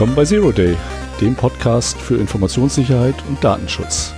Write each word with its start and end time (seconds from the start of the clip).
Willkommen 0.00 0.16
bei 0.16 0.24
Zero 0.24 0.50
Day, 0.50 0.78
dem 1.20 1.34
Podcast 1.34 2.00
für 2.00 2.16
Informationssicherheit 2.16 3.14
und 3.28 3.44
Datenschutz. 3.44 4.14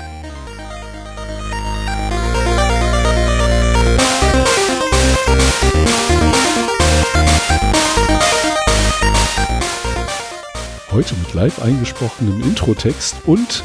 Heute 10.93 11.17
mit 11.17 11.35
live 11.35 11.61
eingesprochenem 11.61 12.41
Introtext 12.43 13.17
und 13.27 13.65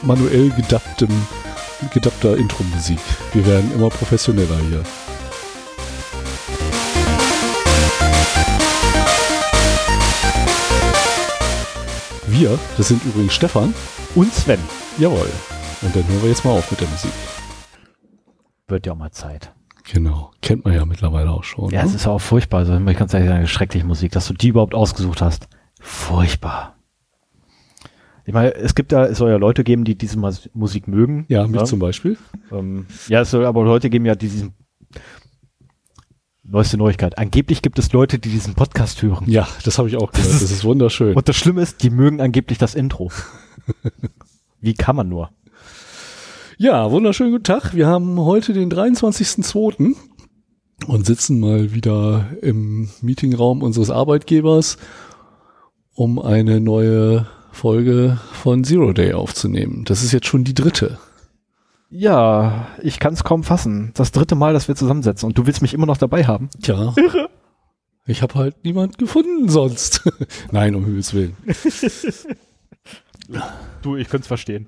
manuell 0.00 0.48
gedapptem, 0.48 1.10
gedappter 1.92 2.38
Intro-Musik. 2.38 3.00
Wir 3.34 3.44
werden 3.44 3.70
immer 3.74 3.90
professioneller 3.90 4.58
hier. 4.70 4.82
Wir, 12.38 12.56
das 12.76 12.86
sind 12.86 13.04
übrigens 13.04 13.34
Stefan 13.34 13.74
Und 14.14 14.32
Sven. 14.32 14.60
Jawohl. 14.96 15.26
Und 15.82 15.96
dann 15.96 16.06
hören 16.06 16.22
wir 16.22 16.28
jetzt 16.28 16.44
mal 16.44 16.52
auf 16.52 16.70
mit 16.70 16.80
der 16.80 16.86
Musik. 16.86 17.10
Wird 18.68 18.86
ja 18.86 18.92
auch 18.92 18.96
mal 18.96 19.10
Zeit. 19.10 19.52
Genau. 19.92 20.30
Kennt 20.40 20.64
man 20.64 20.72
ja 20.72 20.84
mittlerweile 20.84 21.32
auch 21.32 21.42
schon. 21.42 21.70
Ja, 21.70 21.82
ne? 21.82 21.88
es 21.88 21.96
ist 21.96 22.06
auch 22.06 22.20
furchtbar. 22.20 22.60
Also, 22.60 22.78
ich 22.78 22.96
kann 22.96 23.08
sagen, 23.08 23.44
schreckliche 23.48 23.84
Musik, 23.84 24.12
dass 24.12 24.28
du 24.28 24.34
die 24.34 24.48
überhaupt 24.48 24.76
ausgesucht 24.76 25.20
hast. 25.20 25.48
Furchtbar. 25.80 26.76
Ich 28.24 28.32
meine, 28.32 28.54
es 28.54 28.76
gibt 28.76 28.92
ja, 28.92 29.06
es 29.06 29.18
soll 29.18 29.30
ja 29.30 29.36
Leute 29.36 29.64
geben, 29.64 29.82
die 29.82 29.98
diese 29.98 30.16
Musik 30.54 30.86
mögen. 30.86 31.24
ja, 31.26 31.44
mich 31.44 31.56
ja. 31.56 31.64
zum 31.64 31.80
Beispiel. 31.80 32.18
Ähm, 32.52 32.86
ja, 33.08 33.22
es 33.22 33.32
soll 33.32 33.46
aber 33.46 33.64
Leute 33.64 33.90
geben, 33.90 34.06
ja, 34.06 34.14
die 34.14 34.28
diesen 34.28 34.54
neueste 36.50 36.76
Neuigkeit. 36.76 37.18
Angeblich 37.18 37.62
gibt 37.62 37.78
es 37.78 37.92
Leute, 37.92 38.18
die 38.18 38.30
diesen 38.30 38.54
Podcast 38.54 39.02
hören. 39.02 39.24
Ja, 39.28 39.46
das 39.64 39.78
habe 39.78 39.88
ich 39.88 39.96
auch 39.96 40.10
gehört. 40.10 40.32
Das 40.32 40.42
ist 40.42 40.64
wunderschön. 40.64 41.14
Und 41.14 41.28
das 41.28 41.36
Schlimme 41.36 41.62
ist, 41.62 41.82
die 41.82 41.90
mögen 41.90 42.20
angeblich 42.20 42.58
das 42.58 42.74
Intro. 42.74 43.10
Wie 44.60 44.74
kann 44.74 44.96
man 44.96 45.08
nur? 45.08 45.30
Ja, 46.56 46.90
wunderschönen 46.90 47.32
guten 47.32 47.44
Tag. 47.44 47.74
Wir 47.74 47.86
haben 47.86 48.18
heute 48.18 48.52
den 48.52 48.70
23.02. 48.70 49.94
und 50.86 51.06
sitzen 51.06 51.38
mal 51.38 51.72
wieder 51.72 52.26
im 52.42 52.88
Meetingraum 53.00 53.62
unseres 53.62 53.90
Arbeitgebers, 53.90 54.78
um 55.94 56.18
eine 56.18 56.60
neue 56.60 57.26
Folge 57.52 58.18
von 58.32 58.64
Zero 58.64 58.92
Day 58.92 59.12
aufzunehmen. 59.12 59.84
Das 59.84 60.02
ist 60.02 60.12
jetzt 60.12 60.26
schon 60.26 60.44
die 60.44 60.54
dritte. 60.54 60.98
Ja, 61.90 62.68
ich 62.82 62.98
kann 62.98 63.14
es 63.14 63.24
kaum 63.24 63.44
fassen. 63.44 63.92
Das 63.94 64.12
dritte 64.12 64.34
Mal, 64.34 64.52
dass 64.52 64.68
wir 64.68 64.76
zusammensetzen 64.76 65.26
und 65.26 65.38
du 65.38 65.46
willst 65.46 65.62
mich 65.62 65.74
immer 65.74 65.86
noch 65.86 65.96
dabei 65.96 66.24
haben. 66.24 66.50
Tja. 66.62 66.94
Ich 68.10 68.22
habe 68.22 68.36
halt 68.36 68.64
niemand 68.64 68.96
gefunden 68.96 69.50
sonst. 69.50 70.02
Nein, 70.50 70.74
um 70.74 70.84
Himmels 70.84 71.12
Willen. 71.12 71.36
Du, 73.82 73.96
ich 73.96 74.08
könnte 74.08 74.22
es 74.22 74.28
verstehen. 74.28 74.66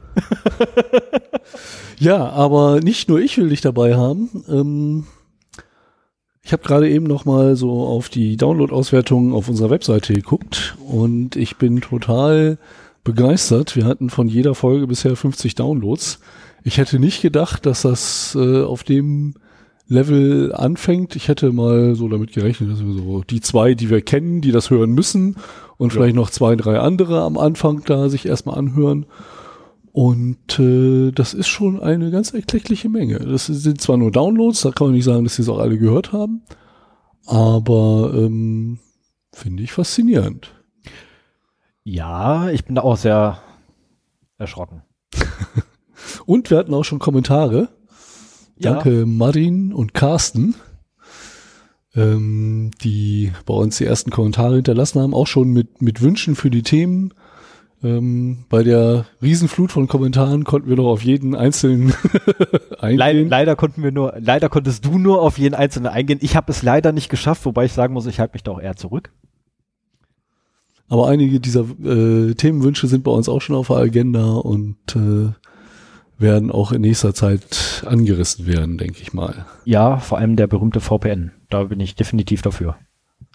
Ja, 1.98 2.28
aber 2.28 2.80
nicht 2.80 3.08
nur 3.08 3.18
ich 3.18 3.38
will 3.38 3.48
dich 3.48 3.62
dabei 3.62 3.96
haben. 3.96 4.44
Ähm, 4.48 5.06
ich 6.42 6.52
habe 6.52 6.62
gerade 6.62 6.90
eben 6.90 7.06
noch 7.06 7.24
mal 7.24 7.56
so 7.56 7.86
auf 7.86 8.10
die 8.10 8.36
Download-Auswertungen 8.36 9.32
auf 9.32 9.48
unserer 9.48 9.70
Webseite 9.70 10.12
geguckt 10.12 10.76
und 10.86 11.36
ich 11.36 11.56
bin 11.56 11.80
total 11.80 12.58
begeistert. 13.04 13.76
Wir 13.76 13.86
hatten 13.86 14.10
von 14.10 14.28
jeder 14.28 14.54
Folge 14.54 14.86
bisher 14.86 15.16
50 15.16 15.54
Downloads. 15.54 16.20
Ich 16.62 16.78
hätte 16.78 16.98
nicht 16.98 17.22
gedacht, 17.22 17.66
dass 17.66 17.82
das 17.82 18.36
äh, 18.38 18.62
auf 18.62 18.84
dem 18.84 19.34
Level 19.90 20.52
anfängt. 20.54 21.16
Ich 21.16 21.28
hätte 21.28 21.52
mal 21.52 21.94
so 21.94 22.08
damit 22.08 22.32
gerechnet, 22.32 22.70
dass 22.70 22.84
wir 22.84 22.92
so 22.92 23.22
die 23.22 23.40
zwei, 23.40 23.74
die 23.74 23.90
wir 23.90 24.02
kennen, 24.02 24.40
die 24.40 24.52
das 24.52 24.70
hören 24.70 24.92
müssen 24.92 25.36
und 25.78 25.92
vielleicht 25.92 26.14
noch 26.14 26.30
zwei, 26.30 26.54
drei 26.54 26.78
andere 26.78 27.22
am 27.22 27.36
Anfang 27.36 27.82
da 27.84 28.08
sich 28.08 28.26
erstmal 28.26 28.56
anhören. 28.56 29.06
Und 29.92 30.58
äh, 30.60 31.10
das 31.10 31.34
ist 31.34 31.48
schon 31.48 31.80
eine 31.80 32.12
ganz 32.12 32.32
erkleckliche 32.32 32.88
Menge. 32.88 33.18
Das 33.18 33.46
sind 33.46 33.80
zwar 33.80 33.96
nur 33.96 34.12
Downloads, 34.12 34.60
da 34.60 34.70
kann 34.70 34.88
man 34.88 34.94
nicht 34.94 35.04
sagen, 35.04 35.24
dass 35.24 35.34
sie 35.34 35.42
es 35.42 35.48
auch 35.48 35.58
alle 35.58 35.78
gehört 35.78 36.12
haben, 36.12 36.42
aber 37.26 38.12
ähm, 38.14 38.78
finde 39.32 39.64
ich 39.64 39.72
faszinierend. 39.72 40.54
Ja, 41.82 42.50
ich 42.50 42.64
bin 42.64 42.76
da 42.76 42.82
auch 42.82 42.96
sehr 42.96 43.40
erschrocken. 44.38 44.82
Und 46.26 46.50
wir 46.50 46.58
hatten 46.58 46.74
auch 46.74 46.84
schon 46.84 46.98
Kommentare. 46.98 47.68
Ja. 48.58 48.74
Danke 48.74 49.06
Marin 49.06 49.72
und 49.72 49.94
Carsten, 49.94 50.54
ähm, 51.94 52.70
die 52.82 53.32
bei 53.46 53.54
uns 53.54 53.78
die 53.78 53.86
ersten 53.86 54.10
Kommentare 54.10 54.56
hinterlassen 54.56 55.00
haben, 55.00 55.14
auch 55.14 55.26
schon 55.26 55.50
mit, 55.50 55.80
mit 55.80 56.02
Wünschen 56.02 56.36
für 56.36 56.50
die 56.50 56.62
Themen. 56.62 57.14
Ähm, 57.82 58.44
bei 58.50 58.62
der 58.62 59.06
Riesenflut 59.22 59.72
von 59.72 59.88
Kommentaren 59.88 60.44
konnten 60.44 60.68
wir 60.68 60.76
noch 60.76 60.88
auf 60.88 61.02
jeden 61.02 61.34
einzelnen 61.34 61.94
eingehen. 62.78 62.98
Leider, 62.98 63.22
leider 63.22 63.56
konnten 63.56 63.82
wir 63.82 63.90
nur, 63.90 64.14
leider 64.18 64.50
konntest 64.50 64.84
du 64.84 64.98
nur 64.98 65.22
auf 65.22 65.38
jeden 65.38 65.54
einzelnen 65.54 65.86
eingehen. 65.86 66.18
Ich 66.20 66.36
habe 66.36 66.52
es 66.52 66.62
leider 66.62 66.92
nicht 66.92 67.08
geschafft, 67.08 67.46
wobei 67.46 67.64
ich 67.64 67.72
sagen 67.72 67.94
muss, 67.94 68.04
ich 68.04 68.20
halte 68.20 68.34
mich 68.34 68.42
da 68.42 68.52
auch 68.52 68.60
eher 68.60 68.76
zurück. 68.76 69.10
Aber 70.88 71.08
einige 71.08 71.40
dieser 71.40 71.64
äh, 71.82 72.34
Themenwünsche 72.34 72.88
sind 72.88 73.04
bei 73.04 73.12
uns 73.12 73.28
auch 73.28 73.40
schon 73.40 73.56
auf 73.56 73.68
der 73.68 73.76
Agenda 73.76 74.32
und 74.32 74.76
äh, 74.96 75.30
werden 76.20 76.50
auch 76.50 76.72
in 76.72 76.82
nächster 76.82 77.14
Zeit 77.14 77.82
angerissen 77.86 78.46
werden, 78.46 78.78
denke 78.78 79.00
ich 79.02 79.12
mal. 79.12 79.46
Ja, 79.64 79.98
vor 79.98 80.18
allem 80.18 80.36
der 80.36 80.46
berühmte 80.46 80.80
VPN. 80.80 81.32
Da 81.48 81.64
bin 81.64 81.80
ich 81.80 81.94
definitiv 81.94 82.42
dafür. 82.42 82.76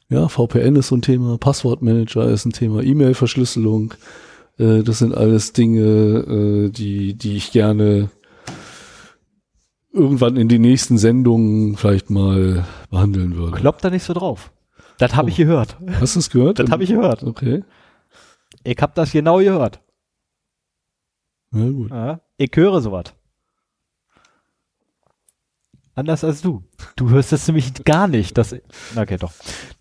Ja, 0.10 0.28
VPN 0.28 0.76
ist 0.76 0.90
so 0.90 0.96
ein 0.96 1.02
Thema, 1.02 1.38
Passwortmanager 1.38 2.28
ist 2.30 2.46
ein 2.46 2.52
Thema, 2.54 2.84
E-Mail-Verschlüsselung. 2.84 3.96
Äh, 4.60 4.84
das 4.84 5.00
sind 5.00 5.16
alles 5.16 5.52
Dinge, 5.54 5.82
äh, 5.82 6.70
die, 6.70 7.16
die 7.16 7.36
ich 7.38 7.52
gerne 7.52 8.10
irgendwann 9.92 10.36
in 10.38 10.48
den 10.50 10.62
nächsten 10.62 10.98
Sendungen 10.98 11.76
vielleicht 11.78 12.10
mal 12.10 12.66
behandeln 12.92 13.36
würde. 13.36 13.58
Kloppt 13.58 13.84
da 13.84 13.90
nicht 13.90 14.04
so 14.04 14.14
drauf. 14.14 14.52
Das 14.98 15.16
habe 15.16 15.28
Oh. 15.28 15.30
ich 15.30 15.38
gehört. 15.38 15.78
Hast 16.00 16.16
du 16.16 16.20
es 16.20 16.30
gehört? 16.30 16.60
Das 16.60 16.70
habe 16.70 16.84
ich 16.84 16.90
gehört. 16.90 17.24
Okay, 17.24 17.64
Ich 18.64 18.78
habe 18.82 18.92
das 18.96 19.12
genau 19.12 19.40
gehört. 19.40 19.82
na 21.52 21.70
gut. 21.70 21.90
Ja, 21.92 22.20
ich 22.38 22.52
höre 22.56 22.82
sowas. 22.82 23.06
Anders 25.98 26.26
als 26.26 26.42
du. 26.42 26.62
Du 26.98 27.10
hörst 27.10 27.32
es 27.32 27.48
nämlich 27.48 27.74
gar 27.86 28.10
nicht, 28.10 28.38
dass 28.38 28.54
na, 28.96 29.04
okay, 29.04 29.16
doch. 29.18 29.32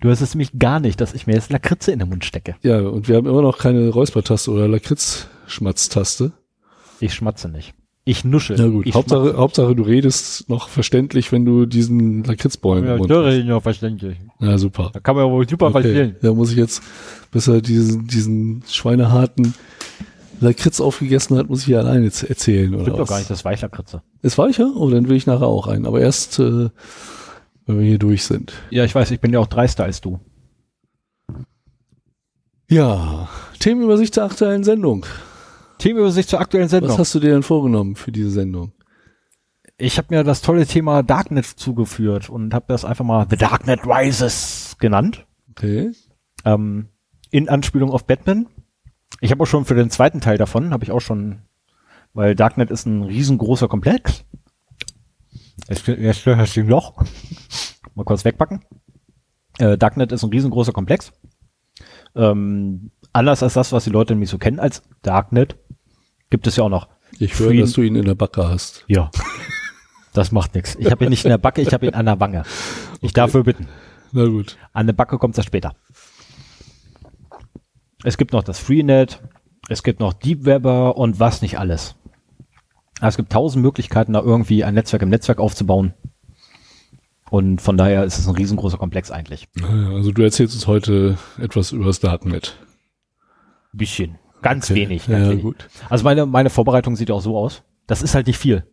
Du 0.00 0.08
hörst 0.08 0.22
es 0.22 0.32
nämlich 0.34 0.56
gar 0.60 0.78
nicht, 0.78 1.00
dass 1.00 1.12
ich 1.12 1.26
mir 1.26 1.34
jetzt 1.34 1.50
Lakritze 1.50 1.90
in 1.90 1.98
den 1.98 2.08
Mund 2.08 2.24
stecke. 2.24 2.54
Ja, 2.62 2.78
und 2.80 3.08
wir 3.08 3.16
haben 3.16 3.26
immer 3.26 3.42
noch 3.42 3.58
keine 3.58 3.88
Räuspertaste 3.88 4.52
oder 4.52 4.68
Lakritz-Schmatztaste. 4.68 6.32
Ich 7.00 7.14
schmatze 7.14 7.48
nicht. 7.48 7.74
Ich 8.04 8.24
nuschel. 8.24 8.56
Na 8.58 8.68
gut, 8.68 8.86
ich 8.86 8.94
Hauptsache, 8.94 9.22
schmatze. 9.22 9.38
Hauptsache 9.38 9.74
du 9.74 9.82
redest 9.82 10.48
noch 10.48 10.68
verständlich, 10.68 11.32
wenn 11.32 11.44
du 11.44 11.66
diesen 11.66 12.22
Lakritzbäumen 12.22 12.84
Ja, 12.88 12.96
das 12.98 13.08
hast. 13.26 13.34
ist 13.34 13.46
ja 13.46 13.60
verständlich. 13.60 14.18
Ja, 14.38 14.56
super. 14.58 14.90
Da 14.92 15.00
kann 15.00 15.16
man 15.16 15.26
ja 15.26 15.32
wohl 15.32 15.48
super 15.48 15.66
Okay, 15.66 15.82
verstehen. 15.82 16.16
da 16.22 16.32
muss 16.32 16.52
ich 16.52 16.56
jetzt, 16.58 16.80
bis 17.32 17.48
er 17.48 17.60
diesen, 17.60 18.06
diesen 18.06 18.62
schweineharten 18.68 19.54
Lakritz 20.40 20.80
aufgegessen 20.80 21.36
hat, 21.38 21.48
muss 21.48 21.60
ich 21.60 21.66
hier 21.66 21.78
alleine 21.78 22.06
erzählen, 22.06 22.74
oder 22.74 22.82
Stimmt 22.82 22.98
doch 22.98 23.02
was? 23.02 23.08
gar 23.08 23.18
nicht, 23.18 23.30
das 23.30 23.38
ist 23.40 23.44
Weichlakritze. 23.44 24.02
Ist 24.22 24.38
weicher? 24.38 24.72
Oh, 24.76 24.90
dann 24.90 25.08
will 25.08 25.16
ich 25.16 25.26
nachher 25.26 25.46
auch 25.46 25.66
ein. 25.66 25.86
Aber 25.86 26.00
erst, 26.00 26.38
äh, 26.38 26.70
wenn 27.66 27.78
wir 27.78 27.86
hier 27.86 27.98
durch 27.98 28.24
sind. 28.24 28.52
Ja, 28.70 28.84
ich 28.84 28.94
weiß, 28.94 29.10
ich 29.10 29.20
bin 29.20 29.32
ja 29.32 29.38
auch 29.40 29.46
dreister 29.46 29.84
als 29.84 30.00
du. 30.00 30.20
Ja, 32.68 33.28
Themenübersicht 33.58 34.16
der 34.16 34.24
aktuellen 34.24 34.64
Sendung. 34.64 35.06
Themenübersicht 35.78 36.28
zur 36.28 36.40
aktuellen 36.40 36.64
Was 36.64 36.70
Sendung. 36.70 36.98
hast 36.98 37.14
du 37.14 37.20
dir 37.20 37.30
denn 37.30 37.42
vorgenommen 37.42 37.96
für 37.96 38.12
diese 38.12 38.30
Sendung? 38.30 38.72
Ich 39.76 39.98
habe 39.98 40.14
mir 40.14 40.24
das 40.24 40.40
tolle 40.40 40.66
Thema 40.66 41.02
Darknet 41.02 41.46
zugeführt 41.46 42.30
und 42.30 42.54
habe 42.54 42.66
das 42.68 42.84
einfach 42.84 43.04
mal 43.04 43.26
The 43.28 43.36
Darknet 43.36 43.80
Rises 43.84 44.76
genannt. 44.78 45.26
Okay. 45.50 45.90
Ähm, 46.44 46.88
in 47.30 47.48
Anspielung 47.48 47.90
auf 47.90 48.06
Batman. 48.06 48.46
Ich 49.20 49.30
habe 49.30 49.42
auch 49.42 49.46
schon 49.46 49.64
für 49.64 49.74
den 49.74 49.90
zweiten 49.90 50.20
Teil 50.20 50.38
davon, 50.38 50.70
habe 50.72 50.84
ich 50.84 50.90
auch 50.90 51.00
schon, 51.00 51.42
weil 52.12 52.34
Darknet 52.34 52.70
ist 52.70 52.86
ein 52.86 53.02
riesengroßer 53.02 53.68
Komplex. 53.68 54.24
Jetzt, 55.68 55.86
jetzt 55.86 56.26
hast 56.26 56.56
du 56.56 56.60
ein 56.60 56.68
Loch. 56.68 56.94
Mal 57.94 58.04
kurz 58.04 58.24
wegpacken. 58.24 58.64
Äh, 59.58 59.78
Darknet 59.78 60.12
ist 60.12 60.22
ein 60.24 60.30
riesengroßer 60.30 60.72
Komplex. 60.72 61.12
Ähm, 62.16 62.90
anders 63.12 63.42
als 63.42 63.54
das, 63.54 63.72
was 63.72 63.84
die 63.84 63.90
Leute 63.90 64.14
nämlich 64.14 64.30
so 64.30 64.38
kennen 64.38 64.60
als 64.60 64.82
Darknet, 65.02 65.56
gibt 66.30 66.46
es 66.46 66.56
ja 66.56 66.64
auch 66.64 66.68
noch. 66.68 66.88
Ich 67.18 67.38
höre, 67.38 67.48
Free- 67.48 67.60
dass 67.60 67.72
du 67.72 67.82
ihn 67.82 67.96
in 67.96 68.04
der 68.04 68.14
Backe 68.14 68.48
hast. 68.48 68.84
Ja. 68.88 69.10
Das 70.12 70.32
macht 70.32 70.54
nichts. 70.54 70.76
Ich 70.78 70.90
habe 70.90 71.04
ihn 71.04 71.10
nicht 71.10 71.24
in 71.24 71.30
der 71.30 71.38
Backe, 71.38 71.62
ich 71.62 71.72
habe 71.72 71.86
ihn 71.86 71.94
an 71.94 72.06
der 72.06 72.20
Wange. 72.20 72.44
Ich 73.00 73.12
darf 73.12 73.32
für 73.32 73.42
bitten. 73.44 73.68
Na 74.12 74.26
gut. 74.26 74.56
An 74.72 74.86
der 74.86 74.92
Backe 74.92 75.18
kommt 75.18 75.36
das 75.38 75.44
später. 75.44 75.74
Es 78.04 78.16
gibt 78.16 78.32
noch 78.32 78.42
das 78.44 78.58
Freenet, 78.58 79.20
es 79.68 79.82
gibt 79.82 79.98
noch 79.98 80.12
Deep 80.12 80.44
Webber 80.44 80.96
und 80.96 81.18
was 81.18 81.42
nicht 81.42 81.58
alles. 81.58 81.96
Es 83.00 83.16
gibt 83.16 83.32
tausend 83.32 83.62
Möglichkeiten, 83.64 84.12
da 84.12 84.20
irgendwie 84.20 84.62
ein 84.62 84.74
Netzwerk 84.74 85.02
im 85.02 85.08
Netzwerk 85.08 85.40
aufzubauen. 85.40 85.94
Und 87.30 87.60
von 87.60 87.76
daher 87.76 88.04
ist 88.04 88.18
es 88.18 88.28
ein 88.28 88.34
riesengroßer 88.36 88.78
Komplex 88.78 89.10
eigentlich. 89.10 89.48
Also 89.92 90.12
du 90.12 90.22
erzählst 90.22 90.54
uns 90.54 90.66
heute 90.66 91.18
etwas 91.40 91.72
über 91.72 91.86
das 91.86 91.98
Darknet. 91.98 92.56
Bisschen. 93.72 94.18
Ganz 94.42 94.70
Okay. 94.70 94.82
wenig. 94.82 95.06
Ganz 95.08 95.24
Ja, 95.24 95.30
wenig. 95.30 95.42
gut. 95.42 95.68
Also 95.88 96.04
meine, 96.04 96.26
meine 96.26 96.50
Vorbereitung 96.50 96.94
sieht 96.96 97.10
auch 97.10 97.22
so 97.22 97.36
aus. 97.36 97.62
Das 97.86 98.02
ist 98.02 98.14
halt 98.14 98.26
nicht 98.26 98.38
viel. 98.38 98.64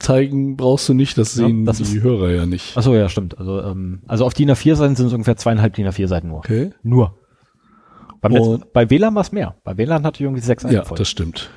Zeigen 0.00 0.56
brauchst 0.56 0.88
du 0.88 0.94
nicht, 0.94 1.16
das 1.16 1.36
Ja, 1.36 1.46
sehen 1.46 1.64
das 1.64 1.76
die 1.76 1.84
ist- 1.84 2.02
Hörer 2.02 2.30
ja 2.32 2.46
nicht. 2.46 2.76
Achso, 2.76 2.94
ja, 2.94 3.08
stimmt. 3.08 3.38
Also, 3.38 3.62
ähm, 3.62 4.02
also 4.08 4.24
auf 4.26 4.34
DIN 4.34 4.50
A4 4.50 4.74
Seiten 4.74 4.96
sind 4.96 5.06
es 5.06 5.12
ungefähr 5.12 5.36
zweieinhalb 5.36 5.74
DIN 5.74 5.86
A4 5.86 6.08
Seiten 6.08 6.28
nur. 6.28 6.38
Okay. 6.38 6.72
Nur. 6.82 7.14
Beim 8.20 8.32
letzten, 8.32 8.64
bei 8.72 8.90
WLAN 8.90 9.14
war 9.14 9.22
es 9.22 9.32
mehr. 9.32 9.56
Bei 9.64 9.76
WLAN 9.76 10.04
hatte 10.04 10.16
ich 10.16 10.20
irgendwie 10.22 10.42
sechs 10.42 10.62
Ja, 10.64 10.84
voll. 10.84 10.98
das 10.98 11.08
stimmt. 11.08 11.50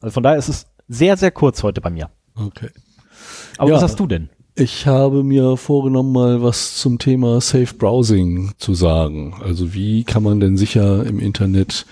Also 0.00 0.14
von 0.14 0.22
daher 0.22 0.38
ist 0.38 0.48
es 0.48 0.66
sehr, 0.88 1.16
sehr 1.16 1.30
kurz 1.30 1.62
heute 1.62 1.80
bei 1.80 1.90
mir. 1.90 2.10
Okay. 2.34 2.70
Aber 3.58 3.70
Ja. 3.70 3.76
was 3.76 3.82
hast 3.82 4.00
du 4.00 4.06
denn? 4.06 4.30
Ich 4.56 4.86
habe 4.86 5.22
mir 5.22 5.56
vorgenommen, 5.56 6.12
mal 6.12 6.42
was 6.42 6.76
zum 6.76 6.98
Thema 6.98 7.40
Safe 7.40 7.72
Browsing 7.74 8.52
zu 8.58 8.74
sagen. 8.74 9.34
Also 9.42 9.72
wie 9.74 10.04
kann 10.04 10.22
man 10.22 10.40
denn 10.40 10.56
sicher 10.56 11.06
im 11.06 11.18
Internet 11.18 11.86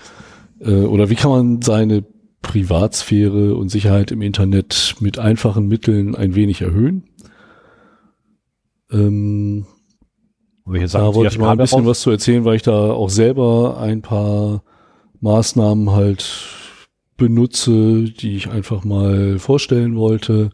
äh, 0.59 0.71
oder 0.83 1.09
wie 1.09 1.15
kann 1.15 1.31
man 1.31 1.61
seine 1.61 2.03
Privatsphäre 2.41 3.55
und 3.55 3.69
Sicherheit 3.69 4.11
im 4.11 4.21
Internet 4.21 4.95
mit 4.99 5.17
einfachen 5.19 5.67
Mitteln 5.67 6.15
ein 6.15 6.35
wenig 6.35 6.61
erhöhen? 6.61 7.03
Ähm, 8.91 9.65
Wir 10.71 10.87
da 10.87 11.15
wollte 11.15 11.33
ich 11.33 11.39
mal 11.39 11.51
ein 11.51 11.57
bisschen 11.57 11.85
was 11.85 12.01
zu 12.01 12.11
erzählen, 12.11 12.45
weil 12.45 12.55
ich 12.55 12.61
da 12.61 12.91
auch 12.91 13.09
selber 13.09 13.79
ein 13.79 14.03
paar 14.03 14.63
Maßnahmen 15.19 15.91
halt 15.91 16.29
benutze, 17.17 18.03
die 18.03 18.35
ich 18.35 18.49
einfach 18.49 18.83
mal 18.83 19.39
vorstellen 19.39 19.95
wollte 19.97 20.51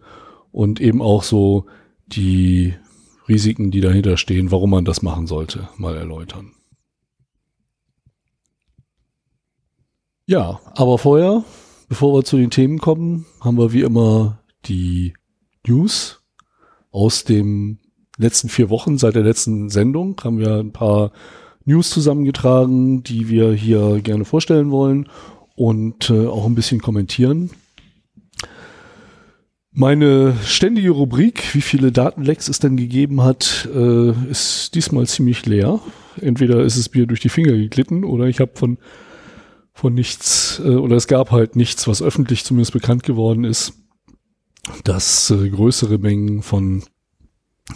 und 0.51 0.79
eben 0.79 1.01
auch 1.01 1.23
so 1.23 1.65
die 2.07 2.75
Risiken, 3.27 3.71
die 3.71 3.81
dahinter 3.81 4.15
stehen, 4.15 4.51
warum 4.51 4.69
man 4.69 4.85
das 4.85 5.01
machen 5.01 5.27
sollte, 5.27 5.67
mal 5.77 5.97
erläutern. 5.97 6.53
Ja, 10.27 10.61
aber 10.75 10.97
vorher, 10.97 11.43
bevor 11.89 12.17
wir 12.17 12.23
zu 12.23 12.37
den 12.37 12.51
Themen 12.51 12.79
kommen, 12.79 13.25
haben 13.41 13.57
wir 13.57 13.73
wie 13.73 13.81
immer 13.81 14.39
die 14.65 15.13
News 15.67 16.21
aus 16.89 17.25
dem 17.25 17.79
letzten 18.17 18.49
vier 18.49 18.69
Wochen, 18.69 18.97
seit 18.97 19.15
der 19.15 19.23
letzten 19.23 19.69
Sendung, 19.69 20.19
haben 20.23 20.39
wir 20.39 20.55
ein 20.55 20.71
paar 20.71 21.11
News 21.65 21.89
zusammengetragen, 21.89 23.03
die 23.03 23.27
wir 23.29 23.53
hier 23.53 23.99
gerne 24.01 24.25
vorstellen 24.25 24.71
wollen 24.71 25.09
und 25.55 26.09
äh, 26.09 26.27
auch 26.27 26.45
ein 26.45 26.55
bisschen 26.55 26.81
kommentieren. 26.81 27.49
Meine 29.77 30.37
ständige 30.45 30.91
Rubrik, 30.91 31.53
wie 31.53 31.61
viele 31.61 31.91
Datenlecks 31.91 32.47
es 32.47 32.59
denn 32.59 32.77
gegeben 32.77 33.23
hat, 33.23 33.67
äh, 33.73 34.11
ist 34.29 34.73
diesmal 34.73 35.05
ziemlich 35.05 35.45
leer. 35.45 35.81
Entweder 36.21 36.63
ist 36.63 36.77
es 36.77 36.93
mir 36.93 37.05
durch 37.07 37.19
die 37.19 37.29
Finger 37.29 37.51
geglitten 37.51 38.05
oder 38.05 38.25
ich 38.27 38.39
habe 38.39 38.51
von, 38.55 38.77
von 39.73 39.93
nichts, 39.93 40.61
äh, 40.63 40.69
oder 40.69 40.95
es 40.95 41.07
gab 41.07 41.31
halt 41.31 41.57
nichts, 41.57 41.89
was 41.89 42.01
öffentlich 42.01 42.45
zumindest 42.45 42.71
bekannt 42.71 43.03
geworden 43.03 43.43
ist, 43.43 43.73
dass 44.85 45.29
äh, 45.31 45.49
größere 45.49 45.97
Mengen 45.97 46.41
von 46.41 46.83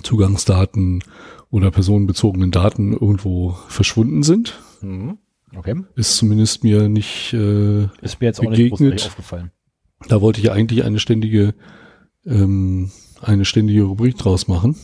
Zugangsdaten 0.04 1.04
oder 1.50 1.72
personenbezogenen 1.72 2.52
Daten 2.52 2.94
irgendwo 2.94 3.58
verschwunden 3.68 4.24
sind. 4.24 4.60
Mhm. 4.82 5.18
Okay. 5.56 5.76
Ist 5.96 6.18
zumindest 6.18 6.64
mir 6.64 6.88
nicht, 6.90 7.34
äh, 7.34 7.86
Ist 8.02 8.20
mir 8.22 8.28
jetzt 8.28 8.40
auch 8.40 8.44
nicht 8.44 8.58
Begegnet. 8.58 8.80
großartig 8.80 9.08
aufgefallen. 9.08 9.52
da 10.08 10.22
wollte 10.22 10.40
ich 10.42 10.52
eigentlich 10.52 10.84
eine 10.84 11.00
ständige, 11.00 11.56
ähm, 12.26 12.92
eine 13.22 13.46
ständige 13.46 13.84
Rubrik 13.84 14.16
draus 14.18 14.48
machen. 14.48 14.76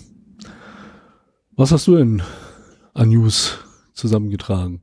Was 1.56 1.72
hast 1.72 1.86
du 1.88 1.96
denn 1.98 2.22
an 2.96 3.10
News 3.10 3.60
zusammengetragen? 3.94 4.82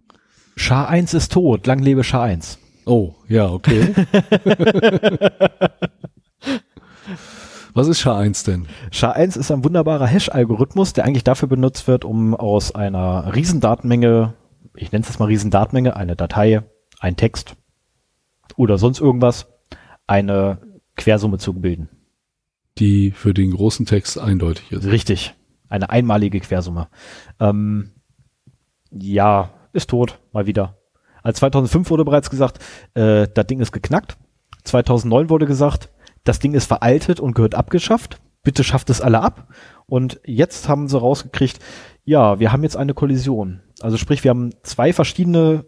Schar 0.57 0.89
1 0.89 1.15
ist 1.15 1.33
tot. 1.33 1.67
Lang 1.67 1.81
lebe 1.81 2.05
Schar 2.05 2.23
1. 2.23 2.59
Oh, 2.87 3.15
ja, 3.29 3.51
okay. 3.51 3.93
Was 7.75 7.89
ist 7.89 8.01
SHA-1 8.01 8.45
denn? 8.45 8.67
SHA-1 8.91 9.39
ist 9.39 9.51
ein 9.51 9.65
wunderbarer 9.65 10.07
Hash-Algorithmus, 10.07 10.93
der 10.93 11.05
eigentlich 11.05 11.25
dafür 11.25 11.49
benutzt 11.49 11.89
wird, 11.89 12.05
um 12.05 12.35
aus 12.35 12.75
einer 12.75 13.35
Riesendatenmenge, 13.35 14.35
ich 14.77 14.93
nenne 14.93 15.03
es 15.03 15.09
jetzt 15.09 15.19
mal 15.19 15.27
Riesendatenmenge, 15.27 15.97
eine 15.97 16.17
Datei, 16.17 16.63
ein 17.01 17.17
Text 17.17 17.57
oder 18.57 18.79
sonst 18.79 19.01
irgendwas, 19.01 19.47
eine 20.07 20.59
Quersumme 20.97 21.39
zu 21.39 21.55
bilden. 21.55 21.89
Die 22.79 23.11
für 23.11 23.35
den 23.35 23.53
großen 23.53 23.87
Text 23.87 24.19
eindeutig 24.19 24.71
ist. 24.73 24.87
Richtig. 24.87 25.35
Eine 25.69 25.91
einmalige 25.91 26.41
Quersumme. 26.41 26.89
Ähm, 27.41 27.93
ja, 28.91 29.51
ist 29.73 29.91
tot, 29.91 30.19
mal 30.33 30.47
wieder. 30.47 30.77
Als 31.23 31.39
2005 31.39 31.89
wurde 31.91 32.05
bereits 32.05 32.29
gesagt, 32.29 32.59
äh, 32.95 33.29
das 33.33 33.47
Ding 33.47 33.61
ist 33.61 33.73
geknackt. 33.73 34.19
2009 34.65 35.31
wurde 35.31 35.47
gesagt, 35.47 35.91
das 36.25 36.39
Ding 36.39 36.55
ist 36.55 36.67
veraltet 36.67 37.21
und 37.21 37.35
gehört 37.35 37.55
abgeschafft. 37.55 38.21
Bitte 38.43 38.65
schafft 38.65 38.91
es 38.91 39.01
alle 39.01 39.21
ab. 39.21 39.49
Und 39.87 40.21
jetzt 40.25 40.69
haben 40.69 40.89
sie 40.89 40.99
rausgekriegt, 40.99 41.59
ja, 42.05 42.41
wir 42.41 42.53
haben 42.53 42.63
jetzt 42.63 42.77
eine 42.77 42.95
Kollision. 42.95 43.61
Also 43.81 43.97
sprich, 43.97 44.25
wir 44.25 44.31
haben 44.31 44.51
zwei 44.63 44.93
verschiedene 44.93 45.65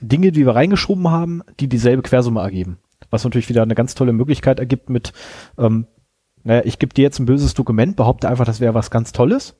Dinge, 0.00 0.32
die 0.32 0.44
wir 0.44 0.54
reingeschoben 0.54 1.10
haben, 1.10 1.42
die 1.60 1.68
dieselbe 1.68 2.02
Quersumme 2.02 2.40
ergeben. 2.40 2.78
Was 3.10 3.24
natürlich 3.24 3.48
wieder 3.48 3.62
eine 3.62 3.74
ganz 3.74 3.94
tolle 3.94 4.12
Möglichkeit 4.12 4.58
ergibt 4.58 4.90
mit, 4.90 5.12
ähm, 5.58 5.86
naja, 6.42 6.62
ich 6.64 6.78
gebe 6.78 6.94
dir 6.94 7.02
jetzt 7.02 7.18
ein 7.18 7.26
böses 7.26 7.54
Dokument, 7.54 7.96
behaupte 7.96 8.28
einfach, 8.28 8.44
das 8.44 8.60
wäre 8.60 8.74
was 8.74 8.90
ganz 8.90 9.12
Tolles. 9.12 9.56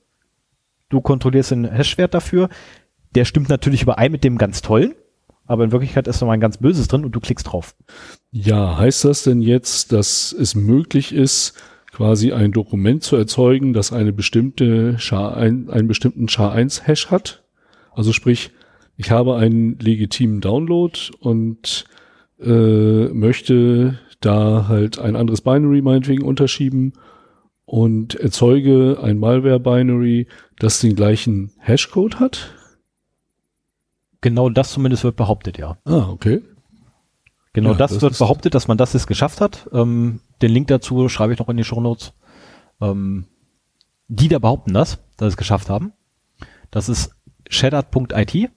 Du 0.88 1.00
kontrollierst 1.00 1.50
den 1.50 1.70
Hashwert 1.70 2.14
dafür. 2.14 2.48
Der 3.14 3.25
stimmt 3.25 3.48
natürlich 3.48 3.82
überein 3.82 4.12
mit 4.12 4.25
dem 4.25 4.38
ganz 4.38 4.62
Tollen, 4.62 4.94
aber 5.50 5.64
in 5.64 5.73
Wirklichkeit 5.73 6.06
ist 6.06 6.20
noch 6.20 6.29
mal 6.29 6.35
ein 6.35 6.41
ganz 6.41 6.58
Böses 6.58 6.87
drin 6.87 7.05
und 7.05 7.11
du 7.11 7.19
klickst 7.19 7.50
drauf. 7.50 7.75
Ja, 8.31 8.79
heißt 8.79 9.05
das 9.05 9.25
denn 9.25 9.43
jetzt, 9.43 9.91
dass 9.91 10.32
es 10.32 10.55
möglich 10.55 11.12
ist, 11.12 11.55
quasi 11.91 12.31
ein 12.31 12.52
Dokument 12.52 13.02
zu 13.02 13.17
erzeugen, 13.17 13.73
das 13.73 13.93
eine 13.93 14.12
bestimmte 14.12 14.95
SHA-1, 15.00 15.69
einen 15.69 15.88
bestimmten 15.88 16.28
SHA-1-Hash 16.28 17.11
hat? 17.11 17.42
Also 17.92 18.12
sprich, 18.12 18.52
ich 18.97 19.11
habe 19.11 19.35
einen 19.38 19.76
legitimen 19.80 20.40
Download 20.40 20.97
und 21.19 21.85
äh, 22.40 23.09
möchte 23.09 23.99
da 24.21 24.69
halt 24.69 25.00
ein 25.00 25.16
anderes 25.16 25.40
Binary 25.40 25.83
meinetwegen 25.83 26.23
unterschieben 26.23 26.92
und 27.64 28.14
erzeuge 28.14 29.00
ein 29.02 29.19
Malware-Binary, 29.19 30.28
das 30.61 30.78
den 30.78 30.95
gleichen 30.95 31.50
Hashcode 31.59 32.21
hat? 32.21 32.54
Genau 34.20 34.50
das 34.50 34.72
zumindest 34.72 35.04
wird 35.04 35.16
behauptet, 35.16 35.58
ja. 35.58 35.78
Ah, 35.84 36.08
okay. 36.10 36.42
Genau 37.52 37.70
Ja, 37.72 37.76
das, 37.76 37.92
das 37.92 38.02
wird 38.02 38.18
behauptet, 38.18 38.54
dass 38.54 38.68
man 38.68 38.78
das 38.78 38.92
jetzt 38.92 39.06
geschafft 39.06 39.40
hat. 39.40 39.68
Ähm, 39.72 40.20
den 40.42 40.52
Link 40.52 40.68
dazu 40.68 41.08
schreibe 41.08 41.32
ich 41.32 41.38
noch 41.38 41.48
in 41.48 41.56
die 41.56 41.64
Shownotes. 41.64 42.12
Ähm, 42.80 43.26
die 44.08 44.28
da 44.28 44.38
behaupten 44.38 44.74
das, 44.74 44.98
dass 45.16 45.28
es 45.28 45.36
geschafft 45.36 45.68
haben. 45.70 45.92
Das 46.70 46.88
ist 46.88 47.14
shaddard.it. 47.48 48.50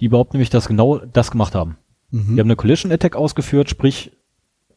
Die 0.00 0.08
behaupten 0.08 0.36
nämlich, 0.36 0.50
dass 0.50 0.68
genau 0.68 0.98
das 0.98 1.30
gemacht 1.30 1.54
haben. 1.54 1.76
Mhm. 2.10 2.34
Die 2.34 2.40
haben 2.40 2.46
eine 2.46 2.56
Collision 2.56 2.92
Attack 2.92 3.16
ausgeführt, 3.16 3.68
sprich 3.68 4.12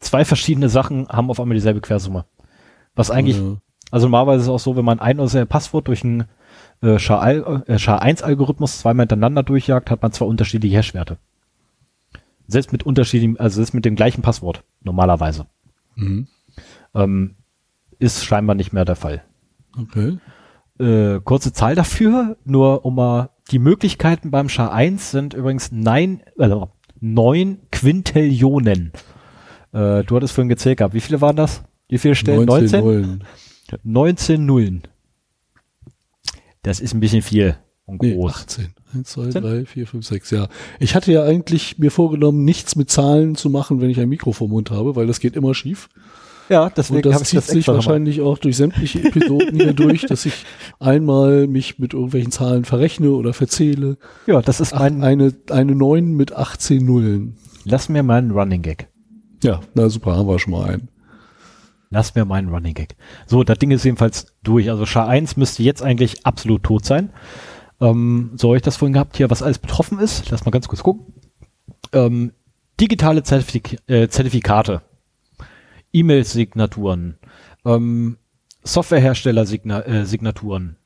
zwei 0.00 0.24
verschiedene 0.24 0.68
Sachen 0.68 1.08
haben 1.08 1.30
auf 1.30 1.40
einmal 1.40 1.54
dieselbe 1.54 1.80
Quersumme. 1.80 2.26
Was 2.94 3.10
eigentlich, 3.10 3.38
Ja. 3.38 3.56
also 3.90 4.06
normalerweise 4.06 4.40
ist 4.42 4.46
es 4.46 4.50
auch 4.50 4.58
so, 4.58 4.76
wenn 4.76 4.84
man 4.84 5.00
ein 5.00 5.16
oder 5.16 5.24
dasselbe 5.26 5.46
Passwort 5.46 5.88
durch 5.88 6.04
einen 6.04 6.24
äh, 6.82 6.98
SHA-1-Algorithmus 6.98 8.78
zweimal 8.78 9.04
hintereinander 9.04 9.42
durchjagt, 9.42 9.90
hat 9.90 10.02
man 10.02 10.12
zwei 10.12 10.26
unterschiedliche 10.26 10.76
Hashwerte. 10.76 11.18
Selbst 12.46 12.72
mit 12.72 12.84
unterschiedlichen, 12.84 13.38
also 13.38 13.56
selbst 13.56 13.74
mit 13.74 13.84
dem 13.84 13.96
gleichen 13.96 14.22
Passwort, 14.22 14.64
normalerweise. 14.82 15.46
Mhm. 15.96 16.28
Ähm, 16.94 17.36
ist 17.98 18.24
scheinbar 18.24 18.54
nicht 18.54 18.72
mehr 18.72 18.84
der 18.84 18.96
Fall. 18.96 19.22
Okay. 19.78 20.18
Äh, 20.78 21.20
kurze 21.20 21.52
Zahl 21.52 21.74
dafür, 21.74 22.36
nur 22.44 22.84
um 22.84 22.96
mal 22.96 23.30
die 23.50 23.58
Möglichkeiten 23.58 24.30
beim 24.30 24.48
SHA-1 24.48 24.98
sind 24.98 25.34
übrigens 25.34 25.70
neun, 25.70 26.22
also 26.38 26.70
neun 27.00 27.58
Quintillionen. 27.70 28.92
Äh, 29.72 30.04
du 30.04 30.16
hattest 30.16 30.34
vorhin 30.34 30.48
gezählt 30.48 30.78
gehabt. 30.78 30.94
Wie 30.94 31.00
viele 31.00 31.20
waren 31.20 31.36
das? 31.36 31.62
Wie 31.88 31.98
viele 31.98 32.14
Stellen? 32.14 32.46
19? 32.46 32.80
19 32.80 32.84
Nullen. 32.84 33.24
19 33.82 34.46
Nullen. 34.46 34.82
Das 36.64 36.80
ist 36.80 36.92
ein 36.94 37.00
bisschen 37.00 37.22
viel 37.22 37.56
und 37.86 38.02
Nee, 38.02 38.14
groß. 38.14 38.32
18. 38.32 38.74
1, 38.94 39.08
2, 39.08 39.22
18? 39.28 39.42
3, 39.42 39.64
4, 39.66 39.86
5, 39.86 40.06
6, 40.06 40.30
ja. 40.32 40.48
Ich 40.80 40.94
hatte 40.94 41.12
ja 41.12 41.22
eigentlich 41.22 41.78
mir 41.78 41.90
vorgenommen, 41.90 42.44
nichts 42.44 42.74
mit 42.74 42.90
Zahlen 42.90 43.36
zu 43.36 43.50
machen, 43.50 43.80
wenn 43.80 43.90
ich 43.90 44.00
ein 44.00 44.08
Mikro 44.08 44.32
vor 44.32 44.48
Mund 44.48 44.70
habe, 44.70 44.96
weil 44.96 45.06
das 45.06 45.20
geht 45.20 45.36
immer 45.36 45.54
schief. 45.54 45.88
Ja, 46.48 46.64
Und 46.66 46.76
deswegen 46.76 47.02
das 47.02 47.14
habe 47.14 47.22
ich 47.24 47.28
zieht 47.28 47.38
das 47.38 47.46
sich 47.48 47.68
wahrscheinlich 47.68 48.20
auch 48.20 48.36
durch 48.38 48.56
sämtliche 48.56 49.02
Episoden 49.04 49.58
hier 49.58 49.72
durch, 49.72 50.02
dass 50.02 50.26
ich 50.26 50.44
einmal 50.78 51.46
mich 51.46 51.78
mit 51.78 51.94
irgendwelchen 51.94 52.32
Zahlen 52.32 52.64
verrechne 52.64 53.10
oder 53.12 53.32
verzähle. 53.32 53.96
Ja, 54.26 54.42
das 54.42 54.60
ist 54.60 54.74
Ach, 54.74 54.80
mein, 54.80 55.02
eine, 55.02 55.32
eine 55.50 55.74
9 55.74 56.12
mit 56.12 56.32
18 56.34 56.84
Nullen. 56.84 57.36
lass 57.64 57.88
mir 57.88 58.02
mal 58.02 58.18
einen 58.18 58.30
Running 58.30 58.60
Gag. 58.62 58.88
Ja, 59.42 59.60
na 59.74 59.88
super, 59.88 60.16
haben 60.16 60.28
wir 60.28 60.38
schon 60.38 60.52
mal 60.52 60.68
einen. 60.70 60.88
Lass 61.90 62.14
mir 62.14 62.24
meinen 62.24 62.48
Running 62.48 62.74
Gag. 62.74 62.96
So, 63.26 63.44
das 63.44 63.58
Ding 63.58 63.70
ist 63.70 63.84
jedenfalls 63.84 64.34
durch. 64.42 64.70
Also 64.70 64.84
SHA-1 64.84 65.38
müsste 65.38 65.62
jetzt 65.62 65.82
eigentlich 65.82 66.26
absolut 66.26 66.62
tot 66.62 66.84
sein. 66.84 67.10
Ähm, 67.80 68.32
so 68.34 68.48
habe 68.48 68.56
ich 68.56 68.62
das 68.62 68.76
vorhin 68.76 68.94
gehabt 68.94 69.16
hier, 69.16 69.30
was 69.30 69.42
alles 69.42 69.58
betroffen 69.58 69.98
ist. 69.98 70.30
Lass 70.30 70.44
mal 70.44 70.50
ganz 70.50 70.68
kurz 70.68 70.82
gucken. 70.82 71.12
Ähm, 71.92 72.32
digitale 72.80 73.22
Zertifik 73.22 73.78
äh, 73.86 74.08
Zertifikate, 74.08 74.82
E-Mail-Signaturen, 75.92 77.18
ähm, 77.64 78.16
Softwarehersteller-Signaturen, 78.64 80.76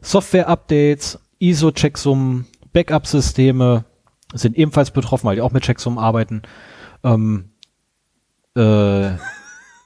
Software-Updates, 0.00 1.20
ISO-Checksummen, 1.38 2.46
Backup-Systeme 2.72 3.84
sind 4.32 4.56
ebenfalls 4.56 4.90
betroffen, 4.90 5.26
weil 5.26 5.36
die 5.36 5.42
auch 5.42 5.52
mit 5.52 5.64
Checksummen 5.64 5.98
arbeiten. 5.98 6.40
Ähm, 7.02 7.50
äh, 8.54 9.10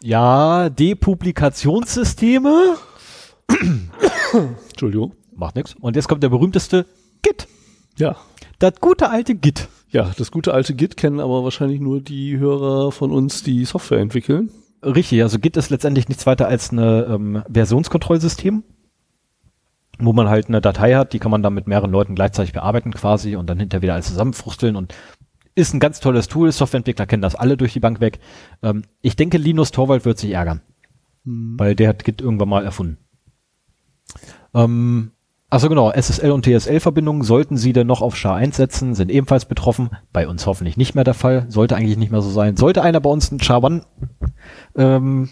ja, 0.04 0.68
Depublikationssysteme. 0.68 2.76
Entschuldigung. 4.68 5.14
Macht 5.34 5.56
nix. 5.56 5.74
Und 5.80 5.96
jetzt 5.96 6.08
kommt 6.08 6.22
der 6.22 6.28
berühmteste 6.28 6.84
Git. 7.22 7.48
Ja. 7.96 8.16
Das 8.58 8.74
gute 8.80 9.08
alte 9.08 9.34
Git. 9.34 9.68
Ja, 9.88 10.12
das 10.16 10.30
gute 10.30 10.52
alte 10.52 10.74
Git 10.74 10.98
kennen 10.98 11.20
aber 11.20 11.42
wahrscheinlich 11.42 11.80
nur 11.80 12.02
die 12.02 12.38
Hörer 12.38 12.92
von 12.92 13.12
uns, 13.12 13.42
die 13.42 13.64
Software 13.64 14.00
entwickeln. 14.00 14.50
Richtig, 14.82 15.22
also 15.22 15.38
Git 15.38 15.56
ist 15.56 15.70
letztendlich 15.70 16.08
nichts 16.08 16.26
weiter 16.26 16.48
als 16.48 16.70
eine 16.70 17.06
ähm, 17.08 17.42
Versionskontrollsystem, 17.50 18.62
wo 19.98 20.12
man 20.12 20.28
halt 20.28 20.48
eine 20.48 20.60
Datei 20.60 20.96
hat, 20.96 21.14
die 21.14 21.18
kann 21.18 21.30
man 21.30 21.42
dann 21.42 21.54
mit 21.54 21.66
mehreren 21.66 21.90
Leuten 21.90 22.14
gleichzeitig 22.14 22.52
bearbeiten 22.52 22.92
quasi 22.92 23.36
und 23.36 23.48
dann 23.48 23.58
hinterher 23.58 23.82
wieder 23.82 23.94
alles 23.94 24.08
zusammenfrusteln 24.08 24.76
und 24.76 24.94
ist 25.54 25.74
ein 25.74 25.80
ganz 25.80 26.00
tolles 26.00 26.28
Tool. 26.28 26.50
Softwareentwickler 26.50 27.06
kennen 27.06 27.22
das 27.22 27.34
alle 27.34 27.56
durch 27.56 27.72
die 27.72 27.80
Bank 27.80 28.00
weg. 28.00 28.18
Ähm, 28.62 28.84
ich 29.00 29.16
denke, 29.16 29.38
Linus 29.38 29.70
Torwald 29.70 30.04
wird 30.04 30.18
sich 30.18 30.32
ärgern, 30.32 30.62
Hm. 31.24 31.54
weil 31.58 31.74
der 31.74 31.88
hat 31.88 32.04
Git 32.04 32.20
irgendwann 32.20 32.48
mal 32.48 32.64
erfunden. 32.64 32.98
Ähm, 34.54 35.12
also 35.50 35.68
genau, 35.68 35.92
SSL 35.92 36.32
und 36.32 36.44
TSL-Verbindungen 36.44 37.22
sollten 37.22 37.56
Sie 37.56 37.72
denn 37.72 37.86
noch 37.86 38.02
auf 38.02 38.16
SHA-1 38.16 38.54
setzen, 38.54 38.94
sind 38.94 39.10
ebenfalls 39.10 39.44
betroffen. 39.44 39.90
Bei 40.12 40.26
uns 40.26 40.46
hoffentlich 40.46 40.76
nicht 40.76 40.94
mehr 40.96 41.04
der 41.04 41.14
Fall. 41.14 41.46
Sollte 41.48 41.76
eigentlich 41.76 41.96
nicht 41.96 42.10
mehr 42.10 42.22
so 42.22 42.30
sein. 42.30 42.56
Sollte 42.56 42.82
einer 42.82 43.00
bei 43.00 43.10
uns 43.10 43.30
einen 43.30 43.40
SHA-1 43.40 43.82
ähm, 44.76 45.28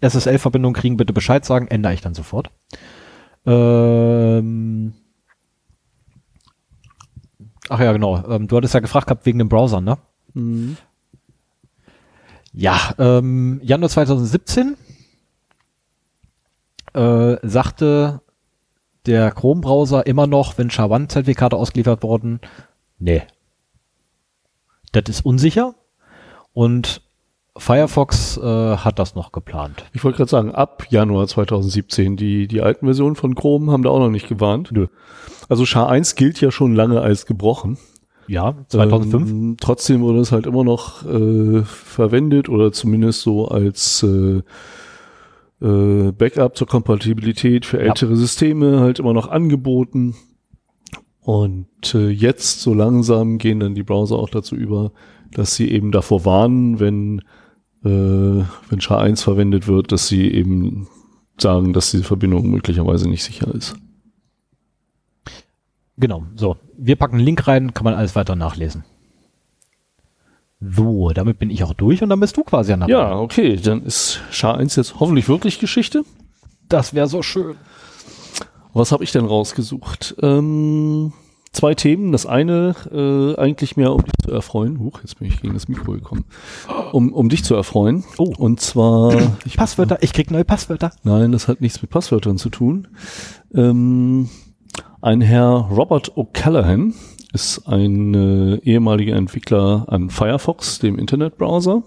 SSL-Verbindung 0.00 0.72
kriegen, 0.72 0.96
bitte 0.96 1.12
Bescheid 1.12 1.44
sagen. 1.44 1.68
Ändere 1.68 1.92
ich 1.92 2.00
dann 2.00 2.14
sofort. 2.14 2.50
Ähm, 3.44 4.94
ach 7.68 7.80
ja, 7.80 7.92
genau. 7.92 8.24
Ähm, 8.28 8.48
du 8.48 8.56
hattest 8.56 8.74
ja 8.74 8.80
gefragt 8.80 9.06
gehabt 9.06 9.26
wegen 9.26 9.38
dem 9.38 9.48
Browser, 9.48 9.80
ne? 9.80 9.98
Mhm. 10.34 10.76
Ja, 12.52 12.94
ähm, 12.98 13.60
Januar 13.62 13.90
2017 13.90 14.76
äh, 16.94 17.36
sagte 17.42 18.22
der 19.04 19.30
Chrome-Browser 19.30 20.06
immer 20.06 20.26
noch, 20.26 20.58
wenn 20.58 20.70
SHA-1-Zertifikate 20.70 21.56
ausgeliefert 21.56 22.02
wurden, 22.02 22.40
nee. 22.98 23.22
Das 24.92 25.04
ist 25.08 25.24
unsicher 25.24 25.74
und 26.52 27.02
Firefox 27.58 28.36
äh, 28.38 28.76
hat 28.76 28.98
das 28.98 29.14
noch 29.14 29.32
geplant. 29.32 29.84
Ich 29.92 30.04
wollte 30.04 30.18
gerade 30.18 30.30
sagen, 30.30 30.54
ab 30.54 30.84
Januar 30.90 31.26
2017, 31.26 32.16
die, 32.16 32.46
die 32.46 32.60
alten 32.60 32.86
Versionen 32.86 33.16
von 33.16 33.34
Chrome 33.34 33.72
haben 33.72 33.82
da 33.82 33.90
auch 33.90 33.98
noch 33.98 34.10
nicht 34.10 34.28
gewarnt. 34.28 34.70
Nö. 34.72 34.88
Also 35.48 35.64
SHA-1 35.64 36.16
gilt 36.16 36.40
ja 36.40 36.50
schon 36.50 36.74
lange 36.74 37.00
als 37.00 37.26
gebrochen. 37.26 37.78
Ja, 38.28 38.54
2005. 38.68 39.30
Ähm, 39.30 39.56
trotzdem 39.60 40.00
wurde 40.00 40.20
es 40.20 40.32
halt 40.32 40.46
immer 40.46 40.64
noch 40.64 41.04
äh, 41.04 41.62
verwendet 41.62 42.48
oder 42.48 42.72
zumindest 42.72 43.22
so 43.22 43.46
als 43.46 44.02
äh, 44.02 44.42
äh, 45.60 46.12
Backup 46.12 46.56
zur 46.56 46.66
Kompatibilität 46.66 47.64
für 47.64 47.78
ältere 47.78 48.16
Systeme 48.16 48.80
halt 48.80 48.98
immer 48.98 49.12
noch 49.12 49.28
angeboten. 49.28 50.14
Und 51.20 51.94
äh, 51.94 52.08
jetzt 52.08 52.60
so 52.60 52.74
langsam 52.74 53.38
gehen 53.38 53.60
dann 53.60 53.74
die 53.74 53.82
Browser 53.82 54.16
auch 54.16 54.30
dazu 54.30 54.54
über, 54.54 54.92
dass 55.32 55.54
sie 55.54 55.70
eben 55.70 55.90
davor 55.90 56.24
warnen, 56.24 56.78
wenn, 56.78 57.22
äh, 57.84 57.88
wenn 57.88 58.80
SHA-1 58.80 59.22
verwendet 59.22 59.68
wird, 59.68 59.92
dass 59.92 60.08
sie 60.08 60.30
eben 60.30 60.88
sagen, 61.38 61.72
dass 61.72 61.90
diese 61.90 62.04
Verbindung 62.04 62.50
möglicherweise 62.50 63.08
nicht 63.08 63.24
sicher 63.24 63.54
ist. 63.54 63.76
Genau, 65.98 66.24
so. 66.34 66.56
Wir 66.76 66.96
packen 66.96 67.16
einen 67.16 67.24
Link 67.24 67.46
rein, 67.46 67.72
kann 67.72 67.84
man 67.84 67.94
alles 67.94 68.14
weiter 68.14 68.36
nachlesen. 68.36 68.84
So, 70.60 71.10
damit 71.10 71.38
bin 71.38 71.50
ich 71.50 71.64
auch 71.64 71.74
durch 71.74 72.02
und 72.02 72.08
dann 72.08 72.20
bist 72.20 72.36
du 72.36 72.42
quasi 72.42 72.72
an 72.72 72.80
der 72.80 72.88
Ja, 72.88 73.16
okay, 73.18 73.56
dann 73.56 73.82
ist 73.82 74.20
SHA-1 74.30 74.76
jetzt 74.76 75.00
hoffentlich 75.00 75.28
wirklich 75.28 75.58
Geschichte. 75.58 76.04
Das 76.68 76.94
wäre 76.94 77.06
so 77.06 77.22
schön. 77.22 77.56
Was 78.72 78.92
habe 78.92 79.04
ich 79.04 79.12
denn 79.12 79.24
rausgesucht? 79.24 80.16
Ähm, 80.20 81.12
zwei 81.56 81.74
Themen. 81.74 82.12
Das 82.12 82.26
eine 82.26 82.74
äh, 82.92 83.40
eigentlich 83.40 83.76
mehr, 83.76 83.92
um 83.92 84.02
dich 84.02 84.12
zu 84.22 84.30
erfreuen. 84.30 84.78
Huch, 84.78 85.00
jetzt 85.00 85.18
bin 85.18 85.28
ich 85.28 85.40
gegen 85.40 85.54
das 85.54 85.68
Mikro 85.68 85.92
gekommen. 85.92 86.24
Um, 86.92 87.12
um 87.12 87.28
dich 87.28 87.44
zu 87.44 87.54
erfreuen. 87.54 88.04
Oh. 88.18 88.32
Und 88.36 88.60
zwar... 88.60 89.12
Ich, 89.44 89.56
Passwörter, 89.56 89.98
ich 90.02 90.12
krieg 90.12 90.30
neue 90.30 90.44
Passwörter. 90.44 90.90
nein, 91.04 91.32
das 91.32 91.46
hat 91.48 91.60
nichts 91.60 91.80
mit 91.80 91.90
Passwörtern 91.90 92.36
zu 92.36 92.50
tun. 92.50 92.88
Ähm, 93.54 94.28
ein 95.00 95.20
Herr 95.20 95.68
Robert 95.70 96.12
O'Callaghan 96.16 96.94
ist 97.32 97.66
ein 97.68 98.14
äh, 98.14 98.56
ehemaliger 98.56 99.14
Entwickler 99.14 99.84
an 99.88 100.10
Firefox, 100.10 100.78
dem 100.78 100.98
Internetbrowser. 100.98 101.82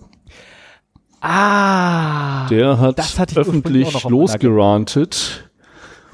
Ah. 1.21 2.47
Der 2.47 2.79
hat 2.79 2.97
das 2.97 3.19
hatte 3.19 3.33
ich 3.33 3.37
ursprünglich 3.39 3.87
öffentlich 3.87 4.09
losgerantet 4.09 5.49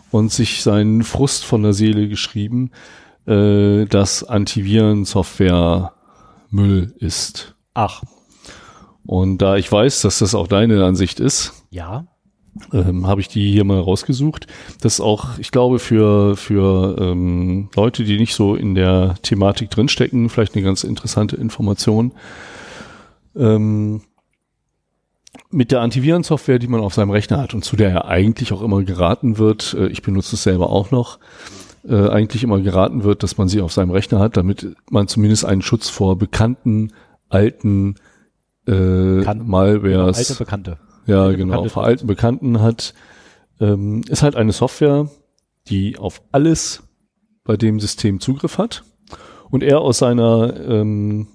und 0.10 0.32
sich 0.32 0.64
seinen 0.64 1.04
Frust 1.04 1.46
von 1.46 1.62
der 1.62 1.74
Seele 1.74 2.08
geschrieben, 2.08 2.72
äh, 3.28 3.86
dass 3.86 4.24
Antivirensoftware 4.24 5.94
Müll 6.50 6.94
ist. 7.00 7.56
Ach, 7.74 8.04
Und 9.06 9.40
da 9.40 9.58
ich 9.58 9.72
weiß, 9.72 10.02
dass 10.02 10.20
das 10.20 10.34
auch 10.36 10.48
deine 10.48 10.84
Ansicht 10.84 11.20
ist, 11.20 11.66
ja. 11.70 12.08
ähm, 12.74 13.06
habe 13.08 13.22
ich 13.22 13.28
die 13.28 13.52
hier 13.52 13.64
mal 13.64 13.80
rausgesucht. 13.80 14.48
Das 14.82 14.96
ist 14.96 15.02
auch, 15.02 15.38
ich 15.38 15.52
glaube, 15.52 15.80
für, 15.80 16.36
für 16.38 16.96
ähm, 17.00 17.70
Leute, 17.76 18.04
die 18.04 18.18
nicht 18.18 18.34
so 18.34 18.56
in 18.56 18.74
der 18.76 19.16
Thematik 19.22 19.70
drinstecken, 19.70 20.30
vielleicht 20.30 20.56
eine 20.56 20.64
ganz 20.64 20.84
interessante 20.84 21.36
Information. 21.36 22.14
Ähm, 23.36 24.02
mit 25.52 25.72
der 25.72 25.82
Antivirensoftware, 25.82 26.60
die 26.60 26.68
man 26.68 26.82
auf 26.82 26.94
seinem 26.94 27.12
Rechner 27.12 27.38
hat 27.38 27.54
und 27.54 27.64
zu 27.64 27.76
der 27.76 27.90
er 27.90 28.06
eigentlich 28.06 28.54
auch 28.54 28.62
immer 28.62 28.84
geraten 28.84 29.38
wird, 29.38 29.76
äh, 29.78 29.88
ich 29.88 30.02
benutze 30.02 30.36
es 30.36 30.44
selber 30.44 30.70
auch 30.70 30.92
noch, 30.92 31.20
äh, 31.88 32.10
eigentlich 32.10 32.44
immer 32.44 32.60
geraten 32.62 33.04
wird, 33.04 33.24
dass 33.24 33.38
man 33.38 33.48
sie 33.48 33.62
auf 33.62 33.72
seinem 33.72 33.92
Rechner 33.92 34.20
hat, 34.20 34.38
damit 34.38 34.76
man 34.90 35.08
zumindest 35.08 35.46
einen 35.46 35.62
Schutz 35.62 35.90
vor 35.90 36.18
bekannten, 36.18 36.92
alten 37.30 37.96
äh, 38.68 39.22
Kann- 39.24 39.48
Malwares 39.48 40.18
Alte 40.18 40.36
Bekannte. 40.36 40.78
ja, 41.06 41.24
Alte 41.24 41.38
genau, 41.38 41.52
Bekannte 41.54 41.70
vor 41.70 41.84
alten 41.84 42.08
Bekannten 42.08 42.62
hat, 42.62 42.94
ähm, 43.60 44.02
ist 44.10 44.24
halt 44.24 44.36
eine 44.36 44.52
Software, 44.52 45.10
die 45.68 45.98
auf 45.98 46.22
alles 46.32 46.84
bei 47.44 47.58
dem 47.58 47.80
System 47.80 48.20
Zugriff 48.20 48.58
hat. 48.58 48.84
Und 49.52 49.62
er 49.64 49.82
aus 49.82 50.00
seiner 50.00 50.60
ähm, 50.68 51.28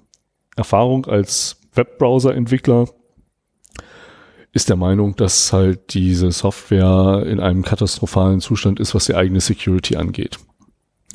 Erfahrung 0.55 1.05
als 1.05 1.57
Webbrowser-Entwickler 1.73 2.89
ist 4.53 4.69
der 4.69 4.75
Meinung, 4.75 5.15
dass 5.15 5.53
halt 5.53 5.93
diese 5.93 6.31
Software 6.31 7.25
in 7.25 7.39
einem 7.39 7.63
katastrophalen 7.63 8.41
Zustand 8.41 8.79
ist, 8.79 8.93
was 8.93 9.05
die 9.05 9.15
eigene 9.15 9.39
Security 9.39 9.95
angeht. 9.95 10.39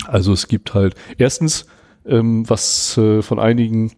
Also 0.06 0.32
es 0.32 0.48
gibt 0.48 0.74
halt 0.74 0.94
erstens, 1.18 1.66
ähm, 2.06 2.48
was 2.48 2.96
äh, 2.96 3.22
von 3.22 3.38
einigen 3.38 3.92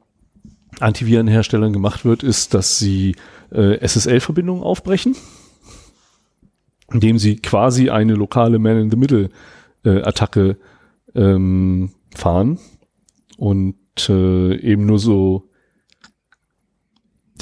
Antivirenherstellern 0.80 1.72
gemacht 1.72 2.04
wird, 2.04 2.22
ist, 2.22 2.54
dass 2.54 2.78
sie 2.78 3.16
äh, 3.50 3.78
SSL-Verbindungen 3.86 4.62
aufbrechen, 4.62 5.16
indem 6.92 7.18
sie 7.18 7.36
quasi 7.36 7.90
eine 7.90 8.14
lokale 8.14 8.58
Man-in-the-Middle-Attacke 8.58 10.56
ähm, 11.14 11.90
fahren 12.14 12.58
und 13.36 13.76
äh, 14.08 14.56
eben 14.56 14.86
nur 14.86 14.98
so 14.98 15.48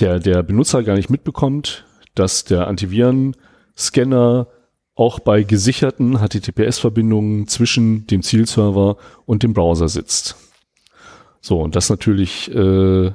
der, 0.00 0.18
der 0.18 0.42
Benutzer 0.42 0.82
gar 0.82 0.94
nicht 0.94 1.10
mitbekommt, 1.10 1.85
dass 2.18 2.44
der 2.44 2.66
Antiviren-Scanner 2.68 4.48
auch 4.96 5.20
bei 5.20 5.42
gesicherten 5.42 6.18
HTTPS-Verbindungen 6.18 7.46
zwischen 7.46 8.06
dem 8.06 8.22
Zielserver 8.22 8.96
und 9.26 9.42
dem 9.42 9.52
Browser 9.52 9.88
sitzt. 9.88 10.36
So, 11.40 11.60
und 11.60 11.76
das 11.76 11.90
natürlich 11.90 12.52
äh, 12.52 13.12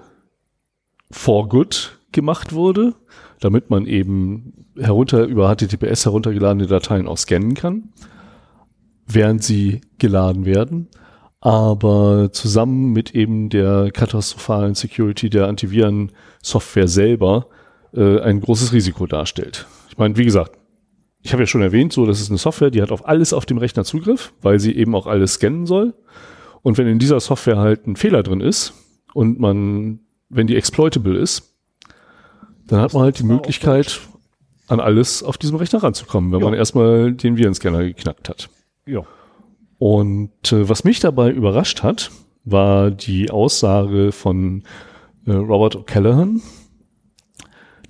for 1.09 1.49
good 1.49 1.97
gemacht 2.11 2.53
wurde, 2.53 2.93
damit 3.39 3.69
man 3.69 3.87
eben 3.87 4.67
herunter 4.77 5.25
über 5.25 5.53
HTTPS 5.53 6.05
heruntergeladene 6.05 6.67
Dateien 6.67 7.07
auch 7.07 7.17
scannen 7.17 7.55
kann, 7.55 7.89
während 9.07 9.43
sie 9.43 9.81
geladen 9.97 10.45
werden, 10.45 10.87
aber 11.39 12.31
zusammen 12.31 12.93
mit 12.93 13.15
eben 13.15 13.49
der 13.49 13.91
katastrophalen 13.91 14.75
Security 14.75 15.29
der 15.29 15.47
Antiviren-Software 15.47 16.87
selber 16.87 17.47
äh, 17.93 18.19
ein 18.21 18.39
großes 18.41 18.73
Risiko 18.73 19.05
darstellt. 19.07 19.67
Ich 19.89 19.97
meine, 19.97 20.17
wie 20.17 20.25
gesagt, 20.25 20.57
ich 21.23 21.33
habe 21.33 21.43
ja 21.43 21.47
schon 21.47 21.61
erwähnt, 21.61 21.93
so, 21.93 22.05
das 22.05 22.19
ist 22.19 22.29
eine 22.29 22.37
Software, 22.39 22.71
die 22.71 22.81
hat 22.81 22.91
auf 22.91 23.07
alles 23.07 23.33
auf 23.33 23.45
dem 23.45 23.57
Rechner 23.59 23.83
Zugriff, 23.83 24.33
weil 24.41 24.59
sie 24.59 24.75
eben 24.75 24.95
auch 24.95 25.05
alles 25.07 25.33
scannen 25.35 25.65
soll. 25.65 25.93
Und 26.63 26.77
wenn 26.77 26.87
in 26.87 26.99
dieser 26.99 27.19
Software 27.19 27.57
halt 27.57 27.85
ein 27.87 27.95
Fehler 27.95 28.23
drin 28.23 28.41
ist 28.41 28.73
und 29.13 29.39
man, 29.39 29.99
wenn 30.29 30.47
die 30.47 30.55
exploitable 30.55 31.17
ist, 31.17 31.53
dann 32.67 32.79
hat 32.81 32.93
man 32.93 33.03
halt 33.03 33.19
die 33.19 33.23
Möglichkeit, 33.23 33.99
an 34.67 34.79
alles 34.79 35.21
auf 35.21 35.37
diesem 35.37 35.57
Rechner 35.57 35.83
ranzukommen, 35.83 36.31
wenn 36.31 36.39
Ja. 36.39 36.45
man 36.45 36.53
erstmal 36.53 37.11
den 37.11 37.35
Virenscanner 37.37 37.83
geknackt 37.83 38.29
hat. 38.29 38.49
Ja. 38.85 39.01
Und 39.77 40.51
äh, 40.53 40.69
was 40.69 40.83
mich 40.85 40.99
dabei 41.01 41.29
überrascht 41.31 41.83
hat, 41.83 42.09
war 42.45 42.89
die 42.89 43.29
Aussage 43.31 44.11
von 44.11 44.63
äh, 45.25 45.31
Robert 45.33 45.75
O'Callaghan, 45.75 46.41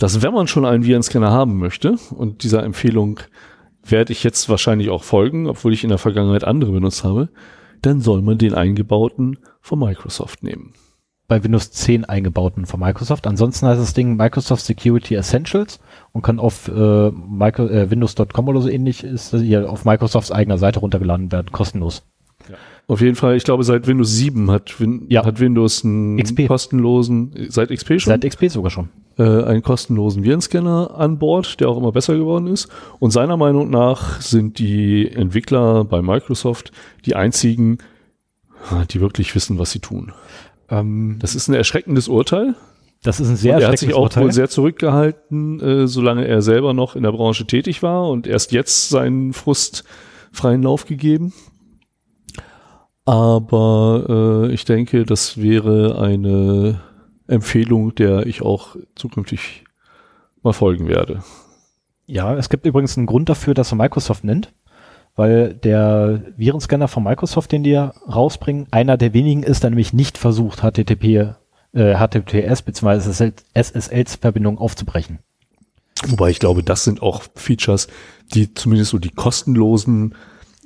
dass 0.01 0.23
wenn 0.23 0.33
man 0.33 0.47
schon 0.47 0.65
einen 0.65 0.83
Virenscanner 0.83 1.29
haben 1.29 1.59
möchte, 1.59 1.95
und 2.15 2.43
dieser 2.43 2.63
Empfehlung 2.63 3.19
werde 3.83 4.13
ich 4.13 4.23
jetzt 4.23 4.49
wahrscheinlich 4.49 4.89
auch 4.89 5.03
folgen, 5.03 5.47
obwohl 5.47 5.73
ich 5.73 5.83
in 5.83 5.89
der 5.89 5.99
Vergangenheit 5.99 6.43
andere 6.43 6.71
benutzt 6.71 7.03
habe, 7.03 7.29
dann 7.83 8.01
soll 8.01 8.23
man 8.23 8.39
den 8.39 8.55
eingebauten 8.55 9.37
von 9.59 9.77
Microsoft 9.77 10.41
nehmen. 10.41 10.73
Bei 11.27 11.43
Windows 11.43 11.71
10 11.71 12.05
eingebauten 12.05 12.65
von 12.65 12.79
Microsoft. 12.79 13.27
Ansonsten 13.27 13.67
heißt 13.67 13.79
das 13.79 13.93
Ding 13.93 14.17
Microsoft 14.17 14.65
Security 14.65 15.15
Essentials 15.15 15.79
und 16.13 16.23
kann 16.23 16.39
auf 16.39 16.67
äh, 16.67 16.71
äh, 16.71 17.11
Windows.com 17.91 18.47
oder 18.47 18.61
so 18.61 18.69
ähnlich 18.69 19.03
ist 19.03 19.35
hier 19.35 19.69
auf 19.69 19.85
Microsofts 19.85 20.31
eigener 20.31 20.57
Seite 20.57 20.79
runtergeladen 20.79 21.31
werden, 21.31 21.51
kostenlos. 21.51 22.03
Auf 22.91 22.99
jeden 22.99 23.15
Fall, 23.15 23.37
ich 23.37 23.45
glaube, 23.45 23.63
seit 23.63 23.87
Windows 23.87 24.11
7 24.17 24.51
hat, 24.51 24.79
Win 24.81 25.05
Ja. 25.07 25.23
hat 25.23 25.39
Windows 25.39 25.85
einen 25.85 26.17
XP. 26.17 26.47
kostenlosen, 26.47 27.31
seit 27.47 27.69
XP 27.69 27.99
schon? 28.01 28.11
Seit 28.11 28.25
XP 28.29 28.49
sogar 28.49 28.69
schon. 28.69 28.89
äh, 29.17 29.23
einen 29.43 29.61
kostenlosen 29.61 30.23
Virenscanner 30.23 30.91
an 30.97 31.17
Bord, 31.19 31.59
der 31.61 31.69
auch 31.69 31.77
immer 31.77 31.91
besser 31.93 32.15
geworden 32.17 32.47
ist. 32.47 32.67
Und 32.99 33.11
seiner 33.11 33.37
Meinung 33.37 33.69
nach 33.69 34.19
sind 34.19 34.57
die 34.59 35.09
Entwickler 35.09 35.85
bei 35.85 36.01
Microsoft 36.01 36.71
die 37.05 37.15
einzigen, 37.15 37.77
die 38.91 38.99
wirklich 38.99 39.33
wissen, 39.35 39.57
was 39.57 39.71
sie 39.71 39.79
tun. 39.79 40.11
Ähm, 40.69 41.17
Das 41.19 41.33
ist 41.35 41.47
ein 41.47 41.53
erschreckendes 41.53 42.07
Urteil. 42.09 42.55
das 43.03 43.19
ist 43.21 43.29
ein 43.29 43.35
sehr 43.37 43.57
er 43.57 43.69
hat 43.69 43.79
sich 43.79 43.93
auch 43.93 44.03
Urteil. 44.03 44.23
wohl 44.25 44.31
sehr 44.33 44.49
zurückgehalten, 44.49 45.59
äh, 45.61 45.87
solange 45.87 46.27
er 46.27 46.41
selber 46.41 46.73
noch 46.73 46.95
in 46.97 47.03
der 47.03 47.11
Branche 47.11 47.45
tätig 47.47 47.81
war 47.83 48.09
und 48.09 48.27
erst 48.27 48.51
jetzt 48.51 48.89
seinen 48.89 49.31
Frust 49.33 49.83
freien 50.31 50.61
Lauf 50.63 50.85
gegeben. 50.85 51.33
Aber 53.05 54.47
äh, 54.49 54.53
ich 54.53 54.65
denke, 54.65 55.05
das 55.05 55.41
wäre 55.41 55.99
eine 55.99 56.81
Empfehlung, 57.27 57.95
der 57.95 58.25
ich 58.27 58.41
auch 58.41 58.75
zukünftig 58.95 59.63
mal 60.43 60.53
folgen 60.53 60.87
werde. 60.87 61.23
Ja, 62.05 62.35
es 62.35 62.49
gibt 62.49 62.65
übrigens 62.65 62.97
einen 62.97 63.07
Grund 63.07 63.29
dafür, 63.29 63.53
dass 63.53 63.71
er 63.71 63.77
Microsoft 63.77 64.23
nennt, 64.23 64.53
weil 65.15 65.53
der 65.53 66.23
Virenscanner 66.35 66.87
von 66.87 67.03
Microsoft, 67.03 67.51
den 67.51 67.63
die 67.63 67.75
rausbringen, 67.75 68.67
einer 68.71 68.97
der 68.97 69.13
wenigen 69.13 69.43
ist, 69.43 69.63
der 69.63 69.69
nämlich 69.69 69.93
nicht 69.93 70.17
versucht, 70.17 70.59
HTTP, 70.59 71.35
äh, 71.73 71.95
HTTPS 71.95 72.61
bzw. 72.63 73.31
SSL-Verbindung 73.53 74.57
aufzubrechen. 74.57 75.19
Wobei 76.07 76.31
ich 76.31 76.39
glaube, 76.39 76.63
das 76.63 76.83
sind 76.83 77.01
auch 77.01 77.23
Features, 77.35 77.87
die 78.33 78.53
zumindest 78.53 78.91
so 78.91 78.97
die 78.97 79.11
kostenlosen 79.11 80.15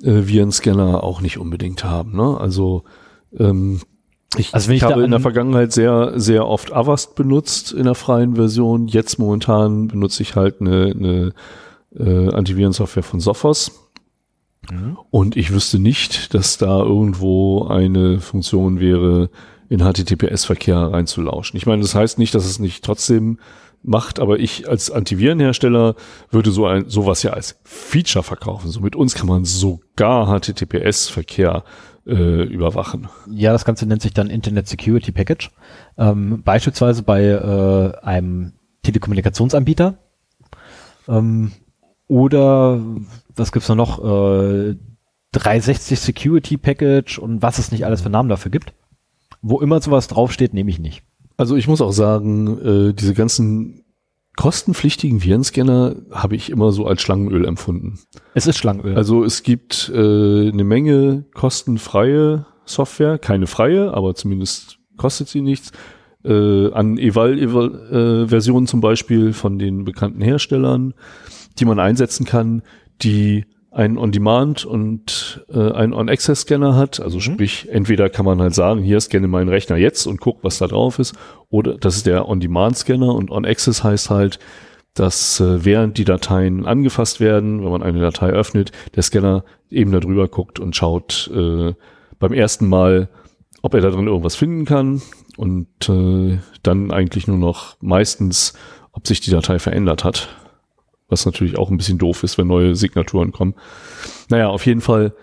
äh, 0.02 0.26
Virenscanner 0.26 1.02
auch 1.02 1.20
nicht 1.20 1.38
unbedingt 1.38 1.84
haben. 1.84 2.16
Ne? 2.16 2.36
Also 2.38 2.84
ähm, 3.38 3.80
ich, 4.36 4.52
Also 4.54 4.72
ich 4.72 4.82
habe 4.82 5.02
in 5.04 5.10
der 5.10 5.16
an- 5.18 5.22
Vergangenheit 5.22 5.72
sehr, 5.72 6.12
sehr 6.18 6.46
oft 6.46 6.72
Avast 6.72 7.14
benutzt 7.14 7.72
in 7.72 7.84
der 7.84 7.94
freien 7.94 8.34
Version. 8.36 8.86
Jetzt 8.88 9.18
momentan 9.18 9.88
benutze 9.88 10.22
ich 10.22 10.36
halt 10.36 10.60
eine, 10.60 10.86
eine 10.86 11.32
äh, 11.98 12.34
Antivirensoftware 12.34 13.02
von 13.02 13.20
Sophos. 13.20 13.72
Und 15.10 15.36
ich 15.36 15.52
wüsste 15.52 15.78
nicht, 15.78 16.34
dass 16.34 16.58
da 16.58 16.80
irgendwo 16.82 17.66
eine 17.68 18.18
Funktion 18.18 18.80
wäre, 18.80 19.30
in 19.68 19.80
HTTPS-Verkehr 19.80 20.76
reinzulauschen. 20.92 21.56
Ich 21.56 21.66
meine, 21.66 21.82
das 21.82 21.94
heißt 21.94 22.18
nicht, 22.18 22.34
dass 22.34 22.44
es 22.46 22.58
nicht 22.58 22.84
trotzdem 22.84 23.38
macht, 23.86 24.18
aber 24.20 24.38
ich 24.38 24.68
als 24.68 24.90
Antivirenhersteller 24.90 25.94
würde 26.30 26.50
so 26.50 26.66
ein, 26.66 26.88
sowas 26.88 27.22
ja 27.22 27.32
als 27.32 27.58
Feature 27.64 28.22
verkaufen. 28.22 28.70
So 28.70 28.80
mit 28.80 28.96
uns 28.96 29.14
kann 29.14 29.26
man 29.26 29.44
sogar 29.44 30.26
HTTPS-Verkehr 30.26 31.64
äh, 32.06 32.42
überwachen. 32.44 33.08
Ja, 33.30 33.52
das 33.52 33.64
Ganze 33.64 33.86
nennt 33.86 34.02
sich 34.02 34.14
dann 34.14 34.30
Internet 34.30 34.68
Security 34.68 35.12
Package. 35.12 35.50
Ähm, 35.98 36.42
beispielsweise 36.44 37.02
bei 37.02 37.24
äh, 37.24 38.04
einem 38.04 38.52
Telekommunikationsanbieter. 38.82 39.98
Ähm, 41.08 41.52
oder 42.08 42.80
was 43.34 43.52
gibt's 43.52 43.68
da 43.68 43.74
noch? 43.74 43.98
Äh, 43.98 44.76
360 45.32 45.98
Security 45.98 46.56
Package 46.56 47.18
und 47.18 47.42
was 47.42 47.58
es 47.58 47.72
nicht 47.72 47.84
alles 47.84 48.00
für 48.00 48.10
Namen 48.10 48.28
dafür 48.28 48.50
gibt. 48.50 48.72
Wo 49.42 49.60
immer 49.60 49.80
sowas 49.80 50.08
draufsteht, 50.08 50.54
nehme 50.54 50.70
ich 50.70 50.78
nicht. 50.78 51.02
Also 51.36 51.56
ich 51.56 51.68
muss 51.68 51.80
auch 51.80 51.92
sagen, 51.92 52.58
äh, 52.90 52.94
diese 52.94 53.14
ganzen 53.14 53.84
kostenpflichtigen 54.36 55.22
Virenscanner 55.22 55.96
habe 56.10 56.36
ich 56.36 56.50
immer 56.50 56.70
so 56.72 56.86
als 56.86 57.02
Schlangenöl 57.02 57.46
empfunden. 57.46 57.98
Es 58.34 58.46
ist 58.46 58.58
Schlangenöl. 58.58 58.96
Also 58.96 59.24
es 59.24 59.42
gibt 59.42 59.90
äh, 59.94 60.50
eine 60.50 60.64
Menge 60.64 61.24
kostenfreie 61.34 62.46
Software, 62.64 63.18
keine 63.18 63.46
freie, 63.46 63.94
aber 63.94 64.14
zumindest 64.14 64.78
kostet 64.96 65.28
sie 65.28 65.40
nichts. 65.40 65.72
Äh, 66.24 66.72
an 66.72 66.98
Eval-Versionen 66.98 68.66
zum 68.66 68.80
Beispiel 68.80 69.32
von 69.32 69.58
den 69.58 69.84
bekannten 69.84 70.20
Herstellern, 70.20 70.94
die 71.58 71.64
man 71.64 71.78
einsetzen 71.78 72.26
kann, 72.26 72.62
die 73.02 73.46
einen 73.76 73.98
On-Demand 73.98 74.64
und 74.64 75.44
äh, 75.52 75.70
einen 75.72 75.92
On-Access-Scanner 75.92 76.76
hat. 76.76 76.98
Also 76.98 77.20
sprich, 77.20 77.68
entweder 77.70 78.08
kann 78.08 78.24
man 78.24 78.40
halt 78.40 78.54
sagen, 78.54 78.82
hier 78.82 78.98
scanne 79.00 79.28
meinen 79.28 79.50
Rechner 79.50 79.76
jetzt 79.76 80.06
und 80.06 80.18
guck, 80.18 80.42
was 80.42 80.56
da 80.56 80.66
drauf 80.66 80.98
ist. 80.98 81.14
Oder 81.50 81.76
das 81.76 81.96
ist 81.96 82.06
der 82.06 82.26
On-Demand-Scanner 82.26 83.14
und 83.14 83.30
On-Access 83.30 83.84
heißt 83.84 84.08
halt, 84.08 84.38
dass 84.94 85.40
äh, 85.40 85.62
während 85.62 85.98
die 85.98 86.06
Dateien 86.06 86.64
angefasst 86.64 87.20
werden, 87.20 87.62
wenn 87.62 87.70
man 87.70 87.82
eine 87.82 88.00
Datei 88.00 88.30
öffnet, 88.30 88.72
der 88.94 89.02
Scanner 89.02 89.44
eben 89.68 89.92
da 89.92 90.00
drüber 90.00 90.26
guckt 90.26 90.58
und 90.58 90.74
schaut 90.74 91.30
äh, 91.34 91.74
beim 92.18 92.32
ersten 92.32 92.66
Mal, 92.68 93.10
ob 93.60 93.74
er 93.74 93.82
da 93.82 93.90
drin 93.90 94.06
irgendwas 94.06 94.36
finden 94.36 94.64
kann 94.64 95.02
und 95.36 95.68
äh, 95.90 96.38
dann 96.62 96.92
eigentlich 96.92 97.26
nur 97.28 97.36
noch 97.36 97.76
meistens, 97.82 98.54
ob 98.92 99.06
sich 99.06 99.20
die 99.20 99.30
Datei 99.30 99.58
verändert 99.58 100.02
hat. 100.02 100.30
Was 101.08 101.24
natürlich 101.26 101.56
auch 101.56 101.70
ein 101.70 101.76
bisschen 101.76 101.98
doof 101.98 102.22
ist, 102.24 102.36
wenn 102.38 102.48
neue 102.48 102.74
Signaturen 102.74 103.32
kommen. 103.32 103.54
Naja, 104.28 104.48
auf 104.48 104.66
jeden 104.66 104.80
Fall, 104.80 105.14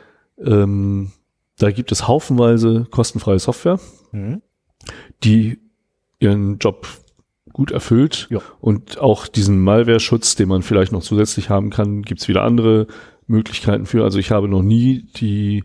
ähm, 0.44 1.12
da 1.58 1.72
gibt 1.72 1.92
es 1.92 2.08
haufenweise 2.08 2.88
kostenfreie 2.90 3.40
Software, 3.40 3.80
Mhm. 4.12 4.42
die 5.24 5.60
ihren 6.20 6.58
Job 6.60 6.88
gut 7.52 7.72
erfüllt. 7.72 8.28
Ja. 8.32 8.40
Und 8.62 8.98
auch 9.00 9.28
diesen 9.28 9.60
Malware-Schutz, 9.62 10.36
den 10.36 10.48
man 10.50 10.62
vielleicht 10.64 10.92
noch 10.92 11.04
zusätzlich 11.04 11.50
haben 11.50 11.70
kann, 11.70 12.02
gibt's 12.02 12.28
wieder 12.28 12.44
andere 12.44 12.88
Möglichkeiten 13.28 13.86
für. 13.86 14.04
Also 14.04 14.20
ich 14.20 14.32
habe 14.32 14.48
noch 14.48 14.64
nie 14.64 15.06
die, 15.18 15.64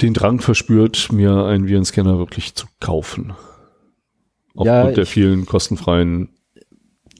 den 0.00 0.14
Drang 0.14 0.40
verspürt, 0.40 1.10
mir 1.12 1.44
einen 1.44 1.66
Virenscanner 1.66 2.18
wirklich 2.18 2.54
zu 2.54 2.66
kaufen. 2.80 3.34
Ja, 4.54 4.78
Aufgrund 4.80 4.96
der 4.96 5.02
ich- 5.04 5.10
vielen 5.10 5.44
kostenfreien. 5.44 6.30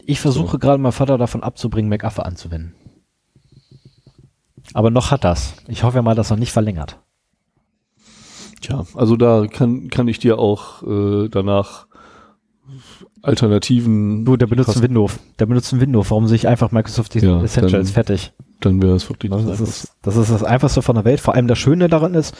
Ich 0.06 0.20
versuche 0.20 0.58
gerade 0.58 0.78
mal 0.80 0.92
Vater 0.92 1.18
davon 1.18 1.42
abzubringen, 1.42 1.88
McAfee 1.90 2.22
anzuwenden. 2.24 2.74
Aber 4.72 4.90
noch 4.90 5.10
hat 5.10 5.24
das. 5.24 5.54
Ich 5.68 5.82
hoffe 5.82 5.96
ja 5.96 6.02
mal, 6.02 6.14
dass 6.14 6.30
er 6.30 6.36
nicht 6.36 6.52
verlängert. 6.52 7.00
Tja, 8.60 8.84
also 8.94 9.16
da 9.16 9.46
kann, 9.46 9.88
kann 9.88 10.08
ich 10.08 10.18
dir 10.18 10.38
auch 10.38 10.82
äh, 10.82 11.28
danach 11.28 11.86
Alternativen. 13.22 14.24
Du, 14.24 14.36
der 14.36 14.46
benutzt 14.46 14.76
ein 14.76 14.82
Windows. 14.82 15.18
Der 15.38 15.46
benutzt 15.46 15.72
ein 15.72 15.80
Windows. 15.80 16.10
Warum 16.10 16.26
sich 16.26 16.48
einfach 16.48 16.70
Microsoft 16.72 17.14
die 17.14 17.20
Ja, 17.20 17.42
Essentials 17.42 17.88
dann- 17.88 17.94
fertig? 17.94 18.32
Dann 18.60 18.80
wäre 18.82 18.94
es 18.96 19.08
wirklich 19.10 19.30
Das 19.30 19.44
das 19.44 19.60
ist, 19.60 19.92
das 20.02 20.16
ist 20.16 20.30
das 20.30 20.42
Einfachste 20.42 20.80
von 20.82 20.94
der 20.96 21.04
Welt. 21.04 21.20
Vor 21.20 21.34
allem 21.34 21.46
das 21.46 21.58
Schöne 21.58 21.88
daran 21.88 22.14
ist, 22.14 22.34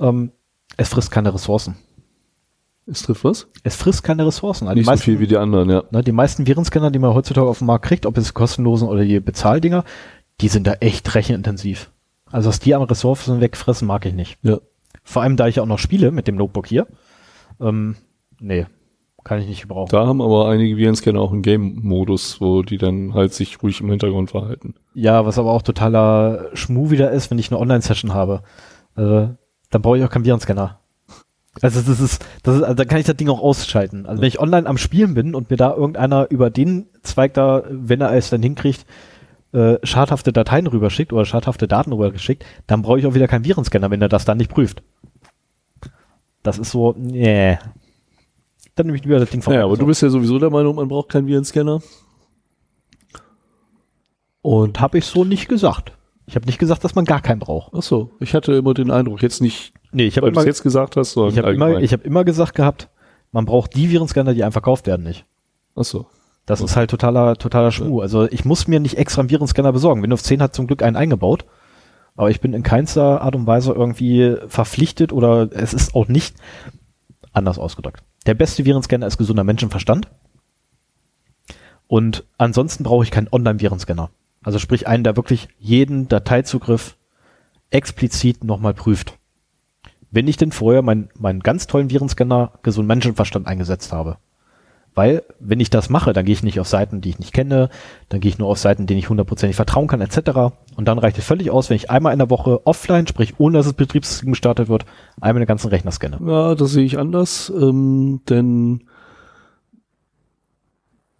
ähm, 0.00 0.32
es 0.78 0.88
frisst 0.88 1.10
keine 1.10 1.34
Ressourcen. 1.34 1.76
Es 2.86 3.02
trifft 3.02 3.24
was? 3.24 3.46
Es 3.62 3.76
frisst 3.76 4.02
keine 4.02 4.26
Ressourcen. 4.26 4.66
Also 4.66 4.74
die, 4.74 4.80
Nicht 4.80 4.86
so 4.86 4.92
meisten, 4.92 5.04
viel 5.04 5.20
wie 5.20 5.26
die 5.26 5.36
anderen, 5.36 5.70
ja. 5.70 5.84
ne, 5.90 6.02
die 6.02 6.12
meisten 6.12 6.46
Virenscanner, 6.46 6.90
die 6.90 6.98
man 6.98 7.14
heutzutage 7.14 7.46
auf 7.46 7.58
dem 7.58 7.66
Markt 7.66 7.84
kriegt, 7.84 8.06
ob 8.06 8.16
es 8.16 8.34
kostenlosen 8.34 8.88
oder 8.88 9.04
die 9.04 9.20
Bezahldinger, 9.20 9.84
die 10.40 10.48
sind 10.48 10.66
da 10.66 10.72
echt 10.74 11.14
rechenintensiv. 11.14 11.90
Also 12.30 12.48
dass 12.48 12.60
die 12.60 12.74
am 12.74 12.82
Ressourcen 12.82 13.40
wegfressen, 13.40 13.86
mag 13.86 14.06
ich 14.06 14.14
nicht. 14.14 14.38
Ja. 14.42 14.58
Vor 15.02 15.22
allem, 15.22 15.36
da 15.36 15.48
ich 15.48 15.60
auch 15.60 15.66
noch 15.66 15.78
spiele 15.78 16.10
mit 16.10 16.28
dem 16.28 16.36
Notebook 16.36 16.66
hier. 16.66 16.86
Ähm, 17.60 17.96
nee, 18.38 18.66
kann 19.24 19.40
ich 19.40 19.48
nicht 19.48 19.62
gebrauchen. 19.62 19.90
Da 19.90 20.06
haben 20.06 20.22
aber 20.22 20.48
einige 20.48 20.76
Virenscanner 20.76 21.20
auch 21.20 21.32
einen 21.32 21.42
Game-Modus, 21.42 22.40
wo 22.40 22.62
die 22.62 22.78
dann 22.78 23.14
halt 23.14 23.34
sich 23.34 23.62
ruhig 23.62 23.80
im 23.80 23.90
Hintergrund 23.90 24.30
verhalten. 24.30 24.74
Ja, 24.94 25.26
was 25.26 25.38
aber 25.38 25.52
auch 25.52 25.62
totaler 25.62 26.48
Schmu 26.54 26.90
wieder 26.90 27.10
ist, 27.10 27.30
wenn 27.30 27.38
ich 27.38 27.50
eine 27.50 27.60
Online-Session 27.60 28.14
habe. 28.14 28.42
Äh, 28.96 29.28
dann 29.70 29.82
brauche 29.82 29.98
ich 29.98 30.04
auch 30.04 30.10
keinen 30.10 30.24
Virenscanner. 30.24 30.79
Also 31.62 31.80
das 31.82 32.00
ist, 32.00 32.24
das 32.42 32.56
ist, 32.56 32.62
also 32.62 32.74
da 32.74 32.84
kann 32.84 32.98
ich 32.98 33.06
das 33.06 33.16
Ding 33.16 33.28
auch 33.28 33.40
ausschalten. 33.40 34.06
Also 34.06 34.22
wenn 34.22 34.28
ich 34.28 34.40
online 34.40 34.66
am 34.66 34.78
Spielen 34.78 35.14
bin 35.14 35.34
und 35.34 35.50
mir 35.50 35.56
da 35.56 35.74
irgendeiner 35.74 36.30
über 36.30 36.50
den 36.50 36.86
Zweig 37.02 37.34
da, 37.34 37.64
wenn 37.68 38.00
er 38.00 38.12
es 38.14 38.30
dann 38.30 38.42
hinkriegt, 38.42 38.86
äh, 39.52 39.78
schadhafte 39.82 40.32
Dateien 40.32 40.66
rüberschickt 40.66 41.12
oder 41.12 41.24
schadhafte 41.24 41.68
Daten 41.68 41.92
rübergeschickt, 41.92 42.44
dann 42.66 42.82
brauche 42.82 42.98
ich 42.98 43.06
auch 43.06 43.14
wieder 43.14 43.28
keinen 43.28 43.44
Virenscanner, 43.44 43.90
wenn 43.90 44.00
er 44.00 44.08
das 44.08 44.24
dann 44.24 44.38
nicht 44.38 44.50
prüft. 44.50 44.82
Das 46.42 46.58
ist 46.58 46.70
so, 46.70 46.94
nee. 46.96 47.58
Dann 48.74 48.86
nehme 48.86 48.96
ich 48.96 49.04
lieber 49.04 49.18
das 49.18 49.30
Ding 49.30 49.42
von 49.42 49.52
Naja, 49.52 49.66
aber 49.66 49.76
du 49.76 49.86
bist 49.86 50.00
ja 50.02 50.08
sowieso 50.08 50.38
der 50.38 50.50
Meinung, 50.50 50.76
man 50.76 50.88
braucht 50.88 51.10
keinen 51.10 51.26
Virenscanner. 51.26 51.82
Und 54.42 54.80
habe 54.80 54.98
ich 54.98 55.04
so 55.04 55.24
nicht 55.24 55.48
gesagt. 55.48 55.92
Ich 56.30 56.36
habe 56.36 56.46
nicht 56.46 56.58
gesagt, 56.58 56.84
dass 56.84 56.94
man 56.94 57.04
gar 57.04 57.20
keinen 57.20 57.40
braucht. 57.40 57.72
Ach 57.74 57.82
so, 57.82 58.12
ich 58.20 58.34
hatte 58.34 58.52
immer 58.52 58.72
den 58.72 58.92
Eindruck, 58.92 59.20
jetzt 59.20 59.40
nicht, 59.40 59.72
Nee, 59.90 60.06
ich 60.06 60.16
habe 60.16 60.26
weil 60.26 60.30
du 60.30 60.34
immer, 60.36 60.42
es 60.42 60.46
jetzt 60.46 60.62
gesagt 60.62 60.94
hast, 60.96 61.14
sondern 61.14 61.32
ich 61.34 61.38
hab 61.40 61.52
immer, 61.52 61.80
ich 61.80 61.92
hab 61.92 62.04
immer 62.04 62.22
gesagt 62.22 62.54
gehabt, 62.54 62.88
man 63.32 63.46
braucht 63.46 63.74
die 63.74 63.90
Virenscanner, 63.90 64.32
die 64.32 64.44
einem 64.44 64.52
verkauft 64.52 64.86
werden, 64.86 65.02
nicht. 65.02 65.24
Ach 65.74 65.82
so. 65.82 66.06
Das 66.46 66.60
ist 66.60 66.76
halt 66.76 66.88
totaler, 66.88 67.34
totaler 67.34 67.72
Schmuh. 67.72 68.00
Also 68.00 68.30
ich 68.30 68.44
muss 68.44 68.68
mir 68.68 68.78
nicht 68.78 68.96
extra 68.96 69.22
einen 69.22 69.30
Virenscanner 69.30 69.72
besorgen. 69.72 70.04
Windows 70.04 70.22
10 70.22 70.40
hat 70.40 70.54
zum 70.54 70.68
Glück 70.68 70.84
einen 70.84 70.94
eingebaut. 70.94 71.44
Aber 72.14 72.30
ich 72.30 72.40
bin 72.40 72.54
in 72.54 72.62
keinster 72.62 73.22
Art 73.22 73.34
und 73.34 73.48
Weise 73.48 73.72
irgendwie 73.72 74.36
verpflichtet 74.46 75.12
oder 75.12 75.48
es 75.52 75.74
ist 75.74 75.96
auch 75.96 76.06
nicht 76.06 76.36
anders 77.32 77.58
ausgedrückt. 77.58 78.04
Der 78.26 78.34
beste 78.34 78.64
Virenscanner 78.64 79.06
ist 79.08 79.18
gesunder 79.18 79.42
Menschenverstand. 79.42 80.08
Und 81.88 82.24
ansonsten 82.38 82.84
brauche 82.84 83.02
ich 83.02 83.10
keinen 83.10 83.28
Online-Virenscanner. 83.32 84.10
Also 84.42 84.58
sprich 84.58 84.86
einen, 84.86 85.04
der 85.04 85.16
wirklich 85.16 85.48
jeden 85.58 86.08
Dateizugriff 86.08 86.96
explizit 87.70 88.44
nochmal 88.44 88.74
prüft. 88.74 89.18
Wenn 90.10 90.26
ich 90.26 90.36
denn 90.36 90.52
vorher 90.52 90.82
meinen, 90.82 91.08
meinen 91.18 91.40
ganz 91.40 91.66
tollen 91.66 91.90
Virenscanner 91.90 92.52
gesund 92.62 92.88
Menschenverstand 92.88 93.46
eingesetzt 93.46 93.92
habe. 93.92 94.16
Weil, 94.92 95.22
wenn 95.38 95.60
ich 95.60 95.70
das 95.70 95.88
mache, 95.88 96.12
dann 96.12 96.24
gehe 96.24 96.32
ich 96.32 96.42
nicht 96.42 96.58
auf 96.58 96.66
Seiten, 96.66 97.00
die 97.00 97.10
ich 97.10 97.20
nicht 97.20 97.32
kenne, 97.32 97.68
dann 98.08 98.18
gehe 98.18 98.28
ich 98.28 98.38
nur 98.38 98.48
auf 98.48 98.58
Seiten, 98.58 98.86
denen 98.86 98.98
ich 98.98 99.08
hundertprozentig 99.08 99.54
vertrauen 99.54 99.86
kann, 99.86 100.00
etc. 100.00 100.52
Und 100.74 100.88
dann 100.88 100.98
reicht 100.98 101.16
es 101.16 101.24
völlig 101.24 101.50
aus, 101.52 101.70
wenn 101.70 101.76
ich 101.76 101.90
einmal 101.90 102.12
in 102.12 102.18
der 102.18 102.30
Woche 102.30 102.66
offline, 102.66 103.06
sprich 103.06 103.34
ohne 103.38 103.58
dass 103.58 103.66
das 103.66 103.74
Betriebssystem 103.74 104.32
gestartet 104.32 104.68
wird, 104.68 104.86
einmal 105.20 105.40
den 105.40 105.46
ganzen 105.46 105.68
Rechner 105.68 105.92
scanne. 105.92 106.18
Ja, 106.26 106.56
das 106.56 106.72
sehe 106.72 106.84
ich 106.84 106.98
anders, 106.98 107.52
ähm, 107.54 108.20
denn 108.28 108.82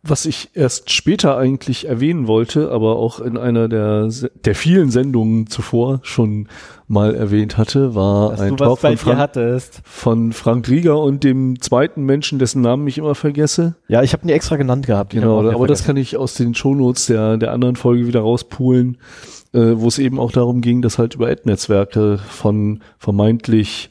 was 0.02 0.24
ich 0.24 0.50
erst 0.54 0.90
später 0.90 1.36
eigentlich 1.36 1.86
erwähnen 1.86 2.26
wollte, 2.26 2.70
aber 2.70 2.96
auch 2.96 3.20
in 3.20 3.36
einer 3.36 3.68
der, 3.68 4.08
der 4.44 4.54
vielen 4.54 4.90
Sendungen 4.90 5.46
zuvor 5.46 6.00
schon 6.02 6.48
mal 6.88 7.14
erwähnt 7.14 7.58
hatte, 7.58 7.94
war 7.94 8.38
ein 8.40 8.56
Talk 8.56 8.78
von 8.78 8.96
Frank, 8.96 9.62
von 9.84 10.32
Frank 10.32 10.68
Rieger 10.68 10.98
und 11.00 11.22
dem 11.22 11.60
zweiten 11.60 12.04
Menschen, 12.04 12.38
dessen 12.38 12.62
Namen 12.62 12.86
ich 12.86 12.96
immer 12.96 13.14
vergesse. 13.14 13.76
Ja, 13.88 14.02
ich 14.02 14.14
habe 14.14 14.24
ihn 14.24 14.30
extra 14.30 14.56
genannt 14.56 14.86
gehabt. 14.86 15.12
Genau, 15.12 15.38
aber 15.38 15.50
das 15.66 15.82
vergessen. 15.82 15.86
kann 15.86 15.96
ich 15.98 16.16
aus 16.16 16.34
den 16.34 16.54
Shownotes 16.54 17.06
der, 17.06 17.36
der 17.36 17.52
anderen 17.52 17.76
Folge 17.76 18.06
wieder 18.06 18.20
rauspulen, 18.20 18.96
äh, 19.52 19.72
wo 19.74 19.88
es 19.88 19.98
eben 19.98 20.18
auch 20.18 20.32
darum 20.32 20.62
ging, 20.62 20.80
dass 20.80 20.98
halt 20.98 21.14
über 21.14 21.28
Ad-Netzwerke 21.28 22.18
von 22.28 22.80
vermeintlich 22.98 23.90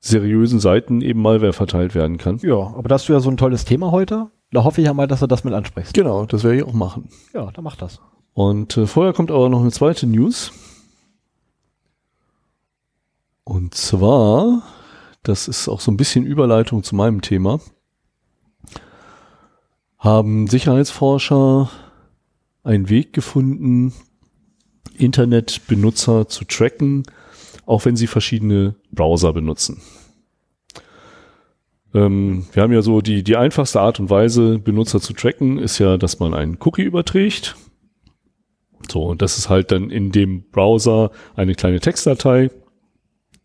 seriösen 0.00 0.60
Seiten 0.60 1.00
eben 1.00 1.22
Malware 1.22 1.54
verteilt 1.54 1.94
werden 1.94 2.18
kann. 2.18 2.38
Ja, 2.42 2.74
aber 2.76 2.88
da 2.88 2.96
hast 2.96 3.08
du 3.08 3.14
ja 3.14 3.20
so 3.20 3.30
ein 3.30 3.38
tolles 3.38 3.64
Thema 3.64 3.90
heute. 3.90 4.26
Da 4.54 4.62
hoffe 4.62 4.80
ich 4.80 4.86
ja 4.86 4.94
mal, 4.94 5.08
dass 5.08 5.18
du 5.18 5.26
das 5.26 5.42
mit 5.42 5.52
ansprichst. 5.52 5.94
Genau, 5.94 6.26
das 6.26 6.44
werde 6.44 6.58
ich 6.58 6.62
auch 6.62 6.72
machen. 6.72 7.08
Ja, 7.32 7.50
dann 7.50 7.64
mach 7.64 7.74
das. 7.74 8.00
Und 8.34 8.76
äh, 8.76 8.86
vorher 8.86 9.12
kommt 9.12 9.32
aber 9.32 9.48
noch 9.48 9.60
eine 9.60 9.72
zweite 9.72 10.06
News. 10.06 10.52
Und 13.42 13.74
zwar, 13.74 14.62
das 15.24 15.48
ist 15.48 15.68
auch 15.68 15.80
so 15.80 15.90
ein 15.90 15.96
bisschen 15.96 16.24
Überleitung 16.24 16.84
zu 16.84 16.94
meinem 16.94 17.20
Thema, 17.20 17.58
haben 19.98 20.46
Sicherheitsforscher 20.46 21.68
einen 22.62 22.88
Weg 22.88 23.12
gefunden, 23.12 23.92
Internetbenutzer 24.96 26.28
zu 26.28 26.44
tracken, 26.44 27.02
auch 27.66 27.84
wenn 27.84 27.96
sie 27.96 28.06
verschiedene 28.06 28.76
Browser 28.92 29.32
benutzen. 29.32 29.82
Ähm, 31.94 32.46
wir 32.52 32.62
haben 32.62 32.72
ja 32.72 32.82
so 32.82 33.00
die, 33.00 33.22
die 33.22 33.36
einfachste 33.36 33.80
Art 33.80 34.00
und 34.00 34.10
Weise, 34.10 34.58
Benutzer 34.58 35.00
zu 35.00 35.12
tracken, 35.12 35.58
ist 35.58 35.78
ja, 35.78 35.96
dass 35.96 36.18
man 36.18 36.34
einen 36.34 36.58
Cookie 36.60 36.82
überträgt. 36.82 37.56
So, 38.90 39.04
und 39.04 39.22
das 39.22 39.38
ist 39.38 39.48
halt 39.48 39.72
dann 39.72 39.90
in 39.90 40.10
dem 40.12 40.44
Browser 40.50 41.10
eine 41.36 41.54
kleine 41.54 41.80
Textdatei, 41.80 42.50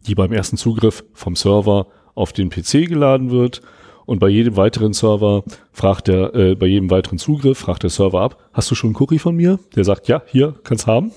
die 0.07 0.15
beim 0.15 0.33
ersten 0.33 0.57
Zugriff 0.57 1.03
vom 1.13 1.35
Server 1.35 1.87
auf 2.15 2.33
den 2.33 2.49
PC 2.49 2.87
geladen 2.87 3.31
wird. 3.31 3.61
Und 4.05 4.19
bei 4.19 4.27
jedem 4.27 4.57
weiteren 4.57 4.93
Server 4.93 5.43
fragt 5.71 6.07
der, 6.07 6.33
äh, 6.33 6.55
bei 6.55 6.65
jedem 6.65 6.89
weiteren 6.89 7.19
Zugriff 7.19 7.59
fragt 7.59 7.83
der 7.83 7.91
Server 7.91 8.21
ab, 8.21 8.49
hast 8.53 8.71
du 8.71 8.75
schon 8.75 8.89
einen 8.89 8.95
Cookie 8.95 9.19
von 9.19 9.35
mir? 9.35 9.59
Der 9.75 9.83
sagt, 9.83 10.07
ja, 10.07 10.23
hier, 10.25 10.55
kannst 10.63 10.87
haben. 10.87 11.11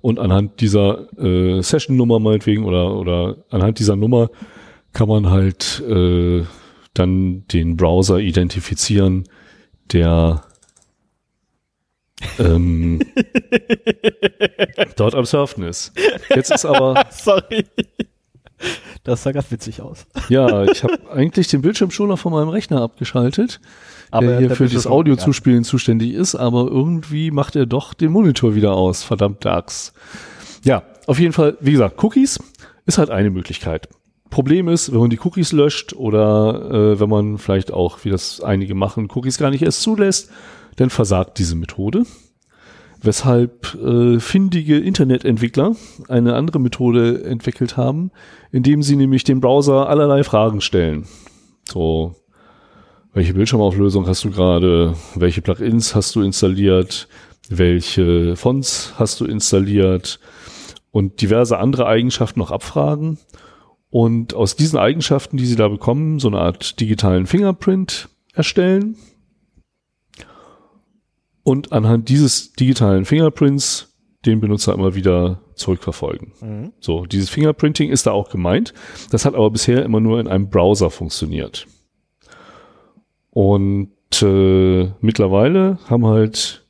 Und 0.00 0.18
anhand 0.18 0.60
dieser 0.60 1.12
äh, 1.18 1.62
Session-Nummer 1.62 2.20
meinetwegen 2.20 2.64
oder, 2.64 2.96
oder 2.96 3.44
anhand 3.50 3.78
dieser 3.78 3.96
Nummer 3.96 4.30
kann 4.92 5.08
man 5.08 5.30
halt 5.30 5.82
äh, 5.88 6.44
dann 6.94 7.46
den 7.48 7.76
Browser 7.76 8.18
identifizieren, 8.18 9.24
der 9.92 10.42
ähm, 12.38 13.00
dort 14.96 15.14
am 15.14 15.24
Surfen 15.24 15.64
ist. 15.64 15.92
Jetzt 16.34 16.50
ist 16.50 16.64
aber, 16.64 17.04
Sorry. 17.10 17.66
Das 19.02 19.24
sah 19.24 19.32
ganz 19.32 19.50
witzig 19.50 19.80
aus. 19.82 20.06
ja, 20.28 20.64
ich 20.64 20.84
habe 20.84 21.10
eigentlich 21.10 21.48
den 21.48 21.62
Bildschirmschoner 21.62 22.16
von 22.16 22.32
meinem 22.32 22.48
Rechner 22.48 22.80
abgeschaltet, 22.80 23.60
Aber 24.12 24.26
der 24.26 24.38
hier 24.38 24.48
der 24.48 24.56
für 24.56 24.68
das 24.68 24.86
Audio-Zuspielen 24.86 25.64
zuständig 25.64 26.12
ist, 26.12 26.36
aber 26.36 26.68
irgendwie 26.68 27.32
macht 27.32 27.56
er 27.56 27.66
doch 27.66 27.92
den 27.94 28.12
Monitor 28.12 28.54
wieder 28.54 28.74
aus, 28.74 29.02
verdammt 29.02 29.44
Axt. 29.46 29.94
Ja, 30.64 30.84
auf 31.08 31.18
jeden 31.18 31.32
Fall, 31.32 31.56
wie 31.60 31.72
gesagt, 31.72 32.00
Cookies 32.04 32.38
ist 32.86 32.98
halt 32.98 33.10
eine 33.10 33.30
Möglichkeit. 33.30 33.88
Problem 34.32 34.68
ist, 34.68 34.90
wenn 34.90 34.98
man 34.98 35.10
die 35.10 35.20
Cookies 35.22 35.52
löscht 35.52 35.92
oder 35.92 36.94
äh, 36.94 37.00
wenn 37.00 37.10
man 37.10 37.36
vielleicht 37.36 37.70
auch, 37.70 37.98
wie 38.02 38.08
das 38.08 38.40
einige 38.40 38.74
machen, 38.74 39.08
Cookies 39.14 39.36
gar 39.36 39.50
nicht 39.50 39.62
erst 39.62 39.82
zulässt, 39.82 40.30
dann 40.76 40.88
versagt 40.88 41.38
diese 41.38 41.54
Methode. 41.54 42.04
Weshalb 43.02 43.74
äh, 43.74 44.18
findige 44.20 44.78
Internetentwickler 44.78 45.76
eine 46.08 46.34
andere 46.34 46.60
Methode 46.60 47.22
entwickelt 47.24 47.76
haben, 47.76 48.10
indem 48.52 48.82
sie 48.82 48.96
nämlich 48.96 49.22
dem 49.24 49.40
Browser 49.40 49.90
allerlei 49.90 50.24
Fragen 50.24 50.62
stellen. 50.62 51.06
So, 51.68 52.14
welche 53.12 53.34
Bildschirmauflösung 53.34 54.06
hast 54.06 54.24
du 54.24 54.30
gerade? 54.30 54.94
Welche 55.14 55.42
Plugins 55.42 55.94
hast 55.94 56.14
du 56.14 56.22
installiert? 56.22 57.06
Welche 57.50 58.34
Fonts 58.36 58.94
hast 58.96 59.20
du 59.20 59.26
installiert? 59.26 60.20
Und 60.90 61.20
diverse 61.20 61.58
andere 61.58 61.86
Eigenschaften 61.86 62.38
noch 62.38 62.50
abfragen. 62.50 63.18
Und 63.92 64.32
aus 64.32 64.56
diesen 64.56 64.78
Eigenschaften, 64.78 65.36
die 65.36 65.44
sie 65.44 65.54
da 65.54 65.68
bekommen, 65.68 66.18
so 66.18 66.28
eine 66.28 66.38
Art 66.38 66.80
digitalen 66.80 67.26
Fingerprint 67.26 68.08
erstellen. 68.32 68.96
Und 71.42 71.72
anhand 71.72 72.08
dieses 72.08 72.54
digitalen 72.54 73.04
Fingerprints 73.04 73.94
den 74.24 74.40
Benutzer 74.40 74.72
immer 74.72 74.94
wieder 74.94 75.42
zurückverfolgen. 75.56 76.32
Mhm. 76.40 76.72
So, 76.80 77.04
dieses 77.04 77.28
Fingerprinting 77.28 77.90
ist 77.90 78.06
da 78.06 78.12
auch 78.12 78.30
gemeint. 78.30 78.72
Das 79.10 79.26
hat 79.26 79.34
aber 79.34 79.50
bisher 79.50 79.84
immer 79.84 80.00
nur 80.00 80.20
in 80.20 80.26
einem 80.26 80.48
Browser 80.48 80.88
funktioniert. 80.88 81.66
Und 83.28 83.90
äh, 84.22 84.90
mittlerweile 85.00 85.78
haben 85.90 86.06
halt 86.06 86.66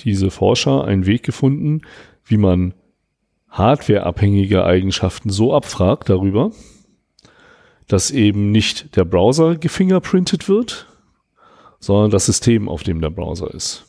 diese 0.00 0.32
Forscher 0.32 0.82
einen 0.84 1.06
Weg 1.06 1.22
gefunden, 1.22 1.82
wie 2.24 2.38
man 2.38 2.74
hardwareabhängige 3.50 4.64
Eigenschaften 4.64 5.30
so 5.30 5.54
abfragt 5.54 6.08
darüber, 6.08 6.52
dass 7.88 8.10
eben 8.10 8.50
nicht 8.52 8.96
der 8.96 9.04
Browser 9.04 9.56
gefingerprintet 9.56 10.48
wird, 10.48 10.86
sondern 11.80 12.10
das 12.10 12.26
System, 12.26 12.68
auf 12.68 12.82
dem 12.82 13.00
der 13.00 13.10
Browser 13.10 13.52
ist. 13.52 13.86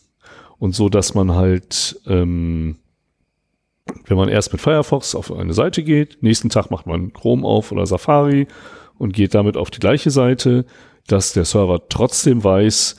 Und 0.58 0.76
so, 0.76 0.90
dass 0.90 1.14
man 1.14 1.36
halt, 1.36 2.00
ähm, 2.08 2.78
wenn 4.06 4.18
man 4.18 4.30
erst 4.30 4.52
mit 4.52 4.62
Firefox 4.62 5.16
auf 5.16 5.32
eine 5.32 5.54
Seite 5.54 5.84
geht, 5.84 6.22
nächsten 6.22 6.50
Tag 6.50 6.72
macht 6.72 6.88
man 6.88 7.14
Chrome 7.14 7.46
auf 7.46 7.72
oder 7.72 7.86
Safari 7.86 8.48
und 8.98 9.14
geht 9.14 9.34
damit 9.36 9.58
auf 9.58 9.70
die 9.70 9.80
gleiche 9.80 10.12
Seite, 10.12 10.66
dass 11.08 11.34
der 11.34 11.46
Server 11.46 11.88
trotzdem 11.90 12.44
weiß, 12.44 12.96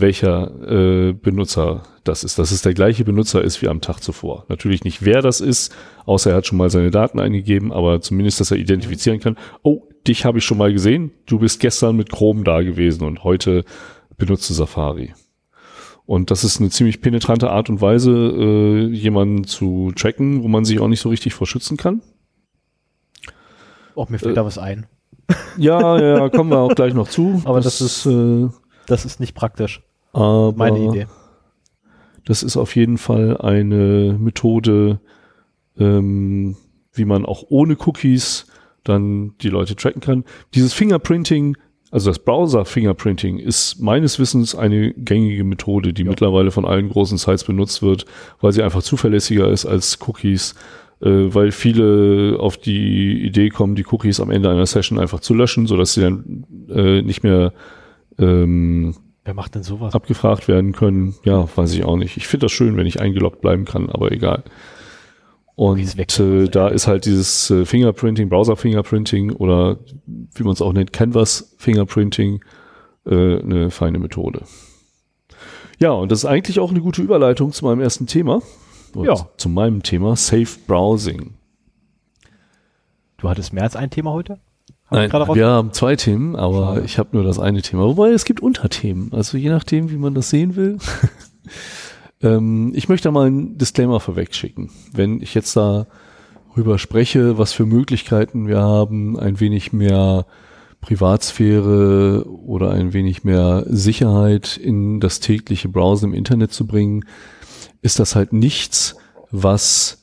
welcher 0.00 0.50
äh, 0.68 1.12
Benutzer 1.12 1.82
das 2.04 2.24
ist, 2.24 2.38
dass 2.38 2.50
es 2.50 2.62
der 2.62 2.74
gleiche 2.74 3.04
Benutzer 3.04 3.42
ist 3.42 3.60
wie 3.62 3.68
am 3.68 3.80
Tag 3.80 4.00
zuvor. 4.02 4.46
Natürlich 4.48 4.84
nicht, 4.84 5.04
wer 5.04 5.22
das 5.22 5.40
ist, 5.40 5.74
außer 6.06 6.30
er 6.30 6.36
hat 6.36 6.46
schon 6.46 6.58
mal 6.58 6.70
seine 6.70 6.90
Daten 6.90 7.20
eingegeben, 7.20 7.72
aber 7.72 8.00
zumindest, 8.00 8.40
dass 8.40 8.50
er 8.50 8.56
identifizieren 8.56 9.20
kann, 9.20 9.36
oh, 9.62 9.82
dich 10.06 10.24
habe 10.24 10.38
ich 10.38 10.44
schon 10.44 10.58
mal 10.58 10.72
gesehen, 10.72 11.12
du 11.26 11.38
bist 11.38 11.60
gestern 11.60 11.96
mit 11.96 12.10
Chrome 12.10 12.42
da 12.44 12.62
gewesen 12.62 13.04
und 13.04 13.22
heute 13.24 13.64
benutzt 14.16 14.48
du 14.50 14.54
Safari. 14.54 15.14
Und 16.06 16.30
das 16.30 16.42
ist 16.42 16.58
eine 16.60 16.70
ziemlich 16.70 17.00
penetrante 17.00 17.50
Art 17.50 17.68
und 17.70 17.80
Weise, 17.80 18.10
äh, 18.10 18.86
jemanden 18.88 19.44
zu 19.44 19.92
tracken, 19.94 20.42
wo 20.42 20.48
man 20.48 20.64
sich 20.64 20.80
auch 20.80 20.88
nicht 20.88 21.00
so 21.00 21.08
richtig 21.10 21.34
vor 21.34 21.46
schützen 21.46 21.76
kann. 21.76 22.02
Oh, 23.94 24.06
mir 24.08 24.18
fällt 24.18 24.36
da 24.36 24.44
was 24.44 24.58
ein. 24.58 24.86
Ja, 25.56 26.00
ja, 26.00 26.28
kommen 26.28 26.50
wir 26.50 26.58
auch 26.58 26.74
gleich 26.74 26.94
noch 26.94 27.08
zu. 27.08 27.40
Aber 27.44 27.60
das, 27.60 27.78
das- 27.78 28.04
ist 28.04 28.06
äh, 28.06 28.48
Das 28.86 29.04
ist 29.04 29.20
nicht 29.20 29.34
praktisch. 29.34 29.82
Aber 30.12 30.52
Meine 30.56 30.78
Idee. 30.78 31.06
Das 32.24 32.42
ist 32.42 32.56
auf 32.56 32.76
jeden 32.76 32.98
Fall 32.98 33.38
eine 33.38 34.16
Methode, 34.18 35.00
ähm, 35.78 36.56
wie 36.92 37.04
man 37.04 37.24
auch 37.24 37.44
ohne 37.48 37.76
Cookies 37.86 38.46
dann 38.84 39.34
die 39.40 39.48
Leute 39.48 39.76
tracken 39.76 40.00
kann. 40.00 40.24
Dieses 40.54 40.72
Fingerprinting, 40.72 41.56
also 41.90 42.10
das 42.10 42.18
Browser-Fingerprinting 42.20 43.38
ist 43.38 43.80
meines 43.80 44.18
Wissens 44.18 44.54
eine 44.54 44.92
gängige 44.92 45.44
Methode, 45.44 45.92
die 45.92 46.02
ja. 46.02 46.08
mittlerweile 46.08 46.50
von 46.50 46.64
allen 46.64 46.88
großen 46.88 47.18
Sites 47.18 47.44
benutzt 47.44 47.82
wird, 47.82 48.06
weil 48.40 48.52
sie 48.52 48.62
einfach 48.62 48.82
zuverlässiger 48.82 49.48
ist 49.48 49.66
als 49.66 49.98
Cookies, 50.06 50.54
äh, 51.00 51.08
weil 51.08 51.52
viele 51.52 52.36
auf 52.38 52.56
die 52.56 53.22
Idee 53.24 53.48
kommen, 53.48 53.74
die 53.74 53.86
Cookies 53.90 54.20
am 54.20 54.30
Ende 54.30 54.50
einer 54.50 54.66
Session 54.66 54.98
einfach 54.98 55.20
zu 55.20 55.34
löschen, 55.34 55.66
sodass 55.66 55.94
sie 55.94 56.02
dann 56.02 56.46
äh, 56.68 57.02
nicht 57.02 57.22
mehr 57.22 57.52
ähm, 58.18 58.94
Wer 59.30 59.34
macht 59.34 59.54
denn 59.54 59.62
sowas? 59.62 59.94
abgefragt 59.94 60.48
werden 60.48 60.72
können. 60.72 61.14
Ja, 61.22 61.46
weiß 61.56 61.72
ich 61.74 61.84
auch 61.84 61.94
nicht. 61.94 62.16
Ich 62.16 62.26
finde 62.26 62.46
das 62.46 62.52
schön, 62.52 62.76
wenn 62.76 62.84
ich 62.84 62.98
eingeloggt 63.00 63.40
bleiben 63.40 63.64
kann, 63.64 63.88
aber 63.88 64.10
egal. 64.10 64.42
Und 65.54 65.78
äh, 66.18 66.48
da 66.48 66.66
ist 66.66 66.88
halt 66.88 67.04
dieses 67.04 67.48
äh, 67.48 67.64
Fingerprinting, 67.64 68.28
Browser-Fingerprinting 68.28 69.30
oder 69.30 69.78
wie 70.34 70.42
man 70.42 70.54
es 70.54 70.60
auch 70.60 70.72
nennt, 70.72 70.92
Canvas-Fingerprinting 70.92 72.42
äh, 73.06 73.38
eine 73.40 73.70
feine 73.70 74.00
Methode. 74.00 74.42
Ja, 75.78 75.92
und 75.92 76.10
das 76.10 76.24
ist 76.24 76.24
eigentlich 76.24 76.58
auch 76.58 76.70
eine 76.70 76.80
gute 76.80 77.00
Überleitung 77.00 77.52
zu 77.52 77.64
meinem 77.64 77.80
ersten 77.80 78.08
Thema. 78.08 78.42
Ja. 78.96 79.14
Zu 79.36 79.48
meinem 79.48 79.84
Thema 79.84 80.16
Safe 80.16 80.58
Browsing. 80.66 81.34
Du 83.18 83.28
hattest 83.28 83.52
mehr 83.52 83.62
als 83.62 83.76
ein 83.76 83.90
Thema 83.90 84.10
heute? 84.10 84.40
Nein, 84.90 85.12
wir 85.12 85.46
haben 85.46 85.72
zwei 85.72 85.94
Themen, 85.96 86.34
aber 86.34 86.74
Schade. 86.74 86.82
ich 86.84 86.98
habe 86.98 87.10
nur 87.12 87.22
das 87.22 87.38
eine 87.38 87.62
Thema. 87.62 87.84
Wobei 87.84 88.10
es 88.10 88.24
gibt 88.24 88.40
Unterthemen. 88.40 89.12
Also 89.12 89.38
je 89.38 89.48
nachdem, 89.48 89.90
wie 89.90 89.96
man 89.96 90.14
das 90.14 90.30
sehen 90.30 90.56
will. 90.56 90.78
Ähm, 92.22 92.72
ich 92.74 92.88
möchte 92.88 93.10
mal 93.10 93.26
einen 93.26 93.56
Disclaimer 93.56 94.00
vorweg 94.00 94.34
schicken. 94.34 94.70
Wenn 94.92 95.22
ich 95.22 95.34
jetzt 95.34 95.56
darüber 95.56 96.78
spreche, 96.78 97.38
was 97.38 97.52
für 97.52 97.66
Möglichkeiten 97.66 98.46
wir 98.46 98.60
haben, 98.60 99.18
ein 99.18 99.40
wenig 99.40 99.72
mehr 99.72 100.26
Privatsphäre 100.80 102.24
oder 102.26 102.72
ein 102.72 102.92
wenig 102.92 103.24
mehr 103.24 103.64
Sicherheit 103.68 104.56
in 104.56 105.00
das 105.00 105.20
tägliche 105.20 105.68
Browsen 105.68 106.10
im 106.10 106.14
Internet 106.14 106.52
zu 106.52 106.66
bringen, 106.66 107.04
ist 107.82 107.98
das 107.98 108.14
halt 108.14 108.32
nichts, 108.32 108.96
was 109.30 109.99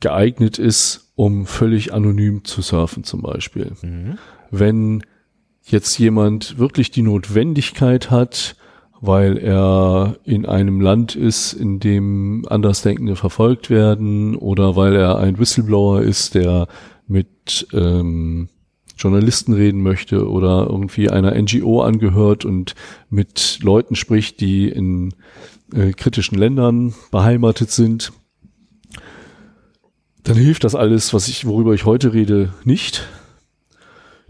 geeignet 0.00 0.58
ist, 0.58 1.12
um 1.14 1.46
völlig 1.46 1.92
anonym 1.92 2.44
zu 2.44 2.62
surfen 2.62 3.04
zum 3.04 3.22
Beispiel. 3.22 3.72
Mhm. 3.82 4.18
Wenn 4.50 5.02
jetzt 5.64 5.98
jemand 5.98 6.58
wirklich 6.58 6.90
die 6.90 7.02
Notwendigkeit 7.02 8.10
hat, 8.10 8.56
weil 9.00 9.38
er 9.38 10.18
in 10.24 10.44
einem 10.44 10.80
Land 10.80 11.16
ist, 11.16 11.52
in 11.52 11.80
dem 11.80 12.44
Andersdenkende 12.48 13.16
verfolgt 13.16 13.70
werden 13.70 14.36
oder 14.36 14.76
weil 14.76 14.94
er 14.94 15.18
ein 15.18 15.38
Whistleblower 15.38 16.02
ist, 16.02 16.34
der 16.34 16.68
mit 17.06 17.66
ähm, 17.72 18.48
Journalisten 18.98 19.54
reden 19.54 19.82
möchte 19.82 20.28
oder 20.28 20.66
irgendwie 20.68 21.08
einer 21.08 21.34
NGO 21.34 21.80
angehört 21.80 22.44
und 22.44 22.74
mit 23.08 23.60
Leuten 23.62 23.96
spricht, 23.96 24.40
die 24.40 24.68
in 24.68 25.14
äh, 25.74 25.92
kritischen 25.92 26.38
Ländern 26.38 26.94
beheimatet 27.10 27.70
sind, 27.70 28.12
dann 30.24 30.36
hilft 30.36 30.64
das 30.64 30.74
alles, 30.74 31.14
was 31.14 31.28
ich, 31.28 31.46
worüber 31.46 31.74
ich 31.74 31.84
heute 31.84 32.12
rede, 32.12 32.52
nicht. 32.64 33.06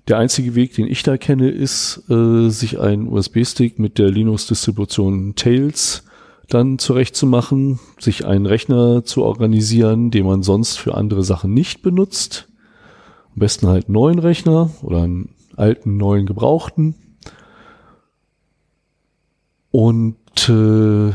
Der 0.09 0.19
einzige 0.19 0.55
Weg, 0.55 0.75
den 0.75 0.87
ich 0.87 1.03
da 1.03 1.17
kenne, 1.17 1.51
ist, 1.51 2.03
äh, 2.11 2.49
sich 2.49 2.81
einen 2.81 3.09
USB-Stick 3.09 3.79
mit 3.79 3.99
der 3.99 4.11
Linux-Distribution 4.11 5.35
Tails 5.37 6.05
dann 6.49 6.79
zurechtzumachen, 6.79 7.79
sich 7.99 8.27
einen 8.27 8.47
Rechner 8.47 9.05
zu 9.05 9.23
organisieren, 9.23 10.11
den 10.11 10.27
man 10.27 10.43
sonst 10.43 10.79
für 10.79 10.95
andere 10.95 11.23
Sachen 11.23 11.55
nicht 11.55 11.83
benutzt. 11.83 12.49
Am 13.35 13.39
besten 13.39 13.69
halt 13.69 13.87
einen 13.87 13.95
neuen 13.95 14.19
Rechner 14.19 14.71
oder 14.83 15.03
einen 15.03 15.31
alten, 15.57 15.97
neuen, 15.97 16.27
gebrauchten. 16.27 16.97
Und 19.71 20.17
äh, 20.49 21.13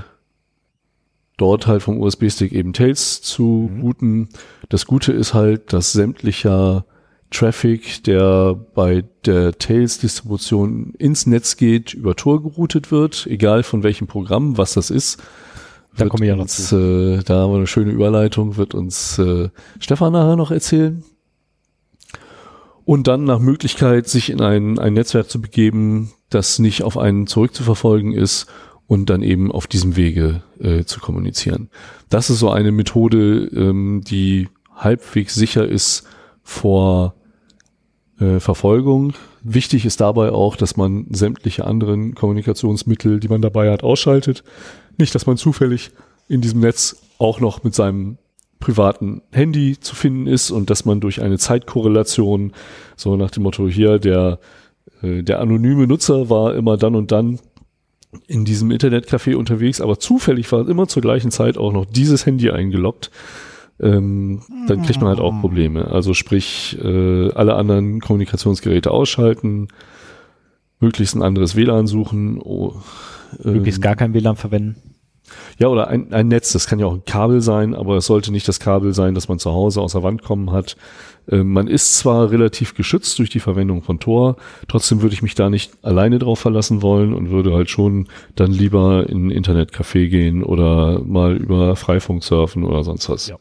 dort 1.37 1.67
halt 1.67 1.83
vom 1.83 1.99
USB-Stick 1.99 2.51
eben 2.51 2.73
Tails 2.73 3.21
zu 3.21 3.69
mhm. 3.71 3.81
booten. 3.81 4.29
Das 4.69 4.85
Gute 4.85 5.11
ist 5.11 5.33
halt, 5.33 5.73
dass 5.73 5.91
sämtlicher 5.91 6.85
Traffic, 7.31 8.03
der 8.03 8.53
bei 8.53 9.03
der 9.25 9.57
Tails-Distribution 9.57 10.93
ins 10.97 11.25
Netz 11.25 11.57
geht, 11.57 11.93
über 11.93 12.15
Tor 12.15 12.41
geroutet 12.41 12.91
wird, 12.91 13.27
egal 13.29 13.63
von 13.63 13.83
welchem 13.83 14.07
Programm, 14.07 14.57
was 14.57 14.73
das 14.73 14.89
ist. 14.89 15.21
Da 15.97 16.07
kommen 16.07 16.23
wir 16.23 16.29
ja 16.29 16.35
noch 16.35 16.47
zu. 16.47 16.75
Äh, 17.19 17.23
da 17.23 17.41
haben 17.41 17.51
wir 17.51 17.57
eine 17.57 17.67
schöne 17.67 17.91
Überleitung, 17.91 18.57
wird 18.57 18.73
uns 18.73 19.17
äh, 19.17 19.49
Stefan 19.79 20.13
nachher 20.13 20.35
noch 20.35 20.51
erzählen. 20.51 21.03
Und 22.83 23.07
dann 23.07 23.23
nach 23.23 23.39
Möglichkeit, 23.39 24.07
sich 24.07 24.29
in 24.29 24.41
ein, 24.41 24.77
ein 24.77 24.93
Netzwerk 24.93 25.29
zu 25.29 25.41
begeben, 25.41 26.11
das 26.29 26.59
nicht 26.59 26.83
auf 26.83 26.97
einen 26.97 27.27
zurückzuverfolgen 27.27 28.13
ist 28.13 28.45
und 28.87 29.09
dann 29.09 29.23
eben 29.23 29.51
auf 29.51 29.67
diesem 29.67 29.95
Wege 29.95 30.43
äh, 30.59 30.83
zu 30.83 30.99
kommunizieren. 30.99 31.69
Das 32.09 32.29
ist 32.29 32.39
so 32.39 32.49
eine 32.51 32.71
Methode, 32.71 33.49
ähm, 33.53 34.01
die 34.05 34.47
halbwegs 34.75 35.35
sicher 35.35 35.67
ist, 35.67 36.07
vor 36.43 37.15
äh, 38.19 38.39
Verfolgung. 38.39 39.13
Wichtig 39.41 39.85
ist 39.85 40.01
dabei 40.01 40.31
auch, 40.31 40.55
dass 40.55 40.77
man 40.77 41.07
sämtliche 41.09 41.65
anderen 41.65 42.15
Kommunikationsmittel, 42.15 43.19
die 43.19 43.27
man 43.27 43.41
dabei 43.41 43.71
hat, 43.71 43.83
ausschaltet. 43.83 44.43
Nicht, 44.97 45.15
dass 45.15 45.25
man 45.25 45.37
zufällig 45.37 45.91
in 46.27 46.41
diesem 46.41 46.59
Netz 46.59 46.97
auch 47.17 47.39
noch 47.39 47.63
mit 47.63 47.75
seinem 47.75 48.17
privaten 48.59 49.21
Handy 49.31 49.79
zu 49.79 49.95
finden 49.95 50.27
ist 50.27 50.51
und 50.51 50.69
dass 50.69 50.85
man 50.85 50.99
durch 50.99 51.21
eine 51.21 51.37
Zeitkorrelation, 51.37 52.53
so 52.95 53.15
nach 53.15 53.31
dem 53.31 53.43
Motto 53.43 53.67
hier, 53.67 53.99
der, 53.99 54.39
äh, 55.01 55.21
der 55.23 55.39
anonyme 55.39 55.87
Nutzer 55.87 56.29
war 56.29 56.55
immer 56.55 56.77
dann 56.77 56.95
und 56.95 57.11
dann 57.11 57.39
in 58.27 58.45
diesem 58.45 58.71
Internetcafé 58.71 59.35
unterwegs, 59.35 59.81
aber 59.81 59.99
zufällig 59.99 60.51
war 60.51 60.67
immer 60.67 60.87
zur 60.87 61.01
gleichen 61.01 61.31
Zeit 61.31 61.57
auch 61.57 61.71
noch 61.71 61.85
dieses 61.85 62.25
Handy 62.25 62.49
eingeloggt 62.49 63.11
ähm, 63.79 64.41
dann 64.67 64.83
kriegt 64.83 65.01
man 65.01 65.09
halt 65.09 65.19
auch 65.19 65.39
Probleme. 65.41 65.91
Also 65.91 66.13
sprich, 66.13 66.77
äh, 66.81 67.31
alle 67.31 67.55
anderen 67.55 67.99
Kommunikationsgeräte 67.99 68.91
ausschalten, 68.91 69.67
möglichst 70.79 71.15
ein 71.15 71.21
anderes 71.21 71.55
WLAN 71.55 71.87
suchen. 71.87 72.39
Oh, 72.41 72.75
ähm, 73.43 73.53
möglichst 73.53 73.81
gar 73.81 73.95
kein 73.95 74.13
WLAN 74.13 74.37
verwenden. 74.37 74.94
Ja, 75.59 75.67
oder 75.67 75.87
ein, 75.87 76.13
ein 76.13 76.27
Netz, 76.27 76.51
das 76.53 76.67
kann 76.67 76.79
ja 76.79 76.85
auch 76.85 76.93
ein 76.93 77.05
Kabel 77.05 77.41
sein, 77.41 77.73
aber 77.73 77.97
es 77.97 78.05
sollte 78.05 78.31
nicht 78.31 78.47
das 78.47 78.59
Kabel 78.59 78.93
sein, 78.93 79.15
das 79.15 79.27
man 79.27 79.39
zu 79.39 79.51
Hause 79.51 79.81
aus 79.81 79.93
der 79.93 80.03
Wand 80.03 80.23
kommen 80.23 80.51
hat. 80.51 80.75
Ähm, 81.29 81.53
man 81.53 81.67
ist 81.67 81.97
zwar 81.97 82.31
relativ 82.31 82.75
geschützt 82.75 83.17
durch 83.19 83.29
die 83.29 83.39
Verwendung 83.39 83.81
von 83.81 83.99
Tor, 83.99 84.35
trotzdem 84.67 85.01
würde 85.01 85.15
ich 85.15 85.21
mich 85.21 85.35
da 85.35 85.49
nicht 85.49 85.73
alleine 85.81 86.19
drauf 86.19 86.39
verlassen 86.39 86.81
wollen 86.81 87.13
und 87.13 87.29
würde 87.29 87.53
halt 87.53 87.69
schon 87.69 88.07
dann 88.35 88.51
lieber 88.51 89.09
in 89.09 89.27
ein 89.27 89.31
Internetcafé 89.31 90.07
gehen 90.07 90.43
oder 90.43 90.99
mal 90.99 91.35
über 91.35 91.75
Freifunk 91.75 92.23
surfen 92.23 92.63
oder 92.63 92.83
sonst 92.83 93.09
was. 93.09 93.27
Ja. 93.27 93.37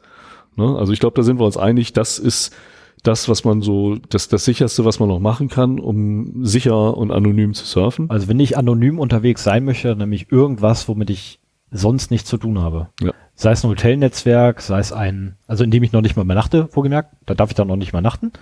Ne? 0.56 0.76
Also 0.76 0.92
ich 0.92 1.00
glaube, 1.00 1.16
da 1.16 1.22
sind 1.22 1.38
wir 1.38 1.44
uns 1.44 1.56
einig, 1.56 1.92
das 1.92 2.18
ist 2.18 2.54
das, 3.02 3.28
was 3.28 3.44
man 3.44 3.60
so, 3.60 3.96
das, 4.08 4.28
das 4.28 4.44
sicherste, 4.44 4.84
was 4.84 4.98
man 4.98 5.08
noch 5.08 5.20
machen 5.20 5.48
kann, 5.48 5.78
um 5.78 6.44
sicher 6.44 6.96
und 6.96 7.10
anonym 7.10 7.52
zu 7.52 7.66
surfen. 7.66 8.08
Also 8.08 8.28
wenn 8.28 8.40
ich 8.40 8.56
anonym 8.56 8.98
unterwegs 8.98 9.44
sein 9.44 9.64
möchte, 9.64 9.94
nämlich 9.94 10.32
irgendwas, 10.32 10.88
womit 10.88 11.10
ich 11.10 11.38
sonst 11.74 12.10
nichts 12.10 12.28
zu 12.28 12.38
tun 12.38 12.60
habe. 12.60 12.88
Ja. 13.02 13.12
Sei 13.34 13.50
es 13.50 13.64
ein 13.64 13.70
Hotelnetzwerk, 13.70 14.60
sei 14.60 14.78
es 14.78 14.92
ein, 14.92 15.34
also 15.48 15.64
in 15.64 15.72
dem 15.72 15.82
ich 15.82 15.92
noch 15.92 16.02
nicht 16.02 16.16
mal 16.16 16.22
übernachte, 16.22 16.68
vorgemerkt, 16.68 17.14
da 17.26 17.34
darf 17.34 17.50
ich 17.50 17.56
dann 17.56 17.66
noch 17.66 17.76
nicht 17.76 17.92
mal 17.92 18.00
nachten. 18.00 18.32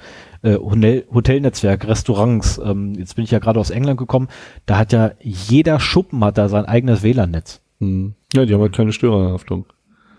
Äh, 0.42 0.56
Hotel, 0.56 1.04
Hotelnetzwerk, 1.12 1.88
Restaurants, 1.88 2.60
ähm, 2.62 2.94
jetzt 2.94 3.16
bin 3.16 3.24
ich 3.24 3.30
ja 3.30 3.38
gerade 3.38 3.58
aus 3.58 3.70
England 3.70 3.98
gekommen, 3.98 4.28
da 4.66 4.76
hat 4.76 4.92
ja 4.92 5.12
jeder 5.20 5.80
Schuppen 5.80 6.22
hat 6.22 6.36
da 6.36 6.50
sein 6.50 6.66
eigenes 6.66 7.02
WLAN-Netz. 7.02 7.62
Hm. 7.80 8.14
Ja, 8.34 8.44
die 8.44 8.52
haben 8.52 8.60
halt 8.60 8.76
keine 8.76 8.92
Störerhaftung. 8.92 9.64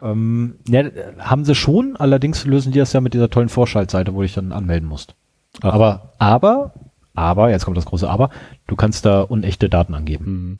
Ähm, 0.01 0.55
ja, 0.67 0.83
haben 1.19 1.45
sie 1.45 1.55
schon, 1.55 1.95
allerdings 1.95 2.45
lösen 2.45 2.71
die 2.71 2.79
das 2.79 2.93
ja 2.93 2.99
mit 2.99 3.13
dieser 3.13 3.29
tollen 3.29 3.49
Vorschaltseite, 3.49 4.15
wo 4.15 4.23
ich 4.23 4.33
dann 4.33 4.51
anmelden 4.51 4.89
musst. 4.89 5.15
Ach. 5.61 5.71
Aber, 5.71 6.13
aber, 6.17 6.73
aber, 7.13 7.51
jetzt 7.51 7.65
kommt 7.65 7.77
das 7.77 7.85
große 7.85 8.09
Aber, 8.09 8.31
du 8.65 8.75
kannst 8.75 9.05
da 9.05 9.21
unechte 9.21 9.69
Daten 9.69 9.93
angeben. 9.93 10.25
Mhm. 10.25 10.59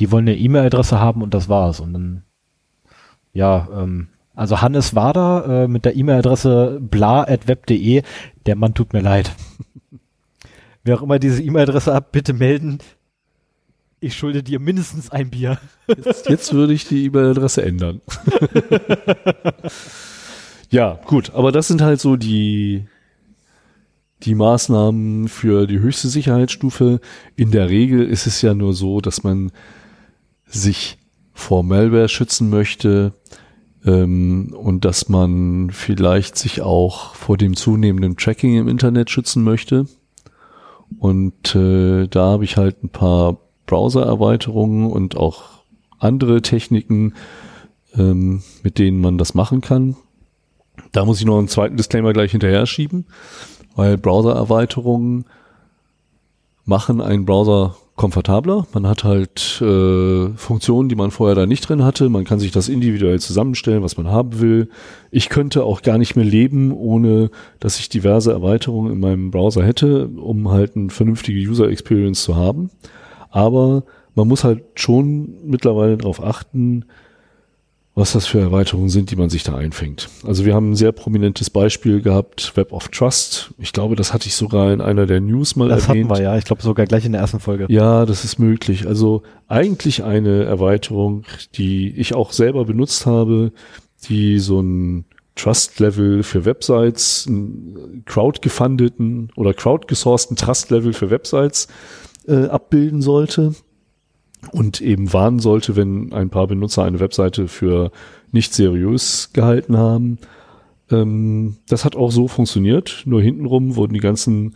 Die 0.00 0.10
wollen 0.10 0.28
eine 0.28 0.36
E-Mail-Adresse 0.36 0.98
haben 0.98 1.22
und 1.22 1.34
das 1.34 1.48
war's. 1.48 1.78
Und 1.80 1.92
dann, 1.92 2.22
ja, 3.32 3.68
ähm, 3.72 4.08
also 4.34 4.60
Hannes 4.60 4.94
war 4.94 5.12
da 5.12 5.64
äh, 5.64 5.68
mit 5.68 5.84
der 5.84 5.96
E-Mail-Adresse 5.96 6.78
bla.web.de. 6.80 8.02
Der 8.46 8.56
Mann 8.56 8.74
tut 8.74 8.92
mir 8.92 9.00
leid. 9.02 9.30
Wer 10.82 10.96
auch 10.98 11.02
immer 11.02 11.18
diese 11.18 11.42
E-Mail-Adresse 11.42 11.94
hat, 11.94 12.10
bitte 12.10 12.32
melden 12.32 12.78
ich 14.00 14.16
schulde 14.16 14.42
dir 14.42 14.58
mindestens 14.58 15.10
ein 15.10 15.30
Bier. 15.30 15.58
Jetzt, 15.86 16.28
jetzt 16.28 16.52
würde 16.54 16.72
ich 16.72 16.88
die 16.88 17.04
E-Mail-Adresse 17.04 17.62
ändern. 17.62 18.00
ja, 20.70 20.98
gut, 21.04 21.34
aber 21.34 21.52
das 21.52 21.68
sind 21.68 21.82
halt 21.82 22.00
so 22.00 22.16
die, 22.16 22.86
die 24.22 24.34
Maßnahmen 24.34 25.28
für 25.28 25.66
die 25.66 25.80
höchste 25.80 26.08
Sicherheitsstufe. 26.08 27.00
In 27.36 27.50
der 27.50 27.68
Regel 27.68 28.06
ist 28.06 28.26
es 28.26 28.40
ja 28.40 28.54
nur 28.54 28.72
so, 28.72 29.02
dass 29.02 29.22
man 29.22 29.52
sich 30.50 30.98
vor 31.32 31.62
Malware 31.62 32.08
schützen 32.08 32.50
möchte 32.50 33.14
ähm, 33.84 34.54
und 34.54 34.84
dass 34.84 35.08
man 35.08 35.70
vielleicht 35.70 36.36
sich 36.36 36.60
auch 36.60 37.14
vor 37.14 37.36
dem 37.36 37.56
zunehmenden 37.56 38.16
Tracking 38.16 38.56
im 38.56 38.68
Internet 38.68 39.10
schützen 39.10 39.42
möchte. 39.42 39.86
Und 40.98 41.54
äh, 41.54 42.08
da 42.08 42.26
habe 42.26 42.44
ich 42.44 42.56
halt 42.56 42.82
ein 42.82 42.90
paar 42.90 43.38
Browser-Erweiterungen 43.66 44.90
und 44.90 45.16
auch 45.16 45.44
andere 45.98 46.42
Techniken, 46.42 47.14
ähm, 47.96 48.42
mit 48.62 48.78
denen 48.78 49.00
man 49.00 49.16
das 49.16 49.34
machen 49.34 49.60
kann. 49.60 49.96
Da 50.92 51.04
muss 51.04 51.20
ich 51.20 51.26
noch 51.26 51.38
einen 51.38 51.48
zweiten 51.48 51.76
Disclaimer 51.76 52.12
gleich 52.12 52.32
hinterher 52.32 52.66
schieben, 52.66 53.06
weil 53.76 53.96
Browser-Erweiterungen 53.96 55.24
machen 56.64 57.00
einen 57.00 57.26
Browser 57.26 57.76
komfortabler. 58.00 58.66
Man 58.72 58.86
hat 58.86 59.04
halt 59.04 59.60
äh, 59.60 60.30
Funktionen, 60.34 60.88
die 60.88 60.94
man 60.94 61.10
vorher 61.10 61.34
da 61.34 61.44
nicht 61.44 61.68
drin 61.68 61.84
hatte. 61.84 62.08
Man 62.08 62.24
kann 62.24 62.40
sich 62.40 62.50
das 62.50 62.70
individuell 62.70 63.20
zusammenstellen, 63.20 63.82
was 63.82 63.98
man 63.98 64.08
haben 64.08 64.40
will. 64.40 64.70
Ich 65.10 65.28
könnte 65.28 65.64
auch 65.64 65.82
gar 65.82 65.98
nicht 65.98 66.16
mehr 66.16 66.24
leben, 66.24 66.72
ohne 66.72 67.30
dass 67.58 67.78
ich 67.78 67.90
diverse 67.90 68.32
Erweiterungen 68.32 68.90
in 68.90 69.00
meinem 69.00 69.30
Browser 69.30 69.62
hätte, 69.62 70.06
um 70.08 70.50
halt 70.50 70.76
eine 70.76 70.88
vernünftige 70.88 71.38
User 71.38 71.68
Experience 71.68 72.22
zu 72.22 72.36
haben. 72.36 72.70
Aber 73.28 73.84
man 74.14 74.28
muss 74.28 74.44
halt 74.44 74.62
schon 74.76 75.34
mittlerweile 75.44 75.98
darauf 75.98 76.24
achten, 76.24 76.86
was 77.94 78.12
das 78.12 78.26
für 78.26 78.40
Erweiterungen 78.40 78.88
sind, 78.88 79.10
die 79.10 79.16
man 79.16 79.30
sich 79.30 79.42
da 79.42 79.56
einfängt. 79.56 80.08
Also 80.24 80.44
wir 80.44 80.54
haben 80.54 80.70
ein 80.70 80.76
sehr 80.76 80.92
prominentes 80.92 81.50
Beispiel 81.50 82.00
gehabt, 82.00 82.56
Web 82.56 82.72
of 82.72 82.88
Trust. 82.88 83.52
Ich 83.58 83.72
glaube, 83.72 83.96
das 83.96 84.14
hatte 84.14 84.28
ich 84.28 84.36
sogar 84.36 84.72
in 84.72 84.80
einer 84.80 85.06
der 85.06 85.20
News 85.20 85.56
mal 85.56 85.68
Das 85.68 85.88
erwähnt. 85.88 86.08
hatten 86.10 86.20
wir 86.20 86.22
ja, 86.22 86.38
ich 86.38 86.44
glaube 86.44 86.62
sogar 86.62 86.86
gleich 86.86 87.04
in 87.04 87.12
der 87.12 87.20
ersten 87.20 87.40
Folge. 87.40 87.66
Ja, 87.68 88.06
das 88.06 88.24
ist 88.24 88.38
möglich. 88.38 88.86
Also 88.86 89.22
eigentlich 89.48 90.04
eine 90.04 90.44
Erweiterung, 90.44 91.24
die 91.56 91.90
ich 91.90 92.14
auch 92.14 92.32
selber 92.32 92.64
benutzt 92.64 93.06
habe, 93.06 93.52
die 94.08 94.38
so 94.38 94.60
ein 94.60 95.04
Trust-Level 95.34 96.22
für 96.22 96.44
Websites, 96.44 97.26
einen 97.26 98.02
crowdgefundeten 98.06 99.30
oder 99.36 99.52
crowdgesourceten 99.52 100.36
Trust-Level 100.36 100.92
für 100.92 101.10
Websites 101.10 101.66
äh, 102.28 102.44
abbilden 102.46 103.02
sollte 103.02 103.54
und 104.52 104.80
eben 104.80 105.12
warnen 105.12 105.38
sollte, 105.38 105.76
wenn 105.76 106.12
ein 106.12 106.30
paar 106.30 106.46
Benutzer 106.46 106.84
eine 106.84 107.00
Webseite 107.00 107.48
für 107.48 107.90
nicht 108.32 108.54
seriös 108.54 109.30
gehalten 109.32 109.76
haben. 109.76 110.18
Ähm, 110.90 111.56
das 111.68 111.84
hat 111.84 111.96
auch 111.96 112.10
so 112.10 112.28
funktioniert, 112.28 113.02
nur 113.04 113.22
hintenrum 113.22 113.76
wurden 113.76 113.94
die 113.94 114.00
ganzen 114.00 114.54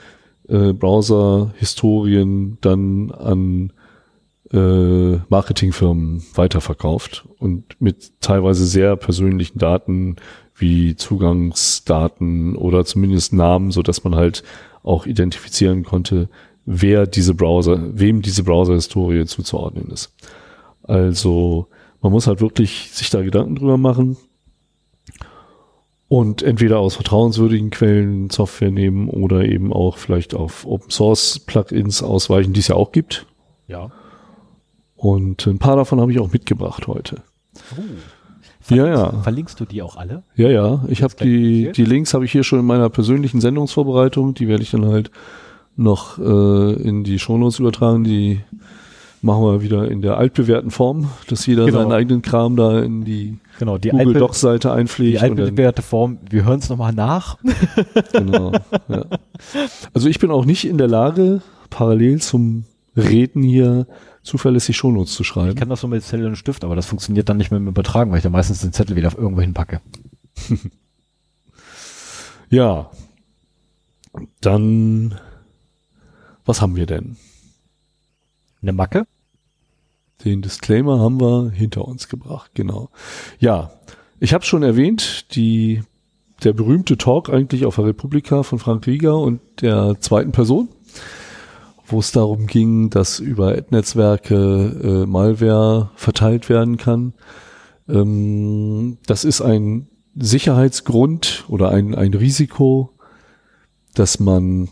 äh, 0.48 0.72
Browser-Historien 0.72 2.58
dann 2.60 3.10
an 3.12 3.72
äh, 4.52 5.18
Marketingfirmen 5.28 6.22
weiterverkauft 6.34 7.26
und 7.38 7.80
mit 7.80 8.20
teilweise 8.20 8.66
sehr 8.66 8.96
persönlichen 8.96 9.58
Daten 9.58 10.16
wie 10.54 10.96
Zugangsdaten 10.96 12.54
oder 12.56 12.84
zumindest 12.84 13.32
Namen, 13.32 13.70
so 13.70 13.82
dass 13.82 14.04
man 14.04 14.14
halt 14.14 14.44
auch 14.82 15.06
identifizieren 15.06 15.82
konnte, 15.82 16.28
wer 16.66 17.06
diese 17.06 17.34
Browser, 17.34 17.78
wem 17.98 18.22
diese 18.22 18.44
Browser-Historie 18.44 19.26
zuzuordnen 19.26 19.90
ist. 19.90 20.12
Also 20.82 21.68
man 22.00 22.12
muss 22.12 22.26
halt 22.26 22.40
wirklich 22.40 22.90
sich 22.92 23.10
da 23.10 23.22
Gedanken 23.22 23.56
drüber 23.56 23.78
machen 23.78 24.16
und 26.08 26.42
entweder 26.42 26.78
aus 26.78 26.94
vertrauenswürdigen 26.94 27.70
Quellen 27.70 28.30
Software 28.30 28.70
nehmen 28.70 29.08
oder 29.08 29.44
eben 29.44 29.72
auch 29.72 29.96
vielleicht 29.98 30.34
auf 30.34 30.66
Open 30.66 30.90
Source 30.90 31.38
Plugins 31.38 32.02
ausweichen, 32.02 32.52
die 32.52 32.60
es 32.60 32.68
ja 32.68 32.76
auch 32.76 32.92
gibt. 32.92 33.26
Ja. 33.66 33.90
Und 34.96 35.46
ein 35.46 35.58
paar 35.58 35.76
davon 35.76 36.00
habe 36.00 36.12
ich 36.12 36.20
auch 36.20 36.32
mitgebracht 36.32 36.86
heute. 36.86 37.22
Oh. 37.76 37.82
Ja, 38.74 38.86
ja. 38.86 39.22
Verlinkst 39.22 39.60
du 39.60 39.66
die 39.66 39.82
auch 39.82 39.96
alle? 39.96 40.22
Ja, 40.36 40.48
ja. 40.48 40.84
Ich 40.88 41.02
habe 41.02 41.14
die, 41.22 41.72
die 41.72 41.84
Links 41.84 42.14
habe 42.14 42.24
ich 42.24 42.32
hier 42.32 42.44
schon 42.44 42.60
in 42.60 42.64
meiner 42.64 42.88
persönlichen 42.88 43.40
Sendungsvorbereitung. 43.40 44.34
Die 44.34 44.48
werde 44.48 44.62
ich 44.62 44.70
dann 44.70 44.86
halt 44.86 45.10
noch 45.76 46.18
äh, 46.18 46.72
in 46.82 47.04
die 47.04 47.18
Shownotes 47.18 47.58
übertragen. 47.58 48.04
Die 48.04 48.40
machen 49.22 49.42
wir 49.42 49.62
wieder 49.62 49.90
in 49.90 50.02
der 50.02 50.18
altbewährten 50.18 50.70
Form, 50.70 51.08
dass 51.28 51.46
jeder 51.46 51.64
Genau. 51.66 51.78
seinen 51.78 51.92
eigenen 51.92 52.22
Kram 52.22 52.56
da 52.56 52.80
in 52.82 53.04
die 53.04 53.38
Genau, 53.58 53.78
die 53.78 53.88
Google 53.88 54.14
Docs 54.14 54.40
Seite 54.40 54.68
Die 54.68 54.74
einpflegt. 54.74 55.22
dann- 55.22 55.38
altbewährte 55.38 55.82
Form, 55.82 56.18
wir 56.28 56.44
hören 56.44 56.58
es 56.58 56.68
nochmal 56.68 56.92
nach. 56.92 57.38
Genau. 58.12 58.52
ja. 58.88 59.04
Also 59.94 60.08
ich 60.08 60.18
bin 60.18 60.30
auch 60.30 60.44
nicht 60.44 60.64
in 60.66 60.76
der 60.78 60.88
Lage, 60.88 61.40
parallel 61.70 62.20
zum 62.20 62.64
Reden 62.96 63.42
hier 63.42 63.86
zuverlässig 64.22 64.76
Shownotes 64.76 65.14
zu 65.14 65.22
Ich 65.22 65.28
schreiben. 65.28 65.54
kann 65.56 65.68
das 65.68 65.80
so 65.80 65.88
mit 65.88 66.02
Zettel 66.02 66.26
und 66.26 66.36
Stift, 66.36 66.62
aber 66.64 66.76
das 66.76 66.86
funktioniert 66.86 67.28
dann 67.28 67.36
nicht 67.38 67.50
mehr 67.50 67.58
mit 67.60 67.66
dem 67.68 67.70
Übertragen, 67.72 68.10
weil 68.10 68.18
ich 68.18 68.22
da 68.24 68.30
meistens 68.30 68.60
den 68.60 68.72
Zettel 68.72 68.94
wieder 68.96 69.08
auf 69.08 69.18
irgendwo 69.18 69.40
hinpacke. 69.40 69.80
Ja. 72.50 72.90
Dann, 74.40 75.14
was 76.44 76.60
haben 76.60 76.76
wir 76.76 76.86
denn? 76.86 77.16
Eine 78.62 78.72
Macke? 78.72 79.06
Den 80.24 80.42
Disclaimer 80.42 81.00
haben 81.00 81.20
wir 81.20 81.50
hinter 81.50 81.86
uns 81.86 82.08
gebracht, 82.08 82.52
genau. 82.54 82.88
Ja, 83.38 83.72
ich 84.20 84.32
habe 84.32 84.44
schon 84.44 84.62
erwähnt, 84.62 85.34
die, 85.34 85.82
der 86.42 86.52
berühmte 86.52 86.96
Talk 86.96 87.28
eigentlich 87.28 87.66
auf 87.66 87.76
der 87.76 87.86
Republika 87.86 88.42
von 88.42 88.58
Frank 88.58 88.86
Rieger 88.86 89.18
und 89.18 89.40
der 89.60 90.00
zweiten 90.00 90.32
Person, 90.32 90.68
wo 91.86 91.98
es 91.98 92.12
darum 92.12 92.46
ging, 92.46 92.90
dass 92.90 93.20
über 93.20 93.48
Ad-Netzwerke 93.48 95.04
äh, 95.04 95.06
Malware 95.06 95.90
verteilt 95.94 96.48
werden 96.48 96.76
kann. 96.78 97.12
Ähm, 97.88 98.98
das 99.06 99.24
ist 99.24 99.42
ein 99.42 99.88
Sicherheitsgrund 100.14 101.44
oder 101.48 101.70
ein, 101.70 101.94
ein 101.94 102.14
Risiko, 102.14 102.90
dass 103.94 104.20
man 104.20 104.68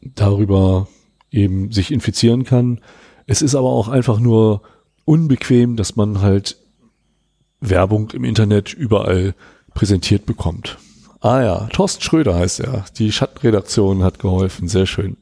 darüber 0.00 0.88
eben 1.30 1.72
sich 1.72 1.90
infizieren 1.90 2.44
kann. 2.44 2.80
Es 3.26 3.42
ist 3.42 3.54
aber 3.54 3.68
auch 3.68 3.88
einfach 3.88 4.18
nur 4.18 4.62
unbequem, 5.04 5.76
dass 5.76 5.96
man 5.96 6.20
halt 6.20 6.56
Werbung 7.60 8.10
im 8.10 8.24
Internet 8.24 8.72
überall 8.72 9.34
präsentiert 9.74 10.26
bekommt. 10.26 10.78
Ah 11.20 11.42
ja, 11.42 11.68
Thorsten 11.72 12.02
Schröder 12.02 12.34
heißt 12.34 12.60
er. 12.60 12.86
Die 12.98 13.12
Schattenredaktion 13.12 14.02
hat 14.02 14.18
geholfen. 14.18 14.68
Sehr 14.68 14.86
schön. 14.86 15.18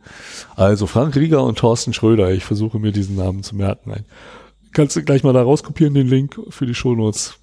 Also 0.54 0.86
Frank 0.86 1.16
Rieger 1.16 1.42
und 1.42 1.58
Thorsten 1.58 1.92
Schröder. 1.92 2.30
Ich 2.30 2.44
versuche 2.44 2.78
mir 2.78 2.92
diesen 2.92 3.16
Namen 3.16 3.42
zu 3.42 3.56
merken. 3.56 3.90
Nein. 3.90 4.04
Kannst 4.72 4.94
du 4.94 5.02
gleich 5.02 5.24
mal 5.24 5.32
da 5.32 5.42
rauskopieren, 5.42 5.94
den 5.94 6.06
Link 6.06 6.40
für 6.50 6.66
die 6.66 6.74
Shownotes. 6.74 7.34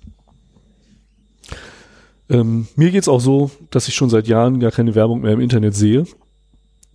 Ähm, 2.29 2.67
mir 2.75 2.91
geht's 2.91 3.09
auch 3.09 3.19
so, 3.19 3.51
dass 3.71 3.89
ich 3.89 3.95
schon 3.95 4.09
seit 4.09 4.27
Jahren 4.27 4.59
gar 4.59 4.71
keine 4.71 4.95
Werbung 4.95 5.21
mehr 5.21 5.33
im 5.33 5.41
Internet 5.41 5.75
sehe, 5.75 6.05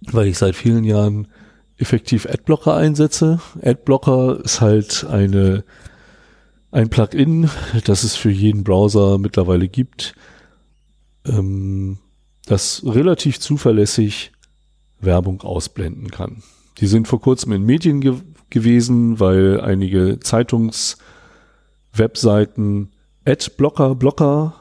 weil 0.02 0.28
ich 0.28 0.38
seit 0.38 0.56
vielen 0.56 0.84
Jahren 0.84 1.28
effektiv 1.76 2.26
Adblocker 2.26 2.76
einsetze. 2.76 3.40
Adblocker 3.62 4.40
ist 4.44 4.60
halt 4.60 5.04
eine, 5.04 5.64
ein 6.70 6.90
Plugin, 6.90 7.50
das 7.84 8.04
es 8.04 8.16
für 8.16 8.30
jeden 8.30 8.64
Browser 8.64 9.18
mittlerweile 9.18 9.68
gibt, 9.68 10.14
ähm, 11.26 11.98
das 12.46 12.82
relativ 12.84 13.40
zuverlässig 13.40 14.32
Werbung 15.00 15.42
ausblenden 15.42 16.11
kann. 16.11 16.42
Die 16.78 16.86
sind 16.86 17.09
vor 17.09 17.20
kurzem 17.20 17.53
in 17.53 17.64
Medien 17.64 18.01
ge 18.01 18.14
gewesen, 18.51 19.18
weil 19.20 19.61
einige 19.61 20.18
Zeitungswebseiten 20.18 22.90
Adblocker, 23.24 23.94
Blocker 23.94 24.59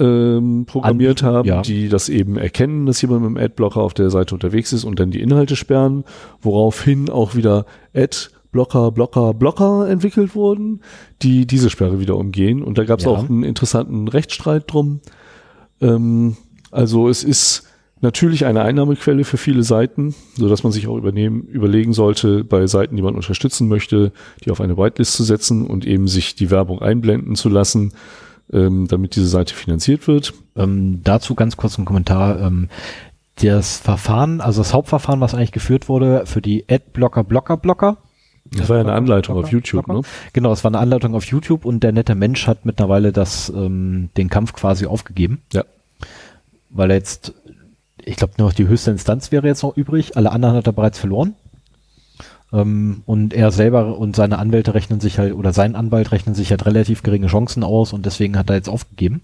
ähm, 0.00 0.64
programmiert 0.66 1.22
Anbieten, 1.22 1.36
haben, 1.36 1.48
ja. 1.48 1.62
die 1.62 1.88
das 1.88 2.08
eben 2.08 2.36
erkennen, 2.36 2.86
dass 2.86 3.00
jemand 3.02 3.22
mit 3.22 3.30
dem 3.30 3.36
Adblocker 3.44 3.80
auf 3.80 3.94
der 3.94 4.10
Seite 4.10 4.34
unterwegs 4.34 4.72
ist 4.72 4.84
und 4.84 4.98
dann 4.98 5.10
die 5.10 5.20
Inhalte 5.20 5.56
sperren, 5.56 6.04
woraufhin 6.40 7.10
auch 7.10 7.34
wieder 7.34 7.66
Adblocker, 7.94 8.90
Blocker, 8.90 9.34
Blocker 9.34 9.88
entwickelt 9.88 10.34
wurden, 10.34 10.80
die 11.22 11.46
diese 11.46 11.70
Sperre 11.70 12.00
wieder 12.00 12.16
umgehen. 12.16 12.62
Und 12.62 12.78
da 12.78 12.84
gab 12.84 12.98
es 12.98 13.04
Ja. 13.04 13.12
auch 13.12 13.28
einen 13.28 13.44
interessanten 13.44 14.08
Rechtsstreit 14.08 14.64
drum. 14.66 15.00
Ähm, 15.80 16.36
also 16.70 17.08
es 17.08 17.22
ist 17.22 17.66
natürlich 18.00 18.46
eine 18.46 18.62
Einnahmequelle 18.62 19.24
für 19.24 19.36
viele 19.36 19.62
Seiten, 19.62 20.14
so 20.34 20.48
dass 20.48 20.62
man 20.62 20.72
sich 20.72 20.88
auch 20.88 20.96
übernehmen, 20.96 21.42
überlegen 21.42 21.92
sollte, 21.92 22.44
bei 22.44 22.66
Seiten, 22.66 22.96
die 22.96 23.02
man 23.02 23.14
unterstützen 23.14 23.68
möchte, 23.68 24.12
die 24.44 24.50
auf 24.50 24.60
eine 24.62 24.78
Whitelist 24.78 25.12
zu 25.12 25.24
setzen 25.24 25.66
und 25.66 25.86
eben 25.86 26.08
sich 26.08 26.34
die 26.34 26.50
Werbung 26.50 26.80
einblenden 26.80 27.34
zu 27.34 27.50
lassen, 27.50 27.92
ähm, 28.52 28.88
damit 28.88 29.16
diese 29.16 29.28
Seite 29.28 29.54
finanziert 29.54 30.06
wird. 30.06 30.34
Ähm, 30.56 31.00
dazu 31.04 31.34
ganz 31.34 31.56
kurz 31.56 31.78
ein 31.78 31.84
Kommentar. 31.84 32.40
Ähm, 32.40 32.68
das 33.36 33.78
Verfahren, 33.78 34.40
also 34.40 34.60
das 34.60 34.74
Hauptverfahren, 34.74 35.20
was 35.20 35.34
eigentlich 35.34 35.52
geführt 35.52 35.88
wurde 35.88 36.26
für 36.26 36.42
die 36.42 36.64
Adblocker, 36.68 37.24
Blocker, 37.24 37.56
Blocker. 37.56 37.98
Das 38.52 38.68
war 38.68 38.76
ja 38.76 38.82
eine 38.82 38.92
Anleitung 38.92 39.36
auf 39.36 39.50
YouTube, 39.50 39.86
ne? 39.86 40.00
Genau, 40.32 40.52
es 40.52 40.64
war 40.64 40.70
eine 40.70 40.78
Anleitung 40.78 41.14
auf 41.14 41.24
YouTube 41.24 41.64
und 41.64 41.82
der 41.82 41.92
nette 41.92 42.14
Mensch 42.14 42.46
hat 42.46 42.66
mittlerweile 42.66 43.12
das, 43.12 43.48
ähm, 43.50 44.10
den 44.16 44.28
Kampf 44.28 44.52
quasi 44.52 44.86
aufgegeben. 44.86 45.42
Ja. 45.52 45.64
Weil 46.68 46.90
er 46.90 46.96
jetzt, 46.96 47.32
ich 48.04 48.16
glaube, 48.16 48.34
nur 48.38 48.48
noch 48.48 48.54
die 48.54 48.66
höchste 48.66 48.90
Instanz 48.90 49.30
wäre 49.30 49.46
jetzt 49.46 49.62
noch 49.62 49.76
übrig. 49.76 50.16
Alle 50.16 50.32
anderen 50.32 50.56
hat 50.56 50.66
er 50.66 50.72
bereits 50.72 50.98
verloren. 50.98 51.34
Ähm, 52.52 53.02
und 53.06 53.32
er 53.32 53.50
selber 53.50 53.98
und 53.98 54.16
seine 54.16 54.38
Anwälte 54.38 54.74
rechnen 54.74 55.00
sich 55.00 55.18
halt, 55.18 55.34
oder 55.34 55.52
sein 55.52 55.76
Anwalt 55.76 56.12
rechnen 56.12 56.34
sich 56.34 56.50
halt 56.50 56.66
relativ 56.66 57.02
geringe 57.02 57.28
Chancen 57.28 57.62
aus 57.62 57.92
und 57.92 58.06
deswegen 58.06 58.36
hat 58.36 58.50
er 58.50 58.56
jetzt 58.56 58.68
aufgegeben. 58.68 59.22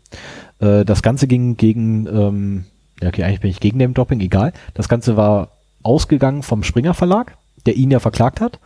Äh, 0.61 0.85
das 0.85 1.03
Ganze 1.03 1.27
ging 1.27 1.57
gegen, 1.57 2.07
ähm, 2.07 2.65
ja, 3.01 3.09
okay, 3.09 3.25
eigentlich 3.25 3.41
bin 3.41 3.51
ich 3.51 3.61
gegen 3.61 3.79
Name 3.79 3.95
Dropping, 3.95 4.21
egal. 4.21 4.53
Das 4.75 4.89
Ganze 4.89 5.17
war 5.17 5.51
ausgegangen 5.83 6.43
vom 6.43 6.63
Springer 6.63 6.95
Verlag, 6.95 7.37
der 7.67 7.77
ihn 7.77 7.91
ja 7.91 8.01
verklagt 8.01 8.41
hat. 8.41 8.59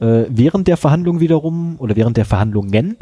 Äh, 0.00 0.24
während 0.28 0.68
der 0.68 0.76
Verhandlung 0.76 1.20
wiederum, 1.20 1.76
oder 1.78 1.96
während 1.96 2.16
der 2.16 2.24
Verhandlungen, 2.24 2.96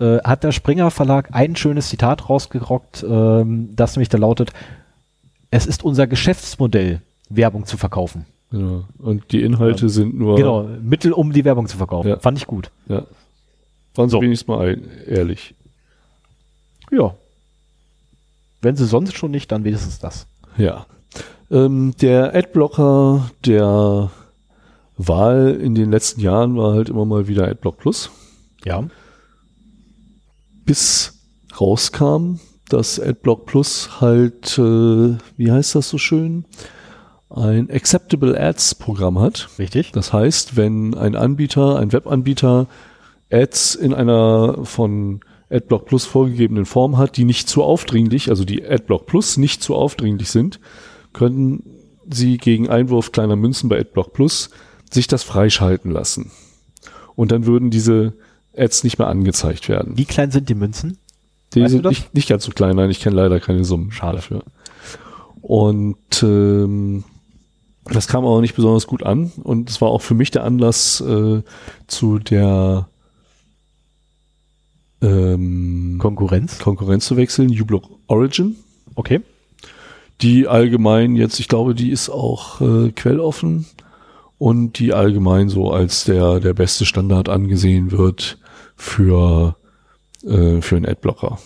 äh, 0.00 0.18
hat 0.18 0.44
der 0.44 0.52
Springer 0.52 0.90
Verlag 0.90 1.28
ein 1.32 1.56
schönes 1.56 1.88
Zitat 1.88 2.28
rausgerockt, 2.28 3.04
ähm, 3.08 3.70
das 3.74 3.96
nämlich 3.96 4.08
da 4.08 4.18
lautet, 4.18 4.52
es 5.50 5.66
ist 5.66 5.84
unser 5.84 6.06
Geschäftsmodell, 6.06 7.00
Werbung 7.28 7.66
zu 7.66 7.76
verkaufen. 7.76 8.26
Genau. 8.50 8.84
Und 8.98 9.32
die 9.32 9.42
Inhalte 9.42 9.82
ja. 9.82 9.88
sind 9.88 10.14
nur. 10.14 10.36
Genau, 10.36 10.62
Mittel, 10.62 11.12
um 11.12 11.32
die 11.32 11.44
Werbung 11.44 11.66
zu 11.66 11.76
verkaufen. 11.76 12.08
Ja. 12.08 12.18
Fand 12.18 12.38
ich 12.38 12.46
gut. 12.46 12.70
Ja. 12.88 13.06
Waren 13.94 14.08
sie 14.08 14.12
so. 14.12 14.20
wenigstens 14.20 14.48
mal 14.48 14.68
ein, 14.68 14.88
ehrlich. 15.06 15.54
Ja. 16.90 17.14
Wenn 18.60 18.76
sie 18.76 18.86
sonst 18.86 19.16
schon 19.16 19.30
nicht, 19.30 19.50
dann 19.50 19.64
wenigstens 19.64 19.98
das. 19.98 20.26
Ja. 20.56 20.86
Ähm, 21.50 21.94
der 22.00 22.34
Adblocker 22.34 23.30
der 23.44 24.10
Wahl 24.96 25.58
in 25.60 25.74
den 25.74 25.90
letzten 25.90 26.20
Jahren 26.20 26.56
war 26.56 26.74
halt 26.74 26.88
immer 26.88 27.04
mal 27.04 27.28
wieder 27.28 27.48
Adblock 27.48 27.78
Plus. 27.78 28.10
Ja. 28.64 28.84
Bis 30.64 31.18
rauskam, 31.60 32.40
dass 32.68 32.98
Adblock 32.98 33.46
Plus 33.46 34.00
halt, 34.00 34.58
äh, 34.58 35.16
wie 35.36 35.52
heißt 35.52 35.74
das 35.74 35.88
so 35.88 35.98
schön? 35.98 36.44
Ein 37.36 37.70
Acceptable 37.70 38.38
Ads 38.38 38.76
Programm 38.76 39.20
hat. 39.20 39.48
Richtig. 39.58 39.92
Das 39.92 40.12
heißt, 40.12 40.56
wenn 40.56 40.94
ein 40.94 41.14
Anbieter, 41.14 41.78
ein 41.78 41.92
Webanbieter 41.92 42.66
Ads 43.30 43.74
in 43.74 43.92
einer 43.92 44.64
von 44.64 45.20
AdBlock 45.50 45.84
Plus 45.86 46.06
vorgegebenen 46.06 46.64
Form 46.64 46.96
hat, 46.96 47.16
die 47.16 47.24
nicht 47.24 47.48
zu 47.48 47.62
aufdringlich, 47.62 48.30
also 48.30 48.44
die 48.44 48.64
AdBlock 48.64 49.06
Plus 49.06 49.36
nicht 49.36 49.62
zu 49.62 49.74
aufdringlich 49.74 50.30
sind, 50.30 50.60
können 51.12 51.62
sie 52.10 52.38
gegen 52.38 52.68
Einwurf 52.68 53.12
kleiner 53.12 53.36
Münzen 53.36 53.68
bei 53.68 53.78
AdBlock 53.78 54.12
Plus 54.12 54.50
sich 54.90 55.06
das 55.06 55.22
freischalten 55.22 55.90
lassen. 55.90 56.30
Und 57.14 57.32
dann 57.32 57.46
würden 57.46 57.70
diese 57.70 58.14
Ads 58.56 58.84
nicht 58.84 58.98
mehr 58.98 59.08
angezeigt 59.08 59.68
werden. 59.68 59.96
Wie 59.96 60.04
klein 60.04 60.30
sind 60.30 60.48
die 60.48 60.54
Münzen? 60.54 60.98
Die 61.54 61.62
weißt 61.62 61.72
sind 61.72 61.84
nicht, 61.84 62.14
nicht 62.14 62.28
ganz 62.28 62.44
so 62.44 62.52
klein, 62.52 62.76
nein, 62.76 62.90
ich 62.90 63.00
kenne 63.00 63.16
leider 63.16 63.40
keine 63.40 63.64
Summen. 63.64 63.92
Schade 63.92 64.22
für. 64.22 64.42
Und 65.42 66.22
ähm, 66.22 67.04
das 67.90 68.08
kam 68.08 68.24
aber 68.24 68.40
nicht 68.40 68.56
besonders 68.56 68.86
gut 68.86 69.02
an 69.02 69.32
und 69.42 69.70
es 69.70 69.80
war 69.80 69.88
auch 69.88 70.02
für 70.02 70.14
mich 70.14 70.30
der 70.30 70.44
Anlass 70.44 71.00
äh, 71.00 71.42
zu 71.86 72.18
der 72.18 72.88
ähm, 75.02 75.98
Konkurrenz 76.00 76.58
Konkurrenz 76.58 77.06
zu 77.06 77.16
wechseln, 77.16 77.50
uBlock 77.50 77.88
Origin. 78.08 78.56
Okay. 78.94 79.20
Die 80.22 80.48
allgemein 80.48 81.14
jetzt, 81.14 81.38
ich 81.38 81.48
glaube, 81.48 81.74
die 81.74 81.90
ist 81.90 82.08
auch 82.08 82.60
äh, 82.60 82.90
quelloffen 82.90 83.66
und 84.38 84.78
die 84.78 84.92
allgemein 84.92 85.48
so 85.48 85.70
als 85.70 86.04
der 86.04 86.40
der 86.40 86.54
beste 86.54 86.86
Standard 86.86 87.28
angesehen 87.28 87.92
wird 87.92 88.38
für 88.74 89.56
äh, 90.24 90.60
für 90.60 90.76
einen 90.76 90.86
Adblocker. 90.86 91.38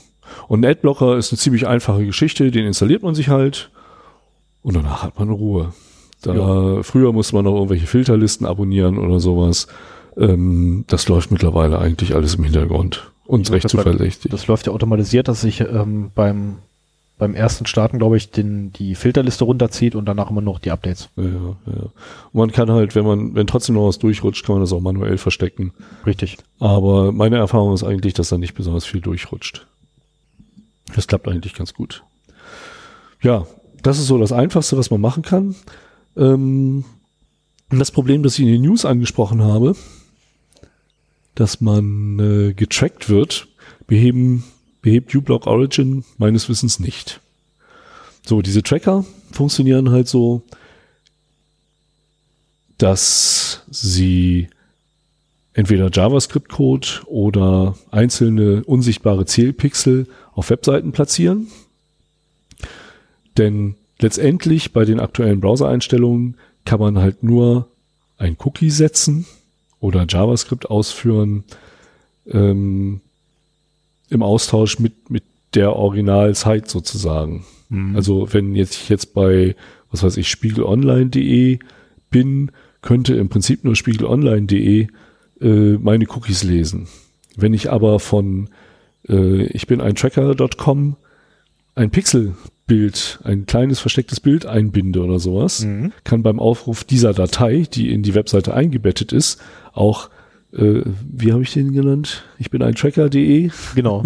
Und 0.49 0.65
ein 0.65 0.71
Adblocker 0.71 1.17
ist 1.17 1.33
eine 1.33 1.39
ziemlich 1.39 1.67
einfache 1.67 2.07
Geschichte, 2.07 2.51
den 2.51 2.67
installiert 2.67 3.03
man 3.03 3.15
sich 3.15 3.29
halt 3.29 3.71
und 4.63 4.77
danach 4.77 5.03
hat 5.03 5.19
man 5.19 5.31
Ruhe. 5.31 5.73
Da, 6.23 6.35
ja. 6.35 6.83
Früher 6.83 7.13
musste 7.13 7.35
man 7.35 7.45
noch 7.45 7.55
irgendwelche 7.55 7.87
Filterlisten 7.87 8.47
abonnieren 8.47 8.99
oder 8.99 9.21
sowas. 9.21 9.67
Ähm, 10.17 10.85
das 10.89 11.09
läuft 11.09 11.31
mittlerweile 11.31 11.79
eigentlich 11.79 12.15
alles 12.15 12.35
im 12.35 12.45
Hintergrund 12.45 13.11
und 13.25 13.49
ja, 13.49 13.55
recht 13.55 13.69
zuverlässig. 13.69 14.31
Das 14.31 14.47
läuft 14.47 14.67
ja 14.67 14.73
automatisiert, 14.73 15.29
dass 15.29 15.41
sich 15.41 15.61
ähm, 15.61 16.11
beim 16.15 16.57
beim 17.21 17.35
ersten 17.35 17.67
Starten, 17.67 17.99
glaube 17.99 18.17
ich, 18.17 18.31
den, 18.31 18.73
die 18.73 18.95
Filterliste 18.95 19.45
runterzieht 19.45 19.95
und 19.95 20.07
danach 20.07 20.31
immer 20.31 20.41
noch 20.41 20.59
die 20.59 20.71
Updates. 20.71 21.11
Ja, 21.17 21.25
ja. 21.25 21.91
Man 22.33 22.51
kann 22.51 22.71
halt, 22.71 22.95
wenn 22.95 23.05
man, 23.05 23.35
wenn 23.35 23.47
trotzdem 23.47 23.75
noch 23.75 23.87
was 23.87 23.99
durchrutscht, 23.99 24.45
kann 24.45 24.55
man 24.55 24.63
das 24.63 24.73
auch 24.73 24.81
manuell 24.81 25.19
verstecken. 25.19 25.73
Richtig. 26.07 26.39
Aber 26.59 27.13
meine 27.13 27.37
Erfahrung 27.37 27.75
ist 27.75 27.85
eigentlich, 27.85 28.15
dass 28.15 28.31
da 28.31 28.39
nicht 28.39 28.55
besonders 28.55 28.87
viel 28.87 29.03
durchrutscht. 29.03 29.67
Das 30.95 31.07
klappt 31.07 31.29
eigentlich 31.29 31.55
ganz 31.55 31.75
gut. 31.75 32.03
Ja, 33.21 33.47
das 33.83 33.99
ist 33.99 34.07
so 34.07 34.19
das 34.19 34.33
Einfachste, 34.33 34.79
was 34.79 34.91
man 34.91 35.03
machen 35.03 35.23
kann. 35.23 35.55
Ähm, 36.21 36.85
das 37.71 37.91
Problem, 37.91 38.23
das 38.23 38.35
ich 38.35 38.41
in 38.41 38.53
den 38.53 38.63
News 38.63 38.85
angesprochen 38.85 39.43
habe, 39.43 39.75
dass 41.35 41.61
man 41.61 42.19
äh, 42.19 42.53
getrackt 42.53 43.09
wird, 43.09 43.49
beheben, 43.87 44.45
behebt 44.83 45.15
uBlock 45.15 45.47
Origin 45.47 46.05
meines 46.19 46.49
Wissens 46.49 46.79
nicht. 46.79 47.21
So, 48.27 48.43
diese 48.43 48.63
Tracker 48.63 49.05
funktionieren 49.33 49.91
halt 49.91 50.09
so, 50.09 50.43
dass 52.77 53.63
sie 53.71 54.49
entweder 55.53 55.91
JavaScript-Code 55.93 56.89
oder 57.07 57.77
einzelne 57.91 58.65
unsichtbare 58.65 59.27
Zählpixel 59.27 60.07
auf 60.35 60.51
Webseiten 60.51 60.93
platzieren. 60.93 61.49
Denn 63.37 63.75
letztendlich 64.03 64.73
bei 64.73 64.85
den 64.85 65.01
aktuellen 65.01 65.41
Browser-Einstellungen 65.41 66.37
kann 66.65 66.81
man 66.81 66.99
halt 66.99 67.23
nur 67.23 67.69
ein 68.19 68.37
Cookie 68.41 68.71
setzen 68.71 69.27
oder 69.81 70.05
JavaScript 70.09 70.71
ausführen 70.71 71.45
ähm, 72.27 73.01
im 74.11 74.23
Austausch 74.23 74.79
mit, 74.79 75.11
mit 75.11 75.25
der 75.55 75.75
Original-Site 75.75 76.69
sozusagen. 76.69 77.45
Mhm. 77.69 77.97
Also 77.97 78.33
wenn 78.33 78.55
jetzt 78.55 78.75
ich 78.75 78.89
jetzt 78.89 79.15
bei, 79.15 79.57
was 79.91 80.03
weiß 80.03 80.17
ich, 80.17 80.29
spiegelonline.de 80.29 81.59
bin, 82.11 82.53
könnte 82.83 83.15
im 83.15 83.29
Prinzip 83.29 83.65
nur 83.65 83.77
spiegelonline.de 83.77 84.89
äh, 85.41 85.73
meine 85.79 86.07
Cookies 86.09 86.43
lesen. 86.43 86.89
Wenn 87.37 87.55
ich 87.55 87.71
aber 87.71 88.01
von 88.01 88.51
äh, 89.09 89.45
ich 89.45 89.67
bin 89.67 89.81
ein 89.81 89.95
Tracker.com 89.95 90.97
ein 91.75 91.91
Pixel 91.91 92.35
Bild, 92.71 93.19
ein 93.25 93.47
kleines 93.47 93.81
verstecktes 93.81 94.21
Bild 94.21 94.47
einbinde 94.47 95.03
oder 95.03 95.19
sowas, 95.19 95.65
mhm. 95.65 95.93
kann 96.05 96.23
beim 96.23 96.39
Aufruf 96.39 96.85
dieser 96.85 97.13
Datei, 97.13 97.67
die 97.69 97.93
in 97.93 98.05
die 98.05 98.15
Webseite 98.15 98.55
eingebettet 98.55 99.13
ist, 99.13 99.41
auch 99.73 100.09
äh, 100.53 100.83
wie 100.85 101.33
habe 101.33 101.43
ich 101.43 101.53
den 101.53 101.73
genannt? 101.73 102.23
Ich 102.39 102.51
bin 102.51 102.63
ein 102.63 102.77
Tracker.de. 102.77 103.51
Genau. 103.75 104.05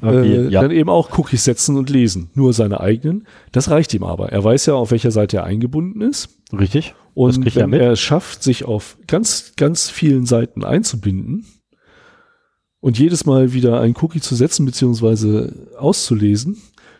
Okay, 0.00 0.36
äh, 0.36 0.48
ja. 0.48 0.62
Dann 0.62 0.70
eben 0.70 0.88
auch 0.88 1.18
Cookies 1.18 1.44
setzen 1.44 1.76
und 1.76 1.90
lesen. 1.90 2.30
Nur 2.34 2.54
seine 2.54 2.80
eigenen. 2.80 3.26
Das 3.52 3.68
reicht 3.68 3.92
ihm 3.92 4.04
aber. 4.04 4.32
Er 4.32 4.42
weiß 4.42 4.64
ja, 4.66 4.74
auf 4.74 4.90
welcher 4.90 5.10
Seite 5.10 5.36
er 5.38 5.44
eingebunden 5.44 6.00
ist. 6.00 6.30
Richtig. 6.58 6.94
Und 7.12 7.54
wenn 7.54 7.74
er 7.74 7.92
es 7.92 8.00
schafft, 8.00 8.42
sich 8.42 8.64
auf 8.64 8.96
ganz, 9.06 9.52
ganz 9.56 9.90
vielen 9.90 10.24
Seiten 10.24 10.64
einzubinden 10.64 11.44
und 12.80 12.98
jedes 12.98 13.26
Mal 13.26 13.52
wieder 13.52 13.82
ein 13.82 13.94
Cookie 14.00 14.20
zu 14.20 14.34
setzen 14.34 14.64
bzw. 14.64 15.50
auszulesen, 15.76 16.56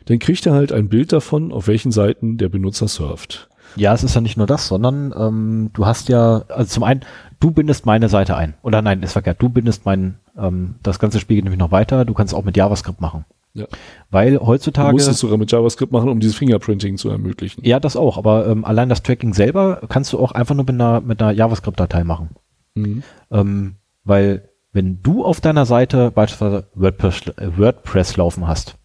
dann 0.06 0.18
kriegt 0.18 0.46
er 0.46 0.52
halt 0.52 0.72
ein 0.72 0.88
Bild 0.88 1.12
davon, 1.12 1.52
auf 1.52 1.66
welchen 1.68 1.92
Seiten 1.92 2.38
der 2.38 2.48
Benutzer 2.48 2.88
surft. 2.88 3.48
Ja, 3.76 3.94
es 3.94 4.04
ist 4.04 4.14
ja 4.14 4.20
nicht 4.20 4.36
nur 4.36 4.46
das, 4.46 4.68
sondern 4.68 5.14
ähm, 5.16 5.70
du 5.72 5.86
hast 5.86 6.08
ja, 6.08 6.44
also 6.48 6.68
zum 6.68 6.82
einen, 6.82 7.00
du 7.40 7.50
bindest 7.50 7.86
meine 7.86 8.08
Seite 8.08 8.36
ein. 8.36 8.54
Oder 8.62 8.82
nein, 8.82 9.02
ist 9.02 9.12
verkehrt, 9.12 9.40
du 9.40 9.48
bindest 9.48 9.86
mein, 9.86 10.18
ähm, 10.36 10.76
das 10.82 10.98
ganze 10.98 11.20
Spiel 11.20 11.36
geht 11.36 11.44
nämlich 11.44 11.60
noch 11.60 11.70
weiter, 11.70 12.04
du 12.04 12.14
kannst 12.14 12.34
auch 12.34 12.44
mit 12.44 12.56
JavaScript 12.56 13.00
machen. 13.00 13.24
Ja. 13.54 13.66
Weil 14.10 14.38
heutzutage. 14.38 14.88
Du 14.88 14.94
musst 14.94 15.08
es 15.08 15.18
sogar 15.18 15.36
mit 15.36 15.52
JavaScript 15.52 15.92
machen, 15.92 16.08
um 16.08 16.20
dieses 16.20 16.36
Fingerprinting 16.36 16.96
zu 16.96 17.10
ermöglichen. 17.10 17.62
Ja, 17.64 17.80
das 17.80 17.96
auch, 17.96 18.16
aber 18.16 18.46
ähm, 18.46 18.64
allein 18.64 18.88
das 18.88 19.02
Tracking 19.02 19.34
selber 19.34 19.82
kannst 19.88 20.12
du 20.12 20.18
auch 20.18 20.32
einfach 20.32 20.54
nur 20.54 20.64
mit 20.64 20.74
einer, 20.74 21.00
mit 21.00 21.22
einer 21.22 21.32
JavaScript-Datei 21.32 22.04
machen. 22.04 22.30
Mhm. 22.74 23.02
Ähm, 23.30 23.74
weil 24.04 24.48
wenn 24.72 25.02
du 25.02 25.24
auf 25.24 25.40
deiner 25.40 25.66
Seite 25.66 26.10
beispielsweise 26.10 26.66
WordPress, 26.74 27.28
äh, 27.36 27.58
WordPress 27.58 28.16
laufen 28.16 28.48
hast, 28.48 28.76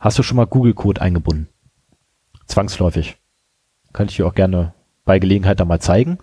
Hast 0.00 0.18
du 0.18 0.22
schon 0.22 0.36
mal 0.36 0.46
Google-Code 0.46 1.00
eingebunden? 1.00 1.48
Zwangsläufig. 2.46 3.18
Kann 3.92 4.08
ich 4.08 4.16
dir 4.16 4.26
auch 4.26 4.34
gerne 4.34 4.72
bei 5.04 5.18
Gelegenheit 5.18 5.60
da 5.60 5.64
mal 5.66 5.80
zeigen. 5.80 6.18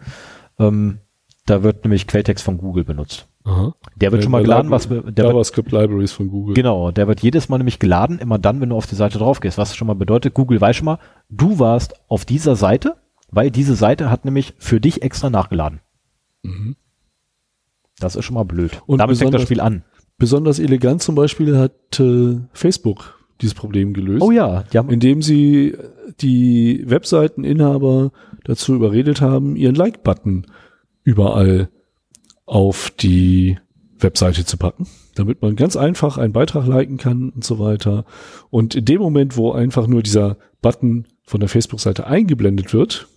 Ähm, 0.58 1.00
da 1.46 1.64
wird 1.64 1.86
nämlich 1.86 2.08
Quelltext 2.08 2.44
von 2.44 2.58
Google 2.58 2.84
benutzt. 2.84 3.28
Aha. 3.44 3.76
Der 3.96 4.12
wird 4.12 4.22
der, 4.22 4.24
schon 4.24 4.32
mal 4.32 4.42
geladen, 4.42 4.72
was 4.72 4.90
der 4.90 5.26
JavaScript 5.26 5.72
Libraries 5.72 6.12
von 6.12 6.28
Google. 6.28 6.56
Genau, 6.56 6.92
der 6.92 7.08
wird 7.08 7.22
jedes 7.22 7.48
Mal 7.48 7.60
nämlich 7.60 7.80
geladen, 7.80 8.20
immer 8.20 8.40
dann, 8.40 8.60
wenn 8.60 8.70
du 8.70 8.76
auf 8.76 8.88
die 8.88 8.96
Seite 8.96 9.20
drauf 9.20 9.40
gehst. 9.40 9.58
Was 9.58 9.76
schon 9.76 9.88
mal 9.88 9.94
bedeutet, 9.94 10.34
Google 10.34 10.60
weiß 10.60 10.76
schon 10.76 10.86
mal, 10.86 11.00
du 11.30 11.60
warst 11.60 11.94
auf 12.10 12.26
dieser 12.26 12.56
Seite, 12.56 12.98
weil 13.30 13.52
diese 13.52 13.76
Seite 13.76 14.10
hat 14.10 14.26
nämlich 14.26 14.56
für 14.58 14.82
dich 14.82 15.04
extra 15.04 15.30
nachgeladen. 15.30 15.80
Mhm. 16.44 16.76
Das 18.00 18.16
ist 18.16 18.26
schon 18.26 18.36
mal 18.36 18.44
blöd. 18.44 18.82
Und 18.86 18.98
damit 18.98 19.18
fängt 19.18 19.34
das 19.34 19.44
Spiel 19.44 19.62
an. 19.62 19.84
Besonders 20.18 20.60
elegant 20.60 21.02
zum 21.02 21.16
Beispiel 21.16 21.58
hat 21.58 22.00
äh, 22.00 22.40
Facebook 22.54 23.17
dieses 23.42 23.54
Problem 23.54 23.94
gelöst. 23.94 24.22
Oh 24.22 24.32
ja, 24.32 24.64
die 24.72 24.78
haben 24.78 24.90
indem 24.90 25.22
sie 25.22 25.76
die 26.20 26.84
Webseiteninhaber 26.86 28.12
dazu 28.44 28.76
überredet 28.76 29.22
haben, 29.22 29.56
ihren 29.56 29.76
Like-Button 29.76 30.46
überall 31.04 31.70
auf 32.46 32.92
die 32.92 33.58
Webseite 34.00 34.46
zu 34.46 34.58
packen, 34.58 34.88
damit 35.16 35.42
man 35.42 35.56
ganz 35.56 35.76
einfach 35.76 36.18
einen 36.18 36.34
Beitrag 36.34 36.68
liken 36.68 36.98
kann 36.98 37.30
und 37.30 37.44
so 37.44 37.60
weiter. 37.60 38.06
Und 38.50 38.76
in 38.76 38.86
dem 38.86 39.02
Moment, 39.02 39.38
wo 39.38 39.52
einfach 39.52 39.88
nur 39.88 40.02
dieser 40.02 40.38
Button 40.62 41.06
von 41.24 41.40
der 41.40 41.50
Facebook-Seite 41.50 42.08
eingeblendet 42.08 42.74
wird, 42.74 43.08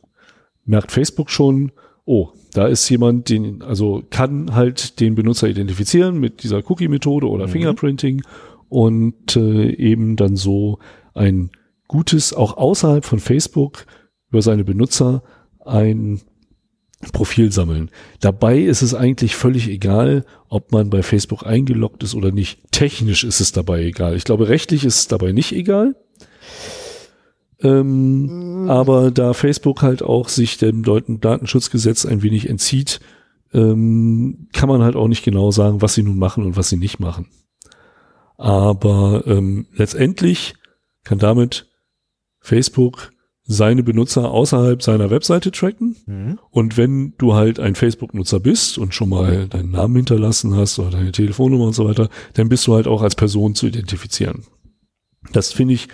merkt 0.64 0.92
Facebook 0.92 1.30
schon, 1.30 1.72
oh, 2.04 2.30
da 2.54 2.66
ist 2.66 2.88
jemand, 2.88 3.28
den, 3.28 3.62
also 3.62 4.02
kann 4.10 4.54
halt 4.54 5.00
den 5.00 5.14
Benutzer 5.14 5.48
identifizieren 5.48 6.18
mit 6.18 6.42
dieser 6.42 6.58
Cookie-Methode 6.68 7.28
oder 7.28 7.46
mhm. 7.46 7.50
Fingerprinting 7.50 8.22
und 8.70 9.36
äh, 9.36 9.74
eben 9.74 10.16
dann 10.16 10.36
so 10.36 10.78
ein 11.12 11.50
gutes, 11.88 12.32
auch 12.32 12.56
außerhalb 12.56 13.04
von 13.04 13.18
Facebook 13.18 13.84
über 14.30 14.40
seine 14.40 14.64
Benutzer 14.64 15.22
ein 15.64 16.22
Profil 17.12 17.50
sammeln. 17.50 17.90
Dabei 18.20 18.58
ist 18.58 18.82
es 18.82 18.94
eigentlich 18.94 19.34
völlig 19.34 19.68
egal, 19.68 20.24
ob 20.48 20.70
man 20.70 20.90
bei 20.90 21.02
Facebook 21.02 21.46
eingeloggt 21.46 22.02
ist 22.02 22.14
oder 22.14 22.30
nicht. 22.30 22.60
Technisch 22.72 23.24
ist 23.24 23.40
es 23.40 23.52
dabei 23.52 23.82
egal. 23.84 24.16
Ich 24.16 24.24
glaube, 24.24 24.48
rechtlich 24.48 24.84
ist 24.84 24.98
es 24.98 25.08
dabei 25.08 25.32
nicht 25.32 25.52
egal. 25.52 25.96
Ähm, 27.62 28.62
mhm. 28.62 28.70
Aber 28.70 29.10
da 29.10 29.32
Facebook 29.32 29.82
halt 29.82 30.02
auch 30.02 30.28
sich 30.28 30.58
dem 30.58 30.82
Datenschutzgesetz 30.84 32.06
ein 32.06 32.22
wenig 32.22 32.48
entzieht, 32.48 33.00
ähm, 33.52 34.48
kann 34.52 34.68
man 34.68 34.82
halt 34.82 34.94
auch 34.94 35.08
nicht 35.08 35.24
genau 35.24 35.50
sagen, 35.50 35.82
was 35.82 35.94
sie 35.94 36.02
nun 36.02 36.18
machen 36.18 36.44
und 36.44 36.56
was 36.56 36.68
sie 36.68 36.76
nicht 36.76 37.00
machen. 37.00 37.26
Aber 38.40 39.24
ähm, 39.26 39.66
letztendlich 39.74 40.54
kann 41.04 41.18
damit 41.18 41.68
Facebook 42.40 43.12
seine 43.42 43.82
Benutzer 43.82 44.30
außerhalb 44.30 44.82
seiner 44.82 45.10
Webseite 45.10 45.50
tracken. 45.52 45.96
Mhm. 46.06 46.38
Und 46.50 46.78
wenn 46.78 47.12
du 47.18 47.34
halt 47.34 47.60
ein 47.60 47.74
Facebook-Nutzer 47.74 48.40
bist 48.40 48.78
und 48.78 48.94
schon 48.94 49.10
mal 49.10 49.46
deinen 49.46 49.72
Namen 49.72 49.96
hinterlassen 49.96 50.56
hast 50.56 50.78
oder 50.78 50.92
deine 50.92 51.12
Telefonnummer 51.12 51.66
und 51.66 51.74
so 51.74 51.86
weiter, 51.86 52.08
dann 52.32 52.48
bist 52.48 52.66
du 52.66 52.74
halt 52.74 52.86
auch 52.86 53.02
als 53.02 53.14
Person 53.14 53.54
zu 53.54 53.66
identifizieren. 53.66 54.44
Das 55.34 55.52
finde 55.52 55.74
ich 55.74 55.88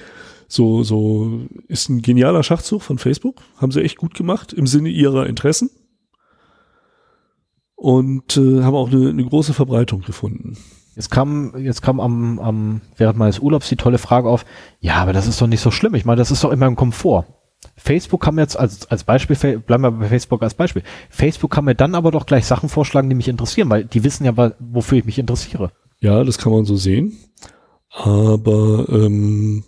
so, 0.47 0.85
so 0.85 1.41
ist 1.67 1.89
ein 1.89 2.01
genialer 2.01 2.45
Schachzug 2.45 2.81
von 2.81 2.99
Facebook. 2.99 3.43
Haben 3.57 3.73
sie 3.73 3.83
echt 3.83 3.97
gut 3.97 4.15
gemacht 4.15 4.53
im 4.53 4.69
Sinne 4.69 4.91
ihrer 4.91 5.27
Interessen. 5.27 5.69
Und 7.75 8.37
äh, 8.37 8.63
haben 8.63 8.77
auch 8.77 8.93
eine, 8.93 9.09
eine 9.09 9.25
große 9.25 9.53
Verbreitung 9.53 10.03
gefunden. 10.03 10.57
Jetzt 10.97 11.11
kam, 11.11 11.53
jetzt 11.59 11.83
kam 11.83 12.01
am, 12.01 12.39
am, 12.39 12.81
während 12.97 13.19
meines 13.19 13.39
Urlaubs 13.39 13.69
die 13.69 13.77
tolle 13.77 13.99
Frage 13.99 14.31
auf, 14.31 14.47
ja, 14.81 14.95
aber 14.95 15.13
das 15.13 15.27
ist 15.27 15.41
doch 15.41 15.47
nicht 15.47 15.61
so 15.61 15.71
schlimm. 15.71 15.95
Ich 15.95 16.07
meine, 16.07 16.17
das 16.17 16.31
ist 16.31 16.43
doch 16.43 16.51
immer 16.51 16.67
ein 16.67 16.75
Komfort. 16.75 17.27
Facebook 17.77 18.23
kann 18.23 18.35
mir 18.35 18.41
jetzt 18.41 18.59
als, 18.59 18.91
als 18.91 19.05
Beispiel, 19.05 19.59
bleiben 19.59 19.83
wir 19.83 19.91
bei 19.91 20.09
Facebook 20.09 20.43
als 20.43 20.55
Beispiel. 20.55 20.83
Facebook 21.11 21.51
kann 21.51 21.67
mir 21.67 21.75
dann 21.75 21.95
aber 21.95 22.11
doch 22.11 22.25
gleich 22.25 22.47
Sachen 22.47 22.71
vorschlagen, 22.71 23.11
die 23.11 23.15
mich 23.15 23.29
interessieren, 23.29 23.69
weil 23.69 23.85
die 23.85 24.05
wissen 24.05 24.25
ja, 24.25 24.53
wofür 24.59 24.97
ich 24.99 25.05
mich 25.05 25.19
interessiere. 25.19 25.71
Ja, 26.01 26.25
das 26.25 26.39
kann 26.39 26.53
man 26.53 26.65
so 26.65 26.77
sehen. 26.77 27.19
Aber 27.91 28.87
ähm, 28.89 29.65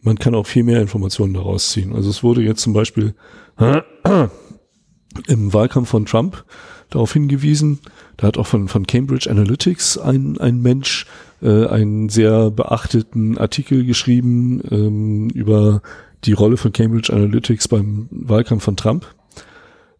man 0.00 0.18
kann 0.18 0.34
auch 0.34 0.46
viel 0.46 0.62
mehr 0.62 0.80
Informationen 0.80 1.34
daraus 1.34 1.70
ziehen. 1.70 1.94
Also 1.94 2.08
es 2.08 2.22
wurde 2.22 2.42
jetzt 2.42 2.62
zum 2.62 2.72
Beispiel 2.72 3.14
im 5.26 5.52
Wahlkampf 5.52 5.90
von 5.90 6.06
Trump 6.06 6.44
darauf 6.88 7.12
hingewiesen, 7.12 7.80
da 8.20 8.26
hat 8.26 8.36
auch 8.36 8.46
von, 8.46 8.68
von 8.68 8.86
Cambridge 8.86 9.30
Analytics 9.30 9.96
ein, 9.96 10.36
ein 10.38 10.60
Mensch 10.60 11.06
äh, 11.40 11.64
einen 11.64 12.10
sehr 12.10 12.50
beachteten 12.50 13.38
Artikel 13.38 13.86
geschrieben 13.86 14.60
ähm, 14.70 15.30
über 15.30 15.80
die 16.24 16.34
Rolle 16.34 16.58
von 16.58 16.70
Cambridge 16.70 17.10
Analytics 17.14 17.68
beim 17.68 18.08
Wahlkampf 18.10 18.62
von 18.62 18.76
Trump, 18.76 19.06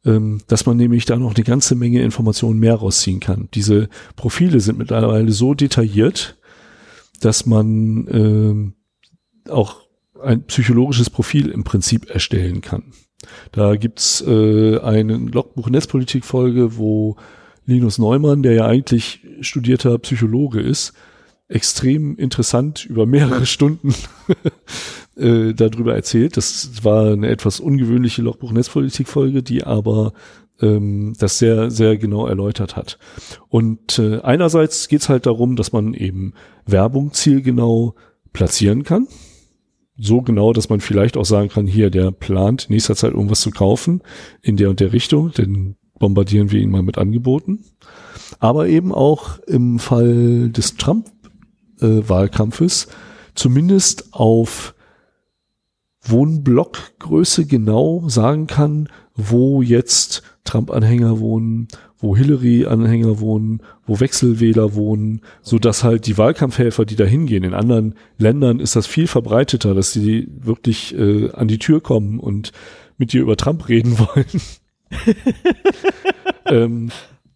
ähm, 0.05 0.43
dass 0.49 0.67
man 0.67 0.77
nämlich 0.77 1.07
da 1.07 1.17
noch 1.17 1.35
eine 1.35 1.45
ganze 1.45 1.75
Menge 1.75 2.03
Informationen 2.03 2.61
mehr 2.61 2.75
rausziehen 2.75 3.21
kann. 3.21 3.49
Diese 3.55 3.89
Profile 4.17 4.61
sind 4.61 4.77
mittlerweile 4.77 5.33
so 5.33 5.55
detailliert, 5.55 6.37
dass 7.23 7.47
man 7.47 8.75
äh, 9.47 9.51
auch 9.51 9.77
ein 10.23 10.43
psychologisches 10.43 11.09
Profil 11.09 11.49
im 11.49 11.65
Prinzip 11.65 12.11
erstellen 12.11 12.61
kann. 12.61 12.93
Da 13.53 13.77
gibt's 13.77 14.21
äh, 14.21 14.79
eine 14.81 15.17
Logbuch-Netzpolitik-Folge, 15.17 16.77
wo 16.77 17.17
Linus 17.67 17.99
Neumann, 17.99 18.43
der 18.43 18.55
ja 18.55 18.67
eigentlich 18.67 19.21
studierter 19.41 19.99
Psychologe 19.99 20.61
ist, 20.61 20.93
extrem 21.49 22.17
interessant 22.17 22.85
über 22.85 23.07
mehrere 23.07 23.45
Stunden 23.45 23.95
äh, 25.17 25.53
darüber 25.53 25.95
erzählt. 25.95 26.37
Das 26.37 26.85
war 26.85 27.13
eine 27.13 27.29
etwas 27.29 27.61
ungewöhnliche 27.61 28.23
Logbuch-Netzpolitik-Folge, 28.23 29.43
die 29.43 29.65
aber 29.65 30.13
ähm, 30.61 31.15
das 31.19 31.39
sehr, 31.39 31.71
sehr 31.71 31.97
genau 31.97 32.27
erläutert 32.27 32.77
hat. 32.77 32.99
Und 33.49 33.99
äh, 33.99 34.21
einerseits 34.21 34.89
geht's 34.89 35.09
halt 35.09 35.27
darum, 35.27 35.57
dass 35.57 35.73
man 35.73 35.95
eben 35.95 36.35
Werbung 36.67 37.13
zielgenau 37.13 37.95
platzieren 38.33 38.85
kann 38.85 39.09
so 40.01 40.23
genau, 40.23 40.53
dass 40.53 40.71
man 40.71 40.81
vielleicht 40.81 41.17
auch 41.17 41.27
sagen 41.27 41.51
kann, 41.51 41.67
hier, 41.67 41.91
der 41.91 42.11
plant 42.11 42.71
nächster 42.71 42.97
Zeit 42.97 43.13
irgendwas 43.13 43.43
zu 43.43 43.51
kaufen 43.51 44.03
in 44.41 44.57
der 44.57 44.71
und 44.71 44.81
der 44.81 44.95
Richtung, 44.95 45.31
dann 45.35 45.77
bombardieren 46.01 46.51
wir 46.51 46.61
ihn 46.61 46.73
mal 46.73 46.83
mit 46.83 46.99
Angeboten. 46.99 47.61
Aber 48.41 48.67
eben 48.67 48.93
auch 48.93 49.39
im 49.47 49.79
Fall 49.79 50.51
des 50.51 50.75
Trump-Wahlkampfes 50.75 52.89
zumindest 53.37 54.13
auf 54.13 54.75
Wohnblockgröße 56.03 57.47
genau 57.47 58.09
sagen 58.09 58.49
kann, 58.49 58.89
wo 59.15 59.63
jetzt 59.63 60.25
Trump-Anhänger 60.45 61.21
wohnen, 61.21 61.69
wo 61.99 62.17
Hillary-Anhänger 62.17 63.21
wohnen, 63.21 63.61
wo 63.87 64.01
Wechselwähler 64.01 64.75
wohnen, 64.75 65.21
so 65.43 65.59
dass 65.59 65.85
halt 65.85 66.07
die 66.07 66.17
Wahlkampfhelfer, 66.17 66.87
die 66.87 66.97
da 66.97 67.05
hingehen, 67.05 67.45
in 67.45 67.53
anderen 67.53 67.95
Ländern 68.17 68.61
ist 68.61 68.77
das 68.77 68.87
viel 68.87 69.07
verbreiteter, 69.07 69.75
dass 69.75 69.93
die 69.93 70.27
wirklich 70.31 70.99
äh, 70.99 71.31
an 71.33 71.49
die 71.49 71.59
Tür 71.59 71.83
kommen 71.83 72.19
und 72.19 72.53
mit 72.97 73.13
dir 73.13 73.21
über 73.21 73.37
Trump 73.37 73.69
reden 73.69 73.99
wollen. 73.99 74.41
ähm, 76.47 76.91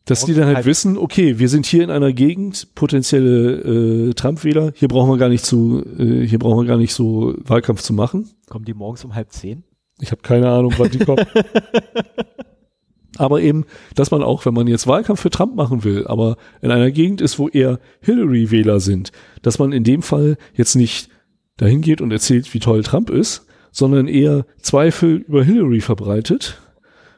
dass 0.05 0.25
die 0.27 0.35
dann 0.35 0.47
halt, 0.47 0.57
halt, 0.57 0.67
wissen, 0.67 0.99
okay, 0.99 1.39
wir 1.39 1.49
sind 1.49 1.65
hier 1.65 1.83
in 1.83 1.91
einer 1.91 2.13
Gegend, 2.13 2.75
potenzielle 2.75 4.11
äh, 4.11 4.15
Trump-Wähler, 4.15 4.73
hier 4.75 4.89
brauchen 4.89 5.11
wir 5.11 5.17
gar 5.17 5.31
nicht 5.31 5.45
zu, 5.45 5.83
äh, 5.99 6.27
hier 6.27 6.39
brauchen 6.39 6.65
wir 6.65 6.69
gar 6.69 6.77
nicht 6.77 6.93
so 6.93 7.35
Wahlkampf 7.39 7.81
zu 7.81 7.95
machen. 7.95 8.31
Kommen 8.49 8.67
die 8.67 8.75
morgens 8.75 9.05
um 9.05 9.15
halb 9.15 9.33
zehn? 9.33 9.65
Ich 10.01 10.11
habe 10.11 10.23
keine 10.23 10.51
Ahnung, 10.51 10.75
wann 10.77 10.91
die 10.91 10.99
kommen. 10.99 11.25
aber 13.17 13.41
eben, 13.41 13.65
dass 13.95 14.11
man 14.11 14.23
auch, 14.23 14.45
wenn 14.45 14.55
man 14.55 14.67
jetzt 14.67 14.87
Wahlkampf 14.87 15.21
für 15.21 15.31
Trump 15.31 15.55
machen 15.55 15.85
will, 15.85 16.07
aber 16.07 16.37
in 16.61 16.71
einer 16.71 16.91
Gegend 16.91 17.21
ist, 17.21 17.39
wo 17.39 17.49
eher 17.49 17.79
Hillary-Wähler 18.01 18.81
sind, 18.81 19.13
dass 19.43 19.59
man 19.59 19.73
in 19.73 19.85
dem 19.85 20.03
Fall 20.03 20.37
jetzt 20.53 20.75
nicht 20.75 21.09
dahin 21.57 21.81
geht 21.81 22.01
und 22.01 22.11
erzählt, 22.11 22.53
wie 22.53 22.59
toll 22.59 22.83
Trump 22.83 23.11
ist, 23.11 23.47
sondern 23.71 24.09
eher 24.09 24.47
Zweifel 24.61 25.17
über 25.17 25.45
Hillary 25.45 25.81
verbreitet, 25.81 26.61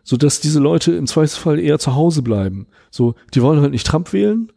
so 0.07 0.17
dass 0.17 0.41
diese 0.41 0.61
Leute 0.61 0.93
im 0.95 1.07
Zweifelsfall 1.07 1.59
eher 1.59 1.79
zu 1.79 1.95
Hause 1.95 2.23
bleiben. 2.23 2.67
So, 2.91 3.15
die 3.35 3.43
wollen 3.43 3.61
halt 3.61 3.73
nicht 3.73 3.87
Trump 3.87 4.15
wählen, 4.15 4.51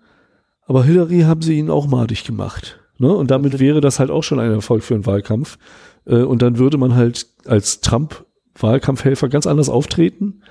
aber 0.66 0.86
Hillary 0.86 1.22
haben 1.22 1.41
sie 1.41 1.58
ihnen 1.58 1.70
auch 1.70 1.88
madig 1.88 2.24
gemacht. 2.24 2.80
Ne? 3.00 3.14
Und 3.14 3.32
damit 3.32 3.60
wäre 3.60 3.82
das 3.82 4.00
halt 4.00 4.12
auch 4.12 4.24
schon 4.24 4.39
ein 4.39 4.52
Erfolg 4.52 4.84
für 4.84 4.93
einen 4.93 5.06
Wahlkampf. 5.06 5.58
Äh, 6.06 6.22
und 6.22 6.41
dann 6.41 6.58
würde 6.60 6.78
man 6.78 6.95
halt 6.95 7.26
als 7.45 7.82
Trump-Wahlkampfhelfer 7.82 9.28
ganz 9.28 9.47
anders 9.47 9.70
auftreten 9.70 10.41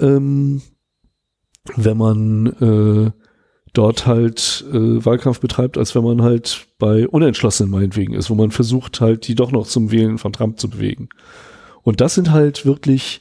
ähm, 0.00 0.62
wenn 1.76 1.96
man 1.96 2.46
äh, 2.46 3.10
dort 3.72 4.06
halt 4.06 4.64
äh, 4.72 5.04
Wahlkampf 5.04 5.40
betreibt, 5.40 5.78
als 5.78 5.94
wenn 5.94 6.02
man 6.02 6.22
halt 6.22 6.66
bei 6.78 7.06
Unentschlossenen 7.06 7.70
meinetwegen 7.70 8.14
ist, 8.14 8.30
wo 8.30 8.34
man 8.34 8.50
versucht 8.50 9.00
halt, 9.00 9.28
die 9.28 9.34
doch 9.34 9.52
noch 9.52 9.66
zum 9.66 9.92
Wählen 9.92 10.18
von 10.18 10.32
Trump 10.32 10.58
zu 10.58 10.68
bewegen. 10.68 11.10
Und 11.82 12.00
das 12.00 12.14
sind 12.14 12.30
halt 12.32 12.66
wirklich 12.66 13.20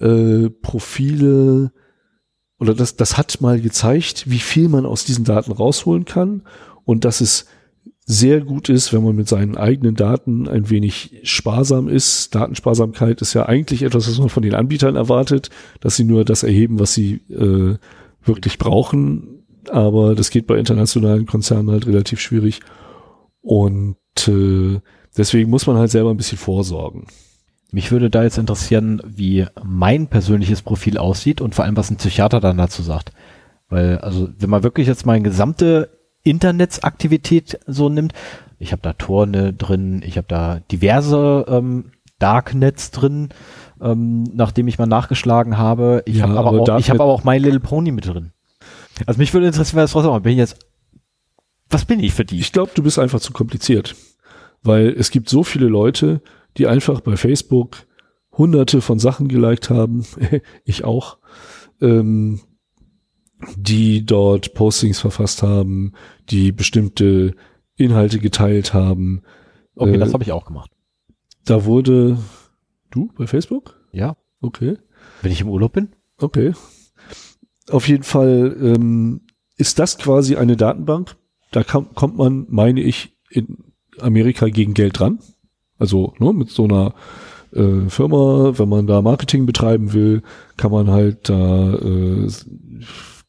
äh, 0.00 0.50
Profile, 0.50 1.72
oder 2.58 2.74
das, 2.74 2.96
das 2.96 3.16
hat 3.16 3.40
mal 3.40 3.60
gezeigt, 3.60 4.28
wie 4.28 4.38
viel 4.38 4.68
man 4.68 4.86
aus 4.86 5.04
diesen 5.04 5.24
Daten 5.24 5.52
rausholen 5.52 6.04
kann 6.04 6.42
und 6.84 7.04
dass 7.04 7.20
es 7.20 7.46
sehr 8.04 8.40
gut 8.40 8.70
ist, 8.70 8.92
wenn 8.92 9.04
man 9.04 9.16
mit 9.16 9.28
seinen 9.28 9.56
eigenen 9.56 9.94
Daten 9.94 10.48
ein 10.48 10.70
wenig 10.70 11.20
sparsam 11.24 11.88
ist. 11.88 12.34
Datensparsamkeit 12.34 13.20
ist 13.20 13.34
ja 13.34 13.44
eigentlich 13.44 13.82
etwas, 13.82 14.08
was 14.08 14.18
man 14.18 14.30
von 14.30 14.42
den 14.42 14.54
Anbietern 14.54 14.96
erwartet, 14.96 15.50
dass 15.80 15.96
sie 15.96 16.04
nur 16.04 16.24
das 16.24 16.42
erheben, 16.42 16.80
was 16.80 16.94
sie 16.94 17.20
äh, 17.28 17.76
wirklich 18.24 18.58
brauchen. 18.58 19.44
Aber 19.68 20.14
das 20.14 20.30
geht 20.30 20.46
bei 20.46 20.56
internationalen 20.56 21.26
Konzernen 21.26 21.70
halt 21.70 21.86
relativ 21.86 22.18
schwierig. 22.18 22.60
Und 23.42 23.96
äh, 24.26 24.80
deswegen 25.14 25.50
muss 25.50 25.66
man 25.66 25.76
halt 25.76 25.90
selber 25.90 26.10
ein 26.10 26.16
bisschen 26.16 26.38
vorsorgen. 26.38 27.08
Mich 27.70 27.90
würde 27.90 28.08
da 28.10 28.22
jetzt 28.22 28.38
interessieren, 28.38 29.02
wie 29.04 29.46
mein 29.62 30.06
persönliches 30.06 30.62
Profil 30.62 30.96
aussieht 30.96 31.40
und 31.40 31.54
vor 31.54 31.64
allem, 31.64 31.76
was 31.76 31.90
ein 31.90 31.96
Psychiater 31.96 32.40
dann 32.40 32.56
dazu 32.56 32.82
sagt. 32.82 33.12
Weil, 33.68 33.98
also, 33.98 34.28
wenn 34.38 34.48
man 34.48 34.62
wirklich 34.62 34.86
jetzt 34.86 35.04
meine 35.04 35.22
gesamte 35.22 35.90
Internetsaktivität 36.22 37.60
so 37.66 37.88
nimmt. 37.88 38.12
Ich 38.58 38.72
habe 38.72 38.82
da 38.82 38.94
Torne 38.94 39.52
drin, 39.52 40.02
ich 40.04 40.16
habe 40.16 40.26
da 40.26 40.60
diverse 40.70 41.44
ähm, 41.48 41.92
Darknets 42.18 42.90
drin 42.90 43.28
ähm, 43.80 44.24
nachdem 44.34 44.68
ich 44.68 44.78
mal 44.78 44.86
nachgeschlagen 44.86 45.58
habe. 45.58 46.02
Ich 46.06 46.16
Ja, 46.16 46.24
habe 46.24 46.38
aber, 46.38 46.48
aber 46.48 46.74
auch, 46.74 46.78
ich 46.78 46.90
habe 46.90 47.02
aber 47.02 47.12
auch 47.12 47.24
My 47.24 47.38
Little 47.38 47.60
Pony 47.60 47.92
mit 47.92 48.06
drin. 48.06 48.32
Also 49.06 49.18
mich 49.18 49.32
würde 49.32 49.46
interessieren, 49.46 49.82
was 49.82 49.92
trotzdem, 49.92 50.22
bin 50.22 50.32
ich 50.32 50.38
jetzt, 50.38 50.58
was 51.70 51.84
bin 51.84 52.00
ich 52.00 52.12
für 52.12 52.24
die? 52.24 52.38
Ich 52.38 52.52
glaube, 52.52 52.72
du 52.74 52.82
bist 52.82 52.98
einfach 52.98 53.20
zu 53.20 53.32
kompliziert. 53.32 53.94
Weil 54.62 54.88
es 54.88 55.10
gibt 55.10 55.28
so 55.28 55.44
viele 55.44 55.66
Leute, 55.66 56.20
die 56.58 56.66
einfach 56.66 57.00
bei 57.00 57.16
Facebook 57.16 57.86
hunderte 58.32 58.80
von 58.80 58.98
Sachen 58.98 59.28
geliked 59.28 59.70
haben, 59.70 60.04
ich 60.64 60.84
auch, 60.84 61.18
ähm, 61.80 62.40
die 63.56 64.04
dort 64.04 64.54
Postings 64.54 64.98
verfasst 64.98 65.42
haben, 65.42 65.92
die 66.28 66.52
bestimmte 66.52 67.34
Inhalte 67.76 68.18
geteilt 68.18 68.74
haben. 68.74 69.22
Okay, 69.76 69.94
äh, 69.94 69.98
das 69.98 70.12
habe 70.12 70.24
ich 70.24 70.32
auch 70.32 70.44
gemacht. 70.44 70.70
Da 71.44 71.64
wurde, 71.64 72.18
du 72.90 73.10
bei 73.16 73.26
Facebook? 73.26 73.80
Ja, 73.92 74.16
Okay. 74.40 74.76
wenn 75.22 75.32
ich 75.32 75.40
im 75.40 75.48
Urlaub 75.48 75.72
bin. 75.72 75.88
Okay. 76.18 76.52
Auf 77.70 77.88
jeden 77.88 78.02
Fall 78.04 78.56
ähm, 78.60 79.22
ist 79.56 79.78
das 79.78 79.98
quasi 79.98 80.36
eine 80.36 80.56
Datenbank. 80.56 81.16
Da 81.50 81.64
kam, 81.64 81.94
kommt 81.94 82.16
man, 82.16 82.46
meine 82.48 82.80
ich, 82.80 83.16
in 83.30 83.58
Amerika 84.00 84.48
gegen 84.48 84.74
Geld 84.74 84.98
dran. 84.98 85.18
Also 85.78 86.14
ne, 86.18 86.32
mit 86.32 86.50
so 86.50 86.64
einer 86.64 86.94
äh, 87.52 87.88
Firma, 87.88 88.58
wenn 88.58 88.68
man 88.68 88.86
da 88.86 89.02
Marketing 89.02 89.46
betreiben 89.46 89.92
will, 89.92 90.22
kann 90.56 90.72
man 90.72 90.90
halt 90.90 91.28
da 91.28 91.74
äh, 91.74 92.28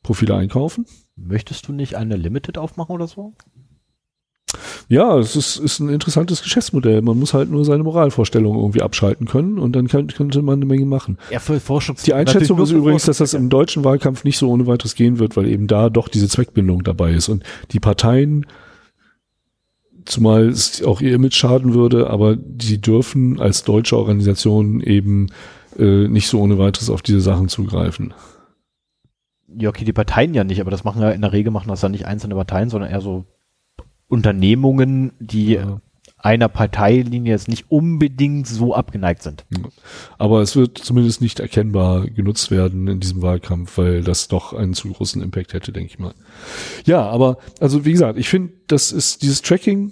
Profile 0.03 0.35
einkaufen. 0.35 0.85
Möchtest 1.15 1.67
du 1.67 1.73
nicht 1.73 1.95
eine 1.95 2.15
Limited 2.15 2.57
aufmachen 2.57 2.95
oder 2.95 3.07
so? 3.07 3.33
Ja, 4.87 5.19
es 5.19 5.35
ist, 5.35 5.57
ist 5.57 5.79
ein 5.79 5.89
interessantes 5.89 6.41
Geschäftsmodell. 6.41 7.03
Man 7.03 7.19
muss 7.19 7.35
halt 7.35 7.51
nur 7.51 7.63
seine 7.63 7.83
Moralvorstellungen 7.83 8.59
irgendwie 8.59 8.81
abschalten 8.81 9.27
können 9.27 9.59
und 9.59 9.73
dann 9.73 9.87
kann, 9.87 10.07
könnte 10.07 10.41
man 10.41 10.55
eine 10.55 10.65
Menge 10.65 10.85
machen. 10.85 11.19
Ja, 11.29 11.37
für 11.37 11.59
Forschungs 11.59 12.01
Die 12.01 12.15
Einschätzung 12.15 12.59
ist 12.59 12.71
übrigens, 12.71 13.05
dass 13.05 13.19
das 13.19 13.35
im 13.35 13.49
deutschen 13.49 13.83
Wahlkampf 13.83 14.23
nicht 14.23 14.39
so 14.39 14.49
ohne 14.49 14.65
weiteres 14.65 14.95
gehen 14.95 15.19
wird, 15.19 15.37
weil 15.37 15.47
eben 15.47 15.67
da 15.67 15.91
doch 15.91 16.07
diese 16.07 16.27
Zweckbindung 16.27 16.83
dabei 16.83 17.13
ist. 17.13 17.29
Und 17.29 17.43
die 17.71 17.79
Parteien, 17.79 18.47
zumal 20.09 20.47
es 20.49 20.83
auch 20.83 21.01
ihr 21.01 21.13
Image 21.15 21.35
schaden 21.35 21.73
würde, 21.73 22.09
aber 22.09 22.35
die 22.35 22.81
dürfen 22.81 23.39
als 23.39 23.63
deutsche 23.63 23.97
Organisation 23.97 24.81
eben 24.81 25.27
äh, 25.77 26.07
nicht 26.07 26.27
so 26.27 26.41
ohne 26.41 26.57
weiteres 26.57 26.89
auf 26.89 27.01
diese 27.01 27.21
Sachen 27.21 27.47
zugreifen. 27.47 28.13
Ja, 29.57 29.69
okay, 29.69 29.85
die 29.85 29.93
Parteien 29.93 30.33
ja 30.33 30.43
nicht, 30.43 30.61
aber 30.61 30.71
das 30.71 30.83
machen 30.83 31.01
ja 31.01 31.09
in 31.11 31.21
der 31.21 31.31
Regel 31.33 31.51
machen 31.51 31.69
das 31.69 31.81
ja 31.81 31.89
nicht 31.89 32.05
einzelne 32.05 32.35
Parteien, 32.35 32.69
sondern 32.69 32.91
eher 32.91 33.01
so 33.01 33.25
Unternehmungen, 34.07 35.13
die 35.19 35.53
Ja. 35.53 35.81
einer 36.17 36.49
Parteilinie 36.49 37.31
jetzt 37.31 37.47
nicht 37.47 37.71
unbedingt 37.71 38.45
so 38.47 38.73
abgeneigt 38.75 39.23
sind. 39.23 39.45
Aber 40.17 40.41
es 40.41 40.55
wird 40.55 40.77
zumindest 40.77 41.21
nicht 41.21 41.39
erkennbar 41.39 42.07
genutzt 42.07 42.51
werden 42.51 42.87
in 42.87 42.99
diesem 42.99 43.21
Wahlkampf, 43.21 43.77
weil 43.77 44.03
das 44.03 44.27
doch 44.27 44.53
einen 44.53 44.73
zu 44.73 44.91
großen 44.91 45.21
Impact 45.21 45.53
hätte, 45.53 45.71
denke 45.71 45.91
ich 45.93 45.99
mal. 45.99 46.13
Ja, 46.85 47.07
aber 47.07 47.37
also 47.59 47.85
wie 47.85 47.91
gesagt, 47.93 48.17
ich 48.19 48.27
finde, 48.27 48.53
das 48.67 48.91
ist 48.91 49.21
dieses 49.21 49.41
Tracking, 49.41 49.91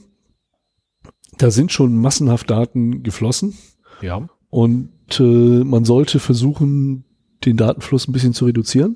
da 1.38 1.52
sind 1.52 1.72
schon 1.72 1.96
massenhaft 1.98 2.50
Daten 2.50 3.04
geflossen. 3.04 3.58
Ja. 4.02 4.28
Und 4.50 4.92
äh, 5.20 5.24
man 5.64 5.86
sollte 5.86 6.20
versuchen, 6.20 7.04
den 7.46 7.58
Datenfluss 7.58 8.08
ein 8.08 8.14
bisschen 8.14 8.34
zu 8.34 8.46
reduzieren. 8.46 8.96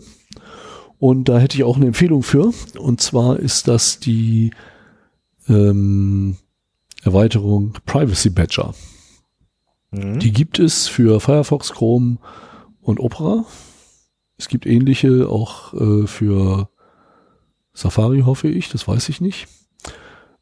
Und 0.99 1.29
da 1.29 1.39
hätte 1.39 1.57
ich 1.57 1.63
auch 1.63 1.77
eine 1.77 1.87
Empfehlung 1.87 2.23
für. 2.23 2.51
Und 2.77 3.01
zwar 3.01 3.39
ist 3.39 3.67
das 3.67 3.99
die 3.99 4.51
ähm, 5.47 6.37
Erweiterung 7.03 7.73
Privacy 7.85 8.29
Badger. 8.29 8.73
Mhm. 9.91 10.19
Die 10.19 10.31
gibt 10.31 10.59
es 10.59 10.87
für 10.87 11.19
Firefox, 11.19 11.73
Chrome 11.73 12.17
und 12.81 12.99
Opera. 12.99 13.45
Es 14.37 14.47
gibt 14.47 14.65
ähnliche 14.65 15.27
auch 15.29 15.73
äh, 15.73 16.07
für 16.07 16.69
Safari, 17.73 18.21
hoffe 18.21 18.47
ich, 18.47 18.69
das 18.69 18.87
weiß 18.87 19.09
ich 19.09 19.21
nicht. 19.21 19.47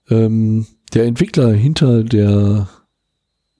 Ähm, 0.10 0.68
der 0.90 1.06
Entwickler 1.06 1.52
hinter 1.54 2.04
der 2.04 2.68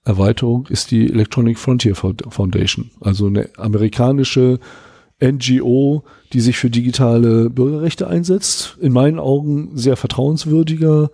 Erweiterung 0.04 0.68
ist 0.68 0.92
die 0.92 1.10
Electronic 1.10 1.60
Frontier 1.60 1.96
Fo- 1.96 2.14
Foundation, 2.30 2.92
also 3.02 3.28
eine 3.28 3.50
amerikanische 3.58 4.60
NGO, 5.22 6.04
die 6.32 6.40
sich 6.40 6.58
für 6.58 6.70
digitale 6.70 7.50
Bürgerrechte 7.50 8.08
einsetzt. 8.08 8.78
In 8.80 8.94
meinen 8.94 9.20
Augen 9.20 9.72
sehr 9.78 9.98
vertrauenswürdiger 9.98 11.12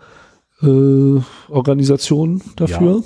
äh, 0.62 1.20
Organisation 1.50 2.42
dafür. 2.56 3.04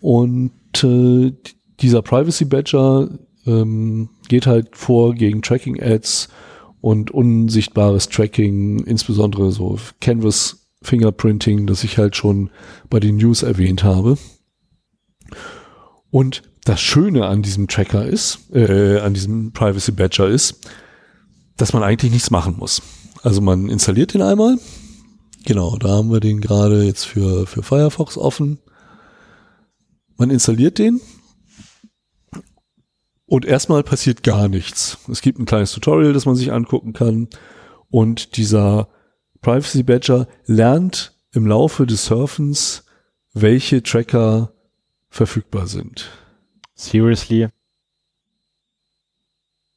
Und 0.00 0.52
äh, 0.84 1.32
dieser 1.80 2.02
Privacy 2.02 2.44
Badger 2.44 3.08
ähm, 3.46 4.10
geht 4.28 4.46
halt 4.46 4.76
vor 4.76 5.14
gegen 5.14 5.40
Tracking 5.42 5.82
Ads 5.82 6.28
und 6.80 7.10
unsichtbares 7.10 8.08
Tracking, 8.08 8.80
insbesondere 8.84 9.50
so 9.50 9.78
Canvas 10.00 10.65
Fingerprinting, 10.86 11.66
das 11.66 11.84
ich 11.84 11.98
halt 11.98 12.16
schon 12.16 12.50
bei 12.88 13.00
den 13.00 13.16
News 13.16 13.42
erwähnt 13.42 13.82
habe. 13.82 14.16
Und 16.10 16.42
das 16.64 16.80
Schöne 16.80 17.26
an 17.26 17.42
diesem 17.42 17.68
Tracker 17.68 18.06
ist, 18.06 18.50
äh, 18.52 19.00
an 19.00 19.14
diesem 19.14 19.52
Privacy 19.52 19.92
Badger 19.92 20.28
ist, 20.28 20.68
dass 21.56 21.72
man 21.72 21.82
eigentlich 21.82 22.12
nichts 22.12 22.30
machen 22.30 22.56
muss. 22.58 22.82
Also 23.22 23.40
man 23.40 23.68
installiert 23.68 24.14
den 24.14 24.22
einmal. 24.22 24.58
Genau, 25.44 25.76
da 25.76 25.88
haben 25.88 26.10
wir 26.10 26.20
den 26.20 26.40
gerade 26.40 26.82
jetzt 26.82 27.04
für, 27.04 27.46
für 27.46 27.62
Firefox 27.62 28.18
offen. 28.18 28.58
Man 30.16 30.30
installiert 30.30 30.78
den 30.78 31.00
und 33.26 33.44
erstmal 33.44 33.82
passiert 33.82 34.22
gar 34.22 34.48
nichts. 34.48 34.98
Es 35.10 35.20
gibt 35.20 35.38
ein 35.38 35.46
kleines 35.46 35.72
Tutorial, 35.72 36.12
das 36.12 36.26
man 36.26 36.36
sich 36.36 36.52
angucken 36.52 36.92
kann 36.92 37.28
und 37.90 38.36
dieser 38.36 38.88
Privacy 39.40 39.82
Badger 39.82 40.26
lernt 40.46 41.14
im 41.32 41.46
Laufe 41.46 41.86
des 41.86 42.06
Surfens, 42.06 42.84
welche 43.34 43.82
Tracker 43.82 44.52
verfügbar 45.08 45.66
sind. 45.66 46.10
Seriously? 46.74 47.48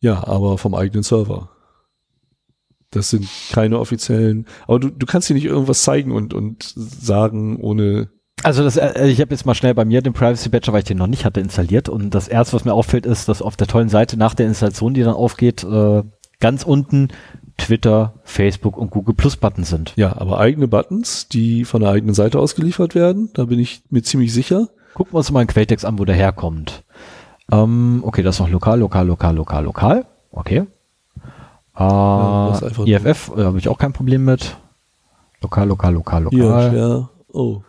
Ja, 0.01 0.25
aber 0.27 0.57
vom 0.57 0.75
eigenen 0.75 1.03
Server. 1.03 1.49
Das 2.91 3.09
sind 3.09 3.27
keine 3.51 3.77
offiziellen, 3.77 4.47
aber 4.63 4.79
du, 4.79 4.89
du 4.89 5.05
kannst 5.05 5.27
hier 5.27 5.35
nicht 5.35 5.45
irgendwas 5.45 5.83
zeigen 5.83 6.11
und, 6.11 6.33
und 6.33 6.73
sagen, 6.75 7.57
ohne 7.61 8.09
Also 8.41 8.63
das, 8.63 8.77
äh, 8.77 9.07
ich 9.07 9.21
habe 9.21 9.31
jetzt 9.31 9.45
mal 9.45 9.53
schnell 9.53 9.75
bei 9.75 9.85
mir 9.85 10.01
den 10.01 10.13
Privacy 10.13 10.49
Badger, 10.49 10.73
weil 10.73 10.79
ich 10.79 10.87
den 10.87 10.97
noch 10.97 11.07
nicht 11.07 11.23
hatte, 11.25 11.39
installiert. 11.39 11.87
Und 11.87 12.15
das 12.15 12.27
erste, 12.27 12.53
was 12.53 12.65
mir 12.65 12.73
auffällt, 12.73 13.05
ist, 13.05 13.29
dass 13.29 13.43
auf 13.43 13.57
der 13.57 13.67
tollen 13.67 13.89
Seite 13.89 14.17
nach 14.17 14.33
der 14.33 14.47
Installation, 14.47 14.95
die 14.95 15.03
dann 15.03 15.13
aufgeht, 15.13 15.63
äh, 15.63 16.03
ganz 16.39 16.63
unten 16.63 17.09
Twitter, 17.59 18.13
Facebook 18.23 18.77
und 18.77 18.89
Google 18.91 19.13
Plus 19.15 19.37
Button 19.37 19.63
sind. 19.63 19.93
Ja, 19.95 20.15
aber 20.17 20.39
eigene 20.39 20.67
Buttons, 20.67 21.27
die 21.27 21.65
von 21.65 21.81
der 21.81 21.91
eigenen 21.91 22.15
Seite 22.15 22.39
ausgeliefert 22.39 22.95
werden, 22.95 23.29
da 23.33 23.45
bin 23.45 23.59
ich 23.59 23.81
mir 23.89 24.01
ziemlich 24.03 24.33
sicher. 24.33 24.67
Gucken 24.93 25.13
wir 25.13 25.17
uns 25.19 25.31
mal 25.31 25.39
einen 25.41 25.47
Quelltext 25.47 25.85
an, 25.85 25.99
wo 25.99 26.05
der 26.05 26.15
herkommt. 26.15 26.83
Ähm, 27.51 28.01
okay, 28.05 28.23
das 28.23 28.35
ist 28.35 28.39
noch 28.39 28.49
lokal, 28.49 28.79
lokal, 28.79 29.07
lokal, 29.07 29.35
lokal, 29.35 29.63
lokal. 29.63 30.05
Okay. 30.31 30.65
Ja, 31.77 32.49
Äh, 32.59 32.65
einfach 32.65 32.85
IFF 32.85 33.31
äh, 33.37 33.43
habe 33.43 33.57
ich 33.57 33.69
auch 33.69 33.77
kein 33.77 33.93
Problem 33.93 34.25
mit. 34.25 34.57
Lokal, 35.41 35.67
lokal, 35.67 35.93
lokal, 35.93 36.23
lokal. 36.23 36.75
ja. 36.77 37.09
Oh. 37.31 37.61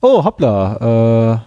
Oh, 0.00 0.24
hoppla. 0.24 1.34
Äh, 1.36 1.38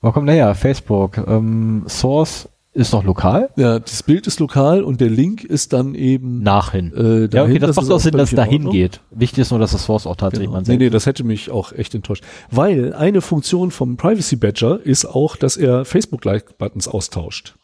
wo 0.00 0.12
kommt 0.12 0.28
der 0.28 0.34
her? 0.34 0.54
Facebook. 0.54 1.18
Ähm, 1.18 1.84
Source 1.88 2.48
ist 2.74 2.92
noch 2.92 3.04
lokal. 3.04 3.50
Ja, 3.56 3.78
das 3.78 4.02
Bild 4.02 4.26
ist 4.26 4.40
lokal 4.40 4.82
und 4.82 5.00
der 5.00 5.10
Link 5.10 5.42
ist 5.42 5.72
dann 5.72 5.94
eben 5.94 6.42
Nachhin. 6.42 6.92
äh, 6.94 7.22
ja, 7.22 7.26
dahin. 7.26 7.50
okay, 7.50 7.58
das, 7.58 7.76
macht 7.76 7.86
ist 7.86 7.90
auch 7.90 8.00
Sinn, 8.00 8.16
dass 8.16 8.30
es 8.30 8.36
dahin 8.36 8.70
geht. 8.70 9.00
Wichtig 9.10 9.40
ist 9.40 9.50
nur, 9.50 9.58
dass 9.58 9.72
das 9.72 9.84
Source 9.84 10.06
auch 10.06 10.16
tatsächlich 10.16 10.48
Genau. 10.48 10.58
man 10.60 10.64
Nee, 10.66 10.76
nee, 10.76 10.90
das 10.90 11.06
hätte 11.06 11.24
mich 11.24 11.50
auch 11.50 11.72
echt 11.72 11.94
enttäuscht. 11.94 12.24
Weil 12.50 12.94
eine 12.94 13.20
Funktion 13.20 13.70
vom 13.70 13.96
Privacy 13.96 14.36
Badger 14.36 14.80
ist 14.84 15.06
auch, 15.06 15.36
dass 15.36 15.56
er 15.56 15.84
Facebook-Like-Buttons 15.84 16.88
austauscht. 16.88 17.56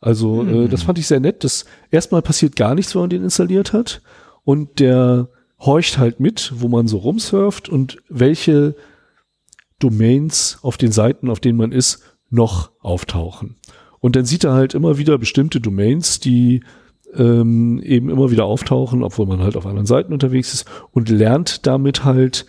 Also 0.00 0.44
äh, 0.44 0.68
das 0.68 0.82
fand 0.82 0.98
ich 0.98 1.06
sehr 1.06 1.20
nett. 1.20 1.44
Das 1.44 1.64
erstmal 1.90 2.20
passiert 2.20 2.56
gar 2.56 2.74
nichts, 2.74 2.94
wenn 2.94 3.02
man 3.02 3.10
den 3.10 3.22
installiert 3.22 3.72
hat. 3.72 4.02
Und 4.44 4.80
der 4.80 5.28
horcht 5.58 5.96
halt 5.96 6.20
mit, 6.20 6.52
wo 6.56 6.68
man 6.68 6.88
so 6.88 6.98
rumsurft 6.98 7.70
und 7.70 7.98
welche 8.10 8.74
Domains 9.78 10.58
auf 10.62 10.76
den 10.76 10.92
Seiten, 10.92 11.30
auf 11.30 11.40
denen 11.40 11.56
man 11.56 11.72
ist, 11.72 12.02
noch 12.28 12.70
auftauchen. 12.80 13.56
Und 14.04 14.16
dann 14.16 14.26
sieht 14.26 14.44
er 14.44 14.52
halt 14.52 14.74
immer 14.74 14.98
wieder 14.98 15.16
bestimmte 15.16 15.62
Domains, 15.62 16.20
die 16.20 16.62
ähm, 17.14 17.80
eben 17.82 18.10
immer 18.10 18.30
wieder 18.30 18.44
auftauchen, 18.44 19.02
obwohl 19.02 19.24
man 19.24 19.40
halt 19.40 19.56
auf 19.56 19.64
anderen 19.64 19.86
Seiten 19.86 20.12
unterwegs 20.12 20.52
ist 20.52 20.66
und 20.90 21.08
lernt 21.08 21.66
damit 21.66 22.04
halt, 22.04 22.44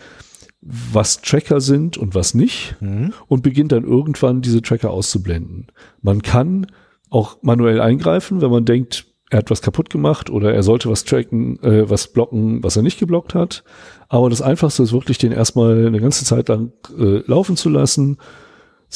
was 0.60 1.22
Tracker 1.22 1.62
sind 1.62 1.96
und 1.96 2.14
was 2.14 2.34
nicht 2.34 2.76
Mhm. 2.82 3.14
und 3.28 3.42
beginnt 3.42 3.72
dann 3.72 3.84
irgendwann 3.84 4.42
diese 4.42 4.60
Tracker 4.60 4.90
auszublenden. 4.90 5.68
Man 6.02 6.20
kann 6.20 6.66
auch 7.08 7.38
manuell 7.40 7.80
eingreifen, 7.80 8.42
wenn 8.42 8.50
man 8.50 8.66
denkt, 8.66 9.06
er 9.30 9.38
hat 9.38 9.50
was 9.50 9.62
kaputt 9.62 9.88
gemacht 9.88 10.28
oder 10.28 10.52
er 10.52 10.62
sollte 10.62 10.90
was 10.90 11.04
tracken, 11.04 11.58
äh, 11.62 11.88
was 11.88 12.08
blocken, 12.08 12.62
was 12.62 12.76
er 12.76 12.82
nicht 12.82 12.98
geblockt 12.98 13.34
hat. 13.34 13.64
Aber 14.10 14.28
das 14.28 14.42
Einfachste 14.42 14.82
ist 14.82 14.92
wirklich, 14.92 15.16
den 15.16 15.32
erstmal 15.32 15.86
eine 15.86 16.00
ganze 16.00 16.26
Zeit 16.26 16.50
lang 16.50 16.72
äh, 16.98 17.22
laufen 17.26 17.56
zu 17.56 17.70
lassen, 17.70 18.18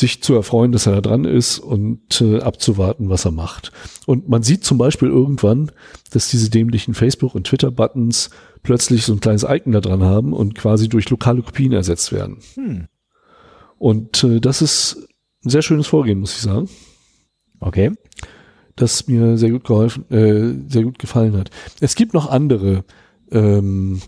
sich 0.00 0.22
zu 0.22 0.34
erfreuen, 0.34 0.72
dass 0.72 0.86
er 0.86 0.94
da 0.94 1.00
dran 1.00 1.24
ist 1.24 1.58
und 1.58 2.20
äh, 2.20 2.40
abzuwarten, 2.40 3.08
was 3.08 3.24
er 3.24 3.30
macht. 3.30 3.70
Und 4.06 4.28
man 4.28 4.42
sieht 4.42 4.64
zum 4.64 4.78
Beispiel 4.78 5.08
irgendwann, 5.08 5.70
dass 6.10 6.28
diese 6.28 6.50
dämlichen 6.50 6.94
Facebook- 6.94 7.34
und 7.34 7.46
Twitter-Buttons 7.46 8.30
plötzlich 8.62 9.04
so 9.04 9.12
ein 9.12 9.20
kleines 9.20 9.44
Icon 9.48 9.72
da 9.72 9.80
dran 9.80 10.02
haben 10.02 10.32
und 10.32 10.54
quasi 10.54 10.88
durch 10.88 11.08
lokale 11.10 11.42
Kopien 11.42 11.72
ersetzt 11.72 12.12
werden. 12.12 12.38
Hm. 12.54 12.88
Und 13.78 14.24
äh, 14.24 14.40
das 14.40 14.62
ist 14.62 15.08
ein 15.44 15.50
sehr 15.50 15.62
schönes 15.62 15.86
Vorgehen, 15.86 16.20
muss 16.20 16.34
ich 16.34 16.42
sagen. 16.42 16.68
Okay. 17.60 17.92
Das 18.76 19.06
mir 19.06 19.36
sehr 19.36 19.50
gut 19.50 19.64
geholfen, 19.64 20.10
äh, 20.10 20.70
sehr 20.70 20.84
gut 20.84 20.98
gefallen 20.98 21.36
hat. 21.36 21.50
Es 21.80 21.94
gibt 21.94 22.14
noch 22.14 22.30
andere 22.30 22.84
ähm, 23.30 24.00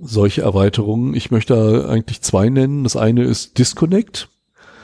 solche 0.00 0.42
Erweiterungen. 0.42 1.14
Ich 1.14 1.30
möchte 1.30 1.54
da 1.54 1.88
eigentlich 1.88 2.22
zwei 2.22 2.48
nennen. 2.48 2.84
Das 2.84 2.96
eine 2.96 3.24
ist 3.24 3.58
Disconnect. 3.58 4.28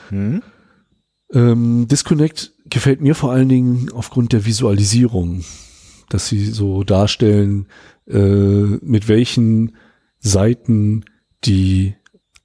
Hm. 0.08 0.42
Ähm, 1.32 1.88
Disconnect 1.88 2.52
gefällt 2.70 3.00
mir 3.00 3.14
vor 3.14 3.32
allen 3.32 3.48
Dingen 3.48 3.90
aufgrund 3.92 4.32
der 4.32 4.46
Visualisierung, 4.46 5.44
dass 6.08 6.28
sie 6.28 6.46
so 6.46 6.84
darstellen, 6.84 7.66
äh, 8.06 8.18
mit 8.18 9.08
welchen 9.08 9.76
Seiten 10.18 11.04
die 11.44 11.94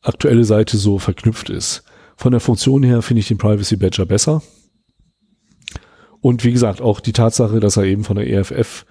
aktuelle 0.01 0.43
Seite 0.43 0.77
so 0.77 0.99
verknüpft 0.99 1.49
ist. 1.49 1.83
Von 2.17 2.31
der 2.31 2.41
Funktion 2.41 2.83
her 2.83 3.01
finde 3.01 3.21
ich 3.21 3.27
den 3.27 3.37
Privacy 3.37 3.77
Badger 3.77 4.05
besser. 4.05 4.43
Und 6.19 6.43
wie 6.43 6.51
gesagt, 6.51 6.81
auch 6.81 6.99
die 6.99 7.13
Tatsache, 7.13 7.59
dass 7.59 7.77
er 7.77 7.83
eben 7.83 8.03
von 8.03 8.15
der 8.15 8.29
EFF 8.29 8.85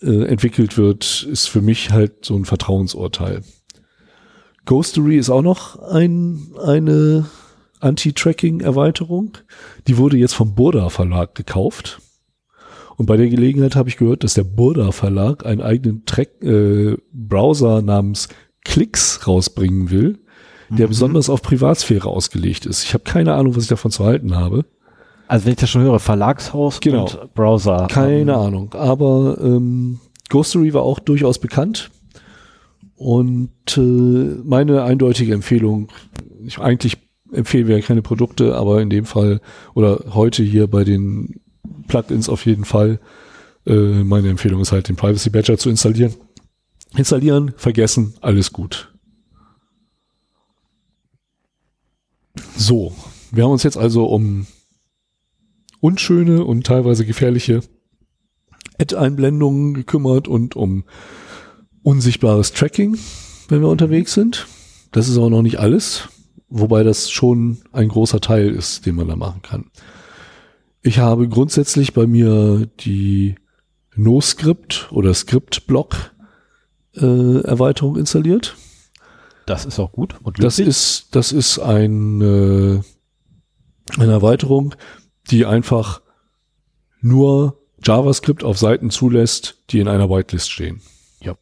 äh, 0.00 0.24
entwickelt 0.26 0.76
wird, 0.76 1.26
ist 1.30 1.48
für 1.48 1.62
mich 1.62 1.90
halt 1.90 2.24
so 2.24 2.36
ein 2.36 2.44
Vertrauensurteil. 2.44 3.42
Ghostery 4.64 5.16
ist 5.16 5.30
auch 5.30 5.42
noch 5.42 5.80
ein, 5.80 6.52
eine 6.64 7.26
Anti-Tracking-Erweiterung. 7.82 9.38
Die 9.86 9.96
wurde 9.98 10.16
jetzt 10.16 10.34
vom 10.34 10.54
Burda 10.54 10.88
Verlag 10.88 11.34
gekauft. 11.34 12.00
Und 12.96 13.06
bei 13.06 13.16
der 13.16 13.28
Gelegenheit 13.28 13.74
habe 13.76 13.88
ich 13.88 13.96
gehört, 13.96 14.22
dass 14.24 14.34
der 14.34 14.44
Burda 14.44 14.92
Verlag 14.92 15.44
einen 15.46 15.60
eigenen 15.62 16.04
Track, 16.04 16.42
äh, 16.42 16.96
Browser 17.12 17.82
namens 17.82 18.28
Klicks 18.64 19.26
rausbringen 19.26 19.90
will, 19.90 20.18
der 20.68 20.86
Mhm. 20.86 20.90
besonders 20.90 21.28
auf 21.30 21.42
Privatsphäre 21.42 22.08
ausgelegt 22.08 22.64
ist. 22.66 22.84
Ich 22.84 22.94
habe 22.94 23.04
keine 23.04 23.34
Ahnung, 23.34 23.56
was 23.56 23.64
ich 23.64 23.68
davon 23.68 23.90
zu 23.90 24.04
halten 24.04 24.36
habe. 24.36 24.64
Also 25.26 25.46
wenn 25.46 25.52
ich 25.52 25.58
das 25.58 25.70
schon 25.70 25.82
höre, 25.82 25.98
Verlagshaus 25.98 26.80
Genau. 26.80 27.02
und 27.04 27.34
Browser. 27.34 27.86
Keine 27.90 28.32
Ähm, 28.32 28.38
Ahnung. 28.38 28.74
Aber 28.74 29.38
ähm, 29.40 29.98
Ghostery 30.28 30.72
war 30.74 30.82
auch 30.82 30.98
durchaus 30.98 31.38
bekannt. 31.38 31.90
Und 32.96 33.50
äh, 33.76 33.80
meine 34.44 34.82
eindeutige 34.84 35.32
Empfehlung, 35.34 35.88
ich, 36.44 36.58
eigentlich 36.58 36.98
empfehlen 37.32 37.66
wir 37.66 37.76
ja 37.76 37.82
keine 37.82 38.02
Produkte, 38.02 38.54
aber 38.54 38.80
in 38.80 38.90
dem 38.90 39.04
Fall 39.04 39.40
oder 39.74 40.04
heute 40.14 40.42
hier 40.42 40.66
bei 40.66 40.84
den 40.84 41.40
Plugins 41.88 42.28
auf 42.28 42.46
jeden 42.46 42.64
Fall, 42.64 43.00
äh, 43.66 44.04
meine 44.04 44.28
Empfehlung 44.28 44.60
ist 44.60 44.72
halt 44.72 44.88
den 44.88 44.96
Privacy 44.96 45.30
Badger 45.30 45.58
zu 45.58 45.70
installieren. 45.70 46.14
Installieren, 46.96 47.52
vergessen, 47.56 48.14
alles 48.20 48.52
gut. 48.52 48.92
So, 52.56 52.94
wir 53.30 53.44
haben 53.44 53.52
uns 53.52 53.62
jetzt 53.62 53.78
also 53.78 54.06
um 54.06 54.46
unschöne 55.80 56.44
und 56.44 56.66
teilweise 56.66 57.04
gefährliche 57.04 57.60
Ad-Einblendungen 58.78 59.74
gekümmert 59.74 60.28
und 60.28 60.54
um 60.54 60.84
unsichtbares 61.82 62.52
Tracking, 62.52 62.98
wenn 63.48 63.60
wir 63.60 63.68
unterwegs 63.68 64.14
sind. 64.14 64.46
Das 64.92 65.08
ist 65.08 65.16
aber 65.16 65.30
noch 65.30 65.42
nicht 65.42 65.58
alles, 65.58 66.08
wobei 66.52 66.82
das 66.82 67.10
schon 67.10 67.58
ein 67.72 67.88
großer 67.88 68.20
Teil 68.20 68.50
ist, 68.50 68.86
den 68.86 68.94
man 68.94 69.08
da 69.08 69.16
machen 69.16 69.42
kann. 69.42 69.70
Ich 70.82 70.98
habe 70.98 71.28
grundsätzlich 71.28 71.94
bei 71.94 72.06
mir 72.06 72.68
die 72.80 73.36
NoScript 73.94 74.88
oder 74.92 75.14
Script-Block 75.14 76.12
äh, 76.96 77.40
Erweiterung 77.40 77.96
installiert. 77.96 78.56
Das 79.46 79.64
ist 79.64 79.78
auch 79.78 79.92
gut. 79.92 80.16
Und 80.22 80.42
Das 80.42 80.58
ist, 80.58 81.14
das 81.14 81.32
ist 81.32 81.58
ein, 81.58 82.20
äh, 82.20 82.80
eine 83.98 84.12
Erweiterung, 84.12 84.74
die 85.30 85.46
einfach 85.46 86.02
nur 87.00 87.58
JavaScript 87.82 88.44
auf 88.44 88.58
Seiten 88.58 88.90
zulässt, 88.90 89.62
die 89.70 89.80
in 89.80 89.88
einer 89.88 90.10
Whitelist 90.10 90.50
stehen. 90.50 90.80
Ja. 91.20 91.36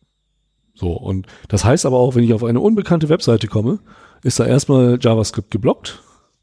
So, 0.74 0.92
und 0.92 1.26
das 1.48 1.64
heißt 1.64 1.84
aber 1.84 1.98
auch, 1.98 2.14
wenn 2.14 2.24
ich 2.24 2.32
auf 2.32 2.44
eine 2.44 2.60
unbekannte 2.60 3.08
Webseite 3.08 3.48
komme, 3.48 3.80
ist 4.22 4.40
da 4.40 4.46
erstmal 4.46 4.98
JavaScript 5.00 5.50
geblockt. 5.50 6.02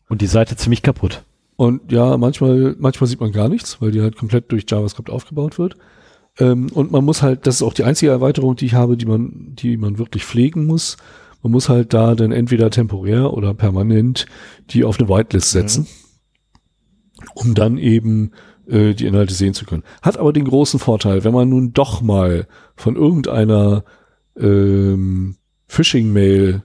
und 0.09 0.21
die 0.21 0.28
Seite 0.28 0.55
ziemlich 0.55 0.82
kaputt. 0.82 1.23
Und 1.57 1.91
ja, 1.91 2.17
manchmal, 2.17 2.75
manchmal 2.80 3.07
sieht 3.07 3.19
man 3.19 3.32
gar 3.32 3.49
nichts, 3.49 3.82
weil 3.82 3.91
die 3.91 4.01
halt 4.01 4.15
komplett 4.15 4.51
durch 4.51 4.65
JavaScript 4.67 5.09
aufgebaut 5.09 5.57
wird. 5.57 5.75
Ähm, 6.39 6.69
und 6.71 6.91
man 6.91 7.03
muss 7.03 7.21
halt, 7.23 7.47
das 7.47 7.55
ist 7.55 7.61
auch 7.63 7.73
die 7.73 7.84
einzige 7.84 8.11
Erweiterung, 8.11 8.55
die 8.55 8.67
ich 8.67 8.73
habe, 8.75 8.95
die 8.95 9.05
man, 9.05 9.55
die 9.55 9.75
man 9.75 9.97
wirklich 9.97 10.23
pflegen 10.23 10.65
muss. 10.65 10.97
Man 11.41 11.51
muss 11.51 11.67
halt 11.67 11.93
da 11.93 12.15
dann 12.15 12.32
entweder 12.32 12.69
temporär 12.69 13.34
oder 13.34 13.53
permanent 13.53 14.28
die 14.69 14.84
auf 14.84 14.99
eine 14.99 15.09
Whitelist 15.09 15.51
setzen, 15.51 15.88
um 17.36 17.53
dann 17.53 17.78
eben 17.78 18.32
äh, 18.67 18.93
die 18.93 19.05
Inhalte 19.05 19.34
sehen 19.34 19.53
zu 19.53 19.65
können. 19.65 19.84
Hat 20.01 20.17
aber 20.17 20.34
den 20.34 20.45
großen 20.45 20.80
Vorteil, 20.80 21.23
wenn 21.23 21.34
man 21.34 21.49
nun 21.49 21.73
doch 21.73 22.01
mal 22.01 22.47
von 22.75 22.95
irgendeiner 22.95 23.84
ähm, 24.38 25.38
Phishing-Mail 25.67 26.63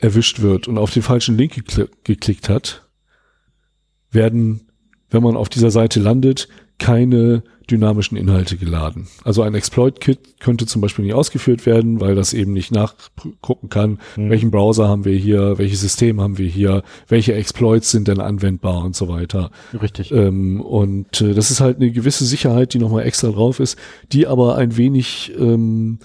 erwischt 0.00 0.40
wird 0.40 0.68
und 0.68 0.78
auf 0.78 0.92
den 0.92 1.02
falschen 1.02 1.36
Link 1.36 1.54
gekl 1.54 1.88
geklickt 2.04 2.48
hat, 2.48 2.88
werden, 4.10 4.68
wenn 5.10 5.22
man 5.22 5.36
auf 5.36 5.48
dieser 5.48 5.70
Seite 5.70 6.00
landet, 6.00 6.48
keine 6.78 7.42
dynamischen 7.70 8.16
Inhalte 8.16 8.56
geladen. 8.56 9.06
Also 9.22 9.42
ein 9.42 9.54
Exploit-Kit 9.54 10.40
könnte 10.40 10.66
zum 10.66 10.80
Beispiel 10.80 11.04
nicht 11.04 11.14
ausgeführt 11.14 11.66
werden, 11.66 12.00
weil 12.00 12.14
das 12.14 12.32
eben 12.32 12.52
nicht 12.52 12.72
nachgucken 12.72 13.68
kann, 13.68 14.00
Hm. 14.14 14.30
welchen 14.30 14.50
Browser 14.50 14.88
haben 14.88 15.04
wir 15.04 15.16
hier, 15.16 15.58
welches 15.58 15.80
System 15.80 16.20
haben 16.20 16.38
wir 16.38 16.48
hier, 16.48 16.82
welche 17.06 17.34
Exploits 17.34 17.90
sind 17.90 18.08
denn 18.08 18.18
anwendbar 18.18 18.82
und 18.84 18.96
so 18.96 19.08
weiter. 19.08 19.50
Richtig. 19.80 20.10
Ähm, 20.10 20.60
und 20.62 21.20
äh, 21.20 21.34
das 21.34 21.50
ist 21.50 21.60
halt 21.60 21.76
eine 21.76 21.92
gewisse 21.92 22.24
Sicherheit, 22.24 22.74
die 22.74 22.78
nochmal 22.78 23.04
extra 23.06 23.28
drauf 23.30 23.60
ist, 23.60 23.78
die 24.10 24.26
aber 24.26 24.56
ein 24.56 24.76
wenig 24.76 25.32
ähm, 25.38 25.98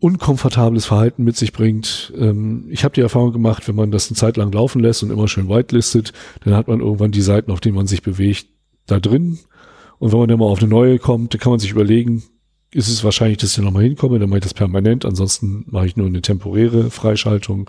unkomfortables 0.00 0.86
Verhalten 0.86 1.24
mit 1.24 1.36
sich 1.36 1.52
bringt. 1.52 2.12
Ähm, 2.16 2.66
ich 2.70 2.84
habe 2.84 2.94
die 2.94 3.02
Erfahrung 3.02 3.32
gemacht, 3.32 3.68
wenn 3.68 3.76
man 3.76 3.90
das 3.90 4.08
eine 4.08 4.16
Zeit 4.16 4.36
lang 4.36 4.50
laufen 4.50 4.80
lässt 4.80 5.02
und 5.02 5.10
immer 5.10 5.28
schön 5.28 5.48
whitelistet, 5.48 6.12
dann 6.44 6.54
hat 6.54 6.68
man 6.68 6.80
irgendwann 6.80 7.12
die 7.12 7.20
Seiten, 7.20 7.50
auf 7.52 7.60
denen 7.60 7.76
man 7.76 7.86
sich 7.86 8.02
bewegt, 8.02 8.46
da 8.86 8.98
drin. 8.98 9.38
Und 9.98 10.12
wenn 10.12 10.18
man 10.18 10.28
dann 10.28 10.38
mal 10.38 10.46
auf 10.46 10.60
eine 10.60 10.68
neue 10.68 10.98
kommt, 10.98 11.34
dann 11.34 11.40
kann 11.40 11.52
man 11.52 11.60
sich 11.60 11.70
überlegen, 11.70 12.22
ist 12.72 12.88
es 12.88 13.04
wahrscheinlich, 13.04 13.38
dass 13.38 13.50
ich 13.50 13.56
da 13.56 13.62
nochmal 13.62 13.82
hinkomme, 13.82 14.18
dann 14.18 14.30
mache 14.30 14.38
ich 14.38 14.44
das 14.44 14.54
permanent, 14.54 15.04
ansonsten 15.04 15.64
mache 15.68 15.86
ich 15.86 15.96
nur 15.96 16.06
eine 16.06 16.22
temporäre 16.22 16.90
Freischaltung. 16.90 17.68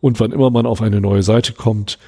Und 0.00 0.20
wann 0.20 0.32
immer 0.32 0.50
man 0.50 0.66
auf 0.66 0.82
eine 0.82 1.00
neue 1.00 1.22
Seite 1.22 1.54
kommt, 1.54 1.98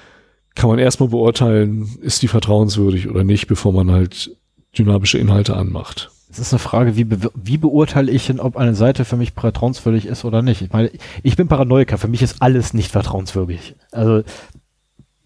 kann 0.54 0.70
man 0.70 0.78
erstmal 0.78 1.08
beurteilen, 1.08 1.98
ist 2.00 2.22
die 2.22 2.28
vertrauenswürdig 2.28 3.08
oder 3.08 3.24
nicht, 3.24 3.46
bevor 3.46 3.72
man 3.72 3.90
halt 3.90 4.36
dynamische 4.78 5.18
Inhalte 5.18 5.56
anmacht. 5.56 6.10
Es 6.36 6.48
ist 6.48 6.52
eine 6.52 6.58
Frage, 6.58 6.96
wie, 6.96 7.04
be 7.04 7.30
wie 7.34 7.56
beurteile 7.56 8.12
ich 8.12 8.26
denn, 8.26 8.40
ob 8.40 8.58
eine 8.58 8.74
Seite 8.74 9.06
für 9.06 9.16
mich 9.16 9.32
vertrauenswürdig 9.32 10.04
ist 10.04 10.24
oder 10.26 10.42
nicht? 10.42 10.60
Ich 10.60 10.70
meine, 10.70 10.90
ich 11.22 11.34
bin 11.34 11.48
Paranoiker, 11.48 11.96
für 11.96 12.08
mich 12.08 12.20
ist 12.20 12.42
alles 12.42 12.74
nicht 12.74 12.92
vertrauenswürdig. 12.92 13.74
Also, 13.90 14.22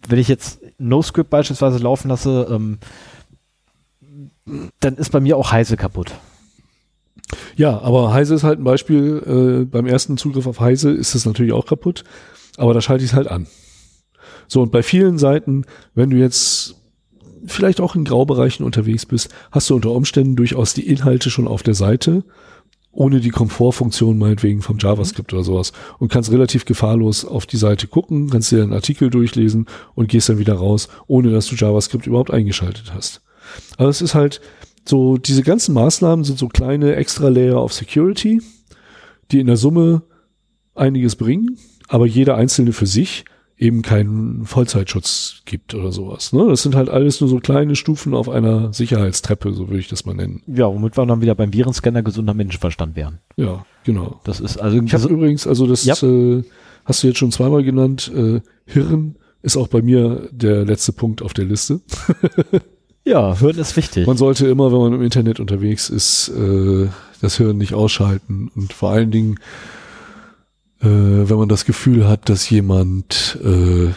wenn 0.06 0.18
ich 0.20 0.28
jetzt 0.28 0.60
NoScript 0.78 1.28
beispielsweise 1.28 1.78
laufen 1.78 2.08
lasse, 2.08 2.46
ähm, 2.48 2.78
dann 4.78 4.96
ist 4.96 5.10
bei 5.10 5.18
mir 5.18 5.36
auch 5.36 5.50
Heise 5.50 5.76
kaputt. 5.76 6.12
Ja, 7.56 7.80
aber 7.80 8.12
Heise 8.12 8.34
ist 8.36 8.44
halt 8.44 8.60
ein 8.60 8.64
Beispiel. 8.64 9.62
Äh, 9.62 9.64
beim 9.64 9.86
ersten 9.86 10.16
Zugriff 10.16 10.46
auf 10.46 10.60
Heise 10.60 10.92
ist 10.92 11.16
es 11.16 11.26
natürlich 11.26 11.52
auch 11.52 11.66
kaputt, 11.66 12.04
aber 12.56 12.72
da 12.72 12.80
schalte 12.80 13.04
ich 13.04 13.10
es 13.10 13.16
halt 13.16 13.28
an. 13.28 13.48
So, 14.46 14.62
und 14.62 14.70
bei 14.70 14.84
vielen 14.84 15.18
Seiten, 15.18 15.64
wenn 15.94 16.10
du 16.10 16.16
jetzt 16.16 16.79
vielleicht 17.46 17.80
auch 17.80 17.94
in 17.94 18.04
Graubereichen 18.04 18.64
unterwegs 18.64 19.06
bist, 19.06 19.30
hast 19.50 19.70
du 19.70 19.74
unter 19.74 19.90
Umständen 19.90 20.36
durchaus 20.36 20.74
die 20.74 20.86
Inhalte 20.86 21.30
schon 21.30 21.48
auf 21.48 21.62
der 21.62 21.74
Seite, 21.74 22.24
ohne 22.92 23.20
die 23.20 23.30
Komfortfunktion 23.30 24.18
meinetwegen 24.18 24.62
vom 24.62 24.78
JavaScript 24.78 25.32
oder 25.32 25.44
sowas 25.44 25.72
und 25.98 26.10
kannst 26.10 26.32
relativ 26.32 26.64
gefahrlos 26.64 27.24
auf 27.24 27.46
die 27.46 27.56
Seite 27.56 27.86
gucken, 27.86 28.30
kannst 28.30 28.50
dir 28.50 28.62
einen 28.62 28.72
Artikel 28.72 29.10
durchlesen 29.10 29.66
und 29.94 30.08
gehst 30.08 30.28
dann 30.28 30.38
wieder 30.38 30.54
raus, 30.54 30.88
ohne 31.06 31.30
dass 31.30 31.46
du 31.46 31.54
JavaScript 31.54 32.06
überhaupt 32.06 32.32
eingeschaltet 32.32 32.92
hast. 32.92 33.22
Aber 33.76 33.88
es 33.88 34.02
ist 34.02 34.14
halt 34.14 34.40
so, 34.88 35.18
diese 35.18 35.42
ganzen 35.42 35.72
Maßnahmen 35.74 36.24
sind 36.24 36.38
so 36.38 36.48
kleine 36.48 36.96
extra 36.96 37.28
Layer 37.28 37.62
of 37.62 37.72
Security, 37.72 38.42
die 39.30 39.40
in 39.40 39.46
der 39.46 39.56
Summe 39.56 40.02
einiges 40.74 41.16
bringen, 41.16 41.58
aber 41.88 42.06
jeder 42.06 42.36
einzelne 42.36 42.72
für 42.72 42.86
sich 42.86 43.24
eben 43.60 43.82
keinen 43.82 44.46
Vollzeitschutz 44.46 45.42
gibt 45.44 45.74
oder 45.74 45.92
sowas. 45.92 46.32
Ne? 46.32 46.46
Das 46.48 46.62
sind 46.62 46.74
halt 46.74 46.88
alles 46.88 47.20
nur 47.20 47.28
so 47.28 47.38
kleine 47.40 47.76
Stufen 47.76 48.14
auf 48.14 48.30
einer 48.30 48.72
Sicherheitstreppe, 48.72 49.52
so 49.52 49.68
würde 49.68 49.78
ich 49.80 49.88
das 49.88 50.06
mal 50.06 50.14
nennen. 50.14 50.42
Ja, 50.46 50.66
womit 50.66 50.96
wir 50.96 51.04
dann 51.04 51.20
wieder 51.20 51.34
beim 51.34 51.52
Virenscanner 51.52 52.02
gesunder 52.02 52.32
Menschenverstand 52.32 52.96
wären. 52.96 53.18
Ja, 53.36 53.66
genau. 53.84 54.18
Das 54.24 54.40
ist 54.40 54.56
also 54.56 54.80
Ich 54.82 54.94
habe 54.94 55.08
übrigens, 55.08 55.46
also 55.46 55.66
das 55.66 55.84
Ja. 55.84 55.94
äh, 56.02 56.42
hast 56.86 57.02
du 57.02 57.08
jetzt 57.08 57.18
schon 57.18 57.32
zweimal 57.32 57.62
genannt, 57.62 58.10
äh, 58.16 58.40
Hirn 58.64 59.16
ist 59.42 59.58
auch 59.58 59.68
bei 59.68 59.82
mir 59.82 60.28
der 60.32 60.64
letzte 60.64 60.92
Punkt 60.92 61.20
auf 61.22 61.34
der 61.34 61.44
Liste. 61.44 61.80
Ja, 63.02 63.40
Hören 63.40 63.56
ist 63.58 63.76
wichtig. 63.78 64.06
Man 64.06 64.18
sollte 64.18 64.46
immer, 64.46 64.70
wenn 64.70 64.78
man 64.78 64.92
im 64.92 65.02
Internet 65.02 65.40
unterwegs 65.40 65.88
ist, 65.88 66.28
äh, 66.28 66.88
das 67.22 67.38
Hören 67.38 67.56
nicht 67.56 67.72
ausschalten 67.72 68.50
und 68.54 68.74
vor 68.74 68.90
allen 68.90 69.10
Dingen, 69.10 69.38
äh, 70.80 70.86
wenn 70.86 71.38
man 71.38 71.48
das 71.48 71.64
Gefühl 71.64 72.08
hat, 72.08 72.28
dass 72.28 72.48
jemand, 72.48 73.38
äh, 73.42 73.90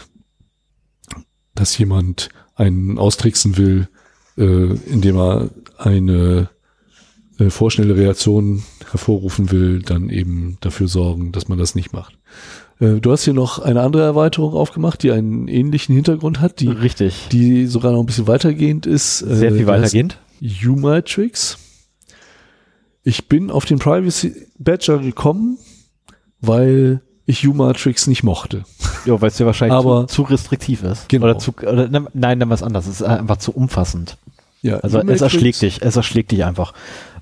dass 1.54 1.76
jemand 1.78 2.28
einen 2.54 2.98
austricksen 2.98 3.56
will, 3.56 3.88
äh, 4.36 4.74
indem 4.90 5.16
er 5.16 5.50
eine 5.78 6.48
äh, 7.38 7.50
vorschnelle 7.50 7.96
Reaktion 7.96 8.62
hervorrufen 8.90 9.50
will, 9.50 9.82
dann 9.82 10.08
eben 10.08 10.58
dafür 10.60 10.88
sorgen, 10.88 11.32
dass 11.32 11.48
man 11.48 11.58
das 11.58 11.74
nicht 11.74 11.92
macht. 11.92 12.18
Äh, 12.80 13.00
du 13.00 13.12
hast 13.12 13.24
hier 13.24 13.34
noch 13.34 13.58
eine 13.58 13.80
andere 13.80 14.02
Erweiterung 14.02 14.54
aufgemacht, 14.54 15.02
die 15.02 15.10
einen 15.10 15.48
ähnlichen 15.48 15.94
Hintergrund 15.94 16.40
hat, 16.40 16.60
die, 16.60 16.68
Richtig. 16.68 17.28
die 17.32 17.66
sogar 17.66 17.92
noch 17.92 18.00
ein 18.00 18.06
bisschen 18.06 18.26
weitergehend 18.26 18.86
ist. 18.86 19.22
Äh, 19.22 19.36
Sehr 19.36 19.52
viel 19.52 19.66
weitergehend. 19.66 20.18
U-Matrix. 20.42 21.58
Ich 23.02 23.28
bin 23.28 23.50
auf 23.50 23.64
den 23.64 23.78
Privacy 23.78 24.48
Badger 24.58 24.98
gekommen, 24.98 25.58
weil 26.46 27.00
ich 27.26 27.46
U-Matrix 27.46 28.06
nicht 28.06 28.22
mochte. 28.22 28.64
Ja, 29.06 29.20
weil 29.20 29.28
es 29.28 29.36
dir 29.36 29.46
wahrscheinlich 29.46 29.76
Aber- 29.78 30.06
zu, 30.06 30.16
zu 30.16 30.22
restriktiv 30.30 30.82
ist. 30.82 31.08
Genau. 31.08 31.24
Oder 31.26 31.38
zu, 31.38 31.52
oder, 31.62 31.88
ne, 31.88 32.06
nein, 32.12 32.40
dann 32.40 32.50
was 32.50 32.62
anderes. 32.62 32.86
Es 32.86 33.00
ist 33.00 33.06
einfach 33.06 33.38
zu 33.38 33.52
umfassend. 33.52 34.16
Ja, 34.62 34.78
Also 34.78 34.98
es 35.00 35.20
erschlägt 35.20 35.60
dich, 35.62 35.80
es 35.82 35.96
erschlägt 35.96 36.32
dich 36.32 36.44
einfach. 36.44 36.72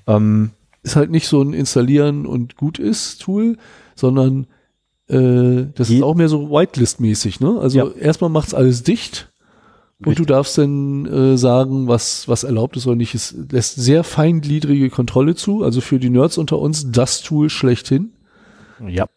Ähm, 0.07 0.51
Ist 0.83 0.95
halt 0.97 1.11
nicht 1.11 1.27
so 1.27 1.41
ein 1.41 1.53
Installieren 1.53 2.25
und 2.25 2.57
gut 2.57 2.79
ist 2.79 3.21
Tool, 3.21 3.57
sondern 3.95 4.47
äh, 5.07 5.65
das 5.75 5.89
ist 5.89 6.01
auch 6.03 6.15
mehr 6.15 6.27
so 6.29 6.49
Whitelist-mäßig. 6.51 7.39
Ne? 7.41 7.59
Also 7.61 7.77
Ja. 7.77 7.87
erstmal 7.99 8.29
macht's 8.29 8.53
alles 8.53 8.83
dicht 8.83 9.29
und 9.99 10.07
Richtig. 10.09 10.25
du 10.27 10.33
darfst 10.33 10.57
dann 10.57 11.05
äh, 11.05 11.37
sagen, 11.37 11.87
was, 11.87 12.27
was 12.27 12.43
erlaubt 12.43 12.75
ist 12.77 12.87
oder 12.87 12.95
nicht. 12.97 13.15
Es 13.15 13.33
lässt 13.51 13.75
sehr 13.75 14.03
feingliedrige 14.03 14.89
Kontrolle 14.89 15.35
zu. 15.35 15.63
Also 15.63 15.79
für 15.81 15.99
die 15.99 16.09
Nerds 16.09 16.37
unter 16.37 16.59
uns 16.59 16.91
das 16.91 17.21
Tool 17.21 17.49
schlechthin. 17.49 18.11
Ja. 18.89 19.07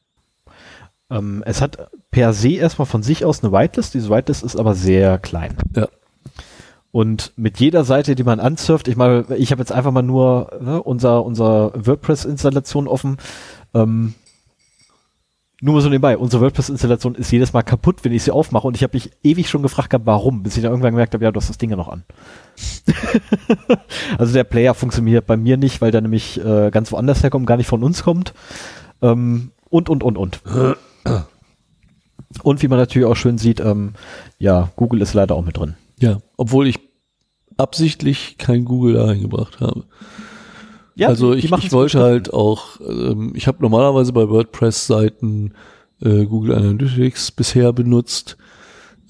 Ähm, 1.11 1.43
es 1.47 1.61
hat 1.61 1.91
per 2.11 2.33
se 2.33 2.55
erstmal 2.55 2.87
von 2.87 3.03
sich 3.03 3.25
aus 3.25 3.43
eine 3.43 3.53
Whitelist. 3.53 3.95
Diese 3.95 4.11
Whitelist 4.11 4.43
ist 4.43 4.57
aber 4.57 4.75
sehr 4.75 5.19
klein. 5.19 5.57
Ja. 5.75 5.89
Und 6.91 7.33
mit 7.37 7.61
jeder 7.61 7.85
Seite, 7.85 8.15
die 8.15 8.25
man 8.25 8.41
ansurft, 8.41 8.89
ich 8.89 8.97
meine, 8.97 9.27
ich 9.37 9.51
habe 9.53 9.61
jetzt 9.61 9.73
einfach 9.73 9.93
mal 9.93 10.03
nur 10.03 10.51
ne, 10.61 10.83
unser, 10.83 11.25
unser 11.25 11.73
WordPress-Installation 11.75 12.89
offen. 12.89 13.19
Ähm, 13.75 14.15
nur 15.61 15.75
mal 15.75 15.81
so 15.81 15.89
nebenbei, 15.89 16.17
unsere 16.17 16.43
WordPress-Installation 16.43 17.15
ist 17.15 17.31
jedes 17.31 17.53
Mal 17.53 17.63
kaputt, 17.63 18.03
wenn 18.03 18.13
ich 18.13 18.23
sie 18.23 18.31
aufmache. 18.31 18.67
Und 18.67 18.77
ich 18.77 18.83
habe 18.83 18.97
mich 18.97 19.11
ewig 19.23 19.49
schon 19.49 19.63
gefragt, 19.63 19.91
gehabt, 19.91 20.07
warum, 20.07 20.43
bis 20.43 20.57
ich 20.57 20.63
dann 20.63 20.73
irgendwann 20.73 20.93
gemerkt 20.93 21.15
habe, 21.15 21.25
ja, 21.25 21.33
du 21.33 21.41
hast 21.41 21.49
das 21.49 21.59
Ding 21.59 21.71
ja 21.71 21.77
noch 21.77 21.89
an. 21.89 22.05
also 24.19 24.33
der 24.33 24.45
Player 24.45 24.75
funktioniert 24.75 25.27
bei 25.27 25.37
mir 25.37 25.57
nicht, 25.57 25.81
weil 25.81 25.91
der 25.91 26.01
nämlich 26.01 26.43
äh, 26.43 26.71
ganz 26.71 26.93
woanders 26.93 27.23
herkommt, 27.23 27.47
gar 27.47 27.57
nicht 27.57 27.69
von 27.69 27.83
uns 27.83 28.03
kommt. 28.03 28.35
Ähm, 29.03 29.51
und, 29.71 29.89
und, 29.89 30.03
und, 30.03 30.17
und. 30.17 30.41
Und 32.43 32.63
wie 32.63 32.69
man 32.69 32.79
natürlich 32.79 33.07
auch 33.07 33.17
schön 33.17 33.39
sieht, 33.39 33.61
ähm, 33.61 33.95
ja, 34.39 34.71
Google 34.77 35.03
ist 35.03 35.15
leider 35.15 35.35
auch 35.35 35.45
mit 35.45 35.57
drin. 35.57 35.75
Ja, 35.99 36.19
obwohl 36.37 36.67
ich 36.67 36.81
absichtlich 37.57 38.37
kein 38.39 38.65
Google 38.65 38.95
da 38.95 39.07
eingebracht 39.07 39.61
habe. 39.61 39.85
Ja, 40.95 41.09
also 41.09 41.35
ich, 41.35 41.51
ich 41.51 41.73
wollte 41.73 42.01
halt 42.01 42.33
auch, 42.33 42.81
ähm, 42.81 43.33
ich 43.35 43.47
habe 43.47 43.59
normalerweise 43.61 44.13
bei 44.13 44.29
WordPress-Seiten 44.29 45.53
äh, 46.03 46.25
Google 46.25 46.55
Analytics 46.55 47.33
bisher 47.33 47.73
benutzt. 47.73 48.37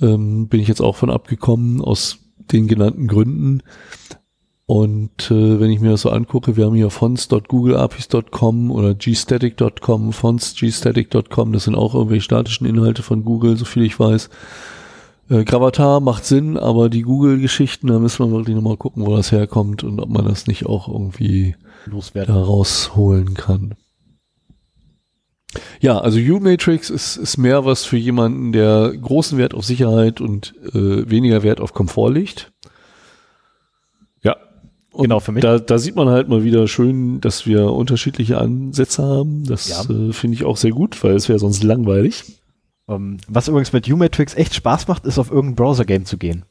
Ähm, 0.00 0.48
bin 0.48 0.61
ich 0.61 0.68
jetzt 0.68 0.80
auch 0.82 0.96
von 0.96 1.11
abgekommen 1.11 1.80
aus 1.80 2.18
den 2.52 2.68
genannten 2.68 3.07
Gründen. 3.07 3.62
Und 4.66 5.30
äh, 5.30 5.60
wenn 5.60 5.70
ich 5.70 5.80
mir 5.80 5.90
das 5.90 6.00
so 6.00 6.10
angucke, 6.10 6.56
wir 6.56 6.66
haben 6.66 6.74
hier 6.74 6.90
fonts.googleapis.com 6.90 8.72
oder 8.72 8.94
gstatic.com, 8.94 10.12
fontsgstatic.com, 10.12 11.52
das 11.52 11.64
sind 11.64 11.76
auch 11.76 11.94
irgendwelche 11.94 12.24
statischen 12.24 12.66
Inhalte 12.66 13.04
von 13.04 13.24
Google, 13.24 13.56
so 13.56 13.64
viel 13.64 13.84
ich 13.84 13.98
weiß. 13.98 14.28
Äh, 15.30 15.44
Gravatar 15.44 16.00
macht 16.00 16.24
Sinn, 16.24 16.56
aber 16.56 16.88
die 16.88 17.02
Google-Geschichten, 17.02 17.86
da 17.86 18.00
müssen 18.00 18.26
wir 18.26 18.36
wirklich 18.36 18.56
nochmal 18.56 18.76
gucken, 18.76 19.06
wo 19.06 19.16
das 19.16 19.30
herkommt 19.30 19.84
und 19.84 20.00
ob 20.00 20.08
man 20.08 20.24
das 20.24 20.48
nicht 20.48 20.66
auch 20.66 20.88
irgendwie 20.88 21.54
loswerden. 21.84 22.34
da 22.34 22.42
rausholen 22.42 23.34
kann. 23.34 23.76
Ja, 25.80 25.98
also 25.98 26.18
U-Matrix 26.18 26.90
ist, 26.90 27.16
ist 27.16 27.36
mehr 27.36 27.64
was 27.64 27.84
für 27.84 27.96
jemanden, 27.96 28.50
der 28.50 28.92
großen 29.00 29.38
Wert 29.38 29.54
auf 29.54 29.64
Sicherheit 29.64 30.20
und 30.20 30.54
äh, 30.74 31.08
weniger 31.08 31.44
Wert 31.44 31.60
auf 31.60 31.72
Komfort 31.72 32.10
legt. 32.10 32.52
Und 34.97 35.03
Genau, 35.03 35.20
für 35.20 35.32
mich. 35.32 35.42
Da, 35.42 35.59
da 35.59 35.78
sieht 35.78 35.94
man 35.94 36.09
halt 36.09 36.28
mal 36.28 36.42
wieder 36.42 36.66
schön, 36.68 37.20
dass 37.20 37.47
wir 37.47 37.70
unterschiedliche 37.72 38.38
Ansätze 38.38 39.03
haben. 39.03 39.44
Das 39.44 39.68
Ja. 39.68 39.82
äh, 39.94 40.12
finde 40.12 40.34
ich 40.36 40.44
auch 40.44 40.57
sehr 40.57 40.70
gut, 40.70 41.03
weil 41.05 41.14
es 41.14 41.28
wäre 41.28 41.38
sonst 41.38 41.62
langweilig. 41.62 42.24
Ähm, 42.88 43.18
was 43.28 43.49
übrigens 43.49 43.72
mit 43.72 43.88
U-Matrix 43.90 44.34
echt 44.34 44.55
Spaß 44.55 44.88
macht, 44.88 45.05
ist 45.07 45.18
auf 45.18 45.30
irgendein 45.30 45.57
Browser-Game 45.57 46.05
zu 46.07 46.16
gehen. 46.16 46.44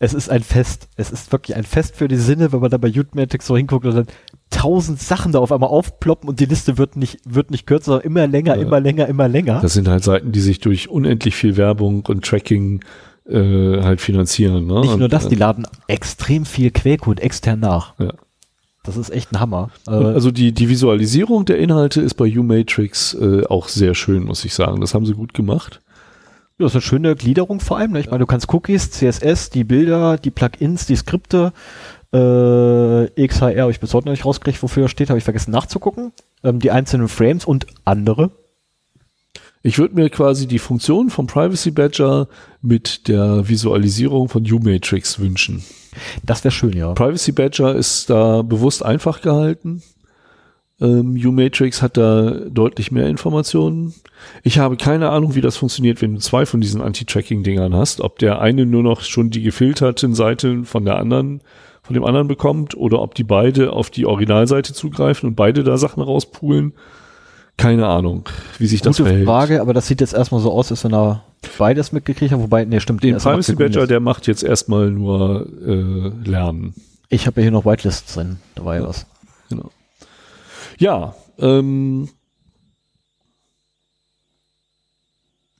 Es 0.00 0.12
ist 0.12 0.28
ein 0.28 0.42
Fest. 0.42 0.88
Es 0.96 1.10
ist 1.10 1.32
wirklich 1.32 1.56
ein 1.56 1.64
Fest 1.64 1.96
für 1.96 2.08
die 2.08 2.16
Sinne, 2.16 2.52
wenn 2.52 2.60
man 2.60 2.70
da 2.70 2.76
bei 2.76 2.88
U-Matrix 2.90 3.46
so 3.46 3.56
hinguckt 3.56 3.86
und 3.86 3.94
dann 3.94 4.06
tausend 4.50 5.00
Sachen 5.00 5.32
da 5.32 5.38
auf 5.38 5.52
einmal 5.52 5.70
aufploppen 5.70 6.28
und 6.28 6.40
die 6.40 6.44
Liste 6.44 6.76
wird 6.76 6.96
nicht, 6.96 7.18
wird 7.24 7.50
nicht 7.50 7.66
kürzer, 7.66 7.84
sondern 7.92 8.04
immer 8.06 8.26
länger, 8.26 8.56
Ja. 8.56 8.62
immer 8.62 8.80
länger, 8.80 9.06
immer 9.06 9.28
länger. 9.28 9.60
Das 9.62 9.72
sind 9.72 9.88
halt 9.88 10.04
Seiten, 10.04 10.32
die 10.32 10.40
sich 10.40 10.60
durch 10.60 10.90
unendlich 10.90 11.34
viel 11.34 11.56
Werbung 11.56 12.04
und 12.06 12.24
Tracking 12.24 12.80
äh, 13.28 13.82
halt 13.82 14.00
finanzieren. 14.00 14.66
Ne? 14.66 14.80
nicht 14.80 14.96
nur 14.96 15.04
Und, 15.04 15.12
das, 15.12 15.28
die 15.28 15.36
äh, 15.36 15.38
laden 15.38 15.66
extrem 15.88 16.44
viel 16.44 16.70
Quellcode 16.70 17.20
extern 17.20 17.60
nach. 17.60 17.94
Ja. 17.98 18.12
Das 18.84 18.98
ist 18.98 19.10
echt 19.10 19.32
ein 19.32 19.40
Hammer. 19.40 19.70
Äh, 19.86 19.92
also 19.92 20.30
die, 20.30 20.52
die 20.52 20.68
Visualisierung 20.68 21.46
der 21.46 21.58
Inhalte 21.58 22.02
ist 22.02 22.14
bei 22.14 22.26
U-Matrix 22.26 23.14
äh, 23.14 23.44
auch 23.46 23.68
sehr 23.68 23.94
schön, 23.94 24.24
muss 24.24 24.44
ich 24.44 24.54
sagen. 24.54 24.80
Das 24.80 24.94
haben 24.94 25.06
sie 25.06 25.14
gut 25.14 25.32
gemacht. 25.32 25.80
Ja, 26.58 26.66
das 26.66 26.72
ist 26.72 26.76
eine 26.76 26.82
schöne 26.82 27.16
Gliederung 27.16 27.60
vor 27.60 27.78
allem. 27.78 27.92
Ne? 27.92 28.00
Ich 28.00 28.06
meine, 28.06 28.20
du 28.20 28.26
kannst 28.26 28.52
Cookies, 28.52 28.90
CSS, 28.90 29.50
die 29.50 29.64
Bilder, 29.64 30.18
die 30.18 30.30
Plugins, 30.30 30.86
die 30.86 30.96
Skripte, 30.96 31.52
äh, 32.12 33.26
XHR 33.26 33.62
habe 33.62 33.72
ich 33.72 33.80
bis 33.80 33.92
heute 33.92 34.06
noch 34.06 34.12
nicht 34.12 34.24
rausgekriegt, 34.24 34.62
wofür 34.62 34.84
er 34.84 34.88
steht, 34.88 35.08
habe 35.08 35.18
ich 35.18 35.24
vergessen 35.24 35.50
nachzugucken. 35.50 36.12
Ähm, 36.44 36.60
die 36.60 36.70
einzelnen 36.70 37.08
Frames 37.08 37.44
und 37.44 37.66
andere. 37.84 38.30
Ich 39.66 39.78
würde 39.78 39.94
mir 39.94 40.10
quasi 40.10 40.46
die 40.46 40.58
Funktion 40.58 41.08
vom 41.08 41.26
Privacy 41.26 41.70
Badger 41.70 42.28
mit 42.60 43.08
der 43.08 43.48
Visualisierung 43.48 44.28
von 44.28 44.44
U-Matrix 44.44 45.18
wünschen. 45.18 45.64
Das 46.22 46.44
wäre 46.44 46.52
schön, 46.52 46.74
ja. 46.74 46.92
Privacy 46.92 47.32
Badger 47.32 47.74
ist 47.74 48.10
da 48.10 48.42
bewusst 48.42 48.84
einfach 48.84 49.22
gehalten. 49.22 49.82
Ähm, 50.82 51.16
U-Matrix 51.16 51.80
hat 51.80 51.96
da 51.96 52.32
deutlich 52.50 52.92
mehr 52.92 53.08
Informationen. 53.08 53.94
Ich 54.42 54.58
habe 54.58 54.76
keine 54.76 55.08
Ahnung, 55.08 55.34
wie 55.34 55.40
das 55.40 55.56
funktioniert, 55.56 56.02
wenn 56.02 56.14
du 56.14 56.20
zwei 56.20 56.44
von 56.44 56.60
diesen 56.60 56.82
Anti-Tracking-Dingern 56.82 57.74
hast. 57.74 58.02
Ob 58.02 58.18
der 58.18 58.42
eine 58.42 58.66
nur 58.66 58.82
noch 58.82 59.00
schon 59.00 59.30
die 59.30 59.42
gefilterten 59.42 60.14
Seiten 60.14 60.66
von 60.66 60.84
der 60.84 60.98
anderen, 60.98 61.40
von 61.82 61.94
dem 61.94 62.04
anderen 62.04 62.28
bekommt 62.28 62.76
oder 62.76 63.00
ob 63.00 63.14
die 63.14 63.24
beide 63.24 63.72
auf 63.72 63.88
die 63.88 64.04
Originalseite 64.04 64.74
zugreifen 64.74 65.30
und 65.30 65.36
beide 65.36 65.64
da 65.64 65.78
Sachen 65.78 66.02
rauspulen. 66.02 66.74
Keine 67.56 67.86
Ahnung, 67.86 68.28
wie 68.58 68.66
sich 68.66 68.82
das 68.82 68.96
Gute 68.96 69.08
verhält. 69.08 69.26
Frage, 69.26 69.60
aber 69.60 69.72
das 69.74 69.86
sieht 69.86 70.00
jetzt 70.00 70.12
erstmal 70.14 70.40
so 70.40 70.50
aus, 70.52 70.70
als 70.70 70.82
wenn 70.84 70.92
er 70.92 71.22
beides 71.56 71.92
mitgekriegt 71.92 72.32
hat, 72.32 72.40
wobei, 72.40 72.64
nee, 72.64 72.80
stimmt. 72.80 73.02
Den 73.02 73.16
Privacy. 73.18 73.54
Badger, 73.54 73.86
der 73.86 74.00
macht 74.00 74.26
jetzt 74.26 74.42
erstmal 74.42 74.90
nur 74.90 75.46
äh, 75.64 76.28
Lernen. 76.28 76.74
Ich 77.08 77.26
habe 77.26 77.40
ja 77.40 77.44
hier 77.44 77.50
noch 77.52 77.64
Whitelists 77.64 78.14
drin, 78.14 78.38
da 78.54 78.64
war 78.64 78.74
ja 78.76 78.82
was. 78.88 79.06
Genau. 79.48 79.70
Ja, 80.78 81.14
ähm, 81.38 82.08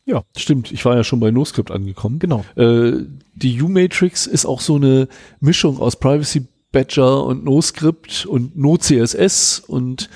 Ja. 0.06 0.22
stimmt. 0.36 0.70
Ich 0.72 0.84
war 0.84 0.96
ja 0.96 1.04
schon 1.04 1.20
bei 1.20 1.30
NoScript 1.30 1.70
angekommen. 1.70 2.18
Genau. 2.18 2.44
Äh, 2.56 3.04
die 3.34 3.62
U-Matrix 3.62 4.26
ist 4.26 4.44
auch 4.44 4.60
so 4.60 4.76
eine 4.76 5.08
Mischung 5.40 5.78
aus 5.80 5.96
Privacy 5.96 6.46
Badger 6.72 7.24
und 7.24 7.44
NoScript 7.44 8.26
und 8.26 8.56
NoCSS 8.56 9.60
und 9.66 10.10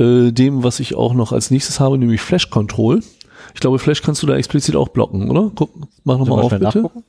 äh, 0.00 0.32
dem, 0.32 0.64
was 0.64 0.80
ich 0.80 0.94
auch 0.96 1.14
noch 1.14 1.32
als 1.32 1.50
nächstes 1.50 1.78
habe, 1.78 1.98
nämlich 1.98 2.20
Flash 2.20 2.50
Control. 2.50 3.00
Ich 3.54 3.60
glaube, 3.60 3.78
Flash 3.78 4.02
kannst 4.02 4.22
du 4.22 4.26
da 4.26 4.36
explizit 4.36 4.76
auch 4.76 4.88
blocken, 4.88 5.30
oder? 5.30 5.50
Guck, 5.54 5.70
mach 6.04 6.18
nochmal 6.18 6.40
auf, 6.40 6.50
bitte. 6.50 6.64
nachgucken? 6.64 7.04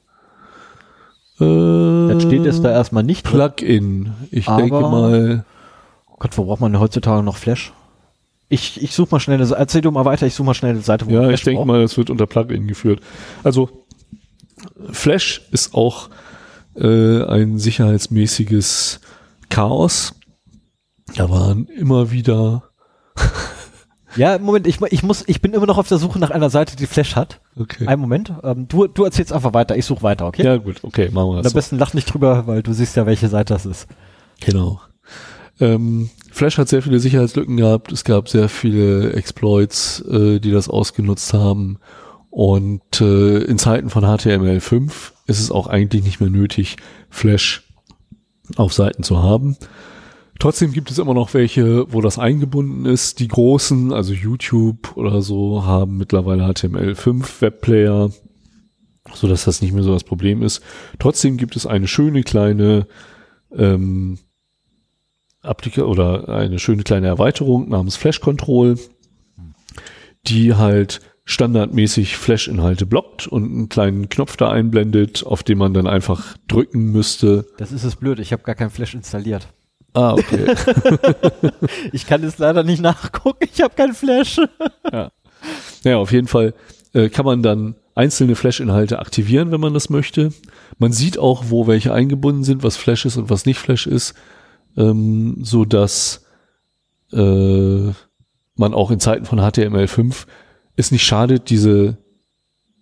Äh, 1.39 2.11
Jetzt 2.13 2.23
steht 2.23 2.45
es 2.45 2.61
da 2.61 2.71
erstmal 2.71 3.03
nicht. 3.03 3.23
Plugin. 3.25 4.13
Ich 4.29 4.45
denke 4.45 4.81
mal, 4.81 5.45
Gott, 6.19 6.37
wo 6.37 6.45
braucht 6.45 6.61
man 6.61 6.71
denn 6.71 6.81
heutzutage 6.81 7.23
noch 7.23 7.37
Flash? 7.37 7.73
Ich, 8.49 8.81
ich 8.81 8.93
suche 8.93 9.09
mal 9.11 9.19
schnell. 9.19 9.39
Erzähl 9.53 9.81
du 9.81 9.91
mal 9.91 10.05
weiter, 10.05 10.27
ich 10.27 10.35
suche 10.35 10.45
mal 10.47 10.53
schnell 10.53 10.71
eine 10.71 10.81
Seite, 10.81 11.05
wo 11.07 11.11
Ja, 11.11 11.21
man 11.21 11.29
ich 11.31 11.41
Flash 11.41 11.43
denke 11.53 11.65
mal, 11.65 11.81
es 11.81 11.97
wird 11.97 12.09
unter 12.09 12.27
Plugin 12.27 12.67
geführt. 12.67 12.99
Also 13.43 13.69
Flash 14.91 15.47
ist 15.51 15.73
auch 15.73 16.09
äh, 16.75 17.23
ein 17.23 17.57
sicherheitsmäßiges 17.57 18.99
Chaos. 19.49 20.13
Da 21.15 21.29
waren 21.29 21.65
immer 21.65 22.11
wieder 22.11 22.70
Ja, 24.15 24.37
Moment, 24.37 24.67
ich, 24.67 24.81
ich 24.89 25.03
muss, 25.03 25.23
ich 25.27 25.41
bin 25.41 25.53
immer 25.53 25.65
noch 25.65 25.77
auf 25.77 25.87
der 25.87 25.97
Suche 25.97 26.19
nach 26.19 26.31
einer 26.31 26.49
Seite, 26.49 26.75
die 26.75 26.85
Flash 26.85 27.15
hat. 27.15 27.39
Okay. 27.57 27.87
Einen 27.87 28.01
Moment. 28.01 28.33
Ähm, 28.43 28.67
du, 28.67 28.87
du 28.87 29.05
erzählst 29.05 29.31
einfach 29.31 29.53
weiter, 29.53 29.77
ich 29.77 29.85
suche 29.85 30.03
weiter, 30.03 30.25
okay? 30.27 30.43
Ja, 30.43 30.57
gut, 30.57 30.83
okay, 30.83 31.09
machen 31.11 31.29
wir 31.29 31.37
Und 31.37 31.45
das. 31.45 31.53
am 31.53 31.55
besten 31.55 31.77
lach 31.77 31.93
nicht 31.93 32.13
drüber, 32.13 32.45
weil 32.45 32.61
du 32.61 32.73
siehst 32.73 32.95
ja, 32.97 33.05
welche 33.05 33.29
Seite 33.29 33.53
das 33.53 33.65
ist. 33.65 33.87
Genau. 34.41 34.81
Ähm, 35.61 36.09
Flash 36.31 36.57
hat 36.57 36.67
sehr 36.67 36.81
viele 36.81 36.99
Sicherheitslücken 36.99 37.55
gehabt. 37.55 37.91
Es 37.91 38.03
gab 38.03 38.27
sehr 38.27 38.49
viele 38.49 39.13
Exploits, 39.13 40.01
äh, 40.01 40.39
die 40.39 40.51
das 40.51 40.67
ausgenutzt 40.67 41.33
haben. 41.33 41.79
Und 42.29 43.01
äh, 43.01 43.39
in 43.39 43.57
Zeiten 43.57 43.89
von 43.89 44.03
HTML5 44.03 44.91
ist 45.27 45.39
es 45.39 45.51
auch 45.51 45.67
eigentlich 45.67 46.03
nicht 46.03 46.19
mehr 46.19 46.29
nötig, 46.29 46.77
Flash 47.09 47.63
auf 48.55 48.73
Seiten 48.73 49.03
zu 49.03 49.21
haben. 49.21 49.57
Trotzdem 50.41 50.71
gibt 50.71 50.89
es 50.89 50.97
immer 50.97 51.13
noch 51.13 51.35
welche, 51.35 51.93
wo 51.93 52.01
das 52.01 52.17
eingebunden 52.17 52.87
ist. 52.87 53.19
Die 53.19 53.27
großen, 53.27 53.93
also 53.93 54.11
YouTube 54.11 54.97
oder 54.97 55.21
so, 55.21 55.65
haben 55.65 55.97
mittlerweile 55.97 56.45
HTML5 56.45 57.41
Webplayer, 57.41 58.09
so 59.13 59.27
dass 59.27 59.45
das 59.45 59.61
nicht 59.61 59.71
mehr 59.71 59.83
so 59.83 59.93
das 59.93 60.03
Problem 60.03 60.41
ist. 60.41 60.63
Trotzdem 60.97 61.37
gibt 61.37 61.55
es 61.55 61.67
eine 61.67 61.87
schöne 61.87 62.23
kleine 62.23 62.87
ähm, 63.55 64.17
Applika 65.43 65.83
oder 65.83 66.27
eine 66.29 66.57
schöne 66.57 66.81
kleine 66.81 67.05
Erweiterung 67.05 67.69
namens 67.69 67.95
Flash 67.95 68.19
Control, 68.19 68.79
die 70.25 70.55
halt 70.55 71.01
standardmäßig 71.23 72.17
Flash-Inhalte 72.17 72.87
blockt 72.87 73.27
und 73.27 73.43
einen 73.43 73.69
kleinen 73.69 74.09
Knopf 74.09 74.37
da 74.37 74.49
einblendet, 74.49 75.23
auf 75.23 75.43
den 75.43 75.59
man 75.59 75.75
dann 75.75 75.85
einfach 75.85 76.35
drücken 76.47 76.85
müsste. 76.85 77.45
Das 77.59 77.71
ist 77.71 77.83
es 77.83 77.95
blöd, 77.95 78.17
ich 78.17 78.33
habe 78.33 78.41
gar 78.41 78.55
kein 78.55 78.71
Flash 78.71 78.95
installiert. 78.95 79.47
Ah, 79.93 80.13
okay. 80.13 80.55
Ich 81.91 82.07
kann 82.07 82.23
es 82.23 82.37
leider 82.37 82.63
nicht 82.63 82.81
nachgucken, 82.81 83.47
ich 83.51 83.61
habe 83.61 83.73
kein 83.75 83.93
Flash. 83.93 84.39
Ja, 85.83 85.97
auf 85.97 86.11
jeden 86.11 86.27
Fall 86.27 86.53
äh, 86.93 87.09
kann 87.09 87.25
man 87.25 87.43
dann 87.43 87.75
einzelne 87.95 88.35
Flash-Inhalte 88.35 88.99
aktivieren, 88.99 89.51
wenn 89.51 89.59
man 89.59 89.73
das 89.73 89.89
möchte. 89.89 90.31
Man 90.77 90.91
sieht 90.93 91.17
auch, 91.17 91.45
wo 91.47 91.67
welche 91.67 91.93
eingebunden 91.93 92.43
sind, 92.43 92.63
was 92.63 92.77
Flash 92.77 93.05
ist 93.05 93.17
und 93.17 93.29
was 93.29 93.45
nicht 93.45 93.57
Flash 93.59 93.87
ist, 93.87 94.13
ähm, 94.77 95.37
so 95.41 95.65
dass 95.65 96.25
äh, 97.11 97.91
man 98.55 98.73
auch 98.73 98.91
in 98.91 98.99
Zeiten 98.99 99.25
von 99.25 99.39
HTML5 99.39 100.25
es 100.75 100.91
nicht 100.91 101.03
schadet, 101.03 101.49
diese 101.49 101.97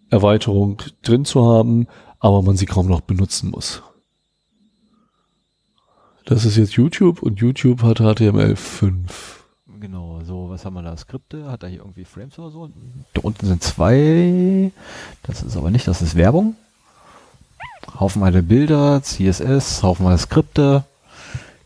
Erweiterung 0.09 0.81
drin 1.01 1.25
zu 1.25 1.45
haben, 1.45 1.87
aber 2.19 2.41
man 2.41 2.57
sie 2.57 2.65
kaum 2.65 2.87
noch 2.87 3.01
benutzen 3.01 3.49
muss. 3.49 3.81
Das 6.29 6.45
ist 6.45 6.57
jetzt 6.57 6.73
YouTube 6.73 7.23
und 7.23 7.39
YouTube 7.39 7.81
hat 7.81 8.01
HTML5. 8.01 8.93
Genau, 9.79 10.19
so, 10.23 10.47
was 10.47 10.63
haben 10.63 10.75
wir 10.75 10.83
da? 10.83 10.95
Skripte? 10.95 11.49
Hat 11.49 11.63
er 11.63 11.69
hier 11.69 11.79
irgendwie 11.79 12.05
Frames 12.05 12.37
oder 12.37 12.51
so? 12.51 12.69
Da 13.15 13.21
unten 13.23 13.47
sind 13.47 13.63
zwei. 13.63 14.71
Das 15.23 15.41
ist 15.41 15.57
aber 15.57 15.71
nicht, 15.71 15.87
das 15.87 16.03
ist 16.03 16.15
Werbung. 16.15 16.55
Haufenweise 17.99 18.43
Bilder, 18.43 19.01
CSS, 19.01 19.81
haufenweise 19.81 20.21
Skripte. 20.21 20.83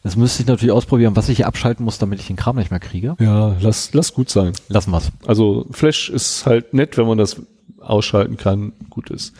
Das 0.01 0.16
müsste 0.16 0.43
ich 0.43 0.47
natürlich 0.47 0.72
ausprobieren, 0.72 1.18
was 1.18 1.28
ich 1.28 1.36
hier 1.38 1.47
abschalten 1.47 1.84
muss, 1.84 1.97
damit 1.97 2.22
ich 2.22 2.28
den 2.28 2.38
Kram 2.38 2.55
nicht 2.55 2.72
mehr 2.72 2.80
kriege. 2.80 3.18
Ja, 3.20 3.57
lass, 3.59 3.93
lass 3.93 4.14
gut 4.14 4.30
sein. 4.30 4.53
Lassen 4.70 4.91
wir's. 4.91 5.11
Also 5.28 5.66
Flash 5.72 6.09
ist 6.09 6.45
halt 6.45 6.74
nett, 6.74 6.97
wenn 6.97 7.07
man 7.07 7.18
das 7.18 7.41
ausschalten 7.82 8.38
kann, 8.38 8.72
gut 8.89 9.09
ist. 9.09 9.34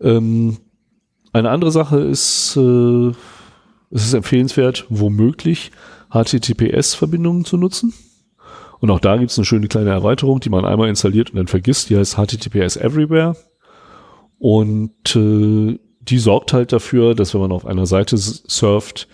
Ähm, 0.00 0.58
eine 1.32 1.50
andere 1.50 1.72
Sache 1.72 1.98
ist, 1.98 2.56
äh, 2.56 3.12
es 3.96 4.06
ist 4.06 4.14
empfehlenswert, 4.14 4.86
womöglich 4.88 5.70
HTTPS-Verbindungen 6.10 7.44
zu 7.44 7.56
nutzen. 7.56 7.94
Und 8.78 8.90
auch 8.90 9.00
da 9.00 9.16
gibt 9.16 9.30
es 9.30 9.38
eine 9.38 9.46
schöne 9.46 9.68
kleine 9.68 9.90
Erweiterung, 9.90 10.40
die 10.40 10.50
man 10.50 10.64
einmal 10.64 10.88
installiert 10.88 11.30
und 11.30 11.36
dann 11.36 11.46
vergisst. 11.46 11.88
Die 11.88 11.96
heißt 11.96 12.16
HTTPS 12.16 12.76
Everywhere. 12.76 13.36
Und 14.38 15.16
äh, 15.16 15.78
die 16.00 16.18
sorgt 16.18 16.52
halt 16.52 16.72
dafür, 16.72 17.14
dass 17.14 17.32
wenn 17.32 17.40
man 17.40 17.52
auf 17.52 17.66
einer 17.66 17.86
Seite 17.86 18.16
surft, 18.18 19.08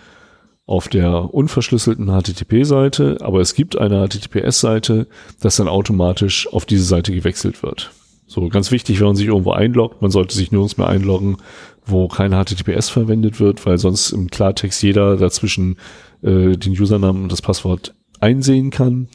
auf 0.67 0.89
der 0.89 1.33
unverschlüsselten 1.35 2.09
HTTP-Seite, 2.09 3.19
aber 3.21 3.41
es 3.41 3.55
gibt 3.55 3.77
eine 3.77 4.07
HTTPS-Seite, 4.07 5.07
dass 5.41 5.57
dann 5.57 5.69
automatisch 5.69 6.53
auf 6.53 6.67
diese 6.67 6.85
Seite 6.85 7.13
gewechselt 7.13 7.63
wird. 7.63 7.91
So 8.27 8.49
ganz 8.49 8.71
wichtig, 8.71 8.99
wenn 9.01 9.09
man 9.09 9.17
sich 9.17 9.27
irgendwo 9.27 9.53
einloggt, 9.53 10.01
man 10.01 10.11
sollte 10.11 10.35
sich 10.35 10.53
nirgends 10.53 10.79
mehr 10.79 10.89
einloggen, 10.89 11.37
wo 11.85 12.09
kein 12.09 12.33
HTTPS 12.33 12.89
verwendet 12.89 13.41
wird, 13.41 13.65
weil 13.67 13.79
sonst 13.79 14.11
im 14.13 14.29
Klartext 14.29 14.83
jeder 14.83 15.17
dazwischen 15.17 15.77
äh, 16.23 16.57
den 16.57 16.73
Usernamen 16.73 17.25
und 17.25 17.33
das 17.33 17.43
Passwort 17.43 17.95
einsehen 18.21 18.71
kann. 18.71 19.09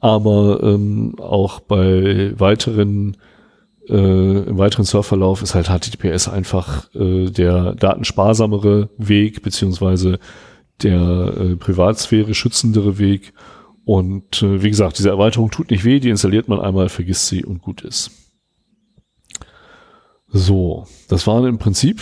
Aber 0.00 0.62
ähm, 0.62 1.14
auch 1.18 1.60
bei 1.60 2.32
weiteren 2.38 3.16
äh, 3.88 4.42
im 4.42 4.58
weiteren 4.58 4.84
Surfverlauf 4.84 5.42
ist 5.42 5.54
halt 5.54 5.68
HTTPS 5.68 6.28
einfach 6.28 6.94
äh, 6.94 7.26
der 7.30 7.74
datensparsamere 7.74 8.88
Weg, 8.98 9.42
beziehungsweise 9.42 10.18
der 10.82 11.00
äh, 11.00 11.56
Privatsphäre 11.56 12.34
schützendere 12.34 12.98
Weg. 12.98 13.32
Und 13.84 14.42
äh, 14.42 14.62
wie 14.62 14.70
gesagt, 14.70 14.98
diese 14.98 15.10
Erweiterung 15.10 15.50
tut 15.50 15.70
nicht 15.70 15.84
weh, 15.84 16.00
die 16.00 16.10
installiert 16.10 16.48
man 16.48 16.60
einmal, 16.60 16.88
vergisst 16.88 17.26
sie 17.26 17.44
und 17.44 17.62
gut 17.62 17.82
ist. 17.82 18.19
So, 20.32 20.86
das 21.08 21.26
waren 21.26 21.44
im 21.44 21.58
Prinzip 21.58 22.00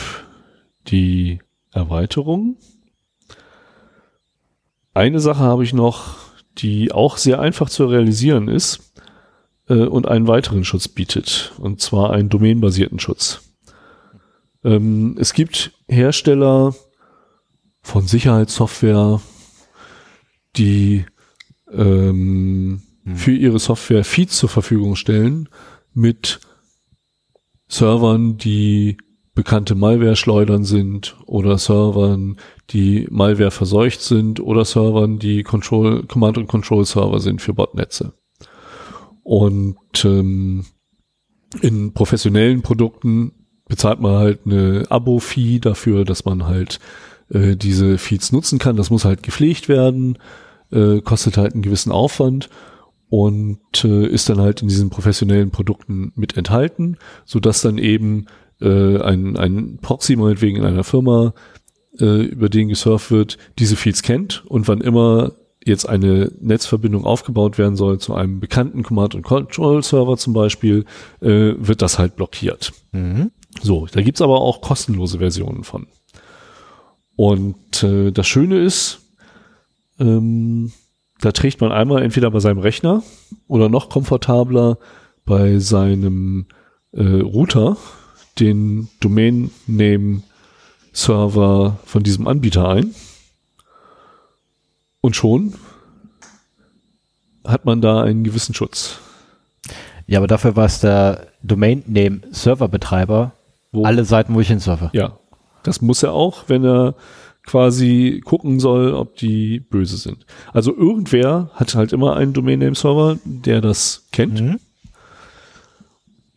die 0.89 1.41
Erweiterungen. 1.73 2.57
Eine 4.93 5.21
Sache 5.21 5.41
habe 5.41 5.65
ich 5.65 5.73
noch, 5.73 6.17
die 6.59 6.93
auch 6.93 7.17
sehr 7.17 7.41
einfach 7.41 7.71
zu 7.71 7.87
realisieren 7.87 8.49
ist 8.49 8.93
äh, 9.69 9.85
und 9.85 10.09
einen 10.09 10.27
weiteren 10.27 10.65
Schutz 10.65 10.89
bietet, 10.89 11.53
und 11.59 11.81
zwar 11.81 12.11
einen 12.11 12.29
domainbasierten 12.29 12.99
Schutz. 12.99 13.41
Ähm, 14.65 15.17
es 15.19 15.33
gibt 15.33 15.73
Hersteller 15.89 16.75
von 17.81 18.07
Sicherheitssoftware, 18.07 19.23
die 20.57 21.07
ähm, 21.73 22.83
für 23.15 23.33
ihre 23.33 23.59
Software 23.59 24.05
Feeds 24.05 24.37
zur 24.37 24.49
Verfügung 24.49 24.97
stellen 24.97 25.49
mit 25.95 26.41
Servern, 27.69 28.39
die 28.39 28.97
bekannte 29.35 29.77
Malware-Schleudern 29.77 30.65
sind 30.65 31.17
oder 31.27 31.59
Servern, 31.59 32.39
die 32.71 33.07
Malware 33.11 33.53
verseucht 33.53 34.01
sind 34.01 34.41
oder 34.41 34.65
Servern, 34.65 35.19
die 35.21 35.45
Control, 35.45 36.03
Command- 36.05 36.39
und 36.39 36.49
Control-Server 36.49 37.21
sind 37.21 37.41
für 37.41 37.55
Botnetze. 37.55 38.15
Und 39.23 39.77
ähm, 40.05 40.65
in 41.61 41.93
professionellen 41.93 42.63
Produkten 42.63 43.33
bezahlt 43.69 44.01
man 44.01 44.17
halt 44.17 44.41
eine 44.45 44.87
Abo-Fee 44.89 45.61
dafür, 45.61 46.05
dass 46.05 46.25
man 46.25 46.47
halt 46.47 46.81
äh, 47.31 47.55
diese 47.55 47.99
Feeds 47.99 48.33
nutzen 48.33 48.59
kann. 48.59 48.77
Das 48.77 48.91
muss 48.91 49.05
halt 49.05 49.23
gepflegt 49.23 49.69
werden, 49.69 50.19
äh, 50.73 51.01
kostet 51.01 51.37
halt 51.37 51.53
einen 51.53 51.63
gewissen 51.63 51.93
Aufwand 51.93 52.49
und 53.11 53.85
äh, 53.85 54.07
ist 54.07 54.29
dann 54.29 54.41
halt 54.41 54.63
in 54.63 54.69
diesen 54.69 54.91
professionellen 54.91 55.51
Produkten 55.51 56.13
mit 56.15 56.37
enthalten, 56.37 56.99
so 57.25 57.41
dass 57.41 57.63
dann 57.63 57.79
eben 57.79 58.27
äh, 58.61 59.01
ein, 59.01 59.37
ein 59.37 59.79
Proxy 59.81 60.17
meinetwegen 60.17 60.59
in 60.59 60.65
einer 60.65 60.85
Firma, 60.85 61.33
äh, 61.99 62.23
über 62.23 62.49
den 62.49 62.69
gesurft 62.69 63.11
wird, 63.11 63.39
diese 63.59 63.77
Feeds 63.77 64.03
kennt 64.03 64.45
und 64.47 64.69
wann 64.69 64.81
immer 64.81 65.33
jetzt 65.65 65.89
eine 65.89 66.33
Netzverbindung 66.41 67.05
aufgebaut 67.05 67.59
werden 67.59 67.77
soll 67.77 67.99
zu 67.99 68.15
einem 68.15 68.41
bekannten 68.41 68.83
Command- 68.83 69.15
und 69.15 69.23
Control-Server 69.23 70.17
zum 70.17 70.33
Beispiel, 70.33 70.85
äh, 71.21 71.55
wird 71.57 71.83
das 71.83 71.99
halt 71.99 72.17
blockiert. 72.17 72.73
Mhm. 72.93 73.31
So, 73.61 73.87
da 73.87 74.03
gibt's 74.03 74.23
aber 74.23 74.41
auch 74.41 74.61
kostenlose 74.61 75.19
Versionen 75.19 75.65
von. 75.65 75.87
Und 77.17 77.83
äh, 77.83 78.13
das 78.13 78.27
Schöne 78.27 78.61
ist, 78.61 79.01
ähm, 79.99 80.73
da 81.21 81.33
trägt 81.33 81.61
man 81.61 81.73
einmal 81.73 82.03
entweder 82.03 82.31
bei 82.31 82.41
seinem 82.41 82.59
Rechner 82.59 83.03
oder 83.49 83.69
noch 83.69 83.89
komfortabler 83.91 84.79
bei 85.25 85.59
seinem 85.59 86.47
äh, 86.93 87.03
Router 87.03 87.77
den 88.39 88.89
Domain 89.01 89.51
Name 89.67 90.23
Server 90.93 91.79
von 91.85 92.03
diesem 92.03 92.27
Anbieter 92.29 92.69
ein. 92.69 92.95
Und 95.01 95.17
schon 95.17 95.55
hat 97.45 97.65
man 97.65 97.81
da 97.81 98.03
einen 98.03 98.25
gewissen 98.25 98.55
Schutz. 98.55 98.99
Ja, 100.07 100.19
aber 100.19 100.27
dafür 100.27 100.57
war 100.57 100.65
es 100.67 100.81
der 100.81 101.29
Domain-Name-Serverbetreiber, 101.43 103.33
Wo- 103.73 103.85
alle 103.85 104.05
Seiten, 104.05 104.35
wo 104.35 104.41
ich 104.41 104.49
hinsurfe. 104.49 104.91
Ja, 104.93 105.19
das 105.63 105.81
muss 105.83 106.03
er 106.03 106.13
auch, 106.13 106.45
wenn 106.49 106.65
er 106.65 106.95
quasi 107.49 108.21
gucken 108.27 108.61
soll, 108.61 108.93
ob 108.93 109.17
die 109.17 109.59
böse 109.59 109.97
sind. 109.97 110.27
Also 110.53 110.77
irgendwer 110.77 111.51
hat 111.55 111.75
halt 111.75 111.95
immer 111.95 112.15
einen 112.15 112.35
Domain 112.35 112.59
Name 112.59 112.75
Server, 112.75 113.19
der 113.25 113.63
das 113.63 114.07
kennt. 114.13 114.43
Mhm. 114.43 114.61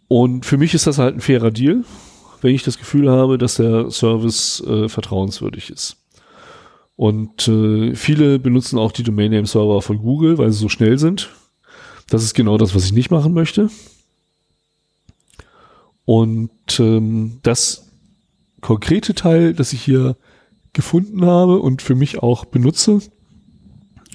Und 0.07 0.45
für 0.45 0.55
mich 0.55 0.74
ist 0.74 0.88
das 0.88 0.97
halt 0.97 1.16
ein 1.16 1.20
fairer 1.22 1.51
Deal, 1.51 1.84
wenn 2.41 2.55
ich 2.55 2.64
das 2.64 2.78
Gefühl 2.78 3.09
habe, 3.12 3.38
dass 3.38 3.55
der 3.55 3.91
Service 3.91 4.64
äh, 4.66 4.88
vertrauenswürdig 4.88 5.70
ist. 5.70 5.97
Und 6.95 7.45
äh, 7.49 7.93
viele 7.93 8.39
benutzen 8.39 8.80
auch 8.80 8.93
die 8.93 9.03
Domain 9.03 9.32
Name 9.32 9.47
Server 9.47 9.82
von 9.82 9.97
Google, 9.97 10.38
weil 10.38 10.51
sie 10.53 10.59
so 10.59 10.70
schnell 10.70 10.97
sind. 10.97 11.30
Das 12.07 12.24
ist 12.24 12.36
genau 12.36 12.57
das, 12.57 12.74
was 12.74 12.86
ich 12.86 12.93
nicht 12.93 13.12
machen 13.12 13.34
möchte. 13.34 13.70
Und 16.05 16.51
ähm, 16.80 17.39
das 17.43 17.91
konkrete 18.62 19.14
Teil, 19.14 19.53
das 19.53 19.74
ich 19.74 19.82
hier 19.82 20.16
gefunden 20.74 21.26
habe 21.26 21.59
und 21.59 21.82
für 21.82 21.95
mich 21.95 22.19
auch 22.19 22.45
benutze, 22.45 22.99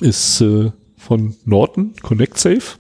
ist 0.01 0.41
äh, 0.41 0.71
von 0.97 1.35
Norton 1.45 1.95
Connect 2.03 2.39
Safe. 2.39 2.79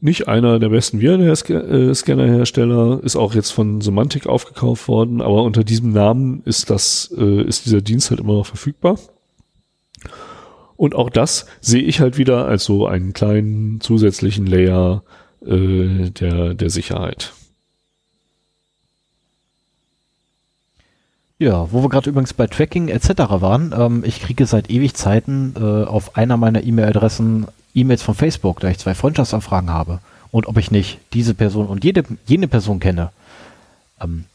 Nicht 0.00 0.26
einer 0.26 0.58
der 0.58 0.70
besten 0.70 1.00
Viren-Scanner-Hersteller, 1.00 3.04
ist 3.04 3.14
auch 3.14 3.34
jetzt 3.34 3.50
von 3.50 3.80
Semantic 3.80 4.26
aufgekauft 4.26 4.88
worden, 4.88 5.20
aber 5.20 5.44
unter 5.44 5.62
diesem 5.62 5.92
Namen 5.92 6.42
ist 6.44 6.70
das, 6.70 7.14
äh, 7.16 7.42
ist 7.42 7.66
dieser 7.66 7.82
Dienst 7.82 8.10
halt 8.10 8.18
immer 8.18 8.34
noch 8.34 8.46
verfügbar. 8.46 8.98
Und 10.76 10.96
auch 10.96 11.08
das 11.08 11.46
sehe 11.60 11.82
ich 11.82 12.00
halt 12.00 12.18
wieder 12.18 12.46
als 12.46 12.64
so 12.64 12.86
einen 12.86 13.12
kleinen 13.12 13.80
zusätzlichen 13.80 14.46
Layer 14.46 15.04
äh, 15.46 16.10
der, 16.10 16.54
der 16.54 16.70
Sicherheit. 16.70 17.32
Ja, 21.42 21.72
wo 21.72 21.82
wir 21.82 21.88
gerade 21.88 22.08
übrigens 22.08 22.34
bei 22.34 22.46
Tracking 22.46 22.86
etc. 22.86 23.08
waren, 23.40 23.74
ähm, 23.76 24.04
ich 24.06 24.20
kriege 24.20 24.46
seit 24.46 24.70
ewig 24.70 24.94
Zeiten 24.94 25.54
äh, 25.56 25.84
auf 25.84 26.16
einer 26.16 26.36
meiner 26.36 26.62
E-Mail-Adressen 26.62 27.48
E-Mails 27.74 28.00
von 28.00 28.14
Facebook, 28.14 28.60
da 28.60 28.68
ich 28.68 28.78
zwei 28.78 28.94
Freundschaftsanfragen 28.94 29.68
habe 29.68 29.98
und 30.30 30.46
ob 30.46 30.56
ich 30.56 30.70
nicht 30.70 31.00
diese 31.12 31.34
Person 31.34 31.66
und 31.66 31.82
jede, 31.82 32.04
jene 32.26 32.46
Person 32.46 32.78
kenne. 32.78 33.10
Ähm, 34.00 34.26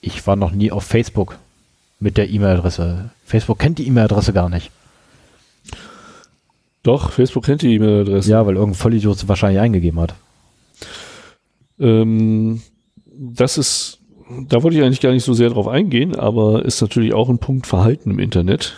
ich 0.00 0.26
war 0.26 0.34
noch 0.34 0.50
nie 0.50 0.72
auf 0.72 0.82
Facebook 0.82 1.38
mit 2.00 2.16
der 2.16 2.30
E-Mail-Adresse. 2.30 3.10
Facebook 3.24 3.60
kennt 3.60 3.78
die 3.78 3.86
E-Mail-Adresse 3.86 4.32
gar 4.32 4.48
nicht. 4.48 4.72
Doch, 6.82 7.12
Facebook 7.12 7.44
kennt 7.44 7.62
die 7.62 7.74
E-Mail-Adresse. 7.74 8.28
Ja, 8.28 8.44
weil 8.44 8.56
irgendein 8.56 8.80
Vollidiot 8.80 9.20
sie 9.20 9.28
wahrscheinlich 9.28 9.60
eingegeben 9.60 10.00
hat. 10.00 10.14
Ähm, 11.78 12.60
das 13.06 13.56
ist, 13.56 14.00
da 14.48 14.62
wollte 14.62 14.76
ich 14.76 14.82
eigentlich 14.82 15.00
gar 15.00 15.12
nicht 15.12 15.24
so 15.24 15.32
sehr 15.34 15.50
drauf 15.50 15.68
eingehen, 15.68 16.16
aber 16.16 16.64
ist 16.64 16.80
natürlich 16.80 17.14
auch 17.14 17.28
ein 17.28 17.38
Punkt 17.38 17.66
Verhalten 17.66 18.10
im 18.10 18.18
Internet. 18.18 18.76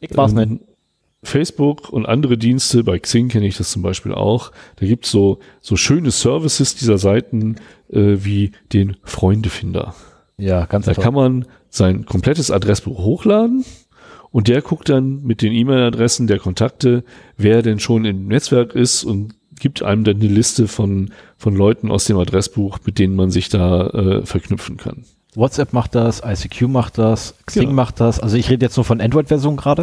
Ich 0.00 0.16
war's 0.16 0.32
Ähm, 0.32 0.48
nicht. 0.50 0.62
Facebook 1.22 1.90
und 1.90 2.06
andere 2.06 2.38
Dienste, 2.38 2.82
bei 2.82 2.98
Xing 2.98 3.28
kenne 3.28 3.46
ich 3.46 3.58
das 3.58 3.70
zum 3.70 3.82
Beispiel 3.82 4.14
auch, 4.14 4.52
da 4.76 4.86
gibt's 4.86 5.10
so, 5.10 5.38
so 5.60 5.76
schöne 5.76 6.10
Services 6.10 6.74
dieser 6.76 6.96
Seiten 6.96 7.56
äh, 7.90 8.16
wie 8.24 8.52
den 8.72 8.96
Freundefinder. 9.04 9.94
Ja, 10.38 10.64
ganz 10.64 10.86
Da 10.86 10.92
einfach. 10.92 11.02
kann 11.02 11.14
man 11.14 11.46
sein 11.68 12.06
komplettes 12.06 12.50
Adressbuch 12.50 12.98
hochladen 13.04 13.66
und 14.30 14.48
der 14.48 14.62
guckt 14.62 14.88
dann 14.88 15.22
mit 15.22 15.42
den 15.42 15.52
E-Mail-Adressen 15.52 16.26
der 16.26 16.38
Kontakte, 16.38 17.04
wer 17.36 17.60
denn 17.60 17.80
schon 17.80 18.06
im 18.06 18.26
Netzwerk 18.26 18.74
ist 18.74 19.04
und 19.04 19.34
gibt 19.60 19.82
einem 19.82 20.02
dann 20.04 20.16
eine 20.16 20.26
Liste 20.28 20.66
von, 20.66 21.12
von 21.38 21.54
Leuten 21.54 21.90
aus 21.90 22.06
dem 22.06 22.18
Adressbuch, 22.18 22.78
mit 22.84 22.98
denen 22.98 23.14
man 23.14 23.30
sich 23.30 23.48
da 23.48 23.86
äh, 23.88 24.26
verknüpfen 24.26 24.76
kann. 24.76 25.04
WhatsApp 25.36 25.72
macht 25.72 25.94
das, 25.94 26.22
ICQ 26.24 26.62
macht 26.62 26.98
das, 26.98 27.34
Xing 27.46 27.62
Genau. 27.62 27.74
macht 27.74 28.00
das. 28.00 28.18
Also 28.18 28.36
ich 28.36 28.50
rede 28.50 28.66
jetzt 28.66 28.76
nur 28.76 28.84
von 28.84 29.00
Android-Version 29.00 29.56
gerade. 29.56 29.82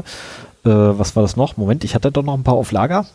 Äh, 0.66 0.70
was 0.70 1.16
war 1.16 1.24
das 1.24 1.38
noch? 1.38 1.56
Moment, 1.56 1.86
ich 1.86 1.96
hatte 1.96 2.12
doch 2.12 2.24
noch 2.24 2.34
ein 2.34 2.44
paar 2.44 2.56
auf 2.56 2.72
Lager. 2.74 3.06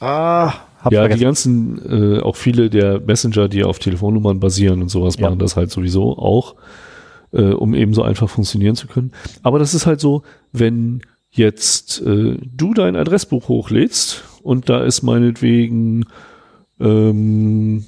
Ah, 0.00 0.52
hab 0.82 0.92
ja, 0.92 1.02
die 1.08 1.18
vergessen. 1.18 1.76
ganzen, 1.80 2.16
äh, 2.18 2.20
auch 2.20 2.36
viele 2.36 2.70
der 2.70 3.00
Messenger, 3.00 3.48
die 3.48 3.64
auf 3.64 3.78
Telefonnummern 3.78 4.40
basieren 4.40 4.82
und 4.82 4.88
sowas, 4.88 5.16
Ja. 5.16 5.22
machen 5.28 5.38
das 5.38 5.56
halt 5.56 5.70
sowieso 5.70 6.18
auch, 6.18 6.56
äh, 7.32 7.42
um 7.52 7.74
eben 7.74 7.94
so 7.94 8.02
einfach 8.02 8.28
funktionieren 8.28 8.74
zu 8.76 8.86
können. 8.88 9.12
Aber 9.42 9.58
das 9.58 9.74
ist 9.74 9.86
halt 9.86 10.00
so, 10.00 10.22
wenn 10.52 11.02
jetzt 11.30 12.02
äh, 12.02 12.36
du 12.40 12.74
dein 12.74 12.96
Adressbuch 12.96 13.48
hochlädst 13.48 14.24
und 14.42 14.68
da 14.68 14.82
ist 14.84 15.02
meinetwegen 15.02 16.06
ähm, 16.80 17.84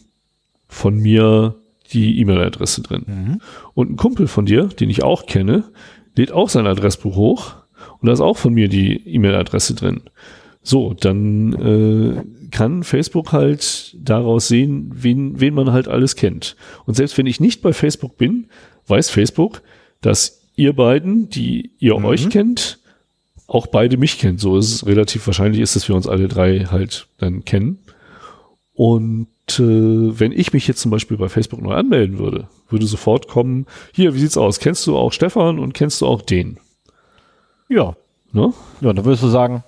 von 0.68 0.96
mir 0.98 1.56
die 1.92 2.18
E-Mail-Adresse 2.20 2.82
drin. 2.82 3.04
Mhm. 3.06 3.40
Und 3.74 3.90
ein 3.90 3.96
Kumpel 3.96 4.26
von 4.26 4.46
dir, 4.46 4.64
den 4.64 4.90
ich 4.90 5.02
auch 5.02 5.26
kenne, 5.26 5.64
lädt 6.16 6.32
auch 6.32 6.48
sein 6.48 6.66
Adressbuch 6.66 7.16
hoch 7.16 7.54
und 8.00 8.06
da 8.06 8.12
ist 8.12 8.20
auch 8.20 8.36
von 8.36 8.54
mir 8.54 8.68
die 8.68 8.96
E-Mail-Adresse 9.06 9.74
drin. 9.74 10.02
So, 10.62 10.94
dann 10.94 11.52
äh, 11.52 12.48
kann 12.50 12.84
Facebook 12.84 13.32
halt 13.32 13.96
daraus 14.00 14.48
sehen, 14.48 14.90
wen, 14.94 15.38
wen 15.40 15.52
man 15.52 15.72
halt 15.72 15.88
alles 15.88 16.16
kennt. 16.16 16.56
Und 16.86 16.94
selbst 16.94 17.18
wenn 17.18 17.26
ich 17.26 17.38
nicht 17.38 17.60
bei 17.60 17.74
Facebook 17.74 18.16
bin, 18.16 18.46
weiß 18.86 19.10
Facebook, 19.10 19.60
dass 20.00 20.48
ihr 20.56 20.72
beiden, 20.72 21.28
die 21.28 21.72
ihr 21.78 21.98
Mhm. 21.98 22.04
euch 22.06 22.30
kennt, 22.30 22.78
auch 23.46 23.66
beide 23.66 23.96
mich 23.96 24.18
kennt. 24.18 24.40
So 24.40 24.56
ist 24.56 24.72
es 24.72 24.86
relativ 24.86 25.26
wahrscheinlich 25.26 25.60
ist, 25.60 25.76
dass 25.76 25.88
wir 25.88 25.94
uns 25.94 26.06
alle 26.06 26.28
drei 26.28 26.66
halt 26.70 27.08
dann 27.18 27.44
kennen. 27.44 27.78
Und 28.74 29.28
äh, 29.50 30.18
wenn 30.18 30.32
ich 30.32 30.52
mich 30.52 30.66
jetzt 30.66 30.80
zum 30.80 30.90
Beispiel 30.90 31.16
bei 31.16 31.28
Facebook 31.28 31.62
neu 31.62 31.74
anmelden 31.74 32.18
würde, 32.18 32.48
würde 32.68 32.86
sofort 32.86 33.28
kommen, 33.28 33.66
hier, 33.92 34.14
wie 34.14 34.20
sieht's 34.20 34.36
aus? 34.36 34.58
Kennst 34.58 34.86
du 34.86 34.96
auch 34.96 35.12
Stefan 35.12 35.58
und 35.58 35.74
kennst 35.74 36.00
du 36.00 36.06
auch 36.06 36.22
den? 36.22 36.58
Ja. 37.68 37.96
Ne? 38.32 38.52
Ja, 38.80 38.92
dann 38.92 39.04
würdest 39.04 39.22
du 39.22 39.28
sagen. 39.28 39.62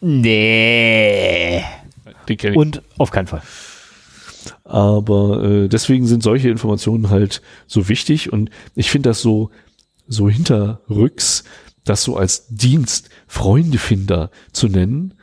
Nee. 0.00 1.62
Den 2.28 2.36
kenne 2.36 2.52
ich. 2.52 2.58
Und 2.58 2.82
auf 2.98 3.10
keinen 3.10 3.26
Fall. 3.26 3.42
Aber 4.64 5.42
äh, 5.42 5.68
deswegen 5.68 6.06
sind 6.06 6.22
solche 6.22 6.50
Informationen 6.50 7.10
halt 7.10 7.42
so 7.66 7.88
wichtig 7.88 8.32
und 8.32 8.50
ich 8.74 8.90
finde 8.90 9.10
das 9.10 9.20
so, 9.22 9.50
so 10.08 10.28
hinterrücks, 10.28 11.44
das 11.84 12.02
so 12.02 12.16
als 12.16 12.46
Dienst 12.48 13.10
Freundefinder 13.26 14.30
zu 14.52 14.68
nennen, 14.68 15.14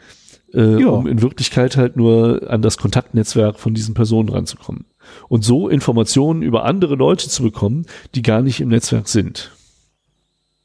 äh, 0.53 0.81
Ja. 0.81 0.89
um 0.89 1.07
in 1.07 1.21
Wirklichkeit 1.21 1.77
halt 1.77 1.95
nur 1.95 2.49
an 2.49 2.61
das 2.61 2.77
Kontaktnetzwerk 2.77 3.59
von 3.59 3.73
diesen 3.73 3.93
Personen 3.93 4.29
ranzukommen. 4.29 4.85
Und 5.27 5.43
so 5.43 5.67
Informationen 5.67 6.41
über 6.41 6.63
andere 6.65 6.95
Leute 6.95 7.27
zu 7.27 7.43
bekommen, 7.43 7.85
die 8.15 8.21
gar 8.21 8.41
nicht 8.41 8.61
im 8.61 8.69
Netzwerk 8.69 9.07
sind. 9.09 9.51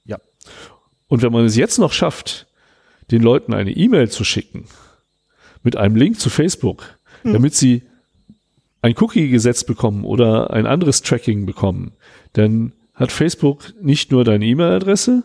Ja. 0.05 0.19
Und 1.09 1.23
wenn 1.23 1.33
man 1.33 1.45
es 1.47 1.57
jetzt 1.57 1.79
noch 1.79 1.93
schafft, 1.93 2.47
den 3.11 3.23
Leuten 3.23 3.55
eine 3.55 3.73
E-Mail 3.73 4.11
zu 4.11 4.25
schicken, 4.25 4.67
mit 5.63 5.77
einem 5.77 5.97
Link 5.97 6.21
zu 6.21 6.31
Facebook, 6.31 6.99
damit 7.25 7.55
sie 7.55 7.83
ein 8.83 8.95
Cookie 8.99 9.29
gesetzt 9.31 9.67
bekommen 9.67 10.05
oder 10.05 10.51
ein 10.51 10.67
anderes 10.67 11.03
Tracking 11.03 11.45
bekommen, 11.47 11.93
dann 12.35 12.73
hat 12.95 13.11
Facebook 13.11 13.73
nicht 13.83 14.13
nur 14.13 14.23
deine 14.25 14.45
E-Mail-Adresse, 14.45 15.25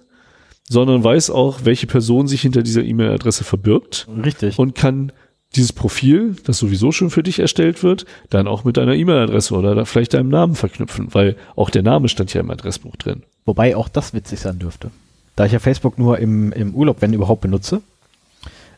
sondern 0.72 1.04
weiß 1.04 1.32
auch, 1.32 1.60
welche 1.66 1.86
Person 1.86 2.28
sich 2.28 2.42
hinter 2.42 2.64
dieser 2.64 2.82
E-Mail-Adresse 2.82 3.44
verbirgt 3.44 4.08
Richtig. 4.24 4.58
und 4.58 4.74
kann 4.74 5.12
dieses 5.58 5.74
Profil, 5.74 6.38
das 6.46 6.60
sowieso 6.60 6.94
schon 6.94 7.10
für 7.10 7.24
dich 7.24 7.40
erstellt 7.40 7.84
wird, 7.84 8.06
dann 8.30 8.48
auch 8.48 8.64
mit 8.64 8.78
deiner 8.78 8.96
E-Mail-Adresse 8.96 9.54
oder 9.54 9.86
vielleicht 9.86 10.14
deinem 10.14 10.30
Namen 10.30 10.56
verknüpfen, 10.56 11.10
weil 11.12 11.36
auch 11.58 11.70
der 11.70 11.84
Name 11.84 12.08
stand 12.08 12.34
ja 12.34 12.40
im 12.40 12.50
Adressbuch 12.50 12.96
drin. 12.96 13.24
Wobei 13.44 13.76
auch 13.76 13.90
das 13.90 14.14
witzig 14.14 14.40
sein 14.40 14.60
dürfte. 14.60 14.92
Da 15.36 15.46
ich 15.46 15.52
ja 15.52 15.60
Facebook 15.60 16.00
nur 16.00 16.20
im, 16.20 16.54
im 16.54 16.74
Urlaub, 16.74 17.02
wenn 17.02 17.12
überhaupt, 17.12 17.42
benutze, 17.42 17.82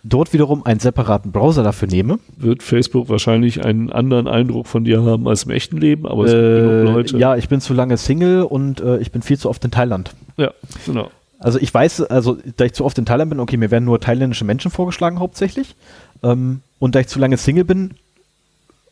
dort 0.04 0.34
wiederum 0.34 0.66
einen 0.66 0.80
separaten 0.80 1.32
Browser 1.32 1.62
dafür 1.62 1.88
nehme. 1.90 2.18
Wird 2.38 2.64
Facebook 2.64 3.08
wahrscheinlich 3.08 3.64
einen 3.64 3.92
anderen 3.92 4.28
Eindruck 4.28 4.66
von 4.66 4.84
dir 4.84 5.04
haben 5.04 5.28
als 5.28 5.44
im 5.44 5.52
echten 5.52 5.78
Leben, 5.78 6.08
aber 6.08 6.26
es 6.26 6.32
gibt 6.32 6.42
genug 6.44 6.72
Äh, 6.72 6.92
Leute. 6.92 7.18
ja, 7.20 7.36
ich 7.36 7.50
bin 7.50 7.62
zu 7.62 7.76
lange 7.76 7.98
Single 7.98 8.42
und 8.42 8.82
äh, 8.82 8.98
ich 8.98 9.12
bin 9.12 9.22
viel 9.22 9.38
zu 9.38 9.48
oft 9.48 9.64
in 9.64 9.70
Thailand. 9.70 10.10
ja, 10.38 10.52
genau. 10.88 11.12
Also 11.44 11.60
ich 11.60 11.74
weiß, 11.74 12.04
also 12.04 12.38
da 12.56 12.64
ich 12.64 12.74
zu 12.74 12.86
oft 12.86 12.98
in 12.98 13.06
Thailand 13.06 13.30
bin, 13.30 13.42
okay, 13.42 13.58
mir 13.58 13.70
werden 13.70 13.84
nur 13.84 14.00
thailändische 14.00 14.46
Menschen 14.46 14.72
vorgeschlagen 14.72 15.20
hauptsächlich. 15.20 15.76
Ähm, 16.24 16.62
und 16.80 16.96
da 16.96 17.02
ich 17.02 17.08
zu 17.08 17.20
lange 17.20 17.36
Single 17.36 17.66
bin, 17.66 17.96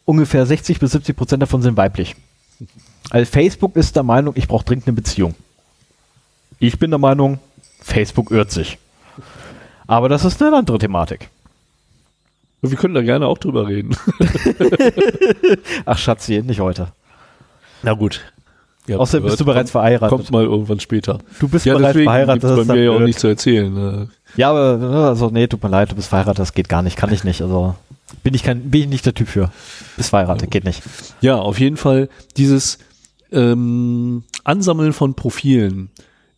ungefähr 0.03 0.45
60 0.45 0.79
bis 0.79 0.91
70 0.91 1.15
Prozent 1.15 1.41
davon 1.41 1.61
sind 1.61 1.77
weiblich. 1.77 2.15
Also 3.09 3.31
Facebook 3.31 3.77
ist 3.77 3.95
der 3.95 4.03
Meinung, 4.03 4.33
ich 4.35 4.49
brauche 4.49 4.65
dringend 4.65 4.85
eine 4.85 4.95
Beziehung. 4.95 5.33
Ich 6.59 6.77
bin 6.77 6.91
der 6.91 6.99
Meinung, 6.99 7.39
Facebook 7.79 8.31
irrt 8.31 8.51
sich. 8.51 8.77
Aber 9.87 10.09
das 10.09 10.25
ist 10.25 10.41
eine 10.43 10.55
andere 10.55 10.77
Thematik. 10.77 11.29
Wir 12.61 12.77
können 12.77 12.93
da 12.93 13.01
gerne 13.01 13.27
auch 13.27 13.37
drüber 13.37 13.67
reden. 13.67 13.95
Ach 15.85 15.97
Schatzi, 15.97 16.41
nicht 16.41 16.59
heute. 16.59 16.91
Na 17.81 17.93
gut. 17.93 18.30
Ja, 18.91 18.97
Außerdem 18.97 19.25
bist 19.25 19.39
du 19.39 19.45
bereits 19.45 19.71
verheiratet. 19.71 20.09
Kommt 20.09 20.31
mal 20.31 20.43
irgendwann 20.43 20.79
später. 20.81 21.19
Du 21.39 21.47
bist 21.47 21.65
ja, 21.65 21.77
bereits 21.77 21.97
verheiratet. 21.97 22.43
das 22.43 22.59
ist 22.59 22.67
bei 22.67 22.73
mir 22.75 22.83
ja 22.83 22.91
auch 22.91 22.99
nicht 22.99 23.19
zu 23.19 23.27
erzählen. 23.27 23.73
ne? 23.73 24.09
Ja, 24.35 24.49
aber 24.51 25.07
also 25.07 25.29
nee, 25.29 25.47
tut 25.47 25.63
mir 25.63 25.69
leid, 25.69 25.91
du 25.91 25.95
bist 25.95 26.09
verheiratet, 26.09 26.39
das 26.39 26.53
geht 26.53 26.67
gar 26.67 26.81
nicht, 26.81 26.97
kann 26.97 27.13
ich 27.13 27.23
nicht. 27.23 27.41
Also 27.41 27.75
bin 28.23 28.33
ich 28.33 28.43
kein, 28.43 28.69
bin 28.69 28.81
ich 28.81 28.87
nicht 28.89 29.05
der 29.05 29.13
Typ 29.13 29.29
für. 29.29 29.49
Bist 29.95 30.09
verheiratet, 30.09 30.51
geht 30.51 30.65
nicht. 30.65 30.81
Ja, 31.21 31.37
auf 31.37 31.59
jeden 31.59 31.77
Fall 31.77 32.09
dieses 32.35 32.79
ähm, 33.31 34.23
Ansammeln 34.43 34.91
von 34.91 35.13
Profilen 35.13 35.89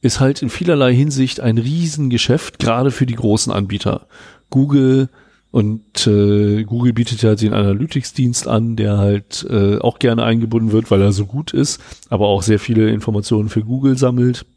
ist 0.01 0.19
halt 0.19 0.41
in 0.41 0.49
vielerlei 0.49 0.93
Hinsicht 0.93 1.39
ein 1.39 1.57
Riesengeschäft, 1.57 2.59
gerade 2.59 2.91
für 2.91 3.05
die 3.05 3.15
großen 3.15 3.51
Anbieter. 3.51 4.05
Google 4.49 5.09
und 5.53 6.07
äh, 6.07 6.63
Google 6.63 6.93
bietet 6.93 7.21
ja 7.21 7.35
den 7.35 7.53
Analytics-Dienst 7.53 8.47
an, 8.47 8.75
der 8.75 8.97
halt 8.97 9.45
äh, 9.47 9.77
auch 9.77 9.99
gerne 9.99 10.23
eingebunden 10.23 10.71
wird, 10.71 10.89
weil 10.89 10.99
er 10.99 11.11
so 11.11 11.27
gut 11.27 11.53
ist, 11.53 11.80
aber 12.09 12.25
auch 12.25 12.41
sehr 12.41 12.57
viele 12.57 12.89
Informationen 12.89 13.49
für 13.49 13.61
Google 13.61 13.95
sammelt. 13.95 14.47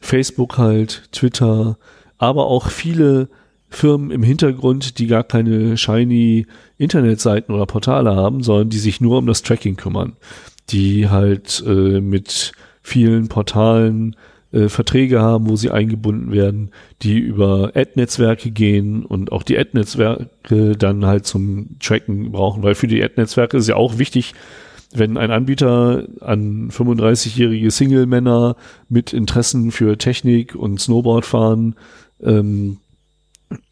Facebook 0.00 0.56
halt, 0.56 1.10
Twitter, 1.12 1.76
aber 2.16 2.46
auch 2.46 2.68
viele 2.68 3.28
Firmen 3.68 4.10
im 4.10 4.22
Hintergrund, 4.22 4.98
die 4.98 5.06
gar 5.06 5.22
keine 5.22 5.76
shiny 5.76 6.46
Internetseiten 6.78 7.54
oder 7.54 7.66
Portale 7.66 8.16
haben, 8.16 8.42
sondern 8.42 8.70
die 8.70 8.78
sich 8.78 9.02
nur 9.02 9.18
um 9.18 9.26
das 9.26 9.42
Tracking 9.42 9.76
kümmern. 9.76 10.16
Die 10.70 11.10
halt 11.10 11.62
äh, 11.66 12.00
mit 12.00 12.52
vielen 12.80 13.28
Portalen 13.28 14.16
äh, 14.54 14.68
Verträge 14.68 15.20
haben, 15.20 15.48
wo 15.48 15.56
sie 15.56 15.70
eingebunden 15.70 16.30
werden, 16.30 16.70
die 17.02 17.18
über 17.18 17.72
Ad-Netzwerke 17.74 18.50
gehen 18.50 19.04
und 19.04 19.32
auch 19.32 19.42
die 19.42 19.58
Ad-Netzwerke 19.58 20.76
dann 20.78 21.04
halt 21.04 21.26
zum 21.26 21.76
Tracken 21.80 22.30
brauchen, 22.30 22.62
weil 22.62 22.74
für 22.74 22.86
die 22.86 23.02
Ad-Netzwerke 23.02 23.56
ist 23.56 23.68
ja 23.68 23.76
auch 23.76 23.98
wichtig, 23.98 24.34
wenn 24.94 25.16
ein 25.16 25.32
Anbieter 25.32 26.04
an 26.20 26.70
35-jährige 26.70 27.70
Single-Männer 27.70 28.54
mit 28.88 29.12
Interessen 29.12 29.72
für 29.72 29.98
Technik 29.98 30.54
und 30.54 30.80
Snowboardfahren 30.80 31.74
ähm, 32.22 32.78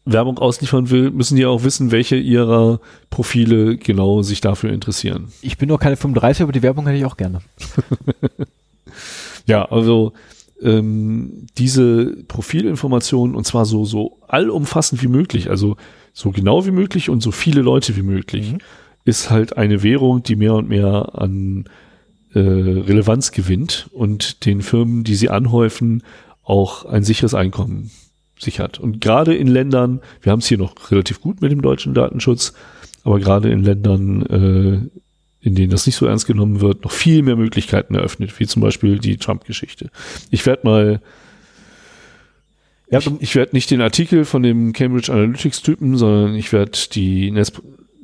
Werbung 0.03 0.37
ausliefern 0.37 0.89
will, 0.89 1.11
müssen 1.11 1.37
die 1.37 1.45
auch 1.45 1.63
wissen, 1.63 1.91
welche 1.91 2.17
ihrer 2.17 2.81
Profile 3.09 3.77
genau 3.77 4.21
sich 4.21 4.41
dafür 4.41 4.71
interessieren. 4.73 5.29
Ich 5.41 5.57
bin 5.57 5.69
nur 5.69 5.79
keine 5.79 5.95
35, 5.95 6.43
aber 6.43 6.51
die 6.51 6.61
Werbung 6.61 6.85
hätte 6.87 6.97
ich 6.97 7.05
auch 7.05 7.17
gerne. 7.17 7.39
ja, 9.45 9.63
also 9.63 10.11
ähm, 10.63 11.47
diese 11.57 12.23
Profilinformationen 12.27 13.35
und 13.35 13.45
zwar 13.45 13.65
so, 13.65 13.85
so 13.85 14.19
allumfassend 14.27 15.03
wie 15.03 15.07
möglich, 15.07 15.49
also 15.49 15.75
so 16.13 16.31
genau 16.31 16.65
wie 16.65 16.71
möglich 16.71 17.09
und 17.09 17.21
so 17.21 17.31
viele 17.31 17.61
Leute 17.61 17.95
wie 17.95 18.03
möglich, 18.03 18.53
mhm. 18.53 18.57
ist 19.05 19.29
halt 19.29 19.57
eine 19.57 19.83
Währung, 19.83 20.23
die 20.23 20.35
mehr 20.35 20.55
und 20.55 20.69
mehr 20.69 21.09
an 21.13 21.65
äh, 22.33 22.39
Relevanz 22.39 23.31
gewinnt 23.31 23.89
und 23.91 24.45
den 24.45 24.61
Firmen, 24.61 25.03
die 25.03 25.15
sie 25.15 25.29
anhäufen, 25.29 26.03
auch 26.43 26.85
ein 26.85 27.03
sicheres 27.03 27.33
Einkommen 27.33 27.91
sichert. 28.39 28.79
Und 28.79 29.01
gerade 29.01 29.35
in 29.35 29.47
Ländern, 29.47 30.01
wir 30.21 30.31
haben 30.31 30.39
es 30.39 30.47
hier 30.47 30.57
noch 30.57 30.91
relativ 30.91 31.21
gut 31.21 31.41
mit 31.41 31.51
dem 31.51 31.61
deutschen 31.61 31.93
Datenschutz, 31.93 32.53
aber 33.03 33.19
gerade 33.19 33.49
in 33.49 33.63
Ländern, 33.63 34.25
äh, 34.25 34.99
in 35.43 35.55
denen 35.55 35.69
das 35.69 35.85
nicht 35.85 35.95
so 35.95 36.05
ernst 36.05 36.25
genommen 36.25 36.61
wird, 36.61 36.83
noch 36.83 36.91
viel 36.91 37.21
mehr 37.21 37.35
Möglichkeiten 37.35 37.95
eröffnet, 37.95 38.39
wie 38.39 38.47
zum 38.47 38.61
Beispiel 38.61 38.97
die 38.97 39.17
Trump-Geschichte. 39.17 39.89
Ich 40.31 40.45
werde 40.45 40.65
mal 40.65 41.01
ja, 42.89 42.99
ich, 42.99 43.09
ich 43.19 43.35
werde 43.35 43.55
nicht 43.55 43.71
den 43.71 43.81
Artikel 43.81 44.23
von 44.23 44.43
dem 44.43 44.71
Cambridge 44.71 45.11
Analytics-Typen, 45.11 45.97
sondern 45.97 46.35
ich 46.35 46.53
werde 46.53 46.77
die 46.93 47.31
Netz, 47.31 47.51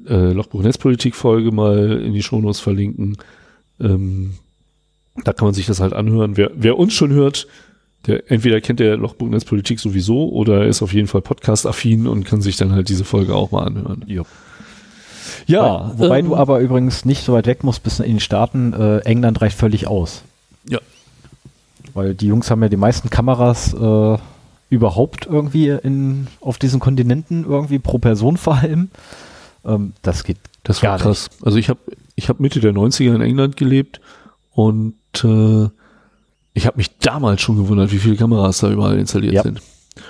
äh, 0.08 0.32
Lochbuch-Netzpolitik-Folge 0.32 1.52
mal 1.52 2.02
in 2.04 2.14
die 2.14 2.24
Shownotes 2.24 2.60
verlinken. 2.60 3.18
Ähm, 3.80 4.34
da 5.24 5.32
kann 5.34 5.46
man 5.46 5.54
sich 5.54 5.68
das 5.68 5.80
halt 5.80 5.94
anhören. 5.94 6.38
Wer, 6.38 6.52
wer 6.56 6.78
uns 6.78 6.94
schon 6.94 7.12
hört, 7.12 7.48
der 8.08 8.32
entweder 8.32 8.62
kennt 8.62 8.80
der 8.80 8.98
Lochbuch 8.98 9.30
Netzpolitik 9.30 9.80
sowieso 9.80 10.30
oder 10.30 10.66
ist 10.66 10.82
auf 10.82 10.94
jeden 10.94 11.08
Fall 11.08 11.22
Podcast-affin 11.22 12.08
und 12.08 12.24
kann 12.24 12.42
sich 12.42 12.58
dann 12.58 12.72
halt 12.72 12.90
diese 12.90 13.04
Folge 13.04 13.36
auch 13.36 13.52
mal 13.52 13.66
anhören. 13.66 14.06
Jo. 14.08 14.26
Ja, 15.48 15.92
wobei, 15.96 16.06
wobei 16.06 16.20
ähm, 16.20 16.26
du 16.28 16.36
aber 16.36 16.60
übrigens 16.60 17.06
nicht 17.06 17.24
so 17.24 17.34
weit 17.34 17.48
weg 17.48 17.64
musst 17.64 17.84
bis 17.84 18.00
in 18.00 18.06
den 18.06 18.20
Staaten. 18.20 18.74
Äh, 18.74 19.00
England 19.00 19.42
reicht 19.42 19.58
völlig 19.58 19.88
aus. 19.88 20.24
Ja. 20.68 20.80
Weil 21.94 22.16
die 22.16 22.28
Jungs 22.28 22.50
haben 22.52 22.62
ja 22.62 22.70
die 22.70 22.78
meisten 22.78 23.10
Kameras 23.10 23.74
äh, 23.74 24.18
überhaupt 24.70 25.26
irgendwie 25.26 25.70
in, 25.70 26.28
auf 26.42 26.58
diesen 26.58 26.80
Kontinenten 26.80 27.46
irgendwie 27.46 27.80
pro 27.80 27.98
Person 27.98 28.38
vor 28.38 28.56
allem. 28.56 28.90
Ähm, 29.66 29.94
das 30.02 30.24
geht 30.24 30.38
das 30.64 30.84
war 30.84 30.98
krass. 30.98 31.30
Nicht. 31.32 31.46
Also 31.46 31.58
ich 31.58 31.70
habe 31.70 31.80
ich 32.16 32.30
hab 32.30 32.40
Mitte 32.40 32.60
der 32.60 32.74
90er 32.74 33.16
in 33.16 33.22
England 33.22 33.58
gelebt 33.58 34.02
und 34.52 34.96
äh, 35.24 35.70
ich 36.54 36.68
habe 36.68 36.78
mich 36.78 36.98
damals 37.00 37.42
schon 37.42 37.58
gewundert, 37.58 37.92
wie 37.92 38.00
viele 38.00 38.18
Kameras 38.18 38.60
da 38.60 38.70
überall 38.70 39.00
installiert 39.00 39.34
ja. 39.34 39.44
sind. 39.44 39.62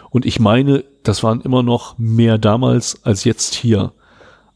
Und 0.09 0.25
ich 0.25 0.39
meine, 0.39 0.83
das 1.03 1.23
waren 1.23 1.41
immer 1.41 1.63
noch 1.63 1.97
mehr 1.97 2.37
damals 2.37 3.03
als 3.03 3.23
jetzt 3.23 3.53
hier. 3.53 3.93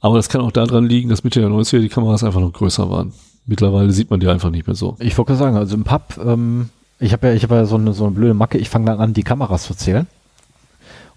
Aber 0.03 0.17
das 0.17 0.27
kann 0.27 0.41
auch 0.41 0.51
daran 0.51 0.85
liegen, 0.85 1.07
dass 1.07 1.23
Mitte 1.23 1.39
der 1.39 1.49
90er 1.49 1.79
die 1.79 1.87
Kameras 1.87 2.25
einfach 2.25 2.41
noch 2.41 2.51
größer 2.51 2.89
waren. 2.89 3.13
Mittlerweile 3.45 3.89
sieht 3.93 4.11
man 4.11 4.19
die 4.19 4.27
einfach 4.27 4.49
nicht 4.49 4.67
mehr 4.67 4.75
so. 4.75 4.97
Ich 4.99 5.17
wollte 5.17 5.37
sagen, 5.37 5.55
also 5.55 5.75
im 5.75 5.85
Pub, 5.85 6.19
ähm, 6.21 6.69
ich 6.99 7.13
habe 7.13 7.27
ja, 7.27 7.33
ich 7.33 7.43
habe 7.43 7.55
ja 7.55 7.63
so 7.63 7.77
eine, 7.77 7.93
so 7.93 8.03
eine 8.03 8.13
blöde 8.13 8.33
Macke, 8.33 8.57
ich 8.57 8.67
fange 8.67 8.87
dann 8.87 8.99
an, 8.99 9.13
die 9.13 9.23
Kameras 9.23 9.63
zu 9.63 9.73
zählen. 9.73 10.05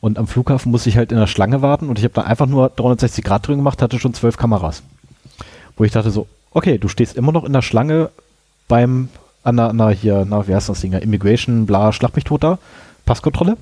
Und 0.00 0.18
am 0.18 0.28
Flughafen 0.28 0.70
muss 0.70 0.86
ich 0.86 0.96
halt 0.96 1.10
in 1.10 1.18
der 1.18 1.26
Schlange 1.26 1.62
warten 1.62 1.88
und 1.88 1.98
ich 1.98 2.04
habe 2.04 2.14
da 2.14 2.22
einfach 2.22 2.46
nur 2.46 2.68
360 2.68 3.24
Grad 3.24 3.48
drin 3.48 3.56
gemacht, 3.56 3.82
hatte 3.82 3.98
schon 3.98 4.14
zwölf 4.14 4.36
Kameras. 4.36 4.84
Wo 5.76 5.82
ich 5.82 5.90
dachte 5.90 6.12
so, 6.12 6.28
okay, 6.52 6.78
du 6.78 6.86
stehst 6.86 7.16
immer 7.16 7.32
noch 7.32 7.42
in 7.42 7.54
der 7.54 7.62
Schlange 7.62 8.10
beim, 8.68 9.08
an 9.42 9.56
der, 9.56 9.70
an 9.70 9.78
der 9.78 9.90
hier, 9.90 10.24
na, 10.28 10.46
wie 10.46 10.54
heißt 10.54 10.68
das 10.68 10.80
Ding, 10.80 10.92
Immigration, 10.92 11.66
bla, 11.66 11.92
schlag 11.92 12.14
mich 12.14 12.24
tot 12.24 12.44
da, 12.44 12.60
Passkontrolle. 13.04 13.56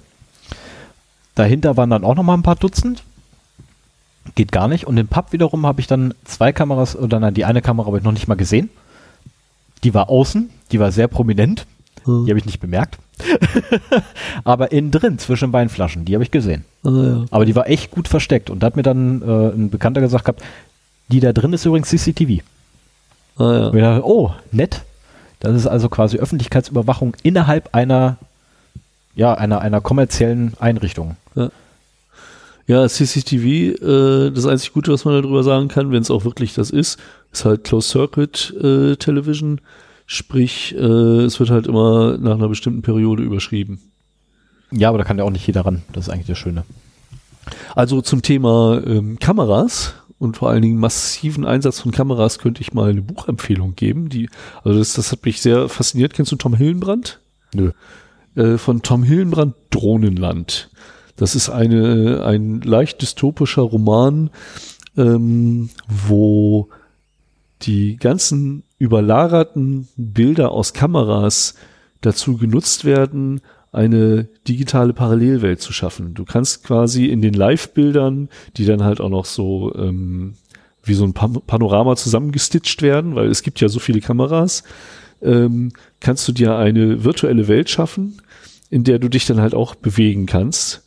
Dahinter 1.35 1.79
waren 1.79 1.89
dann 1.89 2.05
auch 2.05 2.15
noch 2.15 2.25
mal 2.25 2.35
ein 2.35 2.43
paar 2.43 2.57
Dutzend 2.57 3.05
geht 4.35 4.53
gar 4.53 4.69
nicht. 4.69 4.87
Und 4.87 4.97
im 4.97 5.09
Pub 5.09 5.33
wiederum 5.33 5.67
habe 5.67 5.81
ich 5.81 5.87
dann 5.87 6.15
zwei 6.25 6.53
Kameras, 6.53 6.97
oder 6.97 7.21
nein, 7.21 7.35
die 7.35 7.45
eine 7.45 7.63
Kamera 7.63 7.87
habe 7.87 7.99
ich 7.99 8.05
noch 8.05 8.13
nicht 8.13 8.29
mal 8.29 8.35
gesehen. 8.35 8.71
Die 9.83 9.95
war 9.95 10.09
außen, 10.09 10.51
die 10.73 10.81
war 10.81 10.93
sehr 10.93 11.09
prominent. 11.09 11.67
Hm. 12.05 12.25
Die 12.25 12.31
habe 12.31 12.39
ich 12.39 12.47
nicht 12.47 12.61
bemerkt. 12.61 12.99
Aber 14.45 14.73
innen 14.73 14.91
drin, 14.91 15.19
zwischen 15.19 15.53
Weinflaschen, 15.53 16.05
die 16.05 16.15
habe 16.15 16.25
ich 16.25 16.31
gesehen. 16.31 16.65
Ah, 16.83 16.91
ja. 16.91 17.25
Aber 17.31 17.45
die 17.45 17.55
war 17.55 17.69
echt 17.69 17.91
gut 17.91 18.09
versteckt. 18.09 18.51
Und 18.51 18.63
da 18.63 18.67
hat 18.67 18.77
mir 18.77 18.83
dann 18.83 19.23
äh, 19.23 19.55
ein 19.55 19.71
Bekannter 19.71 20.01
gesagt 20.01 20.25
gehabt, 20.25 20.43
die 21.09 21.21
da 21.21 21.33
drin 21.33 21.53
ist 21.53 21.65
übrigens 21.65 21.89
CCTV. 21.89 22.43
Ah, 23.37 23.43
ja. 23.43 23.67
Und 23.69 23.77
ich 23.77 23.83
dachte, 23.83 24.07
oh, 24.07 24.33
nett. 24.53 24.83
Das 25.41 25.55
ist 25.55 25.67
also 25.67 25.89
quasi 25.89 26.17
Öffentlichkeitsüberwachung 26.17 27.17
innerhalb 27.23 27.75
einer, 27.75 28.17
ja, 29.15 29.35
einer, 29.35 29.61
einer 29.61 29.81
kommerziellen 29.81 30.55
Einrichtung. 30.59 31.17
Ja. 31.35 31.51
Ja, 32.67 32.89
CCTV, 32.89 33.45
äh, 33.83 34.31
das 34.31 34.47
einzig 34.47 34.73
Gute, 34.73 34.93
was 34.93 35.05
man 35.05 35.21
darüber 35.21 35.43
sagen 35.43 35.69
kann, 35.69 35.91
wenn 35.91 36.01
es 36.01 36.11
auch 36.11 36.25
wirklich 36.25 36.55
das 36.55 36.71
ist, 36.71 36.99
ist 37.33 37.45
halt 37.45 37.65
Closed 37.65 37.91
Circuit 37.91 38.55
äh, 38.63 38.97
Television. 38.97 39.61
Sprich, 40.07 40.75
äh, 40.75 41.25
es 41.25 41.41
wird 41.41 41.51
halt 41.51 41.67
immer 41.67 42.17
nach 42.19 42.35
einer 42.35 42.49
bestimmten 42.49 42.83
Periode 42.83 43.23
überschrieben. 43.23 43.81
Ja, 44.71 44.89
aber 44.89 44.99
da 44.99 45.05
kann 45.05 45.19
ja 45.19 45.25
auch 45.25 45.31
nicht 45.31 45.47
jeder 45.47 45.65
ran. 45.65 45.83
Das 45.93 46.07
ist 46.07 46.13
eigentlich 46.13 46.27
das 46.27 46.39
Schöne. 46.39 46.65
Also 47.75 48.01
zum 48.01 48.23
Thema 48.23 48.83
ähm, 48.87 49.19
Kameras 49.19 49.95
und 50.19 50.37
vor 50.39 50.51
allen 50.51 50.63
Dingen 50.63 50.79
massiven 50.79 51.45
Einsatz 51.45 51.81
von 51.81 51.93
Kameras 51.93 52.39
könnte 52.39 52.63
ich 52.63 52.73
mal 52.73 52.91
eine 52.91 53.03
Buchempfehlung 53.03 53.75
geben. 53.77 54.09
Die, 54.09 54.31
also 54.63 54.79
das, 54.79 54.95
das 54.95 55.13
hat 55.13 55.25
mich 55.25 55.41
sehr 55.41 55.69
fasziniert. 55.69 56.15
Kennst 56.15 56.33
du 56.33 56.37
Tom 56.37 56.55
Hillenbrand? 56.55 57.21
Nö. 57.55 57.73
Äh, 58.35 58.57
von 58.59 58.83
Tom 58.83 59.03
Hillenbrand 59.03 59.55
Drohnenland. 59.71 60.71
Das 61.17 61.35
ist 61.35 61.49
eine, 61.49 62.25
ein 62.25 62.61
leicht 62.61 63.01
dystopischer 63.03 63.63
Roman, 63.63 64.31
ähm, 64.97 65.71
wo 65.89 66.69
die 67.63 67.97
ganzen 67.97 68.65
überlagerten 68.79 69.89
Bilder 69.97 70.51
aus 70.51 70.73
Kameras 70.73 71.55
dazu 72.01 72.37
genutzt 72.37 72.85
werden, 72.85 73.41
eine 73.73 74.29
digitale 74.47 74.93
Parallelwelt 74.93 75.61
zu 75.61 75.73
schaffen. 75.73 76.15
Du 76.15 76.25
kannst 76.25 76.65
quasi 76.65 77.07
in 77.07 77.23
den 77.23 77.35
Live-Bildern, 77.35 78.29
die 78.57 78.67
dann 78.67 78.85
halt 78.85 79.01
auch 79.01 79.09
noch 79.09 79.25
so 79.25 79.75
ähm, 79.75 80.35
wie 80.83 80.95
so 80.95 81.05
ein 81.05 81.15
Panorama 81.15 81.97
zusammengestitcht 81.97 82.83
werden, 82.83 83.15
weil 83.15 83.29
es 83.29 83.43
gibt 83.43 83.61
ja 83.61 83.69
so 83.69 83.81
viele 83.81 84.01
Kameras, 84.01 84.65
ähm, 85.23 85.73
kannst 86.01 86.29
du 86.29 86.33
dir 86.33 86.57
eine 86.57 87.05
virtuelle 87.05 87.49
Welt 87.49 87.71
schaffen, 87.71 88.21
in 88.69 88.85
der 88.85 88.99
du 88.99 89.09
dich 89.09 89.27
dann 89.27 89.41
halt 89.41 89.55
auch 89.55 89.75
bewegen 89.75 90.27
kannst 90.27 90.84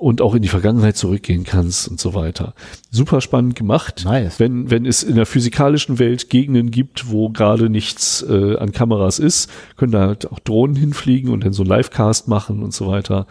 und 0.00 0.22
auch 0.22 0.34
in 0.34 0.40
die 0.40 0.48
Vergangenheit 0.48 0.96
zurückgehen 0.96 1.44
kannst 1.44 1.86
und 1.86 2.00
so 2.00 2.14
weiter. 2.14 2.54
Super 2.90 3.20
spannend 3.20 3.54
gemacht. 3.54 4.02
Nice. 4.06 4.40
Wenn, 4.40 4.70
wenn 4.70 4.86
es 4.86 5.02
in 5.02 5.14
der 5.14 5.26
physikalischen 5.26 5.98
Welt 5.98 6.30
Gegenden 6.30 6.70
gibt, 6.70 7.10
wo 7.10 7.28
gerade 7.28 7.68
nichts 7.68 8.22
äh, 8.22 8.56
an 8.56 8.72
Kameras 8.72 9.18
ist, 9.18 9.50
können 9.76 9.92
da 9.92 10.06
halt 10.06 10.32
auch 10.32 10.38
Drohnen 10.38 10.74
hinfliegen 10.74 11.30
und 11.30 11.44
dann 11.44 11.52
so 11.52 11.64
Livecast 11.64 12.28
machen 12.28 12.62
und 12.62 12.72
so 12.72 12.88
weiter. 12.88 13.26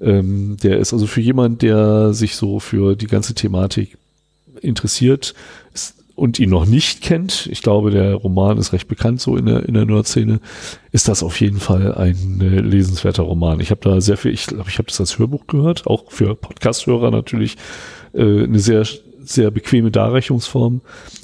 Ähm, 0.00 0.56
der 0.62 0.78
ist 0.78 0.94
also 0.94 1.06
für 1.06 1.20
jemand, 1.20 1.60
der 1.60 2.14
sich 2.14 2.36
so 2.36 2.58
für 2.58 2.96
die 2.96 3.06
ganze 3.06 3.34
Thematik 3.34 3.98
interessiert, 4.62 5.34
ist 5.74 6.03
und 6.16 6.38
ihn 6.38 6.50
noch 6.50 6.66
nicht 6.66 7.00
kennt, 7.00 7.48
ich 7.50 7.62
glaube, 7.62 7.90
der 7.90 8.14
Roman 8.14 8.58
ist 8.58 8.72
recht 8.72 8.86
bekannt 8.86 9.20
so 9.20 9.36
in 9.36 9.46
der, 9.46 9.68
in 9.68 9.74
der 9.74 9.84
Nerd-Szene, 9.84 10.40
ist 10.92 11.08
das 11.08 11.22
auf 11.22 11.40
jeden 11.40 11.58
Fall 11.58 11.94
ein 11.94 12.40
äh, 12.40 12.60
lesenswerter 12.60 13.24
Roman. 13.24 13.60
Ich 13.60 13.70
habe 13.70 13.80
da 13.82 14.00
sehr 14.00 14.16
viel, 14.16 14.32
ich 14.32 14.46
glaube, 14.46 14.68
ich 14.68 14.78
habe 14.78 14.86
das 14.86 15.00
als 15.00 15.18
Hörbuch 15.18 15.46
gehört, 15.46 15.86
auch 15.86 16.10
für 16.10 16.36
Podcast-Hörer 16.36 17.10
natürlich 17.10 17.56
äh, 18.12 18.44
eine 18.44 18.60
sehr, 18.60 18.86
sehr 19.24 19.50
bequeme 19.50 19.90
Darreichungsform 19.90 20.82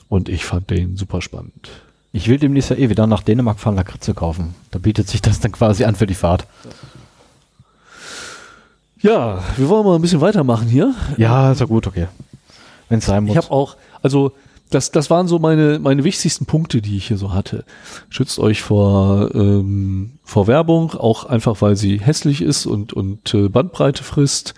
und 0.09 0.29
ich 0.29 0.45
fand 0.45 0.71
den 0.71 0.97
super 0.97 1.23
spannend. 1.23 1.71
Ich 2.13 2.29
will 2.29 2.39
demnächst 2.39 2.71
ja 2.71 2.77
eh 2.77 2.91
wieder 2.91 3.07
nach 3.07 3.23
Dänemark 3.23 3.61
fahren, 3.61 3.77
Lakritze 3.77 4.15
kaufen. 4.15 4.55
Da 4.73 4.81
bietet 4.81 5.09
sich 5.09 5.23
das 5.23 5.39
dann 5.39 5.53
quasi 5.53 5.85
an 5.85 5.95
für 5.95 6.07
die 6.07 6.15
Fahrt. 6.15 6.47
Ja, 9.01 9.43
wir 9.57 9.69
wollen 9.69 9.87
mal 9.87 9.95
ein 9.95 10.03
bisschen 10.03 10.21
weitermachen 10.21 10.67
hier. 10.67 10.95
Ja, 11.17 11.53
ist 11.53 11.61
ja 11.61 11.67
gut, 11.67 11.87
okay. 11.87 12.09
Wenn 12.89 12.99
es 12.99 13.07
sein 13.07 13.25
muss. 13.25 13.31
Ich 13.31 13.37
habe 13.37 13.51
auch, 13.53 13.77
also 14.03 14.33
das, 14.71 14.91
das 14.91 15.11
waren 15.11 15.27
so 15.29 15.39
meine, 15.39 15.79
meine 15.79 16.05
wichtigsten 16.05 16.47
Punkte, 16.47 16.81
die 16.81 16.97
ich 16.97 17.09
hier 17.09 17.17
so 17.17 17.33
hatte. 17.33 17.65
Schützt 18.09 18.39
euch 18.39 18.63
vor, 18.63 19.35
ähm, 19.35 20.13
vor 20.25 20.47
Werbung, 20.47 20.93
auch 20.93 21.25
einfach 21.25 21.61
weil 21.61 21.77
sie 21.77 22.01
hässlich 22.01 22.41
ist 22.41 22.67
und, 22.67 22.93
und 22.93 23.35
äh, 23.35 23.49
Bandbreite 23.49 24.05
frisst. 24.05 24.55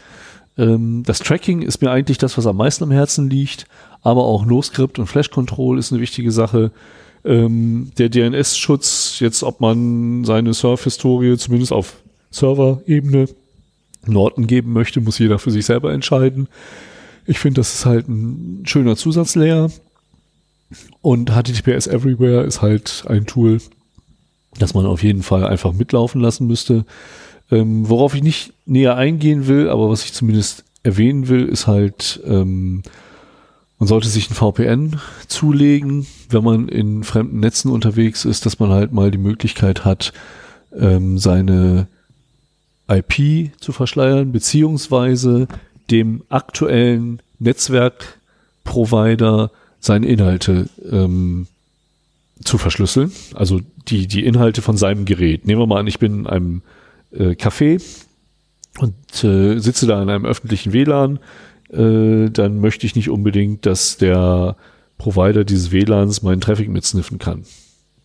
Ähm, 0.58 1.02
das 1.04 1.18
Tracking 1.18 1.62
ist 1.62 1.80
mir 1.82 1.90
eigentlich 1.90 2.18
das, 2.18 2.36
was 2.36 2.46
am 2.46 2.56
meisten 2.56 2.84
am 2.84 2.90
Herzen 2.90 3.30
liegt, 3.30 3.66
aber 4.02 4.24
auch 4.24 4.44
NoScript 4.44 4.98
und 4.98 5.06
Flash 5.06 5.30
Control 5.30 5.78
ist 5.78 5.92
eine 5.92 6.00
wichtige 6.00 6.30
Sache. 6.30 6.72
Ähm, 7.24 7.92
der 7.98 8.08
DNS-Schutz, 8.08 9.18
jetzt 9.20 9.42
ob 9.42 9.60
man 9.60 10.24
seine 10.24 10.54
Surf-Historie 10.54 11.36
zumindest 11.38 11.72
auf 11.72 12.02
Server-Ebene 12.30 13.28
Norton 14.06 14.46
geben 14.46 14.72
möchte, 14.72 15.00
muss 15.00 15.18
jeder 15.18 15.38
für 15.38 15.50
sich 15.50 15.64
selber 15.64 15.92
entscheiden. 15.92 16.48
Ich 17.24 17.38
finde, 17.38 17.60
das 17.60 17.74
ist 17.74 17.86
halt 17.86 18.08
ein 18.08 18.64
schöner 18.66 18.96
Zusatzlayer. 18.96 19.70
Und 21.00 21.30
HTTPS 21.30 21.86
Everywhere 21.86 22.44
ist 22.44 22.62
halt 22.62 23.04
ein 23.08 23.26
Tool, 23.26 23.60
das 24.58 24.74
man 24.74 24.86
auf 24.86 25.02
jeden 25.02 25.22
Fall 25.22 25.46
einfach 25.46 25.72
mitlaufen 25.72 26.20
lassen 26.20 26.46
müsste. 26.46 26.84
Ähm, 27.50 27.88
worauf 27.88 28.14
ich 28.14 28.22
nicht 28.22 28.52
näher 28.66 28.96
eingehen 28.96 29.46
will, 29.46 29.68
aber 29.68 29.90
was 29.90 30.04
ich 30.04 30.12
zumindest 30.12 30.64
erwähnen 30.82 31.28
will, 31.28 31.46
ist 31.46 31.66
halt, 31.66 32.20
ähm, 32.24 32.82
man 33.78 33.88
sollte 33.88 34.08
sich 34.08 34.30
ein 34.30 34.34
VPN 34.34 35.00
zulegen, 35.26 36.06
wenn 36.30 36.44
man 36.44 36.68
in 36.68 37.04
fremden 37.04 37.40
Netzen 37.40 37.70
unterwegs 37.70 38.24
ist, 38.24 38.46
dass 38.46 38.58
man 38.58 38.70
halt 38.70 38.92
mal 38.92 39.10
die 39.10 39.18
Möglichkeit 39.18 39.84
hat, 39.84 40.12
ähm, 40.78 41.18
seine 41.18 41.88
IP 42.88 43.50
zu 43.60 43.72
verschleiern, 43.72 44.32
beziehungsweise 44.32 45.48
dem 45.90 46.22
aktuellen 46.28 47.20
Netzwerkprovider 47.38 49.50
seine 49.82 50.06
Inhalte 50.06 50.70
ähm, 50.90 51.48
zu 52.42 52.56
verschlüsseln. 52.56 53.12
Also 53.34 53.60
die, 53.88 54.06
die 54.06 54.24
Inhalte 54.24 54.62
von 54.62 54.76
seinem 54.76 55.04
Gerät. 55.04 55.46
Nehmen 55.46 55.60
wir 55.60 55.66
mal 55.66 55.80
an, 55.80 55.86
ich 55.86 55.98
bin 55.98 56.20
in 56.20 56.26
einem 56.26 56.62
äh, 57.10 57.32
Café 57.32 57.82
und 58.78 59.24
äh, 59.24 59.58
sitze 59.58 59.86
da 59.86 60.00
in 60.02 60.08
einem 60.08 60.24
öffentlichen 60.24 60.72
WLAN. 60.72 61.18
Äh, 61.70 62.30
dann 62.30 62.60
möchte 62.60 62.86
ich 62.86 62.96
nicht 62.96 63.10
unbedingt, 63.10 63.66
dass 63.66 63.96
der 63.96 64.56
Provider 64.98 65.44
dieses 65.44 65.72
WLANs 65.72 66.22
meinen 66.22 66.40
Traffic 66.40 66.68
mitsniffen 66.68 67.18
kann. 67.18 67.44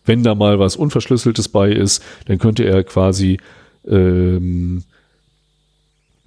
Wenn 0.04 0.24
da 0.24 0.34
mal 0.34 0.58
was 0.58 0.74
Unverschlüsseltes 0.74 1.48
bei 1.48 1.70
ist, 1.70 2.02
dann 2.26 2.38
könnte 2.38 2.64
er 2.64 2.82
quasi 2.82 3.38
ähm, 3.86 4.82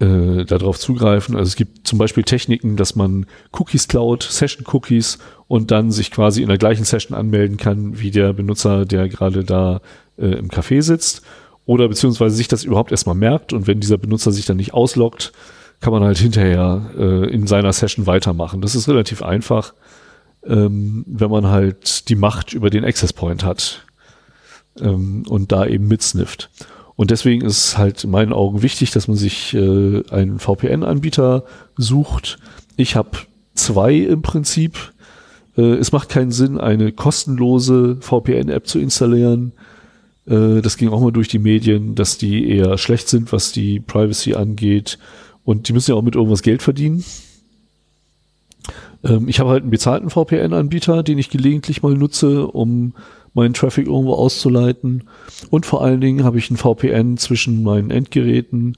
äh, 0.02 0.44
darauf 0.44 0.78
zugreifen. 0.80 1.36
Also 1.36 1.48
es 1.48 1.56
gibt 1.56 1.86
zum 1.86 1.98
Beispiel 1.98 2.24
Techniken, 2.24 2.76
dass 2.76 2.96
man 2.96 3.26
Cookies 3.52 3.86
klaut, 3.86 4.24
Session-Cookies 4.24 5.18
und 5.52 5.70
dann 5.70 5.90
sich 5.90 6.10
quasi 6.10 6.40
in 6.40 6.48
der 6.48 6.56
gleichen 6.56 6.86
Session 6.86 7.14
anmelden 7.14 7.58
kann, 7.58 8.00
wie 8.00 8.10
der 8.10 8.32
Benutzer, 8.32 8.86
der 8.86 9.10
gerade 9.10 9.44
da 9.44 9.82
äh, 10.16 10.28
im 10.28 10.48
Café 10.48 10.80
sitzt. 10.80 11.20
Oder 11.66 11.88
beziehungsweise 11.88 12.34
sich 12.34 12.48
das 12.48 12.64
überhaupt 12.64 12.90
erstmal 12.90 13.16
merkt 13.16 13.52
und 13.52 13.66
wenn 13.66 13.78
dieser 13.78 13.98
Benutzer 13.98 14.32
sich 14.32 14.46
dann 14.46 14.56
nicht 14.56 14.72
ausloggt, 14.72 15.34
kann 15.80 15.92
man 15.92 16.04
halt 16.04 16.16
hinterher 16.16 16.92
äh, 16.96 17.30
in 17.30 17.46
seiner 17.46 17.74
Session 17.74 18.06
weitermachen. 18.06 18.62
Das 18.62 18.74
ist 18.74 18.88
relativ 18.88 19.22
einfach, 19.22 19.74
ähm, 20.46 21.04
wenn 21.06 21.30
man 21.30 21.48
halt 21.48 22.08
die 22.08 22.16
Macht 22.16 22.54
über 22.54 22.70
den 22.70 22.86
Access 22.86 23.12
Point 23.12 23.44
hat 23.44 23.84
ähm, 24.80 25.24
und 25.28 25.52
da 25.52 25.66
eben 25.66 25.86
mitsnifft. 25.86 26.48
Und 26.96 27.10
deswegen 27.10 27.44
ist 27.44 27.76
halt 27.76 28.04
in 28.04 28.10
meinen 28.10 28.32
Augen 28.32 28.62
wichtig, 28.62 28.90
dass 28.92 29.06
man 29.06 29.18
sich 29.18 29.52
äh, 29.52 30.02
einen 30.10 30.38
VPN-Anbieter 30.38 31.44
sucht. 31.76 32.38
Ich 32.78 32.96
habe 32.96 33.10
zwei 33.54 33.96
im 33.96 34.22
Prinzip. 34.22 34.92
Äh, 35.56 35.74
es 35.74 35.92
macht 35.92 36.08
keinen 36.08 36.30
Sinn, 36.30 36.58
eine 36.58 36.92
kostenlose 36.92 37.98
VPN-App 38.00 38.66
zu 38.66 38.78
installieren. 38.78 39.52
Äh, 40.26 40.60
das 40.60 40.76
ging 40.76 40.88
auch 40.88 41.00
mal 41.00 41.12
durch 41.12 41.28
die 41.28 41.38
Medien, 41.38 41.94
dass 41.94 42.18
die 42.18 42.48
eher 42.48 42.78
schlecht 42.78 43.08
sind, 43.08 43.32
was 43.32 43.52
die 43.52 43.80
Privacy 43.80 44.34
angeht. 44.34 44.98
Und 45.44 45.68
die 45.68 45.72
müssen 45.72 45.90
ja 45.90 45.96
auch 45.96 46.02
mit 46.02 46.14
irgendwas 46.14 46.42
Geld 46.42 46.62
verdienen. 46.62 47.04
Ähm, 49.04 49.28
ich 49.28 49.40
habe 49.40 49.50
halt 49.50 49.62
einen 49.62 49.70
bezahlten 49.70 50.10
VPN-Anbieter, 50.10 51.02
den 51.02 51.18
ich 51.18 51.30
gelegentlich 51.30 51.82
mal 51.82 51.94
nutze, 51.94 52.46
um 52.46 52.94
meinen 53.34 53.54
Traffic 53.54 53.86
irgendwo 53.86 54.14
auszuleiten. 54.14 55.04
Und 55.50 55.66
vor 55.66 55.82
allen 55.82 56.00
Dingen 56.00 56.24
habe 56.24 56.38
ich 56.38 56.50
ein 56.50 56.56
VPN 56.56 57.16
zwischen 57.16 57.62
meinen 57.62 57.90
Endgeräten 57.90 58.76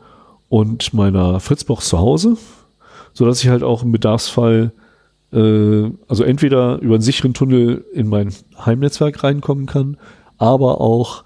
und 0.49 0.95
meiner 0.95 1.41
Fritzbox 1.41 1.89
zu 1.89 1.99
Hause, 1.99 2.37
so 3.13 3.27
dass 3.27 3.43
ich 3.43 3.49
halt 3.49 3.63
auch 3.63 3.83
im 3.83 3.93
Bedarfsfall 3.93 4.73
äh, 5.35 5.91
also 6.09 6.25
entweder 6.25 6.79
über 6.81 6.95
einen 6.95 7.03
sicheren 7.03 7.35
Tunnel 7.35 7.85
in 7.93 8.09
mein 8.09 8.33
Heimnetzwerk 8.65 9.23
reinkommen 9.25 9.67
kann, 9.67 9.97
aber 10.39 10.81
auch 10.81 11.25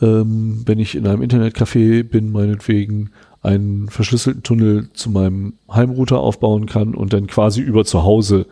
ähm, 0.00 0.62
wenn 0.64 0.78
ich 0.78 0.94
in 0.94 1.06
einem 1.06 1.22
Internetcafé 1.22 2.02
bin, 2.04 2.32
meinetwegen 2.32 3.10
einen 3.42 3.88
verschlüsselten 3.88 4.42
Tunnel 4.42 4.90
zu 4.92 5.10
meinem 5.10 5.54
Heimrouter 5.70 6.20
aufbauen 6.20 6.66
kann 6.66 6.94
und 6.94 7.12
dann 7.12 7.26
quasi 7.26 7.60
über 7.60 7.84
zu 7.84 8.02
Hause 8.04 8.46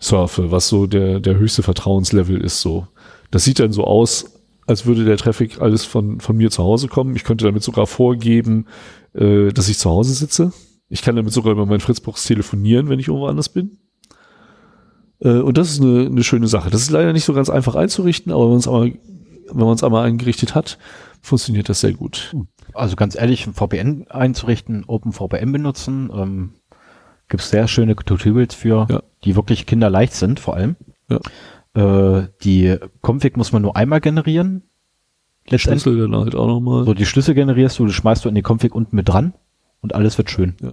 surfe, 0.00 0.50
was 0.50 0.68
so 0.68 0.86
der, 0.86 1.20
der 1.20 1.36
höchste 1.36 1.62
Vertrauenslevel 1.62 2.40
ist 2.40 2.60
so. 2.60 2.86
Das 3.30 3.44
sieht 3.44 3.58
dann 3.58 3.72
so 3.72 3.84
aus, 3.84 4.40
als 4.66 4.86
würde 4.86 5.04
der 5.04 5.16
Traffic 5.16 5.60
alles 5.60 5.84
von, 5.84 6.20
von 6.20 6.36
mir 6.36 6.50
zu 6.50 6.62
Hause 6.62 6.88
kommen. 6.88 7.16
Ich 7.16 7.24
könnte 7.24 7.44
damit 7.44 7.62
sogar 7.62 7.86
vorgeben, 7.86 8.66
äh, 9.14 9.52
dass 9.52 9.68
ich 9.68 9.78
zu 9.78 9.90
Hause 9.90 10.14
sitze. 10.14 10.52
Ich 10.88 11.02
kann 11.02 11.16
damit 11.16 11.32
sogar 11.32 11.52
über 11.52 11.66
meinen 11.66 11.80
Fritzbox 11.80 12.24
telefonieren, 12.24 12.88
wenn 12.88 12.98
ich 12.98 13.08
irgendwo 13.08 13.26
anders 13.26 13.48
bin. 13.48 13.78
Äh, 15.22 15.40
und 15.40 15.56
das 15.56 15.70
ist 15.70 15.80
eine, 15.80 16.06
eine 16.06 16.24
schöne 16.24 16.46
Sache. 16.46 16.70
Das 16.70 16.82
ist 16.82 16.90
leider 16.90 17.12
nicht 17.12 17.24
so 17.24 17.32
ganz 17.32 17.48
einfach 17.48 17.74
einzurichten, 17.74 18.32
aber 18.32 18.44
wenn 18.44 18.50
man 18.50 18.58
es 18.58 18.68
einmal, 18.68 18.92
wenn 19.52 19.66
man 19.66 19.74
es 19.74 19.84
einmal 19.84 20.04
eingerichtet 20.04 20.54
hat, 20.54 20.78
funktioniert 21.20 21.68
das 21.68 21.80
sehr 21.80 21.92
gut. 21.92 22.34
Also 22.74 22.96
ganz 22.96 23.14
ehrlich, 23.14 23.46
VPN 23.46 24.06
einzurichten, 24.08 24.84
OpenVPN 24.86 25.52
benutzen, 25.52 26.10
ähm, 26.14 26.54
gibt 27.28 27.42
es 27.42 27.50
sehr 27.50 27.68
schöne 27.68 27.94
Tutorials 27.96 28.54
für, 28.54 28.86
ja. 28.90 29.02
die 29.24 29.36
wirklich 29.36 29.66
kinderleicht 29.66 30.14
sind, 30.14 30.40
vor 30.40 30.54
allem. 30.54 30.76
Ja. 31.08 32.18
Äh, 32.18 32.28
die 32.42 32.76
Config 33.02 33.36
muss 33.36 33.52
man 33.52 33.62
nur 33.62 33.76
einmal 33.76 34.00
generieren. 34.00 34.64
Schlüssel 35.50 35.98
dann 35.98 36.16
halt 36.16 36.34
auch 36.34 36.46
nochmal. 36.46 36.84
So, 36.84 36.94
die 36.94 37.06
Schlüssel 37.06 37.34
generierst 37.34 37.78
du, 37.78 37.86
die 37.86 37.92
schmeißt 37.92 38.24
du 38.24 38.28
in 38.28 38.34
die 38.34 38.42
Config 38.42 38.74
unten 38.74 38.94
mit 38.94 39.08
dran 39.08 39.34
und 39.82 39.94
alles 39.94 40.16
wird 40.16 40.30
schön. 40.30 40.54
Ja. 40.62 40.72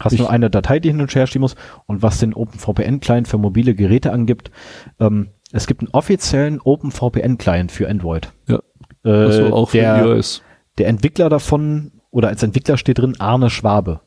Hast 0.00 0.14
ich 0.14 0.18
nur 0.18 0.30
eine 0.30 0.50
Datei, 0.50 0.80
die 0.80 0.88
hin 0.88 1.00
und 1.00 1.14
her 1.14 1.26
stehen 1.26 1.42
muss 1.42 1.54
und 1.86 2.02
was 2.02 2.18
den 2.18 2.34
OpenVPN-Client 2.34 3.28
für 3.28 3.38
mobile 3.38 3.74
Geräte 3.74 4.12
angibt, 4.12 4.50
ähm, 4.98 5.28
es 5.52 5.66
gibt 5.66 5.82
einen 5.82 5.90
offiziellen 5.92 6.60
OpenVPN-Client 6.60 7.70
für 7.70 7.88
Android. 7.88 8.32
Ja. 8.48 8.60
Äh, 9.04 9.10
also 9.10 9.54
auch 9.54 9.70
für 9.70 9.78
der, 9.78 10.04
iOS. 10.04 10.42
Der 10.78 10.88
Entwickler 10.88 11.28
davon, 11.28 11.92
oder 12.10 12.28
als 12.28 12.42
Entwickler 12.42 12.76
steht 12.76 12.98
drin 12.98 13.14
Arne 13.20 13.50
Schwabe. 13.50 14.00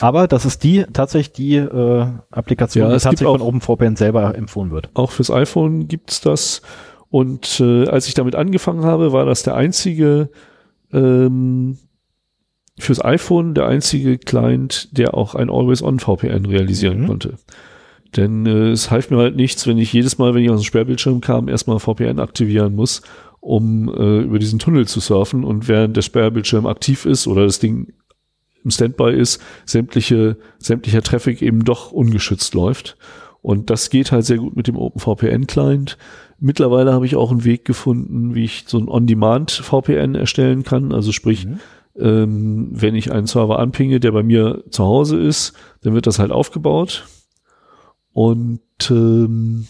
Aber 0.00 0.28
das 0.28 0.44
ist 0.44 0.64
die 0.64 0.84
tatsächlich 0.92 1.32
die 1.32 1.56
äh, 1.56 2.06
Applikation, 2.30 2.82
ja, 2.82 2.88
die 2.88 3.00
tatsächlich 3.00 3.28
von 3.28 3.40
OpenVPN 3.40 3.96
selber 3.96 4.34
empfohlen 4.34 4.70
wird. 4.70 4.90
Auch 4.94 5.12
fürs 5.12 5.30
iPhone 5.30 5.88
gibt's 5.88 6.20
das. 6.20 6.62
Und 7.10 7.60
äh, 7.60 7.86
als 7.86 8.08
ich 8.08 8.14
damit 8.14 8.34
angefangen 8.34 8.84
habe, 8.84 9.12
war 9.12 9.24
das 9.24 9.44
der 9.44 9.54
einzige 9.54 10.30
ähm, 10.92 11.78
fürs 12.78 13.04
iPhone 13.04 13.54
der 13.54 13.66
einzige 13.66 14.18
Client, 14.18 14.88
der 14.96 15.14
auch 15.14 15.34
ein 15.34 15.50
Always-On-VPN 15.50 16.46
realisieren 16.46 17.02
mhm. 17.02 17.06
konnte. 17.06 17.34
Denn 18.16 18.46
äh, 18.46 18.70
es 18.70 18.90
half 18.90 19.10
mir 19.10 19.18
halt 19.18 19.36
nichts, 19.36 19.66
wenn 19.66 19.78
ich 19.78 19.92
jedes 19.92 20.18
Mal, 20.18 20.34
wenn 20.34 20.42
ich 20.42 20.50
aus 20.50 20.60
dem 20.60 20.66
Sperrbildschirm 20.66 21.20
kam, 21.20 21.48
erstmal 21.48 21.78
VPN 21.78 22.20
aktivieren 22.20 22.74
muss, 22.74 23.02
um 23.40 23.88
äh, 23.88 24.20
über 24.20 24.38
diesen 24.38 24.58
Tunnel 24.58 24.86
zu 24.86 25.00
surfen. 25.00 25.44
Und 25.44 25.68
während 25.68 25.96
der 25.96 26.02
Sperrbildschirm 26.02 26.66
aktiv 26.66 27.06
ist 27.06 27.26
oder 27.26 27.44
das 27.44 27.58
Ding 27.58 27.92
im 28.64 28.70
Standby 28.70 29.12
ist, 29.12 29.42
sämtliche, 29.66 30.36
sämtlicher 30.58 31.02
Traffic 31.02 31.42
eben 31.42 31.64
doch 31.64 31.92
ungeschützt 31.92 32.54
läuft. 32.54 32.96
Und 33.42 33.68
das 33.68 33.90
geht 33.90 34.10
halt 34.10 34.24
sehr 34.24 34.38
gut 34.38 34.56
mit 34.56 34.68
dem 34.68 34.78
OpenVPN-Client. 34.78 35.98
Mittlerweile 36.40 36.92
habe 36.92 37.04
ich 37.04 37.14
auch 37.14 37.30
einen 37.30 37.44
Weg 37.44 37.66
gefunden, 37.66 38.34
wie 38.34 38.44
ich 38.44 38.64
so 38.66 38.78
ein 38.78 38.88
On-Demand-VPN 38.88 40.14
erstellen 40.14 40.62
kann. 40.62 40.92
Also 40.92 41.12
sprich, 41.12 41.46
mhm. 41.46 41.60
Ähm, 41.98 42.68
wenn 42.72 42.94
ich 42.94 43.12
einen 43.12 43.26
Server 43.26 43.58
anpinge, 43.58 44.00
der 44.00 44.12
bei 44.12 44.22
mir 44.22 44.64
zu 44.70 44.84
Hause 44.84 45.20
ist, 45.20 45.52
dann 45.82 45.94
wird 45.94 46.06
das 46.06 46.18
halt 46.18 46.32
aufgebaut. 46.32 47.06
Und 48.12 48.60
ähm, 48.90 49.66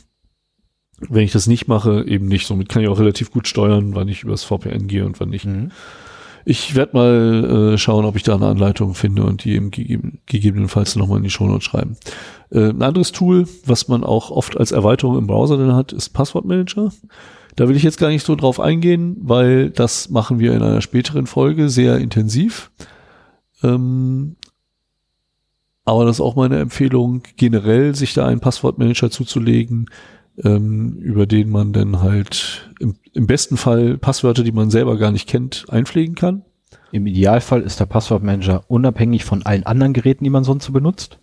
wenn 1.09 1.25
ich 1.25 1.33
das 1.33 1.47
nicht 1.47 1.69
mache, 1.69 2.05
eben 2.07 2.27
nicht. 2.27 2.47
Somit 2.47 2.69
kann 2.69 2.83
ich 2.83 2.89
auch 2.89 2.99
relativ 2.99 3.31
gut 3.31 3.49
steuern, 3.49 3.95
wann 3.95 4.09
ich 4.09 4.23
übers 4.23 4.45
VPN 4.45 4.87
gehe 4.87 5.05
und 5.05 5.21
wann 5.21 5.31
nicht. 5.31 5.47
Mhm. 5.47 5.71
Ich 6.47 6.75
werde 6.75 6.97
mal 6.97 7.73
äh, 7.75 7.79
schauen, 7.79 8.05
ob 8.05 8.17
ich 8.17 8.23
da 8.23 8.35
eine 8.35 8.47
Anleitung 8.47 8.95
finde 8.95 9.25
und 9.25 9.45
die 9.45 9.53
eben 9.55 9.71
gegeben, 9.71 10.21
gegebenenfalls 10.27 10.95
nochmal 10.95 11.19
in 11.19 11.25
die 11.25 11.31
Shownotes 11.31 11.65
schreiben. 11.65 11.97
Äh, 12.51 12.69
ein 12.69 12.83
anderes 12.83 13.13
Tool, 13.13 13.49
was 13.65 13.89
man 13.89 14.05
auch 14.05 14.31
oft 14.31 14.59
als 14.59 14.71
Erweiterung 14.71 15.17
im 15.17 15.27
Browser 15.27 15.57
dann 15.57 15.75
hat, 15.75 15.93
ist 15.93 16.11
Passwortmanager. 16.11 16.93
Da 17.57 17.69
will 17.69 17.77
ich 17.77 17.83
jetzt 17.83 17.99
gar 17.99 18.09
nicht 18.09 18.27
so 18.27 18.35
drauf 18.35 18.59
eingehen, 18.59 19.17
weil 19.21 19.71
das 19.71 20.11
machen 20.11 20.39
wir 20.39 20.53
in 20.55 20.63
einer 20.63 20.81
späteren 20.81 21.27
Folge 21.27 21.69
sehr 21.69 21.99
intensiv. 21.99 22.71
Ähm, 23.63 24.37
aber 25.85 26.05
das 26.05 26.17
ist 26.17 26.21
auch 26.21 26.37
meine 26.37 26.59
Empfehlung, 26.59 27.23
generell 27.37 27.95
sich 27.95 28.15
da 28.15 28.27
einen 28.27 28.41
Passwortmanager 28.41 29.11
zuzulegen, 29.11 29.91
ähm, 30.43 30.97
über 30.97 31.27
den 31.27 31.51
man 31.51 31.73
dann 31.73 32.01
halt 32.01 32.71
im, 32.81 32.97
im 33.13 33.27
besten 33.27 33.57
Fall 33.57 33.99
Passwörter, 33.99 34.43
die 34.43 34.53
man 34.53 34.71
selber 34.71 34.97
gar 34.97 35.13
nicht 35.13 35.29
kennt, 35.29 35.67
einpflegen 35.69 36.15
kann. 36.15 36.43
Im 36.91 37.07
Idealfall 37.07 37.63
ist 37.63 37.81
der 37.81 37.87
Passwortmanager 37.87 38.65
unabhängig 38.69 39.25
von 39.25 39.43
allen 39.43 39.65
anderen 39.65 39.93
Geräten, 39.93 40.25
die 40.25 40.31
man 40.31 40.45
sonst 40.45 40.65
so 40.65 40.73
benutzt. 40.73 41.19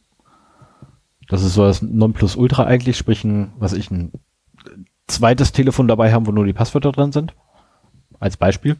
Das 1.27 1.43
ist 1.43 1.53
so 1.53 1.63
das 1.63 1.81
Nonplusultra 1.81 2.65
eigentlich, 2.65 2.97
sprich 2.97 3.23
ein, 3.23 3.53
was 3.57 3.73
ich, 3.73 3.89
ein 3.89 4.11
zweites 5.11 5.51
Telefon 5.51 5.88
dabei 5.88 6.11
haben, 6.11 6.27
wo 6.27 6.31
nur 6.31 6.45
die 6.45 6.53
Passwörter 6.53 6.91
drin 6.91 7.11
sind. 7.11 7.33
Als 8.19 8.38
Beispiel. 8.38 8.77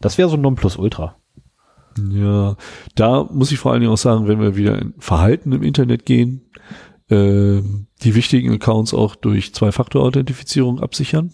Das 0.00 0.18
wäre 0.18 0.28
so 0.28 0.36
ein 0.36 0.42
Nonplusultra. 0.42 1.16
Ja, 2.10 2.56
da 2.94 3.24
muss 3.24 3.52
ich 3.52 3.58
vor 3.58 3.72
allen 3.72 3.80
Dingen 3.80 3.92
auch 3.92 3.98
sagen, 3.98 4.26
wenn 4.26 4.40
wir 4.40 4.56
wieder 4.56 4.78
in 4.78 4.94
Verhalten 4.98 5.52
im 5.52 5.62
Internet 5.62 6.06
gehen, 6.06 6.42
äh, 7.08 7.60
die 8.02 8.14
wichtigen 8.14 8.52
Accounts 8.52 8.94
auch 8.94 9.14
durch 9.14 9.54
Zwei-Faktor-Authentifizierung 9.54 10.80
absichern. 10.80 11.32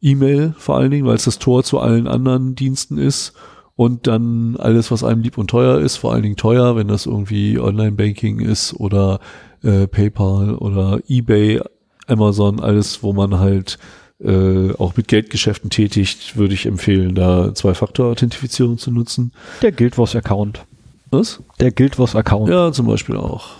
E-Mail 0.00 0.54
vor 0.58 0.76
allen 0.76 0.90
Dingen, 0.90 1.06
weil 1.06 1.16
es 1.16 1.24
das 1.24 1.38
Tor 1.38 1.64
zu 1.64 1.80
allen 1.80 2.06
anderen 2.06 2.54
Diensten 2.54 2.98
ist 2.98 3.32
und 3.74 4.06
dann 4.06 4.56
alles, 4.56 4.90
was 4.90 5.02
einem 5.02 5.22
lieb 5.22 5.38
und 5.38 5.48
teuer 5.48 5.80
ist, 5.80 5.96
vor 5.96 6.12
allen 6.12 6.22
Dingen 6.22 6.36
teuer, 6.36 6.76
wenn 6.76 6.88
das 6.88 7.06
irgendwie 7.06 7.58
Online-Banking 7.58 8.40
ist 8.40 8.74
oder 8.74 9.18
äh, 9.62 9.86
PayPal 9.86 10.54
oder 10.54 11.00
eBay, 11.08 11.60
Amazon, 12.06 12.60
alles, 12.60 13.02
wo 13.02 13.12
man 13.12 13.38
halt 13.38 13.78
äh, 14.20 14.72
auch 14.76 14.96
mit 14.96 15.08
Geldgeschäften 15.08 15.70
tätigt, 15.70 16.36
würde 16.36 16.54
ich 16.54 16.66
empfehlen, 16.66 17.14
da 17.14 17.54
Zwei-Faktor-Authentifizierung 17.54 18.78
zu 18.78 18.90
nutzen. 18.90 19.32
Der 19.62 19.72
Guild 19.72 19.98
Wars 19.98 20.14
Account. 20.14 20.64
Was? 21.10 21.42
Der 21.60 21.72
Guild 21.72 21.98
Wars 21.98 22.16
Account. 22.16 22.48
Ja, 22.48 22.72
zum 22.72 22.86
Beispiel 22.86 23.16
auch. 23.16 23.50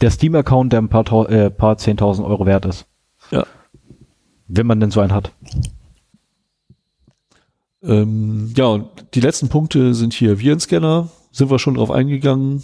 Der 0.00 0.10
Steam-Account, 0.10 0.72
der 0.72 0.82
ein 0.82 0.88
paar, 0.88 1.30
äh, 1.30 1.50
paar 1.50 1.76
10.000 1.76 2.24
Euro 2.24 2.46
wert 2.46 2.64
ist. 2.66 2.86
Ja. 3.30 3.46
Wenn 4.46 4.66
man 4.66 4.80
denn 4.80 4.90
so 4.90 5.00
einen 5.00 5.12
hat. 5.12 5.32
Ähm, 7.82 8.52
ja, 8.56 8.66
und 8.66 8.88
die 9.14 9.20
letzten 9.20 9.48
Punkte 9.48 9.94
sind 9.94 10.12
hier 10.12 10.38
Virenscanner. 10.38 11.08
Sind 11.30 11.50
wir 11.50 11.58
schon 11.58 11.74
drauf 11.74 11.90
eingegangen. 11.90 12.62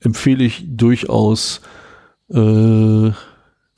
Empfehle 0.00 0.44
ich 0.44 0.64
durchaus 0.68 1.60
äh, 2.30 3.10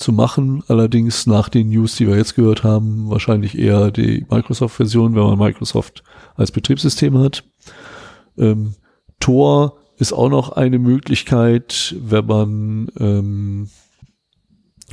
zu 0.01 0.13
machen. 0.13 0.63
Allerdings 0.69 1.27
nach 1.27 1.49
den 1.49 1.69
News, 1.69 1.97
die 1.97 2.07
wir 2.09 2.17
jetzt 2.17 2.35
gehört 2.35 2.65
haben, 2.65 3.11
wahrscheinlich 3.11 3.59
eher 3.59 3.91
die 3.91 4.27
Microsoft-Version, 4.31 5.15
wenn 5.15 5.23
man 5.23 5.39
Microsoft 5.39 6.03
als 6.35 6.51
Betriebssystem 6.51 7.19
hat. 7.19 7.45
Ähm, 8.39 8.75
Tor 9.21 9.79
ist 9.99 10.13
auch 10.13 10.31
noch 10.31 10.51
eine 10.53 10.79
Möglichkeit, 10.79 11.95
wenn 12.01 12.27
man 12.27 12.89
ähm, 12.99 13.69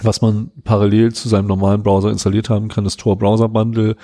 was 0.01 0.21
man 0.21 0.51
parallel 0.63 1.13
zu 1.13 1.29
seinem 1.29 1.47
normalen 1.47 1.83
Browser 1.83 2.11
installiert 2.11 2.49
haben 2.49 2.67
kann, 2.67 2.83
das 2.83 2.97
Tor 2.97 3.17
Browser 3.17 3.49
Bundle. 3.49 3.95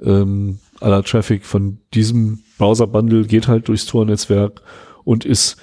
Ähm, 0.00 0.58
aller 0.80 1.02
Traffic 1.04 1.44
von 1.44 1.78
diesem 1.94 2.42
Browser 2.58 2.86
Bundle 2.86 3.24
geht 3.24 3.48
halt 3.48 3.68
durchs 3.68 3.86
Tor-Netzwerk 3.86 4.62
und 5.04 5.24
ist 5.24 5.56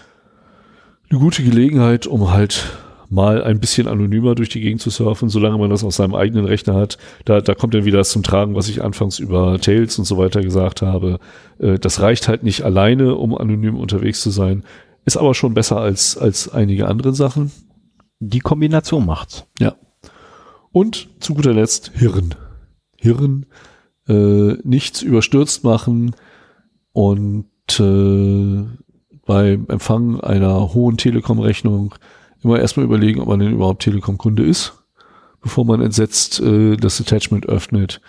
eine 1.09 1.19
gute 1.19 1.43
Gelegenheit, 1.43 2.07
um 2.07 2.31
halt 2.31 2.77
mal 3.09 3.43
ein 3.43 3.59
bisschen 3.59 3.87
anonymer 3.87 4.35
durch 4.35 4.49
die 4.49 4.61
Gegend 4.61 4.81
zu 4.81 4.91
surfen, 4.91 5.29
solange 5.29 5.57
man 5.57 5.69
das 5.69 5.83
auf 5.83 5.93
seinem 5.93 6.15
eigenen 6.15 6.45
Rechner 6.45 6.75
hat. 6.75 6.97
Da, 7.25 7.41
da 7.41 7.55
kommt 7.55 7.73
dann 7.73 7.85
wieder 7.85 7.97
das 7.97 8.11
zum 8.11 8.23
Tragen, 8.23 8.55
was 8.55 8.69
ich 8.69 8.83
anfangs 8.83 9.19
über 9.19 9.59
Tails 9.59 9.97
und 9.97 10.05
so 10.05 10.17
weiter 10.17 10.41
gesagt 10.41 10.81
habe. 10.81 11.19
Äh, 11.57 11.79
das 11.79 12.01
reicht 12.01 12.27
halt 12.27 12.43
nicht 12.43 12.63
alleine, 12.63 13.15
um 13.15 13.35
anonym 13.35 13.77
unterwegs 13.77 14.21
zu 14.21 14.29
sein. 14.29 14.63
Ist 15.05 15.17
aber 15.17 15.33
schon 15.33 15.53
besser 15.53 15.77
als, 15.77 16.17
als 16.17 16.49
einige 16.49 16.87
andere 16.87 17.13
Sachen. 17.13 17.51
Die 18.19 18.39
Kombination 18.39 19.05
macht's. 19.05 19.45
Ja. 19.59 19.75
Und 20.71 21.09
zu 21.19 21.33
guter 21.33 21.53
Letzt 21.53 21.91
Hirn. 21.95 22.35
Hirn, 22.97 23.45
äh, 24.07 24.53
nichts 24.63 25.01
überstürzt 25.01 25.63
machen 25.63 26.15
und 26.91 27.45
äh, 27.79 28.65
beim 29.25 29.65
Empfang 29.69 30.19
einer 30.19 30.73
hohen 30.73 30.97
Telekom-Rechnung 30.97 31.95
immer 32.43 32.59
erstmal 32.59 32.85
überlegen, 32.85 33.21
ob 33.21 33.27
man 33.27 33.39
denn 33.39 33.53
überhaupt 33.53 33.83
Telekom-Kunde 33.83 34.43
ist, 34.43 34.73
bevor 35.41 35.65
man 35.65 35.81
entsetzt 35.81 36.39
äh, 36.39 36.77
das 36.77 36.99
Attachment 36.99 37.47
öffnet. 37.47 38.01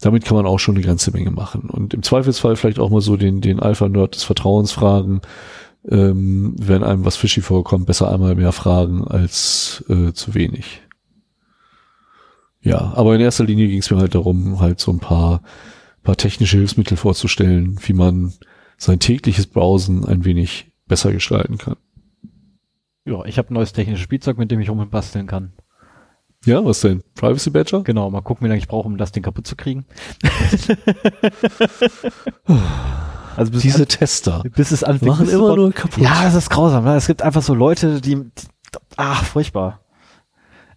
Damit 0.00 0.24
kann 0.24 0.36
man 0.36 0.46
auch 0.46 0.58
schon 0.58 0.76
eine 0.76 0.84
ganze 0.84 1.10
Menge 1.10 1.30
machen. 1.30 1.70
Und 1.70 1.94
im 1.94 2.02
Zweifelsfall 2.02 2.56
vielleicht 2.56 2.78
auch 2.78 2.90
mal 2.90 3.00
so 3.00 3.16
den, 3.16 3.40
den 3.40 3.60
Alpha-Nerd 3.60 4.14
des 4.14 4.24
Vertrauens 4.24 4.72
fragen, 4.72 5.22
ähm, 5.88 6.54
wenn 6.58 6.82
einem 6.82 7.04
was 7.04 7.16
fishy 7.16 7.40
vorkommt, 7.40 7.86
besser 7.86 8.12
einmal 8.12 8.34
mehr 8.34 8.52
fragen 8.52 9.04
als 9.04 9.84
äh, 9.88 10.12
zu 10.12 10.34
wenig. 10.34 10.82
Ja, 12.60 12.92
aber 12.96 13.14
in 13.14 13.20
erster 13.20 13.44
Linie 13.44 13.68
ging 13.68 13.78
es 13.78 13.90
mir 13.90 13.98
halt 13.98 14.14
darum, 14.14 14.60
halt 14.60 14.80
so 14.80 14.90
ein 14.90 14.98
paar, 14.98 15.42
paar 16.02 16.16
technische 16.16 16.56
Hilfsmittel 16.56 16.96
vorzustellen, 16.96 17.78
wie 17.86 17.92
man 17.92 18.32
sein 18.76 18.98
tägliches 18.98 19.46
Browsen 19.46 20.04
ein 20.04 20.24
wenig 20.24 20.72
besser 20.88 21.12
gestalten 21.12 21.58
kann. 21.58 21.76
Ja, 23.06 23.24
ich 23.24 23.38
habe 23.38 23.50
ein 23.50 23.54
neues 23.54 23.72
technisches 23.72 24.02
Spielzeug, 24.02 24.36
mit 24.36 24.50
dem 24.50 24.58
ich 24.60 24.68
rumbasteln 24.68 25.28
kann. 25.28 25.52
Ja, 26.44 26.64
was 26.64 26.80
denn? 26.80 27.02
Privacy 27.14 27.50
Badger? 27.50 27.82
Genau, 27.82 28.10
mal 28.10 28.20
gucken, 28.20 28.44
wie 28.44 28.48
lange 28.48 28.58
ich 28.58 28.66
brauche, 28.68 28.86
um 28.86 28.98
das 28.98 29.12
Ding 29.12 29.22
kaputt 29.22 29.46
zu 29.46 29.54
kriegen. 29.56 29.86
also 33.36 33.52
bis 33.52 33.62
Diese 33.62 33.82
an, 33.82 33.88
Tester 33.88 34.42
bis 34.54 34.72
es 34.72 34.84
anfängt. 34.84 35.08
machen 35.08 35.28
immer 35.28 35.56
nur 35.56 35.72
kaputt. 35.72 36.02
Ja, 36.02 36.24
das 36.24 36.34
ist 36.34 36.50
grausam. 36.50 36.84
Ne? 36.84 36.96
Es 36.96 37.06
gibt 37.06 37.22
einfach 37.22 37.42
so 37.42 37.54
Leute, 37.54 38.00
die, 38.00 38.16
die 38.16 38.78
ach, 38.96 39.24
furchtbar. 39.24 39.80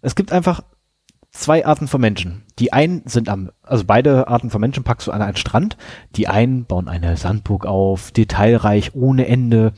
Es 0.02 0.16
gibt 0.16 0.32
einfach 0.32 0.62
zwei 1.32 1.66
Arten 1.66 1.88
von 1.88 2.02
Menschen. 2.02 2.44
Die 2.60 2.74
einen 2.74 3.04
sind 3.06 3.28
am, 3.30 3.52
also 3.64 3.84
beide 3.86 4.28
Arten 4.28 4.50
von 4.50 4.62
Menschen 4.62 4.84
packst 4.84 5.08
du 5.08 5.12
an 5.12 5.22
einen 5.22 5.38
Strand. 5.38 5.78
Die 6.16 6.28
einen 6.28 6.66
bauen 6.66 6.88
eine 6.88 7.18
Sandburg 7.18 7.66
auf, 7.66 8.12
detailreich, 8.12 8.94
ohne 8.94 9.28
Ende, 9.28 9.74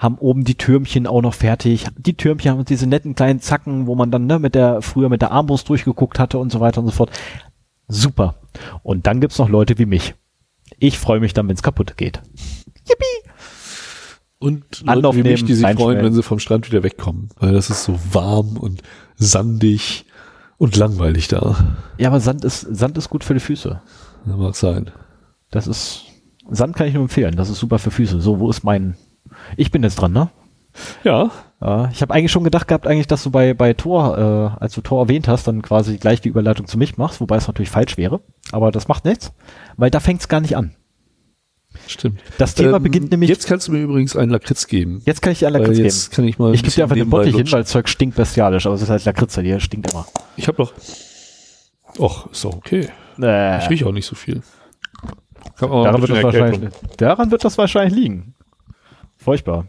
haben 0.00 0.16
oben 0.16 0.44
die 0.44 0.54
Türmchen 0.54 1.06
auch 1.06 1.20
noch 1.20 1.34
fertig. 1.34 1.86
Die 1.98 2.16
Türmchen 2.16 2.50
haben 2.52 2.64
diese 2.64 2.86
netten 2.86 3.14
kleinen 3.14 3.40
Zacken, 3.40 3.86
wo 3.86 3.94
man 3.94 4.10
dann 4.10 4.26
ne, 4.26 4.38
mit 4.38 4.54
der, 4.54 4.80
früher 4.80 5.10
mit 5.10 5.20
der 5.20 5.30
Armbrust 5.30 5.68
durchgeguckt 5.68 6.18
hatte 6.18 6.38
und 6.38 6.50
so 6.50 6.58
weiter 6.58 6.80
und 6.80 6.86
so 6.86 6.92
fort. 6.92 7.10
Super. 7.86 8.36
Und 8.82 9.06
dann 9.06 9.20
gibt's 9.20 9.38
noch 9.38 9.50
Leute 9.50 9.76
wie 9.76 9.84
mich. 9.84 10.14
Ich 10.78 10.98
freue 10.98 11.20
mich 11.20 11.34
dann, 11.34 11.48
wenn's 11.48 11.62
kaputt 11.62 11.98
geht. 11.98 12.22
Und 14.38 14.82
Anlauf 14.86 15.14
Leute 15.14 15.26
wie 15.26 15.30
mich, 15.32 15.40
nehmen, 15.40 15.48
die 15.48 15.54
sich 15.54 15.62
freuen, 15.64 15.76
reinschmellen. 15.76 16.04
wenn 16.06 16.14
sie 16.14 16.22
vom 16.22 16.38
Strand 16.38 16.66
wieder 16.70 16.82
wegkommen, 16.82 17.28
weil 17.38 17.52
das 17.52 17.68
ist 17.68 17.84
so 17.84 18.00
warm 18.10 18.56
und 18.56 18.82
sandig 19.16 20.06
und 20.56 20.76
langweilig 20.76 21.28
da. 21.28 21.74
Ja, 21.98 22.08
aber 22.08 22.20
Sand 22.20 22.46
ist, 22.46 22.60
Sand 22.60 22.96
ist 22.96 23.10
gut 23.10 23.22
für 23.22 23.34
die 23.34 23.40
Füße. 23.40 23.82
Das 24.24 24.36
mag 24.36 24.56
sein. 24.56 24.92
Das 25.50 25.66
ist, 25.66 26.04
Sand 26.48 26.74
kann 26.74 26.86
ich 26.86 26.94
nur 26.94 27.02
empfehlen. 27.02 27.36
Das 27.36 27.50
ist 27.50 27.58
super 27.58 27.78
für 27.78 27.90
Füße. 27.90 28.22
So, 28.22 28.40
wo 28.40 28.48
ist 28.48 28.64
mein, 28.64 28.96
ich 29.56 29.70
bin 29.70 29.82
jetzt 29.82 29.96
dran, 29.96 30.12
ne? 30.12 30.30
Ja, 31.04 31.30
Ja, 31.60 31.90
ich 31.92 32.00
habe 32.00 32.14
eigentlich 32.14 32.30
schon 32.32 32.44
gedacht 32.44 32.68
gehabt, 32.68 32.86
eigentlich, 32.86 33.06
dass 33.08 33.22
du 33.24 33.30
bei, 33.30 33.54
bei 33.54 33.72
Tor, 33.74 34.16
äh, 34.56 34.62
als 34.62 34.74
du 34.74 34.80
Tor 34.80 35.02
erwähnt 35.02 35.28
hast, 35.28 35.46
dann 35.48 35.62
quasi 35.62 35.98
gleich 35.98 36.20
die 36.20 36.28
Überleitung 36.28 36.66
zu 36.66 36.78
mich 36.78 36.96
machst, 36.96 37.20
wobei 37.20 37.36
es 37.36 37.46
natürlich 37.48 37.70
falsch 37.70 37.96
wäre. 37.96 38.20
Aber 38.52 38.70
das 38.70 38.88
macht 38.88 39.04
nichts, 39.04 39.32
weil 39.76 39.90
da 39.90 40.00
fängt's 40.00 40.28
gar 40.28 40.40
nicht 40.40 40.56
an. 40.56 40.74
stimmt. 41.86 42.20
Das 42.38 42.54
Thema 42.54 42.76
Ähm, 42.76 42.82
beginnt 42.84 43.10
nämlich, 43.10 43.28
jetzt, 43.28 43.46
kannst 43.46 43.68
du 43.68 43.72
mir 43.72 43.80
übrigens 43.80 44.16
einen 44.16 44.30
Lakritz 44.30 44.68
geben. 44.68 45.02
jetzt 45.04 45.22
kann 45.22 45.32
ich 45.32 45.40
dir 45.40 45.46
Weil 45.46 45.60
Lakritz 45.60 45.78
jetzt 45.78 46.10
geben. 46.10 46.16
kann 46.16 46.24
ich 46.28 46.38
mal. 46.38 46.48
ein 46.48 46.54
Ich 46.54 46.62
gebe 46.62 46.74
dir 46.74 46.84
einfach 46.84 46.96
den 46.96 47.10
Bottich 47.10 47.34
hin, 47.36 47.50
weil 47.52 47.62
das 47.62 47.70
Zeug 47.70 47.88
stinkt 47.88 48.16
bestialisch, 48.16 48.64
aber 48.66 48.76
es 48.76 48.82
ist 48.82 48.88
halt 48.90 49.04
Lakritze, 49.04 49.42
die 49.42 49.60
stinkt 49.60 49.90
immer. 49.90 50.06
Ich 50.36 50.46
habe 50.48 50.56
doch. 50.56 50.72
Och, 51.98 52.30
ist 52.30 52.44
doch 52.44 52.54
okay. 52.56 52.88
Äh, 53.20 53.58
Ich 53.58 53.68
rieche 53.70 53.86
auch 53.86 53.92
nicht 53.92 54.06
so 54.06 54.14
viel. 54.14 54.42
Daran, 55.58 56.00
wird 56.00 56.72
daran 57.00 57.30
wird 57.30 57.44
das 57.44 57.58
wahrscheinlich 57.58 57.94
liegen. 57.98 58.34
Furchtbar. 59.22 59.66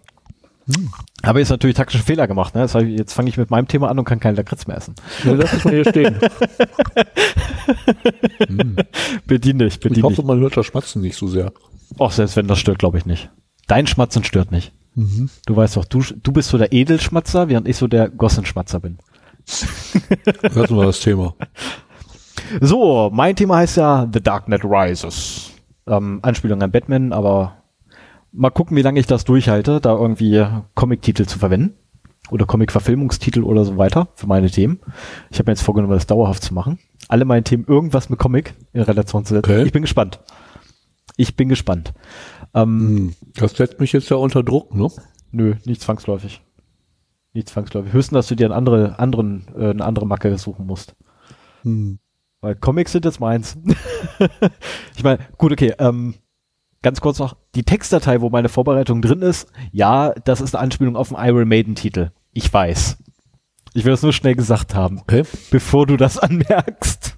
Aber 1.23 1.39
jetzt 1.39 1.49
natürlich 1.49 1.75
taktischen 1.75 2.05
Fehler 2.05 2.27
gemacht. 2.27 2.55
Ne? 2.55 2.65
Ich- 2.65 2.97
jetzt 2.97 3.13
fange 3.13 3.29
ich 3.29 3.37
mit 3.37 3.49
meinem 3.51 3.67
Thema 3.67 3.89
an 3.89 3.99
und 3.99 4.05
kann 4.05 4.19
keinen 4.19 4.35
Lakritz 4.37 4.67
mehr 4.67 4.77
essen. 4.77 4.95
Ja, 5.25 5.33
lass 5.33 5.51
es 5.53 5.65
mal 5.65 5.73
hier 5.73 5.89
stehen. 5.89 6.15
Bedien 9.27 9.59
dich, 9.59 9.75
Ich 9.75 9.79
bedien 9.79 9.95
dich. 9.95 10.03
hoffe, 10.03 10.23
man 10.23 10.39
hört 10.39 10.57
das 10.57 10.65
Schmatzen 10.65 11.01
nicht 11.01 11.15
so 11.17 11.27
sehr. 11.27 11.51
Och, 11.99 12.11
selbst 12.11 12.35
wenn 12.37 12.47
das 12.47 12.59
stört, 12.59 12.79
glaube 12.79 12.97
ich 12.97 13.05
nicht. 13.05 13.29
Dein 13.67 13.87
Schmatzen 13.87 14.23
stört 14.23 14.51
nicht. 14.51 14.73
Mhm. 14.95 15.29
Du 15.45 15.55
weißt 15.55 15.77
doch, 15.77 15.85
du, 15.85 16.01
du 16.01 16.31
bist 16.31 16.49
so 16.49 16.57
der 16.57 16.73
Edelschmatzer, 16.73 17.49
während 17.49 17.67
ich 17.67 17.77
so 17.77 17.87
der 17.87 18.09
Gossenschmatzer 18.09 18.79
bin. 18.79 18.97
Lassen 20.41 20.75
wir 20.77 20.85
das 20.85 20.99
Thema. 20.99 21.35
So, 22.59 23.09
mein 23.13 23.35
Thema 23.35 23.57
heißt 23.57 23.77
ja 23.77 24.07
The 24.11 24.21
Dark 24.21 24.45
Knight 24.45 24.63
Rises. 24.63 25.51
Ähm, 25.87 26.19
Anspielung 26.21 26.61
an 26.61 26.71
Batman, 26.71 27.13
aber 27.13 27.55
mal 28.31 28.49
gucken, 28.49 28.77
wie 28.77 28.81
lange 28.81 28.99
ich 28.99 29.07
das 29.07 29.23
durchhalte, 29.23 29.81
da 29.81 29.93
irgendwie 29.95 30.45
Comic-Titel 30.75 31.25
zu 31.25 31.39
verwenden. 31.39 31.75
Oder 32.29 32.45
Comic-Verfilmungstitel 32.45 33.43
oder 33.43 33.65
so 33.65 33.77
weiter 33.77 34.07
für 34.15 34.27
meine 34.27 34.49
Themen. 34.49 34.79
Ich 35.31 35.39
habe 35.39 35.49
mir 35.49 35.53
jetzt 35.53 35.63
vorgenommen, 35.63 35.93
das 35.93 36.07
dauerhaft 36.07 36.43
zu 36.43 36.53
machen. 36.53 36.79
Alle 37.09 37.25
meine 37.25 37.43
Themen 37.43 37.65
irgendwas 37.67 38.09
mit 38.09 38.19
Comic 38.19 38.53
in 38.71 38.83
Relation 38.83 39.25
zu 39.25 39.33
setzen. 39.33 39.51
Okay. 39.51 39.63
Ich 39.63 39.73
bin 39.73 39.81
gespannt. 39.81 40.21
Ich 41.17 41.35
bin 41.35 41.49
gespannt. 41.49 41.93
Ähm, 42.53 42.79
Hm, 42.79 43.15
Das 43.35 43.53
setzt 43.53 43.79
mich 43.81 43.91
jetzt 43.91 44.09
ja 44.09 44.15
unter 44.17 44.43
Druck, 44.43 44.73
ne? 44.73 44.87
Nö, 45.31 45.55
nicht 45.65 45.81
zwangsläufig. 45.81 46.41
Nicht 47.33 47.49
zwangsläufig. 47.49 47.91
Höchstens, 47.91 48.15
dass 48.15 48.27
du 48.27 48.35
dir 48.35 48.45
eine 48.45 48.55
andere, 48.55 48.97
anderen, 48.99 49.47
äh, 49.57 49.71
eine 49.71 49.83
andere 49.83 50.05
Macke 50.05 50.37
suchen 50.37 50.65
musst. 50.67 50.95
Hm. 51.63 51.99
Weil 52.39 52.55
Comics 52.55 52.93
sind 52.93 53.03
jetzt 53.03 53.19
meins. 53.19 53.57
ich 54.95 55.03
meine, 55.03 55.19
gut, 55.37 55.51
okay, 55.51 55.73
ähm, 55.79 56.15
ganz 56.81 57.01
kurz 57.01 57.19
noch, 57.19 57.35
die 57.55 57.63
Textdatei, 57.63 58.21
wo 58.21 58.29
meine 58.29 58.49
Vorbereitung 58.49 59.01
drin 59.01 59.21
ist, 59.21 59.47
ja, 59.71 60.13
das 60.25 60.41
ist 60.41 60.55
eine 60.55 60.63
Anspielung 60.63 60.95
auf 60.95 61.09
den 61.09 61.17
Iron 61.17 61.47
Maiden 61.47 61.75
Titel. 61.75 62.11
Ich 62.33 62.51
weiß. 62.51 62.97
Ich 63.73 63.85
will 63.85 63.91
das 63.91 64.03
nur 64.03 64.13
schnell 64.13 64.35
gesagt 64.35 64.75
haben, 64.75 64.99
Okay. 65.01 65.23
bevor 65.49 65.85
du 65.85 65.97
das 65.97 66.17
anmerkst. 66.17 67.17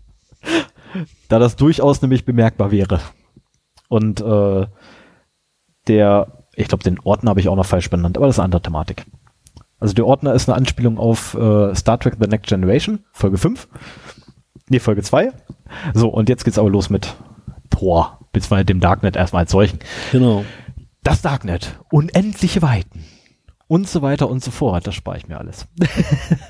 da 1.30 1.40
das 1.40 1.56
durchaus 1.56 2.02
nämlich 2.02 2.26
bemerkbar 2.26 2.72
wäre. 2.72 3.00
Und 3.90 4.22
äh, 4.22 4.68
der, 5.88 6.46
ich 6.56 6.68
glaube, 6.68 6.84
den 6.84 7.00
Ordner 7.00 7.32
habe 7.32 7.40
ich 7.40 7.50
auch 7.50 7.56
noch 7.56 7.66
falsch 7.66 7.90
benannt, 7.90 8.18
aber 8.18 8.28
das 8.28 8.36
ist 8.36 8.40
eine 8.40 8.46
andere 8.46 8.62
Thematik. 8.62 9.06
Also 9.80 9.94
der 9.94 10.06
Ordner 10.06 10.34
ist 10.34 10.48
eine 10.48 10.56
Anspielung 10.56 10.98
auf 10.98 11.34
äh, 11.34 11.76
Star 11.76 12.00
Trek 12.00 12.16
The 12.20 12.28
Next 12.28 12.48
Generation, 12.48 13.00
Folge 13.12 13.38
5. 13.38 13.68
Nee, 14.70 14.80
Folge 14.80 15.04
2. 15.04 15.32
So, 15.94 16.08
und 16.10 16.30
jetzt 16.30 16.46
geht's 16.46 16.58
aber 16.58 16.70
los 16.70 16.90
mit 16.90 17.16
Tor, 17.70 18.20
beziehungsweise 18.34 18.66
dem 18.66 18.82
Darknet 18.82 19.16
erstmal 19.16 19.44
als 19.44 19.52
solchen. 19.52 19.80
Genau. 20.12 20.44
Das 21.04 21.22
Darknet, 21.22 21.80
unendliche 21.90 22.62
Weiten 22.62 23.06
und 23.68 23.88
so 23.88 24.02
weiter 24.02 24.30
und 24.30 24.44
so 24.44 24.52
fort. 24.52 24.86
Das 24.86 24.96
spare 24.96 25.18
ich 25.18 25.28
mir 25.28 25.38
alles. 25.38 25.68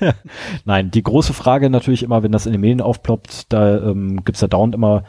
Nein, 0.64 0.90
die 0.90 1.02
große 1.02 1.32
Frage 1.32 1.70
natürlich 1.70 2.02
immer, 2.02 2.22
wenn 2.22 2.32
das 2.32 2.46
in 2.46 2.52
den 2.52 2.60
Medien 2.60 2.80
aufploppt, 2.80 3.52
da 3.52 3.78
ähm, 3.78 4.24
gibt's 4.24 4.40
da 4.40 4.48
dauernd 4.48 4.74
immer 4.74 5.04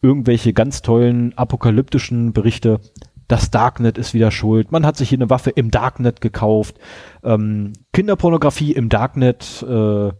irgendwelche 0.00 0.52
ganz 0.52 0.82
tollen 0.82 1.36
apokalyptischen 1.36 2.32
Berichte. 2.32 2.80
Das 3.28 3.50
Darknet 3.50 3.98
ist 3.98 4.14
wieder 4.14 4.30
schuld. 4.30 4.72
Man 4.72 4.84
hat 4.84 4.96
sich 4.96 5.08
hier 5.08 5.18
eine 5.18 5.30
Waffe 5.30 5.50
im 5.50 5.70
Darknet 5.70 6.20
gekauft. 6.20 6.78
Ähm, 7.22 7.72
Kinderpornografie 7.92 8.72
im 8.72 8.88
Darknet. 8.88 9.64
Äh, 9.68 10.10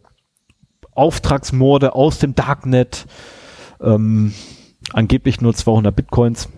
Auftragsmorde 0.92 1.94
aus 1.94 2.18
dem 2.18 2.34
Darknet. 2.34 3.06
Ähm, 3.80 4.32
angeblich 4.92 5.40
nur 5.40 5.54
200 5.54 5.94
Bitcoins. 5.94 6.48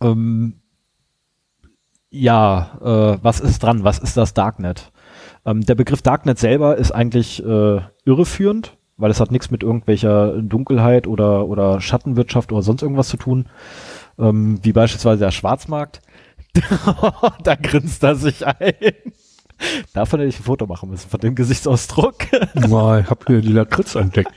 Ähm, 0.00 0.60
ja, 2.10 2.78
äh, 2.80 3.18
was 3.22 3.40
ist 3.40 3.62
dran? 3.62 3.84
Was 3.84 3.98
ist 3.98 4.16
das 4.16 4.34
Darknet? 4.34 4.92
Ähm, 5.46 5.62
der 5.62 5.74
Begriff 5.74 6.02
Darknet 6.02 6.38
selber 6.38 6.76
ist 6.76 6.92
eigentlich 6.92 7.42
äh, 7.44 7.80
irreführend, 8.04 8.76
weil 8.96 9.10
es 9.10 9.20
hat 9.20 9.30
nichts 9.32 9.50
mit 9.50 9.62
irgendwelcher 9.62 10.40
Dunkelheit 10.42 11.06
oder, 11.06 11.46
oder 11.46 11.80
Schattenwirtschaft 11.80 12.52
oder 12.52 12.62
sonst 12.62 12.82
irgendwas 12.82 13.08
zu 13.08 13.16
tun, 13.16 13.46
ähm, 14.18 14.58
wie 14.62 14.72
beispielsweise 14.72 15.20
der 15.20 15.30
Schwarzmarkt. 15.30 16.02
da 17.44 17.54
grinst 17.54 18.02
er 18.02 18.14
sich 18.14 18.46
ein. 18.46 18.74
Davon 19.94 20.20
hätte 20.20 20.28
ich 20.30 20.40
ein 20.40 20.44
Foto 20.44 20.66
machen 20.66 20.90
müssen, 20.90 21.08
von 21.08 21.20
dem 21.20 21.34
Gesichtsausdruck. 21.34 22.14
Boah, 22.68 22.98
ich 23.00 23.08
habe 23.10 23.20
hier 23.26 23.40
die 23.40 23.52
Lakritz 23.52 23.94
entdeckt. 23.94 24.32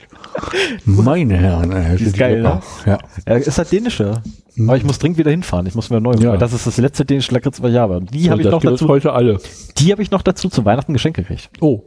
Meine 0.84 1.36
Herren, 1.36 1.72
ey, 1.72 1.96
Die 1.96 2.04
ist 2.04 2.10
sind 2.10 2.18
geil, 2.18 2.36
lecker. 2.42 2.62
Ja. 2.84 2.98
Er 3.24 3.36
ist 3.38 3.56
halt 3.58 3.72
dänische. 3.72 4.22
Mhm. 4.54 4.68
Aber 4.68 4.76
ich 4.78 4.84
muss 4.84 4.98
dringend 4.98 5.18
wieder 5.18 5.30
hinfahren. 5.30 5.66
Ich 5.66 5.74
muss 5.74 5.90
mir 5.90 6.00
neu 6.00 6.14
Ja. 6.18 6.32
weil 6.32 6.38
Das 6.38 6.52
ist 6.52 6.66
das 6.66 6.76
letzte 6.78 7.04
dänische 7.04 7.32
Lakritz, 7.32 7.60
was 7.62 7.70
ich 7.70 7.76
habe. 7.78 7.96
Und 7.98 8.12
die 8.14 8.30
habe 8.30 8.42
ich 8.42 8.48
noch 8.48 8.60
dazu. 8.62 8.88
heute 8.88 9.12
alle. 9.12 9.38
Die 9.78 9.92
habe 9.92 10.02
ich 10.02 10.10
noch 10.10 10.22
dazu 10.22 10.48
zu 10.48 10.64
Weihnachten 10.64 10.92
geschenkt 10.92 11.16
gekriegt. 11.16 11.50
Oh, 11.60 11.82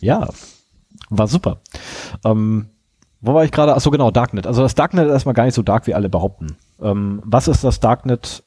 Ja, 0.00 0.28
war 1.08 1.26
super. 1.26 1.60
Ähm, 2.24 2.66
wo 3.20 3.34
war 3.34 3.44
ich 3.44 3.50
gerade? 3.50 3.74
Achso, 3.74 3.90
genau, 3.90 4.10
Darknet. 4.10 4.46
Also 4.46 4.62
das 4.62 4.74
Darknet 4.74 5.06
ist 5.06 5.12
erstmal 5.12 5.34
gar 5.34 5.44
nicht 5.44 5.54
so 5.54 5.62
dark, 5.62 5.86
wie 5.86 5.94
alle 5.94 6.08
behaupten. 6.08 6.56
Ähm, 6.80 7.20
was 7.24 7.48
ist 7.48 7.64
das 7.64 7.80
Darknet 7.80 8.44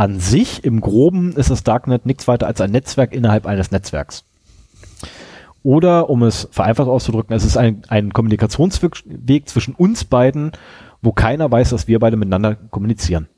an 0.00 0.18
sich? 0.18 0.64
Im 0.64 0.80
Groben 0.80 1.32
ist 1.36 1.50
das 1.50 1.62
Darknet 1.62 2.06
nichts 2.06 2.26
weiter 2.26 2.46
als 2.46 2.62
ein 2.62 2.70
Netzwerk 2.70 3.12
innerhalb 3.12 3.44
eines 3.44 3.70
Netzwerks. 3.70 4.24
Oder, 5.62 6.08
um 6.08 6.22
es 6.22 6.48
vereinfacht 6.50 6.88
auszudrücken, 6.88 7.36
es 7.36 7.44
ist 7.44 7.58
ein, 7.58 7.82
ein 7.88 8.14
Kommunikationsweg 8.14 9.02
Weg 9.04 9.46
zwischen 9.50 9.74
uns 9.74 10.04
beiden, 10.04 10.52
wo 11.02 11.12
keiner 11.12 11.52
weiß, 11.52 11.68
dass 11.68 11.86
wir 11.86 11.98
beide 11.98 12.16
miteinander 12.16 12.54
kommunizieren. 12.54 13.28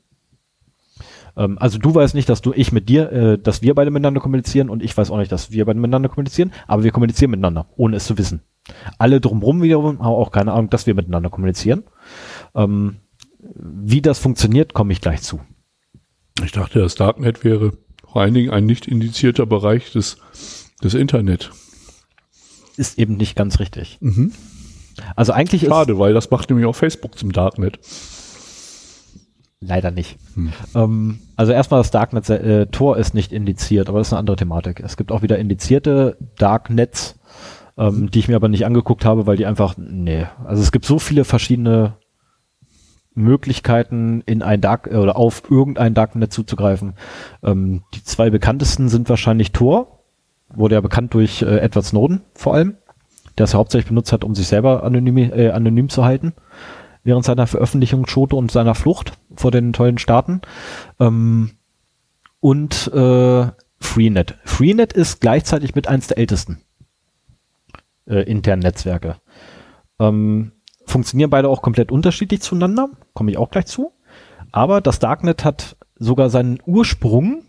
Ähm, 1.35 1.57
also 1.59 1.79
du 1.79 1.93
weißt 1.93 2.15
nicht, 2.15 2.29
dass 2.29 2.41
du 2.41 2.53
ich 2.53 2.71
mit 2.71 2.87
dir, 2.87 3.11
äh, 3.11 3.37
dass 3.37 3.61
wir 3.61 3.75
beide 3.75 3.91
miteinander 3.91 4.21
kommunizieren 4.21 4.69
und 4.69 4.81
ich 4.81 4.95
weiß 4.95 5.11
auch 5.11 5.17
nicht, 5.17 5.33
dass 5.33 5.51
wir 5.51 5.65
beide 5.65 5.81
miteinander 5.81 6.07
kommunizieren, 6.07 6.53
aber 6.67 6.85
wir 6.85 6.91
kommunizieren 6.91 7.31
miteinander, 7.31 7.65
ohne 7.75 7.97
es 7.97 8.05
zu 8.05 8.17
wissen. 8.17 8.41
Alle 8.97 9.19
drumherum 9.19 9.61
wiederum 9.61 9.99
haben 9.99 10.13
auch 10.13 10.31
keine 10.31 10.53
Ahnung, 10.53 10.69
dass 10.69 10.87
wir 10.87 10.95
miteinander 10.95 11.29
kommunizieren. 11.29 11.83
Ähm, 12.55 12.99
wie 13.53 14.01
das 14.01 14.19
funktioniert, 14.19 14.73
komme 14.73 14.93
ich 14.93 15.01
gleich 15.01 15.21
zu. 15.21 15.41
Ich 16.43 16.51
dachte, 16.51 16.79
das 16.79 16.95
Darknet 16.95 17.43
wäre 17.43 17.73
vor 18.11 18.21
allen 18.21 18.33
Dingen 18.33 18.51
ein 18.51 18.65
nicht 18.65 18.87
indizierter 18.87 19.45
Bereich 19.45 19.91
des, 19.91 20.17
des 20.83 20.93
Internet. 20.93 21.51
Ist 22.77 22.97
eben 22.97 23.17
nicht 23.17 23.35
ganz 23.35 23.59
richtig. 23.59 23.97
Mhm. 24.01 24.31
Also 25.15 25.33
eigentlich 25.33 25.63
ist 25.63 25.69
Schade, 25.69 25.97
weil 25.99 26.13
das 26.13 26.29
macht 26.29 26.49
nämlich 26.49 26.65
auch 26.65 26.75
Facebook 26.75 27.17
zum 27.17 27.31
Darknet. 27.31 27.79
leider 29.59 29.91
nicht. 29.91 30.17
Hm. 30.35 30.53
Ähm, 30.75 31.19
also 31.35 31.51
erstmal 31.51 31.79
das 31.79 31.91
Darknet 31.91 32.29
äh, 32.29 32.67
Tor 32.67 32.97
ist 32.97 33.13
nicht 33.13 33.31
indiziert, 33.31 33.89
aber 33.89 33.99
das 33.99 34.07
ist 34.07 34.13
eine 34.13 34.19
andere 34.19 34.35
Thematik. 34.35 34.79
Es 34.81 34.97
gibt 34.97 35.11
auch 35.11 35.21
wieder 35.21 35.39
indizierte 35.39 36.17
Darknets, 36.37 37.19
ähm, 37.77 38.11
die 38.11 38.19
ich 38.19 38.27
mir 38.27 38.35
aber 38.35 38.49
nicht 38.49 38.65
angeguckt 38.65 39.05
habe, 39.05 39.25
weil 39.25 39.37
die 39.37 39.45
einfach, 39.45 39.75
nee. 39.77 40.27
Also 40.45 40.61
es 40.61 40.71
gibt 40.71 40.85
so 40.85 40.99
viele 40.99 41.23
verschiedene 41.23 41.95
Möglichkeiten 43.15 44.21
in 44.25 44.41
ein 44.41 44.61
Dark 44.61 44.87
äh, 44.91 44.95
oder 44.95 45.15
auf 45.15 45.43
irgendein 45.49 45.93
Darknet 45.93 46.33
zuzugreifen. 46.33 46.95
Ähm, 47.43 47.83
die 47.93 48.03
zwei 48.03 48.29
bekanntesten 48.29 48.89
sind 48.89 49.09
wahrscheinlich 49.09 49.51
Tor, 49.51 49.99
wurde 50.53 50.75
ja 50.75 50.81
bekannt 50.81 51.13
durch 51.13 51.41
äh, 51.41 51.59
Edward 51.59 51.85
Snowden 51.85 52.21
vor 52.33 52.53
allem, 52.53 52.77
der 53.37 53.45
es 53.45 53.53
hauptsächlich 53.53 53.89
benutzt 53.89 54.13
hat, 54.13 54.23
um 54.23 54.35
sich 54.35 54.47
selber 54.47 54.83
anonym, 54.83 55.17
äh, 55.17 55.49
anonym 55.51 55.89
zu 55.89 56.03
halten 56.05 56.33
während 57.03 57.25
seiner 57.25 57.47
Veröffentlichungsschote 57.47 58.35
und 58.35 58.51
seiner 58.51 58.75
Flucht 58.75 59.13
vor 59.35 59.51
den 59.51 59.73
tollen 59.73 59.97
Staaten. 59.97 60.41
Ähm, 60.99 61.51
und 62.39 62.91
äh, 62.93 63.47
Freenet. 63.79 64.37
Freenet 64.45 64.93
ist 64.93 65.21
gleichzeitig 65.21 65.75
mit 65.75 65.87
eins 65.87 66.07
der 66.07 66.17
ältesten 66.17 66.61
äh, 68.05 68.23
internen 68.23 68.61
Netzwerke. 68.61 69.17
Ähm, 69.99 70.53
funktionieren 70.85 71.29
beide 71.29 71.49
auch 71.49 71.61
komplett 71.61 71.91
unterschiedlich 71.91 72.41
zueinander, 72.41 72.89
komme 73.13 73.31
ich 73.31 73.37
auch 73.37 73.51
gleich 73.51 73.65
zu. 73.65 73.91
Aber 74.51 74.81
das 74.81 74.99
Darknet 74.99 75.45
hat 75.45 75.75
sogar 75.97 76.29
seinen 76.29 76.59
Ursprung 76.65 77.43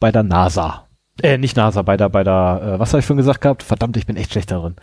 bei 0.00 0.12
der 0.12 0.22
NASA. 0.22 0.86
Äh, 1.22 1.38
nicht 1.38 1.56
NASA, 1.56 1.82
bei 1.82 1.96
der, 1.96 2.08
bei 2.08 2.24
der, 2.24 2.74
äh, 2.74 2.78
was 2.78 2.92
habe 2.92 3.00
ich 3.00 3.06
vorhin 3.06 3.18
gesagt 3.18 3.40
gehabt? 3.40 3.62
Verdammt, 3.62 3.96
ich 3.96 4.06
bin 4.06 4.16
echt 4.16 4.32
schlecht 4.32 4.50
darin. 4.50 4.76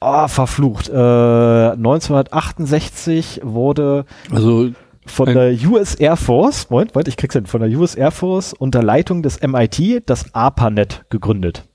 Ah, 0.00 0.28
verflucht. 0.28 0.88
Äh, 0.88 0.92
1968 0.92 3.40
wurde 3.44 4.04
Also, 4.32 4.70
von 5.06 5.26
der 5.26 5.52
US 5.68 5.94
Air 5.94 6.16
Force, 6.16 6.70
Moment, 6.70 6.94
Moment, 6.94 7.08
ich 7.08 7.16
krieg's 7.16 7.34
hin, 7.34 7.46
von 7.46 7.60
der 7.60 7.70
US 7.78 7.94
Air 7.94 8.10
Force 8.10 8.52
unter 8.52 8.82
Leitung 8.82 9.22
des 9.22 9.40
MIT 9.40 10.02
das 10.06 10.34
ARPANET 10.34 11.04
gegründet. 11.10 11.68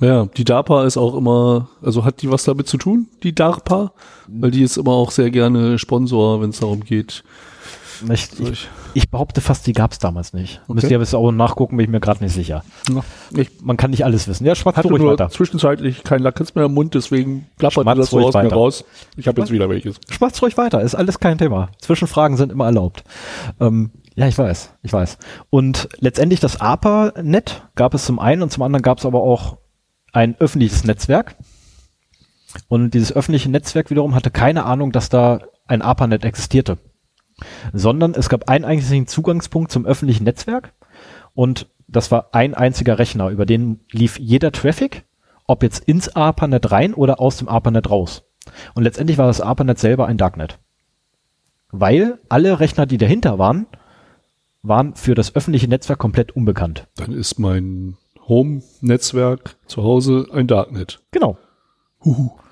Ja, 0.00 0.26
die 0.26 0.44
DARPA 0.44 0.84
ist 0.84 0.96
auch 0.96 1.16
immer, 1.16 1.68
also 1.82 2.04
hat 2.04 2.22
die 2.22 2.30
was 2.30 2.44
damit 2.44 2.68
zu 2.68 2.78
tun, 2.78 3.08
die 3.22 3.34
DARPA? 3.34 3.92
Weil 4.26 4.50
die 4.50 4.62
ist 4.62 4.76
immer 4.76 4.92
auch 4.92 5.10
sehr 5.10 5.30
gerne 5.30 5.78
Sponsor, 5.78 6.40
wenn 6.40 6.50
es 6.50 6.60
darum 6.60 6.84
geht. 6.84 7.22
Ich, 8.10 8.40
ich, 8.40 8.68
ich 8.94 9.10
behaupte 9.10 9.40
fast, 9.40 9.66
die 9.66 9.72
gab's 9.72 9.98
damals 9.98 10.32
nicht. 10.32 10.60
Okay. 10.64 10.74
Müsst 10.74 10.90
ihr 10.90 10.96
aber 10.96 11.04
jetzt 11.04 11.14
auch 11.14 11.30
nachgucken, 11.30 11.76
bin 11.76 11.84
ich 11.84 11.90
mir 11.90 12.00
gerade 12.00 12.22
nicht 12.24 12.34
sicher. 12.34 12.64
Ich 13.36 13.50
Man 13.62 13.76
kann 13.76 13.90
nicht 13.92 14.04
alles 14.04 14.26
wissen. 14.26 14.44
Ja, 14.44 14.54
schwatzt 14.54 14.78
hatte 14.78 14.88
ruhig 14.88 15.02
nur 15.02 15.12
weiter. 15.12 15.30
zwischenzeitlich 15.30 16.02
keinen 16.02 16.22
Lakritz 16.22 16.54
mehr 16.54 16.64
im 16.64 16.74
Mund, 16.74 16.94
deswegen 16.94 17.46
Schmatz 17.58 17.74
das 17.98 18.10
so 18.10 18.16
ruhig 18.16 18.34
aus 18.34 18.34
mir 18.34 18.52
raus. 18.52 18.84
Ich 19.16 19.28
habe 19.28 19.40
jetzt 19.40 19.52
wieder 19.52 19.68
welches. 19.68 20.00
Schwatzt 20.10 20.42
ruhig 20.42 20.56
weiter, 20.56 20.80
ist 20.80 20.94
alles 20.94 21.20
kein 21.20 21.38
Thema. 21.38 21.68
Zwischenfragen 21.80 22.36
sind 22.36 22.52
immer 22.52 22.66
erlaubt. 22.66 23.04
Ähm, 23.60 23.90
ja, 24.16 24.28
ich 24.28 24.38
weiß, 24.38 24.74
ich 24.82 24.92
weiß. 24.92 25.18
Und 25.50 25.88
letztendlich 25.98 26.40
das 26.40 26.60
ARPA-Net 26.60 27.62
gab 27.74 27.94
es 27.94 28.04
zum 28.04 28.18
einen 28.18 28.42
und 28.42 28.52
zum 28.52 28.62
anderen 28.62 28.82
gab 28.82 28.98
es 28.98 29.06
aber 29.06 29.22
auch 29.22 29.56
ein 30.14 30.36
öffentliches 30.38 30.84
Netzwerk. 30.84 31.36
Und 32.68 32.94
dieses 32.94 33.12
öffentliche 33.12 33.50
Netzwerk 33.50 33.90
wiederum 33.90 34.14
hatte 34.14 34.30
keine 34.30 34.64
Ahnung, 34.64 34.92
dass 34.92 35.08
da 35.08 35.40
ein 35.66 35.82
ARPANET 35.82 36.24
existierte. 36.24 36.78
Sondern 37.72 38.14
es 38.14 38.28
gab 38.28 38.48
einen 38.48 38.64
einzigen 38.64 39.06
Zugangspunkt 39.06 39.72
zum 39.72 39.86
öffentlichen 39.86 40.24
Netzwerk 40.24 40.72
und 41.34 41.68
das 41.88 42.10
war 42.10 42.28
ein 42.32 42.54
einziger 42.54 42.98
Rechner, 42.98 43.28
über 43.28 43.44
den 43.44 43.80
lief 43.90 44.18
jeder 44.18 44.52
Traffic, 44.52 45.04
ob 45.46 45.62
jetzt 45.62 45.84
ins 45.84 46.14
ARPANET 46.14 46.70
rein 46.70 46.94
oder 46.94 47.20
aus 47.20 47.36
dem 47.36 47.48
ARPANET 47.48 47.90
raus. 47.90 48.22
Und 48.74 48.84
letztendlich 48.84 49.18
war 49.18 49.26
das 49.26 49.40
ARPANET 49.40 49.78
selber 49.78 50.06
ein 50.06 50.16
Darknet. 50.16 50.58
Weil 51.70 52.20
alle 52.28 52.60
Rechner, 52.60 52.86
die 52.86 52.98
dahinter 52.98 53.38
waren, 53.38 53.66
waren 54.62 54.94
für 54.94 55.14
das 55.14 55.34
öffentliche 55.34 55.68
Netzwerk 55.68 55.98
komplett 55.98 56.32
unbekannt. 56.32 56.86
Dann 56.96 57.12
ist 57.12 57.38
mein 57.38 57.96
Home-Netzwerk 58.28 59.56
zu 59.66 59.82
Hause 59.82 60.26
ein 60.32 60.46
Darknet. 60.46 61.00
Genau. 61.10 61.38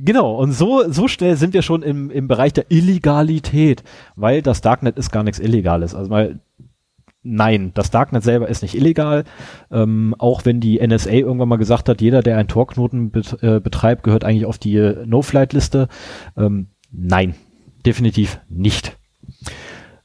Genau, 0.00 0.36
und 0.36 0.52
so, 0.52 0.88
so 0.92 1.08
schnell 1.08 1.36
sind 1.36 1.54
wir 1.54 1.62
schon 1.62 1.82
im, 1.82 2.08
im 2.10 2.28
Bereich 2.28 2.52
der 2.52 2.70
Illegalität, 2.70 3.82
weil 4.14 4.42
das 4.42 4.60
Darknet 4.60 4.96
ist 4.96 5.10
gar 5.10 5.24
nichts 5.24 5.40
Illegales. 5.40 5.92
Also 5.92 6.08
mal, 6.08 6.38
nein, 7.24 7.72
das 7.74 7.90
Darknet 7.90 8.22
selber 8.22 8.48
ist 8.48 8.62
nicht 8.62 8.76
illegal, 8.76 9.24
ähm, 9.72 10.14
auch 10.18 10.44
wenn 10.44 10.60
die 10.60 10.78
NSA 10.78 11.10
irgendwann 11.10 11.48
mal 11.48 11.56
gesagt 11.56 11.88
hat, 11.88 12.00
jeder, 12.00 12.22
der 12.22 12.36
einen 12.38 12.46
Tor-Knoten 12.46 13.10
bet, 13.10 13.42
äh, 13.42 13.58
betreibt, 13.58 14.04
gehört 14.04 14.22
eigentlich 14.22 14.46
auf 14.46 14.58
die 14.58 14.76
äh, 14.76 15.04
No-Flight-Liste. 15.04 15.88
Ähm, 16.36 16.68
nein, 16.92 17.34
definitiv 17.84 18.38
nicht. 18.48 18.96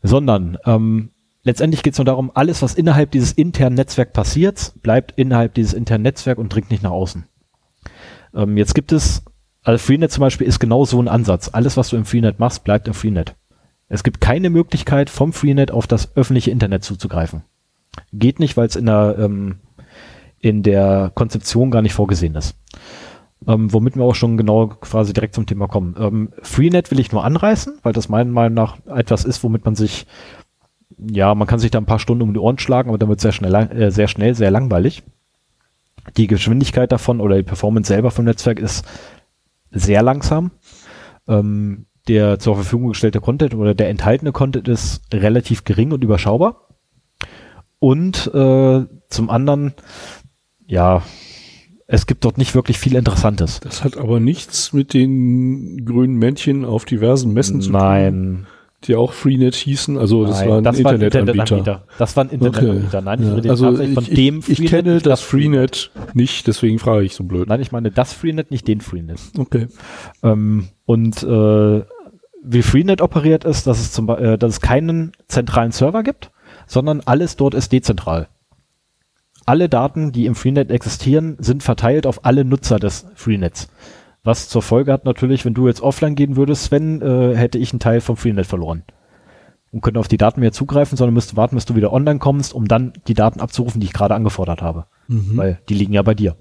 Sondern 0.02 0.58
ähm, 0.66 1.13
letztendlich 1.44 1.84
geht 1.84 1.94
es 1.94 2.00
nur 2.00 2.06
darum, 2.06 2.32
alles, 2.34 2.62
was 2.62 2.76
innerhalb 2.76 3.12
dieses 3.12 3.32
internen 3.32 3.76
Netzwerks 3.76 4.14
passiert, 4.14 4.74
bleibt 4.82 5.14
innerhalb 5.16 5.54
dieses 5.54 5.74
internen 5.74 6.04
Netzwerks 6.04 6.40
und 6.40 6.50
dringt 6.50 6.72
nicht 6.72 6.84
nach 6.84 6.92
außen. 6.92 7.26
Ähm, 8.36 8.58
jetzt 8.58 8.76
gibt 8.76 8.92
es, 8.92 9.24
also 9.64 9.78
Freenet 9.78 10.12
zum 10.12 10.22
Beispiel 10.22 10.48
ist 10.48 10.60
genau 10.60 10.86
so 10.86 11.02
ein 11.02 11.08
Ansatz. 11.08 11.50
Alles, 11.54 11.78
was 11.78 11.90
du 11.90 11.98
im 11.98 12.06
Freenet 12.06 12.40
machst, 12.40 12.64
bleibt 12.64 12.88
im 12.88 12.94
Freenet. 12.94 13.36
Es 13.88 14.04
gibt 14.04 14.22
keine 14.22 14.50
Möglichkeit, 14.50 15.10
vom 15.10 15.34
Freenet 15.34 15.72
auf 15.72 15.88
das 15.88 16.16
öffentliche 16.16 16.52
Internet 16.52 16.84
zuzugreifen. 16.84 17.44
Geht 18.12 18.40
nicht, 18.40 18.58
weil 18.58 18.68
es 18.68 18.76
in 18.76 18.88
der, 18.88 19.16
ähm, 19.20 19.60
in 20.40 20.64
der 20.64 21.12
Konzeption 21.14 21.72
gar 21.72 21.82
nicht 21.82 21.94
vorgesehen 21.94 22.36
ist. 22.36 22.56
Ähm, 23.48 23.72
womit 23.74 23.96
wir 23.96 24.04
auch 24.04 24.16
schon 24.16 24.38
genau 24.38 24.68
quasi 24.68 25.14
direkt 25.14 25.36
zum 25.36 25.46
Thema 25.46 25.68
kommen. 25.68 25.96
Ähm, 26.00 26.34
Freenet 26.42 26.92
will 26.92 27.00
ich 27.00 27.12
nur 27.12 27.24
anreißen, 27.24 27.80
weil 27.84 27.94
das 27.94 28.10
meiner 28.10 28.32
Meinung 28.32 28.54
nach 28.54 28.78
etwas 28.88 29.26
ist, 29.26 29.44
womit 29.44 29.66
man 29.66 29.76
sich, 29.76 30.08
ja, 30.98 31.34
man 31.36 31.48
kann 31.48 31.60
sich 31.60 31.72
da 31.72 31.80
ein 31.80 31.86
paar 31.86 32.00
Stunden 32.00 32.24
um 32.24 32.34
die 32.34 32.40
Ohren 32.40 32.60
schlagen, 32.60 32.90
aber 32.90 32.98
dann 32.98 33.10
wird 33.10 33.22
sehr 33.22 33.32
schnell, 33.32 33.54
äh, 33.54 33.92
sehr 33.92 34.08
schnell, 34.08 34.36
sehr 34.36 34.52
langweilig. 34.52 35.04
Die 36.18 36.28
Geschwindigkeit 36.28 36.92
davon 36.92 37.22
oder 37.22 37.36
die 37.38 37.44
Performance 37.44 37.88
selber 37.88 38.12
vom 38.12 38.26
Netzwerk 38.26 38.60
ist 38.60 38.86
sehr 39.72 40.02
langsam. 40.04 40.52
Ähm, 41.28 41.86
der 42.08 42.40
zur 42.40 42.56
Verfügung 42.56 42.90
gestellte 42.90 43.22
Content 43.22 43.56
oder 43.56 43.74
der 43.74 43.90
enthaltene 43.90 44.32
Content 44.32 44.68
ist 44.68 45.02
relativ 45.14 45.64
gering 45.64 45.92
und 45.92 46.04
überschaubar. 46.04 46.68
Und 47.80 48.28
äh, 48.34 48.86
zum 49.10 49.30
anderen, 49.30 49.74
ja, 50.66 51.04
es 51.88 52.06
gibt 52.06 52.26
dort 52.26 52.38
nicht 52.38 52.56
wirklich 52.56 52.80
viel 52.80 52.96
Interessantes. 52.96 53.60
Das 53.60 53.84
hat 53.84 53.98
aber 53.98 54.20
nichts 54.20 54.74
mit 54.74 54.94
den 54.94 55.86
grünen 55.86 56.16
Männchen 56.16 56.66
auf 56.66 56.86
diversen 56.86 57.34
Messen 57.34 57.62
zu 57.62 57.72
tun. 57.72 57.80
Nein. 57.80 58.48
Die 58.88 58.96
auch 58.96 59.14
Freenet 59.14 59.56
hießen, 59.56 59.98
also 59.98 60.26
das 60.26 60.40
Nein, 60.40 60.50
war 60.50 60.58
ein 60.58 60.64
das 60.64 60.78
Internetanbieter. 60.78 61.58
Internetanbieter. 61.58 61.88
Das 61.98 62.16
war 62.18 62.26
ein 62.26 62.30
Internetanbieter. 62.30 63.02
Nein, 63.02 63.20
ich 63.22 63.28
Ja, 63.28 63.34
rede 63.36 63.50
also 63.50 63.66
tatsächlich 63.66 63.94
von 63.96 64.04
ich, 64.04 64.14
dem 64.14 64.40
ich, 64.40 64.50
ich 64.62 64.70
kenne 64.70 64.94
nicht 64.94 65.06
das 65.06 65.22
Freenet 65.22 65.92
nicht, 66.14 66.48
deswegen 66.48 66.80
frage 66.80 67.06
ich 67.06 67.16
so 67.16 67.24
blöd. 67.24 67.48
Nein, 67.48 67.62
ich 67.62 67.72
meine 67.72 67.92
das 67.92 68.14
Freenet, 68.14 68.52
nicht 68.52 68.68
den 68.68 68.82
Freenet. 68.82 69.20
Okay. 69.38 69.68
Ähm, 70.22 70.68
und 70.86 71.24
äh, 71.24 71.84
wie 72.44 72.62
Freenet 72.62 73.02
operiert 73.02 73.46
ist, 73.46 73.68
dass 73.68 73.80
es, 73.80 73.92
zum, 73.94 74.10
äh, 74.10 74.38
dass 74.38 74.54
es 74.54 74.62
keinen 74.62 75.14
zentralen 75.28 75.72
Server 75.72 76.04
gibt, 76.04 76.32
sondern 76.68 77.02
alles 77.06 77.38
dort 77.38 77.54
ist 77.54 77.72
dezentral. 77.72 78.28
Alle 79.46 79.70
Daten, 79.70 80.12
die 80.12 80.26
im 80.26 80.36
Freenet 80.36 80.72
existieren, 80.72 81.36
sind 81.40 81.64
verteilt 81.64 82.06
auf 82.08 82.26
alle 82.26 82.46
Nutzer 82.46 82.80
des 82.80 83.06
Freenets. 83.16 83.70
Was 84.24 84.48
zur 84.48 84.62
Folge 84.62 84.94
hat 84.94 85.04
natürlich, 85.04 85.44
wenn 85.44 85.54
du 85.54 85.68
jetzt 85.68 85.82
offline 85.82 86.16
gehen 86.16 86.38
würdest, 86.38 86.66
Sven, 86.66 87.02
äh, 87.02 87.36
hätte 87.36 87.58
ich 87.58 87.74
einen 87.74 87.80
Teil 87.82 88.00
vom 88.00 88.16
Freenet 88.16 88.46
verloren. 88.46 88.84
Und 89.72 89.82
könnte 89.82 90.00
auf 90.00 90.08
die 90.08 90.18
Daten 90.18 90.40
mehr 90.40 90.52
zugreifen, 90.52 90.98
sondern 90.98 91.14
müsste 91.14 91.36
warten, 91.36 91.56
bis 91.56 91.66
du 91.66 91.76
wieder 91.76 91.92
online 91.92 92.20
kommst, 92.20 92.54
um 92.54 92.68
dann 92.68 92.94
die 93.08 93.16
Daten 93.16 93.42
abzurufen, 93.42 93.82
die 93.82 93.88
ich 93.88 93.94
gerade 93.94 94.16
angefordert 94.16 94.62
habe. 94.62 94.86
Weil 95.38 95.60
die 95.68 95.74
liegen 95.74 95.94
ja 95.94 96.04
bei 96.04 96.14
dir. 96.14 96.38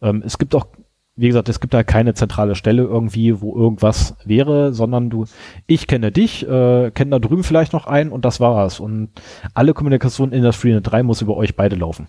Ähm, 0.00 0.22
es 0.24 0.38
gibt 0.38 0.54
auch, 0.54 0.68
wie 1.16 1.26
gesagt, 1.26 1.48
es 1.50 1.60
gibt 1.60 1.74
da 1.74 1.82
keine 1.82 2.14
zentrale 2.14 2.54
Stelle 2.54 2.84
irgendwie, 2.84 3.42
wo 3.42 3.54
irgendwas 3.56 4.16
wäre, 4.24 4.72
sondern 4.72 5.10
du, 5.10 5.26
ich 5.66 5.86
kenne 5.86 6.12
dich, 6.12 6.48
äh, 6.48 6.90
kenne 6.92 7.10
da 7.10 7.18
drüben 7.18 7.44
vielleicht 7.44 7.72
noch 7.72 7.86
einen 7.86 8.10
und 8.10 8.24
das 8.24 8.40
war's. 8.40 8.80
Und 8.80 9.10
alle 9.52 9.74
Kommunikation 9.74 10.32
in 10.32 10.44
das 10.44 10.56
Freenet 10.56 10.90
3 10.90 11.02
muss 11.02 11.20
über 11.20 11.36
euch 11.36 11.56
beide 11.56 11.76
laufen. 11.76 12.06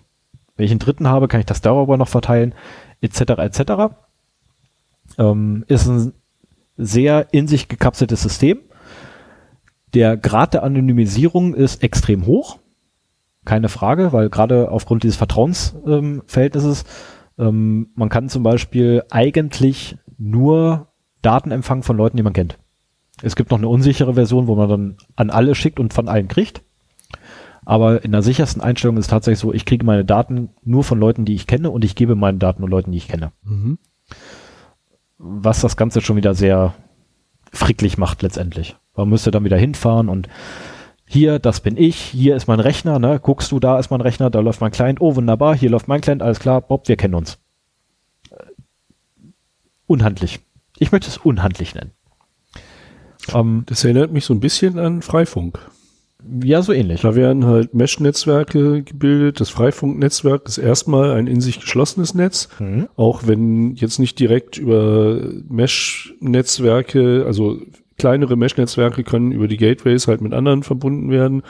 Wenn 0.55 0.65
ich 0.65 0.71
einen 0.71 0.79
dritten 0.79 1.07
habe, 1.07 1.27
kann 1.27 1.39
ich 1.39 1.45
das 1.45 1.61
darüber 1.61 1.97
noch 1.97 2.07
verteilen, 2.07 2.53
etc. 3.01 3.21
etc. 3.39 3.95
Ähm, 5.17 5.65
ist 5.67 5.87
ein 5.87 6.13
sehr 6.77 7.33
in 7.33 7.47
sich 7.47 7.67
gekapseltes 7.67 8.21
System. 8.21 8.59
Der 9.93 10.17
Grad 10.17 10.53
der 10.53 10.63
Anonymisierung 10.63 11.53
ist 11.53 11.83
extrem 11.83 12.25
hoch. 12.25 12.59
Keine 13.43 13.69
Frage, 13.69 14.13
weil 14.13 14.29
gerade 14.29 14.71
aufgrund 14.71 15.03
dieses 15.03 15.17
Vertrauensverhältnisses, 15.17 16.85
ähm, 17.37 17.89
man 17.95 18.09
kann 18.09 18.29
zum 18.29 18.43
Beispiel 18.43 19.03
eigentlich 19.09 19.97
nur 20.17 20.87
Daten 21.21 21.51
empfangen 21.51 21.83
von 21.83 21.97
Leuten, 21.97 22.17
die 22.17 22.23
man 22.23 22.33
kennt. 22.33 22.57
Es 23.21 23.35
gibt 23.35 23.51
noch 23.51 23.57
eine 23.57 23.67
unsichere 23.67 24.13
Version, 24.13 24.47
wo 24.47 24.55
man 24.55 24.69
dann 24.69 24.97
an 25.15 25.29
alle 25.29 25.55
schickt 25.55 25.79
und 25.79 25.93
von 25.93 26.07
allen 26.07 26.27
kriegt. 26.27 26.63
Aber 27.65 28.03
in 28.03 28.11
der 28.11 28.23
sichersten 28.23 28.61
Einstellung 28.61 28.97
ist 28.97 29.09
tatsächlich 29.09 29.39
so, 29.39 29.53
ich 29.53 29.65
kriege 29.65 29.85
meine 29.85 30.05
Daten 30.05 30.49
nur 30.63 30.83
von 30.83 30.99
Leuten, 30.99 31.25
die 31.25 31.35
ich 31.35 31.45
kenne 31.45 31.69
und 31.69 31.85
ich 31.85 31.95
gebe 31.95 32.15
meine 32.15 32.39
Daten 32.39 32.61
nur 32.61 32.69
Leuten, 32.69 32.91
die 32.91 32.97
ich 32.97 33.07
kenne. 33.07 33.31
Mhm. 33.43 33.77
Was 35.23 35.61
das 35.61 35.77
Ganze 35.77 36.01
schon 36.01 36.15
wieder 36.15 36.33
sehr 36.33 36.73
fricklich 37.53 37.97
macht 37.97 38.21
letztendlich. 38.23 38.75
Man 38.95 39.09
müsste 39.09 39.29
dann 39.31 39.43
wieder 39.43 39.57
hinfahren 39.57 40.09
und 40.09 40.27
hier, 41.05 41.39
das 41.39 41.59
bin 41.59 41.77
ich, 41.77 41.97
hier 41.97 42.35
ist 42.35 42.47
mein 42.47 42.59
Rechner, 42.59 42.97
ne? 42.97 43.19
Guckst 43.21 43.51
du, 43.51 43.59
da 43.59 43.77
ist 43.77 43.91
mein 43.91 44.01
Rechner, 44.01 44.29
da 44.29 44.39
läuft 44.39 44.61
mein 44.61 44.71
Client, 44.71 45.01
oh 45.01 45.15
wunderbar, 45.15 45.55
hier 45.55 45.69
läuft 45.69 45.87
mein 45.87 46.01
Client, 46.01 46.23
alles 46.23 46.39
klar, 46.39 46.61
Bob, 46.61 46.87
wir 46.87 46.95
kennen 46.95 47.15
uns. 47.15 47.37
Äh, 48.29 48.45
Unhandlich. 49.87 50.39
Ich 50.79 50.91
möchte 50.91 51.09
es 51.09 51.17
unhandlich 51.17 51.75
nennen. 51.75 51.91
Ähm, 53.33 53.63
Das 53.67 53.83
erinnert 53.83 54.11
mich 54.11 54.25
so 54.25 54.33
ein 54.33 54.39
bisschen 54.39 54.79
an 54.79 55.01
Freifunk. 55.01 55.59
Ja, 56.43 56.61
so 56.61 56.73
ähnlich. 56.73 57.01
Da 57.01 57.15
werden 57.15 57.45
halt 57.45 57.73
Mesh-Netzwerke 57.73 58.83
gebildet. 58.83 59.39
Das 59.39 59.49
Freifunknetzwerk 59.49 60.47
ist 60.47 60.57
erstmal 60.57 61.11
ein 61.11 61.27
in 61.27 61.41
sich 61.41 61.59
geschlossenes 61.59 62.13
Netz. 62.13 62.49
Mhm. 62.59 62.87
Auch 62.95 63.27
wenn 63.27 63.75
jetzt 63.75 63.99
nicht 63.99 64.19
direkt 64.19 64.57
über 64.57 65.19
Mesh-Netzwerke, 65.49 67.23
also 67.25 67.59
kleinere 67.97 68.35
Mesh-Netzwerke 68.35 69.03
können 69.03 69.31
über 69.31 69.47
die 69.47 69.57
Gateways 69.57 70.07
halt 70.07 70.21
mit 70.21 70.33
anderen 70.33 70.63
verbunden 70.63 71.09
werden. 71.11 71.43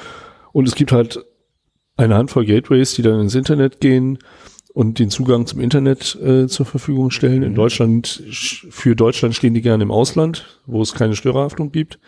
Und 0.52 0.68
es 0.68 0.76
gibt 0.76 0.92
halt 0.92 1.24
eine 1.98 2.16
Handvoll 2.16 2.46
Gateways, 2.46 2.94
die 2.94 3.02
dann 3.02 3.22
ins 3.22 3.36
Internet 3.36 3.80
gehen 3.80 4.20
und 4.74 5.00
den 5.00 5.10
Zugang 5.10 5.46
zum 5.46 5.60
Internet 5.60 6.16
äh, 6.22 6.48
zur 6.48 6.66
Verfügung 6.66 7.12
stellen. 7.12 7.44
In 7.44 7.56
Deutschland, 7.56 8.24
für 8.32 8.96
Deutschland 8.96 9.36
stehen 9.36 9.54
die 9.54 9.62
gerne 9.62 9.84
im 9.84 9.92
Ausland, 9.92 10.60
wo 10.66 10.82
es 10.82 10.94
keine 10.94 11.16
Störerhaftung 11.16 11.72
gibt. 11.72 12.00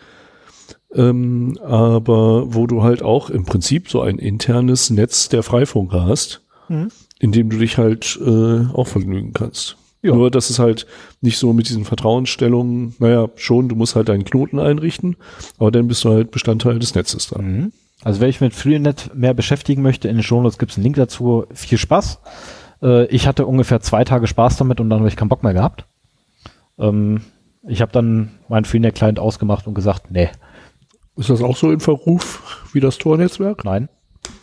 Ähm, 0.94 1.58
aber 1.64 2.54
wo 2.54 2.66
du 2.66 2.82
halt 2.82 3.02
auch 3.02 3.30
im 3.30 3.44
Prinzip 3.44 3.90
so 3.90 4.00
ein 4.00 4.18
internes 4.18 4.90
Netz 4.90 5.28
der 5.28 5.42
Freifunker 5.42 6.06
hast, 6.06 6.42
Mhm. 6.68 6.88
in 7.18 7.32
dem 7.32 7.50
du 7.50 7.58
dich 7.58 7.76
halt 7.78 8.18
äh, 8.24 8.66
auch 8.72 8.86
vergnügen 8.86 9.32
kannst. 9.34 9.76
Ja. 10.02 10.14
Nur, 10.14 10.30
dass 10.30 10.50
es 10.50 10.58
halt 10.58 10.86
nicht 11.20 11.38
so 11.38 11.52
mit 11.52 11.68
diesen 11.68 11.84
Vertrauensstellungen, 11.84 12.94
naja, 12.98 13.28
schon, 13.36 13.68
du 13.68 13.74
musst 13.74 13.96
halt 13.96 14.08
deinen 14.08 14.24
Knoten 14.24 14.58
einrichten, 14.58 15.16
aber 15.58 15.70
dann 15.70 15.88
bist 15.88 16.04
du 16.04 16.10
halt 16.10 16.30
Bestandteil 16.30 16.78
des 16.78 16.94
Netzes 16.94 17.28
da. 17.28 17.40
Mhm. 17.40 17.72
Also 18.02 18.20
wer 18.20 18.28
ich 18.28 18.40
mit 18.40 18.54
Freenet 18.54 19.10
mehr 19.14 19.32
beschäftigen 19.34 19.82
möchte, 19.82 20.08
in 20.08 20.16
den 20.16 20.22
Shownotes 20.22 20.58
gibt 20.58 20.72
es 20.72 20.76
einen 20.78 20.84
Link 20.84 20.96
dazu. 20.96 21.44
Viel 21.54 21.78
Spaß. 21.78 22.18
Äh, 22.82 23.06
ich 23.06 23.26
hatte 23.26 23.46
ungefähr 23.46 23.80
zwei 23.80 24.04
Tage 24.04 24.26
Spaß 24.26 24.56
damit 24.58 24.80
und 24.80 24.90
dann 24.90 24.98
habe 25.00 25.08
ich 25.08 25.16
keinen 25.16 25.28
Bock 25.30 25.42
mehr 25.42 25.54
gehabt. 25.54 25.86
Ähm, 26.78 27.22
ich 27.66 27.80
habe 27.80 27.92
dann 27.92 28.30
meinen 28.48 28.64
Freenet-Client 28.66 29.18
ausgemacht 29.18 29.66
und 29.66 29.74
gesagt, 29.74 30.10
nee, 30.10 30.28
Ist 31.16 31.30
das 31.30 31.42
auch 31.42 31.56
so 31.56 31.70
in 31.70 31.80
Verruf 31.80 32.66
wie 32.72 32.80
das 32.80 32.98
Tor-Netzwerk? 32.98 33.64
nein, 33.64 33.88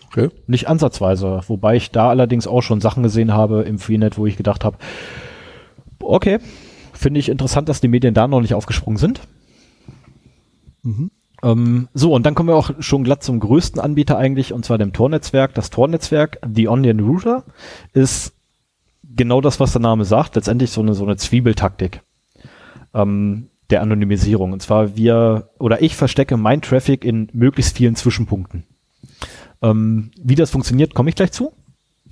Okay. 0.07 0.29
nicht 0.47 0.67
ansatzweise. 0.67 1.41
Wobei 1.47 1.75
ich 1.75 1.91
da 1.91 2.09
allerdings 2.09 2.47
auch 2.47 2.61
schon 2.61 2.81
Sachen 2.81 3.03
gesehen 3.03 3.33
habe 3.33 3.63
im 3.63 3.79
Freenet, 3.79 4.17
wo 4.17 4.25
ich 4.25 4.35
gedacht 4.35 4.65
habe, 4.65 4.77
okay, 5.99 6.39
finde 6.93 7.19
ich 7.19 7.29
interessant, 7.29 7.69
dass 7.69 7.81
die 7.81 7.87
Medien 7.87 8.13
da 8.13 8.27
noch 8.27 8.41
nicht 8.41 8.53
aufgesprungen 8.53 8.97
sind. 8.97 9.21
Mhm. 10.83 11.11
Ähm, 11.43 11.87
so, 11.93 12.13
und 12.13 12.25
dann 12.25 12.35
kommen 12.35 12.49
wir 12.49 12.55
auch 12.55 12.71
schon 12.79 13.03
glatt 13.03 13.23
zum 13.23 13.39
größten 13.39 13.81
Anbieter 13.81 14.17
eigentlich, 14.17 14.53
und 14.53 14.65
zwar 14.65 14.77
dem 14.77 14.93
Tor-Netzwerk. 14.93 15.53
Das 15.53 15.69
Tor-Netzwerk, 15.69 16.39
The 16.53 16.67
Onion 16.67 16.99
Router, 16.99 17.45
ist 17.93 18.33
genau 19.15 19.41
das, 19.41 19.59
was 19.59 19.71
der 19.71 19.81
Name 19.81 20.05
sagt, 20.05 20.35
letztendlich 20.35 20.71
so 20.71 20.81
eine, 20.81 20.93
so 20.93 21.03
eine 21.03 21.17
Zwiebeltaktik 21.17 22.01
ähm, 22.93 23.47
der 23.71 23.81
Anonymisierung. 23.81 24.53
Und 24.53 24.61
zwar 24.61 24.95
wir, 24.95 25.49
oder 25.59 25.81
ich 25.81 25.95
verstecke 25.95 26.37
mein 26.37 26.61
Traffic 26.61 27.03
in 27.03 27.29
möglichst 27.33 27.77
vielen 27.77 27.95
Zwischenpunkten. 27.95 28.63
Ähm, 29.61 30.11
wie 30.21 30.35
das 30.35 30.51
funktioniert, 30.51 30.93
komme 30.93 31.09
ich 31.09 31.15
gleich 31.15 31.31
zu. 31.31 31.53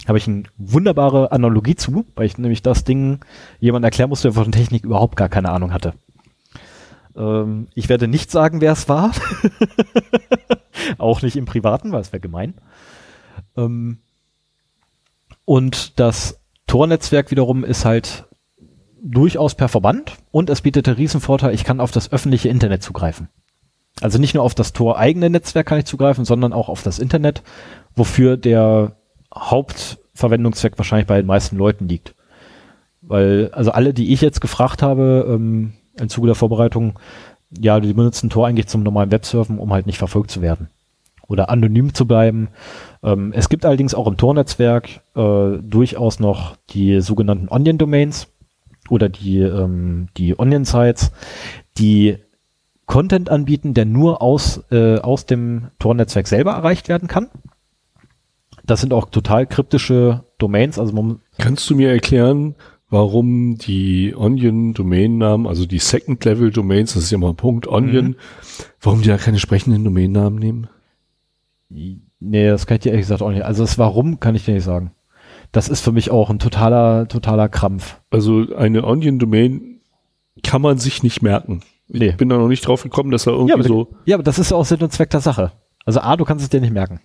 Habe 0.07 0.17
ich 0.17 0.27
eine 0.27 0.43
wunderbare 0.57 1.31
Analogie 1.31 1.75
zu, 1.75 2.05
weil 2.15 2.25
ich 2.25 2.37
nämlich 2.37 2.61
das 2.61 2.83
Ding 2.83 3.19
jemand 3.59 3.83
erklären 3.83 4.09
musste, 4.09 4.29
der 4.29 4.43
von 4.43 4.51
Technik 4.51 4.85
überhaupt 4.85 5.17
gar 5.17 5.29
keine 5.29 5.49
Ahnung 5.49 5.73
hatte. 5.73 5.93
Ähm, 7.15 7.67
ich 7.75 7.89
werde 7.89 8.07
nicht 8.07 8.31
sagen, 8.31 8.61
wer 8.61 8.71
es 8.71 8.87
war. 8.87 9.11
Auch 10.97 11.21
nicht 11.21 11.35
im 11.35 11.45
Privaten, 11.45 11.91
weil 11.91 12.01
es 12.01 12.13
wäre 12.13 12.21
gemein. 12.21 12.53
Ähm, 13.57 13.99
und 15.45 15.99
das 15.99 16.39
Tor-Netzwerk 16.67 17.31
wiederum 17.31 17.63
ist 17.63 17.83
halt 17.83 18.28
durchaus 19.01 19.55
performant 19.55 20.17
und 20.31 20.49
es 20.49 20.61
bietet 20.61 20.87
den 20.87 20.95
Riesenvorteil, 20.95 21.53
ich 21.53 21.63
kann 21.63 21.79
auf 21.79 21.91
das 21.91 22.11
öffentliche 22.11 22.49
Internet 22.49 22.83
zugreifen. 22.83 23.29
Also 24.01 24.17
nicht 24.19 24.33
nur 24.33 24.43
auf 24.43 24.55
das 24.55 24.73
Tor 24.73 24.97
eigene 24.97 25.29
Netzwerk 25.29 25.67
kann 25.67 25.79
ich 25.79 25.85
zugreifen, 25.85 26.25
sondern 26.25 26.53
auch 26.53 26.69
auf 26.69 26.83
das 26.83 26.99
Internet, 26.99 27.43
wofür 27.95 28.37
der 28.37 28.95
Hauptverwendungszweck 29.35 30.77
wahrscheinlich 30.77 31.07
bei 31.07 31.17
den 31.17 31.25
meisten 31.25 31.57
Leuten 31.57 31.87
liegt. 31.87 32.15
Weil, 33.01 33.49
also 33.53 33.71
alle, 33.71 33.93
die 33.93 34.13
ich 34.13 34.21
jetzt 34.21 34.41
gefragt 34.41 34.81
habe, 34.81 35.25
ähm, 35.27 35.73
im 35.99 36.09
Zuge 36.09 36.27
der 36.27 36.35
Vorbereitung, 36.35 36.99
ja, 37.57 37.79
die 37.79 37.93
benutzen 37.93 38.29
Tor 38.29 38.47
eigentlich 38.47 38.67
zum 38.67 38.83
normalen 38.83 39.11
Websurfen, 39.11 39.57
um 39.57 39.73
halt 39.73 39.85
nicht 39.85 39.97
verfolgt 39.97 40.31
zu 40.31 40.41
werden 40.41 40.69
oder 41.27 41.49
anonym 41.49 41.93
zu 41.93 42.05
bleiben. 42.05 42.49
Ähm, 43.03 43.31
es 43.33 43.49
gibt 43.49 43.65
allerdings 43.65 43.93
auch 43.93 44.07
im 44.07 44.17
Tor-Netzwerk 44.17 45.01
äh, 45.15 45.57
durchaus 45.61 46.19
noch 46.19 46.57
die 46.71 47.01
sogenannten 47.01 47.47
Onion-Domains 47.49 48.27
oder 48.91 49.09
die, 49.09 49.39
ähm, 49.39 50.07
die 50.17 50.37
Onion-Sites, 50.37 51.11
die 51.77 52.17
Content 52.85 53.29
anbieten, 53.29 53.73
der 53.73 53.85
nur 53.85 54.21
aus, 54.21 54.63
äh, 54.71 54.97
aus 54.97 55.25
dem 55.25 55.67
Tor-Netzwerk 55.77 56.27
selber 56.27 56.51
erreicht 56.53 56.89
werden 56.89 57.07
kann. 57.07 57.29
Das 58.65 58.81
sind 58.81 58.93
auch 58.93 59.09
total 59.09 59.45
kryptische 59.47 60.23
Domains. 60.37 60.79
Also 60.79 61.17
Kannst 61.37 61.69
du 61.69 61.75
mir 61.75 61.89
erklären, 61.89 62.55
warum 62.89 63.57
die 63.57 64.15
Onion-Domainnamen, 64.15 65.45
also 65.47 65.65
die 65.65 65.79
Second-Level-Domains, 65.79 66.93
das 66.95 67.03
ist 67.03 67.11
ja 67.11 67.17
mal 67.17 67.33
Punkt 67.33 67.67
Onion, 67.67 68.05
Mhm. 68.07 68.15
warum 68.81 69.01
die 69.01 69.09
da 69.09 69.17
keine 69.17 69.39
sprechenden 69.39 69.83
Domainnamen 69.83 70.39
nehmen? 70.39 70.67
Nee, 71.69 72.47
das 72.47 72.65
kann 72.65 72.75
ich 72.75 72.81
dir 72.81 72.89
ehrlich 72.89 73.03
gesagt 73.05 73.21
auch 73.21 73.29
nicht. 73.29 73.43
Also 73.43 73.63
das 73.63 73.77
Warum 73.77 74.19
kann 74.19 74.35
ich 74.35 74.45
dir 74.45 74.55
nicht 74.55 74.63
sagen. 74.63 74.91
Das 75.51 75.67
ist 75.67 75.81
für 75.81 75.91
mich 75.91 76.11
auch 76.11 76.29
ein 76.29 76.39
totaler, 76.39 77.07
totaler 77.07 77.49
Krampf. 77.49 77.99
Also 78.11 78.45
eine 78.55 78.85
Onion-Domain 78.85 79.81
kann 80.43 80.61
man 80.61 80.77
sich 80.77 81.01
nicht 81.03 81.21
merken. 81.21 81.61
Ich 81.87 81.99
Nee. 81.99 82.11
bin 82.11 82.29
da 82.29 82.37
noch 82.37 82.47
nicht 82.47 82.67
drauf 82.67 82.83
gekommen, 82.83 83.09
dass 83.11 83.23
da 83.23 83.31
irgendwie 83.31 83.49
Ja 83.49 83.55
aber, 83.55 83.63
so, 83.63 83.95
ja, 84.05 84.15
aber 84.15 84.23
das 84.23 84.37
ist 84.37 84.51
ja 84.51 84.57
auch 84.57 84.65
Sinn 84.65 84.81
und 84.81 84.93
Zweck 84.93 85.09
der 85.09 85.21
Sache. 85.21 85.51
Also 85.85 86.01
A, 86.01 86.15
du 86.17 86.23
kannst 86.25 86.43
es 86.43 86.49
dir 86.49 86.61
nicht 86.61 86.73
merken. 86.73 86.99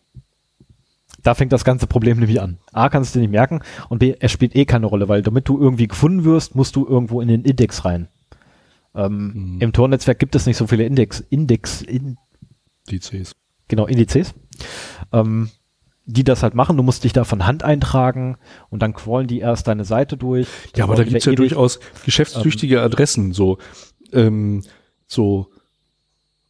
Da 1.22 1.34
fängt 1.34 1.52
das 1.52 1.64
ganze 1.64 1.86
Problem 1.86 2.18
nämlich 2.18 2.40
an. 2.42 2.58
A, 2.72 2.90
kannst 2.90 3.14
du 3.14 3.18
dir 3.18 3.22
nicht 3.22 3.30
merken 3.30 3.60
und 3.88 3.98
B, 4.00 4.14
es 4.20 4.30
spielt 4.30 4.54
eh 4.54 4.66
keine 4.66 4.84
Rolle, 4.86 5.08
weil 5.08 5.22
damit 5.22 5.48
du 5.48 5.58
irgendwie 5.58 5.88
gefunden 5.88 6.24
wirst, 6.24 6.54
musst 6.54 6.76
du 6.76 6.86
irgendwo 6.86 7.22
in 7.22 7.28
den 7.28 7.44
Index 7.44 7.84
rein. 7.86 8.08
Ähm, 8.94 9.32
Mhm. 9.34 9.60
Im 9.60 9.72
Tor-Netzwerk 9.72 10.18
gibt 10.18 10.34
es 10.34 10.44
nicht 10.44 10.58
so 10.58 10.66
viele 10.66 10.84
Index, 10.84 11.20
Index, 11.20 11.80
in, 11.80 12.18
die 12.90 12.98
Cs. 13.00 13.32
genau, 13.68 13.86
Indizes, 13.86 14.34
ähm, 15.12 15.48
die 16.06 16.24
das 16.24 16.42
halt 16.42 16.54
machen. 16.54 16.76
Du 16.76 16.82
musst 16.82 17.04
dich 17.04 17.12
da 17.12 17.24
von 17.24 17.46
Hand 17.46 17.62
eintragen 17.62 18.36
und 18.70 18.82
dann 18.82 18.92
crawlen 18.94 19.26
die 19.26 19.38
erst 19.40 19.68
deine 19.68 19.84
Seite 19.84 20.16
durch. 20.16 20.46
Ja, 20.76 20.84
aber 20.84 20.96
da 20.96 21.04
gibt's 21.04 21.24
ja 21.24 21.32
wieder 21.32 21.42
ewig. 21.42 21.52
durchaus 21.52 21.80
geschäftstüchtige 22.04 22.82
Adressen, 22.82 23.32
so, 23.32 23.58
ähm, 24.12 24.62
so 25.06 25.48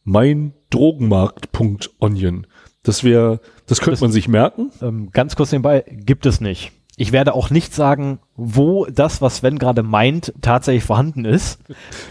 mein 0.03 0.53
Drogenmarkt.onion. 0.69 2.47
Das 2.83 3.03
wäre, 3.03 3.39
das 3.65 3.79
könnte 3.79 3.91
Das- 3.91 4.01
man 4.01 4.11
sich 4.11 4.27
merken. 4.27 4.71
Ähm, 4.81 5.09
ganz 5.11 5.35
kurz 5.35 5.51
nebenbei, 5.51 5.83
gibt 5.89 6.25
es 6.25 6.41
nicht. 6.41 6.71
Ich 6.97 7.11
werde 7.11 7.33
auch 7.33 7.49
nicht 7.49 7.73
sagen, 7.73 8.19
wo 8.37 8.85
das, 8.85 9.21
was 9.21 9.37
Sven 9.37 9.57
gerade 9.59 9.83
meint, 9.83 10.33
tatsächlich 10.41 10.85
vorhanden 10.85 11.25
ist. 11.25 11.59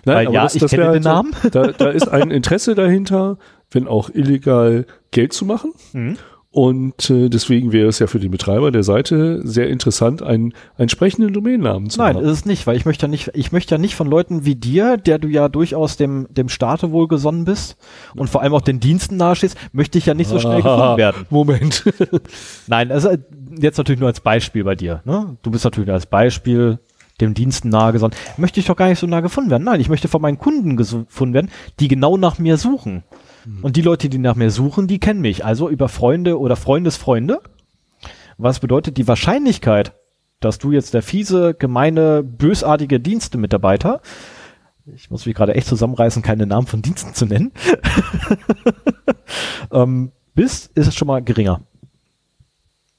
Weil 0.04 0.30
ja, 0.30 0.46
ich 0.52 0.66
kenne 0.66 0.82
wär 0.82 0.92
den 0.92 1.02
Namen. 1.02 1.32
So, 1.42 1.48
da, 1.48 1.68
da 1.68 1.88
ist 1.88 2.08
ein 2.08 2.30
Interesse 2.30 2.74
dahinter, 2.74 3.38
wenn 3.70 3.88
auch 3.88 4.10
illegal 4.10 4.84
Geld 5.10 5.32
zu 5.32 5.46
machen. 5.46 5.72
Mhm. 5.94 6.18
Und 6.54 7.10
äh, 7.10 7.28
deswegen 7.30 7.72
wäre 7.72 7.88
es 7.88 7.98
ja 7.98 8.06
für 8.06 8.20
den 8.20 8.30
Betreiber 8.30 8.70
der 8.70 8.84
Seite 8.84 9.40
sehr 9.42 9.68
interessant, 9.68 10.22
einen, 10.22 10.54
entsprechenden 10.78 11.32
Domainnamen 11.32 11.90
zu 11.90 11.98
Nein, 11.98 12.14
haben. 12.14 12.24
ist 12.24 12.30
es 12.30 12.44
nicht, 12.44 12.64
weil 12.68 12.76
ich 12.76 12.84
möchte 12.84 13.06
ja 13.06 13.08
nicht, 13.10 13.32
ich 13.34 13.50
möchte 13.50 13.74
ja 13.74 13.78
nicht 13.80 13.96
von 13.96 14.06
Leuten 14.06 14.44
wie 14.44 14.54
dir, 14.54 14.96
der 14.96 15.18
du 15.18 15.26
ja 15.26 15.48
durchaus 15.48 15.96
dem, 15.96 16.28
dem 16.30 16.48
Staate 16.48 16.92
wohlgesonnen 16.92 17.44
bist 17.44 17.76
und 18.14 18.30
vor 18.30 18.40
allem 18.40 18.54
auch 18.54 18.60
den 18.60 18.78
Diensten 18.78 19.16
nahestehst, 19.16 19.58
möchte 19.72 19.98
ich 19.98 20.06
ja 20.06 20.14
nicht 20.14 20.30
so 20.30 20.38
schnell 20.38 20.62
gefunden 20.62 20.96
werden. 20.96 21.26
Moment. 21.28 21.82
Nein, 22.68 22.92
also 22.92 23.10
jetzt 23.58 23.78
natürlich 23.78 23.98
nur 23.98 24.08
als 24.08 24.20
Beispiel 24.20 24.62
bei 24.62 24.76
dir. 24.76 25.02
Ne? 25.04 25.36
Du 25.42 25.50
bist 25.50 25.64
natürlich 25.64 25.90
als 25.90 26.06
Beispiel 26.06 26.78
dem 27.20 27.34
Diensten 27.34 27.68
nahe 27.68 27.92
gesonnen. 27.92 28.14
Möchte 28.36 28.60
ich 28.60 28.66
doch 28.66 28.76
gar 28.76 28.88
nicht 28.88 29.00
so 29.00 29.08
nah 29.08 29.22
gefunden 29.22 29.50
werden. 29.50 29.64
Nein, 29.64 29.80
ich 29.80 29.88
möchte 29.88 30.06
von 30.06 30.22
meinen 30.22 30.38
Kunden 30.38 30.76
gefunden 30.76 31.34
werden, 31.34 31.50
die 31.80 31.88
genau 31.88 32.16
nach 32.16 32.38
mir 32.38 32.58
suchen. 32.58 33.02
Und 33.62 33.76
die 33.76 33.82
Leute, 33.82 34.08
die 34.08 34.18
nach 34.18 34.36
mir 34.36 34.50
suchen, 34.50 34.86
die 34.86 34.98
kennen 34.98 35.20
mich. 35.20 35.44
Also 35.44 35.68
über 35.68 35.88
Freunde 35.88 36.38
oder 36.38 36.56
Freundesfreunde. 36.56 37.40
Was 38.38 38.60
bedeutet 38.60 38.96
die 38.96 39.06
Wahrscheinlichkeit, 39.06 39.94
dass 40.40 40.58
du 40.58 40.72
jetzt 40.72 40.94
der 40.94 41.02
fiese, 41.02 41.54
gemeine, 41.54 42.22
bösartige 42.22 43.00
Dienstemitarbeiter, 43.00 44.00
ich 44.86 45.10
muss 45.10 45.24
mich 45.24 45.34
gerade 45.34 45.54
echt 45.54 45.66
zusammenreißen, 45.66 46.22
keine 46.22 46.46
Namen 46.46 46.66
von 46.66 46.82
Diensten 46.82 47.14
zu 47.14 47.26
nennen, 47.26 47.52
ähm, 49.72 50.12
bist, 50.34 50.70
ist 50.74 50.88
es 50.88 50.94
schon 50.94 51.08
mal 51.08 51.22
geringer. 51.22 51.62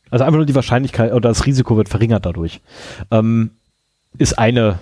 Also 0.09 0.23
einfach 0.23 0.37
nur 0.37 0.45
die 0.45 0.55
Wahrscheinlichkeit 0.55 1.11
oder 1.11 1.29
das 1.29 1.45
Risiko 1.45 1.77
wird 1.77 1.89
verringert 1.89 2.25
dadurch. 2.25 2.61
Ähm, 3.11 3.51
ist 4.17 4.39
eine, 4.39 4.79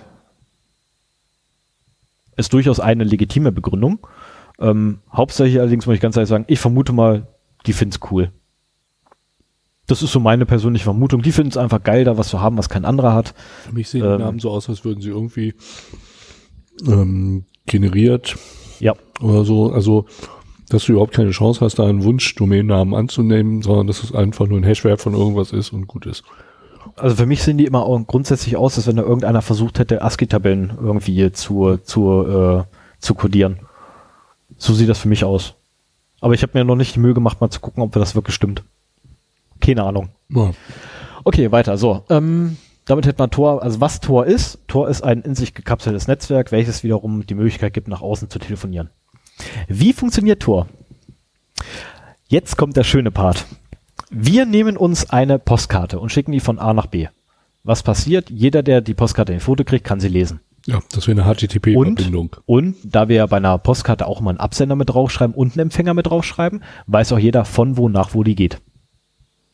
ist 2.36 2.52
durchaus 2.52 2.80
eine 2.80 3.04
legitime 3.04 3.52
Begründung. 3.52 4.06
Ähm, 4.58 5.00
hauptsächlich 5.12 5.60
allerdings 5.60 5.86
muss 5.86 5.96
ich 5.96 6.00
ganz 6.00 6.16
ehrlich 6.16 6.28
sagen, 6.28 6.44
ich 6.48 6.60
vermute 6.60 6.92
mal, 6.92 7.26
die 7.66 7.72
finden's 7.72 8.00
cool. 8.10 8.30
Das 9.86 10.02
ist 10.02 10.12
so 10.12 10.20
meine 10.20 10.46
persönliche 10.46 10.84
Vermutung. 10.84 11.20
Die 11.22 11.32
finden 11.32 11.50
es 11.50 11.56
einfach 11.56 11.82
geil, 11.82 12.04
da 12.04 12.16
was 12.16 12.28
zu 12.28 12.40
haben, 12.40 12.56
was 12.56 12.68
kein 12.68 12.84
anderer 12.84 13.12
hat. 13.14 13.34
Für 13.66 13.74
mich 13.74 13.88
sehen 13.88 14.04
Ähm. 14.04 14.16
die 14.18 14.22
Namen 14.24 14.38
so 14.38 14.50
aus, 14.50 14.68
als 14.68 14.84
würden 14.84 15.00
sie 15.02 15.10
irgendwie 15.10 15.54
ähm, 16.86 17.44
generiert 17.66 18.36
Ja. 18.80 18.94
oder 19.20 19.44
so. 19.44 19.72
Also, 19.72 20.06
dass 20.70 20.84
du 20.84 20.92
überhaupt 20.92 21.14
keine 21.14 21.30
Chance 21.30 21.60
hast, 21.60 21.78
da 21.78 21.86
einen 21.86 22.02
Wunsch-Domainnamen 22.02 22.94
anzunehmen, 22.94 23.62
sondern 23.62 23.86
dass 23.86 24.02
es 24.02 24.14
einfach 24.14 24.46
nur 24.46 24.58
ein 24.58 24.64
Hashwert 24.64 25.00
von 25.00 25.14
irgendwas 25.14 25.52
ist 25.52 25.72
und 25.72 25.86
gut 25.86 26.06
ist. 26.06 26.24
Also 26.96 27.16
für 27.16 27.26
mich 27.26 27.42
sehen 27.42 27.58
die 27.58 27.64
immer 27.66 27.84
auch 27.84 27.98
grundsätzlich 28.06 28.56
aus, 28.56 28.76
als 28.76 28.86
wenn 28.86 28.96
da 28.96 29.02
irgendeiner 29.02 29.42
versucht 29.42 29.78
hätte, 29.78 30.02
ASCII-Tabellen 30.02 30.74
irgendwie 30.80 31.30
zu, 31.32 31.76
zu, 31.78 32.26
äh, 32.26 32.62
zu 33.00 33.14
codieren. 33.14 33.60
So 34.64 34.72
sieht 34.72 34.88
das 34.88 34.98
für 34.98 35.08
mich 35.08 35.24
aus. 35.24 35.52
Aber 36.22 36.32
ich 36.32 36.42
habe 36.42 36.56
mir 36.56 36.64
noch 36.64 36.74
nicht 36.74 36.94
die 36.94 36.98
Mühe 36.98 37.12
gemacht, 37.12 37.38
mal 37.38 37.50
zu 37.50 37.60
gucken, 37.60 37.82
ob 37.82 37.92
das 37.92 38.14
wirklich 38.14 38.34
stimmt. 38.34 38.64
Keine 39.60 39.82
Ahnung. 39.82 40.08
Ja. 40.30 40.52
Okay, 41.22 41.52
weiter. 41.52 41.76
So, 41.76 42.02
ähm, 42.08 42.56
damit 42.86 43.04
hätte 43.04 43.20
man 43.20 43.30
Tor, 43.30 43.62
also 43.62 43.82
was 43.82 44.00
Tor 44.00 44.24
ist. 44.24 44.58
Tor 44.66 44.88
ist 44.88 45.02
ein 45.02 45.20
in 45.20 45.34
sich 45.34 45.52
gekapseltes 45.52 46.08
Netzwerk, 46.08 46.50
welches 46.50 46.82
wiederum 46.82 47.26
die 47.26 47.34
Möglichkeit 47.34 47.74
gibt, 47.74 47.88
nach 47.88 48.00
außen 48.00 48.30
zu 48.30 48.38
telefonieren. 48.38 48.88
Wie 49.68 49.92
funktioniert 49.92 50.40
Tor? 50.40 50.66
Jetzt 52.26 52.56
kommt 52.56 52.78
der 52.78 52.84
schöne 52.84 53.10
Part. 53.10 53.44
Wir 54.08 54.46
nehmen 54.46 54.78
uns 54.78 55.10
eine 55.10 55.38
Postkarte 55.38 56.00
und 56.00 56.10
schicken 56.10 56.32
die 56.32 56.40
von 56.40 56.58
A 56.58 56.72
nach 56.72 56.86
B. 56.86 57.08
Was 57.64 57.82
passiert? 57.82 58.30
Jeder, 58.30 58.62
der 58.62 58.80
die 58.80 58.94
Postkarte 58.94 59.34
in 59.34 59.40
Foto 59.40 59.62
kriegt, 59.62 59.84
kann 59.84 60.00
sie 60.00 60.08
lesen. 60.08 60.40
Ja, 60.66 60.80
das 60.92 61.06
wäre 61.06 61.20
eine 61.20 61.34
HTTP-Verbindung. 61.34 62.36
Und 62.46 62.76
da 62.82 63.08
wir 63.08 63.16
ja 63.16 63.26
bei 63.26 63.36
einer 63.36 63.58
Postkarte 63.58 64.06
auch 64.06 64.20
mal 64.20 64.30
einen 64.30 64.40
Absender 64.40 64.76
mit 64.76 64.88
draufschreiben 64.88 65.34
und 65.34 65.52
einen 65.52 65.66
Empfänger 65.66 65.92
mit 65.92 66.06
draufschreiben, 66.06 66.62
weiß 66.86 67.12
auch 67.12 67.18
jeder 67.18 67.44
von 67.44 67.76
wo 67.76 67.88
nach 67.88 68.14
wo 68.14 68.22
die 68.22 68.34
geht. 68.34 68.60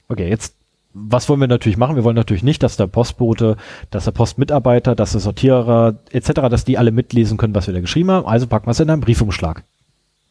Okay, 0.09 0.29
jetzt, 0.29 0.55
was 0.93 1.29
wollen 1.29 1.41
wir 1.41 1.49
natürlich 1.49 1.79
machen? 1.79 1.97
Wir 1.97 2.05
wollen 2.05 2.17
natürlich 2.17 2.45
nicht, 2.45 2.63
dass 2.63 2.77
der 2.77 2.87
Postbote, 2.87 3.57
dass 3.91 4.05
der 4.05 4.13
Postmitarbeiter, 4.13 4.95
dass 4.95 5.13
der 5.13 5.21
Sortierer 5.21 5.99
etc., 6.11 6.33
dass 6.49 6.65
die 6.65 6.79
alle 6.79 6.93
mitlesen 6.93 7.39
können, 7.39 7.55
was 7.57 7.67
wir 7.67 7.75
da 7.75 7.81
geschrieben 7.81 8.11
haben. 8.13 8.27
Also 8.27 8.47
packen 8.47 8.67
wir 8.67 8.73
es 8.73 8.81
in 8.81 8.91
einen 8.91 9.01
Briefumschlag. 9.01 9.65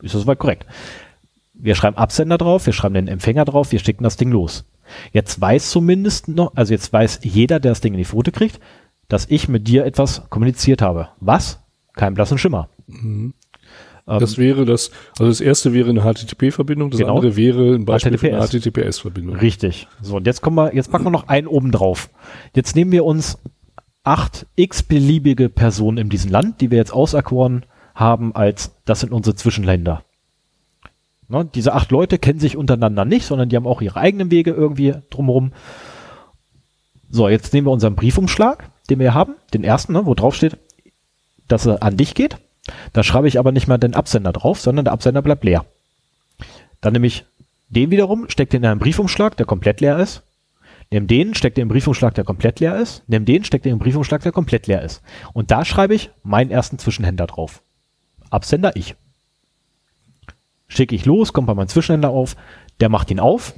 Ist 0.02 0.16
das 0.16 0.22
soweit 0.22 0.40
korrekt? 0.40 0.66
Wir 1.54 1.76
schreiben 1.76 1.98
Absender 1.98 2.38
drauf, 2.38 2.66
wir 2.66 2.74
schreiben 2.74 2.94
den 2.94 3.10
Empfänger 3.10 3.44
drauf, 3.44 3.74
wir 3.74 3.80
schicken 3.80 4.06
das 4.06 4.16
Ding 4.16 4.32
los. 4.32 4.64
Jetzt 5.12 5.42
weiß 5.42 5.72
zumindest 5.72 6.30
noch, 6.30 6.56
also 6.56 6.74
jetzt 6.74 6.92
weiß 6.94 7.20
jeder, 7.24 7.60
der 7.60 7.72
das 7.72 7.82
Ding 7.82 7.94
in 7.94 7.98
die 7.98 8.06
Pfote 8.06 8.32
kriegt, 8.32 8.62
dass 9.10 9.26
ich 9.30 9.50
mit 9.50 9.68
dir 9.68 9.86
etwas 9.86 10.30
kommuniziert 10.30 10.82
habe. 10.82 11.10
Was? 11.20 11.60
Kein 11.94 12.14
blassen 12.14 12.38
Schimmer. 12.38 12.70
Ähm, 12.88 13.34
Das 14.06 14.38
wäre 14.38 14.66
das, 14.66 14.90
also 15.20 15.28
das 15.30 15.42
erste 15.42 15.74
wäre 15.74 15.90
eine 15.90 16.02
HTTP-Verbindung, 16.02 16.90
das 16.90 17.00
Genau. 17.00 17.16
andere 17.18 17.36
wäre 17.36 17.76
ein 17.76 17.86
Beispiel 17.86 18.18
für 18.18 18.28
eine 18.34 18.40
HTTPS. 18.48 18.64
HTTPS-Verbindung. 18.72 19.36
Richtig. 19.36 19.88
So, 20.02 20.16
und 20.16 20.26
jetzt 20.26 20.42
kommen 20.42 20.56
wir, 20.58 20.74
jetzt 20.74 20.92
packen 20.92 21.04
wir 21.06 21.12
noch 21.12 21.28
einen 21.28 21.46
oben 21.48 21.72
drauf. 21.72 22.10
Jetzt 22.56 22.76
nehmen 22.76 22.92
wir 22.92 23.04
uns 23.06 23.38
acht 24.04 24.48
x-beliebige 24.56 25.50
Personen 25.50 25.98
in 25.98 26.10
diesem 26.10 26.32
Land, 26.32 26.62
die 26.62 26.72
wir 26.72 26.78
jetzt 26.80 26.94
auserkoren 26.94 27.66
haben 27.94 28.34
als, 28.34 28.74
das 28.86 29.02
sind 29.02 29.12
unsere 29.12 29.36
Zwischenländer. 29.36 30.04
Ne, 31.28 31.48
diese 31.54 31.74
acht 31.74 31.92
Leute 31.92 32.18
kennen 32.18 32.40
sich 32.40 32.58
untereinander 32.58 33.06
nicht, 33.06 33.26
sondern 33.26 33.50
die 33.50 33.56
haben 33.56 33.68
auch 33.68 33.82
ihre 33.82 34.00
eigenen 34.00 34.32
Wege 34.32 34.50
irgendwie 34.52 34.96
drumherum. 35.12 35.52
So, 37.12 37.28
jetzt 37.30 37.54
nehmen 37.54 37.68
wir 37.68 37.72
unseren 37.72 37.96
Briefumschlag, 37.96 38.72
den 38.90 39.00
wir 39.00 39.14
haben, 39.14 39.36
den 39.54 39.64
ersten, 39.64 39.94
ne, 39.94 40.06
wo 40.06 40.14
drauf 40.14 40.36
steht, 40.36 40.58
dass 41.48 41.66
er 41.66 41.84
an 41.84 41.98
dich 41.98 42.16
geht. 42.16 42.38
Da 42.94 43.04
schreibe 43.04 43.28
ich 43.28 43.40
aber 43.40 43.52
nicht 43.52 43.68
mal 43.68 43.78
den 43.78 43.96
Absender 43.96 44.32
drauf, 44.32 44.60
sondern 44.60 44.86
der 44.86 44.94
Absender 44.94 45.22
bleibt 45.22 45.44
leer. 45.44 45.66
Dann 46.82 46.94
nehme 46.94 47.08
ich 47.08 47.26
den 47.70 47.92
wiederum, 47.92 48.30
steckt 48.30 48.54
den 48.54 48.64
in 48.64 48.70
einen 48.70 48.80
Briefumschlag, 48.80 49.38
der 49.38 49.46
komplett 49.46 49.82
leer 49.82 49.98
ist. 49.98 50.24
Nimm 50.92 51.06
den, 51.08 51.36
steckt 51.36 51.58
den 51.58 51.64
in 51.64 51.66
einen 51.66 51.74
Briefumschlag, 51.74 52.16
der 52.16 52.24
komplett 52.24 52.60
leer 52.60 52.78
ist. 52.78 53.04
Nimm 53.08 53.26
den, 53.26 53.44
steckt 53.44 53.66
den 53.66 53.70
in 53.70 53.74
einen 53.74 53.84
Briefumschlag, 53.84 54.22
der 54.24 54.32
komplett 54.32 54.68
leer 54.68 54.82
ist. 54.82 55.02
Und 55.34 55.52
da 55.52 55.66
schreibe 55.66 55.94
ich 55.94 56.10
meinen 56.24 56.50
ersten 56.50 56.80
Zwischenhändler 56.80 57.28
drauf. 57.28 57.62
Absender 58.32 58.76
ich. 58.76 58.96
Schicke 60.68 60.96
ich 60.96 61.06
los, 61.06 61.34
kommt 61.34 61.48
bei 61.48 61.54
meinem 61.54 61.68
Zwischenhändler 61.68 62.10
auf, 62.10 62.36
der 62.80 62.90
macht 62.90 63.12
ihn 63.12 63.20
auf, 63.20 63.54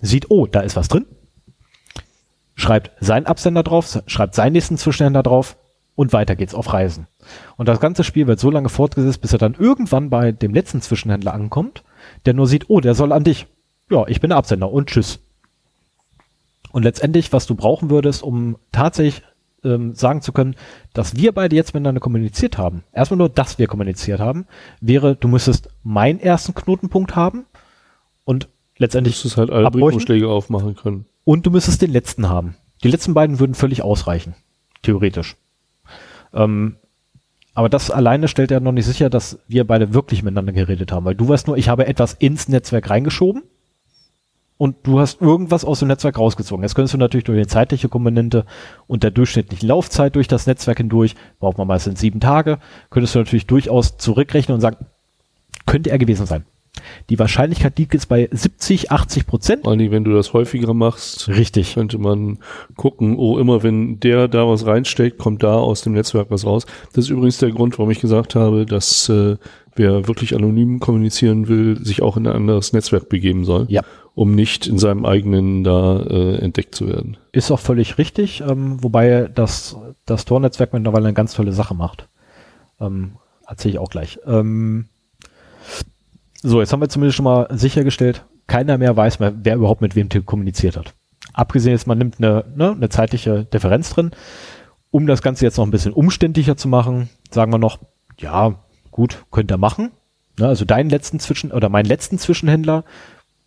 sieht, 0.00 0.30
oh, 0.30 0.46
da 0.46 0.60
ist 0.60 0.76
was 0.76 0.88
drin, 0.88 1.06
schreibt 2.58 2.90
seinen 3.00 3.26
Absender 3.26 3.62
drauf, 3.62 4.02
schreibt 4.06 4.34
seinen 4.34 4.52
nächsten 4.52 4.76
Zwischenhändler 4.76 5.22
drauf 5.22 5.56
Und 5.94 6.12
weiter 6.12 6.36
geht's 6.36 6.54
auf 6.54 6.72
Reisen. 6.72 7.06
Und 7.56 7.68
das 7.68 7.80
ganze 7.80 8.04
Spiel 8.04 8.26
wird 8.26 8.38
so 8.38 8.50
lange 8.50 8.68
fortgesetzt, 8.68 9.20
bis 9.20 9.32
er 9.32 9.38
dann 9.38 9.54
irgendwann 9.54 10.10
bei 10.10 10.32
dem 10.32 10.52
letzten 10.52 10.80
Zwischenhändler 10.80 11.32
ankommt, 11.32 11.82
der 12.26 12.34
nur 12.34 12.46
sieht, 12.46 12.68
oh, 12.68 12.80
der 12.80 12.94
soll 12.94 13.12
an 13.12 13.24
dich. 13.24 13.46
Ja, 13.90 14.06
ich 14.06 14.20
bin 14.20 14.30
der 14.30 14.36
Absender 14.36 14.70
und 14.70 14.90
tschüss. 14.90 15.20
Und 16.70 16.82
letztendlich, 16.82 17.32
was 17.32 17.46
du 17.46 17.54
brauchen 17.54 17.90
würdest, 17.90 18.22
um 18.22 18.58
tatsächlich 18.70 19.22
ähm, 19.64 19.94
sagen 19.94 20.20
zu 20.20 20.32
können, 20.32 20.54
dass 20.92 21.16
wir 21.16 21.32
beide 21.32 21.56
jetzt 21.56 21.74
miteinander 21.74 22.00
kommuniziert 22.00 22.58
haben, 22.58 22.84
erstmal 22.92 23.18
nur, 23.18 23.28
dass 23.28 23.58
wir 23.58 23.66
kommuniziert 23.66 24.20
haben, 24.20 24.46
wäre, 24.80 25.16
du 25.16 25.26
müsstest 25.28 25.68
meinen 25.82 26.20
ersten 26.20 26.54
Knotenpunkt 26.54 27.16
haben 27.16 27.46
und 28.24 28.48
letztendlich 28.76 29.14
müsstest 29.14 29.36
halt 29.36 29.50
alle. 29.50 29.70
Briefumschläge 29.70 30.28
aufmachen 30.28 30.76
können. 30.76 31.06
Und 31.28 31.44
du 31.44 31.50
müsstest 31.50 31.82
den 31.82 31.92
letzten 31.92 32.30
haben. 32.30 32.56
Die 32.82 32.88
letzten 32.88 33.12
beiden 33.12 33.38
würden 33.38 33.54
völlig 33.54 33.82
ausreichen, 33.82 34.34
theoretisch. 34.80 35.36
Ähm, 36.32 36.76
aber 37.52 37.68
das 37.68 37.90
alleine 37.90 38.28
stellt 38.28 38.50
ja 38.50 38.60
noch 38.60 38.72
nicht 38.72 38.86
sicher, 38.86 39.10
dass 39.10 39.38
wir 39.46 39.66
beide 39.66 39.92
wirklich 39.92 40.22
miteinander 40.22 40.54
geredet 40.54 40.90
haben, 40.90 41.04
weil 41.04 41.16
du 41.16 41.28
weißt 41.28 41.46
nur, 41.46 41.58
ich 41.58 41.68
habe 41.68 41.86
etwas 41.86 42.14
ins 42.14 42.48
Netzwerk 42.48 42.88
reingeschoben 42.88 43.42
und 44.56 44.76
du 44.84 45.00
hast 45.00 45.20
irgendwas 45.20 45.66
aus 45.66 45.80
dem 45.80 45.88
Netzwerk 45.88 46.16
rausgezogen. 46.16 46.62
Jetzt 46.62 46.74
könntest 46.74 46.94
du 46.94 46.98
natürlich 46.98 47.24
durch 47.24 47.42
die 47.42 47.46
zeitliche 47.46 47.90
Komponente 47.90 48.46
und 48.86 49.02
der 49.02 49.10
durchschnittlichen 49.10 49.68
Laufzeit 49.68 50.16
durch 50.16 50.28
das 50.28 50.46
Netzwerk 50.46 50.78
hindurch, 50.78 51.14
braucht 51.40 51.58
man 51.58 51.68
meistens 51.68 52.00
sieben 52.00 52.20
Tage, 52.20 52.58
könntest 52.88 53.14
du 53.14 53.18
natürlich 53.18 53.46
durchaus 53.46 53.98
zurückrechnen 53.98 54.54
und 54.54 54.62
sagen, 54.62 54.86
könnte 55.66 55.90
er 55.90 55.98
gewesen 55.98 56.24
sein. 56.24 56.46
Die 57.10 57.18
Wahrscheinlichkeit 57.18 57.78
liegt 57.78 57.94
jetzt 57.94 58.08
bei 58.08 58.28
70, 58.30 58.90
80 58.90 59.26
Prozent. 59.26 59.62
Vor 59.64 59.72
allem, 59.72 59.90
wenn 59.90 60.04
du 60.04 60.12
das 60.12 60.32
häufiger 60.32 60.74
machst, 60.74 61.28
Richtig. 61.28 61.74
könnte 61.74 61.98
man 61.98 62.38
gucken, 62.76 63.16
oh, 63.16 63.38
immer 63.38 63.62
wenn 63.62 64.00
der 64.00 64.28
da 64.28 64.46
was 64.48 64.66
reinsteckt, 64.66 65.18
kommt 65.18 65.42
da 65.42 65.54
aus 65.54 65.82
dem 65.82 65.92
Netzwerk 65.92 66.30
was 66.30 66.44
raus. 66.46 66.66
Das 66.92 67.04
ist 67.04 67.10
übrigens 67.10 67.38
der 67.38 67.50
Grund, 67.50 67.78
warum 67.78 67.90
ich 67.90 68.00
gesagt 68.00 68.34
habe, 68.34 68.66
dass 68.66 69.08
äh, 69.08 69.36
wer 69.76 70.08
wirklich 70.08 70.34
anonym 70.34 70.80
kommunizieren 70.80 71.48
will, 71.48 71.78
sich 71.84 72.02
auch 72.02 72.16
in 72.16 72.26
ein 72.26 72.34
anderes 72.34 72.72
Netzwerk 72.72 73.08
begeben 73.08 73.44
soll, 73.44 73.66
Ja. 73.68 73.82
um 74.14 74.34
nicht 74.34 74.66
in 74.66 74.78
seinem 74.78 75.04
eigenen 75.06 75.62
da 75.62 76.00
äh, 76.00 76.36
entdeckt 76.38 76.74
zu 76.74 76.88
werden. 76.88 77.16
Ist 77.32 77.50
auch 77.52 77.60
völlig 77.60 77.96
richtig, 77.98 78.40
ähm, 78.40 78.82
wobei 78.82 79.30
das, 79.32 79.76
das 80.04 80.24
Tor-Netzwerk 80.24 80.72
mittlerweile 80.72 81.06
eine 81.06 81.14
ganz 81.14 81.34
tolle 81.34 81.52
Sache 81.52 81.74
macht. 81.74 82.08
Ähm, 82.80 83.12
erzähle 83.46 83.74
ich 83.74 83.78
auch 83.78 83.90
gleich. 83.90 84.18
Ähm, 84.26 84.86
so, 86.42 86.60
jetzt 86.60 86.72
haben 86.72 86.80
wir 86.80 86.88
zumindest 86.88 87.16
schon 87.16 87.24
mal 87.24 87.46
sichergestellt, 87.50 88.24
keiner 88.46 88.78
mehr 88.78 88.96
weiß 88.96 89.18
mehr, 89.18 89.34
wer 89.42 89.56
überhaupt 89.56 89.80
mit 89.80 89.94
wem 89.96 90.08
kommuniziert 90.24 90.76
hat. 90.76 90.94
Abgesehen 91.32 91.72
jetzt, 91.72 91.86
man 91.86 91.98
nimmt 91.98 92.16
eine, 92.18 92.44
ne, 92.56 92.72
eine 92.72 92.88
zeitliche 92.88 93.44
Differenz 93.44 93.90
drin. 93.90 94.12
Um 94.90 95.06
das 95.06 95.20
Ganze 95.20 95.44
jetzt 95.44 95.58
noch 95.58 95.66
ein 95.66 95.70
bisschen 95.70 95.92
umständlicher 95.92 96.56
zu 96.56 96.68
machen, 96.68 97.10
sagen 97.30 97.52
wir 97.52 97.58
noch, 97.58 97.78
ja, 98.18 98.54
gut, 98.90 99.24
könnt 99.30 99.50
ihr 99.50 99.58
machen. 99.58 99.90
Ne, 100.38 100.48
also 100.48 100.64
deinen 100.64 100.90
letzten 100.90 101.20
Zwischen- 101.20 101.52
oder 101.52 101.68
meinen 101.68 101.86
letzten 101.86 102.18
Zwischenhändler, 102.18 102.84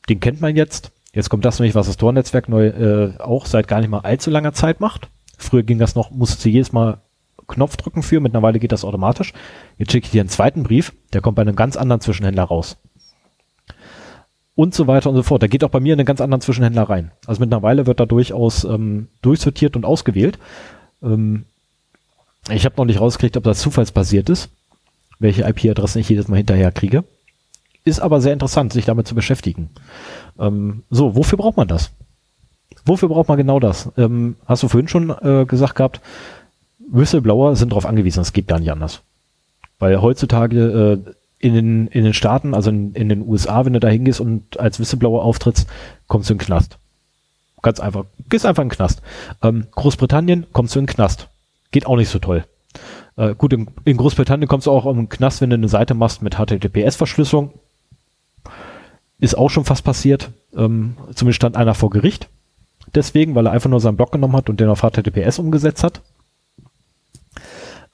den 0.07 0.19
kennt 0.19 0.41
man 0.41 0.55
jetzt. 0.55 0.91
Jetzt 1.13 1.29
kommt 1.29 1.43
das 1.43 1.59
nämlich, 1.59 1.75
was 1.75 1.87
das 1.87 1.97
Tor-Netzwerk 1.97 2.47
neu 2.47 2.67
äh, 2.67 3.17
auch 3.19 3.45
seit 3.45 3.67
gar 3.67 3.79
nicht 3.79 3.89
mal 3.89 3.99
allzu 3.99 4.29
langer 4.29 4.53
Zeit 4.53 4.79
macht. 4.79 5.09
Früher 5.37 5.63
ging 5.63 5.79
das 5.79 5.95
noch, 5.95 6.11
musste 6.11 6.49
jedes 6.49 6.71
Mal 6.71 6.99
Knopf 7.51 7.77
drücken 7.77 8.03
für, 8.03 8.19
mittlerweile 8.19 8.59
geht 8.59 8.71
das 8.71 8.83
automatisch. 8.83 9.33
Jetzt 9.77 9.91
schicke 9.91 10.05
ich 10.05 10.11
dir 10.11 10.21
einen 10.21 10.29
zweiten 10.29 10.63
Brief, 10.63 10.93
der 11.13 11.21
kommt 11.21 11.35
bei 11.35 11.43
einem 11.43 11.55
ganz 11.55 11.77
anderen 11.77 12.01
Zwischenhändler 12.01 12.43
raus. 12.43 12.77
Und 14.55 14.75
so 14.75 14.87
weiter 14.87 15.09
und 15.09 15.15
so 15.15 15.23
fort. 15.23 15.41
Der 15.41 15.49
geht 15.49 15.63
auch 15.63 15.69
bei 15.69 15.79
mir 15.79 15.93
in 15.93 15.99
einen 15.99 16.05
ganz 16.05 16.21
anderen 16.21 16.41
Zwischenhändler 16.41 16.83
rein. 16.83 17.11
Also 17.25 17.39
mittlerweile 17.39 17.87
wird 17.87 17.99
da 17.99 18.05
durchaus 18.05 18.63
ähm, 18.63 19.07
durchsortiert 19.21 19.75
und 19.75 19.85
ausgewählt. 19.85 20.37
Ähm, 21.01 21.45
ich 22.49 22.65
habe 22.65 22.75
noch 22.77 22.85
nicht 22.85 22.99
rausgekriegt, 22.99 23.37
ob 23.37 23.43
das 23.43 23.59
zufallsbasiert 23.59 24.29
ist, 24.29 24.49
welche 25.19 25.43
IP-Adressen 25.43 25.99
ich 25.99 26.09
jedes 26.09 26.27
Mal 26.27 26.37
hinterher 26.37 26.71
kriege. 26.71 27.03
Ist 27.83 27.99
aber 27.99 28.21
sehr 28.21 28.33
interessant, 28.33 28.73
sich 28.73 28.85
damit 28.85 29.07
zu 29.07 29.15
beschäftigen. 29.15 29.69
Ähm, 30.39 30.83
so, 30.89 31.15
wofür 31.15 31.37
braucht 31.37 31.57
man 31.57 31.67
das? 31.67 31.91
Wofür 32.85 33.09
braucht 33.09 33.27
man 33.27 33.37
genau 33.37 33.59
das? 33.59 33.91
Ähm, 33.97 34.35
hast 34.45 34.63
du 34.63 34.67
vorhin 34.67 34.87
schon 34.87 35.09
äh, 35.09 35.45
gesagt 35.45 35.75
gehabt, 35.75 36.01
Whistleblower 36.89 37.55
sind 37.55 37.71
darauf 37.71 37.85
angewiesen, 37.85 38.21
es 38.21 38.33
geht 38.33 38.47
gar 38.47 38.59
nicht 38.59 38.71
anders. 38.71 39.01
Weil 39.79 40.01
heutzutage 40.01 41.03
äh, 41.07 41.11
in, 41.39 41.53
den, 41.53 41.87
in 41.87 42.03
den 42.03 42.13
Staaten, 42.13 42.53
also 42.53 42.69
in, 42.69 42.93
in 42.93 43.09
den 43.09 43.27
USA, 43.27 43.65
wenn 43.65 43.73
du 43.73 43.79
da 43.79 43.87
hingehst 43.87 44.19
und 44.19 44.59
als 44.59 44.79
Whistleblower 44.79 45.23
auftrittst, 45.23 45.67
kommst 46.07 46.29
du 46.29 46.33
in 46.33 46.37
den 46.37 46.45
Knast. 46.45 46.77
Ganz 47.61 47.79
einfach. 47.79 48.05
Gehst 48.29 48.45
einfach 48.45 48.63
in 48.63 48.69
den 48.69 48.75
Knast. 48.75 49.01
Ähm, 49.41 49.67
Großbritannien 49.71 50.47
kommst 50.51 50.75
du 50.75 50.79
in 50.79 50.85
den 50.85 50.93
Knast. 50.93 51.27
Geht 51.71 51.85
auch 51.85 51.95
nicht 51.95 52.09
so 52.09 52.19
toll. 52.19 52.45
Äh, 53.17 53.35
gut, 53.35 53.53
in, 53.53 53.67
in 53.85 53.97
Großbritannien 53.97 54.47
kommst 54.47 54.67
du 54.67 54.71
auch 54.71 54.85
in 54.85 54.95
den 54.95 55.09
Knast, 55.09 55.41
wenn 55.41 55.49
du 55.49 55.55
eine 55.55 55.67
Seite 55.67 55.93
machst 55.93 56.21
mit 56.21 56.35
HTTPS-Verschlüsselung. 56.35 57.51
Ist 59.19 59.37
auch 59.37 59.49
schon 59.49 59.65
fast 59.65 59.83
passiert. 59.83 60.31
Ähm, 60.55 60.95
zumindest 61.13 61.37
stand 61.37 61.55
einer 61.55 61.75
vor 61.75 61.89
Gericht. 61.89 62.29
Deswegen, 62.95 63.35
weil 63.35 63.45
er 63.47 63.51
einfach 63.51 63.69
nur 63.69 63.79
seinen 63.79 63.97
Blog 63.97 64.11
genommen 64.11 64.35
hat 64.35 64.49
und 64.49 64.59
den 64.59 64.69
auf 64.69 64.81
HTTPS 64.81 65.39
umgesetzt 65.39 65.83
hat. 65.83 66.01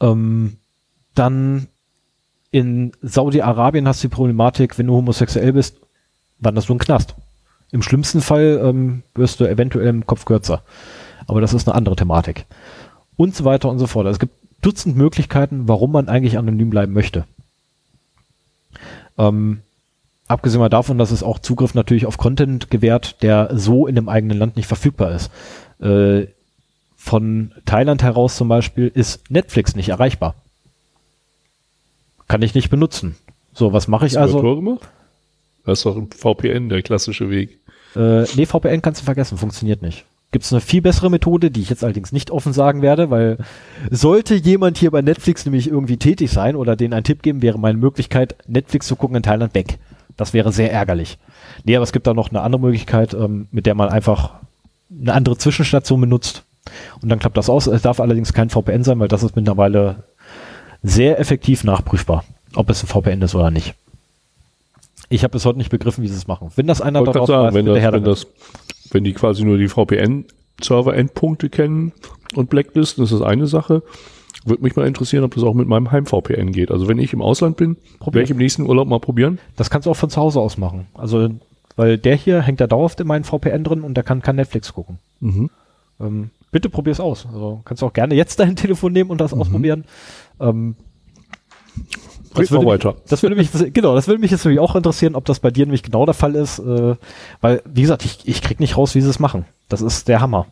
Ähm, 0.02 0.58
dann 1.16 1.68
in 2.52 2.92
Saudi-Arabien 3.02 3.88
hast 3.88 4.04
du 4.04 4.08
die 4.08 4.16
Problematik, 4.16 4.78
wenn 4.78 4.88
du 4.88 4.94
homosexuell 4.94 5.54
bist, 5.54 5.78
wanderst 6.40 6.70
du 6.70 6.74
in 6.74 6.80
Knast. 6.80 7.16
Im 7.72 7.82
schlimmsten 7.82 8.22
Fall 8.22 8.62
ähm, 8.64 9.04
wirst 9.16 9.40
du 9.40 9.46
eventuell 9.46 9.88
im 9.88 10.06
Kopf 10.06 10.26
kürzer. 10.26 10.64
Aber 11.28 11.42
das 11.42 11.54
ist 11.54 11.68
eine 11.68 11.76
andere 11.76 11.96
Thematik. 11.96 12.46
Und 13.18 13.36
so 13.36 13.44
weiter 13.44 13.70
und 13.70 13.80
so 13.80 13.88
fort. 13.88 14.06
Also 14.06 14.16
es 14.16 14.20
gibt 14.20 14.34
Dutzend 14.62 14.98
Möglichkeiten, 14.98 15.68
warum 15.68 15.92
man 15.92 16.10
eigentlich 16.10 16.38
anonym 16.38 16.70
bleiben 16.70 16.94
möchte. 16.94 17.26
Ähm, 19.18 19.62
abgesehen 20.28 20.60
mal 20.60 20.70
davon, 20.70 20.98
dass 20.98 21.12
es 21.12 21.24
auch 21.24 21.40
Zugriff 21.40 21.76
natürlich 21.76 22.06
auf 22.06 22.18
Content 22.18 22.72
gewährt, 22.72 23.22
der 23.22 23.50
so 23.54 23.88
in 23.88 23.96
dem 23.96 24.10
eigenen 24.10 24.38
Land 24.38 24.56
nicht 24.56 24.68
verfügbar 24.68 25.12
ist. 25.12 25.32
Äh, 25.80 26.28
von 27.08 27.54
Thailand 27.66 28.04
heraus 28.04 28.36
zum 28.36 28.48
Beispiel 28.48 28.92
ist 28.94 29.32
Netflix 29.32 29.76
nicht 29.76 29.90
erreichbar. 29.90 30.36
Kann 32.28 32.42
ich 32.42 32.54
nicht 32.54 32.70
benutzen. 32.70 33.16
So, 33.54 33.74
was 33.74 33.88
mache 33.88 34.06
ich 34.06 34.20
also? 34.20 34.42
gemacht? 34.42 34.88
Das 35.66 35.80
ist 35.80 35.86
doch 35.86 35.98
ein 35.98 36.10
VPN, 36.12 36.70
der 36.70 36.82
klassische 36.82 37.30
Weg. 37.30 37.60
Äh, 37.96 38.24
nee, 38.36 38.46
VPN 38.46 38.82
kannst 38.82 39.02
du 39.02 39.06
vergessen, 39.06 39.38
funktioniert 39.38 39.82
nicht. 39.82 40.06
Gibt 40.32 40.44
es 40.44 40.52
eine 40.52 40.60
viel 40.60 40.82
bessere 40.82 41.10
Methode, 41.10 41.50
die 41.50 41.62
ich 41.62 41.70
jetzt 41.70 41.84
allerdings 41.84 42.12
nicht 42.12 42.32
offen 42.32 42.52
sagen 42.52 42.82
werde, 42.82 43.10
weil 43.10 43.38
sollte 43.90 44.36
jemand 44.36 44.78
hier 44.78 44.92
bei 44.92 45.02
Netflix 45.02 45.46
nämlich 45.46 45.70
irgendwie 45.70 45.98
tätig 45.98 46.32
sein 46.32 46.58
oder 46.58 46.76
denen 46.76 46.94
einen 46.94 47.06
Tipp 47.06 47.24
geben, 47.24 47.42
wäre 47.42 47.58
meine 47.58 47.78
Möglichkeit, 47.78 48.36
Netflix 48.48 48.88
zu 48.88 48.98
gucken 48.98 49.16
in 49.16 49.24
Thailand 49.24 49.56
weg. 49.56 49.80
Das 50.18 50.34
wäre 50.34 50.52
sehr 50.52 50.72
ärgerlich. 50.72 51.18
Nee, 51.64 51.78
aber 51.78 51.84
es 51.84 51.94
gibt 51.94 52.08
da 52.08 52.14
noch 52.14 52.30
eine 52.30 52.42
andere 52.42 52.62
Möglichkeit, 52.62 53.14
ähm, 53.14 53.48
mit 53.52 53.66
der 53.66 53.76
man 53.76 53.88
einfach 53.90 54.36
eine 54.92 55.14
andere 55.14 55.38
Zwischenstation 55.38 56.02
benutzt 56.02 56.44
und 57.02 57.10
dann 57.10 57.20
klappt 57.20 57.38
das 57.38 57.50
aus. 57.50 57.68
Es 57.68 57.82
darf 57.82 58.00
allerdings 58.00 58.34
kein 58.34 58.50
VPN 58.50 58.84
sein, 58.84 59.00
weil 59.00 59.08
das 59.08 59.24
ist 59.24 59.36
mittlerweile 59.36 60.04
sehr 60.84 61.20
effektiv 61.20 61.64
nachprüfbar, 61.64 62.24
ob 62.56 62.70
es 62.70 62.84
ein 62.84 62.88
VPN 62.88 63.22
ist 63.22 63.36
oder 63.36 63.52
nicht. 63.52 63.76
Ich 65.10 65.24
habe 65.24 65.32
bis 65.32 65.46
heute 65.46 65.58
nicht 65.58 65.70
begriffen, 65.70 66.04
wie 66.04 66.08
sie 66.08 66.16
es 66.16 66.28
machen. 66.28 66.52
Wenn 66.56 66.68
das 66.68 66.82
einer 66.82 67.00
darauf 67.00 67.14
gerade 67.14 67.28
sagen, 67.28 67.48
weiß, 67.48 67.54
wenn, 67.54 67.66
das, 67.66 67.94
wenn, 67.94 68.04
das, 68.04 68.28
wenn 68.92 69.04
die 69.04 69.14
quasi 69.14 69.44
nur 69.44 69.58
die 69.58 69.70
VPN-Server-Endpunkte 69.70 71.50
kennen 71.50 71.94
und 72.36 72.50
blacklisten, 72.50 73.04
ist 73.04 73.14
das 73.14 73.22
eine 73.22 73.48
Sache. 73.48 73.84
Würde 74.46 74.64
mich 74.64 74.76
mal 74.76 74.88
interessieren, 74.88 75.24
ob 75.24 75.34
das 75.34 75.44
auch 75.44 75.54
mit 75.54 75.68
meinem 75.68 75.92
Heim-VPN 75.92 76.52
geht. 76.52 76.72
Also 76.72 76.88
wenn 76.88 77.00
ich 77.00 77.14
im 77.14 77.22
Ausland 77.22 77.58
bin, 77.58 77.78
werde 78.02 78.24
ich 78.24 78.32
im 78.32 78.38
nächsten 78.38 78.64
Urlaub 78.64 78.88
mal 78.88 79.00
probieren. 79.00 79.40
Das 79.56 79.70
kannst 79.70 79.86
du 79.86 79.92
auch 79.92 79.96
von 79.96 80.10
zu 80.10 80.20
Hause 80.20 80.40
aus 80.40 80.58
machen. 80.58 80.88
Also, 80.94 81.30
weil 81.76 81.98
der 81.98 82.16
hier 82.16 82.42
hängt 82.42 82.62
da 82.62 82.68
dauerhaft 82.68 83.00
in 83.00 83.08
meinem 83.08 83.24
VPN 83.24 83.64
drin 83.64 83.82
und 83.82 83.96
der 83.96 84.04
kann 84.04 84.22
kein 84.22 84.36
Netflix 84.36 84.74
gucken. 84.74 85.00
Mhm. 85.20 85.50
Ähm, 86.00 86.30
bitte 86.52 86.70
probier's 86.70 87.00
aus. 87.00 87.26
Also 87.32 87.62
kannst 87.66 87.82
du 87.82 87.88
auch 87.88 87.94
gerne 87.94 88.16
jetzt 88.16 88.40
dein 88.40 88.56
Telefon 88.56 88.94
nehmen 88.94 89.10
und 89.10 89.20
das 89.20 89.34
ausprobieren. 89.34 89.86
Ähm, 90.40 90.76
mal 92.52 92.66
würde. 92.66 92.88
Mich, 92.90 92.98
das 93.08 93.24
würde 93.24 93.36
mich, 93.36 93.50
genau, 93.74 93.96
das 93.96 94.08
würde 94.08 94.22
mich 94.22 94.32
jetzt 94.32 94.46
nämlich 94.46 94.60
auch 94.60 94.76
interessieren, 94.76 95.16
ob 95.16 95.26
das 95.26 95.40
bei 95.40 95.52
dir 95.52 95.66
nämlich 95.66 95.84
genau 95.84 96.06
der 96.06 96.14
Fall 96.14 96.36
ist, 96.36 96.60
äh, 96.60 96.96
weil, 97.42 97.62
wie 97.66 97.82
gesagt, 97.82 98.06
ich, 98.06 98.20
ich 98.26 98.42
krieg 98.42 98.60
nicht 98.60 98.78
raus, 98.78 98.96
wie 98.96 99.02
sie 99.02 99.10
es 99.10 99.20
machen. 99.20 99.46
Das 99.70 99.82
ist 99.82 100.08
der 100.08 100.22
Hammer. 100.22 100.48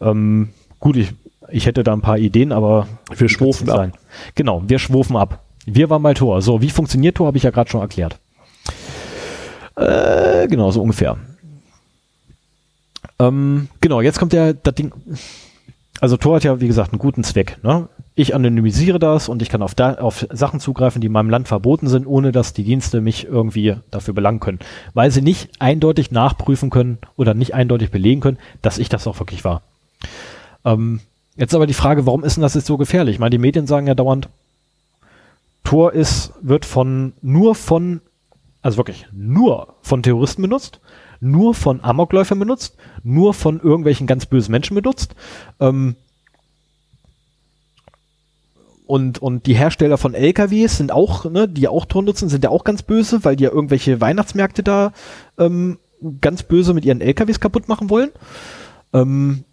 Ähm, 0.00 0.50
gut, 0.80 0.96
ich, 0.96 1.12
ich 1.48 1.66
hätte 1.66 1.84
da 1.84 1.92
ein 1.92 2.00
paar 2.00 2.18
Ideen, 2.18 2.52
aber 2.52 2.88
Wir 3.14 3.28
schwufen 3.28 3.70
ab. 3.70 3.98
Genau, 4.34 4.62
wir 4.66 4.78
schwufen 4.78 5.16
ab. 5.16 5.42
Wir 5.64 5.90
waren 5.90 6.02
mal 6.02 6.14
Tor. 6.14 6.42
So, 6.42 6.62
wie 6.62 6.70
funktioniert 6.70 7.16
Tor, 7.16 7.26
habe 7.26 7.36
ich 7.36 7.42
ja 7.42 7.50
gerade 7.50 7.70
schon 7.70 7.80
erklärt. 7.80 8.18
Äh, 9.76 10.48
genau, 10.48 10.70
so 10.70 10.80
ungefähr. 10.80 11.18
Ähm, 13.18 13.68
genau, 13.80 14.00
jetzt 14.00 14.18
kommt 14.18 14.32
der, 14.32 14.54
das 14.54 14.74
Ding. 14.74 14.92
Also 16.00 16.16
Tor 16.16 16.36
hat 16.36 16.44
ja, 16.44 16.60
wie 16.60 16.66
gesagt, 16.66 16.92
einen 16.92 16.98
guten 16.98 17.24
Zweck. 17.24 17.58
Ne? 17.62 17.88
Ich 18.14 18.34
anonymisiere 18.34 18.98
das 18.98 19.28
und 19.28 19.40
ich 19.40 19.48
kann 19.48 19.62
auf, 19.62 19.74
da, 19.74 19.94
auf 19.94 20.26
Sachen 20.30 20.60
zugreifen, 20.60 21.00
die 21.00 21.06
in 21.06 21.12
meinem 21.12 21.30
Land 21.30 21.48
verboten 21.48 21.88
sind, 21.88 22.06
ohne 22.06 22.32
dass 22.32 22.52
die 22.52 22.64
Dienste 22.64 23.00
mich 23.00 23.24
irgendwie 23.26 23.76
dafür 23.90 24.12
belangen 24.12 24.40
können. 24.40 24.58
Weil 24.92 25.10
sie 25.10 25.22
nicht 25.22 25.50
eindeutig 25.58 26.10
nachprüfen 26.10 26.68
können 26.70 26.98
oder 27.16 27.32
nicht 27.32 27.54
eindeutig 27.54 27.90
belegen 27.90 28.20
können, 28.20 28.38
dass 28.60 28.78
ich 28.78 28.88
das 28.90 29.06
auch 29.06 29.18
wirklich 29.18 29.44
war. 29.44 29.62
Ähm, 30.64 31.00
Jetzt 31.36 31.54
aber 31.54 31.66
die 31.66 31.74
Frage, 31.74 32.06
warum 32.06 32.24
ist 32.24 32.36
denn 32.36 32.42
das 32.42 32.54
jetzt 32.54 32.66
so 32.66 32.78
gefährlich? 32.78 33.16
Ich 33.16 33.20
meine, 33.20 33.30
die 33.30 33.38
Medien 33.38 33.66
sagen 33.66 33.86
ja 33.86 33.94
dauernd, 33.94 34.28
Tor 35.64 35.92
ist, 35.92 36.32
wird 36.40 36.64
von, 36.64 37.12
nur 37.20 37.54
von, 37.54 38.00
also 38.62 38.78
wirklich 38.78 39.06
nur 39.12 39.74
von 39.82 40.02
Terroristen 40.02 40.42
benutzt, 40.42 40.80
nur 41.20 41.54
von 41.54 41.82
Amokläufern 41.82 42.38
benutzt, 42.38 42.76
nur 43.02 43.34
von 43.34 43.60
irgendwelchen 43.60 44.06
ganz 44.06 44.26
bösen 44.26 44.52
Menschen 44.52 44.74
benutzt. 44.74 45.14
Ähm, 45.60 45.96
und, 48.86 49.18
und 49.18 49.46
die 49.46 49.54
Hersteller 49.54 49.98
von 49.98 50.14
LKWs 50.14 50.76
sind 50.76 50.92
auch, 50.92 51.24
ne, 51.24 51.48
die 51.48 51.66
auch 51.66 51.86
Tor 51.86 52.02
nutzen, 52.02 52.28
sind 52.28 52.44
ja 52.44 52.50
auch 52.50 52.62
ganz 52.62 52.82
böse, 52.82 53.24
weil 53.24 53.34
die 53.34 53.44
ja 53.44 53.50
irgendwelche 53.50 54.00
Weihnachtsmärkte 54.00 54.62
da 54.62 54.92
ähm, 55.38 55.78
ganz 56.20 56.44
böse 56.44 56.72
mit 56.72 56.84
ihren 56.84 57.00
LKWs 57.00 57.40
kaputt 57.40 57.68
machen 57.68 57.90
wollen. 57.90 58.10
Ähm, 58.92 59.44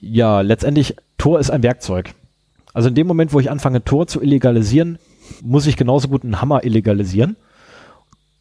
ja, 0.00 0.40
letztendlich, 0.40 0.96
Tor 1.18 1.38
ist 1.38 1.50
ein 1.50 1.62
Werkzeug. 1.62 2.14
Also 2.74 2.88
in 2.88 2.94
dem 2.94 3.06
Moment, 3.06 3.32
wo 3.32 3.40
ich 3.40 3.50
anfange, 3.50 3.84
Tor 3.84 4.06
zu 4.06 4.20
illegalisieren, 4.20 4.98
muss 5.42 5.66
ich 5.66 5.76
genauso 5.76 6.08
gut 6.08 6.24
einen 6.24 6.40
Hammer 6.40 6.64
illegalisieren. 6.64 7.36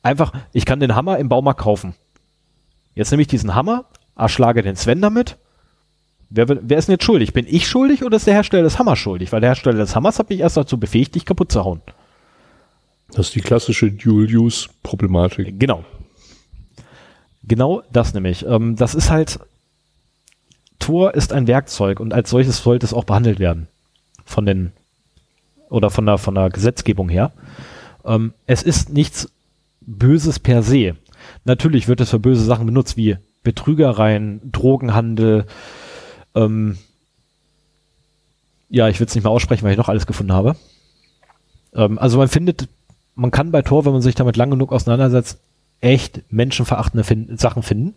Einfach, 0.02 0.34
ich 0.52 0.66
kann 0.66 0.80
den 0.80 0.96
Hammer 0.96 1.20
im 1.20 1.30
Baumarkt 1.30 1.62
kaufen. 1.62 1.96
Jetzt 2.96 3.12
nehme 3.12 3.22
ich 3.22 3.28
diesen 3.28 3.54
Hammer, 3.54 3.86
erschlage 4.16 4.64
den 4.64 4.76
Sven 4.76 5.02
damit. 5.02 5.38
Wer, 6.30 6.48
wer 6.48 6.78
ist 6.78 6.88
denn 6.88 6.94
jetzt 6.94 7.04
schuldig? 7.04 7.34
Bin 7.34 7.46
ich 7.48 7.68
schuldig 7.68 8.04
oder 8.04 8.18
ist 8.18 8.26
der 8.26 8.34
Hersteller 8.34 8.64
des 8.64 8.80
Hammers 8.80 8.98
schuldig? 8.98 9.32
Weil 9.32 9.42
der 9.42 9.52
Hersteller 9.52 9.78
des 9.78 9.96
Hammers 9.96 10.18
hat 10.18 10.30
mich 10.30 10.40
erst 10.40 10.58
dazu 10.58 10.80
befähigt, 10.80 11.16
dich 11.16 11.26
kaputt 11.26 11.52
zu 11.52 11.64
hauen. 11.64 11.82
Das 13.10 13.28
ist 13.28 13.36
die 13.36 13.42
klassische 13.42 13.92
Dual-Use-Problematik. 13.92 15.60
Genau. 15.60 15.86
Genau 17.44 17.84
das 17.92 18.14
nämlich. 18.14 18.46
Ähm, 18.46 18.76
das 18.76 18.96
ist 18.96 19.12
halt, 19.12 19.40
Tor 20.80 21.14
ist 21.14 21.32
ein 21.32 21.48
Werkzeug 21.48 22.00
und 22.00 22.14
als 22.14 22.30
solches 22.30 22.58
sollte 22.58 22.86
es 22.86 22.94
auch 22.94 23.04
behandelt 23.04 23.40
werden. 23.40 23.68
Von 24.26 24.46
den, 24.46 24.72
oder 25.70 25.92
von 25.92 26.06
der, 26.06 26.18
von 26.18 26.34
der 26.34 26.50
Gesetzgebung 26.50 27.10
her. 27.10 27.32
Ähm, 28.04 28.34
es 28.48 28.64
ist 28.64 28.90
nichts 28.90 29.30
Böses 29.82 30.40
per 30.40 30.64
se. 30.64 30.96
Natürlich 31.44 31.88
wird 31.88 32.02
es 32.02 32.10
für 32.10 32.20
böse 32.20 32.44
Sachen 32.44 32.66
benutzt, 32.66 32.98
wie 32.98 33.18
Betrügereien, 33.44 34.42
Drogenhandel, 34.52 35.46
ähm, 36.36 36.78
ja, 38.70 38.90
ich 38.90 39.00
will 39.00 39.08
es 39.08 39.16
nicht 39.16 39.24
mehr 39.24 39.32
aussprechen, 39.32 39.64
weil 39.64 39.72
ich 39.72 39.78
noch 39.78 39.90
alles 39.90 40.08
gefunden 40.08 40.34
habe. 40.34 40.56
Ähm, 41.74 41.98
also 42.00 42.18
man 42.18 42.28
findet, 42.28 42.68
man 43.16 43.32
kann 43.32 43.52
bei 43.52 43.62
Tor, 43.62 43.86
wenn 43.86 43.94
man 43.94 44.02
sich 44.02 44.16
damit 44.16 44.38
lang 44.38 44.50
genug 44.50 44.72
auseinandersetzt, 44.72 45.40
echt 45.82 46.24
menschenverachtende 46.32 47.04
fin 47.04 47.38
Sachen 47.38 47.64
finden, 47.64 47.94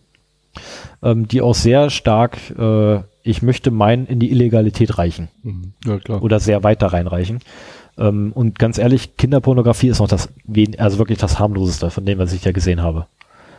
ähm, 1.03 1.27
die 1.29 1.41
auch 1.41 1.55
sehr 1.55 1.91
stark, 1.91 2.39
äh, 2.59 3.01
ich 3.23 3.43
möchte 3.43 3.71
meinen, 3.71 4.07
in 4.07 4.21
die 4.21 4.31
Illegalität 4.31 4.99
reichen. 4.99 5.29
Mhm. 5.43 5.73
Ja, 5.85 5.99
klar. 5.99 6.23
Oder 6.23 6.41
sehr 6.41 6.63
weit 6.65 6.83
da 6.83 6.89
reinreichen. 6.89 7.41
Ähm, 7.97 8.33
und 8.33 8.59
ganz 8.59 8.79
ehrlich, 8.79 9.17
Kinderpornografie 9.17 9.89
ist 9.89 9.99
noch 9.99 10.09
das, 10.09 10.29
also 10.79 10.99
wirklich 10.99 11.19
das 11.19 11.39
harmloseste 11.39 11.91
von 11.91 12.07
dem, 12.07 12.19
was 12.19 12.33
ich 12.33 12.45
ja 12.45 12.53
gesehen 12.53 12.83
habe. 12.83 13.07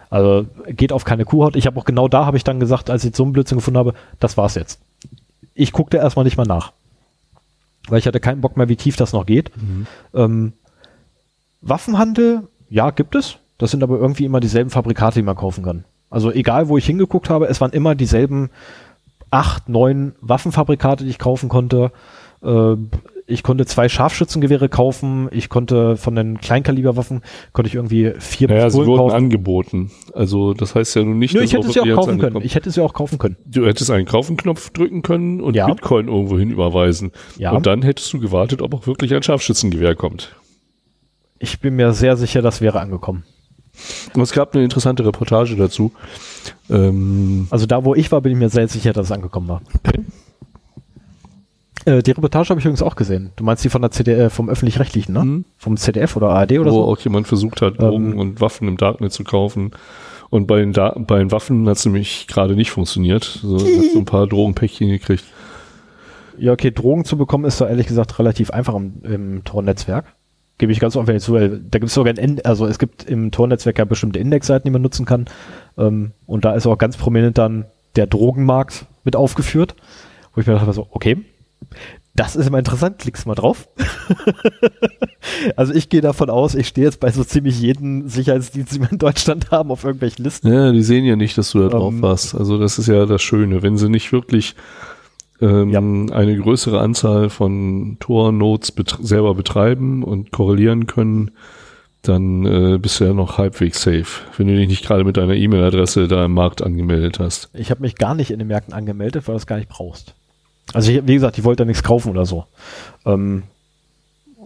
Also 0.09 0.47
geht 0.67 0.91
auf 0.91 1.05
keine 1.05 1.25
Kuhhaut. 1.25 1.55
Ich 1.55 1.67
habe 1.67 1.79
auch 1.79 1.85
genau 1.85 2.07
da 2.07 2.25
habe 2.25 2.37
ich 2.37 2.43
dann 2.43 2.59
gesagt, 2.59 2.89
als 2.89 3.03
ich 3.03 3.15
so 3.15 3.23
einen 3.23 3.33
Blödsinn 3.33 3.59
gefunden 3.59 3.77
habe, 3.77 3.93
das 4.19 4.37
war's 4.37 4.55
jetzt. 4.55 4.79
Ich 5.53 5.71
guckte 5.71 5.97
erstmal 5.97 6.25
nicht 6.25 6.37
mal 6.37 6.45
nach. 6.45 6.71
Weil 7.87 7.99
ich 7.99 8.07
hatte 8.07 8.19
keinen 8.19 8.41
Bock 8.41 8.57
mehr, 8.57 8.69
wie 8.69 8.75
tief 8.75 8.95
das 8.95 9.13
noch 9.13 9.25
geht. 9.25 9.51
Mhm. 9.55 9.87
Ähm, 10.13 10.53
Waffenhandel, 11.61 12.47
ja, 12.69 12.89
gibt 12.91 13.15
es. 13.15 13.37
Das 13.57 13.71
sind 13.71 13.83
aber 13.83 13.97
irgendwie 13.97 14.25
immer 14.25 14.39
dieselben 14.39 14.69
Fabrikate, 14.69 15.19
die 15.19 15.25
man 15.25 15.35
kaufen 15.35 15.63
kann. 15.63 15.83
Also 16.09 16.31
egal, 16.31 16.69
wo 16.69 16.77
ich 16.77 16.85
hingeguckt 16.85 17.29
habe, 17.29 17.47
es 17.47 17.61
waren 17.61 17.71
immer 17.71 17.93
dieselben 17.93 18.49
acht, 19.31 19.69
neun 19.69 20.15
Waffenfabrikate, 20.21 21.03
die 21.03 21.09
ich 21.09 21.19
kaufen 21.19 21.49
konnte. 21.49 21.91
Äh, 22.43 22.75
ich 23.27 23.43
konnte 23.43 23.65
zwei 23.67 23.89
Scharfschützengewehre 23.89 24.69
kaufen, 24.69 25.27
ich 25.31 25.49
konnte 25.49 25.97
von 25.97 26.15
den 26.15 26.39
Kleinkaliberwaffen, 26.39 27.21
konnte 27.53 27.67
ich 27.69 27.75
irgendwie 27.75 28.13
vier 28.17 28.47
naja, 28.47 28.69
sie 28.71 28.77
wurden 28.79 28.97
kaufen. 28.97 29.15
angeboten. 29.15 29.91
Also 30.15 30.55
das 30.55 30.73
heißt 30.73 30.95
ja 30.95 31.03
nun 31.03 31.19
nicht, 31.19 31.35
Nö, 31.35 31.41
ich 31.41 31.53
hätte 31.53 31.69
sie 31.71 31.79
auch 31.79 31.85
kaufen 31.95 32.17
können. 32.17 32.41
Ich 32.41 32.55
hätte 32.55 32.71
sie 32.71 32.81
auch 32.81 32.93
kaufen 32.93 33.19
können. 33.19 33.35
Du 33.45 33.67
hättest 33.67 33.91
einen 33.91 34.05
Kaufenknopf 34.07 34.71
drücken 34.71 35.03
können 35.03 35.41
und 35.41 35.55
Ja. 35.55 35.67
Bitcoin 35.67 36.07
irgendwohin 36.07 36.49
überweisen. 36.49 37.11
Ja. 37.37 37.51
Und 37.51 37.67
dann 37.67 37.83
hättest 37.83 38.11
du 38.13 38.19
gewartet, 38.19 38.63
ob 38.63 38.73
auch 38.73 38.87
wirklich 38.87 39.13
ein 39.13 39.21
Scharfschützengewehr 39.21 39.93
kommt. 39.93 40.35
Ich 41.37 41.59
bin 41.59 41.75
mir 41.75 41.93
sehr 41.93 42.17
sicher, 42.17 42.41
das 42.41 42.61
wäre 42.61 42.79
angekommen. 42.79 43.25
Und 44.15 44.21
es 44.21 44.31
gab 44.33 44.55
eine 44.55 44.63
interessante 44.63 45.05
Reportage 45.05 45.55
dazu. 45.55 45.91
Ähm, 46.69 47.47
Also 47.51 47.65
da, 47.67 47.85
wo 47.85 47.93
ich 47.95 48.11
war, 48.11 48.21
bin 48.21 48.31
ich 48.33 48.37
mir 48.39 48.49
sehr 48.49 48.67
sicher, 48.67 48.91
dass 48.91 49.05
es 49.05 49.11
angekommen 49.11 49.47
war. 49.47 49.61
Äh, 51.89 52.03
die 52.03 52.11
Reportage 52.11 52.49
habe 52.49 52.59
ich 52.59 52.65
übrigens 52.65 52.81
auch 52.83 52.95
gesehen. 52.95 53.31
Du 53.35 53.43
meinst 53.43 53.63
die 53.63 53.69
von 53.69 53.81
der 53.81 53.91
CDF, 53.91 54.33
vom 54.33 54.49
Öffentlich-Rechtlichen, 54.49 55.13
ne? 55.13 55.23
Mhm. 55.23 55.45
Vom 55.57 55.77
ZDF 55.77 56.15
oder 56.15 56.29
ARD 56.29 56.59
oder 56.59 56.71
wo 56.71 56.75
so? 56.75 56.85
auch 56.85 56.99
jemand 56.99 57.27
versucht 57.27 57.61
hat, 57.61 57.81
Drogen 57.81 58.11
Ähm. 58.13 58.19
und 58.19 58.41
Waffen 58.41 58.67
im 58.67 58.77
Darknet 58.77 59.11
zu 59.11 59.23
kaufen. 59.23 59.71
Und 60.29 60.45
bei 60.45 60.59
den, 60.59 60.73
da 60.73 60.93
bei 60.95 61.17
den 61.17 61.31
Waffen 61.31 61.67
hat 61.67 61.77
es 61.77 61.85
nämlich 61.85 62.27
gerade 62.27 62.55
nicht 62.55 62.69
funktioniert. 62.69 63.23
So, 63.23 63.55
hat 63.59 63.91
so 63.93 63.99
ein 63.99 64.05
paar 64.05 64.27
Drogenpäckchen 64.27 64.89
gekriegt. 64.89 65.23
Ja, 66.37 66.53
okay, 66.53 66.71
Drogen 66.71 67.03
zu 67.05 67.17
bekommen 67.17 67.45
ist 67.45 67.59
doch 67.59 67.67
ehrlich 67.67 67.87
gesagt 67.87 68.17
relativ 68.19 68.51
einfach 68.51 68.75
im, 68.75 69.01
im 69.03 69.43
Tor-Netzwerk. 69.43 70.05
Gebe 70.59 70.71
ich 70.71 70.79
ganz 70.79 70.95
offen 70.95 71.19
zu, 71.19 71.33
weil 71.33 71.49
da 71.59 71.79
gibt 71.79 71.85
es 71.85 71.93
sogar 71.93 72.13
ein, 72.13 72.17
In- 72.17 72.45
also 72.45 72.65
es 72.67 72.77
gibt 72.79 73.03
im 73.05 73.31
Tor-Netzwerk 73.31 73.79
ja 73.79 73.85
bestimmte 73.85 74.19
Indexseiten, 74.19 74.65
die 74.65 74.71
man 74.71 74.81
nutzen 74.81 75.05
kann. 75.05 75.25
Ähm, 75.77 76.11
und 76.27 76.45
da 76.45 76.53
ist 76.53 76.67
auch 76.67 76.77
ganz 76.77 76.95
prominent 76.97 77.37
dann 77.37 77.65
der 77.95 78.07
Drogenmarkt 78.07 78.85
mit 79.03 79.15
aufgeführt, 79.15 79.75
wo 80.35 80.41
ich 80.41 80.47
mir 80.47 80.53
dachte 80.53 80.71
so, 80.73 80.87
okay, 80.91 81.17
das 82.15 82.35
ist 82.35 82.47
immer 82.47 82.59
interessant, 82.59 82.99
klickst 82.99 83.25
mal 83.25 83.35
drauf. 83.35 83.69
also 85.55 85.73
ich 85.73 85.89
gehe 85.89 86.01
davon 86.01 86.29
aus, 86.29 86.55
ich 86.55 86.67
stehe 86.67 86.85
jetzt 86.85 86.99
bei 86.99 87.11
so 87.11 87.23
ziemlich 87.23 87.59
jedem 87.61 88.07
Sicherheitsdienst, 88.09 88.75
die 88.75 88.81
wir 88.81 88.91
in 88.91 88.97
Deutschland 88.97 89.51
haben, 89.51 89.71
auf 89.71 89.83
irgendwelchen 89.83 90.25
Listen. 90.25 90.51
Ja, 90.51 90.71
die 90.71 90.83
sehen 90.83 91.05
ja 91.05 91.15
nicht, 91.15 91.37
dass 91.37 91.51
du 91.51 91.59
da 91.59 91.69
drauf 91.69 91.93
Ähm. 91.93 92.01
warst. 92.01 92.35
Also 92.35 92.57
das 92.57 92.77
ist 92.77 92.87
ja 92.87 93.05
das 93.05 93.21
Schöne. 93.21 93.61
Wenn 93.61 93.77
sie 93.77 93.89
nicht 93.89 94.11
wirklich 94.11 94.55
ähm, 95.41 96.11
eine 96.11 96.37
größere 96.37 96.81
Anzahl 96.81 97.29
von 97.29 97.97
Tor-Nodes 98.01 98.73
bet 98.73 98.97
selber 99.01 99.33
betreiben 99.35 100.03
und 100.03 100.31
korrelieren 100.31 100.87
können, 100.87 101.31
dann 102.01 102.45
äh, 102.45 102.77
bist 102.77 102.99
du 102.99 103.05
ja 103.05 103.13
noch 103.13 103.37
halbwegs 103.37 103.81
safe. 103.81 104.23
Wenn 104.37 104.47
du 104.47 104.55
dich 104.55 104.67
nicht 104.67 104.85
gerade 104.85 105.03
mit 105.03 105.17
deiner 105.17 105.35
E-Mail-Adresse 105.35 106.07
da 106.07 106.25
im 106.25 106.33
Markt 106.33 106.61
angemeldet 106.61 107.19
hast. 107.19 107.49
Ich 107.53 107.71
habe 107.71 107.81
mich 107.81 107.95
gar 107.95 108.15
nicht 108.15 108.31
in 108.31 108.39
den 108.39 108.47
Märkten 108.47 108.73
angemeldet, 108.73 109.27
weil 109.27 109.33
du 109.33 109.37
es 109.37 109.47
gar 109.47 109.57
nicht 109.57 109.69
brauchst. 109.69 110.15
Also 110.73 110.91
ich, 110.91 111.05
wie 111.07 111.15
gesagt, 111.15 111.37
ich 111.37 111.43
wollte 111.43 111.63
da 111.63 111.67
nichts 111.67 111.83
kaufen 111.83 112.11
oder 112.11 112.25
so. 112.25 112.45
Ähm, 113.05 113.43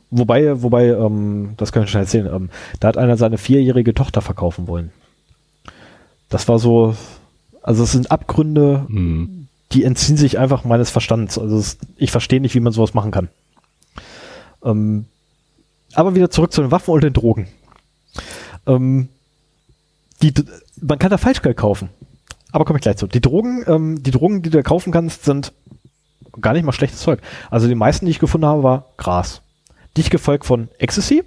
wobei, 0.09 0.61
wobei, 0.61 0.87
ähm, 0.87 1.53
das 1.57 1.71
kann 1.71 1.83
ich 1.83 1.89
schon 1.89 2.01
erzählen, 2.01 2.33
ähm, 2.33 2.49
da 2.79 2.87
hat 2.89 2.97
einer 2.97 3.17
seine 3.17 3.37
vierjährige 3.37 3.93
Tochter 3.93 4.21
verkaufen 4.21 4.67
wollen. 4.67 4.91
Das 6.29 6.47
war 6.47 6.59
so, 6.59 6.95
also 7.61 7.83
es 7.83 7.91
sind 7.91 8.11
Abgründe, 8.11 8.85
Hm. 8.87 9.47
die 9.71 9.83
entziehen 9.83 10.17
sich 10.17 10.39
einfach 10.39 10.63
meines 10.63 10.89
Verstands. 10.89 11.37
Also 11.37 11.57
es, 11.57 11.77
ich 11.97 12.11
verstehe 12.11 12.41
nicht, 12.41 12.55
wie 12.55 12.59
man 12.59 12.73
sowas 12.73 12.93
machen 12.93 13.11
kann. 13.11 13.29
Ähm, 14.63 15.05
aber 15.93 16.15
wieder 16.15 16.29
zurück 16.29 16.53
zu 16.53 16.61
den 16.61 16.71
Waffen 16.71 16.93
und 16.93 17.03
den 17.03 17.13
Drogen. 17.13 17.47
Ähm, 18.65 19.09
die, 20.21 20.33
man 20.81 20.99
kann 20.99 21.11
da 21.11 21.17
Falschgeld 21.17 21.57
kaufen. 21.57 21.89
Aber 22.51 22.65
komme 22.65 22.77
ich 22.77 22.83
gleich 22.83 22.97
zu. 22.97 23.07
Die 23.07 23.21
Drogen, 23.21 23.63
ähm, 23.67 24.03
die 24.03 24.11
Drogen, 24.11 24.41
die 24.41 24.49
du 24.49 24.57
da 24.57 24.63
kaufen 24.63 24.91
kannst, 24.91 25.25
sind 25.25 25.53
gar 26.41 26.53
nicht 26.53 26.63
mal 26.63 26.71
schlechtes 26.71 27.01
Zeug. 27.01 27.19
Also 27.49 27.67
die 27.67 27.75
meisten, 27.75 28.05
die 28.05 28.11
ich 28.11 28.19
gefunden 28.19 28.47
habe, 28.47 28.63
war 28.63 28.85
Gras. 28.97 29.41
Dicht 29.97 30.09
gefolgt 30.09 30.45
von 30.45 30.69
Ecstasy, 30.79 31.23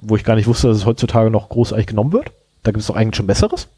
wo 0.00 0.16
ich 0.16 0.24
gar 0.24 0.36
nicht 0.36 0.46
wusste, 0.46 0.68
dass 0.68 0.78
es 0.78 0.86
heutzutage 0.86 1.30
noch 1.30 1.48
großartig 1.48 1.86
genommen 1.86 2.12
wird. 2.12 2.30
Da 2.62 2.70
gibt 2.70 2.80
es 2.80 2.86
doch 2.86 2.96
eigentlich 2.96 3.16
schon 3.16 3.26
Besseres. 3.26 3.68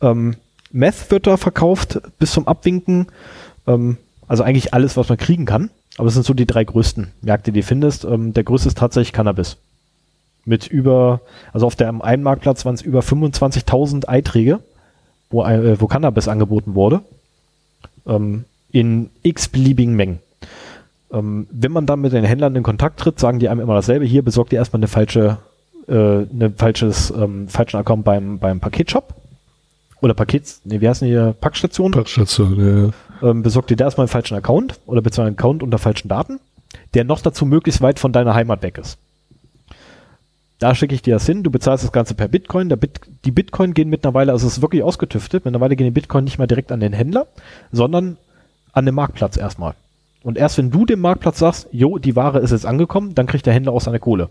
Ähm, 0.00 0.36
Meth 0.72 1.10
wird 1.10 1.26
da 1.26 1.36
verkauft 1.36 2.00
bis 2.18 2.32
zum 2.32 2.46
Abwinken. 2.46 3.08
Ähm, 3.66 3.96
also 4.28 4.44
eigentlich 4.44 4.72
alles, 4.74 4.96
was 4.96 5.08
man 5.08 5.18
kriegen 5.18 5.44
kann. 5.44 5.70
Aber 5.96 6.06
das 6.06 6.14
sind 6.14 6.24
so 6.24 6.34
die 6.34 6.46
drei 6.46 6.64
größten 6.64 7.12
Märkte, 7.20 7.52
die 7.52 7.60
du 7.60 7.66
findest. 7.66 8.04
Ähm, 8.04 8.32
der 8.32 8.44
größte 8.44 8.68
ist 8.68 8.78
tatsächlich 8.78 9.12
Cannabis. 9.12 9.56
Mit 10.44 10.66
über, 10.68 11.20
also 11.52 11.66
auf 11.66 11.76
der 11.76 11.92
einen 12.02 12.22
Marktplatz 12.22 12.64
waren 12.64 12.74
es 12.74 12.82
über 12.82 13.00
25.000 13.00 14.06
Einträge, 14.06 14.60
wo, 15.28 15.44
äh, 15.44 15.80
wo 15.80 15.86
Cannabis 15.88 16.28
angeboten 16.28 16.74
wurde. 16.74 17.00
Ähm, 18.06 18.44
in 18.72 19.10
x-beliebigen 19.22 19.94
Mengen. 19.94 20.20
Ähm, 21.12 21.46
wenn 21.50 21.72
man 21.72 21.86
dann 21.86 22.00
mit 22.00 22.12
den 22.12 22.24
Händlern 22.24 22.56
in 22.56 22.62
Kontakt 22.62 23.00
tritt, 23.00 23.18
sagen 23.18 23.38
die 23.38 23.48
einem 23.48 23.60
immer 23.60 23.74
dasselbe. 23.74 24.04
Hier 24.04 24.22
besorgt 24.22 24.52
ihr 24.52 24.58
erstmal 24.58 24.80
eine 24.80 24.88
falsche, 24.88 25.38
äh, 25.88 25.92
eine 25.92 26.52
falsches, 26.56 27.10
ähm, 27.10 27.48
falschen 27.48 27.78
Account 27.78 28.04
beim, 28.04 28.38
beim 28.38 28.60
Paketshop. 28.60 29.14
Oder 30.02 30.14
Pakets, 30.14 30.62
nee, 30.64 30.80
wie 30.80 30.88
heißen 30.88 31.06
die 31.06 31.12
hier? 31.12 31.34
Packstation? 31.38 31.90
Packstation, 31.90 32.92
ja. 33.22 33.28
ähm, 33.28 33.42
besorg 33.42 33.66
dir 33.66 33.76
da 33.76 33.84
erstmal 33.84 34.04
einen 34.04 34.10
falschen 34.10 34.34
Account 34.34 34.80
oder 34.86 35.02
beziehungsweise 35.02 35.28
einen 35.28 35.36
Account 35.36 35.62
unter 35.62 35.78
falschen 35.78 36.08
Daten, 36.08 36.40
der 36.94 37.04
noch 37.04 37.20
dazu 37.20 37.44
möglichst 37.44 37.82
weit 37.82 37.98
von 37.98 38.12
deiner 38.12 38.34
Heimat 38.34 38.62
weg 38.62 38.78
ist. 38.78 38.96
Da 40.58 40.74
schicke 40.74 40.94
ich 40.94 41.02
dir 41.02 41.14
das 41.14 41.26
hin, 41.26 41.42
du 41.42 41.50
bezahlst 41.50 41.84
das 41.84 41.92
Ganze 41.92 42.14
per 42.14 42.28
Bitcoin. 42.28 42.68
Bit 42.68 43.00
die 43.24 43.30
Bitcoin 43.30 43.74
gehen 43.74 43.88
mittlerweile, 43.88 44.32
also 44.32 44.46
es 44.46 44.54
ist 44.54 44.62
wirklich 44.62 44.82
ausgetüftet, 44.82 45.44
mittlerweile 45.44 45.76
gehen 45.76 45.86
die 45.86 45.90
Bitcoin 45.90 46.24
nicht 46.24 46.38
mehr 46.38 46.46
direkt 46.46 46.72
an 46.72 46.80
den 46.80 46.92
Händler, 46.92 47.26
sondern 47.72 48.16
an 48.72 48.86
dem 48.86 48.94
Marktplatz 48.94 49.36
erstmal. 49.36 49.74
Und 50.22 50.36
erst 50.36 50.58
wenn 50.58 50.70
du 50.70 50.84
dem 50.84 51.00
Marktplatz 51.00 51.38
sagst, 51.38 51.68
jo, 51.72 51.98
die 51.98 52.16
Ware 52.16 52.40
ist 52.40 52.50
jetzt 52.50 52.66
angekommen, 52.66 53.14
dann 53.14 53.26
kriegt 53.26 53.46
der 53.46 53.54
Händler 53.54 53.72
auch 53.72 53.80
seine 53.80 54.00
Kohle. 54.00 54.28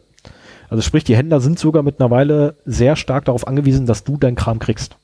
Also 0.70 0.84
sprich, 0.84 1.03
die 1.03 1.16
Händler 1.16 1.40
sind 1.40 1.57
sogar 1.57 1.82
mittlerweile 1.82 2.56
sehr 2.66 2.95
stark 2.95 3.26
darauf 3.26 3.48
angewiesen, 3.48 3.88
dass 3.88 4.03
du 4.03 4.18
deinen 4.18 4.36
Kram 4.36 4.60
kriegst. 4.60 4.98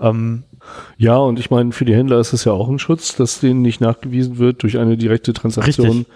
Ähm, 0.00 0.42
ja, 0.98 1.16
und 1.16 1.38
ich 1.38 1.50
meine, 1.50 1.70
für 1.72 1.84
die 1.84 1.94
Händler 1.94 2.18
ist 2.18 2.32
es 2.32 2.44
ja 2.44 2.52
auch 2.52 2.68
ein 2.68 2.80
Schutz, 2.80 3.14
dass 3.14 3.40
denen 3.40 3.62
nicht 3.62 3.80
nachgewiesen 3.80 4.38
wird 4.38 4.62
durch 4.62 4.78
eine 4.78 4.96
direkte 4.96 5.32
Transaktion. 5.32 5.86
Richtig. 5.88 6.06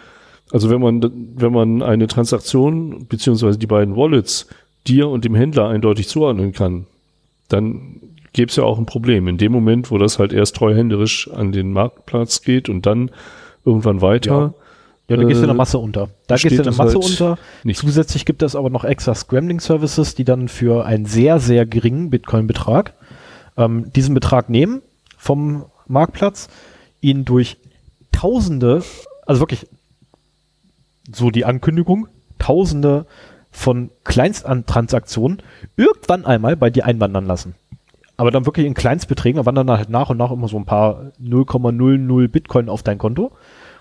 Also 0.51 0.71
wenn 0.71 0.81
man, 0.81 1.03
wenn 1.37 1.53
man 1.53 1.83
eine 1.83 2.07
Transaktion 2.07 3.07
beziehungsweise 3.07 3.59
die 3.59 3.67
beiden 3.67 3.95
Wallets 3.95 4.49
dir 4.87 5.09
und 5.09 5.25
dem 5.25 5.35
Händler 5.35 5.69
eindeutig 5.69 6.09
zuordnen 6.09 6.53
kann, 6.53 6.87
dann 7.49 8.01
gäbe 8.33 8.51
es 8.51 8.57
ja 8.57 8.65
auch 8.65 8.79
ein 8.79 8.87
Problem. 8.87 9.29
In 9.29 9.39
dem 9.39 9.53
Moment, 9.53 9.91
wo 9.91 9.99
das 9.99 10.19
halt 10.19 10.33
erst 10.33 10.57
treuhänderisch 10.57 11.31
an 11.31 11.53
den 11.53 11.73
Marktplatz 11.73 12.43
geht 12.43 12.69
und 12.69 12.87
dann 12.87 13.11
irgendwann 13.65 14.01
weiter. 14.01 14.31
Ja. 14.31 14.55
Ja, 15.11 15.17
da 15.17 15.25
gehst 15.25 15.39
du 15.39 15.45
in 15.45 15.49
der 15.49 15.55
äh, 15.55 15.57
Masse 15.57 15.79
unter. 15.79 16.11
Da 16.27 16.37
gehst 16.37 16.53
du 16.53 16.57
in 16.57 16.63
der 16.65 16.75
Masse 16.75 16.99
halt 16.99 17.11
unter. 17.11 17.39
Nicht. 17.65 17.81
Zusätzlich 17.81 18.27
gibt 18.27 18.43
es 18.43 18.55
aber 18.55 18.69
noch 18.69 18.85
extra 18.85 19.15
Scrambling 19.15 19.59
Services, 19.59 20.15
die 20.15 20.25
dann 20.25 20.49
für 20.49 20.85
einen 20.85 21.07
sehr, 21.07 21.41
sehr 21.41 21.65
geringen 21.65 22.11
Bitcoin-Betrag 22.11 22.93
ähm, 23.57 23.93
diesen 23.93 24.15
Betrag 24.15 24.51
nehmen 24.51 24.83
vom 25.17 25.65
Marktplatz, 25.87 26.49
ihn 27.01 27.25
durch 27.25 27.57
Tausende, 28.13 28.83
also 29.27 29.41
wirklich 29.41 29.67
so 31.11 31.31
die 31.31 31.45
Ankündigung, 31.45 32.09
Tausende 32.39 33.07
von 33.51 33.91
Kleinsttransaktionen 34.05 35.43
irgendwann 35.77 36.25
einmal 36.25 36.57
bei 36.57 36.71
dir 36.71 36.85
einwandern 36.87 37.27
lassen. 37.27 37.55
Aber 38.19 38.31
dann 38.31 38.45
wirklich 38.45 38.67
in 38.67 38.75
Kleinstbeträgen, 38.75 39.39
da 39.39 39.47
wandern 39.47 39.71
halt 39.71 39.89
nach 39.89 40.11
und 40.11 40.19
nach 40.19 40.31
immer 40.31 40.49
so 40.49 40.59
ein 40.59 40.67
paar 40.67 41.13
0,00 41.23 42.29
Bitcoin 42.29 42.69
auf 42.69 42.83
dein 42.83 42.99
Konto. 42.99 43.33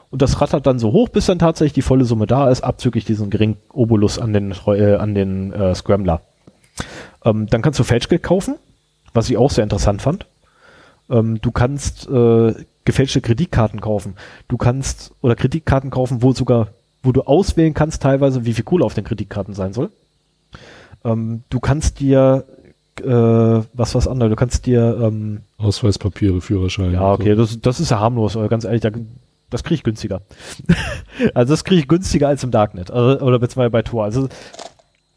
Und 0.09 0.21
das 0.21 0.39
rattert 0.39 0.65
dann 0.65 0.79
so 0.79 0.93
hoch, 0.93 1.09
bis 1.09 1.25
dann 1.25 1.39
tatsächlich 1.39 1.73
die 1.73 1.81
volle 1.81 2.05
Summe 2.05 2.27
da 2.27 2.49
ist, 2.49 2.61
abzüglich 2.61 3.03
diesen 3.03 3.29
geringen 3.29 3.57
Obolus 3.73 4.19
an 4.19 4.31
den, 4.31 4.53
äh, 4.67 4.95
an 4.95 5.13
den 5.13 5.51
äh, 5.51 5.75
Scrambler. 5.75 6.21
Ähm, 7.25 7.47
dann 7.47 7.61
kannst 7.61 7.79
du 7.79 7.83
Fälschgeld 7.83 8.23
kaufen, 8.23 8.55
was 9.13 9.29
ich 9.29 9.35
auch 9.35 9.51
sehr 9.51 9.65
interessant 9.65 10.01
fand. 10.01 10.27
Ähm, 11.09 11.41
du 11.41 11.51
kannst 11.51 12.07
äh, 12.07 12.53
gefälschte 12.85 13.19
Kreditkarten 13.19 13.81
kaufen. 13.81 14.15
Du 14.47 14.55
kannst, 14.55 15.11
oder 15.21 15.35
Kreditkarten 15.35 15.89
kaufen, 15.89 16.21
wo 16.21 16.31
sogar 16.31 16.67
wo 17.03 17.11
du 17.11 17.21
auswählen 17.21 17.73
kannst 17.73 18.01
teilweise, 18.01 18.45
wie 18.45 18.53
viel 18.53 18.65
Kohle 18.65 18.85
auf 18.85 18.93
den 18.93 19.03
Kreditkarten 19.03 19.53
sein 19.53 19.73
soll. 19.73 19.91
Ähm, 21.05 21.43
du 21.49 21.59
kannst 21.59 21.99
dir 21.99 22.45
äh, 23.01 23.63
was 23.73 23.95
was 23.95 24.07
anderes, 24.07 24.31
du 24.31 24.35
kannst 24.35 24.65
dir 24.65 24.99
ähm, 25.01 25.41
Ausweispapiere, 25.57 26.41
Führerschein. 26.41 26.93
Ja, 26.93 27.11
okay, 27.13 27.35
so. 27.35 27.41
das, 27.41 27.61
das 27.61 27.79
ist 27.79 27.91
ja 27.91 27.99
harmlos, 27.99 28.35
aber 28.35 28.47
ganz 28.49 28.63
ehrlich, 28.63 28.81
da, 28.81 28.89
das 29.49 29.63
kriege 29.63 29.75
ich 29.75 29.83
günstiger. 29.83 30.21
also 31.33 31.53
das 31.53 31.63
kriege 31.63 31.81
ich 31.81 31.87
günstiger 31.87 32.27
als 32.27 32.43
im 32.43 32.51
Darknet 32.51 32.91
also, 32.91 33.23
oder 33.23 33.39
beziehungsweise 33.39 33.71
bei 33.71 33.81
Tor. 33.81 34.03
Also 34.03 34.27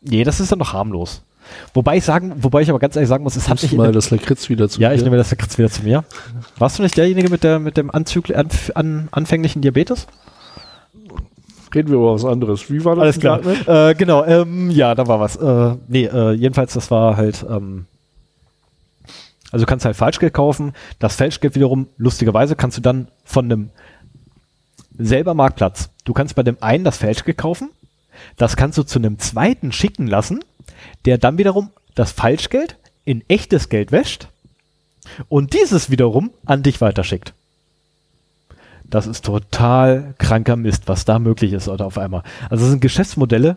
nee, 0.01 0.24
das 0.24 0.40
ist 0.40 0.52
dann 0.52 0.59
noch 0.59 0.73
harmlos. 0.73 1.23
Wobei 1.74 1.97
ich 1.97 2.05
sagen, 2.05 2.35
wobei 2.36 2.62
ich 2.62 2.70
aber 2.70 2.78
ganz 2.78 2.97
ehrlich 2.97 3.09
sagen 3.09 3.24
muss, 3.24 3.36
es 3.36 3.48
hat 3.48 3.62
nicht 3.62 3.74
mal 3.74 3.93
das 3.93 4.11
Lakritz 4.11 4.48
wieder 4.48 4.69
zu 4.69 4.81
Ja, 4.81 4.90
mir. 4.90 4.94
ich 4.94 5.02
nehme 5.02 5.16
das 5.16 5.31
Lakritz 5.31 5.59
wieder 5.59 5.70
zu 5.70 5.82
mir. 5.82 6.05
Warst 6.59 6.78
du 6.78 6.82
nicht 6.82 6.97
derjenige 6.97 7.28
mit 7.28 7.43
der 7.43 7.59
mit 7.59 7.77
dem 7.77 7.90
Anzügl 7.90 8.35
an, 8.36 8.48
an, 8.74 9.09
anfänglichen 9.11 9.62
Diabetes? 9.62 10.07
Reden 11.74 11.88
wir 11.88 11.97
über 11.97 12.14
was 12.14 12.24
anderes. 12.24 12.70
Wie 12.70 12.84
war 12.84 12.97
das? 12.97 13.02
Alles 13.02 13.18
klar. 13.20 13.40
Äh, 13.90 13.94
genau, 13.94 14.24
ähm, 14.24 14.70
ja, 14.70 14.94
da 14.94 15.06
war 15.06 15.20
was. 15.20 15.36
Äh, 15.36 15.76
nee, 15.88 16.05
äh, 16.05 16.32
jedenfalls, 16.32 16.74
das 16.74 16.90
war 16.90 17.16
halt, 17.16 17.44
ähm, 17.48 17.86
also 19.52 19.64
du 19.64 19.68
kannst 19.68 19.84
halt 19.84 19.97
Falschgeld 19.97 20.34
kaufen. 20.34 20.72
Das 20.98 21.16
Falschgeld 21.16 21.55
wiederum, 21.55 21.88
lustigerweise, 21.97 22.56
kannst 22.56 22.76
du 22.76 22.82
dann 22.82 23.09
von 23.24 23.44
einem 23.44 23.70
selber 24.98 25.34
Marktplatz. 25.34 25.90
Du 26.05 26.12
kannst 26.12 26.34
bei 26.34 26.42
dem 26.42 26.56
einen 26.60 26.84
das 26.84 26.98
Falschgeld 26.98 27.38
kaufen. 27.38 27.70
Das 28.36 28.56
kannst 28.56 28.76
du 28.76 28.82
zu 28.82 28.98
einem 28.98 29.18
zweiten 29.18 29.72
schicken 29.72 30.06
lassen, 30.06 30.44
der 31.05 31.18
dann 31.18 31.38
wiederum 31.38 31.70
das 31.94 32.12
Falschgeld 32.12 32.76
in 33.05 33.24
echtes 33.28 33.68
Geld 33.68 33.92
wäscht 33.92 34.28
und 35.28 35.55
dieses 35.55 35.90
wiederum 35.90 36.30
an 36.44 36.62
dich 36.62 36.80
weiterschickt. 36.80 37.32
Das 38.90 39.06
ist 39.06 39.24
total 39.24 40.14
kranker 40.18 40.56
Mist, 40.56 40.84
was 40.86 41.04
da 41.04 41.18
möglich 41.18 41.52
ist 41.52 41.68
oder 41.68 41.86
auf 41.86 41.96
einmal. 41.96 42.22
Also 42.50 42.64
es 42.64 42.70
sind 42.70 42.80
Geschäftsmodelle, 42.80 43.56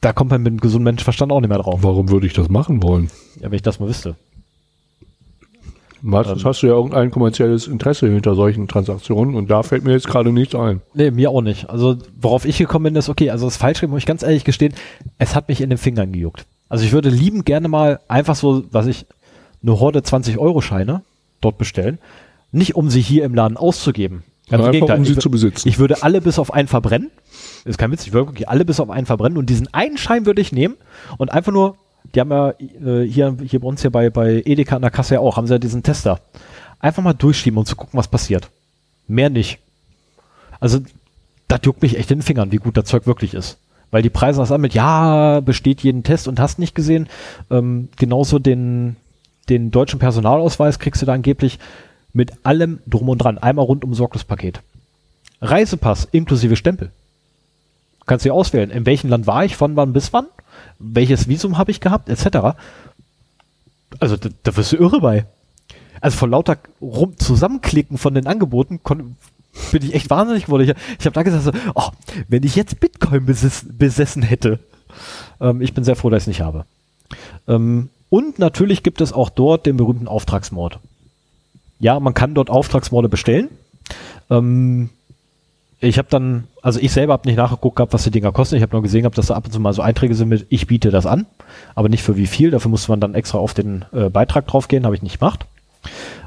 da 0.00 0.12
kommt 0.12 0.30
man 0.30 0.42
mit 0.42 0.52
einem 0.52 0.60
gesunden 0.60 0.84
Menschenverstand 0.84 1.32
auch 1.32 1.40
nicht 1.40 1.48
mehr 1.48 1.58
drauf. 1.58 1.80
Warum 1.82 2.08
würde 2.08 2.26
ich 2.26 2.32
das 2.32 2.48
machen 2.48 2.82
wollen? 2.82 3.10
Ja, 3.40 3.50
wenn 3.50 3.54
ich 3.54 3.62
das 3.62 3.80
mal 3.80 3.88
wüsste. 3.88 4.14
Meistens 6.02 6.42
ähm, 6.42 6.48
hast 6.48 6.62
du 6.62 6.68
ja 6.68 6.74
irgendein 6.74 7.10
kommerzielles 7.10 7.66
Interesse 7.66 8.08
hinter 8.08 8.36
solchen 8.36 8.68
Transaktionen 8.68 9.34
und 9.34 9.50
da 9.50 9.64
fällt 9.64 9.82
mir 9.82 9.92
jetzt 9.92 10.06
gerade 10.06 10.30
nichts 10.30 10.54
ein. 10.54 10.82
Nee, 10.94 11.10
mir 11.10 11.30
auch 11.30 11.40
nicht. 11.40 11.68
Also 11.68 11.96
worauf 12.20 12.44
ich 12.44 12.58
gekommen 12.58 12.84
bin, 12.84 12.96
ist, 12.96 13.08
okay, 13.08 13.30
also 13.30 13.46
das 13.46 13.56
Falschschreiben, 13.56 13.90
muss 13.90 14.00
ich 14.02 14.06
ganz 14.06 14.22
ehrlich 14.22 14.44
gestehen, 14.44 14.74
es 15.18 15.34
hat 15.34 15.48
mich 15.48 15.60
in 15.60 15.70
den 15.70 15.78
Fingern 15.78 16.12
gejuckt. 16.12 16.46
Also 16.68 16.84
ich 16.84 16.92
würde 16.92 17.08
lieben 17.08 17.44
gerne 17.44 17.66
mal 17.66 17.98
einfach 18.06 18.36
so, 18.36 18.64
was 18.70 18.86
ich, 18.86 19.06
eine 19.62 19.80
Horde 19.80 20.02
20 20.02 20.38
Euro 20.38 20.60
Scheine 20.60 21.02
dort 21.40 21.58
bestellen 21.58 21.98
nicht 22.52 22.74
um 22.74 22.90
sie 22.90 23.00
hier 23.00 23.24
im 23.24 23.34
Laden 23.34 23.56
auszugeben. 23.56 24.22
Ganz 24.48 24.64
einfach, 24.64 24.96
um 24.96 25.04
sie 25.04 25.12
ich, 25.12 25.18
zu 25.18 25.30
besitzen. 25.30 25.68
Ich 25.68 25.78
würde 25.78 26.02
alle 26.02 26.20
bis 26.20 26.38
auf 26.38 26.52
einen 26.52 26.68
verbrennen. 26.68 27.10
Das 27.64 27.72
ist 27.72 27.78
kein 27.78 27.90
Witz, 27.90 28.06
ich 28.06 28.12
würde 28.12 28.28
wirklich 28.28 28.48
alle 28.48 28.64
bis 28.64 28.78
auf 28.78 28.90
einen 28.90 29.06
verbrennen 29.06 29.38
und 29.38 29.50
diesen 29.50 29.72
einen 29.74 29.98
Schein 29.98 30.24
würde 30.24 30.40
ich 30.40 30.52
nehmen 30.52 30.76
und 31.18 31.32
einfach 31.32 31.52
nur, 31.52 31.76
die 32.14 32.20
haben 32.20 32.30
ja 32.30 32.50
äh, 32.50 33.04
hier, 33.06 33.36
hier 33.44 33.60
bei 33.60 33.66
uns 33.66 33.82
hier 33.82 33.90
bei, 33.90 34.08
bei 34.08 34.42
Edeka 34.44 34.76
an 34.76 34.82
der 34.82 34.92
Kasse 34.92 35.14
ja 35.14 35.20
auch, 35.20 35.36
haben 35.36 35.48
sie 35.48 35.54
ja 35.54 35.58
diesen 35.58 35.82
Tester. 35.82 36.20
Einfach 36.78 37.02
mal 37.02 37.12
durchschieben 37.12 37.58
und 37.58 37.66
zu 37.66 37.74
gucken, 37.74 37.98
was 37.98 38.08
passiert. 38.08 38.50
Mehr 39.08 39.30
nicht. 39.30 39.58
Also, 40.60 40.78
das 41.48 41.60
juckt 41.64 41.82
mich 41.82 41.98
echt 41.98 42.10
in 42.10 42.18
den 42.18 42.24
Fingern, 42.24 42.52
wie 42.52 42.56
gut 42.56 42.76
das 42.76 42.84
Zeug 42.84 43.06
wirklich 43.06 43.34
ist. 43.34 43.58
Weil 43.90 44.02
die 44.02 44.10
Preise 44.10 44.40
das 44.40 44.56
mit, 44.58 44.74
ja, 44.74 45.40
besteht 45.40 45.82
jeden 45.82 46.02
Test 46.02 46.28
und 46.28 46.40
hast 46.40 46.58
nicht 46.58 46.74
gesehen. 46.74 47.08
Ähm, 47.50 47.88
genauso 47.96 48.38
den, 48.38 48.96
den 49.48 49.70
deutschen 49.70 49.98
Personalausweis 49.98 50.78
kriegst 50.78 51.02
du 51.02 51.06
da 51.06 51.12
angeblich 51.12 51.58
mit 52.16 52.32
allem 52.44 52.80
drum 52.86 53.10
und 53.10 53.18
dran. 53.18 53.38
Einmal 53.38 53.66
rund 53.66 53.84
um 53.84 53.94
Sorglospaket. 53.94 54.62
Reisepass 55.42 56.08
inklusive 56.10 56.56
Stempel. 56.56 56.90
Kannst 58.06 58.24
du 58.24 58.32
auswählen, 58.32 58.70
in 58.70 58.86
welchem 58.86 59.10
Land 59.10 59.26
war 59.26 59.44
ich, 59.44 59.54
von 59.56 59.76
wann 59.76 59.92
bis 59.92 60.12
wann, 60.12 60.26
welches 60.78 61.28
Visum 61.28 61.58
habe 61.58 61.70
ich 61.70 61.80
gehabt, 61.80 62.08
etc. 62.08 62.56
Also 64.00 64.16
da, 64.16 64.30
da 64.42 64.56
wirst 64.56 64.72
du 64.72 64.76
irre 64.76 65.00
bei. 65.00 65.26
Also 66.00 66.16
von 66.16 66.30
lauter 66.30 66.56
rum 66.80 67.18
zusammenklicken 67.18 67.98
von 67.98 68.14
den 68.14 68.26
Angeboten 68.26 68.80
bin 69.72 69.82
ich 69.82 69.94
echt 69.94 70.08
wahnsinnig 70.08 70.46
geworden. 70.46 70.62
Ich, 70.62 70.98
ich 70.98 71.06
habe 71.06 71.14
da 71.14 71.22
gesagt, 71.22 71.44
so, 71.44 71.52
oh, 71.74 71.90
wenn 72.28 72.44
ich 72.44 72.56
jetzt 72.56 72.80
Bitcoin 72.80 73.26
beses 73.26 73.66
besessen 73.70 74.22
hätte. 74.22 74.58
Ähm, 75.40 75.60
ich 75.60 75.74
bin 75.74 75.84
sehr 75.84 75.96
froh, 75.96 76.08
dass 76.08 76.22
ich 76.22 76.24
es 76.24 76.28
nicht 76.28 76.40
habe. 76.40 76.64
Ähm, 77.46 77.90
und 78.08 78.38
natürlich 78.38 78.82
gibt 78.82 79.00
es 79.02 79.12
auch 79.12 79.28
dort 79.28 79.66
den 79.66 79.76
berühmten 79.76 80.08
Auftragsmord 80.08 80.78
ja, 81.78 82.00
man 82.00 82.14
kann 82.14 82.34
dort 82.34 82.50
Auftragsmorde 82.50 83.08
bestellen. 83.08 83.48
Ähm, 84.30 84.90
ich 85.80 85.98
habe 85.98 86.08
dann, 86.10 86.44
also 86.62 86.80
ich 86.80 86.92
selber 86.92 87.12
habe 87.12 87.28
nicht 87.28 87.36
nachgeguckt 87.36 87.76
gehabt, 87.76 87.92
was 87.92 88.04
die 88.04 88.10
Dinger 88.10 88.32
kosten. 88.32 88.56
Ich 88.56 88.62
habe 88.62 88.72
nur 88.72 88.82
gesehen 88.82 89.02
gehabt, 89.02 89.18
dass 89.18 89.26
da 89.26 89.34
ab 89.34 89.44
und 89.44 89.52
zu 89.52 89.60
mal 89.60 89.74
so 89.74 89.82
Einträge 89.82 90.14
sind 90.14 90.28
mit, 90.28 90.46
ich 90.48 90.66
biete 90.66 90.90
das 90.90 91.04
an, 91.04 91.26
aber 91.74 91.88
nicht 91.88 92.02
für 92.02 92.16
wie 92.16 92.26
viel. 92.26 92.50
Dafür 92.50 92.70
musste 92.70 92.90
man 92.90 93.00
dann 93.00 93.14
extra 93.14 93.38
auf 93.38 93.52
den 93.52 93.84
äh, 93.92 94.08
Beitrag 94.08 94.46
draufgehen, 94.46 94.84
habe 94.84 94.94
ich 94.94 95.02
nicht 95.02 95.20
gemacht. 95.20 95.46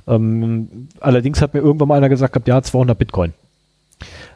Ähm, 0.08 0.88
allerdings 1.00 1.42
hat 1.42 1.54
mir 1.54 1.62
irgendwann 1.62 1.88
mal 1.88 1.98
einer 1.98 2.10
gesagt 2.10 2.34
gehabt, 2.34 2.48
ja, 2.48 2.62
200 2.62 2.98
Bitcoin. 2.98 3.34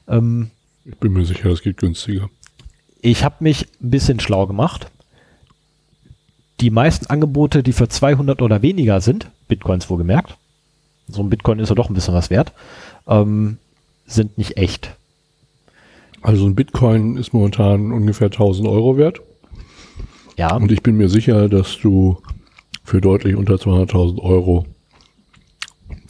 Ähm, 0.08 0.50
ich 0.86 0.96
bin 0.98 1.14
mir 1.14 1.26
sicher, 1.26 1.50
das 1.50 1.62
geht 1.62 1.78
günstiger. 1.78 2.30
Ich 3.02 3.24
habe 3.24 3.36
mich 3.40 3.68
ein 3.82 3.92
bisschen 3.92 4.20
schlau 4.20 4.48
gemacht. 4.48 4.88
Die 6.60 6.70
meisten 6.70 7.08
Angebote, 7.08 7.64
die 7.64 7.74
für 7.74 7.88
200 7.88 8.42
oder 8.42 8.62
weniger 8.62 9.02
sind, 9.02 9.28
Bitcoins 9.48 9.90
wohlgemerkt, 9.90 10.38
so 11.08 11.22
ein 11.22 11.30
Bitcoin 11.30 11.60
ist 11.60 11.70
ja 11.70 11.76
doch 11.76 11.90
ein 11.90 11.94
bisschen 11.94 12.14
was 12.14 12.30
wert, 12.30 12.54
ähm, 13.08 13.58
sind 14.06 14.38
nicht 14.38 14.58
echt. 14.58 14.96
Also 16.22 16.46
ein 16.46 16.56
Bitcoin 16.56 17.18
ist 17.18 17.34
momentan 17.34 17.92
ungefähr 17.92 18.28
1000 18.28 18.68
Euro 18.68 18.98
wert. 18.98 19.22
Ja. 20.38 20.56
Und 20.56 20.72
ich 20.72 20.82
bin 20.82 20.96
mir 20.96 21.10
sicher, 21.10 21.50
dass 21.50 21.78
du 21.80 22.18
für 22.84 23.02
deutlich 23.02 23.36
unter 23.36 23.56
200.000 23.56 24.20
Euro 24.22 24.66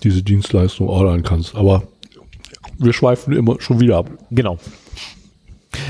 diese 0.03 0.23
Dienstleistung 0.23 0.87
ordern 0.87 1.23
kannst. 1.23 1.55
Aber 1.55 1.83
wir 2.77 2.93
schweifen 2.93 3.33
immer 3.33 3.59
schon 3.59 3.79
wieder 3.79 3.97
ab. 3.97 4.09
Genau. 4.31 4.57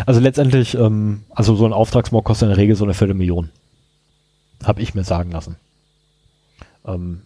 Also 0.06 0.20
letztendlich, 0.20 0.76
ähm, 0.76 1.24
also 1.30 1.56
so 1.56 1.66
ein 1.66 1.74
Auftragsmord 1.74 2.24
kostet 2.24 2.48
in 2.48 2.50
der 2.50 2.58
Regel 2.58 2.76
so 2.76 2.86
eine 2.86 2.94
Viertelmillion. 2.94 3.50
Habe 4.64 4.82
ich 4.82 4.96
mir 4.96 5.04
sagen 5.04 5.32
lassen. 5.32 5.58
Ähm, 6.86 7.22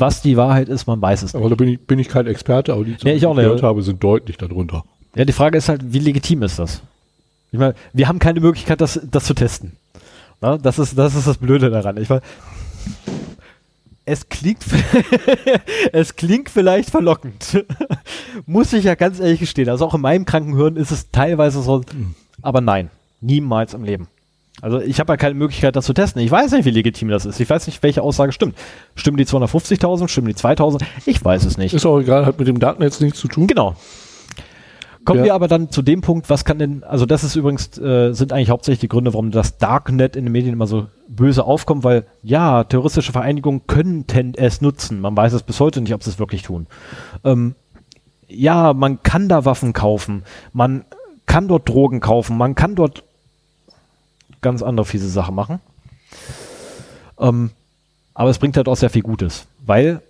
was 0.00 0.22
die 0.22 0.36
Wahrheit 0.36 0.68
ist, 0.68 0.86
man 0.86 1.00
weiß 1.00 1.22
es 1.22 1.34
nicht. 1.34 1.40
Aber 1.40 1.50
da 1.50 1.56
bin 1.56 1.68
ich, 1.68 1.80
bin 1.80 1.98
ich 1.98 2.08
kein 2.08 2.26
Experte, 2.26 2.72
aber 2.72 2.84
die, 2.84 2.96
die 2.96 3.10
ich 3.10 3.26
auch 3.26 3.34
nicht. 3.34 3.44
gehört 3.44 3.62
habe, 3.62 3.82
sind 3.82 4.02
deutlich 4.02 4.36
darunter. 4.36 4.84
Ja, 5.14 5.24
die 5.24 5.32
Frage 5.32 5.58
ist 5.58 5.68
halt, 5.68 5.92
wie 5.92 5.98
legitim 5.98 6.42
ist 6.42 6.58
das? 6.58 6.82
Ich 7.52 7.58
meine, 7.58 7.74
wir 7.92 8.08
haben 8.08 8.18
keine 8.18 8.40
Möglichkeit, 8.40 8.80
das, 8.80 9.00
das 9.10 9.24
zu 9.24 9.34
testen. 9.34 9.72
Na, 10.40 10.56
das, 10.56 10.78
ist, 10.78 10.96
das 10.96 11.14
ist 11.14 11.26
das 11.26 11.38
Blöde 11.38 11.70
daran. 11.70 11.96
Ich 11.96 12.08
meine, 12.08 12.22
es 14.04 14.28
klingt, 14.28 14.64
es 15.92 16.16
klingt 16.16 16.48
vielleicht 16.48 16.90
verlockend. 16.90 17.64
Muss 18.46 18.72
ich 18.72 18.84
ja 18.84 18.94
ganz 18.94 19.20
ehrlich 19.20 19.40
gestehen. 19.40 19.68
Also 19.68 19.86
auch 19.86 19.94
in 19.94 20.00
meinem 20.00 20.24
Krankenhirn 20.24 20.76
ist 20.76 20.90
es 20.90 21.10
teilweise 21.10 21.62
so, 21.62 21.82
aber 22.42 22.60
nein, 22.60 22.90
niemals 23.20 23.74
im 23.74 23.84
Leben. 23.84 24.08
Also 24.62 24.80
ich 24.80 25.00
habe 25.00 25.12
ja 25.12 25.16
keine 25.16 25.34
Möglichkeit, 25.34 25.76
das 25.76 25.86
zu 25.86 25.92
testen. 25.92 26.22
Ich 26.22 26.30
weiß 26.30 26.52
nicht, 26.52 26.64
wie 26.64 26.70
legitim 26.70 27.08
das 27.08 27.24
ist. 27.26 27.40
Ich 27.40 27.48
weiß 27.48 27.66
nicht, 27.66 27.82
welche 27.82 28.02
Aussage 28.02 28.32
stimmt. 28.32 28.56
Stimmen 28.94 29.16
die 29.16 29.24
250.000? 29.26 30.08
Stimmen 30.08 30.28
die 30.28 30.34
2.000? 30.34 30.82
Ich 31.06 31.24
weiß 31.24 31.44
es 31.44 31.56
nicht. 31.58 31.72
Ist 31.74 31.86
auch 31.86 31.98
egal, 32.00 32.26
hat 32.26 32.38
mit 32.38 32.48
dem 32.48 32.58
Datennetz 32.60 33.00
nichts 33.00 33.18
zu 33.20 33.28
tun. 33.28 33.46
Genau. 33.46 33.74
Kommen 35.04 35.20
Ja. 35.20 35.24
wir 35.26 35.34
aber 35.34 35.48
dann 35.48 35.70
zu 35.70 35.80
dem 35.80 36.02
Punkt, 36.02 36.28
was 36.28 36.44
kann 36.44 36.58
denn, 36.58 36.84
also 36.84 37.06
das 37.06 37.24
ist 37.24 37.34
übrigens, 37.34 37.78
äh, 37.78 38.12
sind 38.12 38.34
eigentlich 38.34 38.50
hauptsächlich 38.50 38.80
die 38.80 38.88
Gründe, 38.88 39.14
warum 39.14 39.30
das 39.30 39.56
Darknet 39.56 40.14
in 40.14 40.24
den 40.24 40.32
Medien 40.32 40.52
immer 40.52 40.66
so 40.66 40.88
böse 41.08 41.44
aufkommt, 41.44 41.84
weil 41.84 42.04
ja, 42.22 42.64
terroristische 42.64 43.12
Vereinigungen 43.12 43.66
könnten 43.66 44.34
es 44.36 44.60
nutzen. 44.60 45.00
Man 45.00 45.16
weiß 45.16 45.32
es 45.32 45.42
bis 45.42 45.58
heute 45.58 45.80
nicht, 45.80 45.94
ob 45.94 46.02
sie 46.04 46.10
es 46.10 46.18
wirklich 46.18 46.42
tun. 46.42 46.66
Ähm, 47.24 47.54
ja, 48.28 48.74
man 48.74 49.02
kann 49.02 49.28
da 49.30 49.46
Waffen 49.46 49.72
kaufen, 49.72 50.22
man 50.52 50.84
kann 51.24 51.48
dort 51.48 51.66
Drogen 51.68 52.00
kaufen, 52.00 52.36
man 52.36 52.54
kann 52.54 52.74
dort 52.74 53.02
ganz 54.40 54.62
andere 54.62 54.86
fiese 54.86 55.08
Sachen 55.08 55.34
machen. 55.34 55.60
Ähm, 57.18 57.50
aber 58.14 58.30
es 58.30 58.38
bringt 58.38 58.56
halt 58.56 58.68
auch 58.68 58.76
sehr 58.76 58.90
viel 58.90 59.02
Gutes, 59.02 59.46
weil 59.64 60.00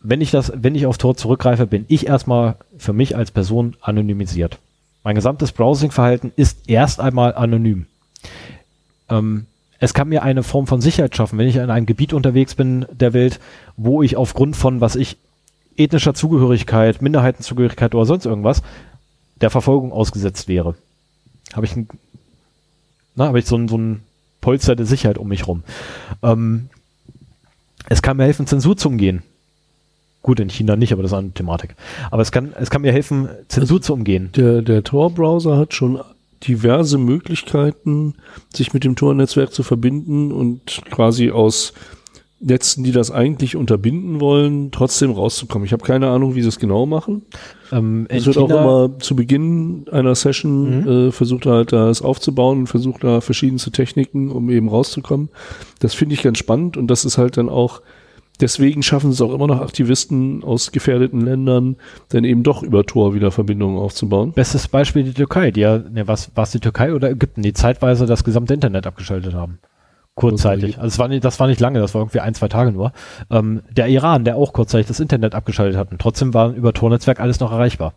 wenn 0.00 0.20
ich 0.20 0.30
das, 0.30 0.52
wenn 0.54 0.74
ich 0.74 0.86
auf 0.86 0.98
Tor 0.98 1.16
zurückgreife, 1.16 1.66
bin 1.66 1.84
ich 1.88 2.06
erstmal 2.06 2.56
für 2.76 2.92
mich 2.92 3.16
als 3.16 3.30
Person 3.30 3.76
anonymisiert. 3.80 4.58
Mein 5.04 5.14
gesamtes 5.14 5.52
Browsing-Verhalten 5.52 6.32
ist 6.36 6.68
erst 6.68 7.00
einmal 7.00 7.34
anonym. 7.34 7.86
Ähm, 9.08 9.46
es 9.78 9.94
kann 9.94 10.08
mir 10.08 10.22
eine 10.22 10.42
Form 10.42 10.66
von 10.66 10.80
Sicherheit 10.80 11.16
schaffen, 11.16 11.38
wenn 11.38 11.48
ich 11.48 11.56
in 11.56 11.70
einem 11.70 11.86
Gebiet 11.86 12.12
unterwegs 12.12 12.54
bin 12.54 12.86
der 12.92 13.12
Welt, 13.12 13.40
wo 13.76 14.02
ich 14.02 14.16
aufgrund 14.16 14.56
von, 14.56 14.80
was 14.80 14.96
ich, 14.96 15.16
ethnischer 15.76 16.14
Zugehörigkeit, 16.14 17.02
Minderheitenzugehörigkeit 17.02 17.94
oder 17.94 18.06
sonst 18.06 18.26
irgendwas, 18.26 18.62
der 19.40 19.50
Verfolgung 19.50 19.92
ausgesetzt 19.92 20.46
wäre. 20.46 20.76
Habe 21.52 21.66
ich 21.66 21.74
ein, 21.74 21.88
na, 23.14 23.26
habe 23.26 23.38
ich 23.38 23.46
so 23.46 23.56
ein, 23.56 23.68
so 23.68 23.76
ein 23.76 24.02
Polster 24.40 24.76
der 24.76 24.86
Sicherheit 24.86 25.18
um 25.18 25.28
mich 25.28 25.46
rum. 25.46 25.62
Ähm, 26.22 26.68
es 27.88 28.02
kann 28.02 28.16
mir 28.16 28.24
helfen, 28.24 28.46
Zensur 28.46 28.76
zu 28.76 28.88
umgehen. 28.88 29.22
Gut, 30.22 30.38
in 30.38 30.50
China 30.50 30.76
nicht, 30.76 30.92
aber 30.92 31.02
das 31.02 31.12
ist 31.12 31.18
eine 31.18 31.32
Thematik. 31.32 31.74
Aber 32.10 32.22
es 32.22 32.30
kann, 32.30 32.52
es 32.58 32.70
kann 32.70 32.82
mir 32.82 32.92
helfen, 32.92 33.28
Zensur 33.48 33.82
zu 33.82 33.92
umgehen. 33.92 34.30
Der, 34.36 34.62
der 34.62 34.84
Tor-Browser 34.84 35.56
hat 35.56 35.74
schon 35.74 36.00
diverse 36.46 36.98
Möglichkeiten, 36.98 38.14
sich 38.52 38.72
mit 38.72 38.84
dem 38.84 38.96
Tor-Netzwerk 38.96 39.52
zu 39.52 39.62
verbinden 39.62 40.32
und 40.32 40.82
quasi 40.90 41.30
aus 41.30 41.72
Netzen, 42.44 42.82
die 42.82 42.90
das 42.90 43.12
eigentlich 43.12 43.54
unterbinden 43.54 44.20
wollen, 44.20 44.72
trotzdem 44.72 45.12
rauszukommen. 45.12 45.64
Ich 45.64 45.72
habe 45.72 45.84
keine 45.84 46.08
Ahnung, 46.08 46.34
wie 46.34 46.42
sie 46.42 46.48
es 46.48 46.58
genau 46.58 46.86
machen. 46.86 47.22
Ähm, 47.70 48.06
Es 48.08 48.26
wird 48.26 48.36
auch 48.36 48.50
immer 48.50 48.98
zu 48.98 49.14
Beginn 49.14 49.86
einer 49.92 50.14
Session 50.16 50.80
Mhm. 50.80 50.88
äh, 50.88 51.12
versucht 51.12 51.46
halt 51.46 51.72
das 51.72 52.02
aufzubauen 52.02 52.60
und 52.60 52.66
versucht 52.66 53.04
da 53.04 53.20
verschiedenste 53.20 53.70
Techniken, 53.70 54.30
um 54.30 54.50
eben 54.50 54.68
rauszukommen. 54.68 55.28
Das 55.78 55.94
finde 55.94 56.14
ich 56.14 56.22
ganz 56.22 56.38
spannend 56.38 56.76
und 56.76 56.88
das 56.88 57.04
ist 57.04 57.16
halt 57.16 57.36
dann 57.36 57.48
auch, 57.48 57.80
deswegen 58.40 58.82
schaffen 58.82 59.10
es 59.10 59.20
auch 59.20 59.32
immer 59.32 59.46
noch 59.46 59.60
Aktivisten 59.60 60.42
aus 60.42 60.72
gefährdeten 60.72 61.20
Ländern, 61.20 61.76
dann 62.08 62.24
eben 62.24 62.42
doch 62.42 62.64
über 62.64 62.84
Tor 62.84 63.14
wieder 63.14 63.30
Verbindungen 63.30 63.78
aufzubauen. 63.78 64.32
Bestes 64.32 64.66
Beispiel 64.66 65.04
die 65.04 65.14
Türkei, 65.14 65.52
die 65.52 65.60
ja, 65.60 65.78
ne, 65.78 66.08
was, 66.08 66.32
was 66.34 66.50
die 66.50 66.58
Türkei 66.60 66.92
oder 66.92 67.08
Ägypten, 67.08 67.42
die 67.42 67.52
zeitweise 67.52 68.06
das 68.06 68.24
gesamte 68.24 68.52
Internet 68.54 68.86
abgeschaltet 68.86 69.32
haben. 69.34 69.60
Kurzzeitig. 70.14 70.76
Also 70.76 70.88
es 70.88 70.98
war 70.98 71.08
nicht, 71.08 71.24
das 71.24 71.40
war 71.40 71.46
nicht 71.46 71.60
lange, 71.60 71.78
das 71.80 71.94
war 71.94 72.02
irgendwie 72.02 72.20
ein, 72.20 72.34
zwei 72.34 72.48
Tage 72.48 72.70
nur. 72.70 72.92
Ähm, 73.30 73.62
der 73.70 73.88
Iran, 73.88 74.24
der 74.24 74.36
auch 74.36 74.52
kurzzeitig 74.52 74.86
das 74.86 75.00
Internet 75.00 75.34
abgeschaltet 75.34 75.78
hat. 75.78 75.90
Und 75.90 76.00
trotzdem 76.00 76.34
war 76.34 76.50
über 76.52 76.72
Tor-Netzwerk 76.74 77.18
alles 77.18 77.40
noch 77.40 77.50
erreichbar. 77.50 77.94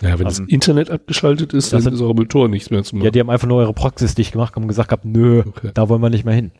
Ja, 0.00 0.18
wenn 0.18 0.26
das 0.26 0.38
Ähm, 0.38 0.46
Internet 0.48 0.90
abgeschaltet 0.90 1.52
ist, 1.54 1.72
das 1.72 1.82
dann 1.84 1.94
sind- 1.94 1.94
ist 1.94 2.02
auch 2.08 2.14
mit 2.14 2.30
Tor 2.30 2.48
nichts 2.48 2.70
mehr 2.70 2.82
zu 2.84 2.94
machen. 2.96 3.04
Ja, 3.06 3.10
die 3.10 3.20
haben 3.20 3.30
einfach 3.30 3.48
nur 3.48 3.62
ihre 3.62 3.72
Proxys 3.72 4.14
dicht 4.14 4.32
gemacht 4.32 4.56
und 4.56 4.68
gesagt 4.68 4.90
gehabt, 4.90 5.04
nö, 5.04 5.42
Okay. 5.46 5.70
da 5.74 5.88
wollen 5.88 6.02
wir 6.02 6.10
nicht 6.10 6.24
mehr 6.24 6.34
hin. 6.34 6.52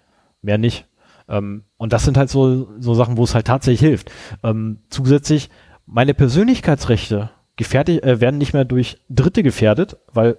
Mehr 0.42 0.58
nicht. 0.58 0.86
Ähm, 1.28 1.64
und 1.76 1.92
das 1.92 2.04
sind 2.04 2.16
halt 2.16 2.30
so, 2.30 2.68
so 2.80 2.94
Sachen, 2.94 3.16
wo 3.18 3.24
es 3.24 3.34
halt 3.34 3.46
tatsächlich 3.46 3.80
hilft. 3.80 4.10
Ähm, 4.42 4.78
zusätzlich, 4.88 5.50
meine 5.86 6.14
Persönlichkeitsrechte 6.14 7.30
gefährdet, 7.56 8.02
äh, 8.02 8.20
werden 8.20 8.38
nicht 8.38 8.54
mehr 8.54 8.64
durch 8.64 8.98
Dritte 9.10 9.42
gefährdet, 9.42 9.98
weil 10.12 10.36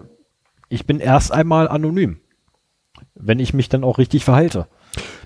ich 0.67 0.85
bin 0.85 0.99
erst 0.99 1.31
einmal 1.31 1.67
anonym. 1.67 2.19
Wenn 3.19 3.39
ich 3.39 3.53
mich 3.53 3.69
dann 3.69 3.83
auch 3.83 3.97
richtig 3.97 4.23
verhalte. 4.25 4.67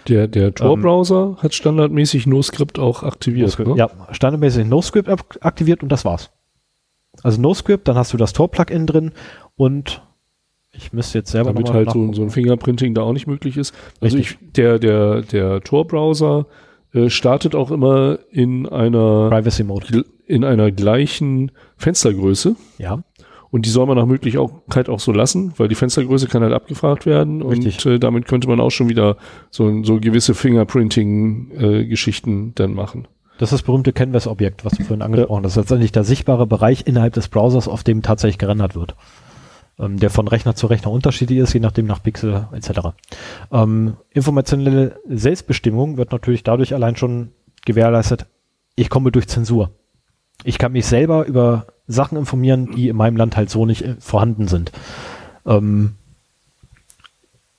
Der, 0.07 0.27
der 0.27 0.53
Tor-Browser 0.53 1.37
hat 1.39 1.53
standardmäßig 1.53 2.27
NoScript 2.27 2.77
auch 2.79 3.03
aktiviert. 3.03 3.57
ne? 3.59 3.75
Ja, 3.77 3.89
standardmäßig 4.11 4.67
NoScript 4.67 5.07
ak- 5.07 5.37
aktiviert 5.41 5.83
und 5.83 5.89
das 5.89 6.03
war's. 6.03 6.31
Also 7.21 7.39
NoScript, 7.39 7.87
dann 7.87 7.95
hast 7.95 8.11
du 8.11 8.17
das 8.17 8.33
Tor-Plugin 8.33 8.87
drin 8.87 9.11
und 9.55 10.01
ich 10.71 10.91
müsste 10.91 11.19
jetzt 11.19 11.31
selber 11.31 11.53
damit 11.53 11.71
halt 11.71 11.91
so, 11.91 12.11
so 12.13 12.23
ein 12.23 12.31
Fingerprinting 12.31 12.95
da 12.95 13.03
auch 13.03 13.13
nicht 13.13 13.27
möglich 13.27 13.57
ist. 13.57 13.73
Also 14.01 14.17
Richtig. 14.17 14.39
ich, 14.41 14.51
der, 14.53 14.79
der, 14.79 15.21
der 15.21 15.61
Tor-Browser 15.61 16.47
äh, 16.93 17.09
startet 17.09 17.53
auch 17.55 17.69
immer 17.71 18.17
in 18.31 18.67
einer, 18.67 19.29
Privacy 19.29 19.63
Mode. 19.63 20.03
in 20.25 20.43
einer 20.43 20.71
gleichen 20.71 21.51
Fenstergröße. 21.77 22.55
Ja. 22.79 23.03
Und 23.53 23.65
die 23.67 23.69
soll 23.69 23.85
man 23.85 23.97
nach 23.97 24.07
Möglichkeit 24.07 24.89
auch 24.89 24.99
so 24.99 25.11
lassen, 25.11 25.53
weil 25.57 25.67
die 25.67 25.75
Fenstergröße 25.75 26.27
kann 26.27 26.41
halt 26.41 26.53
abgefragt 26.53 27.05
werden 27.05 27.43
Richtig. 27.43 27.85
und 27.85 27.91
äh, 27.91 27.99
damit 27.99 28.27
könnte 28.27 28.47
man 28.47 28.59
auch 28.59 28.71
schon 28.71 28.89
wieder 28.89 29.15
so, 29.51 29.83
so 29.83 29.99
gewisse 29.99 30.33
Fingerprinting-Geschichten 30.33 32.55
dann 32.55 32.73
machen. 32.73 33.07
Das 33.37 33.51
ist 33.51 33.59
das 33.59 33.61
berühmte 33.61 33.93
Canvas-Objekt, 33.93 34.65
was 34.65 34.73
du 34.73 34.83
vorhin 34.83 35.03
angesprochen 35.03 35.43
hast. 35.43 35.51
Das 35.51 35.51
ist 35.51 35.57
letztendlich 35.57 35.91
der 35.91 36.03
sichtbare 36.03 36.47
Bereich 36.47 36.87
innerhalb 36.87 37.13
des 37.13 37.27
Browsers, 37.27 37.67
auf 37.67 37.83
dem 37.83 38.01
tatsächlich 38.01 38.39
gerendert 38.39 38.73
wird. 38.73 38.95
Ähm, 39.77 39.99
der 39.99 40.09
von 40.09 40.27
Rechner 40.27 40.55
zu 40.55 40.65
Rechner 40.65 40.89
unterschiedlich 40.89 41.37
ist, 41.37 41.53
je 41.53 41.59
nachdem 41.59 41.85
nach 41.85 42.01
Pixel 42.01 42.47
etc. 42.53 42.71
Ähm, 43.51 43.97
informationelle 44.09 44.99
Selbstbestimmung 45.07 45.97
wird 45.97 46.11
natürlich 46.11 46.41
dadurch 46.41 46.73
allein 46.73 46.95
schon 46.95 47.29
gewährleistet, 47.67 48.25
ich 48.75 48.89
komme 48.89 49.11
durch 49.11 49.27
Zensur. 49.27 49.69
Ich 50.43 50.57
kann 50.57 50.71
mich 50.71 50.87
selber 50.87 51.27
über 51.27 51.67
Sachen 51.87 52.17
informieren, 52.17 52.71
die 52.75 52.89
in 52.89 52.95
meinem 52.95 53.17
Land 53.17 53.35
halt 53.35 53.49
so 53.49 53.65
nicht 53.65 53.83
äh, 53.83 53.95
vorhanden 53.99 54.47
sind. 54.47 54.71
Ähm, 55.45 55.95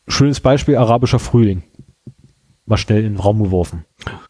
schönes 0.09 0.41
Beispiel, 0.41 0.77
arabischer 0.77 1.19
Frühling. 1.19 1.63
Mal 2.67 2.79
schnell 2.79 3.05
in 3.05 3.15
den 3.15 3.21
Raum 3.21 3.43
geworfen. 3.43 3.85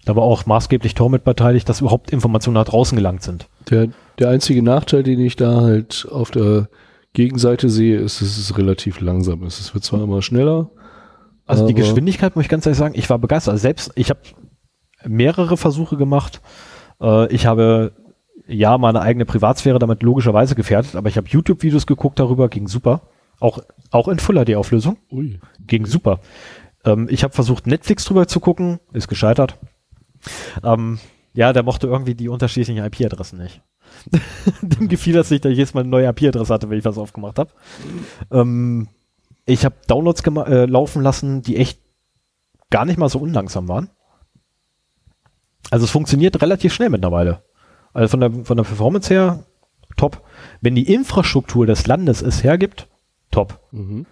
Da 0.05 0.17
war 0.17 0.25
auch 0.25 0.45
maßgeblich 0.45 0.95
Tor 0.95 1.09
mit 1.09 1.23
beteiligt, 1.23 1.69
dass 1.69 1.81
überhaupt 1.81 2.11
Informationen 2.11 2.55
nach 2.55 2.65
draußen 2.65 2.97
gelangt 2.97 3.23
sind. 3.23 3.49
Der, 3.71 3.89
der 4.19 4.29
einzige 4.29 4.63
Nachteil, 4.63 5.05
den 5.05 5.21
ich 5.21 5.37
da 5.37 5.61
halt 5.61 6.09
auf 6.11 6.33
der 6.33 6.69
Gegenseite 7.13 7.69
sehe, 7.69 7.99
ist, 7.99 8.21
dass 8.21 8.37
es 8.37 8.59
relativ 8.59 9.01
langsam 9.01 9.45
ist. 9.45 9.61
Es 9.61 9.73
wird 9.73 9.85
zwar 9.85 10.03
immer 10.03 10.21
schneller. 10.21 10.71
Also 11.47 11.67
die 11.67 11.75
Geschwindigkeit, 11.75 12.35
muss 12.35 12.45
ich 12.45 12.49
ganz 12.49 12.67
ehrlich 12.67 12.79
sagen, 12.79 12.95
ich 12.97 13.09
war 13.09 13.19
begeistert. 13.19 13.53
Also 13.53 13.63
selbst, 13.63 13.93
ich 13.95 14.11
habe 14.11 14.21
mehrere 15.05 15.57
Versuche 15.57 15.97
gemacht. 15.97 16.41
Äh, 17.01 17.33
ich 17.33 17.47
habe 17.47 17.93
ja 18.47 18.79
meine 18.79 19.01
eigene 19.01 19.25
Privatsphäre 19.25 19.79
damit 19.79 20.03
logischerweise 20.03 20.55
gefährdet, 20.55 20.97
aber 20.97 21.09
ich 21.09 21.17
habe 21.17 21.29
YouTube-Videos 21.29 21.87
geguckt 21.87 22.19
darüber, 22.19 22.49
ging 22.49 22.69
super. 22.69 23.03
Auch, 23.41 23.59
auch 23.91 24.09
in 24.09 24.19
Full 24.19 24.45
HD-Auflösung, 24.45 24.99
Ui. 25.11 25.41
ging 25.67 25.87
super. 25.87 26.21
Ähm, 26.85 27.09
ich 27.11 27.25
habe 27.25 27.35
versucht, 27.35 27.67
Netflix 27.67 28.05
drüber 28.05 28.29
zu 28.29 28.41
gucken, 28.41 28.81
ist 28.93 29.09
gescheitert. 29.09 29.59
Ähm, 30.63 30.99
ja, 31.35 31.53
der 31.53 31.63
mochte 31.63 31.87
irgendwie 31.87 32.15
die 32.15 32.29
unterschiedlichen 32.29 32.83
IP-Adressen 32.85 33.39
nicht. 33.39 33.61
Dem 34.63 34.89
gefiel 34.89 35.15
das 35.15 35.31
nicht, 35.31 35.45
dass 35.45 35.53
ich 35.53 35.59
jedes 35.59 35.75
Mal 35.75 35.81
eine 35.81 35.91
neue 35.91 36.07
IP-Adresse 36.09 36.53
hatte, 36.53 36.71
wenn 36.71 36.79
ich 36.79 36.85
was 36.85 36.99
aufgemacht 36.99 37.39
habe. 37.39 37.51
Ähm, 38.31 38.89
ich 39.47 39.65
habe 39.65 39.75
Downloads 39.89 40.23
äh, 40.27 40.67
laufen 40.67 41.03
lassen, 41.03 41.43
die 41.43 41.57
echt 41.57 41.81
gar 42.71 42.85
nicht 42.85 42.99
mal 42.99 43.09
so 43.09 43.19
unlangsam 43.19 43.69
waren. 43.69 43.91
Also 45.71 45.85
es 45.85 45.91
funktioniert 45.91 46.41
relativ 46.41 46.73
schnell 46.73 46.91
mittlerweile. 46.91 47.43
Also 47.95 48.09
von 48.09 48.21
der, 48.21 48.45
von 48.45 48.57
der 48.57 48.65
Performance 48.65 49.13
her, 49.13 49.45
top. 49.97 50.23
Wenn 50.61 50.75
die 50.75 50.93
Infrastruktur 50.93 51.67
des 51.67 51.87
Landes 51.87 52.21
es 52.21 52.45
hergibt, 52.45 52.89
top. 53.31 53.61
Mhm. 53.73 54.07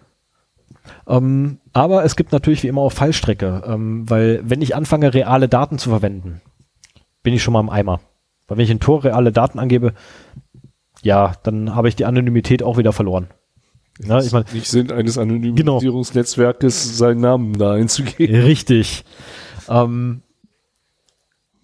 Ähm, 1.07 1.59
aber 1.73 2.05
es 2.05 2.17
gibt 2.17 2.33
natürlich 2.33 2.63
wie 2.63 2.69
immer 2.69 2.81
auch 2.81 2.93
Fallstrecke, 2.93 3.63
ähm, 3.67 4.09
weil 4.09 4.41
wenn 4.45 4.63
ich 4.63 4.75
anfange, 4.75 5.15
reale 5.15 5.49
Daten 5.49 5.79
zu 5.79 5.91
verwenden, 5.91 6.41
bin 7.23 7.35
ich 7.35 7.43
schon 7.43 7.53
mal 7.53 7.61
im 7.61 7.71
Eimer. 7.71 8.01
Weil 8.49 8.59
wenn 8.59 8.65
ich 8.65 8.71
in 8.71 8.81
Tor 8.81 9.05
reale 9.05 9.33
Daten 9.33 9.59
angebe, 9.59 9.95
ja, 11.03 11.35
dann 11.43 11.75
habe 11.75 11.89
ich 11.89 11.97
die 11.97 12.05
Anonymität 12.05 12.63
auch 12.63 12.79
wieder 12.79 12.93
verloren. 12.93 13.29
Ja, 14.01 14.19
ich 14.21 14.33
meine, 14.33 14.47
nicht 14.53 14.69
Sinn 14.69 14.91
eines 14.91 15.19
Anonymisierungsnetzwerkes, 15.19 16.97
seinen 16.97 17.21
Namen 17.21 17.59
da 17.59 17.73
einzugeben. 17.73 18.35
Richtig. 18.35 19.05
Ähm, 19.69 20.23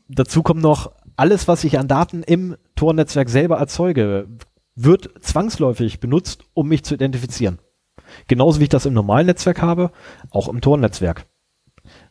dazu 0.08 0.42
kommt 0.42 0.62
noch, 0.62 0.92
alles, 1.18 1.48
was 1.48 1.64
ich 1.64 1.78
an 1.78 1.88
Daten 1.88 2.22
im 2.22 2.56
Tor-Netzwerk 2.76 3.28
selber 3.28 3.58
erzeuge, 3.58 4.28
wird 4.76 5.10
zwangsläufig 5.20 5.98
benutzt, 5.98 6.44
um 6.54 6.68
mich 6.68 6.84
zu 6.84 6.94
identifizieren. 6.94 7.58
Genauso 8.28 8.60
wie 8.60 8.64
ich 8.64 8.68
das 8.68 8.86
im 8.86 8.94
normalen 8.94 9.26
Netzwerk 9.26 9.60
habe, 9.60 9.90
auch 10.30 10.48
im 10.48 10.60
Tor-Netzwerk. 10.60 11.26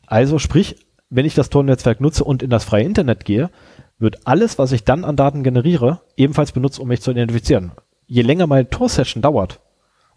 Also 0.06 0.40
sprich, 0.40 0.88
wenn 1.10 1.26
ich 1.26 1.36
das 1.36 1.50
Tor-Netzwerk 1.50 2.02
nutze 2.02 2.26
und 2.26 2.44
in 2.44 2.50
das 2.50 2.66
freie 2.66 2.84
Internet 2.84 3.24
gehe, 3.24 3.50
wird 3.98 4.28
alles, 4.28 4.60
was 4.60 4.74
ich 4.74 4.84
dann 4.84 5.06
an 5.06 5.16
Daten 5.16 5.42
generiere, 5.42 6.02
ebenfalls 6.18 6.52
benutzt, 6.52 6.78
um 6.78 6.90
mich 6.90 7.02
zu 7.02 7.12
identifizieren. 7.12 7.72
Je 8.08 8.24
länger 8.24 8.46
meine 8.46 8.70
Tor-Session 8.70 9.22
dauert, 9.22 9.62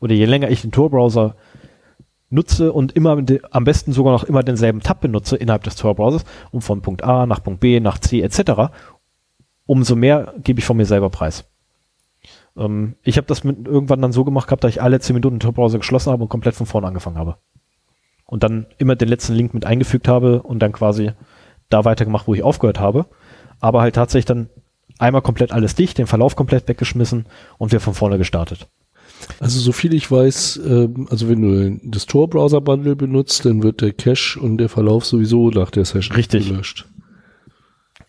oder 0.01 0.15
je 0.15 0.25
länger 0.25 0.51
ich 0.51 0.63
den 0.63 0.73
Tor-Browser 0.73 1.37
nutze 2.31 2.73
und 2.73 2.93
immer 2.93 3.23
am 3.51 3.65
besten 3.65 3.93
sogar 3.93 4.13
noch 4.13 4.25
immer 4.25 4.43
denselben 4.43 4.81
Tab 4.81 5.01
benutze 5.01 5.37
innerhalb 5.37 5.65
des 5.65 5.77
Tor-Browsers, 5.77 6.25
um 6.53 6.63
von 6.63 6.81
Punkt 6.81 7.05
A 7.05 7.27
nach 7.27 7.43
Punkt 7.43 7.61
B 7.61 7.81
nach 7.81 7.99
C 7.99 8.23
etc., 8.23 8.73
umso 9.67 9.95
mehr 9.95 10.35
gebe 10.43 10.59
ich 10.59 10.65
von 10.65 10.77
mir 10.77 10.87
selber 10.87 11.11
preis. 11.11 11.45
Ähm, 12.57 12.97
ich 13.03 13.17
habe 13.17 13.27
das 13.27 13.45
mit, 13.45 13.67
irgendwann 13.67 14.03
dann 14.03 14.13
so 14.13 14.25
gemacht 14.25 14.49
gehabt, 14.49 14.65
dass 14.65 14.73
ich 14.73 14.83
alle 14.83 15.01
10 15.01 15.15
Minuten 15.15 15.37
den 15.37 15.41
Tor-Browser 15.41 15.79
geschlossen 15.79 16.13
habe 16.13 16.23
und 16.23 16.29
komplett 16.29 16.55
von 16.55 16.67
vorne 16.67 16.87
angefangen 16.87 17.19
habe. 17.19 17.37
Und 18.27 18.43
dann 18.43 18.67
immer 18.79 18.97
den 18.97 19.09
letzten 19.09 19.35
Link 19.35 19.55
mit 19.55 19.67
eingefügt 19.67 20.09
habe 20.09 20.43
und 20.43 20.61
dann 20.61 20.73
quasi 20.73 21.13
da 21.69 21.85
weitergemacht, 21.85 22.27
wo 22.27 22.35
ich 22.35 22.43
aufgehört 22.43 22.81
habe. 22.81 23.07
Aber 23.61 23.81
halt 23.81 23.95
tatsächlich 23.95 24.27
dann 24.27 24.51
einmal 24.99 25.23
komplett 25.23 25.53
alles 25.53 25.75
dicht, 25.75 25.99
den 25.99 26.07
Verlauf 26.07 26.37
komplett 26.37 26.69
weggeschmissen 26.69 27.27
und 27.59 27.73
wir 27.73 27.81
von 27.81 27.95
vorne 27.95 28.19
gestartet. 28.19 28.69
Also 29.39 29.61
so 29.61 29.73
viel 29.73 29.95
ich 29.95 30.11
weiß, 30.11 30.61
ähm, 30.65 31.07
also 31.11 31.29
wenn 31.29 31.43
du 31.43 31.81
das 31.91 32.07
Tor-Browser-Bundle 32.07 32.97
benutzt, 32.97 33.45
dann 33.45 33.63
wird 33.63 33.81
der 33.81 33.93
Cache 33.93 34.39
und 34.41 34.59
der 34.59 34.69
Verlauf 34.69 35.05
sowieso 35.05 35.51
nach 35.51 35.71
der 35.71 35.85
Session 35.85 36.17
Richtig. 36.17 36.49
gelöscht. 36.49 36.87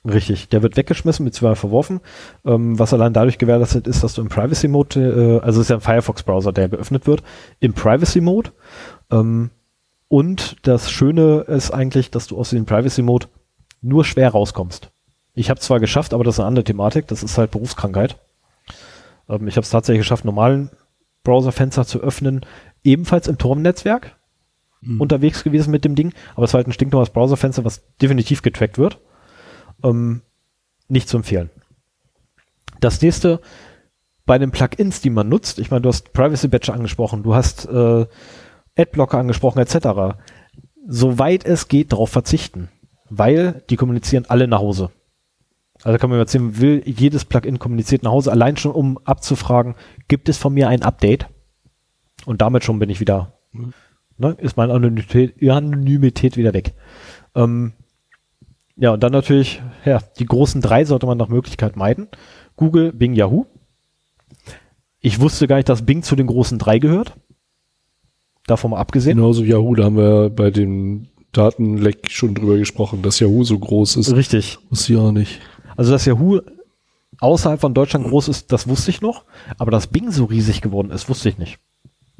Richtig, 0.03 0.49
der 0.49 0.63
wird 0.63 0.77
weggeschmissen 0.77 1.25
bzw. 1.25 1.53
verworfen, 1.55 1.99
ähm, 2.43 2.79
was 2.79 2.91
allein 2.91 3.13
dadurch 3.13 3.37
gewährleistet 3.37 3.85
ist, 3.85 4.03
dass 4.03 4.15
du 4.15 4.21
im 4.23 4.29
Privacy 4.29 4.67
Mode, 4.67 4.99
äh, 4.99 5.45
also 5.45 5.59
es 5.61 5.65
ist 5.65 5.69
ja 5.69 5.75
ein 5.75 5.81
Firefox 5.81 6.23
Browser, 6.23 6.51
der 6.51 6.69
geöffnet 6.69 7.05
wird, 7.05 7.21
im 7.59 7.73
Privacy 7.73 8.19
Mode. 8.19 8.51
Ähm, 9.11 9.51
und 10.07 10.57
das 10.63 10.89
Schöne 10.89 11.41
ist 11.41 11.71
eigentlich, 11.71 12.09
dass 12.09 12.25
du 12.25 12.37
aus 12.37 12.49
dem 12.49 12.65
Privacy 12.65 13.03
Mode 13.03 13.27
nur 13.81 14.03
schwer 14.03 14.29
rauskommst. 14.29 14.89
Ich 15.35 15.51
habe 15.51 15.59
zwar 15.59 15.79
geschafft, 15.79 16.15
aber 16.15 16.23
das 16.23 16.35
ist 16.35 16.39
eine 16.39 16.47
andere 16.47 16.63
Thematik, 16.63 17.07
das 17.07 17.21
ist 17.21 17.37
halt 17.37 17.51
Berufskrankheit. 17.51 18.17
Ähm, 19.29 19.47
ich 19.47 19.55
habe 19.55 19.65
es 19.65 19.69
tatsächlich 19.69 20.01
geschafft, 20.01 20.25
normalen 20.25 20.71
Browserfenster 21.23 21.85
zu 21.85 21.99
öffnen, 21.99 22.45
ebenfalls 22.83 23.27
im 23.27 23.37
Tor-Netzwerk 23.37 24.17
mhm. 24.81 25.01
unterwegs 25.01 25.43
gewesen 25.43 25.71
mit 25.71 25.85
dem 25.85 25.95
Ding, 25.95 26.13
aber 26.35 26.45
es 26.45 26.53
war 26.53 26.59
halt 26.59 26.67
ein 26.67 26.73
stinknormales 26.73 27.11
Browserfenster, 27.11 27.65
was 27.65 27.83
definitiv 28.01 28.41
getrackt 28.41 28.77
wird 28.77 28.99
ähm, 29.83 30.21
nicht 30.87 31.09
zu 31.09 31.17
empfehlen. 31.17 31.49
Das 32.79 33.01
nächste, 33.01 33.41
bei 34.25 34.37
den 34.37 34.51
Plugins, 34.51 35.01
die 35.01 35.09
man 35.09 35.29
nutzt, 35.29 35.59
ich 35.59 35.71
meine, 35.71 35.81
du 35.81 35.89
hast 35.89 36.13
Privacy 36.13 36.47
Badge 36.47 36.73
angesprochen, 36.73 37.23
du 37.23 37.35
hast 37.35 37.65
äh, 37.67 38.05
Adblocker 38.77 39.17
angesprochen, 39.17 39.59
etc. 39.59 40.17
Soweit 40.87 41.45
es 41.45 41.67
geht, 41.67 41.91
darauf 41.91 42.09
verzichten, 42.09 42.69
weil 43.09 43.63
die 43.69 43.75
kommunizieren 43.75 44.25
alle 44.27 44.47
nach 44.47 44.59
Hause. 44.59 44.91
Also 45.83 45.97
kann 45.97 46.09
man 46.09 46.19
erzählen, 46.19 46.59
will 46.59 46.83
jedes 46.85 47.25
Plugin 47.25 47.59
kommuniziert 47.59 48.03
nach 48.03 48.11
Hause, 48.11 48.31
allein 48.31 48.57
schon 48.57 48.71
um 48.71 48.99
abzufragen, 48.99 49.75
gibt 50.07 50.29
es 50.29 50.37
von 50.37 50.53
mir 50.53 50.69
ein 50.69 50.83
Update? 50.83 51.27
Und 52.25 52.41
damit 52.41 52.63
schon 52.63 52.79
bin 52.79 52.89
ich 52.89 52.99
wieder, 52.99 53.33
ne, 54.17 54.35
ist 54.39 54.57
meine 54.57 54.73
Anonymität, 54.73 55.41
Anonymität 55.41 56.37
wieder 56.37 56.53
weg. 56.53 56.73
Ähm, 57.35 57.73
ja, 58.75 58.91
und 58.91 59.01
dann 59.01 59.11
natürlich, 59.11 59.61
ja, 59.85 59.99
die 60.19 60.25
großen 60.25 60.61
drei 60.61 60.85
sollte 60.85 61.07
man 61.07 61.17
nach 61.17 61.29
Möglichkeit 61.29 61.75
meiden. 61.75 62.07
Google, 62.55 62.91
Bing, 62.93 63.13
Yahoo. 63.13 63.45
Ich 64.99 65.19
wusste 65.19 65.47
gar 65.47 65.55
nicht, 65.55 65.69
dass 65.69 65.85
Bing 65.85 66.03
zu 66.03 66.15
den 66.15 66.27
großen 66.27 66.59
drei 66.59 66.77
gehört. 66.77 67.15
Davon 68.45 68.71
mal 68.71 68.79
abgesehen. 68.79 69.17
Genauso 69.17 69.43
Yahoo, 69.43 69.75
da 69.75 69.85
haben 69.85 69.97
wir 69.97 70.29
bei 70.29 70.51
dem 70.51 71.07
Datenleck 71.31 72.11
schon 72.11 72.35
drüber 72.35 72.57
gesprochen, 72.57 73.01
dass 73.01 73.19
Yahoo 73.19 73.43
so 73.43 73.57
groß 73.57 73.97
ist. 73.97 74.15
Richtig. 74.15 74.59
Wusste 74.69 74.93
ich 74.93 74.99
auch 74.99 75.11
nicht. 75.11 75.39
Also, 75.81 75.93
dass 75.93 76.05
Yahoo 76.05 76.41
außerhalb 77.17 77.59
von 77.59 77.73
Deutschland 77.73 78.05
groß 78.05 78.27
ist, 78.27 78.51
das 78.51 78.67
wusste 78.67 78.91
ich 78.91 79.01
noch. 79.01 79.25
Aber 79.57 79.71
dass 79.71 79.87
Bing 79.87 80.11
so 80.11 80.25
riesig 80.25 80.61
geworden 80.61 80.91
ist, 80.91 81.09
wusste 81.09 81.27
ich 81.27 81.39
nicht. 81.39 81.57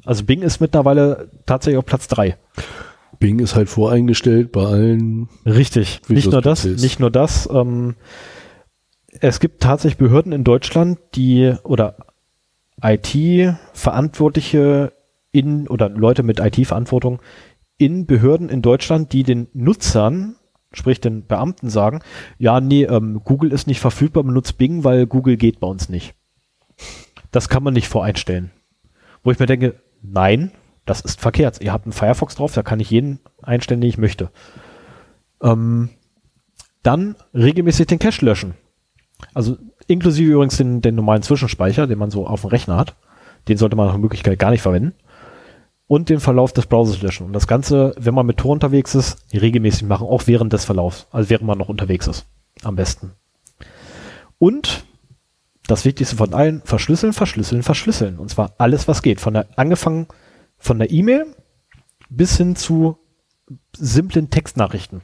Also 0.04 0.24
Bing 0.24 0.42
ist 0.42 0.62
mittlerweile 0.62 1.30
tatsächlich 1.46 1.78
auf 1.78 1.86
Platz 1.86 2.08
drei. 2.08 2.40
Bing 3.20 3.38
ist 3.38 3.54
halt 3.54 3.70
voreingestellt 3.70 4.52
bei 4.52 4.64
allen. 4.64 5.30
Richtig. 5.46 6.02
Nicht 6.08 6.32
nur 6.32 6.42
das, 6.42 6.66
nicht 6.66 7.00
nur 7.00 7.12
das. 7.12 7.48
Ähm, 7.54 7.98
es 9.20 9.40
gibt 9.40 9.62
tatsächlich 9.62 10.00
Behörden 10.00 10.32
in 10.32 10.44
Deutschland, 10.44 10.98
die 11.14 11.54
oder 11.64 11.98
IT-Verantwortliche 12.82 14.92
in 15.32 15.68
oder 15.68 15.88
Leute 15.88 16.24
mit 16.24 16.40
IT-Verantwortung 16.40 17.22
in 17.78 18.08
Behörden 18.08 18.50
in 18.50 18.64
Deutschland, 18.64 19.14
die 19.14 19.22
den 19.22 19.50
Nutzern, 19.54 20.38
sprich 20.74 21.02
den 21.02 21.26
Beamten 21.26 21.70
sagen, 21.70 22.02
ja, 22.38 22.62
nee, 22.62 22.84
ähm, 22.84 23.22
Google 23.24 23.52
ist 23.52 23.68
nicht 23.68 23.80
verfügbar, 23.80 24.24
benutzt 24.24 24.58
Bing, 24.58 24.84
weil 24.84 25.06
Google 25.06 25.38
geht 25.38 25.60
bei 25.60 25.68
uns 25.68 25.90
nicht. 25.90 26.16
Das 27.32 27.50
kann 27.50 27.64
man 27.64 27.74
nicht 27.74 27.88
voreinstellen. 27.88 28.52
Wo 29.24 29.32
ich 29.32 29.40
mir 29.40 29.46
denke, 29.46 29.76
nein, 30.02 30.52
das 30.86 31.02
ist 31.02 31.22
verkehrt. 31.22 31.62
Ihr 31.62 31.72
habt 31.72 31.86
einen 31.86 31.94
Firefox 31.94 32.36
drauf, 32.36 32.54
da 32.54 32.64
kann 32.64 32.80
ich 32.80 32.90
jeden 32.90 33.20
einstellen, 33.42 33.82
den 33.82 33.90
ich 33.90 33.98
möchte. 33.98 34.32
Ähm, 35.42 35.90
dann 36.84 37.16
regelmäßig 37.34 37.88
den 37.88 38.00
Cache 38.00 38.26
löschen. 38.26 38.56
Also 39.34 39.58
inklusive 39.88 40.32
übrigens 40.32 40.58
den, 40.58 40.82
den 40.82 40.96
normalen 40.96 41.22
Zwischenspeicher, 41.22 41.88
den 41.88 42.00
man 42.00 42.10
so 42.10 42.26
auf 42.26 42.42
dem 42.42 42.50
Rechner 42.50 42.78
hat. 42.78 42.96
Den 43.48 43.58
sollte 43.58 43.76
man 43.76 43.88
nach 43.88 43.98
Möglichkeit 43.98 44.40
gar 44.40 44.52
nicht 44.52 44.62
verwenden. 44.62 44.94
Und 45.92 46.08
den 46.08 46.22
Verlauf 46.22 46.54
des 46.54 46.68
Browsers 46.68 47.02
löschen. 47.02 47.26
Und 47.26 47.34
das 47.34 47.48
Ganze, 47.48 47.94
wenn 48.00 48.14
man 48.14 48.26
mit 48.26 48.38
Tor 48.38 48.54
unterwegs 48.54 48.96
ist, 48.96 49.26
regelmäßig 49.34 49.84
machen, 49.84 50.08
auch 50.08 50.26
während 50.26 50.54
des 50.54 50.64
Verlaufs. 50.64 51.06
Also 51.12 51.30
während 51.30 51.46
man 51.46 51.58
noch 51.58 51.68
unterwegs 51.68 52.08
ist. 52.08 52.28
Am 52.64 52.78
besten. 52.78 53.12
Und 54.38 54.86
das 55.68 55.84
Wichtigste 55.84 56.16
von 56.16 56.34
allen, 56.34 56.62
verschlüsseln, 56.64 57.12
verschlüsseln, 57.12 57.62
verschlüsseln. 57.62 58.20
Und 58.20 58.30
zwar 58.30 58.56
alles, 58.58 58.88
was 58.88 59.02
geht. 59.02 59.20
Von 59.20 59.34
der 59.34 59.48
angefangen 59.58 60.08
von 60.58 60.80
der 60.80 60.92
E-Mail 60.92 61.26
bis 62.10 62.38
hin 62.38 62.56
zu 62.56 62.98
simplen 63.76 64.30
Textnachrichten, 64.30 65.02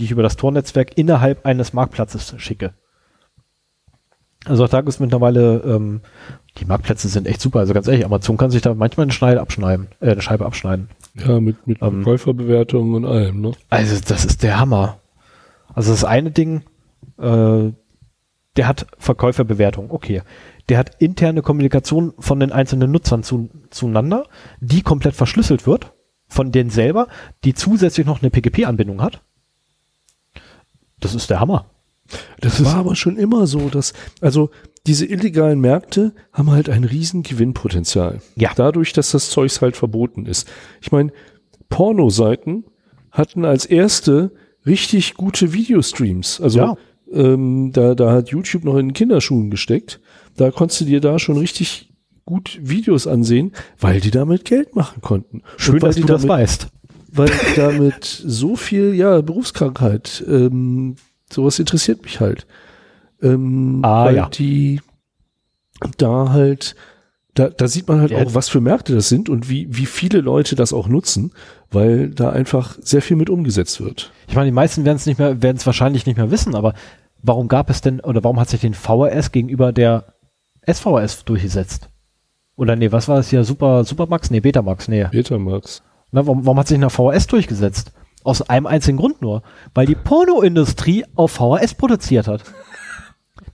die 0.00 0.06
ich 0.06 0.10
über 0.10 0.24
das 0.24 0.34
Tornetzwerk 0.34 0.98
innerhalb 0.98 1.46
eines 1.46 1.72
Marktplatzes 1.72 2.34
schicke. 2.38 2.74
Also 4.44 4.64
auch 4.64 4.68
da 4.68 4.80
ist 4.80 4.98
mittlerweile, 4.98 5.62
ähm, 5.64 6.00
die 6.58 6.64
Marktplätze 6.64 7.08
sind 7.08 7.26
echt 7.26 7.40
super. 7.40 7.60
Also 7.60 7.74
ganz 7.74 7.88
ehrlich, 7.88 8.04
Amazon 8.04 8.36
kann 8.36 8.50
sich 8.50 8.62
da 8.62 8.74
manchmal 8.74 9.04
eine 9.04 9.12
Schneide 9.12 9.40
abschneiden, 9.40 9.88
äh, 10.00 10.12
eine 10.12 10.22
Scheibe 10.22 10.46
abschneiden. 10.46 10.88
Ja, 11.14 11.40
mit, 11.40 11.66
mit 11.66 11.80
ähm, 11.82 12.02
Käuferbewertungen 12.02 12.94
und 12.94 13.04
allem, 13.04 13.40
ne? 13.40 13.52
Also 13.70 14.00
das 14.06 14.24
ist 14.24 14.42
der 14.42 14.58
Hammer. 14.58 14.98
Also 15.74 15.92
das 15.92 16.04
eine 16.04 16.30
Ding, 16.30 16.62
äh, 17.18 17.72
der 18.56 18.68
hat 18.68 18.86
Verkäuferbewertung, 18.98 19.90
okay 19.90 20.22
der 20.68 20.78
hat 20.78 20.96
interne 20.98 21.42
Kommunikation 21.42 22.14
von 22.18 22.40
den 22.40 22.52
einzelnen 22.52 22.90
Nutzern 22.90 23.22
zu, 23.22 23.50
zueinander, 23.70 24.26
die 24.60 24.82
komplett 24.82 25.14
verschlüsselt 25.14 25.66
wird 25.66 25.92
von 26.26 26.50
denen 26.52 26.70
selber, 26.70 27.08
die 27.44 27.54
zusätzlich 27.54 28.06
noch 28.06 28.22
eine 28.22 28.30
PGP-Anbindung 28.30 29.02
hat. 29.02 29.22
Das 30.98 31.14
ist 31.14 31.30
der 31.30 31.38
Hammer. 31.38 31.66
Das, 32.40 32.58
das 32.58 32.64
war 32.64 32.76
aber 32.76 32.96
schon 32.96 33.16
immer 33.16 33.46
so, 33.46 33.68
dass, 33.68 33.92
also 34.20 34.50
diese 34.86 35.06
illegalen 35.06 35.60
Märkte 35.60 36.12
haben 36.32 36.50
halt 36.50 36.68
ein 36.68 36.84
riesen 36.84 37.22
Gewinnpotenzial. 37.22 38.20
Ja. 38.36 38.52
Dadurch, 38.54 38.92
dass 38.92 39.10
das 39.12 39.30
Zeugs 39.30 39.62
halt 39.62 39.76
verboten 39.76 40.26
ist. 40.26 40.48
Ich 40.82 40.92
meine, 40.92 41.12
Pornoseiten 41.70 42.64
hatten 43.10 43.44
als 43.44 43.64
erste 43.64 44.32
richtig 44.66 45.14
gute 45.14 45.52
Videostreams. 45.52 46.40
Also 46.40 46.58
ja. 46.58 46.76
ähm, 47.12 47.70
da, 47.72 47.94
da 47.94 48.12
hat 48.12 48.28
YouTube 48.28 48.64
noch 48.64 48.76
in 48.76 48.92
Kinderschuhen 48.92 49.50
gesteckt. 49.50 50.00
Da 50.36 50.50
konntest 50.50 50.82
du 50.82 50.84
dir 50.84 51.00
da 51.00 51.18
schon 51.18 51.38
richtig 51.38 51.90
gut 52.26 52.58
Videos 52.60 53.06
ansehen, 53.06 53.52
weil 53.78 54.00
die 54.00 54.10
damit 54.10 54.44
Geld 54.44 54.74
machen 54.74 55.00
konnten. 55.00 55.42
Schön, 55.56 55.78
dass 55.78 55.96
du 55.96 56.02
damit, 56.02 56.24
das 56.24 56.28
weißt. 56.28 56.68
Weil 57.12 57.30
damit 57.56 58.04
so 58.04 58.56
viel, 58.56 58.94
ja, 58.94 59.20
Berufskrankheit, 59.20 60.24
ähm, 60.26 60.96
sowas 61.30 61.58
interessiert 61.58 62.02
mich 62.02 62.20
halt. 62.20 62.46
Ähm, 63.22 63.80
ah, 63.82 64.06
weil 64.06 64.16
ja. 64.16 64.28
die 64.28 64.80
da 65.98 66.30
halt, 66.30 66.74
da, 67.34 67.48
da 67.48 67.68
sieht 67.68 67.88
man 67.88 68.00
halt 68.00 68.10
ja. 68.10 68.18
auch, 68.18 68.34
was 68.34 68.48
für 68.48 68.60
Märkte 68.60 68.94
das 68.94 69.08
sind 69.08 69.28
und 69.28 69.48
wie, 69.48 69.66
wie 69.70 69.86
viele 69.86 70.20
Leute 70.20 70.56
das 70.56 70.72
auch 70.72 70.88
nutzen, 70.88 71.32
weil 71.70 72.10
da 72.10 72.30
einfach 72.30 72.76
sehr 72.80 73.02
viel 73.02 73.16
mit 73.16 73.30
umgesetzt 73.30 73.80
wird. 73.80 74.12
Ich 74.28 74.34
meine, 74.34 74.46
die 74.46 74.54
meisten 74.54 74.84
werden 74.84 74.96
es 74.96 75.06
nicht 75.06 75.18
mehr, 75.18 75.42
werden 75.42 75.56
es 75.56 75.66
wahrscheinlich 75.66 76.06
nicht 76.06 76.16
mehr 76.16 76.30
wissen, 76.30 76.54
aber 76.54 76.74
warum 77.22 77.48
gab 77.48 77.70
es 77.70 77.80
denn, 77.80 78.00
oder 78.00 78.22
warum 78.22 78.38
hat 78.38 78.48
sich 78.48 78.60
den 78.60 78.74
VRS 78.74 79.32
gegenüber 79.32 79.72
der 79.72 80.14
SVS 80.66 81.24
durchgesetzt. 81.24 81.90
Oder 82.56 82.76
nee, 82.76 82.92
was 82.92 83.08
war 83.08 83.16
das 83.16 83.30
hier? 83.30 83.44
Super, 83.44 83.84
Supermax? 83.84 84.30
Nee, 84.30 84.40
Betamax, 84.40 84.88
nee. 84.88 85.06
Betamax. 85.10 85.82
Na, 86.12 86.26
warum, 86.26 86.46
warum 86.46 86.58
hat 86.58 86.68
sich 86.68 86.76
eine 86.76 86.90
VHS 86.90 87.26
durchgesetzt? 87.26 87.92
Aus 88.22 88.42
einem 88.42 88.66
einzigen 88.66 88.96
Grund 88.96 89.20
nur. 89.20 89.42
Weil 89.74 89.86
die 89.86 89.96
Pornoindustrie 89.96 91.04
auf 91.14 91.32
VHS 91.32 91.74
produziert 91.74 92.28
hat. 92.28 92.42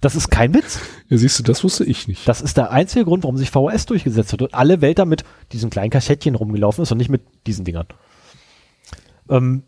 Das 0.00 0.14
ist 0.14 0.30
kein 0.30 0.54
Witz. 0.54 0.80
Ja, 1.08 1.18
siehst 1.18 1.38
du, 1.38 1.42
das 1.42 1.62
wusste 1.62 1.84
ich 1.84 2.08
nicht. 2.08 2.26
Das 2.26 2.40
ist 2.40 2.56
der 2.56 2.70
einzige 2.70 3.04
Grund, 3.04 3.22
warum 3.22 3.36
sich 3.36 3.50
VHS 3.50 3.84
durchgesetzt 3.86 4.32
hat 4.32 4.40
und 4.40 4.54
alle 4.54 4.80
Welt 4.80 4.98
damit 4.98 5.24
diesen 5.52 5.68
kleinen 5.68 5.90
Kassettchen 5.90 6.34
rumgelaufen 6.34 6.82
ist 6.82 6.92
und 6.92 6.98
nicht 6.98 7.10
mit 7.10 7.22
diesen 7.46 7.64
Dingern. 7.66 7.86
Ähm, 9.28 9.64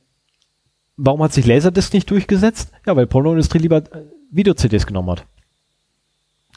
warum 0.97 1.23
hat 1.23 1.33
sich 1.35 1.47
Laserdisc 1.47 1.93
nicht 1.93 2.11
durchgesetzt? 2.11 2.73
Ja, 2.87 2.97
weil 2.97 3.07
Pornoindustrie 3.07 3.59
lieber 3.59 3.79
äh, 3.79 4.05
Video-CDs 4.31 4.87
genommen 4.87 5.11
hat. 5.11 5.27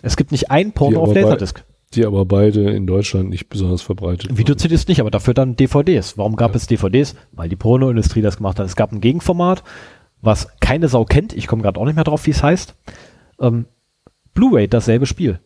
Es 0.02 0.16
gibt 0.16 0.32
nicht 0.32 0.52
ein 0.52 0.72
Porno 0.72 1.02
auf 1.02 1.14
Laserdisc. 1.14 1.64
Die 1.94 2.06
aber 2.06 2.26
beide 2.26 2.72
in 2.72 2.88
Deutschland 2.88 3.30
nicht 3.30 3.48
besonders 3.50 3.82
verbreitet. 3.82 4.38
Video-CDs 4.38 4.88
nicht, 4.88 5.00
aber 5.02 5.12
dafür 5.12 5.34
dann 5.34 5.56
DVDs. 5.56 6.18
Warum 6.18 6.36
gab 6.36 6.52
Ja. 6.52 6.58
es 6.58 6.68
DVDs? 6.68 7.16
Weil 7.32 7.50
die 7.50 7.56
Pornoindustrie 7.56 8.22
das 8.22 8.38
gemacht 8.38 8.58
hat. 8.60 8.66
Es 8.66 8.76
gab 8.76 8.92
ein 8.92 9.02
Gegenformat, 9.02 9.64
was 10.22 10.48
keine 10.60 10.88
Sau 10.88 11.06
kennt. 11.06 11.34
Ich 11.34 11.48
komme 11.48 11.62
gerade 11.62 11.80
auch 11.80 11.86
nicht 11.86 11.96
mehr 11.96 12.04
drauf, 12.04 12.26
wie 12.26 12.32
es 12.32 12.42
heißt. 12.42 12.76
Ähm, 13.40 13.66
Blu-ray, 14.34 14.68
dasselbe 14.68 15.06
Spiel. 15.06 15.40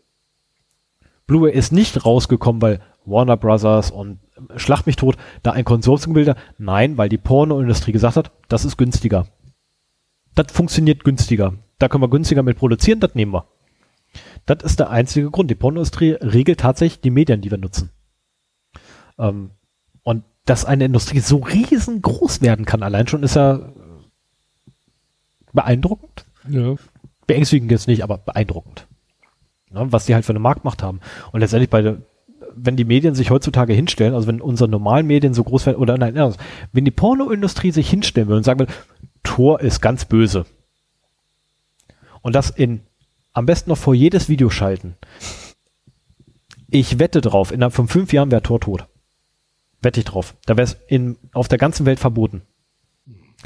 Blu-ray 1.28 1.54
ist 1.54 1.72
nicht 1.72 2.06
rausgekommen, 2.06 2.62
weil 2.62 2.82
Warner 3.06 3.38
Brothers 3.38 3.92
und 3.92 4.20
äh, 4.36 4.60
Schlag 4.60 4.86
mich 4.86 4.96
tot 4.96 5.18
da 5.44 5.52
ein 5.52 5.66
Konsortium 5.66 6.14
gebildet 6.14 6.38
hat. 6.38 6.44
Nein, 6.58 6.98
weil 6.98 7.10
die 7.10 7.18
Pornoindustrie 7.18 7.92
gesagt 7.92 8.18
hat, 8.18 8.32
das 8.48 8.66
ist 8.66 8.78
günstiger. 8.78 9.28
Das 10.36 10.52
funktioniert 10.52 11.04
günstiger. 11.04 11.54
Da 11.78 11.88
können 11.88 12.04
wir 12.04 12.10
günstiger 12.10 12.44
mit 12.44 12.58
produzieren, 12.58 13.00
das 13.00 13.16
nehmen 13.16 13.34
wir. 13.34 13.48
Das 14.46 14.64
ist 14.64 14.80
der 14.80 14.90
einzige 14.90 15.30
Grund. 15.30 15.52
Die 15.52 15.56
Pornoindustrie 15.56 16.12
regelt 16.14 16.60
tatsächlich 16.60 17.02
die 17.02 17.12
Medien, 17.12 17.42
die 17.42 17.52
wir 17.52 17.58
nutzen. 17.58 17.92
Ähm, 19.18 19.52
und 20.04 20.24
dass 20.46 20.66
eine 20.66 20.86
Industrie 20.86 21.20
so 21.20 21.38
riesengroß 21.38 22.42
werden 22.42 22.66
kann, 22.66 22.82
allein 22.82 23.08
schon 23.08 23.22
ist 23.24 23.36
ja 23.36 23.58
äh, 23.58 23.70
beeindruckend. 25.54 26.26
Ja. 26.50 26.76
Beängstigend 27.30 27.70
jetzt 27.70 27.88
nicht, 27.88 28.04
aber 28.04 28.18
beeindruckend. 28.18 28.88
Ja, 29.72 29.92
was 29.92 30.08
die 30.08 30.16
halt 30.16 30.26
für 30.26 30.32
eine 30.32 30.40
Marktmacht 30.40 30.82
haben. 30.82 31.00
Und 31.32 31.42
letztendlich 31.42 31.70
bei 31.70 31.84
der, 31.84 32.02
wenn 32.56 32.76
die 32.76 32.86
Medien 32.86 33.14
sich 33.14 33.30
heutzutage 33.30 33.72
hinstellen, 33.72 34.16
also 34.16 34.26
wenn 34.26 34.42
unsere 34.42 34.68
normalen 34.68 35.06
Medien 35.06 35.36
so 35.36 35.44
groß 35.44 35.68
werden, 35.68 35.78
oder 35.78 35.96
nein, 36.00 36.16
wenn 36.74 36.86
die 36.86 36.92
Pornoindustrie 36.92 37.70
sich 37.70 37.88
hinstellen 37.88 38.30
will 38.30 38.38
und 38.38 38.42
sagen 38.42 38.62
will, 38.62 38.68
Tor 39.22 39.60
ist 39.60 39.80
ganz 39.80 40.06
böse. 40.06 40.48
Und 42.24 42.34
das 42.34 42.50
in, 42.50 42.82
am 43.34 43.46
besten 43.46 43.70
noch 43.70 43.78
vor 43.78 43.94
jedes 43.94 44.28
Video 44.28 44.50
schalten. 44.50 44.96
Ich 46.72 46.98
wette 46.98 47.22
drauf, 47.22 47.52
innerhalb 47.52 47.76
von 47.76 47.88
fünf 47.88 48.12
Jahren 48.12 48.32
wäre 48.32 48.42
Tor 48.42 48.60
tot. 48.60 48.88
Wette 49.84 50.00
ich 50.00 50.06
drauf. 50.08 50.34
Da 50.48 50.58
wäre 50.58 50.68
es 50.68 50.78
auf 51.34 51.48
der 51.48 51.60
ganzen 51.60 51.86
Welt 51.86 52.00
verboten. 52.00 52.42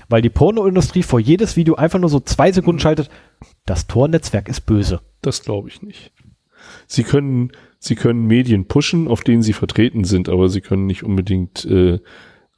Weil 0.10 0.22
die 0.22 0.30
Pornoindustrie 0.30 1.04
vor 1.04 1.20
jedes 1.20 1.56
Video 1.56 1.76
einfach 1.76 2.00
nur 2.00 2.10
so 2.10 2.20
zwei 2.20 2.52
Sekunden 2.52 2.80
schaltet, 2.80 3.10
das 3.66 3.88
Tor-Netzwerk 3.88 4.50
ist 4.50 4.62
böse. 4.62 5.02
Das 5.22 5.44
glaube 5.44 5.70
ich 5.70 5.82
nicht. 5.82 6.12
Sie 6.88 7.04
können, 7.04 7.52
sie 7.80 7.96
können 7.96 8.26
Medien 8.26 8.66
pushen, 8.68 9.08
auf 9.08 9.22
denen 9.22 9.44
sie 9.44 9.54
vertreten 9.54 10.04
sind, 10.04 10.30
aber 10.30 10.50
sie 10.50 10.62
können 10.62 10.86
nicht 10.88 11.04
unbedingt 11.04 11.66
äh, 11.66 12.00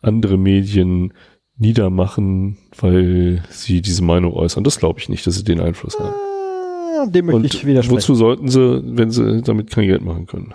andere 0.01 0.37
Medien 0.37 1.13
niedermachen, 1.57 2.57
weil 2.77 3.43
sie 3.49 3.81
diese 3.81 4.03
Meinung 4.03 4.33
äußern. 4.33 4.63
Das 4.63 4.79
glaube 4.79 4.99
ich 4.99 5.09
nicht, 5.09 5.25
dass 5.25 5.35
sie 5.35 5.43
den 5.43 5.59
Einfluss 5.59 5.99
haben. 5.99 6.13
Ah, 6.13 7.05
Dem 7.07 7.25
möchte 7.25 7.37
Und 7.37 7.45
ich 7.45 7.65
widersprechen. 7.65 7.97
wozu 7.97 8.15
sollten 8.15 8.49
sie, 8.49 8.81
wenn 8.85 9.11
sie 9.11 9.41
damit 9.41 9.71
kein 9.71 9.87
Geld 9.87 10.03
machen 10.03 10.25
können? 10.27 10.53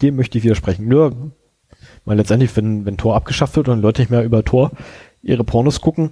Dem 0.00 0.16
möchte 0.16 0.38
ich 0.38 0.44
widersprechen. 0.44 0.86
Nur, 0.88 1.32
weil 2.04 2.16
letztendlich, 2.16 2.54
wenn, 2.56 2.84
wenn 2.84 2.96
Tor 2.96 3.16
abgeschafft 3.16 3.56
wird 3.56 3.68
und 3.68 3.80
Leute 3.80 4.02
nicht 4.02 4.10
mehr 4.10 4.24
über 4.24 4.44
Tor 4.44 4.72
ihre 5.22 5.44
Pornos 5.44 5.80
gucken, 5.80 6.10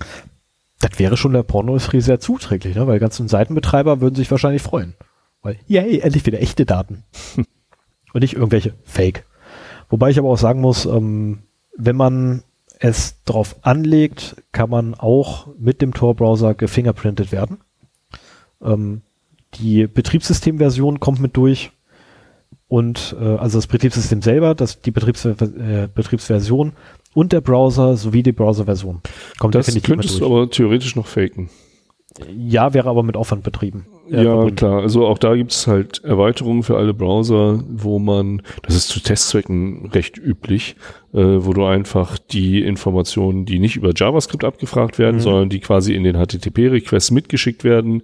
das 0.81 0.99
wäre 0.99 1.17
schon 1.17 1.33
der 1.33 1.43
Pornoindustrie 1.43 2.01
sehr 2.01 2.21
zuträglich, 2.21 2.75
ne? 2.75 2.87
weil 2.87 2.99
ganzen 2.99 3.29
Seitenbetreiber 3.29 4.01
würden 4.01 4.15
sich 4.15 4.31
wahrscheinlich 4.31 4.63
freuen. 4.63 4.95
Weil, 5.43 5.59
yay, 5.67 6.01
endlich 6.01 6.27
wieder 6.27 6.41
echte 6.41 6.67
Daten. 6.67 7.05
und 8.13 8.21
nicht 8.21 8.35
irgendwelche 8.35 8.75
Fake. 8.85 9.27
Wobei 9.89 10.11
ich 10.11 10.19
aber 10.19 10.29
auch 10.29 10.39
sagen 10.39 10.61
muss, 10.61 10.87
ähm, 10.87 11.43
wenn 11.77 11.97
man 11.97 12.43
es 12.79 13.23
drauf 13.25 13.57
anlegt, 13.63 14.37
kann 14.53 14.71
man 14.71 14.95
auch 14.95 15.49
mit 15.59 15.83
dem 15.83 15.93
Tor-Browser 15.93 16.55
gefingerprintet 16.55 17.31
werden. 17.31 17.59
Ähm, 18.63 19.03
die 19.55 19.87
Betriebssystemversion 19.87 21.01
kommt 21.01 21.21
mit 21.21 21.37
durch 21.37 21.73
und 22.69 23.17
äh, 23.21 23.37
also 23.37 23.59
das 23.59 23.67
Betriebssystem 23.67 24.23
selber, 24.23 24.55
das, 24.55 24.81
die 24.81 24.93
Betriebs 24.93 25.25
äh, 25.25 25.89
Betriebsversion 25.93 26.73
und 27.15 27.33
der 27.33 27.41
Browser 27.41 27.97
sowie 27.97 28.23
die 28.23 28.33
Browserversion. 28.33 29.01
Kommt 29.39 29.55
Das 29.55 29.67
definitiv 29.67 29.89
könntest 29.89 30.21
du 30.21 30.27
aber 30.27 30.51
theoretisch 30.51 30.97
noch 30.97 31.07
faken. 31.07 31.49
ja, 32.37 32.75
wäre 32.75 32.89
aber 32.89 33.03
mit 33.03 33.17
Aufwand 33.17 33.43
betrieben. 33.45 33.87
äh, 34.11 34.17
Ja, 34.17 34.31
verbunden. 34.33 34.57
klar. 34.57 34.81
Also 34.83 35.07
auch 35.07 35.19
da 35.19 35.35
gibt 35.37 35.53
es 35.53 35.67
halt 35.67 36.03
Erweiterungen 36.05 36.63
für 36.65 36.77
alle 36.77 36.93
Browser, 36.93 37.63
wo 37.69 37.99
man, 37.99 38.43
das 38.63 38.75
ist 38.75 38.89
zu 38.89 39.01
Testzwecken 39.01 39.91
recht 39.93 40.19
üblich, 40.19 40.75
äh, 41.13 41.19
wo 41.19 41.53
du 41.53 41.65
einfach 41.65 42.19
die 42.19 42.63
Informationen, 42.63 43.45
die 43.47 43.59
nicht 43.61 43.77
über 43.77 43.93
JavaScript 43.95 44.45
abgefragt 44.45 44.99
werden, 44.99 45.17
Mhm. 45.17 45.21
sondern 45.21 45.49
die 45.51 45.61
quasi 45.61 45.95
in 45.95 46.03
den 46.05 46.17
HTTP-Requests 46.17 47.11
mitgeschickt 47.13 47.63
werden. 47.65 48.03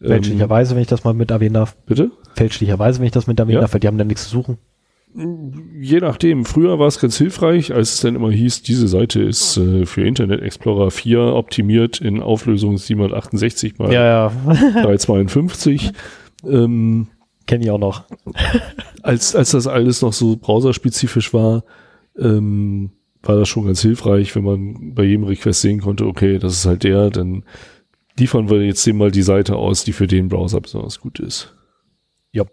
Ähm, 0.00 0.08
Fälschlicherweise, 0.08 0.74
wenn 0.74 0.82
ich 0.82 0.88
das 0.88 1.04
mal 1.04 1.14
mit 1.14 1.30
erwähnen 1.30 1.54
darf. 1.54 1.76
bitte? 1.86 2.10
Fälschlicherweise, 2.34 2.98
wenn 3.00 3.06
ich 3.06 3.12
das 3.12 3.26
mit 3.26 3.38
erwähnen 3.38 3.56
Ja. 3.56 3.60
darf, 3.60 3.74
weil 3.74 3.80
die 3.80 3.86
haben 3.86 3.98
dann 3.98 4.06
nichts 4.08 4.24
zu 4.24 4.30
suchen. 4.30 4.58
Je 5.14 6.00
nachdem. 6.00 6.44
Früher 6.44 6.78
war 6.78 6.86
es 6.86 6.98
ganz 6.98 7.18
hilfreich, 7.18 7.74
als 7.74 7.94
es 7.94 8.00
dann 8.00 8.16
immer 8.16 8.30
hieß, 8.30 8.62
diese 8.62 8.88
Seite 8.88 9.22
ist 9.22 9.58
äh, 9.58 9.84
für 9.84 10.06
Internet 10.06 10.40
Explorer 10.40 10.90
4 10.90 11.20
optimiert 11.20 12.00
in 12.00 12.22
Auflösung 12.22 12.78
768 12.78 13.78
mal 13.78 13.92
Ja, 13.92 14.04
ja. 14.04 14.28
352. 14.82 15.92
Ähm, 16.44 17.08
Kenne 17.46 17.64
ich 17.64 17.70
auch 17.70 17.78
noch. 17.78 18.04
als, 19.02 19.36
als 19.36 19.50
das 19.50 19.66
alles 19.66 20.00
noch 20.00 20.14
so 20.14 20.36
browserspezifisch 20.36 21.34
war, 21.34 21.64
ähm, 22.18 22.92
war 23.22 23.36
das 23.36 23.48
schon 23.48 23.66
ganz 23.66 23.82
hilfreich, 23.82 24.34
wenn 24.34 24.44
man 24.44 24.94
bei 24.94 25.04
jedem 25.04 25.24
Request 25.24 25.60
sehen 25.60 25.80
konnte, 25.80 26.06
okay, 26.06 26.38
das 26.38 26.54
ist 26.54 26.66
halt 26.66 26.84
der, 26.84 27.10
dann 27.10 27.44
liefern 28.18 28.48
wir 28.50 28.62
jetzt 28.62 28.86
dem 28.86 28.96
mal 28.96 29.10
die 29.10 29.22
Seite 29.22 29.56
aus, 29.56 29.84
die 29.84 29.92
für 29.92 30.06
den 30.06 30.28
Browser 30.28 30.60
besonders 30.60 31.00
gut 31.00 31.20
ist. 31.20 31.54
Ja. 32.32 32.44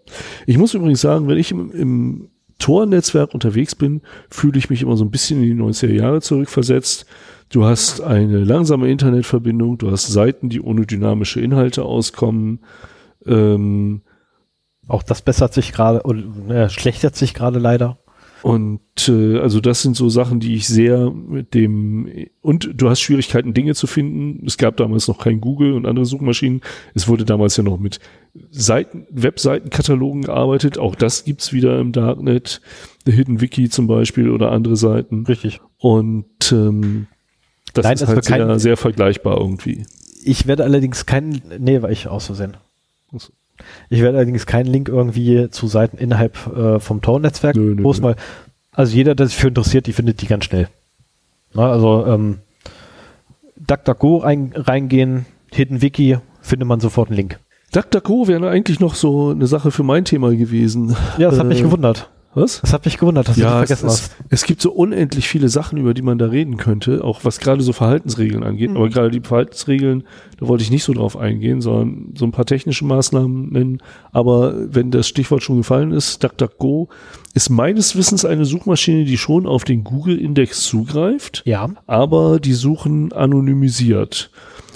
Ich 0.45 0.57
muss 0.57 0.73
übrigens 0.73 1.01
sagen, 1.01 1.27
wenn 1.27 1.37
ich 1.37 1.51
im, 1.51 1.71
im 1.71 2.29
Tor-Netzwerk 2.59 3.33
unterwegs 3.33 3.73
bin, 3.73 4.01
fühle 4.29 4.59
ich 4.59 4.69
mich 4.69 4.81
immer 4.81 4.95
so 4.97 5.05
ein 5.05 5.11
bisschen 5.11 5.41
in 5.41 5.57
die 5.57 5.63
90er 5.63 5.91
Jahre 5.93 6.21
zurückversetzt. 6.21 7.05
Du 7.49 7.65
hast 7.65 8.01
eine 8.01 8.43
langsame 8.43 8.89
Internetverbindung, 8.91 9.77
du 9.79 9.89
hast 9.89 10.07
Seiten, 10.07 10.49
die 10.49 10.61
ohne 10.61 10.85
dynamische 10.85 11.41
Inhalte 11.41 11.83
auskommen. 11.83 12.59
Ähm, 13.25 14.01
Auch 14.87 15.03
das 15.03 15.21
bessert 15.21 15.53
sich 15.53 15.71
gerade 15.71 16.03
und 16.03 16.49
äh, 16.51 16.69
schlechtert 16.69 17.15
sich 17.15 17.33
gerade 17.33 17.59
leider. 17.59 17.97
Und 18.41 18.79
äh, 19.07 19.37
also 19.39 19.59
das 19.59 19.81
sind 19.81 19.95
so 19.95 20.09
Sachen, 20.09 20.39
die 20.39 20.55
ich 20.55 20.67
sehr 20.67 21.11
mit 21.11 21.53
dem 21.53 22.09
und 22.41 22.69
du 22.73 22.89
hast 22.89 23.01
Schwierigkeiten, 23.01 23.53
Dinge 23.53 23.75
zu 23.75 23.85
finden. 23.87 24.45
Es 24.45 24.57
gab 24.57 24.77
damals 24.77 25.07
noch 25.07 25.17
kein 25.19 25.41
Google 25.41 25.73
und 25.73 25.85
andere 25.85 26.05
Suchmaschinen. 26.05 26.61
Es 26.93 27.07
wurde 27.07 27.25
damals 27.25 27.57
ja 27.57 27.63
noch 27.63 27.79
mit 27.79 27.99
Seiten, 28.51 29.05
Webseitenkatalogen 29.09 30.23
gearbeitet. 30.23 30.77
Auch 30.77 30.95
das 30.95 31.25
gibt's 31.25 31.51
wieder 31.53 31.79
im 31.79 31.91
Darknet. 31.91 32.61
The 33.05 33.11
Hidden 33.11 33.41
Wiki 33.41 33.69
zum 33.69 33.87
Beispiel 33.87 34.29
oder 34.29 34.51
andere 34.51 34.75
Seiten. 34.77 35.25
Richtig. 35.25 35.59
Und 35.77 36.51
ähm, 36.51 37.07
das 37.73 37.83
Nein, 37.83 37.95
ist 37.95 38.01
es 38.03 38.07
halt 38.07 38.15
wird 38.17 38.25
kein- 38.27 38.47
sehr, 38.47 38.59
sehr 38.59 38.77
vergleichbar 38.77 39.37
irgendwie. 39.37 39.85
Ich 40.23 40.47
werde 40.47 40.63
allerdings 40.63 41.05
keinen, 41.05 41.41
nee, 41.59 41.81
war 41.81 41.91
ich 41.91 42.07
aus 42.07 42.25
Versehen. 42.27 42.57
Ach 43.15 43.19
so. 43.21 43.33
Ich 43.89 44.01
werde 44.01 44.17
allerdings 44.17 44.45
keinen 44.45 44.67
Link 44.67 44.89
irgendwie 44.89 45.49
zu 45.49 45.67
Seiten 45.67 45.97
innerhalb 45.97 46.35
äh, 46.55 46.79
vom 46.79 47.01
Tor-Netzwerk 47.01 47.55
posten, 47.81 48.03
weil, 48.03 48.15
also 48.71 48.95
jeder, 48.95 49.15
der 49.15 49.27
sich 49.27 49.35
für 49.35 49.47
interessiert, 49.49 49.87
die 49.87 49.93
findet 49.93 50.21
die 50.21 50.27
ganz 50.27 50.45
schnell. 50.45 50.67
Na, 51.53 51.71
also, 51.71 52.05
ähm, 52.05 52.39
DuckDuckGo 53.57 54.17
rein, 54.17 54.53
reingehen, 54.55 55.25
Hidden 55.51 55.81
Wiki, 55.81 56.17
findet 56.41 56.67
man 56.67 56.79
sofort 56.79 57.09
einen 57.09 57.17
Link. 57.17 57.39
DuckDuckGo 57.73 58.27
wäre 58.27 58.49
eigentlich 58.49 58.79
noch 58.79 58.95
so 58.95 59.29
eine 59.29 59.47
Sache 59.47 59.71
für 59.71 59.83
mein 59.83 60.05
Thema 60.05 60.31
gewesen. 60.35 60.95
Ja, 61.17 61.29
das 61.29 61.39
hat 61.39 61.47
mich 61.47 61.59
Äh, 61.59 61.63
gewundert. 61.63 62.09
Was? 62.35 62.61
Das 62.61 62.73
hat 62.73 62.85
mich 62.85 62.97
gewundert, 62.99 63.27
dass 63.27 63.35
du 63.35 63.41
Ja, 63.41 63.61
das 63.61 63.71
es, 63.71 63.79
vergessen 63.79 63.87
es, 63.87 63.93
hast. 64.11 64.15
es 64.29 64.43
gibt 64.43 64.61
so 64.61 64.71
unendlich 64.71 65.27
viele 65.27 65.49
Sachen, 65.49 65.79
über 65.79 65.95
die 65.95 66.03
man 66.03 66.19
da 66.19 66.27
reden 66.27 66.57
könnte, 66.57 67.03
auch 67.03 67.21
was 67.23 67.39
gerade 67.39 67.63
so 67.63 67.73
Verhaltensregeln 67.73 68.43
angeht. 68.43 68.69
Mhm. 68.69 68.77
Aber 68.77 68.89
gerade 68.89 69.09
die 69.09 69.21
Verhaltensregeln, 69.21 70.03
da 70.39 70.47
wollte 70.47 70.63
ich 70.63 70.69
nicht 70.69 70.83
so 70.83 70.93
drauf 70.93 71.17
eingehen, 71.17 71.59
sondern 71.61 72.13
so 72.15 72.25
ein 72.25 72.31
paar 72.31 72.45
technische 72.45 72.85
Maßnahmen 72.85 73.49
nennen. 73.49 73.79
Aber 74.11 74.53
wenn 74.73 74.91
das 74.91 75.07
Stichwort 75.07 75.41
schon 75.41 75.57
gefallen 75.57 75.91
ist, 75.91 76.23
DuckDuckGo 76.23 76.89
ist 77.33 77.49
meines 77.49 77.95
Wissens 77.95 78.25
eine 78.25 78.45
Suchmaschine, 78.45 79.05
die 79.05 79.17
schon 79.17 79.47
auf 79.47 79.63
den 79.63 79.83
Google-Index 79.83 80.61
zugreift, 80.63 81.41
Ja. 81.45 81.69
aber 81.87 82.39
die 82.39 82.53
Suchen 82.53 83.11
anonymisiert 83.11 84.29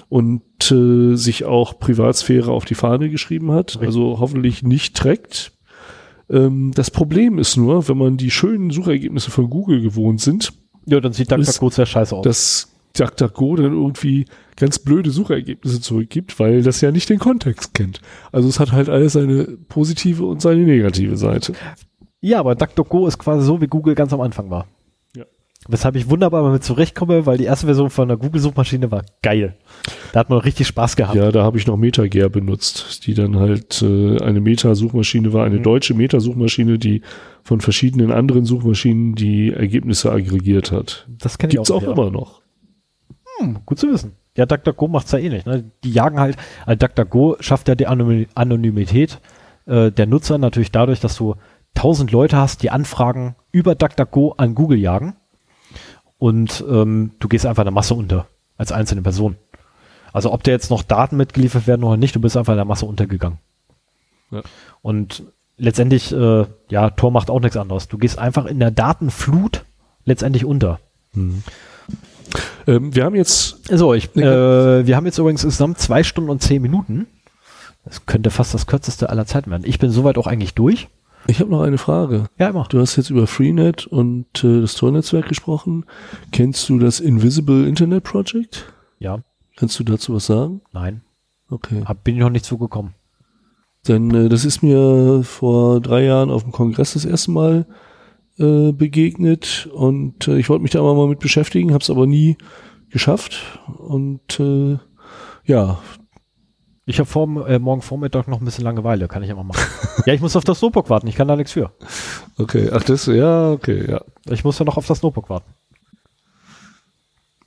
und 0.10 0.42
äh, 0.72 1.16
sich 1.16 1.46
auch 1.46 1.78
Privatsphäre 1.80 2.52
auf 2.52 2.66
die 2.66 2.76
Fahne 2.76 3.10
geschrieben 3.10 3.52
hat, 3.52 3.78
also 3.82 4.18
hoffentlich 4.20 4.64
nicht 4.64 4.96
trackt. 4.98 5.52
Ähm, 6.30 6.72
das 6.76 6.92
Problem 6.92 7.38
ist 7.38 7.58
nur, 7.58 7.88
wenn 7.88 7.98
man 7.98 8.18
die 8.18 8.32
schönen 8.32 8.70
Suchergebnisse 8.72 9.32
von 9.32 9.50
Google 9.50 9.82
gewohnt 9.82 10.22
sind, 10.22 10.54
Ja, 10.86 11.00
dann 11.00 11.14
sieht 11.14 11.32
DuckDuckGo 11.32 11.70
sehr 11.70 11.86
scheiße 11.86 12.16
aus. 12.16 12.24
dass 12.24 12.70
DuckDuckGo 12.98 13.56
dann 13.56 13.74
irgendwie 13.74 14.26
ganz 14.56 14.80
blöde 14.80 15.10
Suchergebnisse 15.12 15.82
zurückgibt, 15.82 16.40
weil 16.40 16.62
das 16.62 16.82
ja 16.82 16.92
nicht 16.92 17.10
den 17.10 17.20
Kontext 17.20 17.74
kennt. 17.74 18.02
Also 18.32 18.48
es 18.48 18.60
hat 18.60 18.72
halt 18.72 18.90
alles 18.90 19.14
seine 19.14 19.46
positive 19.68 20.26
und 20.26 20.42
seine 20.42 20.62
negative 20.64 21.18
Seite. 21.18 21.54
Ja, 22.22 22.40
aber 22.40 22.56
DuckDuckGo 22.56 23.08
ist 23.08 23.18
quasi 23.18 23.46
so, 23.46 23.60
wie 23.62 23.68
Google 23.68 23.96
ganz 23.96 24.14
am 24.14 24.22
Anfang 24.22 24.50
war. 24.50 24.68
Weshalb 25.70 25.96
ich 25.96 26.10
wunderbar 26.10 26.44
damit 26.44 26.64
zurechtkomme, 26.64 27.26
weil 27.26 27.38
die 27.38 27.46
erste 27.46 27.68
Version 27.68 27.90
von 27.90 28.08
der 28.10 28.18
Google-Suchmaschine 28.18 28.92
war 28.92 29.04
geil. 29.22 29.56
Da 30.12 30.20
hat 30.20 30.30
man 30.30 30.40
richtig 30.40 30.68
Spaß 30.68 30.96
gehabt. 30.98 31.16
Ja, 31.16 31.32
da 31.32 31.44
habe 31.44 31.58
ich 31.58 31.68
noch 31.68 31.78
MetaGear 31.78 32.30
benutzt, 32.30 33.08
die 33.08 33.14
dann 33.14 33.38
halt 33.38 33.82
äh, 33.82 34.22
eine 34.22 34.42
Meta-Suchmaschine 34.42 35.32
war, 35.32 35.46
eine 35.46 35.60
Mhm. 35.60 35.64
deutsche 35.64 35.94
Meta-Suchmaschine, 35.94 36.78
die 36.80 37.02
von 37.44 37.62
verschiedenen 37.62 38.12
anderen 38.12 38.46
Suchmaschinen 38.46 39.16
die 39.16 39.52
Ergebnisse 39.54 40.12
aggregiert 40.12 40.72
hat. 40.72 41.08
Das 41.10 41.38
kenne 41.38 41.52
ich 41.52 41.56
Gibt's 41.58 41.72
auch 41.72 41.84
ja. 41.84 41.92
immer 41.94 42.12
noch. 42.12 42.42
Hm, 43.40 43.60
gut 43.66 43.80
zu 43.80 43.90
wissen. 43.90 44.14
Ja, 44.36 44.46
DuckDuckGo 44.46 44.88
macht's 44.88 45.12
ja 45.12 45.20
eh 45.20 45.30
nicht. 45.30 45.46
Ne? 45.46 45.72
Die 45.84 45.92
jagen 45.92 46.20
halt, 46.20 46.38
also 46.66 46.78
DuckDuckGo 46.78 47.38
schafft 47.40 47.68
ja 47.68 47.76
die 47.76 47.88
Anony- 47.88 48.28
Anonymität 48.36 49.20
äh, 49.66 49.92
der 49.92 50.08
Nutzer 50.08 50.38
natürlich 50.38 50.72
dadurch, 50.72 51.00
dass 51.00 51.16
du 51.16 51.36
tausend 51.74 52.12
Leute 52.12 52.36
hast, 52.38 52.64
die 52.64 52.70
Anfragen 52.70 53.36
über 53.52 53.76
DuckDuckGo 53.76 54.34
an 54.38 54.56
Google 54.56 54.78
jagen 54.80 55.16
und 56.24 56.64
ähm, 56.70 57.12
du 57.20 57.28
gehst 57.28 57.46
einfach 57.46 57.64
in 57.64 57.66
der 57.66 57.74
Masse 57.74 57.94
unter 57.94 58.28
als 58.56 58.72
einzelne 58.72 59.02
Person. 59.02 59.36
Also 60.14 60.32
ob 60.32 60.42
dir 60.42 60.52
jetzt 60.52 60.70
noch 60.70 60.82
Daten 60.82 61.18
mitgeliefert 61.18 61.68
werden 61.68 61.84
oder 61.84 61.98
nicht, 61.98 62.16
du 62.16 62.22
bist 62.22 62.38
einfach 62.38 62.54
in 62.54 62.58
der 62.60 62.66
Masse 62.66 62.86
untergegangen. 62.86 63.40
Ja. 64.32 64.42
Und 64.82 65.24
letztendlich, 65.58 66.14
äh, 66.14 66.46
ja, 66.70 66.92
Tor 66.92 67.12
macht 67.12 67.30
auch 67.30 67.42
nichts 67.42 67.58
anderes. 67.58 67.90
Du 67.90 67.98
gehst 67.98 68.20
einfach 68.20 68.46
in 68.46 68.60
der 68.60 68.72
Datenflut 68.72 69.66
letztendlich 70.06 70.46
unter. 70.46 70.80
Ähm, 72.68 72.96
wir 72.96 73.04
haben 73.04 73.16
jetzt, 73.16 73.68
So, 73.68 73.94
ich, 73.94 74.16
äh, 74.16 74.88
wir 74.88 74.96
haben 74.96 75.06
jetzt 75.06 75.18
übrigens 75.18 75.44
insgesamt 75.44 75.80
zwei 75.80 76.04
Stunden 76.04 76.30
und 76.30 76.42
zehn 76.42 76.62
Minuten. 76.62 77.06
Das 77.84 78.06
könnte 78.06 78.30
fast 78.30 78.54
das 78.54 78.66
kürzeste 78.66 79.10
aller 79.10 79.26
Zeiten 79.26 79.52
werden. 79.52 79.64
Ich 79.66 79.78
bin 79.78 79.92
soweit 79.92 80.18
auch 80.18 80.28
eigentlich 80.28 80.54
durch. 80.54 80.88
Ich 81.28 81.40
habe 81.40 81.52
noch 81.52 81.62
eine 81.62 81.78
Frage. 81.78 82.26
Ja, 82.38 82.50
immer. 82.50 82.66
Du 82.70 82.80
hast 82.80 82.96
jetzt 82.96 83.10
über 83.10 83.28
Freenet 83.28 83.88
und 83.88 84.44
äh, 84.44 84.62
das 84.62 84.76
Tor-Netzwerk 84.76 85.28
gesprochen. 85.28 85.86
Kennst 86.32 86.68
du 86.70 86.80
das 86.80 87.00
Invisible 87.00 87.68
Internet 87.68 88.04
Project? 88.04 88.74
Ja, 89.00 89.20
Kannst 89.56 89.80
du 89.80 89.84
dazu 89.84 90.16
was 90.16 90.26
sagen? 90.26 90.62
nein. 90.72 91.02
Okay. 91.50 91.84
Hab, 91.86 92.04
bin 92.04 92.16
ich 92.16 92.22
noch 92.22 92.32
nicht 92.32 92.46
zugekommen. 92.46 92.96
Denn 93.88 94.10
äh, 94.16 94.30
das 94.30 94.44
ist 94.46 94.64
mir 94.64 95.22
vor 95.24 95.82
drei 95.82 96.04
Jahren 96.04 96.32
auf 96.32 96.42
dem 96.44 96.52
Kongress 96.52 96.94
das 96.94 97.06
erste 97.06 97.30
Mal 97.32 97.68
äh, 98.40 98.72
begegnet 98.72 99.70
und 99.72 100.28
äh, 100.28 100.38
ich 100.40 100.50
wollte 100.50 100.64
mich 100.64 100.72
da 100.72 100.82
mal 100.82 101.08
mit 101.08 101.20
beschäftigen, 101.20 101.74
habe 101.74 101.84
es 101.84 101.92
aber 101.92 102.08
nie 102.08 102.38
geschafft. 102.90 103.60
Und 103.78 104.40
äh, 104.40 104.80
ja, 105.46 105.80
Ich 106.86 107.00
habe 107.00 107.10
vor, 107.10 107.48
äh, 107.48 107.60
morgen 107.60 107.82
Vormittag 107.82 108.28
noch 108.28 108.42
ein 108.42 108.46
bisschen 108.46 108.66
Langeweile. 108.66 109.08
Kann 109.08 109.24
ich 109.24 109.30
immer 109.30 109.44
machen. 109.44 109.66
ja, 110.06 110.14
ich 110.14 110.22
muss 110.22 110.36
auf 110.36 110.44
das 110.44 110.62
Notebook 110.62 110.90
warten. 110.90 111.08
Ich 111.08 111.16
kann 111.16 111.28
da 111.28 111.36
nichts 111.36 111.54
für. 111.54 111.72
okay, 112.38 112.70
ach 112.74 112.84
das, 112.84 113.06
ja, 113.06 113.52
okay, 113.52 113.90
ja. 113.90 114.02
Ich 114.26 114.44
muss 114.44 114.60
ja 114.60 114.66
noch 114.66 114.78
auf 114.78 114.88
das 114.88 115.02
Notebook 115.02 115.30
warten. 115.30 115.50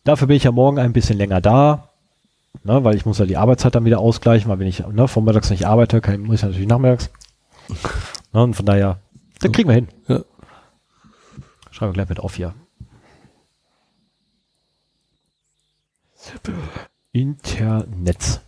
Dafür 0.04 0.28
bin 0.28 0.36
ich 0.36 0.44
ja 0.44 0.52
morgen 0.52 0.78
ein 0.78 0.92
bisschen 0.92 1.18
länger 1.18 1.40
da. 1.40 1.90
Ne, 2.64 2.82
weil 2.84 2.96
ich 2.96 3.04
muss 3.04 3.18
ja 3.18 3.26
die 3.26 3.36
Arbeitszeit 3.36 3.74
dann 3.74 3.84
wieder 3.84 3.98
ausgleichen, 3.98 4.50
weil 4.50 4.58
wenn 4.58 4.66
ich 4.66 4.86
ne, 4.86 5.08
vormittags 5.08 5.50
nicht 5.50 5.66
arbeite, 5.66 6.00
kann, 6.00 6.22
muss 6.22 6.36
ich 6.36 6.42
natürlich 6.42 6.66
nachmittags. 6.66 7.10
Ne, 8.32 8.42
und 8.42 8.54
von 8.54 8.64
daher, 8.64 8.98
das 9.40 9.52
kriegen 9.52 9.68
wir 9.68 9.74
hin. 9.74 9.88
Ja. 10.08 10.24
Schreiben 11.70 11.90
wir 11.90 11.94
gleich 11.94 12.08
mit 12.08 12.20
auf 12.20 12.34
hier. 12.34 12.54
Internet. 17.12 18.40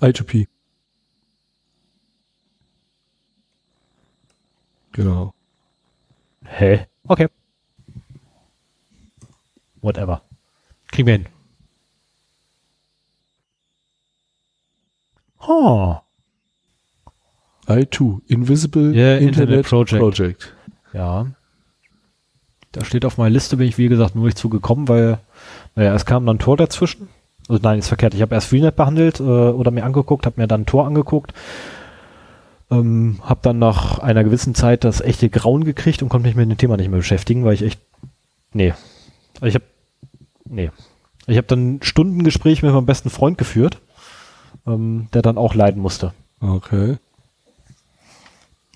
I2P. 0.00 0.46
Genau. 4.92 5.32
Hä? 6.44 6.86
Okay. 7.04 7.28
Whatever. 9.80 10.22
Kriegen 10.90 11.06
wir 11.06 11.14
hin. 11.14 11.26
Oh. 15.46 15.96
I2, 17.66 18.22
Invisible 18.26 18.94
Ja, 18.94 19.18
Internet, 19.18 19.60
Internet 19.60 19.66
Project. 19.66 20.00
Project. 20.00 20.56
Ja. 20.92 21.26
Da 22.72 22.84
steht 22.84 23.04
auf 23.04 23.18
meiner 23.18 23.30
Liste, 23.30 23.56
bin 23.56 23.68
ich 23.68 23.78
wie 23.78 23.88
gesagt 23.88 24.14
nur 24.14 24.26
nicht 24.26 24.38
zugekommen, 24.38 24.88
weil, 24.88 25.20
naja, 25.74 25.94
es 25.94 26.06
kam 26.06 26.26
dann 26.26 26.38
Tor 26.38 26.56
dazwischen. 26.56 27.08
Also 27.48 27.60
nein, 27.62 27.78
ist 27.78 27.88
verkehrt. 27.88 28.14
Ich 28.14 28.22
habe 28.22 28.34
erst 28.34 28.48
Freenet 28.48 28.76
behandelt 28.76 29.20
äh, 29.20 29.22
oder 29.22 29.70
mir 29.70 29.84
angeguckt, 29.84 30.26
habe 30.26 30.40
mir 30.40 30.46
dann 30.46 30.66
Tor 30.66 30.86
angeguckt. 30.86 31.32
Ähm, 32.70 33.20
habe 33.22 33.40
dann 33.42 33.58
nach 33.58 33.98
einer 33.98 34.22
gewissen 34.24 34.54
Zeit 34.54 34.84
das 34.84 35.00
echte 35.00 35.30
Grauen 35.30 35.64
gekriegt 35.64 36.02
und 36.02 36.10
konnte 36.10 36.28
mich 36.28 36.36
mit 36.36 36.50
dem 36.50 36.58
Thema 36.58 36.76
nicht 36.76 36.90
mehr 36.90 36.98
beschäftigen, 36.98 37.44
weil 37.44 37.54
ich 37.54 37.62
echt, 37.62 37.80
nee. 38.52 38.74
Ich 39.40 39.54
habe, 39.54 39.64
nee. 40.44 40.70
Ich 41.26 41.38
habe 41.38 41.46
dann 41.46 41.76
ein 41.76 41.82
Stundengespräch 41.82 42.62
mit 42.62 42.72
meinem 42.72 42.84
besten 42.84 43.08
Freund 43.08 43.38
geführt, 43.38 43.78
ähm, 44.66 45.08
der 45.14 45.22
dann 45.22 45.38
auch 45.38 45.54
leiden 45.54 45.80
musste. 45.80 46.12
Okay. 46.40 46.98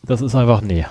Das 0.03 0.23
ist 0.23 0.35
einfach, 0.35 0.63
nee. 0.63 0.87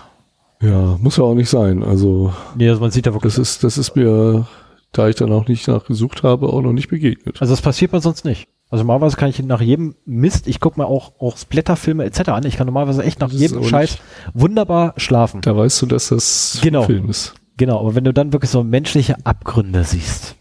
Ja, 0.61 0.97
muss 1.01 1.17
ja 1.17 1.23
auch 1.23 1.33
nicht 1.33 1.49
sein. 1.49 1.83
Also 1.83 2.33
Nee, 2.55 2.69
also 2.69 2.81
man 2.81 2.91
sieht 2.91 3.07
da 3.07 3.13
wirklich 3.13 3.33
das 3.33 3.39
ist, 3.39 3.63
das 3.63 3.79
ist 3.79 3.95
mir, 3.95 4.45
da 4.91 5.07
ich 5.09 5.15
dann 5.15 5.31
auch 5.31 5.47
nicht 5.47 5.67
nachgesucht 5.67 6.23
habe, 6.23 6.47
auch 6.47 6.61
noch 6.61 6.73
nicht 6.73 6.89
begegnet. 6.89 7.41
Also 7.41 7.53
das 7.53 7.61
passiert 7.61 7.91
mir 7.93 8.01
sonst 8.01 8.25
nicht. 8.25 8.47
Also 8.69 8.83
normalerweise 8.83 9.17
kann 9.17 9.29
ich 9.29 9.41
nach 9.43 9.61
jedem 9.61 9.95
Mist, 10.05 10.47
ich 10.47 10.59
gucke 10.61 10.79
mir 10.79 10.85
auch, 10.87 11.13
auch 11.19 11.35
Splatterfilme 11.37 12.05
etc. 12.05 12.29
an, 12.29 12.45
ich 12.45 12.55
kann 12.57 12.67
normalerweise 12.67 13.03
echt 13.03 13.19
nach 13.19 13.29
Das 13.29 13.39
jedem 13.39 13.63
Scheiß 13.63 13.97
wunderbar 14.33 14.93
schlafen. 14.97 15.41
Da 15.41 15.55
weißt 15.57 15.81
du, 15.81 15.85
dass 15.87 16.07
das 16.09 16.59
Genau. 16.61 16.83
Film 16.83 17.09
ist. 17.09 17.33
Genau, 17.57 17.79
aber 17.79 17.95
wenn 17.95 18.05
du 18.05 18.13
dann 18.13 18.31
wirklich 18.33 18.49
so 18.49 18.63
menschliche 18.63 19.17
Abgründe 19.25 19.83
siehst, 19.83 20.35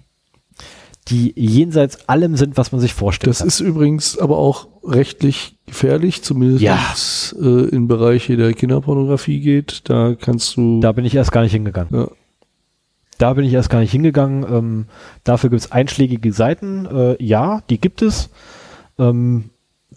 die 1.09 1.33
jenseits 1.37 2.09
allem 2.09 2.37
sind, 2.37 2.57
was 2.57 2.71
man 2.73 2.81
sich 2.81 2.95
vorstellt. 2.95 3.31
Das 3.31 3.41
ist 3.41 3.59
übrigens 3.61 4.17
aber 4.17 4.39
auch 4.39 4.69
rechtlich 4.85 5.59
gefährlich, 5.67 6.23
zumindest 6.23 6.63
Ja. 6.63 6.75
wenn 6.77 6.93
es 6.93 7.37
äh, 7.41 7.75
in 7.75 7.89
Bereiche 7.89 8.37
der 8.37 8.53
Kinderpornografie 8.53 9.41
geht. 9.41 9.89
Da 9.91 10.15
kannst 10.15 10.57
du. 10.57 10.79
da 10.81 10.93
bin 10.93 11.05
ich 11.05 11.15
erst 11.15 11.33
gar 11.33 11.43
nicht 11.43 11.53
hingegangen. 11.53 11.89
ja, 11.93 12.09
Da 13.21 13.35
bin 13.35 13.45
ich 13.45 13.53
erst 13.53 13.69
gar 13.69 13.81
nicht 13.81 13.93
hingegangen. 13.93 14.47
Ähm, 14.51 14.87
dafür 15.25 15.51
gibt 15.51 15.61
es 15.61 15.73
einschlägige 15.73 16.33
Seiten. 16.33 16.87
Äh, 16.87 17.23
ja, 17.23 17.61
die 17.69 17.79
gibt 17.79 18.01
es. 18.01 18.31
Ähm, 18.99 19.51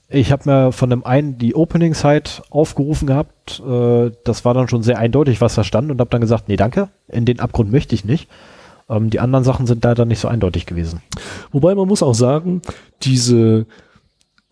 ich 0.09 0.33
habe 0.33 0.49
mir 0.49 0.71
von 0.73 0.89
dem 0.89 1.05
einen 1.05 1.37
die 1.37 1.55
Opening-Site 1.55 2.43
aufgerufen 2.49 3.07
gehabt. 3.07 3.63
Äh, 3.65 4.11
das 4.25 4.43
war 4.43 4.53
dann 4.53 4.67
schon 4.67 4.83
sehr 4.83 4.99
eindeutig, 4.99 5.39
was 5.39 5.55
da 5.55 5.63
stand 5.63 5.89
und 5.89 6.01
habe 6.01 6.09
dann 6.09 6.19
gesagt, 6.19 6.49
nee, 6.49 6.57
danke, 6.57 6.89
in 7.07 7.23
den 7.23 7.39
Abgrund 7.39 7.71
möchte 7.71 7.95
ich 7.95 8.03
nicht. 8.03 8.27
Ähm, 8.89 9.09
die 9.09 9.21
anderen 9.21 9.45
Sachen 9.45 9.67
sind 9.67 9.85
leider 9.85 10.03
nicht 10.03 10.19
so 10.19 10.27
eindeutig 10.27 10.65
gewesen. 10.65 11.01
Wobei 11.53 11.75
man 11.75 11.87
muss 11.87 12.03
auch 12.03 12.15
sagen, 12.15 12.61
diese, 13.03 13.67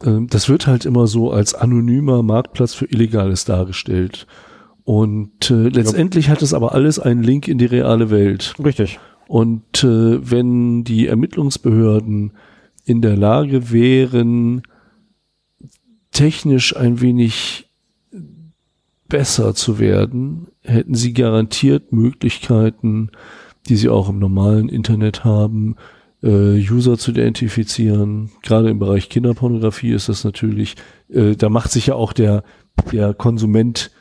ähm, 0.02 0.28
das 0.30 0.48
wird 0.48 0.66
halt 0.66 0.86
immer 0.86 1.08
so 1.08 1.34
als 1.34 1.56
anonymer 1.56 2.24
Marktplatz 2.24 2.74
für 2.74 2.86
Illegales 2.86 3.44
dargestellt. 3.44 4.28
Und 4.92 5.50
äh, 5.50 5.70
letztendlich 5.70 6.28
hat 6.28 6.42
es 6.42 6.54
aber 6.54 6.74
alles 6.74 7.00
einen 7.00 7.24
Link 7.24 7.48
in 7.48 7.58
die 7.58 7.66
reale 7.66 8.10
Welt. 8.10 8.56
Richtig. 8.62 9.00
Und 9.30 9.86
äh, 9.86 10.30
wenn 10.30 10.84
die 10.84 11.08
Ermittlungsbehörden 11.08 12.34
in 12.84 13.02
der 13.02 13.16
Lage 13.16 13.72
wären, 13.72 14.64
technisch 16.12 16.76
ein 16.76 17.00
wenig 17.00 17.70
besser 19.08 19.56
zu 19.56 19.80
werden, 19.80 20.48
hätten 20.62 20.96
sie 20.96 21.14
garantiert 21.14 21.94
Möglichkeiten, 21.94 23.12
die 23.70 23.78
sie 23.78 23.88
auch 23.88 24.10
im 24.10 24.20
normalen 24.20 24.68
Internet 24.68 25.24
haben, 25.24 25.78
äh, 26.22 26.60
User 26.70 26.98
zu 26.98 27.12
identifizieren. 27.12 28.30
Gerade 28.42 28.70
im 28.70 28.80
Bereich 28.80 29.08
Kinderpornografie 29.08 29.94
ist 29.94 30.10
das 30.10 30.26
natürlich, 30.26 30.76
äh, 31.08 31.38
da 31.38 31.48
macht 31.48 31.72
sich 31.72 31.88
ja 31.88 31.96
auch 31.96 32.12
der, 32.12 32.44
der 32.92 33.14
Konsument 33.14 33.92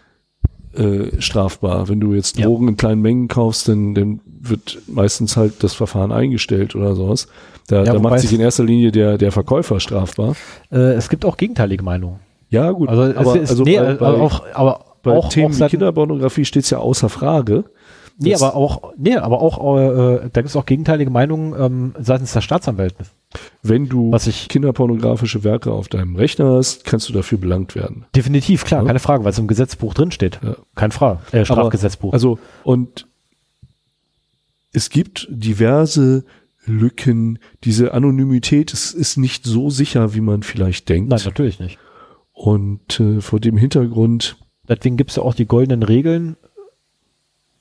äh, 0.77 1.21
strafbar. 1.21 1.89
Wenn 1.89 2.01
du 2.01 2.15
jetzt 2.15 2.39
Ja. 2.39 2.47
Drogen 2.47 2.69
in 2.69 2.77
kleinen 2.77 3.03
Mengen 3.03 3.29
kaufst, 3.29 3.69
dann, 3.69 3.95
dann 3.95 4.21
wird 4.27 4.79
meistens 4.87 5.37
halt 5.37 5.63
das 5.63 5.75
Verfahren 5.75 6.13
eingestellt 6.13 6.75
oder 6.75 6.95
sowas. 6.95 7.29
Da, 7.67 7.85
Ja, 7.85 7.93
da 7.93 7.99
macht 7.99 8.21
sich 8.21 8.33
in 8.33 8.41
erster 8.41 8.65
Linie 8.65 8.93
der, 8.93 9.19
der 9.19 9.33
Verkäufer 9.33 9.81
strafbar. 9.81 10.35
Äh, 10.71 10.95
es 10.95 11.09
gibt 11.09 11.25
auch 11.25 11.37
gegenteilige 11.37 11.83
Meinungen. 11.83 12.21
Ja, 12.49 12.71
gut. 12.73 12.89
Also, 12.89 13.03
aber, 13.19 13.41
ist, 13.41 13.51
also 13.51 13.63
nee, 13.65 13.79
bei, 13.79 13.93
äh, 13.93 13.95
bei, 13.95 14.07
auch, 14.07 14.43
aber 14.55 14.81
bei 15.03 15.17
auch, 15.17 15.29
Themen 15.29 15.59
wie 15.59 15.67
Kinderpornografie 15.67 16.45
steht 16.45 16.65
es 16.65 16.71
ja 16.71 16.79
außer 16.79 17.09
Frage. 17.09 17.65
Nee, 18.23 18.31
Das- 18.33 18.43
aber 18.43 18.55
auch, 18.55 18.93
nee, 18.99 19.17
aber 19.17 19.41
auch, 19.41 19.79
äh, 19.79 20.29
da 20.33 20.41
gibt 20.43 20.49
es 20.51 20.57
auch 20.57 20.67
gegenteilige 20.67 21.11
Meinungen 21.11 21.55
ähm, 21.59 21.95
seitens 21.99 22.33
der 22.33 22.43
Staatsanwälte. 22.43 23.05
Wenn 23.63 23.89
du 23.89 24.13
Was 24.13 24.27
ich- 24.27 24.49
kinderpornografische 24.49 25.43
Werke 25.45 25.73
auf 25.73 25.89
deinem 25.89 26.17
Rechner 26.17 26.55
hast, 26.57 26.85
kannst 26.85 27.09
du 27.09 27.13
dafür 27.13 27.39
belangt 27.39 27.75
werden. 27.75 28.05
Definitiv, 28.15 28.65
klar, 28.65 28.83
Ja. 28.83 28.87
keine 28.89 28.99
Frage, 28.99 29.25
weil 29.25 29.31
es 29.33 29.39
im 29.39 29.47
Gesetzbuch 29.47 29.95
drin 29.95 30.11
steht. 30.11 30.39
Ja. 30.43 30.57
Kein 30.75 30.91
Frage. 30.93 31.21
Äh, 31.33 31.45
Strafgesetzbuch. 31.45 32.13
Also, 32.13 32.39
und 32.65 33.07
es 34.73 34.91
gibt 34.91 35.27
diverse 35.31 36.25
Lücken. 36.67 37.39
Diese 37.65 37.95
Anonymität 37.95 38.73
ist, 38.73 38.93
ist 38.93 39.17
nicht 39.17 39.45
so 39.45 39.71
sicher, 39.71 40.15
wie 40.15 40.21
man 40.21 40.43
vielleicht 40.43 40.89
denkt. 40.89 41.09
Nein, 41.11 41.21
natürlich 41.25 41.59
nicht. 41.59 41.79
Und 42.33 43.01
äh, 43.01 43.21
vor 43.21 43.41
dem 43.41 43.57
Hintergrund, 43.57 44.37
Deswegen 44.69 44.97
gibt 44.97 45.11
es 45.11 45.17
ja 45.17 45.25
auch 45.25 45.35
die 45.35 45.47
goldenen 45.47 45.83
Regeln, 45.83 46.37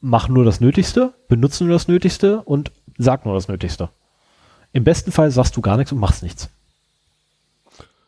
mach 0.02 0.30
nur 0.30 0.46
das 0.46 0.60
Nötigste, 0.62 1.14
benutze 1.28 1.64
nur 1.64 1.74
das 1.74 1.88
Nötigste 1.88 2.42
und 2.44 2.72
sag 2.98 3.26
nur 3.26 3.34
das 3.34 3.48
Nötigste. 3.48 3.90
Im 4.72 4.84
besten 4.84 5.12
Fall 5.12 5.32
sagst 5.32 5.58
du 5.58 5.62
gar 5.62 5.78
nichts 5.78 5.92
und 5.92 6.00
machst 6.00 6.24
nichts. 6.24 6.50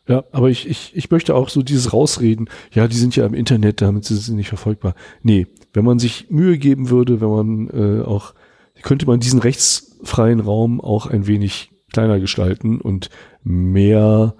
Ja, 0.07 0.23
aber 0.31 0.49
ich, 0.49 0.67
ich, 0.67 0.95
ich 0.95 1.11
möchte 1.11 1.35
auch 1.35 1.49
so 1.49 1.61
dieses 1.61 1.93
Rausreden, 1.93 2.49
ja, 2.71 2.87
die 2.87 2.97
sind 2.97 3.15
ja 3.15 3.25
im 3.25 3.33
Internet, 3.33 3.81
damit 3.81 4.05
sind 4.05 4.17
sie 4.17 4.33
nicht 4.33 4.49
verfolgbar. 4.49 4.95
Nee, 5.21 5.47
wenn 5.73 5.85
man 5.85 5.99
sich 5.99 6.29
Mühe 6.29 6.57
geben 6.57 6.89
würde, 6.89 7.21
wenn 7.21 7.29
man 7.29 7.69
äh, 7.69 8.03
auch, 8.03 8.33
könnte 8.81 9.05
man 9.05 9.19
diesen 9.19 9.39
rechtsfreien 9.39 10.39
Raum 10.39 10.81
auch 10.81 11.05
ein 11.05 11.27
wenig 11.27 11.71
kleiner 11.93 12.19
gestalten 12.19 12.81
und 12.81 13.09
mehr 13.43 14.35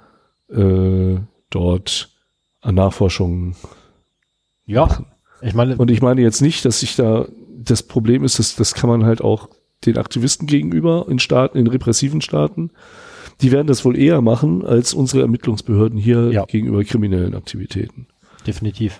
äh, 0.49 1.19
dort 1.49 2.10
an 2.61 2.76
Nachforschungen 2.76 3.56
Ja, 4.65 5.06
ich 5.41 5.53
meine, 5.53 5.76
Und 5.77 5.91
ich 5.91 6.01
meine 6.01 6.22
jetzt 6.22 6.41
nicht, 6.41 6.65
dass 6.65 6.80
sich 6.81 6.95
da 6.95 7.26
das 7.63 7.84
Problem 7.84 8.23
ist, 8.23 8.39
dass 8.39 8.55
das 8.55 8.73
kann 8.73 8.89
man 8.89 9.05
halt 9.05 9.22
auch 9.22 9.49
den 9.85 9.97
Aktivisten 9.97 10.47
gegenüber 10.47 11.05
in 11.09 11.19
Staaten, 11.19 11.57
in 11.57 11.68
repressiven 11.68 12.22
Staaten, 12.22 12.72
die 13.41 13.51
werden 13.51 13.68
das 13.68 13.84
wohl 13.85 13.97
eher 13.97 14.22
machen 14.22 14.63
als 14.65 14.93
unsere 14.93 15.22
Ermittlungsbehörden 15.23 15.97
hier 15.97 16.31
Ja. 16.31 16.45
gegenüber 16.45 16.84
kriminellen 16.84 17.35
Aktivitäten. 17.35 18.07
definitiv. 18.47 18.99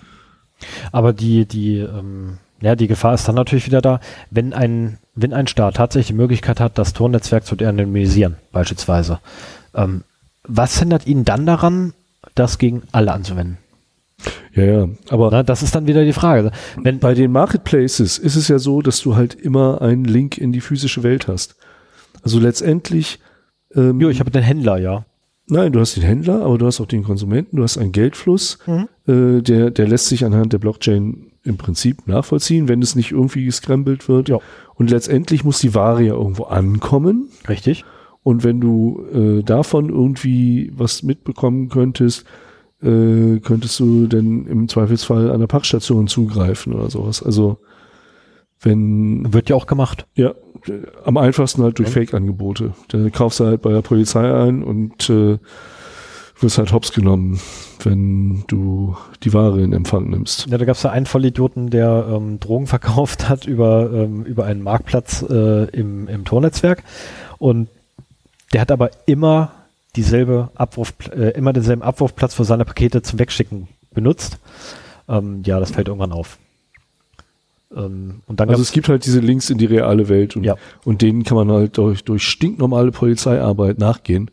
Aber 0.92 1.12
die, 1.12 1.44
die, 1.46 1.78
ähm, 1.78 2.38
ja, 2.60 2.76
die 2.76 2.86
Gefahr 2.86 3.14
ist 3.14 3.26
dann 3.26 3.34
natürlich 3.34 3.66
wieder 3.66 3.80
da, 3.80 3.98
wenn 4.30 4.52
ein, 4.52 4.98
wenn 5.16 5.32
ein 5.32 5.48
Staat 5.48 5.76
tatsächlich 5.76 6.08
die 6.08 6.20
Möglichkeit 6.22 6.60
hat, 6.60 6.78
das 6.78 6.92
Tornetzwerk 6.92 7.44
zu 7.44 7.56
anonymisieren, 7.56 8.36
beispielsweise. 8.52 9.18
Ähm, 9.74 10.04
was 10.46 10.78
hindert 10.78 11.06
ihn 11.08 11.24
dann 11.24 11.46
daran, 11.46 11.92
das 12.36 12.58
gegen 12.58 12.82
alle 12.92 13.12
anzuwenden? 13.12 13.58
Ja, 14.54 14.64
ja. 14.64 14.88
Aber 15.08 15.30
Na, 15.32 15.42
das 15.42 15.62
ist 15.62 15.74
dann 15.74 15.86
wieder 15.86 16.04
die 16.04 16.12
Frage. 16.12 16.52
Wenn, 16.76 16.98
bei 16.98 17.14
den 17.14 17.32
Marketplaces 17.32 18.18
ist 18.18 18.36
es 18.36 18.48
ja 18.48 18.58
so, 18.58 18.82
dass 18.82 19.00
du 19.00 19.16
halt 19.16 19.34
immer 19.34 19.80
einen 19.82 20.04
Link 20.04 20.38
in 20.38 20.52
die 20.52 20.60
physische 20.60 21.02
Welt 21.02 21.28
hast. 21.28 21.56
Also 22.22 22.38
letztendlich, 22.38 23.18
ähm, 23.74 24.00
jo, 24.00 24.08
ich 24.10 24.20
habe 24.20 24.30
den 24.30 24.42
Händler, 24.42 24.78
ja. 24.78 25.04
nein, 25.48 25.72
du 25.72 25.80
hast 25.80 25.96
den 25.96 26.04
Händler, 26.04 26.42
aber 26.42 26.58
du 26.58 26.66
hast 26.66 26.80
auch 26.80 26.86
den 26.86 27.02
Konsumenten, 27.02 27.56
du 27.56 27.62
hast 27.62 27.78
einen 27.78 27.92
Geldfluss, 27.92 28.58
Mhm. 28.66 28.88
äh, 29.08 29.42
der, 29.42 29.70
der 29.70 29.88
lässt 29.88 30.06
sich 30.06 30.24
anhand 30.24 30.52
der 30.52 30.58
Blockchain 30.58 31.26
im 31.44 31.56
Prinzip 31.56 32.06
nachvollziehen, 32.06 32.68
wenn 32.68 32.80
es 32.82 32.94
nicht 32.94 33.10
irgendwie 33.10 33.44
gescrambled 33.44 34.08
wird. 34.08 34.28
Ja. 34.28 34.38
Und 34.76 34.90
letztendlich 34.90 35.42
muss 35.44 35.58
die 35.58 35.74
Ware 35.74 36.02
ja 36.02 36.14
irgendwo 36.14 36.44
ankommen. 36.44 37.28
Richtig. 37.48 37.84
Und 38.22 38.44
wenn 38.44 38.60
du 38.60 39.04
äh, 39.12 39.42
davon 39.42 39.88
irgendwie 39.88 40.70
was 40.76 41.02
mitbekommen 41.02 41.68
könntest, 41.68 42.24
äh, 42.82 43.38
könntest 43.40 43.78
du 43.80 44.06
denn 44.06 44.46
im 44.46 44.68
Zweifelsfall 44.68 45.30
an 45.30 45.40
der 45.40 45.46
Packstation 45.46 46.08
zugreifen 46.08 46.72
oder 46.72 46.90
sowas. 46.90 47.22
Also 47.22 47.58
wenn, 48.60 49.32
Wird 49.32 49.50
ja 49.50 49.56
auch 49.56 49.66
gemacht. 49.66 50.06
ja, 50.14 50.34
am 51.04 51.16
einfachsten 51.16 51.62
halt 51.62 51.78
durch 51.78 51.88
Fake-Angebote. 51.88 52.74
Da 52.88 53.10
kaufst 53.10 53.40
du 53.40 53.46
halt 53.46 53.62
bei 53.62 53.72
der 53.72 53.82
Polizei 53.82 54.32
ein 54.32 54.62
und 54.62 55.10
äh, 55.10 55.38
wirst 56.38 56.58
halt 56.58 56.72
hops 56.72 56.92
genommen, 56.92 57.40
wenn 57.82 58.44
du 58.46 58.96
die 59.22 59.32
Ware 59.32 59.60
in 59.60 59.72
Empfang 59.72 60.10
nimmst. 60.10 60.46
Ja, 60.48 60.58
da 60.58 60.64
gab 60.64 60.76
es 60.76 60.82
ja 60.82 60.90
einen 60.90 61.06
Vollidioten, 61.06 61.70
der 61.70 62.06
ähm, 62.10 62.38
Drogen 62.38 62.66
verkauft 62.68 63.28
hat 63.28 63.46
über, 63.46 63.90
ähm, 63.92 64.24
über 64.24 64.44
einen 64.44 64.62
Marktplatz 64.62 65.24
äh, 65.28 65.64
im, 65.70 66.08
im 66.08 66.24
Tornetzwerk. 66.24 66.82
Und 67.38 67.68
der 68.52 68.60
hat 68.60 68.70
aber 68.70 68.90
immer 69.06 69.52
dieselbe 69.96 70.50
Abwurf, 70.54 70.94
äh, 71.14 71.30
immer 71.36 71.52
denselben 71.52 71.82
Abwurfplatz 71.82 72.34
für 72.34 72.44
seine 72.44 72.64
Pakete 72.64 73.02
zum 73.02 73.18
Wegschicken 73.18 73.68
benutzt. 73.92 74.38
Ähm, 75.08 75.42
ja, 75.44 75.60
das 75.60 75.70
fällt 75.70 75.88
irgendwann 75.88 76.12
auf. 76.12 76.38
Ähm, 77.74 78.20
und 78.26 78.40
dann 78.40 78.48
Also 78.50 78.62
es 78.62 78.72
gibt 78.72 78.88
halt 78.88 79.04
diese 79.04 79.20
Links 79.20 79.50
in 79.50 79.58
die 79.58 79.66
reale 79.66 80.08
Welt 80.08 80.36
und, 80.36 80.44
Ja. 80.44 80.56
und 80.84 81.02
denen 81.02 81.24
kann 81.24 81.36
man 81.36 81.50
halt 81.50 81.76
durch, 81.78 82.04
durch 82.04 82.22
stinknormale 82.26 82.90
Polizeiarbeit 82.92 83.78
nachgehen. 83.78 84.30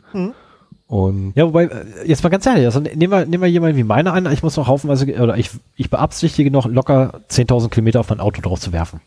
Und 0.88 1.34
Ja, 1.36 1.46
wobei, 1.46 1.66
äh, 1.66 1.86
jetzt 2.06 2.24
mal 2.24 2.30
ganz 2.30 2.46
ehrlich, 2.46 2.66
also 2.66 2.80
nehmen 2.80 3.12
wir, 3.12 3.26
nehmen 3.26 3.42
wir 3.44 3.50
jemanden 3.50 3.78
wie 3.78 3.84
meiner 3.84 4.14
an, 4.14 4.32
ich 4.32 4.44
muss 4.44 4.58
noch 4.58 4.68
haufenweise, 4.68 5.06
oder 5.22 5.38
ich, 5.38 5.52
ich 5.76 5.90
beabsichtige 5.90 6.52
noch 6.52 6.66
locker 6.68 7.22
10.000 7.30 7.70
Kilometer 7.70 8.00
auf 8.00 8.10
mein 8.10 8.20
Auto 8.20 8.42
drauf 8.42 8.60
zu 8.60 8.72
werfen. 8.74 9.02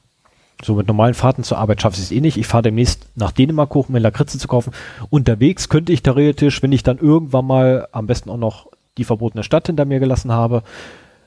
So 0.65 0.75
mit 0.75 0.87
normalen 0.87 1.15
Fahrten 1.15 1.43
zur 1.43 1.59
Arbeit 1.59 1.83
schaffe 1.83 1.97
ich 1.97 2.03
es 2.03 2.13
eh 2.13 2.21
nicht. 2.21 2.37
Ich 2.37 2.47
fahre 2.47 2.63
demnächst 2.63 3.07
nach 3.17 3.33
Dänemark 3.33 3.75
hoch, 3.75 3.89
um 3.89 3.95
mir 3.95 3.99
Lakritze 3.99 4.39
zu 4.39 4.49
kaufen. 4.49 4.73
Unterwegs 5.11 5.69
könnte 5.69 5.93
ich 5.93 6.03
theoretisch, 6.03 6.63
wenn 6.63 6.73
ich 6.73 6.83
dann 6.83 6.99
irgendwann 6.99 7.47
mal 7.47 7.89
am 7.93 8.07
besten 8.07 8.31
auch 8.31 8.37
noch 8.37 8.69
die 8.99 9.05
verbotene 9.05 9.43
Stadt 9.43 9.67
hinter 9.67 9.85
mir 9.85 10.01
gelassen 10.01 10.31
habe, 10.31 10.63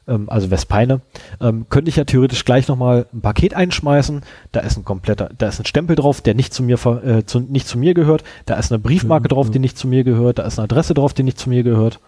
ähm, 0.07 0.30
also 0.30 0.51
Westpeine, 0.51 1.01
ähm, 1.41 1.65
könnte 1.69 1.89
ich 1.89 1.95
ja 1.95 2.03
theoretisch 2.03 2.45
gleich 2.45 2.67
nochmal 2.67 3.07
ein 3.14 3.22
Paket 3.22 3.53
einschmeißen. 3.53 4.22
Da 4.51 4.61
ist 4.61 4.77
ein 4.77 4.85
kompletter, 4.85 5.30
da 5.38 5.47
ist 5.47 5.59
ein 5.59 5.65
Stempel 5.65 5.95
drauf, 5.95 6.22
der 6.22 6.35
nicht 6.35 6.53
zu 6.53 6.64
mir, 6.64 6.77
äh, 7.03 7.25
zu, 7.25 7.39
nicht 7.39 7.67
zu 7.67 7.77
mir 7.77 7.93
gehört. 7.93 8.23
Da 8.45 8.55
ist 8.55 8.72
eine 8.72 8.80
Briefmarke 8.80 9.27
drauf, 9.27 9.49
die 9.49 9.59
nicht 9.59 9.77
zu 9.77 9.88
mir 9.88 10.03
gehört. 10.03 10.39
Da 10.39 10.43
ist 10.43 10.59
eine 10.59 10.65
Adresse 10.65 10.93
drauf, 10.93 11.14
die 11.14 11.23
nicht 11.23 11.39
zu 11.39 11.49
mir 11.49 11.64
gehört. 11.64 11.99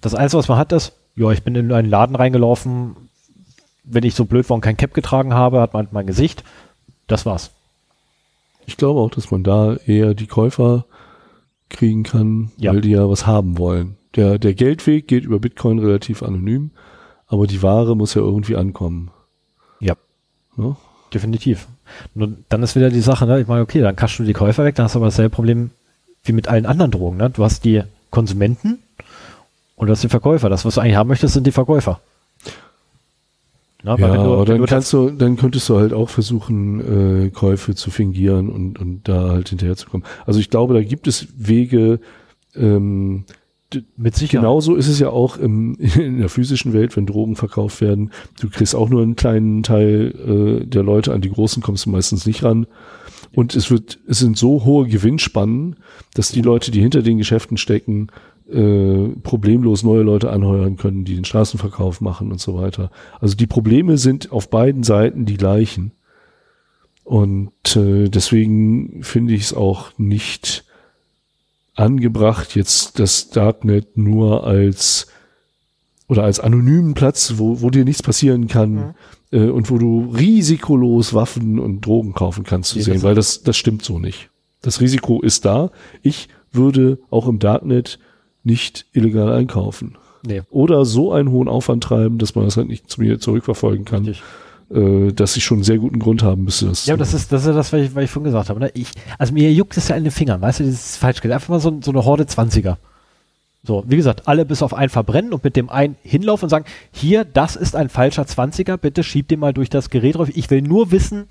Das 0.00 0.14
Einzige, 0.14 0.38
was 0.38 0.48
man 0.48 0.58
hat, 0.58 0.72
ist, 0.72 0.92
ja, 1.16 1.30
ich 1.30 1.42
bin 1.42 1.54
in 1.54 1.72
einen 1.72 1.88
Laden 1.88 2.16
reingelaufen. 2.16 2.96
Wenn 3.84 4.04
ich 4.04 4.14
so 4.14 4.24
blöd 4.24 4.48
war 4.48 4.54
und 4.56 4.60
kein 4.60 4.76
Cap 4.76 4.94
getragen 4.94 5.34
habe, 5.34 5.60
hat 5.60 5.74
man 5.74 5.88
mein 5.92 6.06
Gesicht. 6.06 6.42
Das 7.06 7.26
war's. 7.26 7.50
ich 8.66 8.76
glaube 8.78 9.00
auch, 9.00 9.10
dass 9.10 9.30
man 9.30 9.42
da 9.44 9.76
eher 9.86 10.14
die 10.14 10.26
Käufer 10.26 10.86
kriegen 11.68 12.02
kann, 12.02 12.50
Ja. 12.56 12.72
weil 12.72 12.80
die 12.80 12.90
ja 12.90 13.08
was 13.08 13.26
haben 13.26 13.58
wollen. 13.58 13.96
Der, 14.16 14.38
der 14.38 14.54
Geldweg 14.54 15.06
geht 15.08 15.24
über 15.24 15.38
Bitcoin 15.38 15.78
relativ 15.78 16.22
anonym, 16.22 16.70
aber 17.26 17.46
die 17.46 17.62
Ware 17.62 17.94
muss 17.96 18.14
ja 18.14 18.22
irgendwie 18.22 18.56
ankommen. 18.56 19.10
Ja. 19.80 19.94
Ne? 20.56 20.76
Definitiv. 21.12 21.66
Nur 22.14 22.32
dann 22.48 22.62
ist 22.62 22.74
wieder 22.76 22.90
die 22.90 23.00
Sache, 23.00 23.26
ne? 23.26 23.40
ich 23.40 23.46
meine, 23.48 23.60
okay, 23.62 23.80
dann 23.80 23.96
kaschst 23.96 24.18
du 24.18 24.24
die 24.24 24.32
Käufer 24.32 24.64
weg, 24.64 24.76
dann 24.76 24.84
hast 24.84 24.94
du 24.94 24.98
aber 25.00 25.06
dasselbe 25.06 25.34
Problem 25.34 25.70
wie 26.22 26.32
mit 26.32 26.48
allen 26.48 26.64
anderen 26.64 26.90
Drogen. 26.90 27.18
Ne? 27.18 27.28
Du 27.28 27.44
hast 27.44 27.64
die 27.64 27.82
Konsumenten 28.10 28.78
und 29.76 29.88
du 29.88 29.92
hast 29.92 30.02
die 30.04 30.08
Verkäufer. 30.08 30.48
Das, 30.48 30.64
was 30.64 30.76
du 30.76 30.80
eigentlich 30.80 30.96
haben 30.96 31.08
möchtest, 31.08 31.34
sind 31.34 31.46
die 31.46 31.52
Verkäufer. 31.52 32.00
Na, 33.84 33.96
Ja, 33.98 34.14
du- 34.14 34.32
aber 34.32 34.44
dann 34.46 34.64
kannst 34.66 34.92
du, 34.92 35.10
dann 35.10 35.36
könntest 35.36 35.68
du 35.68 35.76
halt 35.76 35.92
auch 35.92 36.08
versuchen, 36.08 37.26
äh, 37.26 37.30
Käufe 37.30 37.74
zu 37.74 37.90
fingieren 37.90 38.48
und, 38.48 38.80
und 38.80 39.06
da 39.08 39.28
halt 39.30 39.50
hinterherzukommen. 39.50 40.06
Also 40.26 40.40
ich 40.40 40.50
glaube, 40.50 40.74
da 40.74 40.82
gibt 40.82 41.06
es 41.06 41.28
Wege, 41.36 42.00
ähm, 42.56 43.24
mit 43.96 44.14
Sicherheit. 44.14 44.42
Genauso 44.44 44.76
ist 44.76 44.86
es 44.88 45.00
ja 45.00 45.10
auch 45.10 45.36
im, 45.36 45.74
in 45.98 46.18
der 46.18 46.28
physischen 46.28 46.72
Welt, 46.72 46.96
wenn 46.96 47.06
Drogen 47.06 47.36
verkauft 47.36 47.80
werden. 47.80 48.10
Du 48.40 48.48
kriegst 48.48 48.74
auch 48.74 48.88
nur 48.88 49.02
einen 49.02 49.16
kleinen 49.16 49.62
Teil 49.62 50.60
äh, 50.62 50.66
der 50.66 50.82
Leute, 50.82 51.12
an 51.12 51.20
die 51.20 51.30
großen 51.30 51.62
kommst 51.62 51.86
du 51.86 51.90
meistens 51.90 52.24
nicht 52.26 52.42
ran. 52.44 52.66
Und 53.34 53.56
es 53.56 53.70
wird, 53.72 53.98
es 54.06 54.20
sind 54.20 54.38
so 54.38 54.64
hohe 54.64 54.86
Gewinnspannen, 54.86 55.76
dass 56.14 56.30
die 56.30 56.42
Leute, 56.42 56.70
die 56.70 56.80
hinter 56.80 57.02
den 57.02 57.18
Geschäften 57.18 57.56
stecken, 57.56 58.06
äh, 58.50 59.08
problemlos 59.22 59.82
neue 59.82 60.02
Leute 60.02 60.30
anheuern 60.30 60.76
können, 60.76 61.04
die 61.04 61.14
den 61.14 61.24
Straßenverkauf 61.24 62.00
machen 62.00 62.30
und 62.30 62.40
so 62.40 62.56
weiter. 62.56 62.90
Also 63.20 63.36
die 63.36 63.46
Probleme 63.46 63.98
sind 63.98 64.32
auf 64.32 64.50
beiden 64.50 64.82
Seiten 64.82 65.24
die 65.24 65.36
gleichen. 65.36 65.92
Und 67.04 67.76
äh, 67.76 68.08
deswegen 68.08 69.02
finde 69.02 69.34
ich 69.34 69.42
es 69.42 69.54
auch 69.54 69.90
nicht 69.98 70.64
angebracht, 71.74 72.54
jetzt 72.54 72.98
das 72.98 73.30
Darknet 73.30 73.96
nur 73.96 74.46
als 74.46 75.08
oder 76.06 76.24
als 76.24 76.38
anonymen 76.38 76.94
Platz, 76.94 77.34
wo, 77.36 77.62
wo 77.62 77.70
dir 77.70 77.84
nichts 77.84 78.02
passieren 78.02 78.46
kann 78.46 78.94
äh, 79.32 79.48
und 79.48 79.70
wo 79.70 79.78
du 79.78 80.12
risikolos 80.16 81.14
Waffen 81.14 81.58
und 81.58 81.84
Drogen 81.84 82.12
kaufen 82.12 82.44
kannst 82.44 82.70
zu 82.70 82.80
sehen, 82.80 83.02
weil 83.02 83.14
das, 83.14 83.42
das 83.42 83.56
stimmt 83.56 83.84
so 83.84 83.98
nicht. 83.98 84.30
Das 84.60 84.80
Risiko 84.80 85.20
ist 85.22 85.44
da. 85.44 85.70
Ich 86.02 86.28
würde 86.52 86.98
auch 87.10 87.26
im 87.26 87.38
Darknet 87.38 87.98
nicht 88.44 88.86
illegal 88.92 89.32
einkaufen. 89.32 89.96
Nee, 90.26 90.42
Oder 90.50 90.84
so 90.84 91.12
einen 91.12 91.30
hohen 91.30 91.48
Aufwand 91.48 91.84
treiben, 91.84 92.18
dass 92.18 92.34
man 92.34 92.44
das 92.44 92.56
halt 92.56 92.68
nicht 92.68 92.90
zu 92.90 93.00
mir 93.00 93.20
zurückverfolgen 93.20 93.84
kann, 93.84 94.04
richtig. 94.04 94.22
äh, 94.74 95.12
dass 95.12 95.36
ich 95.36 95.44
schon 95.44 95.58
einen 95.58 95.64
sehr 95.64 95.78
guten 95.78 95.98
Grund 95.98 96.22
haben 96.22 96.44
müsste. 96.44 96.66
Das 96.66 96.86
Ja, 96.86 96.94
zu 96.94 96.98
das 96.98 97.12
ist, 97.12 97.30
das 97.30 97.42
ist 97.42 97.48
ja 97.48 97.52
das, 97.52 97.72
was 97.72 97.80
ich, 97.80 97.94
was 97.94 98.04
ich 98.04 98.10
vorhin 98.10 98.24
gesagt 98.24 98.48
habe. 98.48 98.60
Ne? 98.60 98.70
Ich, 98.74 98.88
also 99.18 99.34
mir 99.34 99.52
juckt 99.52 99.76
es 99.76 99.88
ja 99.88 99.96
in 99.96 100.04
den 100.04 100.10
Fingern, 100.10 100.40
weißt 100.40 100.60
du, 100.60 100.64
das 100.64 100.72
ist 100.72 100.96
falsch 100.96 101.20
gesagt. 101.20 101.34
Einfach 101.34 101.50
mal 101.50 101.60
so, 101.60 101.78
so 101.82 101.90
eine 101.90 102.04
Horde 102.04 102.24
20er. 102.24 102.76
So, 103.66 103.82
wie 103.86 103.96
gesagt, 103.96 104.28
alle 104.28 104.44
bis 104.44 104.62
auf 104.62 104.74
einen 104.74 104.90
verbrennen 104.90 105.32
und 105.32 105.42
mit 105.42 105.56
dem 105.56 105.70
einen 105.70 105.96
hinlaufen 106.02 106.44
und 106.44 106.50
sagen, 106.50 106.66
hier, 106.92 107.24
das 107.24 107.56
ist 107.56 107.74
ein 107.76 107.88
falscher 107.88 108.24
20er, 108.24 108.76
bitte 108.76 109.02
schieb 109.02 109.28
den 109.28 109.40
mal 109.40 109.54
durch 109.54 109.70
das 109.70 109.88
Gerät 109.88 110.16
drauf. 110.16 110.28
Ich 110.34 110.50
will 110.50 110.60
nur 110.60 110.90
wissen, 110.90 111.24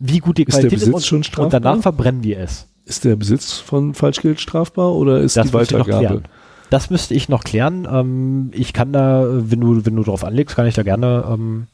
wie 0.00 0.18
gut 0.18 0.38
die 0.38 0.42
Ist 0.42 0.56
der 0.56 0.68
Qualität 0.68 0.92
Besitz 0.92 1.12
und, 1.12 1.38
und 1.38 1.52
danach 1.52 1.80
verbrennen 1.80 2.24
wir 2.24 2.40
es. 2.40 2.66
Ist 2.84 3.04
der 3.04 3.16
Besitz 3.16 3.54
von 3.54 3.94
Falschgeld 3.94 4.40
strafbar 4.40 4.94
oder 4.94 5.20
ist 5.20 5.36
Das 5.36 5.48
die 5.48 5.52
Weitergabe? 5.52 6.22
Das 6.70 6.90
müsste 6.90 7.14
ich 7.14 7.28
noch 7.28 7.44
klären. 7.44 7.88
Ähm, 7.90 8.50
ich 8.52 8.72
kann 8.72 8.92
da, 8.92 9.26
wenn 9.28 9.60
du, 9.60 9.84
wenn 9.86 9.96
du 9.96 10.02
drauf 10.02 10.24
anlegst, 10.24 10.56
kann 10.56 10.66
ich 10.66 10.74
da 10.74 10.82
gerne 10.82 11.24
ähm, 11.28 11.66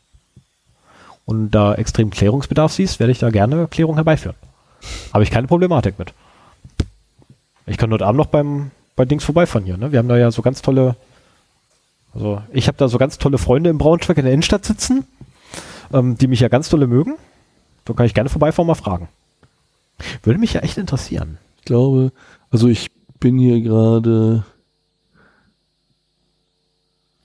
und 1.25 1.51
da 1.51 1.75
extrem 1.75 2.11
Klärungsbedarf 2.11 2.73
siehst, 2.73 3.01
werde 3.01 3.13
ich 3.13 3.19
da 3.19 3.31
gerne 3.31 3.67
Klärung 3.69 3.97
herbeiführen. 3.97 4.37
Habe 5.13 5.25
ich 5.25 5.31
keine 5.31 5.47
Problematik 5.47 5.99
mit. 5.99 6.13
Ich 7.67 7.79
kann 7.79 7.91
heute 7.93 8.07
Abend 8.07 8.19
noch 8.19 8.27
beim 8.27 8.71
bei 8.97 9.05
Dings 9.05 9.25
vorbeifahren 9.25 9.65
hier. 9.65 9.77
Ne? 9.77 9.91
Wir 9.91 9.99
haben 9.99 10.09
da 10.09 10.17
ja 10.17 10.31
so 10.31 10.43
ganz 10.43 10.63
tolle, 10.63 10.95
also 12.15 12.43
ich 12.53 12.69
habe 12.69 12.79
da 12.79 12.87
so 12.87 12.99
ganz 12.99 13.19
tolle 13.19 13.39
Freunde 13.39 13.71
im 13.71 13.79
Braunschweig 13.79 14.19
in 14.19 14.25
der 14.25 14.33
Innenstadt 14.35 14.65
sitzen 14.65 15.05
ähm, 15.93 16.17
die 16.19 16.27
mich 16.27 16.41
ja 16.41 16.49
ganz 16.49 16.69
dolle 16.69 16.87
mögen. 16.87 17.17
Da 17.85 17.95
kann 17.95 18.07
ich 18.07 18.15
gerne 18.15 18.31
vorbeifahren, 18.31 18.67
mal 18.67 18.75
fragen. 18.75 19.09
Würde 20.23 20.41
mich 20.41 20.55
ja 20.55 20.61
echt 20.61 20.79
interessieren. 20.79 21.39
Ich 21.59 21.65
glaube, 21.65 22.13
also 22.51 22.69
ich 22.69 22.91
bin 23.21 23.39
hier 23.39 23.61
gerade, 23.61 24.45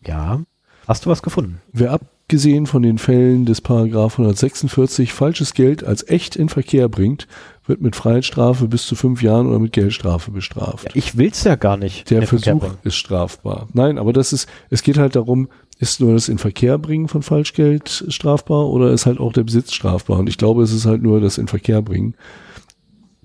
Ja. 0.10 0.42
Hast 0.88 1.06
du 1.06 1.10
was 1.10 1.22
gefunden? 1.22 1.62
wer 1.72 1.92
abgesehen 1.92 2.68
von 2.68 2.84
den 2.84 2.98
Fällen 2.98 3.46
des 3.46 3.62
Paragraph 3.62 4.14
146 4.14 5.14
falsches 5.14 5.54
Geld 5.54 5.84
als 5.84 6.08
echt 6.08 6.36
in 6.36 6.50
Verkehr 6.50 6.90
bringt, 6.90 7.28
wird 7.66 7.82
mit 7.82 7.96
Freiheitsstrafe 7.96 8.68
bis 8.68 8.86
zu 8.86 8.96
fünf 8.96 9.22
Jahren 9.24 9.48
oder 9.48 9.60
mit 9.60 9.72
Geldstrafe 9.72 10.32
bestraft. 10.32 10.86
Ja, 10.86 10.92
ich 10.96 11.18
will's 11.18 11.44
ja 11.44 11.56
gar 11.56 11.78
nicht. 11.78 12.10
Der 12.10 12.28
Versuch 12.28 12.64
ist 12.84 12.96
strafbar. 12.96 13.68
Nein, 13.74 13.98
aber 13.98 14.14
das 14.14 14.34
ist, 14.34 14.48
es 14.70 14.84
geht 14.84 14.98
halt 14.98 15.16
darum, 15.16 15.48
ist 15.80 16.02
nur 16.02 16.14
das 16.14 16.30
in 16.30 16.38
Verkehr 16.38 16.78
bringen 16.78 17.08
von 17.08 17.24
Falschgeld 17.24 18.06
strafbar 18.10 18.68
oder 18.68 18.92
ist 18.92 19.06
halt 19.06 19.20
auch 19.20 19.34
der 19.34 19.44
Besitz 19.44 19.74
strafbar? 19.74 20.20
Und 20.20 20.30
ich 20.30 20.38
glaube, 20.38 20.62
es 20.62 20.74
ist 20.74 20.86
halt 20.86 21.02
nur 21.02 21.22
das 21.22 21.38
in 21.38 21.48
Verkehr 21.48 21.82
bringen. 21.82 22.16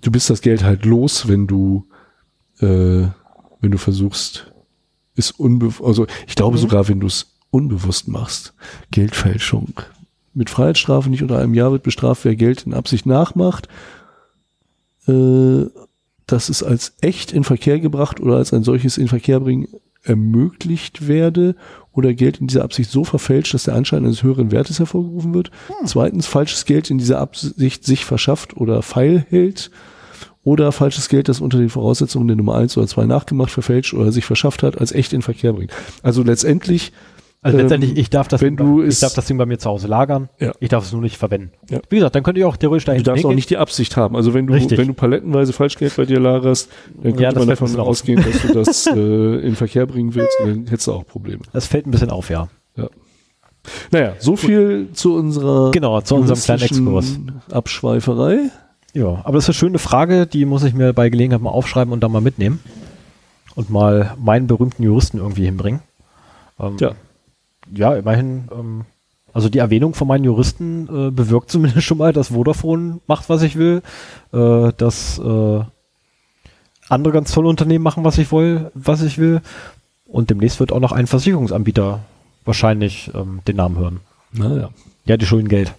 Du 0.00 0.10
bist 0.10 0.30
das 0.30 0.40
Geld 0.40 0.62
halt 0.62 0.84
los, 0.84 1.28
wenn 1.28 1.46
du, 1.46 1.86
äh, 2.60 3.08
wenn 3.60 3.70
du 3.70 3.78
versuchst, 3.78 4.53
ist 5.14 5.38
unbe 5.38 5.72
also 5.84 6.06
ich 6.26 6.34
glaube 6.34 6.56
Mhm. 6.56 6.60
sogar, 6.62 6.88
wenn 6.88 7.00
du 7.00 7.06
es 7.06 7.34
unbewusst 7.50 8.08
machst, 8.08 8.52
Geldfälschung. 8.90 9.72
Mit 10.32 10.50
Freiheitsstrafe 10.50 11.08
nicht 11.10 11.22
unter 11.22 11.38
einem 11.38 11.54
Jahr 11.54 11.70
wird 11.70 11.84
bestraft, 11.84 12.24
wer 12.24 12.34
Geld 12.34 12.62
in 12.66 12.74
Absicht 12.74 13.06
nachmacht. 13.06 13.68
Äh, 15.06 15.66
dass 16.26 16.48
es 16.48 16.62
als 16.62 16.94
echt 17.02 17.32
in 17.32 17.44
Verkehr 17.44 17.78
gebracht 17.78 18.18
oder 18.18 18.36
als 18.36 18.52
ein 18.54 18.64
solches 18.64 18.96
in 18.96 19.08
Verkehr 19.08 19.40
bringen 19.40 19.68
ermöglicht 20.02 21.06
werde 21.06 21.54
oder 21.92 22.12
Geld 22.14 22.38
in 22.40 22.46
dieser 22.46 22.64
Absicht 22.64 22.90
so 22.90 23.04
verfälscht, 23.04 23.54
dass 23.54 23.64
der 23.64 23.74
Anschein 23.74 24.04
eines 24.04 24.22
höheren 24.22 24.50
Wertes 24.50 24.78
hervorgerufen 24.78 25.32
wird. 25.34 25.50
Zweitens, 25.84 26.26
falsches 26.26 26.64
Geld 26.64 26.90
in 26.90 26.98
dieser 26.98 27.20
Absicht 27.20 27.84
sich 27.84 28.04
verschafft 28.04 28.56
oder 28.56 28.82
feil 28.82 29.24
hält. 29.30 29.70
Oder 30.44 30.72
falsches 30.72 31.08
Geld, 31.08 31.28
das 31.28 31.40
unter 31.40 31.56
den 31.58 31.70
Voraussetzungen 31.70 32.28
der 32.28 32.36
Nummer 32.36 32.54
eins 32.56 32.76
oder 32.76 32.86
zwei 32.86 33.06
nachgemacht, 33.06 33.50
verfälscht 33.50 33.94
oder 33.94 34.12
sich 34.12 34.24
verschafft 34.26 34.62
hat, 34.62 34.78
als 34.78 34.92
echt 34.92 35.12
in 35.14 35.22
Verkehr 35.22 35.52
bringt. 35.54 35.72
Also 36.02 36.22
letztendlich, 36.22 36.92
Also 37.46 37.58
Ähm, 37.58 37.64
letztendlich, 37.64 37.98
ich 37.98 38.08
darf 38.08 38.26
das, 38.28 38.40
wenn 38.40 38.56
Ding, 38.56 38.66
du 38.66 38.78
bei- 38.82 38.86
ich 38.88 39.00
darf 39.00 39.12
das 39.12 39.26
Ding 39.26 39.36
bei 39.36 39.44
mir 39.44 39.58
zu 39.58 39.68
Hause 39.68 39.86
lagern. 39.86 40.30
Ja. 40.40 40.52
Ich 40.60 40.70
darf 40.70 40.84
es 40.86 40.92
nur 40.92 41.02
nicht 41.02 41.18
verwenden. 41.18 41.50
Ja. 41.68 41.80
Wie 41.90 41.96
gesagt, 41.96 42.14
dann 42.14 42.22
könnt 42.22 42.38
ihr 42.38 42.48
auch 42.48 42.56
theoretisch 42.56 42.84
du 42.86 42.90
dahin 42.92 43.04
darfst 43.04 43.18
auch 43.24 43.28
hingehen. 43.28 43.36
nicht 43.36 43.50
die 43.50 43.58
Absicht 43.58 43.98
haben. 43.98 44.16
Also 44.16 44.32
wenn 44.32 44.46
du, 44.46 44.54
Richtig. 44.54 44.78
wenn 44.78 44.86
du 44.88 44.94
palettenweise 44.94 45.52
Falschgeld 45.52 45.94
bei 45.94 46.06
dir 46.06 46.20
lagerst, 46.20 46.70
dann 46.94 47.02
könnte 47.16 47.22
Ja, 47.22 47.32
man 47.32 47.46
davon 47.48 47.78
ausgehen, 47.78 48.22
dass 48.24 48.40
du 48.40 48.54
das 48.54 48.86
äh, 48.96 49.46
in 49.46 49.56
Verkehr 49.56 49.84
bringen 49.84 50.14
willst, 50.14 50.34
dann 50.42 50.66
hättest 50.68 50.86
du 50.86 50.92
auch 50.92 51.06
Probleme. 51.06 51.42
Das 51.52 51.66
fällt 51.66 51.86
ein 51.86 51.90
bisschen 51.90 52.08
auf, 52.10 52.30
ja. 52.30 52.48
Ja. 52.76 52.88
Naja, 53.90 54.14
so 54.20 54.36
viel 54.36 54.88
zu 54.94 55.14
unserer 55.14 55.70
Genau, 55.70 56.00
zu 56.00 56.14
unserem 56.16 56.38
kleinen 56.40 56.62
Exkurs. 56.62 57.18
Abschweiferei. 57.50 58.50
Ja, 58.94 59.20
aber 59.24 59.32
das 59.32 59.44
ist 59.44 59.48
eine 59.50 59.54
schöne 59.54 59.78
Frage, 59.78 60.26
die 60.26 60.44
muss 60.44 60.62
ich 60.62 60.72
mir 60.72 60.92
bei 60.92 61.10
Gelegenheit 61.10 61.42
mal 61.42 61.50
aufschreiben 61.50 61.92
und 61.92 62.00
dann 62.00 62.12
mal 62.12 62.20
mitnehmen. 62.20 62.60
Und 63.56 63.70
mal 63.70 64.16
meinen 64.18 64.46
berühmten 64.46 64.82
Juristen 64.82 65.18
irgendwie 65.18 65.44
hinbringen. 65.44 65.80
Ähm, 66.58 66.76
Tja, 66.76 66.94
ja, 67.72 67.94
immerhin, 67.94 68.48
ähm, 68.52 68.84
also 69.32 69.48
die 69.48 69.58
Erwähnung 69.58 69.94
von 69.94 70.08
meinen 70.08 70.24
Juristen 70.24 70.88
äh, 70.88 71.10
bewirkt 71.10 71.50
zumindest 71.52 71.82
schon 71.84 71.98
mal, 71.98 72.12
dass 72.12 72.28
Vodafone 72.28 73.00
macht, 73.06 73.28
was 73.28 73.42
ich 73.42 73.56
will, 73.56 73.82
äh, 74.32 74.72
dass 74.76 75.18
äh, 75.18 75.60
andere 76.88 77.12
ganz 77.12 77.32
tolle 77.32 77.48
Unternehmen 77.48 77.84
machen, 77.84 78.04
was 78.04 78.18
ich 78.18 78.30
will, 78.32 78.70
was 78.74 79.02
ich 79.02 79.18
will. 79.18 79.40
Und 80.06 80.30
demnächst 80.30 80.60
wird 80.60 80.72
auch 80.72 80.80
noch 80.80 80.92
ein 80.92 81.06
Versicherungsanbieter 81.06 82.00
wahrscheinlich 82.44 83.10
ähm, 83.14 83.40
den 83.46 83.56
Namen 83.56 83.78
hören. 83.78 84.00
naja. 84.32 84.70
Ja, 85.06 85.16
die 85.16 85.26
schulden 85.26 85.48
Geld. 85.48 85.74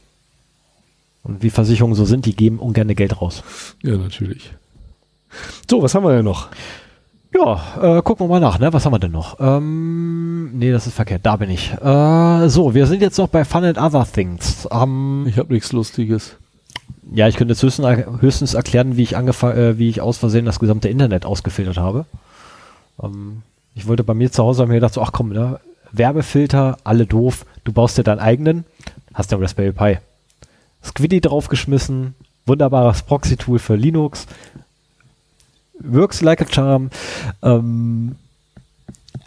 Und 1.25 1.43
wie 1.43 1.49
Versicherungen 1.49 1.95
so 1.95 2.05
sind, 2.05 2.25
die 2.25 2.35
geben 2.35 2.59
ungern 2.59 2.87
Geld 2.95 3.19
raus. 3.21 3.43
Ja, 3.83 3.97
natürlich. 3.97 4.53
So, 5.69 5.81
was 5.81 5.93
haben 5.93 6.03
wir 6.05 6.15
denn 6.15 6.23
noch? 6.25 6.47
Ja, 7.33 7.97
äh, 7.97 8.01
gucken 8.01 8.25
wir 8.25 8.29
mal 8.29 8.39
nach, 8.39 8.59
ne? 8.59 8.71
Was 8.71 8.85
haben 8.85 8.93
wir 8.93 8.99
denn 8.99 9.11
noch? 9.11 9.37
Ähm, 9.41 10.57
nee, 10.57 10.71
das 10.71 10.87
ist 10.87 10.93
verkehrt, 10.93 11.25
da 11.25 11.35
bin 11.35 11.49
ich. 11.49 11.73
Äh, 11.73 12.47
so, 12.47 12.73
wir 12.73 12.87
sind 12.87 13.01
jetzt 13.01 13.17
noch 13.17 13.27
bei 13.27 13.43
Fun 13.43 13.65
and 13.65 13.77
Other 13.77 14.07
Things. 14.09 14.65
Ähm, 14.71 15.25
Ich 15.27 15.37
habe 15.37 15.51
nichts 15.51 15.73
Lustiges. 15.73 16.37
ja, 17.11 17.27
ich 17.27 17.35
könnte 17.35 17.53
jetzt 17.53 17.63
höchstens, 17.63 17.87
höchstens 18.21 18.53
erklären, 18.53 18.95
wie 18.95 19.03
ich 19.03 19.17
angefangen, 19.17 19.57
äh, 19.57 19.77
wie 19.77 19.89
ich 19.89 19.99
aus 19.99 20.17
Versehen 20.17 20.45
das 20.45 20.59
gesamte 20.59 20.87
Internet 20.87 21.25
ausgefiltert 21.25 21.77
habe. 21.77 22.05
Ähm, 23.03 23.41
ich 23.73 23.87
wollte 23.87 24.03
bei 24.05 24.13
mir 24.13 24.31
zu 24.31 24.41
Hause, 24.43 24.61
habe 24.61 24.69
mir 24.69 24.75
gedacht, 24.75 24.93
so, 24.93 25.01
ach 25.01 25.11
komm, 25.11 25.29
ne? 25.29 25.59
Werbefilter, 25.91 26.77
alle 26.85 27.05
doof, 27.05 27.45
du 27.65 27.73
baust 27.73 27.97
dir 27.97 28.03
deinen 28.03 28.19
eigenen, 28.19 28.63
hast 29.13 29.31
den 29.31 29.41
Raspberry 29.41 29.71
Pi. 29.73 29.97
Squiddy 30.85 31.21
draufgeschmissen, 31.21 32.15
wunderbares 32.45 33.03
Proxy-Tool 33.03 33.59
für 33.59 33.75
Linux, 33.75 34.27
works 35.79 36.21
like 36.21 36.41
a 36.41 36.45
charm, 36.45 36.89
ähm, 37.41 38.15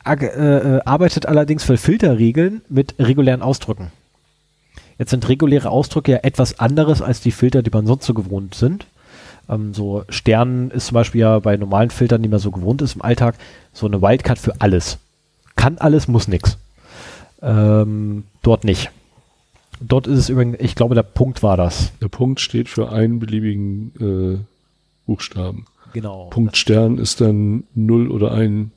äh, 0.06 0.14
äh, 0.14 0.80
arbeitet 0.84 1.26
allerdings 1.26 1.64
für 1.64 1.76
Filterregeln 1.76 2.62
mit 2.68 2.94
regulären 2.98 3.42
Ausdrücken. 3.42 3.90
Jetzt 4.98 5.10
sind 5.10 5.28
reguläre 5.28 5.70
Ausdrücke 5.70 6.12
ja 6.12 6.18
etwas 6.22 6.58
anderes 6.58 7.02
als 7.02 7.20
die 7.20 7.30
Filter, 7.30 7.62
die 7.62 7.70
man 7.70 7.86
sonst 7.86 8.06
so 8.06 8.14
gewohnt 8.14 8.54
sind. 8.54 8.86
Ähm, 9.48 9.74
so 9.74 10.04
Stern 10.08 10.70
ist 10.70 10.86
zum 10.86 10.94
Beispiel 10.94 11.20
ja 11.20 11.38
bei 11.40 11.56
normalen 11.56 11.90
Filtern, 11.90 12.22
die 12.22 12.28
man 12.28 12.38
so 12.38 12.50
gewohnt 12.50 12.82
ist 12.82 12.94
im 12.94 13.02
Alltag, 13.02 13.36
so 13.72 13.86
eine 13.86 14.00
Wildcard 14.00 14.38
für 14.38 14.60
alles. 14.60 14.98
Kann 15.56 15.78
alles, 15.78 16.08
muss 16.08 16.28
nix. 16.28 16.56
Ähm, 17.42 18.24
dort 18.42 18.64
nicht. 18.64 18.90
Dort 19.80 20.06
ist 20.06 20.18
es 20.18 20.28
übrigens, 20.28 20.56
ich 20.60 20.74
glaube, 20.74 20.94
der 20.94 21.02
Punkt 21.02 21.42
war 21.42 21.56
das. 21.56 21.92
Der 22.00 22.08
Punkt 22.08 22.40
steht 22.40 22.68
für 22.68 22.90
einen 22.90 23.18
beliebigen 23.18 23.92
äh, 24.00 24.44
Buchstaben. 25.06 25.66
Genau. 25.92 26.26
Punkt 26.30 26.56
Stern 26.56 26.98
ist 26.98 27.20
dann 27.20 27.64
null 27.74 28.10
oder 28.10 28.32
ein 28.32 28.72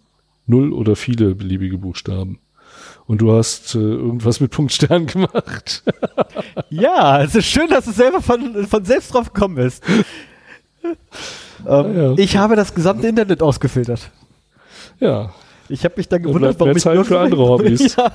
null 0.47 0.73
oder 0.73 0.95
viele 0.95 1.35
beliebige 1.35 1.77
Buchstaben. 1.77 2.39
Und 3.07 3.21
du 3.21 3.33
hast 3.33 3.75
äh, 3.75 3.80
irgendwas 3.80 4.39
mit 4.39 4.51
Punkt 4.51 4.71
Stern 4.71 5.05
gemacht. 5.07 5.83
Ja, 6.69 7.21
es 7.21 7.35
ist 7.35 7.45
schön, 7.45 7.67
dass 7.69 7.85
du 7.85 7.91
selber 7.91 8.21
von, 8.21 8.65
von 8.67 8.85
selbst 8.85 9.13
drauf 9.13 9.33
gekommen 9.33 9.55
bist. 9.55 9.83
ähm, 9.89 10.05
Ja, 11.65 11.88
ja. 11.88 12.13
Ich 12.17 12.38
habe 12.38 12.55
das 12.55 12.73
gesamte 12.73 13.07
Internet 13.07 13.41
ausgefiltert. 13.43 14.09
ja, 14.99 15.31
Ich 15.72 15.85
habe 15.85 15.95
mich 15.98 16.09
dann 16.09 16.22
Da 16.22 16.27
gewundert, 16.27 16.59
mehr 16.59 16.75
ich 16.75 16.83
Zeit 16.83 17.06
für 17.06 17.19
andere 17.19 17.48
Hobbys. 17.48 17.95
Ja. 17.95 18.11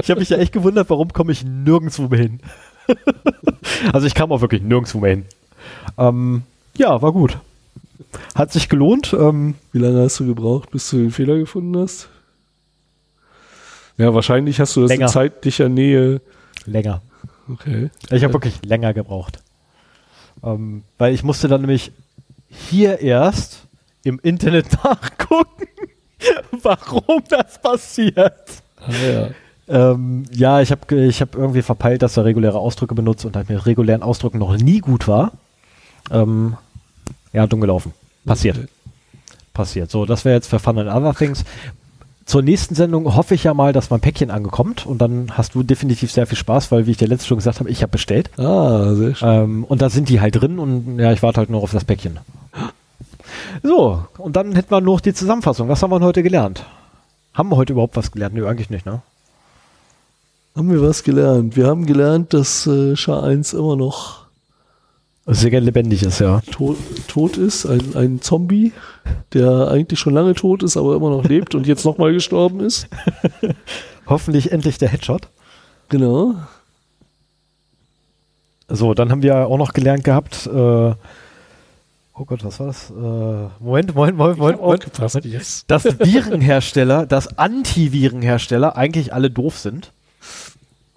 Ich 0.00 0.10
habe 0.10 0.20
mich 0.20 0.28
ja 0.28 0.38
echt 0.38 0.52
gewundert, 0.52 0.90
warum 0.90 1.12
komme 1.12 1.32
ich 1.32 1.44
nirgendwo 1.44 2.08
mehr 2.08 2.20
hin. 2.20 2.40
also 3.92 4.06
ich 4.06 4.14
kam 4.14 4.32
auch 4.32 4.40
wirklich 4.40 4.62
nirgendwo 4.62 4.98
mehr 4.98 5.10
hin. 5.10 5.24
Ähm, 5.98 6.42
ja, 6.76 7.00
war 7.00 7.12
gut. 7.12 7.38
Hat 8.34 8.52
sich 8.52 8.68
gelohnt. 8.68 9.14
Ähm, 9.18 9.54
wie 9.72 9.78
lange 9.78 10.02
hast 10.02 10.20
du 10.20 10.26
gebraucht, 10.26 10.70
bis 10.70 10.90
du 10.90 10.98
den 10.98 11.10
Fehler 11.10 11.36
gefunden 11.38 11.76
hast? 11.78 12.08
Ja, 13.96 14.12
wahrscheinlich 14.12 14.60
hast 14.60 14.74
du 14.76 14.82
das 14.82 14.88
Länger. 14.88 15.06
in 15.06 15.12
zeitlicher 15.12 15.68
Nähe. 15.68 16.20
länger. 16.66 17.02
Okay. 17.50 17.90
Ich 18.10 18.24
habe 18.24 18.32
wirklich 18.32 18.64
länger 18.64 18.92
gebraucht. 18.94 19.38
Ähm, 20.42 20.82
weil 20.98 21.14
ich 21.14 21.22
musste 21.22 21.48
dann 21.48 21.60
nämlich 21.60 21.92
hier 22.48 23.00
erst 23.00 23.66
im 24.02 24.18
Internet 24.22 24.66
nachgucken, 24.84 25.66
warum 26.62 27.22
das 27.28 27.60
passiert. 27.60 28.62
Ah, 28.80 28.90
ja. 29.12 29.28
Ähm, 29.66 30.24
ja, 30.30 30.60
ich 30.60 30.70
habe 30.70 30.94
ich 31.06 31.20
hab 31.20 31.34
irgendwie 31.34 31.62
verpeilt, 31.62 32.02
dass 32.02 32.16
er 32.16 32.24
reguläre 32.24 32.58
Ausdrücke 32.58 32.94
benutzt 32.94 33.24
und 33.24 33.34
halt 33.36 33.48
mit 33.48 33.64
regulären 33.64 34.02
Ausdrücken 34.02 34.38
noch 34.38 34.56
nie 34.56 34.80
gut 34.80 35.08
war. 35.08 35.32
Ähm, 36.10 36.56
ja, 37.32 37.46
dumm 37.46 37.60
gelaufen. 37.60 37.92
Passiert. 38.26 38.58
Okay. 38.58 38.68
Passiert. 39.54 39.90
So, 39.90 40.04
das 40.04 40.24
wäre 40.24 40.34
jetzt 40.34 40.48
für 40.48 40.58
Fun 40.58 40.78
and 40.78 40.90
Other 40.90 41.14
Things. 41.14 41.44
Zur 42.26 42.42
nächsten 42.42 42.74
Sendung 42.74 43.14
hoffe 43.14 43.34
ich 43.34 43.44
ja 43.44 43.52
mal, 43.54 43.72
dass 43.72 43.90
mein 43.90 44.00
Päckchen 44.00 44.30
angekommt 44.30 44.86
und 44.86 44.98
dann 44.98 45.32
hast 45.32 45.54
du 45.54 45.62
definitiv 45.62 46.10
sehr 46.10 46.26
viel 46.26 46.38
Spaß, 46.38 46.72
weil, 46.72 46.86
wie 46.86 46.92
ich 46.92 46.96
dir 46.96 47.06
letztes 47.06 47.26
schon 47.26 47.36
gesagt 47.36 47.60
habe, 47.60 47.70
ich 47.70 47.82
habe 47.82 47.90
bestellt. 47.92 48.30
Ah, 48.38 48.94
sehr 48.94 49.14
schön. 49.14 49.28
Ähm, 49.28 49.64
und 49.64 49.82
da 49.82 49.90
sind 49.90 50.08
die 50.08 50.20
halt 50.20 50.40
drin 50.40 50.58
und 50.58 50.98
ja, 50.98 51.12
ich 51.12 51.22
warte 51.22 51.38
halt 51.38 51.50
nur 51.50 51.62
auf 51.62 51.70
das 51.70 51.84
Päckchen. 51.84 52.18
So, 53.62 54.04
und 54.18 54.36
dann 54.36 54.54
hätten 54.54 54.70
wir 54.70 54.80
noch 54.80 55.00
die 55.00 55.14
Zusammenfassung. 55.14 55.68
Was 55.68 55.82
haben 55.82 55.90
wir 55.90 56.00
heute 56.00 56.22
gelernt? 56.22 56.64
Haben 57.32 57.50
wir 57.50 57.56
heute 57.56 57.72
überhaupt 57.72 57.96
was 57.96 58.12
gelernt? 58.12 58.34
Nö, 58.34 58.46
eigentlich 58.46 58.70
nicht, 58.70 58.86
ne? 58.86 59.02
Haben 60.56 60.70
wir 60.70 60.80
was 60.80 61.02
gelernt? 61.02 61.56
Wir 61.56 61.66
haben 61.66 61.84
gelernt, 61.84 62.32
dass 62.32 62.66
äh, 62.66 62.94
SHA-1 62.94 63.58
immer 63.58 63.74
noch 63.74 64.26
Sehr 65.26 65.60
lebendig 65.60 66.04
ist, 66.04 66.20
ja. 66.20 66.42
tot, 66.52 66.76
tot 67.08 67.36
ist. 67.36 67.66
Ein, 67.66 67.96
ein 67.96 68.20
Zombie, 68.20 68.72
der 69.32 69.68
eigentlich 69.68 69.98
schon 69.98 70.14
lange 70.14 70.34
tot 70.34 70.62
ist, 70.62 70.76
aber 70.76 70.94
immer 70.94 71.10
noch 71.10 71.24
lebt 71.24 71.56
und 71.56 71.66
jetzt 71.66 71.84
nochmal 71.84 72.12
gestorben 72.12 72.60
ist. 72.60 72.86
Hoffentlich 74.06 74.52
endlich 74.52 74.78
der 74.78 74.90
Headshot. 74.90 75.28
Genau. 75.88 76.34
So, 78.68 78.94
dann 78.94 79.10
haben 79.10 79.22
wir 79.22 79.48
auch 79.48 79.58
noch 79.58 79.72
gelernt 79.72 80.04
gehabt, 80.04 80.46
äh, 80.46 80.94
oh 82.14 82.24
Gott, 82.24 82.44
was 82.44 82.60
war 82.60 82.66
das? 82.68 82.90
Äh, 82.90 82.94
Moment, 82.94 83.94
Moment, 83.94 84.16
Moment, 84.16 84.38
Moment, 84.38 84.60
Moment. 84.60 84.60
Aufgepasst, 84.60 85.24
yes. 85.24 85.64
Dass 85.66 85.84
Virenhersteller, 85.84 87.06
dass 87.06 87.38
Antivirenhersteller 87.38 88.76
eigentlich 88.76 89.12
alle 89.12 89.30
doof 89.30 89.58
sind. 89.58 89.92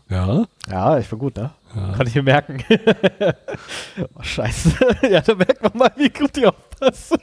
Ja. 0.10 0.46
Ja, 0.70 0.98
ich 1.00 1.10
bin 1.10 1.20
gut, 1.20 1.36
ne? 1.36 1.52
Ja. 1.76 1.94
Kann 1.94 2.08
ich 2.08 2.16
mir 2.16 2.24
merken. 2.24 2.64
oh, 4.16 4.22
scheiße. 4.22 4.72
ja, 5.12 5.22
da 5.22 5.36
merkt 5.36 5.62
man 5.62 5.72
mal, 5.76 5.92
wie 5.98 6.10
gut 6.10 6.38
ich 6.38 6.48
aufpasse. 6.48 7.18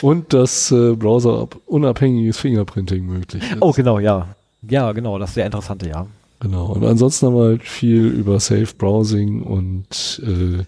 Und 0.00 0.32
dass 0.32 0.70
äh, 0.70 0.94
Browser-unabhängiges 0.94 2.38
Fingerprinting 2.38 3.04
möglich 3.04 3.42
ist. 3.42 3.58
Oh, 3.60 3.72
genau, 3.72 3.98
ja. 3.98 4.28
Ja, 4.62 4.92
genau, 4.92 5.18
das 5.18 5.30
ist 5.30 5.34
sehr 5.34 5.46
interessante, 5.46 5.88
ja. 5.88 6.06
Genau. 6.40 6.66
Und 6.66 6.84
ansonsten 6.84 7.26
haben 7.26 7.36
wir 7.36 7.44
halt 7.44 7.62
viel 7.62 8.06
über 8.06 8.40
Safe 8.40 8.68
Browsing 8.76 9.42
und 9.42 10.22
äh, 10.24 10.64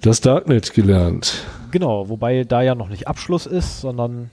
das 0.00 0.20
Darknet 0.20 0.72
gelernt. 0.72 1.44
Genau, 1.70 2.08
wobei 2.08 2.44
da 2.44 2.62
ja 2.62 2.74
noch 2.74 2.88
nicht 2.88 3.08
Abschluss 3.08 3.46
ist, 3.46 3.80
sondern 3.80 4.30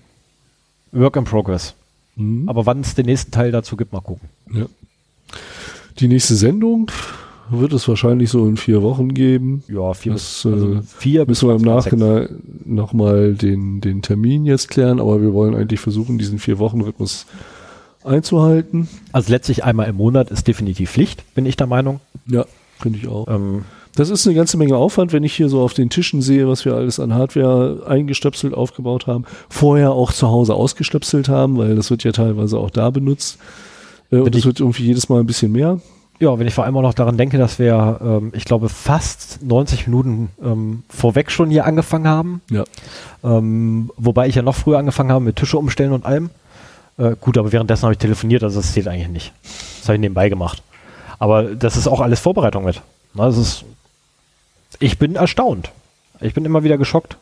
Work 0.91 1.15
in 1.15 1.23
Progress. 1.23 1.75
Mhm. 2.15 2.49
Aber 2.49 2.65
wann 2.65 2.81
es 2.81 2.95
den 2.95 3.05
nächsten 3.05 3.31
Teil 3.31 3.51
dazu 3.51 3.77
gibt, 3.77 3.93
mal 3.93 4.01
gucken. 4.01 4.29
Ja. 4.53 4.65
Die 5.99 6.07
nächste 6.07 6.35
Sendung 6.35 6.91
wird 7.49 7.73
es 7.73 7.87
wahrscheinlich 7.87 8.29
so 8.29 8.45
in 8.47 8.57
vier 8.57 8.81
Wochen 8.81 9.13
geben. 9.13 9.63
Ja, 9.67 9.93
vier 9.93 10.13
das, 10.13 10.43
bis, 10.43 10.53
also 10.53 10.73
äh, 10.75 10.81
vier 10.81 11.25
müssen 11.25 11.47
wir 11.47 11.55
im 11.55 11.61
Nachhinein 11.61 12.41
nochmal 12.65 13.33
den, 13.33 13.81
den 13.81 14.01
Termin 14.01 14.45
jetzt 14.45 14.69
klären, 14.69 14.99
aber 14.99 15.21
wir 15.21 15.33
wollen 15.33 15.55
eigentlich 15.55 15.79
versuchen, 15.79 16.17
diesen 16.17 16.39
vier 16.39 16.59
Wochen 16.59 16.81
Rhythmus 16.81 17.25
einzuhalten. 18.03 18.87
Also 19.11 19.31
letztlich 19.31 19.63
einmal 19.63 19.87
im 19.87 19.95
Monat 19.95 20.29
ist 20.29 20.47
definitiv 20.47 20.91
Pflicht, 20.91 21.23
bin 21.35 21.45
ich 21.45 21.55
der 21.55 21.67
Meinung. 21.67 21.99
Ja, 22.25 22.45
finde 22.79 22.99
ich 22.99 23.07
auch. 23.07 23.27
Ähm, 23.27 23.63
das 23.97 24.11
ist 24.11 24.27
eine 24.27 24.35
ganze 24.35 24.57
Menge 24.57 24.77
Aufwand, 24.77 25.11
wenn 25.11 25.23
ich 25.23 25.33
hier 25.33 25.49
so 25.49 25.61
auf 25.61 25.73
den 25.73 25.89
Tischen 25.89 26.21
sehe, 26.21 26.47
was 26.47 26.65
wir 26.65 26.75
alles 26.75 26.99
an 26.99 27.15
Hardware 27.15 27.83
eingestöpselt 27.87 28.53
aufgebaut 28.53 29.07
haben, 29.07 29.25
vorher 29.49 29.91
auch 29.91 30.13
zu 30.13 30.27
Hause 30.27 30.53
ausgestöpselt 30.53 31.29
haben, 31.29 31.57
weil 31.57 31.75
das 31.75 31.89
wird 31.89 32.03
ja 32.03 32.11
teilweise 32.11 32.59
auch 32.59 32.69
da 32.69 32.91
benutzt. 32.91 33.39
Äh, 34.11 34.17
und 34.17 34.35
es 34.35 34.45
wird 34.45 34.59
irgendwie 34.59 34.83
jedes 34.83 35.09
Mal 35.09 35.19
ein 35.19 35.25
bisschen 35.25 35.51
mehr. 35.51 35.79
Ja, 36.19 36.37
wenn 36.37 36.47
ich 36.47 36.53
vor 36.53 36.63
allem 36.63 36.77
auch 36.77 36.83
noch 36.83 36.93
daran 36.93 37.17
denke, 37.17 37.39
dass 37.39 37.57
wir, 37.57 37.99
ähm, 38.03 38.31
ich 38.35 38.45
glaube, 38.45 38.69
fast 38.69 39.39
90 39.43 39.87
Minuten 39.87 40.29
ähm, 40.43 40.83
vorweg 40.89 41.31
schon 41.31 41.49
hier 41.49 41.65
angefangen 41.65 42.07
haben. 42.07 42.41
Ja. 42.51 42.65
Ähm, 43.23 43.91
wobei 43.97 44.27
ich 44.27 44.35
ja 44.35 44.43
noch 44.43 44.55
früher 44.55 44.77
angefangen 44.77 45.11
habe 45.11 45.25
mit 45.25 45.37
Tische 45.37 45.57
umstellen 45.57 45.91
und 45.91 46.05
allem. 46.05 46.29
Äh, 46.97 47.15
gut, 47.19 47.37
aber 47.37 47.51
währenddessen 47.51 47.83
habe 47.83 47.93
ich 47.93 47.99
telefoniert, 47.99 48.43
also 48.43 48.59
das 48.59 48.73
zählt 48.73 48.87
eigentlich 48.87 49.09
nicht. 49.09 49.33
Das 49.79 49.89
habe 49.89 49.95
ich 49.95 50.01
nebenbei 50.01 50.29
gemacht. 50.29 50.61
Aber 51.17 51.43
das 51.43 51.77
ist 51.77 51.87
auch 51.87 52.01
alles 52.01 52.19
Vorbereitung 52.19 52.65
mit. 52.65 52.81
Na, 53.15 53.25
das 53.25 53.37
ist, 53.37 53.65
ich 54.79 54.97
bin 54.97 55.15
erstaunt. 55.15 55.71
Ich 56.19 56.33
bin 56.33 56.45
immer 56.45 56.63
wieder 56.63 56.77
geschockt. 56.77 57.17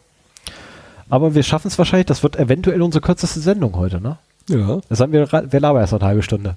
Aber 1.09 1.35
wir 1.35 1.43
schaffen 1.43 1.67
es 1.67 1.77
wahrscheinlich, 1.77 2.07
das 2.07 2.23
wird 2.23 2.37
eventuell 2.37 2.81
unsere 2.81 3.01
kürzeste 3.01 3.39
Sendung 3.39 3.75
heute, 3.75 4.01
ne? 4.01 4.17
Ja. 4.49 4.79
Das 4.89 4.99
haben 4.99 5.11
wir, 5.11 5.31
wir 5.31 5.59
labern 5.59 5.81
erst 5.81 5.93
eine 5.93 6.05
halbe 6.05 6.23
Stunde. 6.23 6.55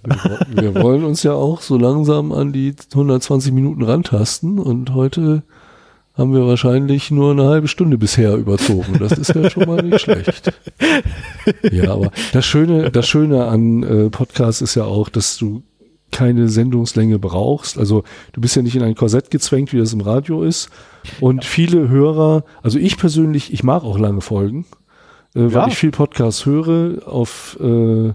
wir 0.48 0.74
wollen 0.74 1.04
uns 1.04 1.22
ja 1.22 1.32
auch 1.32 1.60
so 1.62 1.78
langsam 1.78 2.32
an 2.32 2.52
die 2.52 2.74
120 2.92 3.52
Minuten 3.52 3.82
rantasten 3.82 4.58
und 4.58 4.94
heute 4.94 5.42
haben 6.18 6.34
wir 6.34 6.46
wahrscheinlich 6.46 7.10
nur 7.10 7.30
eine 7.30 7.44
halbe 7.44 7.68
Stunde 7.68 7.96
bisher 7.96 8.34
überzogen. 8.34 8.98
Das 8.98 9.12
ist 9.12 9.34
ja 9.34 9.48
schon 9.48 9.66
mal 9.66 9.82
nicht 9.82 10.00
schlecht. 10.00 10.52
Ja, 11.70 11.92
aber 11.92 12.10
das 12.32 12.44
Schöne, 12.44 12.90
das 12.90 13.06
Schöne 13.06 13.46
an 13.46 13.82
äh, 13.84 14.10
Podcasts 14.10 14.60
ist 14.60 14.74
ja 14.74 14.84
auch, 14.84 15.08
dass 15.08 15.38
du 15.38 15.62
keine 16.10 16.48
Sendungslänge 16.48 17.18
brauchst. 17.18 17.78
Also 17.78 18.04
du 18.32 18.40
bist 18.40 18.56
ja 18.56 18.62
nicht 18.62 18.76
in 18.76 18.82
ein 18.82 18.94
Korsett 18.94 19.30
gezwängt, 19.30 19.72
wie 19.72 19.78
das 19.78 19.92
im 19.92 20.00
Radio 20.00 20.42
ist. 20.42 20.70
Und 21.20 21.44
viele 21.44 21.88
Hörer, 21.88 22.44
also 22.62 22.78
ich 22.78 22.96
persönlich, 22.96 23.52
ich 23.52 23.62
mag 23.62 23.84
auch 23.84 23.98
lange 23.98 24.20
Folgen 24.20 24.66
äh, 25.34 25.40
weil 25.40 25.52
ja. 25.52 25.66
ich 25.68 25.76
viel 25.76 25.90
Podcasts 25.90 26.46
höre 26.46 27.06
auf 27.06 27.58
äh, 27.60 28.12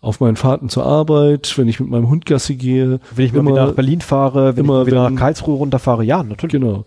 auf 0.00 0.18
meinen 0.18 0.34
Fahrten 0.34 0.68
zur 0.68 0.84
Arbeit, 0.84 1.56
wenn 1.56 1.68
ich 1.68 1.78
mit 1.78 1.88
meinem 1.88 2.08
Hund 2.08 2.26
Gassi 2.26 2.56
gehe. 2.56 2.98
Wenn 3.14 3.26
ich 3.26 3.32
immer, 3.32 3.52
wieder 3.52 3.66
nach 3.66 3.74
Berlin 3.74 4.00
fahre, 4.00 4.56
wenn 4.56 4.64
immer, 4.64 4.80
ich 4.80 4.88
wieder 4.88 5.04
wenn, 5.04 5.14
nach 5.14 5.20
Karlsruhe 5.20 5.56
runterfahre, 5.56 6.02
ja, 6.02 6.24
natürlich. 6.24 6.52
Genau. 6.52 6.86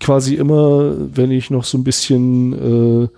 Quasi 0.00 0.34
immer, 0.36 0.94
wenn 1.14 1.30
ich 1.30 1.50
noch 1.50 1.64
so 1.64 1.76
ein 1.76 1.84
bisschen, 1.84 2.54
äh, 3.04 3.08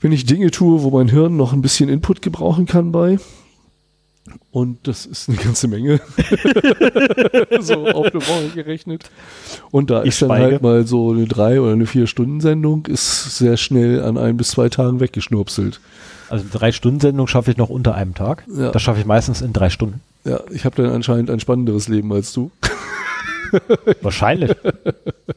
wenn 0.00 0.12
ich 0.12 0.26
Dinge 0.26 0.50
tue, 0.50 0.82
wo 0.82 0.90
mein 0.90 1.08
Hirn 1.08 1.38
noch 1.38 1.54
ein 1.54 1.62
bisschen 1.62 1.88
Input 1.88 2.20
gebrauchen 2.20 2.66
kann 2.66 2.92
bei, 2.92 3.18
und 4.50 4.86
das 4.88 5.06
ist 5.06 5.28
eine 5.28 5.38
ganze 5.38 5.68
Menge. 5.68 6.00
so 7.60 7.86
auf 7.88 8.06
eine 8.06 8.14
Woche 8.14 8.48
gerechnet. 8.54 9.10
Und 9.70 9.90
da 9.90 10.02
ich 10.02 10.08
ist 10.08 10.22
dann 10.22 10.28
schweige. 10.28 10.44
halt 10.44 10.62
mal 10.62 10.86
so 10.86 11.12
eine 11.12 11.26
drei 11.26 11.60
oder 11.60 11.72
eine 11.72 11.86
vier 11.86 12.06
Stunden 12.06 12.40
Sendung, 12.40 12.86
ist 12.86 13.38
sehr 13.38 13.56
schnell 13.56 14.02
an 14.02 14.18
ein 14.18 14.36
bis 14.36 14.50
zwei 14.50 14.68
Tagen 14.68 15.00
weggeschnurpselt. 15.00 15.80
Also 16.28 16.42
eine 16.42 16.50
drei 16.50 16.72
Stunden 16.72 17.00
Sendung 17.00 17.26
schaffe 17.26 17.50
ich 17.50 17.56
noch 17.56 17.68
unter 17.68 17.94
einem 17.94 18.14
Tag. 18.14 18.44
Ja. 18.54 18.70
Das 18.70 18.82
schaffe 18.82 19.00
ich 19.00 19.06
meistens 19.06 19.42
in 19.42 19.52
drei 19.52 19.70
Stunden. 19.70 20.00
Ja, 20.24 20.40
ich 20.50 20.64
habe 20.64 20.82
dann 20.82 20.92
anscheinend 20.92 21.30
ein 21.30 21.38
spannenderes 21.40 21.88
Leben 21.88 22.12
als 22.12 22.32
du. 22.32 22.50
Wahrscheinlich. 24.02 24.56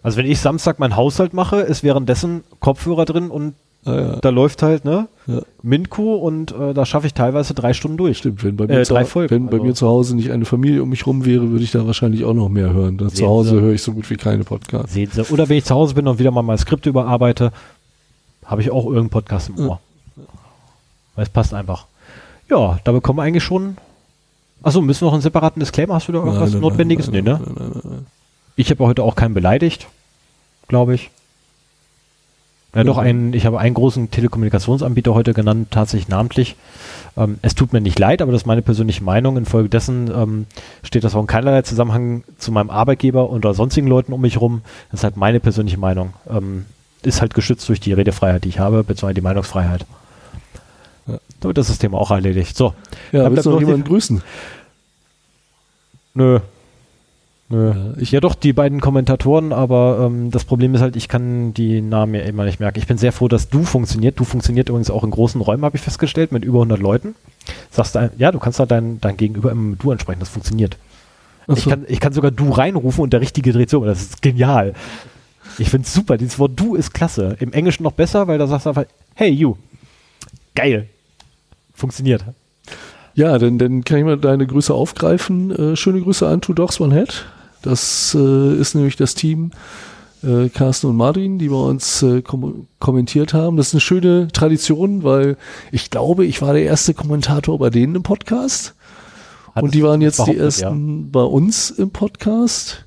Also 0.01 0.17
wenn 0.17 0.25
ich 0.25 0.39
Samstag 0.39 0.79
meinen 0.79 0.95
Haushalt 0.95 1.33
mache, 1.33 1.57
ist 1.57 1.83
währenddessen 1.83 2.43
Kopfhörer 2.59 3.05
drin 3.05 3.29
und 3.29 3.53
Ah, 3.85 3.95
ja. 3.95 4.15
Da 4.17 4.29
läuft 4.29 4.61
halt, 4.61 4.83
ne? 4.83 5.07
Ja. 5.25 5.41
Minko 5.61 6.15
und 6.15 6.51
äh, 6.51 6.73
da 6.73 6.85
schaffe 6.85 7.07
ich 7.07 7.13
teilweise 7.13 7.53
drei 7.53 7.73
Stunden 7.73 7.97
durch. 7.97 8.17
Stimmt, 8.17 8.43
wenn 8.43 8.57
bei 8.57 8.67
mir, 8.67 8.79
äh, 8.79 8.83
zu, 8.83 8.95
Folgen, 9.05 9.29
wenn 9.31 9.45
bei 9.45 9.53
also. 9.53 9.63
mir 9.63 9.73
zu 9.73 9.87
Hause 9.87 10.15
nicht 10.15 10.31
eine 10.31 10.45
Familie 10.45 10.83
um 10.83 10.89
mich 10.89 11.05
rum 11.07 11.25
wäre, 11.25 11.49
würde 11.49 11.63
ich 11.63 11.71
da 11.71 11.85
wahrscheinlich 11.87 12.25
auch 12.25 12.33
noch 12.33 12.49
mehr 12.49 12.73
hören. 12.73 12.97
zu 13.09 13.25
Hause 13.25 13.61
höre 13.61 13.73
ich 13.73 13.81
so 13.81 13.93
gut 13.93 14.09
wie 14.09 14.17
keine 14.17 14.43
Podcasts. 14.43 14.93
Sehen 14.93 15.09
Sie. 15.13 15.21
Oder 15.31 15.47
wenn 15.47 15.57
ich 15.57 15.65
zu 15.65 15.75
Hause 15.75 15.95
bin 15.95 16.07
und 16.07 16.19
wieder 16.19 16.31
mal 16.31 16.41
mein 16.41 16.57
Skript 16.57 16.85
überarbeite, 16.85 17.51
habe 18.45 18.61
ich 18.61 18.71
auch 18.71 18.83
irgendeinen 18.83 19.09
Podcast 19.09 19.49
im 19.49 19.59
Ohr. 19.59 19.79
Ja. 20.17 20.23
Weil 21.15 21.23
es 21.23 21.29
passt 21.29 21.53
einfach. 21.53 21.85
Ja, 22.49 22.79
da 22.83 22.91
bekommen 22.91 23.19
wir 23.19 23.23
eigentlich 23.23 23.43
schon. 23.43 23.77
Achso, 24.61 24.81
müssen 24.81 25.01
wir 25.01 25.05
noch 25.05 25.13
einen 25.13 25.21
separaten 25.21 25.59
Disclaimer? 25.61 25.93
Hast 25.93 26.09
du 26.09 26.11
da 26.11 26.19
irgendwas 26.19 26.51
nein, 26.51 26.51
nein, 26.51 26.61
Notwendiges? 26.61 27.09
Nein, 27.09 27.23
nee, 27.23 27.29
ne? 27.29 28.03
Ich 28.57 28.69
habe 28.71 28.85
heute 28.85 29.03
auch 29.03 29.15
keinen 29.15 29.33
beleidigt, 29.33 29.87
glaube 30.67 30.95
ich. 30.95 31.11
Ja, 32.75 32.83
doch, 32.83 32.99
ein, 32.99 33.33
ich 33.33 33.47
habe 33.47 33.59
einen 33.59 33.73
großen 33.73 34.11
Telekommunikationsanbieter 34.11 35.15
heute 35.15 35.33
genannt, 35.33 35.69
tatsächlich 35.71 36.07
namentlich. 36.07 36.55
Ähm, 37.17 37.39
es 37.41 37.55
tut 37.55 37.73
mir 37.73 37.81
nicht 37.81 37.97
leid, 37.97 38.21
aber 38.21 38.31
das 38.31 38.43
ist 38.43 38.45
meine 38.45 38.61
persönliche 38.61 39.03
Meinung. 39.03 39.37
Infolgedessen 39.37 40.11
ähm, 40.15 40.45
steht 40.83 41.03
das 41.03 41.15
auch 41.15 41.21
in 41.21 41.27
keinerlei 41.27 41.63
Zusammenhang 41.63 42.23
zu 42.37 42.51
meinem 42.51 42.69
Arbeitgeber 42.69 43.31
oder 43.31 43.55
sonstigen 43.55 43.87
Leuten 43.87 44.13
um 44.13 44.21
mich 44.21 44.35
herum. 44.35 44.61
Das 44.91 44.99
ist 44.99 45.03
halt 45.03 45.17
meine 45.17 45.39
persönliche 45.39 45.79
Meinung. 45.79 46.13
Ähm, 46.29 46.65
ist 47.01 47.21
halt 47.21 47.33
geschützt 47.33 47.67
durch 47.69 47.79
die 47.79 47.93
Redefreiheit, 47.93 48.43
die 48.43 48.49
ich 48.49 48.59
habe, 48.59 48.83
beziehungsweise 48.83 49.15
die 49.15 49.21
Meinungsfreiheit. 49.21 49.85
Ja. 51.07 51.17
Damit 51.39 51.57
ist 51.57 51.71
das 51.71 51.79
Thema 51.79 51.97
auch 51.97 52.11
erledigt. 52.11 52.55
So. 52.55 52.75
Ja, 53.11 53.31
willst 53.31 53.47
du 53.47 53.51
noch 53.51 53.61
jemanden 53.61 53.85
grüßen? 53.85 54.21
Nö, 56.13 56.39
Nö. 57.51 57.95
Ich, 57.97 58.11
ja 58.11 58.19
doch, 58.19 58.35
die 58.35 58.53
beiden 58.53 58.79
Kommentatoren, 58.79 59.53
aber 59.53 60.05
ähm, 60.05 60.29
das 60.29 60.45
Problem 60.45 60.75
ist 60.75 60.81
halt, 60.81 60.95
ich 60.95 61.07
kann 61.07 61.51
die 61.55 61.81
Namen 61.81 62.13
ja 62.13 62.21
immer 62.21 62.45
nicht 62.45 62.59
merken. 62.59 62.77
Ich 62.77 62.85
bin 62.85 62.99
sehr 62.99 63.11
froh, 63.11 63.27
dass 63.27 63.49
du 63.49 63.63
funktioniert. 63.63 64.19
Du 64.19 64.23
funktioniert 64.23 64.69
übrigens 64.69 64.91
auch 64.91 65.03
in 65.03 65.09
großen 65.09 65.41
Räumen, 65.41 65.65
habe 65.65 65.75
ich 65.75 65.81
festgestellt, 65.81 66.31
mit 66.31 66.45
über 66.45 66.59
100 66.59 66.79
Leuten. 66.79 67.15
Sagst 67.71 67.95
du, 67.95 68.11
ja, 68.17 68.31
du 68.31 68.37
kannst 68.37 68.59
da 68.59 68.67
dein, 68.67 69.01
dein 69.01 69.17
Gegenüber 69.17 69.51
immer 69.51 69.71
mit 69.71 69.83
du 69.83 69.91
ansprechen, 69.91 70.19
das 70.19 70.29
funktioniert. 70.29 70.77
So. 71.47 71.55
Ich, 71.55 71.65
kann, 71.65 71.85
ich 71.87 71.99
kann 71.99 72.13
sogar 72.13 72.29
du 72.29 72.51
reinrufen 72.51 73.03
und 73.03 73.13
der 73.13 73.21
Richtige 73.21 73.51
dreht 73.51 73.71
so, 73.71 73.83
das 73.83 74.01
ist 74.01 74.21
genial. 74.21 74.73
Ich 75.57 75.71
finde 75.71 75.87
es 75.87 75.93
super, 75.93 76.17
dieses 76.17 76.37
Wort 76.37 76.51
du 76.55 76.75
ist 76.75 76.93
klasse. 76.93 77.35
Im 77.39 77.51
Englischen 77.51 77.81
noch 77.81 77.93
besser, 77.93 78.27
weil 78.27 78.37
da 78.37 78.45
sagst 78.45 78.67
du 78.67 78.69
einfach, 78.69 78.85
hey 79.15 79.31
you. 79.31 79.55
Geil. 80.53 80.87
Funktioniert. 81.73 82.23
Ja, 83.15 83.39
dann, 83.39 83.57
dann 83.57 83.83
kann 83.83 83.97
ich 83.97 84.05
mal 84.05 84.17
deine 84.17 84.45
Grüße 84.45 84.71
aufgreifen. 84.71 85.51
Äh, 85.51 85.75
schöne 85.75 86.01
Grüße 86.01 86.27
an 86.27 86.41
Two 86.41 86.53
Dogs 86.53 86.79
One 86.79 86.93
Head. 86.93 87.25
Das 87.61 88.15
äh, 88.19 88.55
ist 88.55 88.75
nämlich 88.75 88.95
das 88.95 89.15
Team 89.15 89.51
äh, 90.23 90.49
Carsten 90.49 90.87
und 90.87 90.97
Martin, 90.97 91.39
die 91.39 91.49
bei 91.49 91.55
uns 91.55 92.01
äh, 92.03 92.21
kom 92.21 92.67
kommentiert 92.79 93.33
haben. 93.33 93.57
Das 93.57 93.67
ist 93.67 93.73
eine 93.73 93.81
schöne 93.81 94.27
Tradition, 94.31 95.03
weil 95.03 95.37
ich 95.71 95.89
glaube, 95.89 96.25
ich 96.25 96.41
war 96.41 96.53
der 96.53 96.63
erste 96.63 96.93
Kommentator 96.93 97.57
bei 97.59 97.69
denen 97.69 97.95
im 97.95 98.03
Podcast. 98.03 98.75
Hat 99.55 99.63
und 99.63 99.73
die 99.73 99.83
waren 99.83 100.01
jetzt 100.01 100.25
die 100.27 100.37
ersten 100.37 100.99
ja. 100.99 101.07
bei 101.11 101.23
uns 101.23 101.71
im 101.71 101.91
Podcast. 101.91 102.85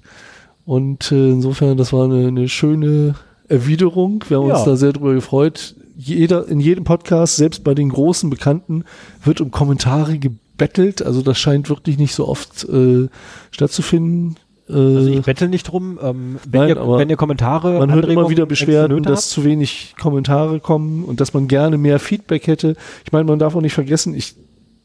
Und 0.65 1.11
äh, 1.11 1.31
insofern, 1.31 1.77
das 1.77 1.93
war 1.93 2.05
eine, 2.05 2.29
eine 2.29 2.49
schöne 2.49 3.15
Erwiderung. 3.49 4.25
Wir 4.29 4.39
haben 4.39 4.49
ja. 4.49 4.57
uns 4.57 4.65
da 4.65 4.77
sehr 4.77 4.93
drüber 4.93 5.15
gefreut. 5.15 5.75
Jeder, 5.97 6.49
in 6.49 6.61
jedem 6.61 6.85
Podcast, 6.85 7.37
selbst 7.37 7.65
bei 7.65 7.75
den 7.75 7.91
großen 7.91 8.31
Bekannten, 8.31 8.85
wird 9.25 9.41
um 9.41 9.51
Kommentare 9.51 10.19
gebettelt. 10.19 11.03
Also 11.03 11.23
das 11.23 11.39
scheint 11.39 11.69
wirklich 11.69 11.99
nicht 11.99 12.15
so 12.15 12.29
oft 12.29 12.65
äh, 12.65 13.09
stattzufinden. 13.51 14.37
Also 14.69 15.09
ich 15.09 15.23
bettel 15.23 15.49
nicht 15.49 15.65
drum. 15.65 15.99
Ähm, 16.03 16.39
wenn, 16.49 16.61
Nein, 16.61 16.69
ihr, 16.71 16.99
wenn 16.99 17.11
ihr 17.11 17.17
Kommentare. 17.17 17.79
Man 17.79 17.93
hört 17.93 18.07
immer 18.07 18.31
wieder 18.31 18.47
Beschwerden, 18.47 19.03
dass 19.03 19.29
zu 19.29 19.45
wenig 19.45 19.95
Kommentare 20.01 20.61
kommen 20.61 21.05
und 21.05 21.21
dass 21.21 21.35
man 21.35 21.49
gerne 21.49 21.79
mehr 21.79 21.99
Feedback 21.99 22.47
hätte. 22.47 22.77
Ich 23.05 23.13
meine, 23.13 23.25
man 23.25 23.39
darf 23.39 23.57
auch 23.57 23.61
nicht 23.61 23.75
vergessen, 23.75 24.15
ich 24.15 24.35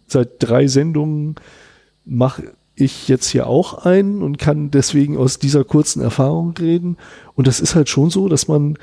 seit 0.08 0.30
drei 0.40 0.68
Sendungen 0.68 1.36
mache 2.06 2.44
ich 2.76 3.08
jetzt 3.08 3.30
hier 3.30 3.48
auch 3.48 3.86
ein 3.86 4.22
und 4.22 4.38
kann 4.38 4.72
deswegen 4.72 5.18
aus 5.18 5.40
dieser 5.40 5.64
kurzen 5.64 6.02
Erfahrung 6.02 6.54
reden. 6.58 6.98
Und 7.36 7.48
das 7.48 7.60
ist 7.60 7.76
halt 7.76 7.90
schon 7.90 8.10
so, 8.10 8.30
dass 8.30 8.48
man 8.48 8.78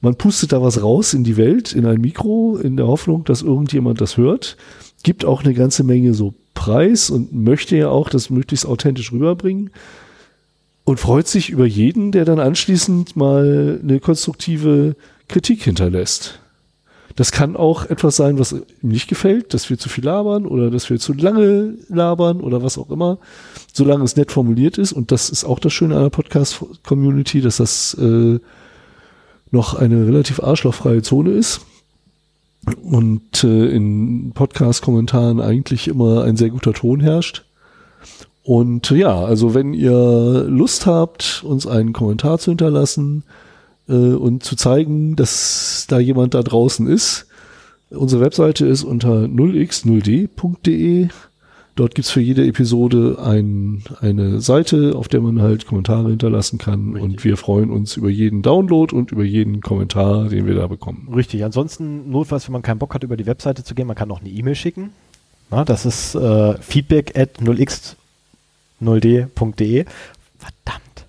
man 0.00 0.16
pustet 0.16 0.52
da 0.52 0.60
was 0.60 0.82
raus 0.82 1.14
in 1.14 1.24
die 1.24 1.38
Welt, 1.38 1.72
in 1.72 1.86
ein 1.86 1.98
Mikro, 1.98 2.58
in 2.58 2.76
der 2.76 2.86
Hoffnung, 2.86 3.24
dass 3.24 3.40
irgendjemand 3.40 4.02
das 4.02 4.18
hört. 4.18 4.58
Gibt 5.02 5.24
auch 5.24 5.42
eine 5.42 5.54
ganze 5.54 5.82
Menge 5.82 6.12
so 6.12 6.34
Preis 6.52 7.08
und 7.08 7.32
möchte 7.32 7.74
ja 7.76 7.88
auch 7.88 8.10
das 8.10 8.28
möglichst 8.28 8.66
authentisch 8.66 9.12
rüberbringen 9.12 9.70
und 10.84 11.00
freut 11.00 11.26
sich 11.26 11.50
über 11.50 11.66
jeden, 11.66 12.12
der 12.12 12.24
dann 12.24 12.38
anschließend 12.38 13.16
mal 13.16 13.80
eine 13.82 14.00
konstruktive 14.00 14.96
Kritik 15.28 15.62
hinterlässt. 15.62 16.40
Das 17.16 17.30
kann 17.30 17.56
auch 17.56 17.86
etwas 17.86 18.16
sein, 18.16 18.38
was 18.38 18.52
ihm 18.52 18.64
nicht 18.82 19.08
gefällt, 19.08 19.54
dass 19.54 19.70
wir 19.70 19.78
zu 19.78 19.88
viel 19.88 20.04
labern 20.04 20.46
oder 20.46 20.70
dass 20.70 20.90
wir 20.90 20.98
zu 20.98 21.12
lange 21.12 21.74
labern 21.88 22.40
oder 22.40 22.62
was 22.62 22.76
auch 22.76 22.90
immer, 22.90 23.18
solange 23.72 24.04
es 24.04 24.16
nett 24.16 24.32
formuliert 24.32 24.78
ist. 24.78 24.92
Und 24.92 25.12
das 25.12 25.30
ist 25.30 25.44
auch 25.44 25.60
das 25.60 25.72
Schöne 25.72 25.98
der 26.00 26.10
Podcast-Community, 26.10 27.40
dass 27.40 27.58
das 27.58 27.94
äh, 27.94 28.40
noch 29.52 29.74
eine 29.74 30.06
relativ 30.06 30.40
arschlochfreie 30.40 31.02
Zone 31.02 31.30
ist 31.30 31.60
und 32.82 33.44
äh, 33.44 33.68
in 33.68 34.32
Podcast-Kommentaren 34.34 35.40
eigentlich 35.40 35.86
immer 35.86 36.24
ein 36.24 36.36
sehr 36.36 36.50
guter 36.50 36.72
Ton 36.72 36.98
herrscht. 36.98 37.43
Und 38.44 38.90
ja, 38.90 39.24
also 39.24 39.54
wenn 39.54 39.74
ihr 39.74 40.44
Lust 40.48 40.86
habt, 40.86 41.42
uns 41.44 41.66
einen 41.66 41.92
Kommentar 41.92 42.38
zu 42.38 42.50
hinterlassen, 42.50 43.24
äh, 43.88 43.92
und 43.92 44.42
zu 44.42 44.56
zeigen, 44.56 45.16
dass 45.16 45.86
da 45.88 45.98
jemand 45.98 46.34
da 46.34 46.42
draußen 46.42 46.86
ist. 46.86 47.26
Unsere 47.90 48.22
Webseite 48.22 48.66
ist 48.66 48.82
unter 48.82 49.24
0x0d.de. 49.24 51.08
Dort 51.76 51.94
gibt's 51.96 52.10
für 52.10 52.20
jede 52.20 52.46
Episode 52.46 53.18
ein, 53.20 53.82
eine 54.00 54.40
Seite, 54.40 54.94
auf 54.94 55.08
der 55.08 55.20
man 55.20 55.42
halt 55.42 55.66
Kommentare 55.66 56.08
hinterlassen 56.10 56.58
kann. 56.58 56.92
Richtig. 56.92 57.02
Und 57.02 57.24
wir 57.24 57.36
freuen 57.36 57.70
uns 57.70 57.96
über 57.96 58.08
jeden 58.08 58.42
Download 58.42 58.94
und 58.94 59.10
über 59.10 59.24
jeden 59.24 59.60
Kommentar, 59.60 60.28
den 60.28 60.46
wir 60.46 60.54
da 60.54 60.68
bekommen. 60.68 61.08
Richtig. 61.14 61.44
Ansonsten, 61.44 62.10
notfalls, 62.10 62.46
wenn 62.46 62.52
man 62.52 62.62
keinen 62.62 62.78
Bock 62.78 62.94
hat, 62.94 63.02
über 63.02 63.16
die 63.16 63.26
Webseite 63.26 63.64
zu 63.64 63.74
gehen, 63.74 63.88
man 63.88 63.96
kann 63.96 64.10
auch 64.12 64.20
eine 64.20 64.30
E-Mail 64.30 64.54
schicken. 64.54 64.90
Na, 65.50 65.64
das 65.64 65.84
ist 65.84 66.14
äh, 66.14 66.54
feedback 66.58 67.18
at 67.18 67.40
0x0d.de. 68.82 69.84
Verdammt. 70.38 71.06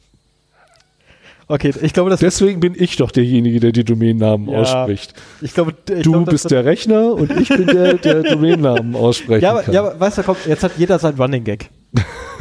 Okay, 1.47 1.73
ich 1.81 1.93
glaube, 1.93 2.09
das 2.09 2.19
Deswegen 2.21 2.59
bin 2.59 2.73
ich 2.75 2.95
doch 2.95 3.11
derjenige, 3.11 3.59
der 3.59 3.71
die 3.71 3.83
Domainnamen 3.83 4.49
ja, 4.49 4.59
ausspricht. 4.59 5.13
Ich 5.41 5.53
glaube, 5.53 5.75
ich 5.89 6.01
du 6.01 6.11
glaube, 6.11 6.31
bist 6.31 6.49
der 6.49 6.65
Rechner 6.65 7.13
und 7.13 7.31
ich 7.39 7.49
bin 7.49 7.67
der, 7.67 7.95
der 7.95 8.23
Domainnamen 8.31 8.95
aussprechen 8.95 9.43
ja, 9.43 9.51
aber, 9.51 9.63
kann. 9.63 9.73
Ja, 9.73 9.81
aber 9.81 9.99
weißt 9.99 10.19
du, 10.19 10.23
komm, 10.23 10.37
jetzt 10.47 10.63
hat 10.63 10.71
jeder 10.77 10.97
sein 10.97 11.15
Running 11.15 11.43
Gag. 11.43 11.69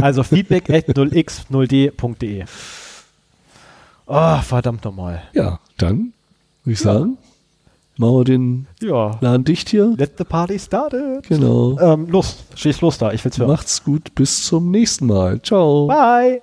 Also 0.00 0.22
feedback 0.24 0.70
at 0.70 0.88
0x0d.de. 0.88 2.44
Oh, 4.06 4.36
verdammt 4.38 4.84
nochmal. 4.84 5.22
Ja, 5.34 5.60
dann 5.76 6.12
würde 6.64 6.72
ich 6.72 6.80
sagen, 6.80 7.18
machen 7.98 8.16
wir 8.16 8.24
den 8.24 8.66
ja. 8.82 9.12
Laden 9.20 9.44
dicht 9.44 9.68
hier. 9.68 9.94
Let 9.96 10.14
the 10.18 10.24
party 10.24 10.58
started. 10.58 11.26
Genau. 11.28 11.78
Ähm, 11.78 12.08
los, 12.08 12.44
schieß 12.54 12.80
los 12.80 12.98
da, 12.98 13.12
ich 13.12 13.24
will's 13.24 13.38
hören. 13.38 13.48
Macht's 13.48 13.84
gut, 13.84 14.14
bis 14.14 14.44
zum 14.44 14.70
nächsten 14.70 15.06
Mal. 15.06 15.40
Ciao. 15.42 15.86
Bye. 15.86 16.42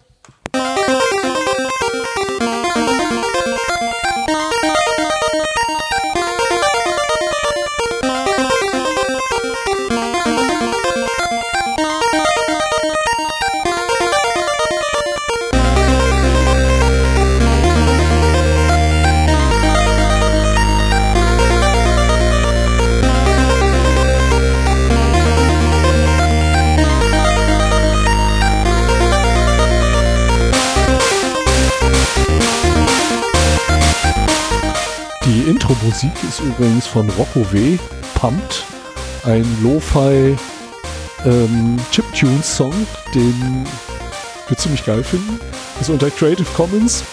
Musik 36.02 36.24
ist 36.28 36.40
übrigens 36.40 36.88
von 36.88 37.08
Rocco 37.12 37.46
W. 37.52 37.78
Pumped. 38.16 38.64
Ein 39.24 39.46
Lo-Fi 39.62 40.36
ähm, 41.26 41.78
Chiptunes-Song, 41.92 42.74
den 43.14 43.68
wir 44.48 44.58
ziemlich 44.58 44.84
geil 44.84 45.04
finden. 45.04 45.40
Ist 45.80 45.92
unter 45.92 46.10
Creative 46.10 46.48
Commons. 46.56 47.04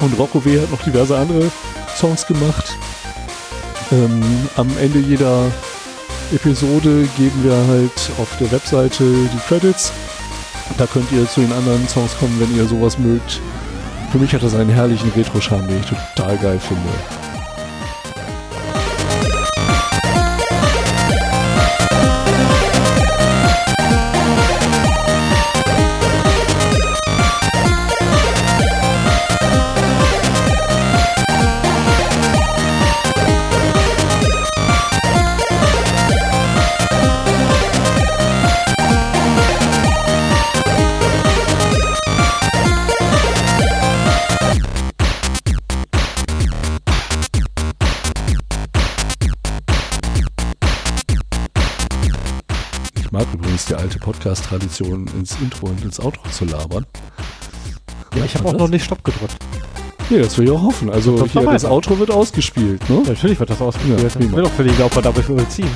Und 0.00 0.16
Rocco 0.16 0.44
W. 0.44 0.60
hat 0.60 0.70
noch 0.70 0.82
diverse 0.82 1.16
andere 1.16 1.50
Songs 1.96 2.24
gemacht. 2.24 2.76
Ähm, 3.90 4.22
am 4.54 4.70
Ende 4.78 5.00
jeder 5.00 5.50
Episode 6.32 7.08
geben 7.16 7.42
wir 7.42 7.56
halt 7.66 8.12
auf 8.18 8.28
der 8.38 8.52
Webseite 8.52 9.02
die 9.02 9.40
Credits. 9.48 9.90
Da 10.78 10.86
könnt 10.86 11.10
ihr 11.10 11.28
zu 11.28 11.40
den 11.40 11.52
anderen 11.52 11.88
Songs 11.88 12.16
kommen, 12.16 12.38
wenn 12.38 12.56
ihr 12.56 12.68
sowas 12.68 12.96
mögt. 12.96 13.40
Für 14.12 14.18
mich 14.18 14.32
hat 14.32 14.44
das 14.44 14.54
einen 14.54 14.70
herrlichen 14.70 15.10
Retro-Charme, 15.16 15.66
den 15.66 15.80
ich 15.80 15.86
total 15.86 16.36
geil 16.38 16.60
finde. 16.60 17.23
Podcast-Tradition 54.24 55.06
ins 55.18 55.36
Intro 55.42 55.66
und 55.66 55.84
ins 55.84 56.00
Outro 56.00 56.26
zu 56.30 56.46
labern. 56.46 56.86
Ja, 58.16 58.24
ich 58.24 58.34
habe 58.34 58.48
auch 58.48 58.52
das? 58.52 58.60
noch 58.60 58.68
nicht 58.68 58.84
Stopp 58.84 59.04
gedrückt. 59.04 59.36
Nee, 60.08 60.20
das 60.20 60.38
will 60.38 60.46
ich 60.46 60.50
auch 60.50 60.62
hoffen. 60.62 60.88
Also 60.88 61.18
das, 61.18 61.30
hier, 61.30 61.42
das 61.42 61.64
Outro 61.66 61.98
wird 61.98 62.10
ausgespielt, 62.10 62.88
ne? 62.88 63.02
Ja, 63.04 63.10
natürlich 63.10 63.38
wird 63.38 63.50
das 63.50 63.60
ausgespielt. 63.60 64.00
Ja, 64.00 64.06
ich 64.06 64.32
will 64.32 64.42
doch 64.42 64.50
für 64.50 64.64
die 64.64 64.70
Laufbahn 64.70 65.02
dabei 65.02 65.20
überziehen. 65.20 65.68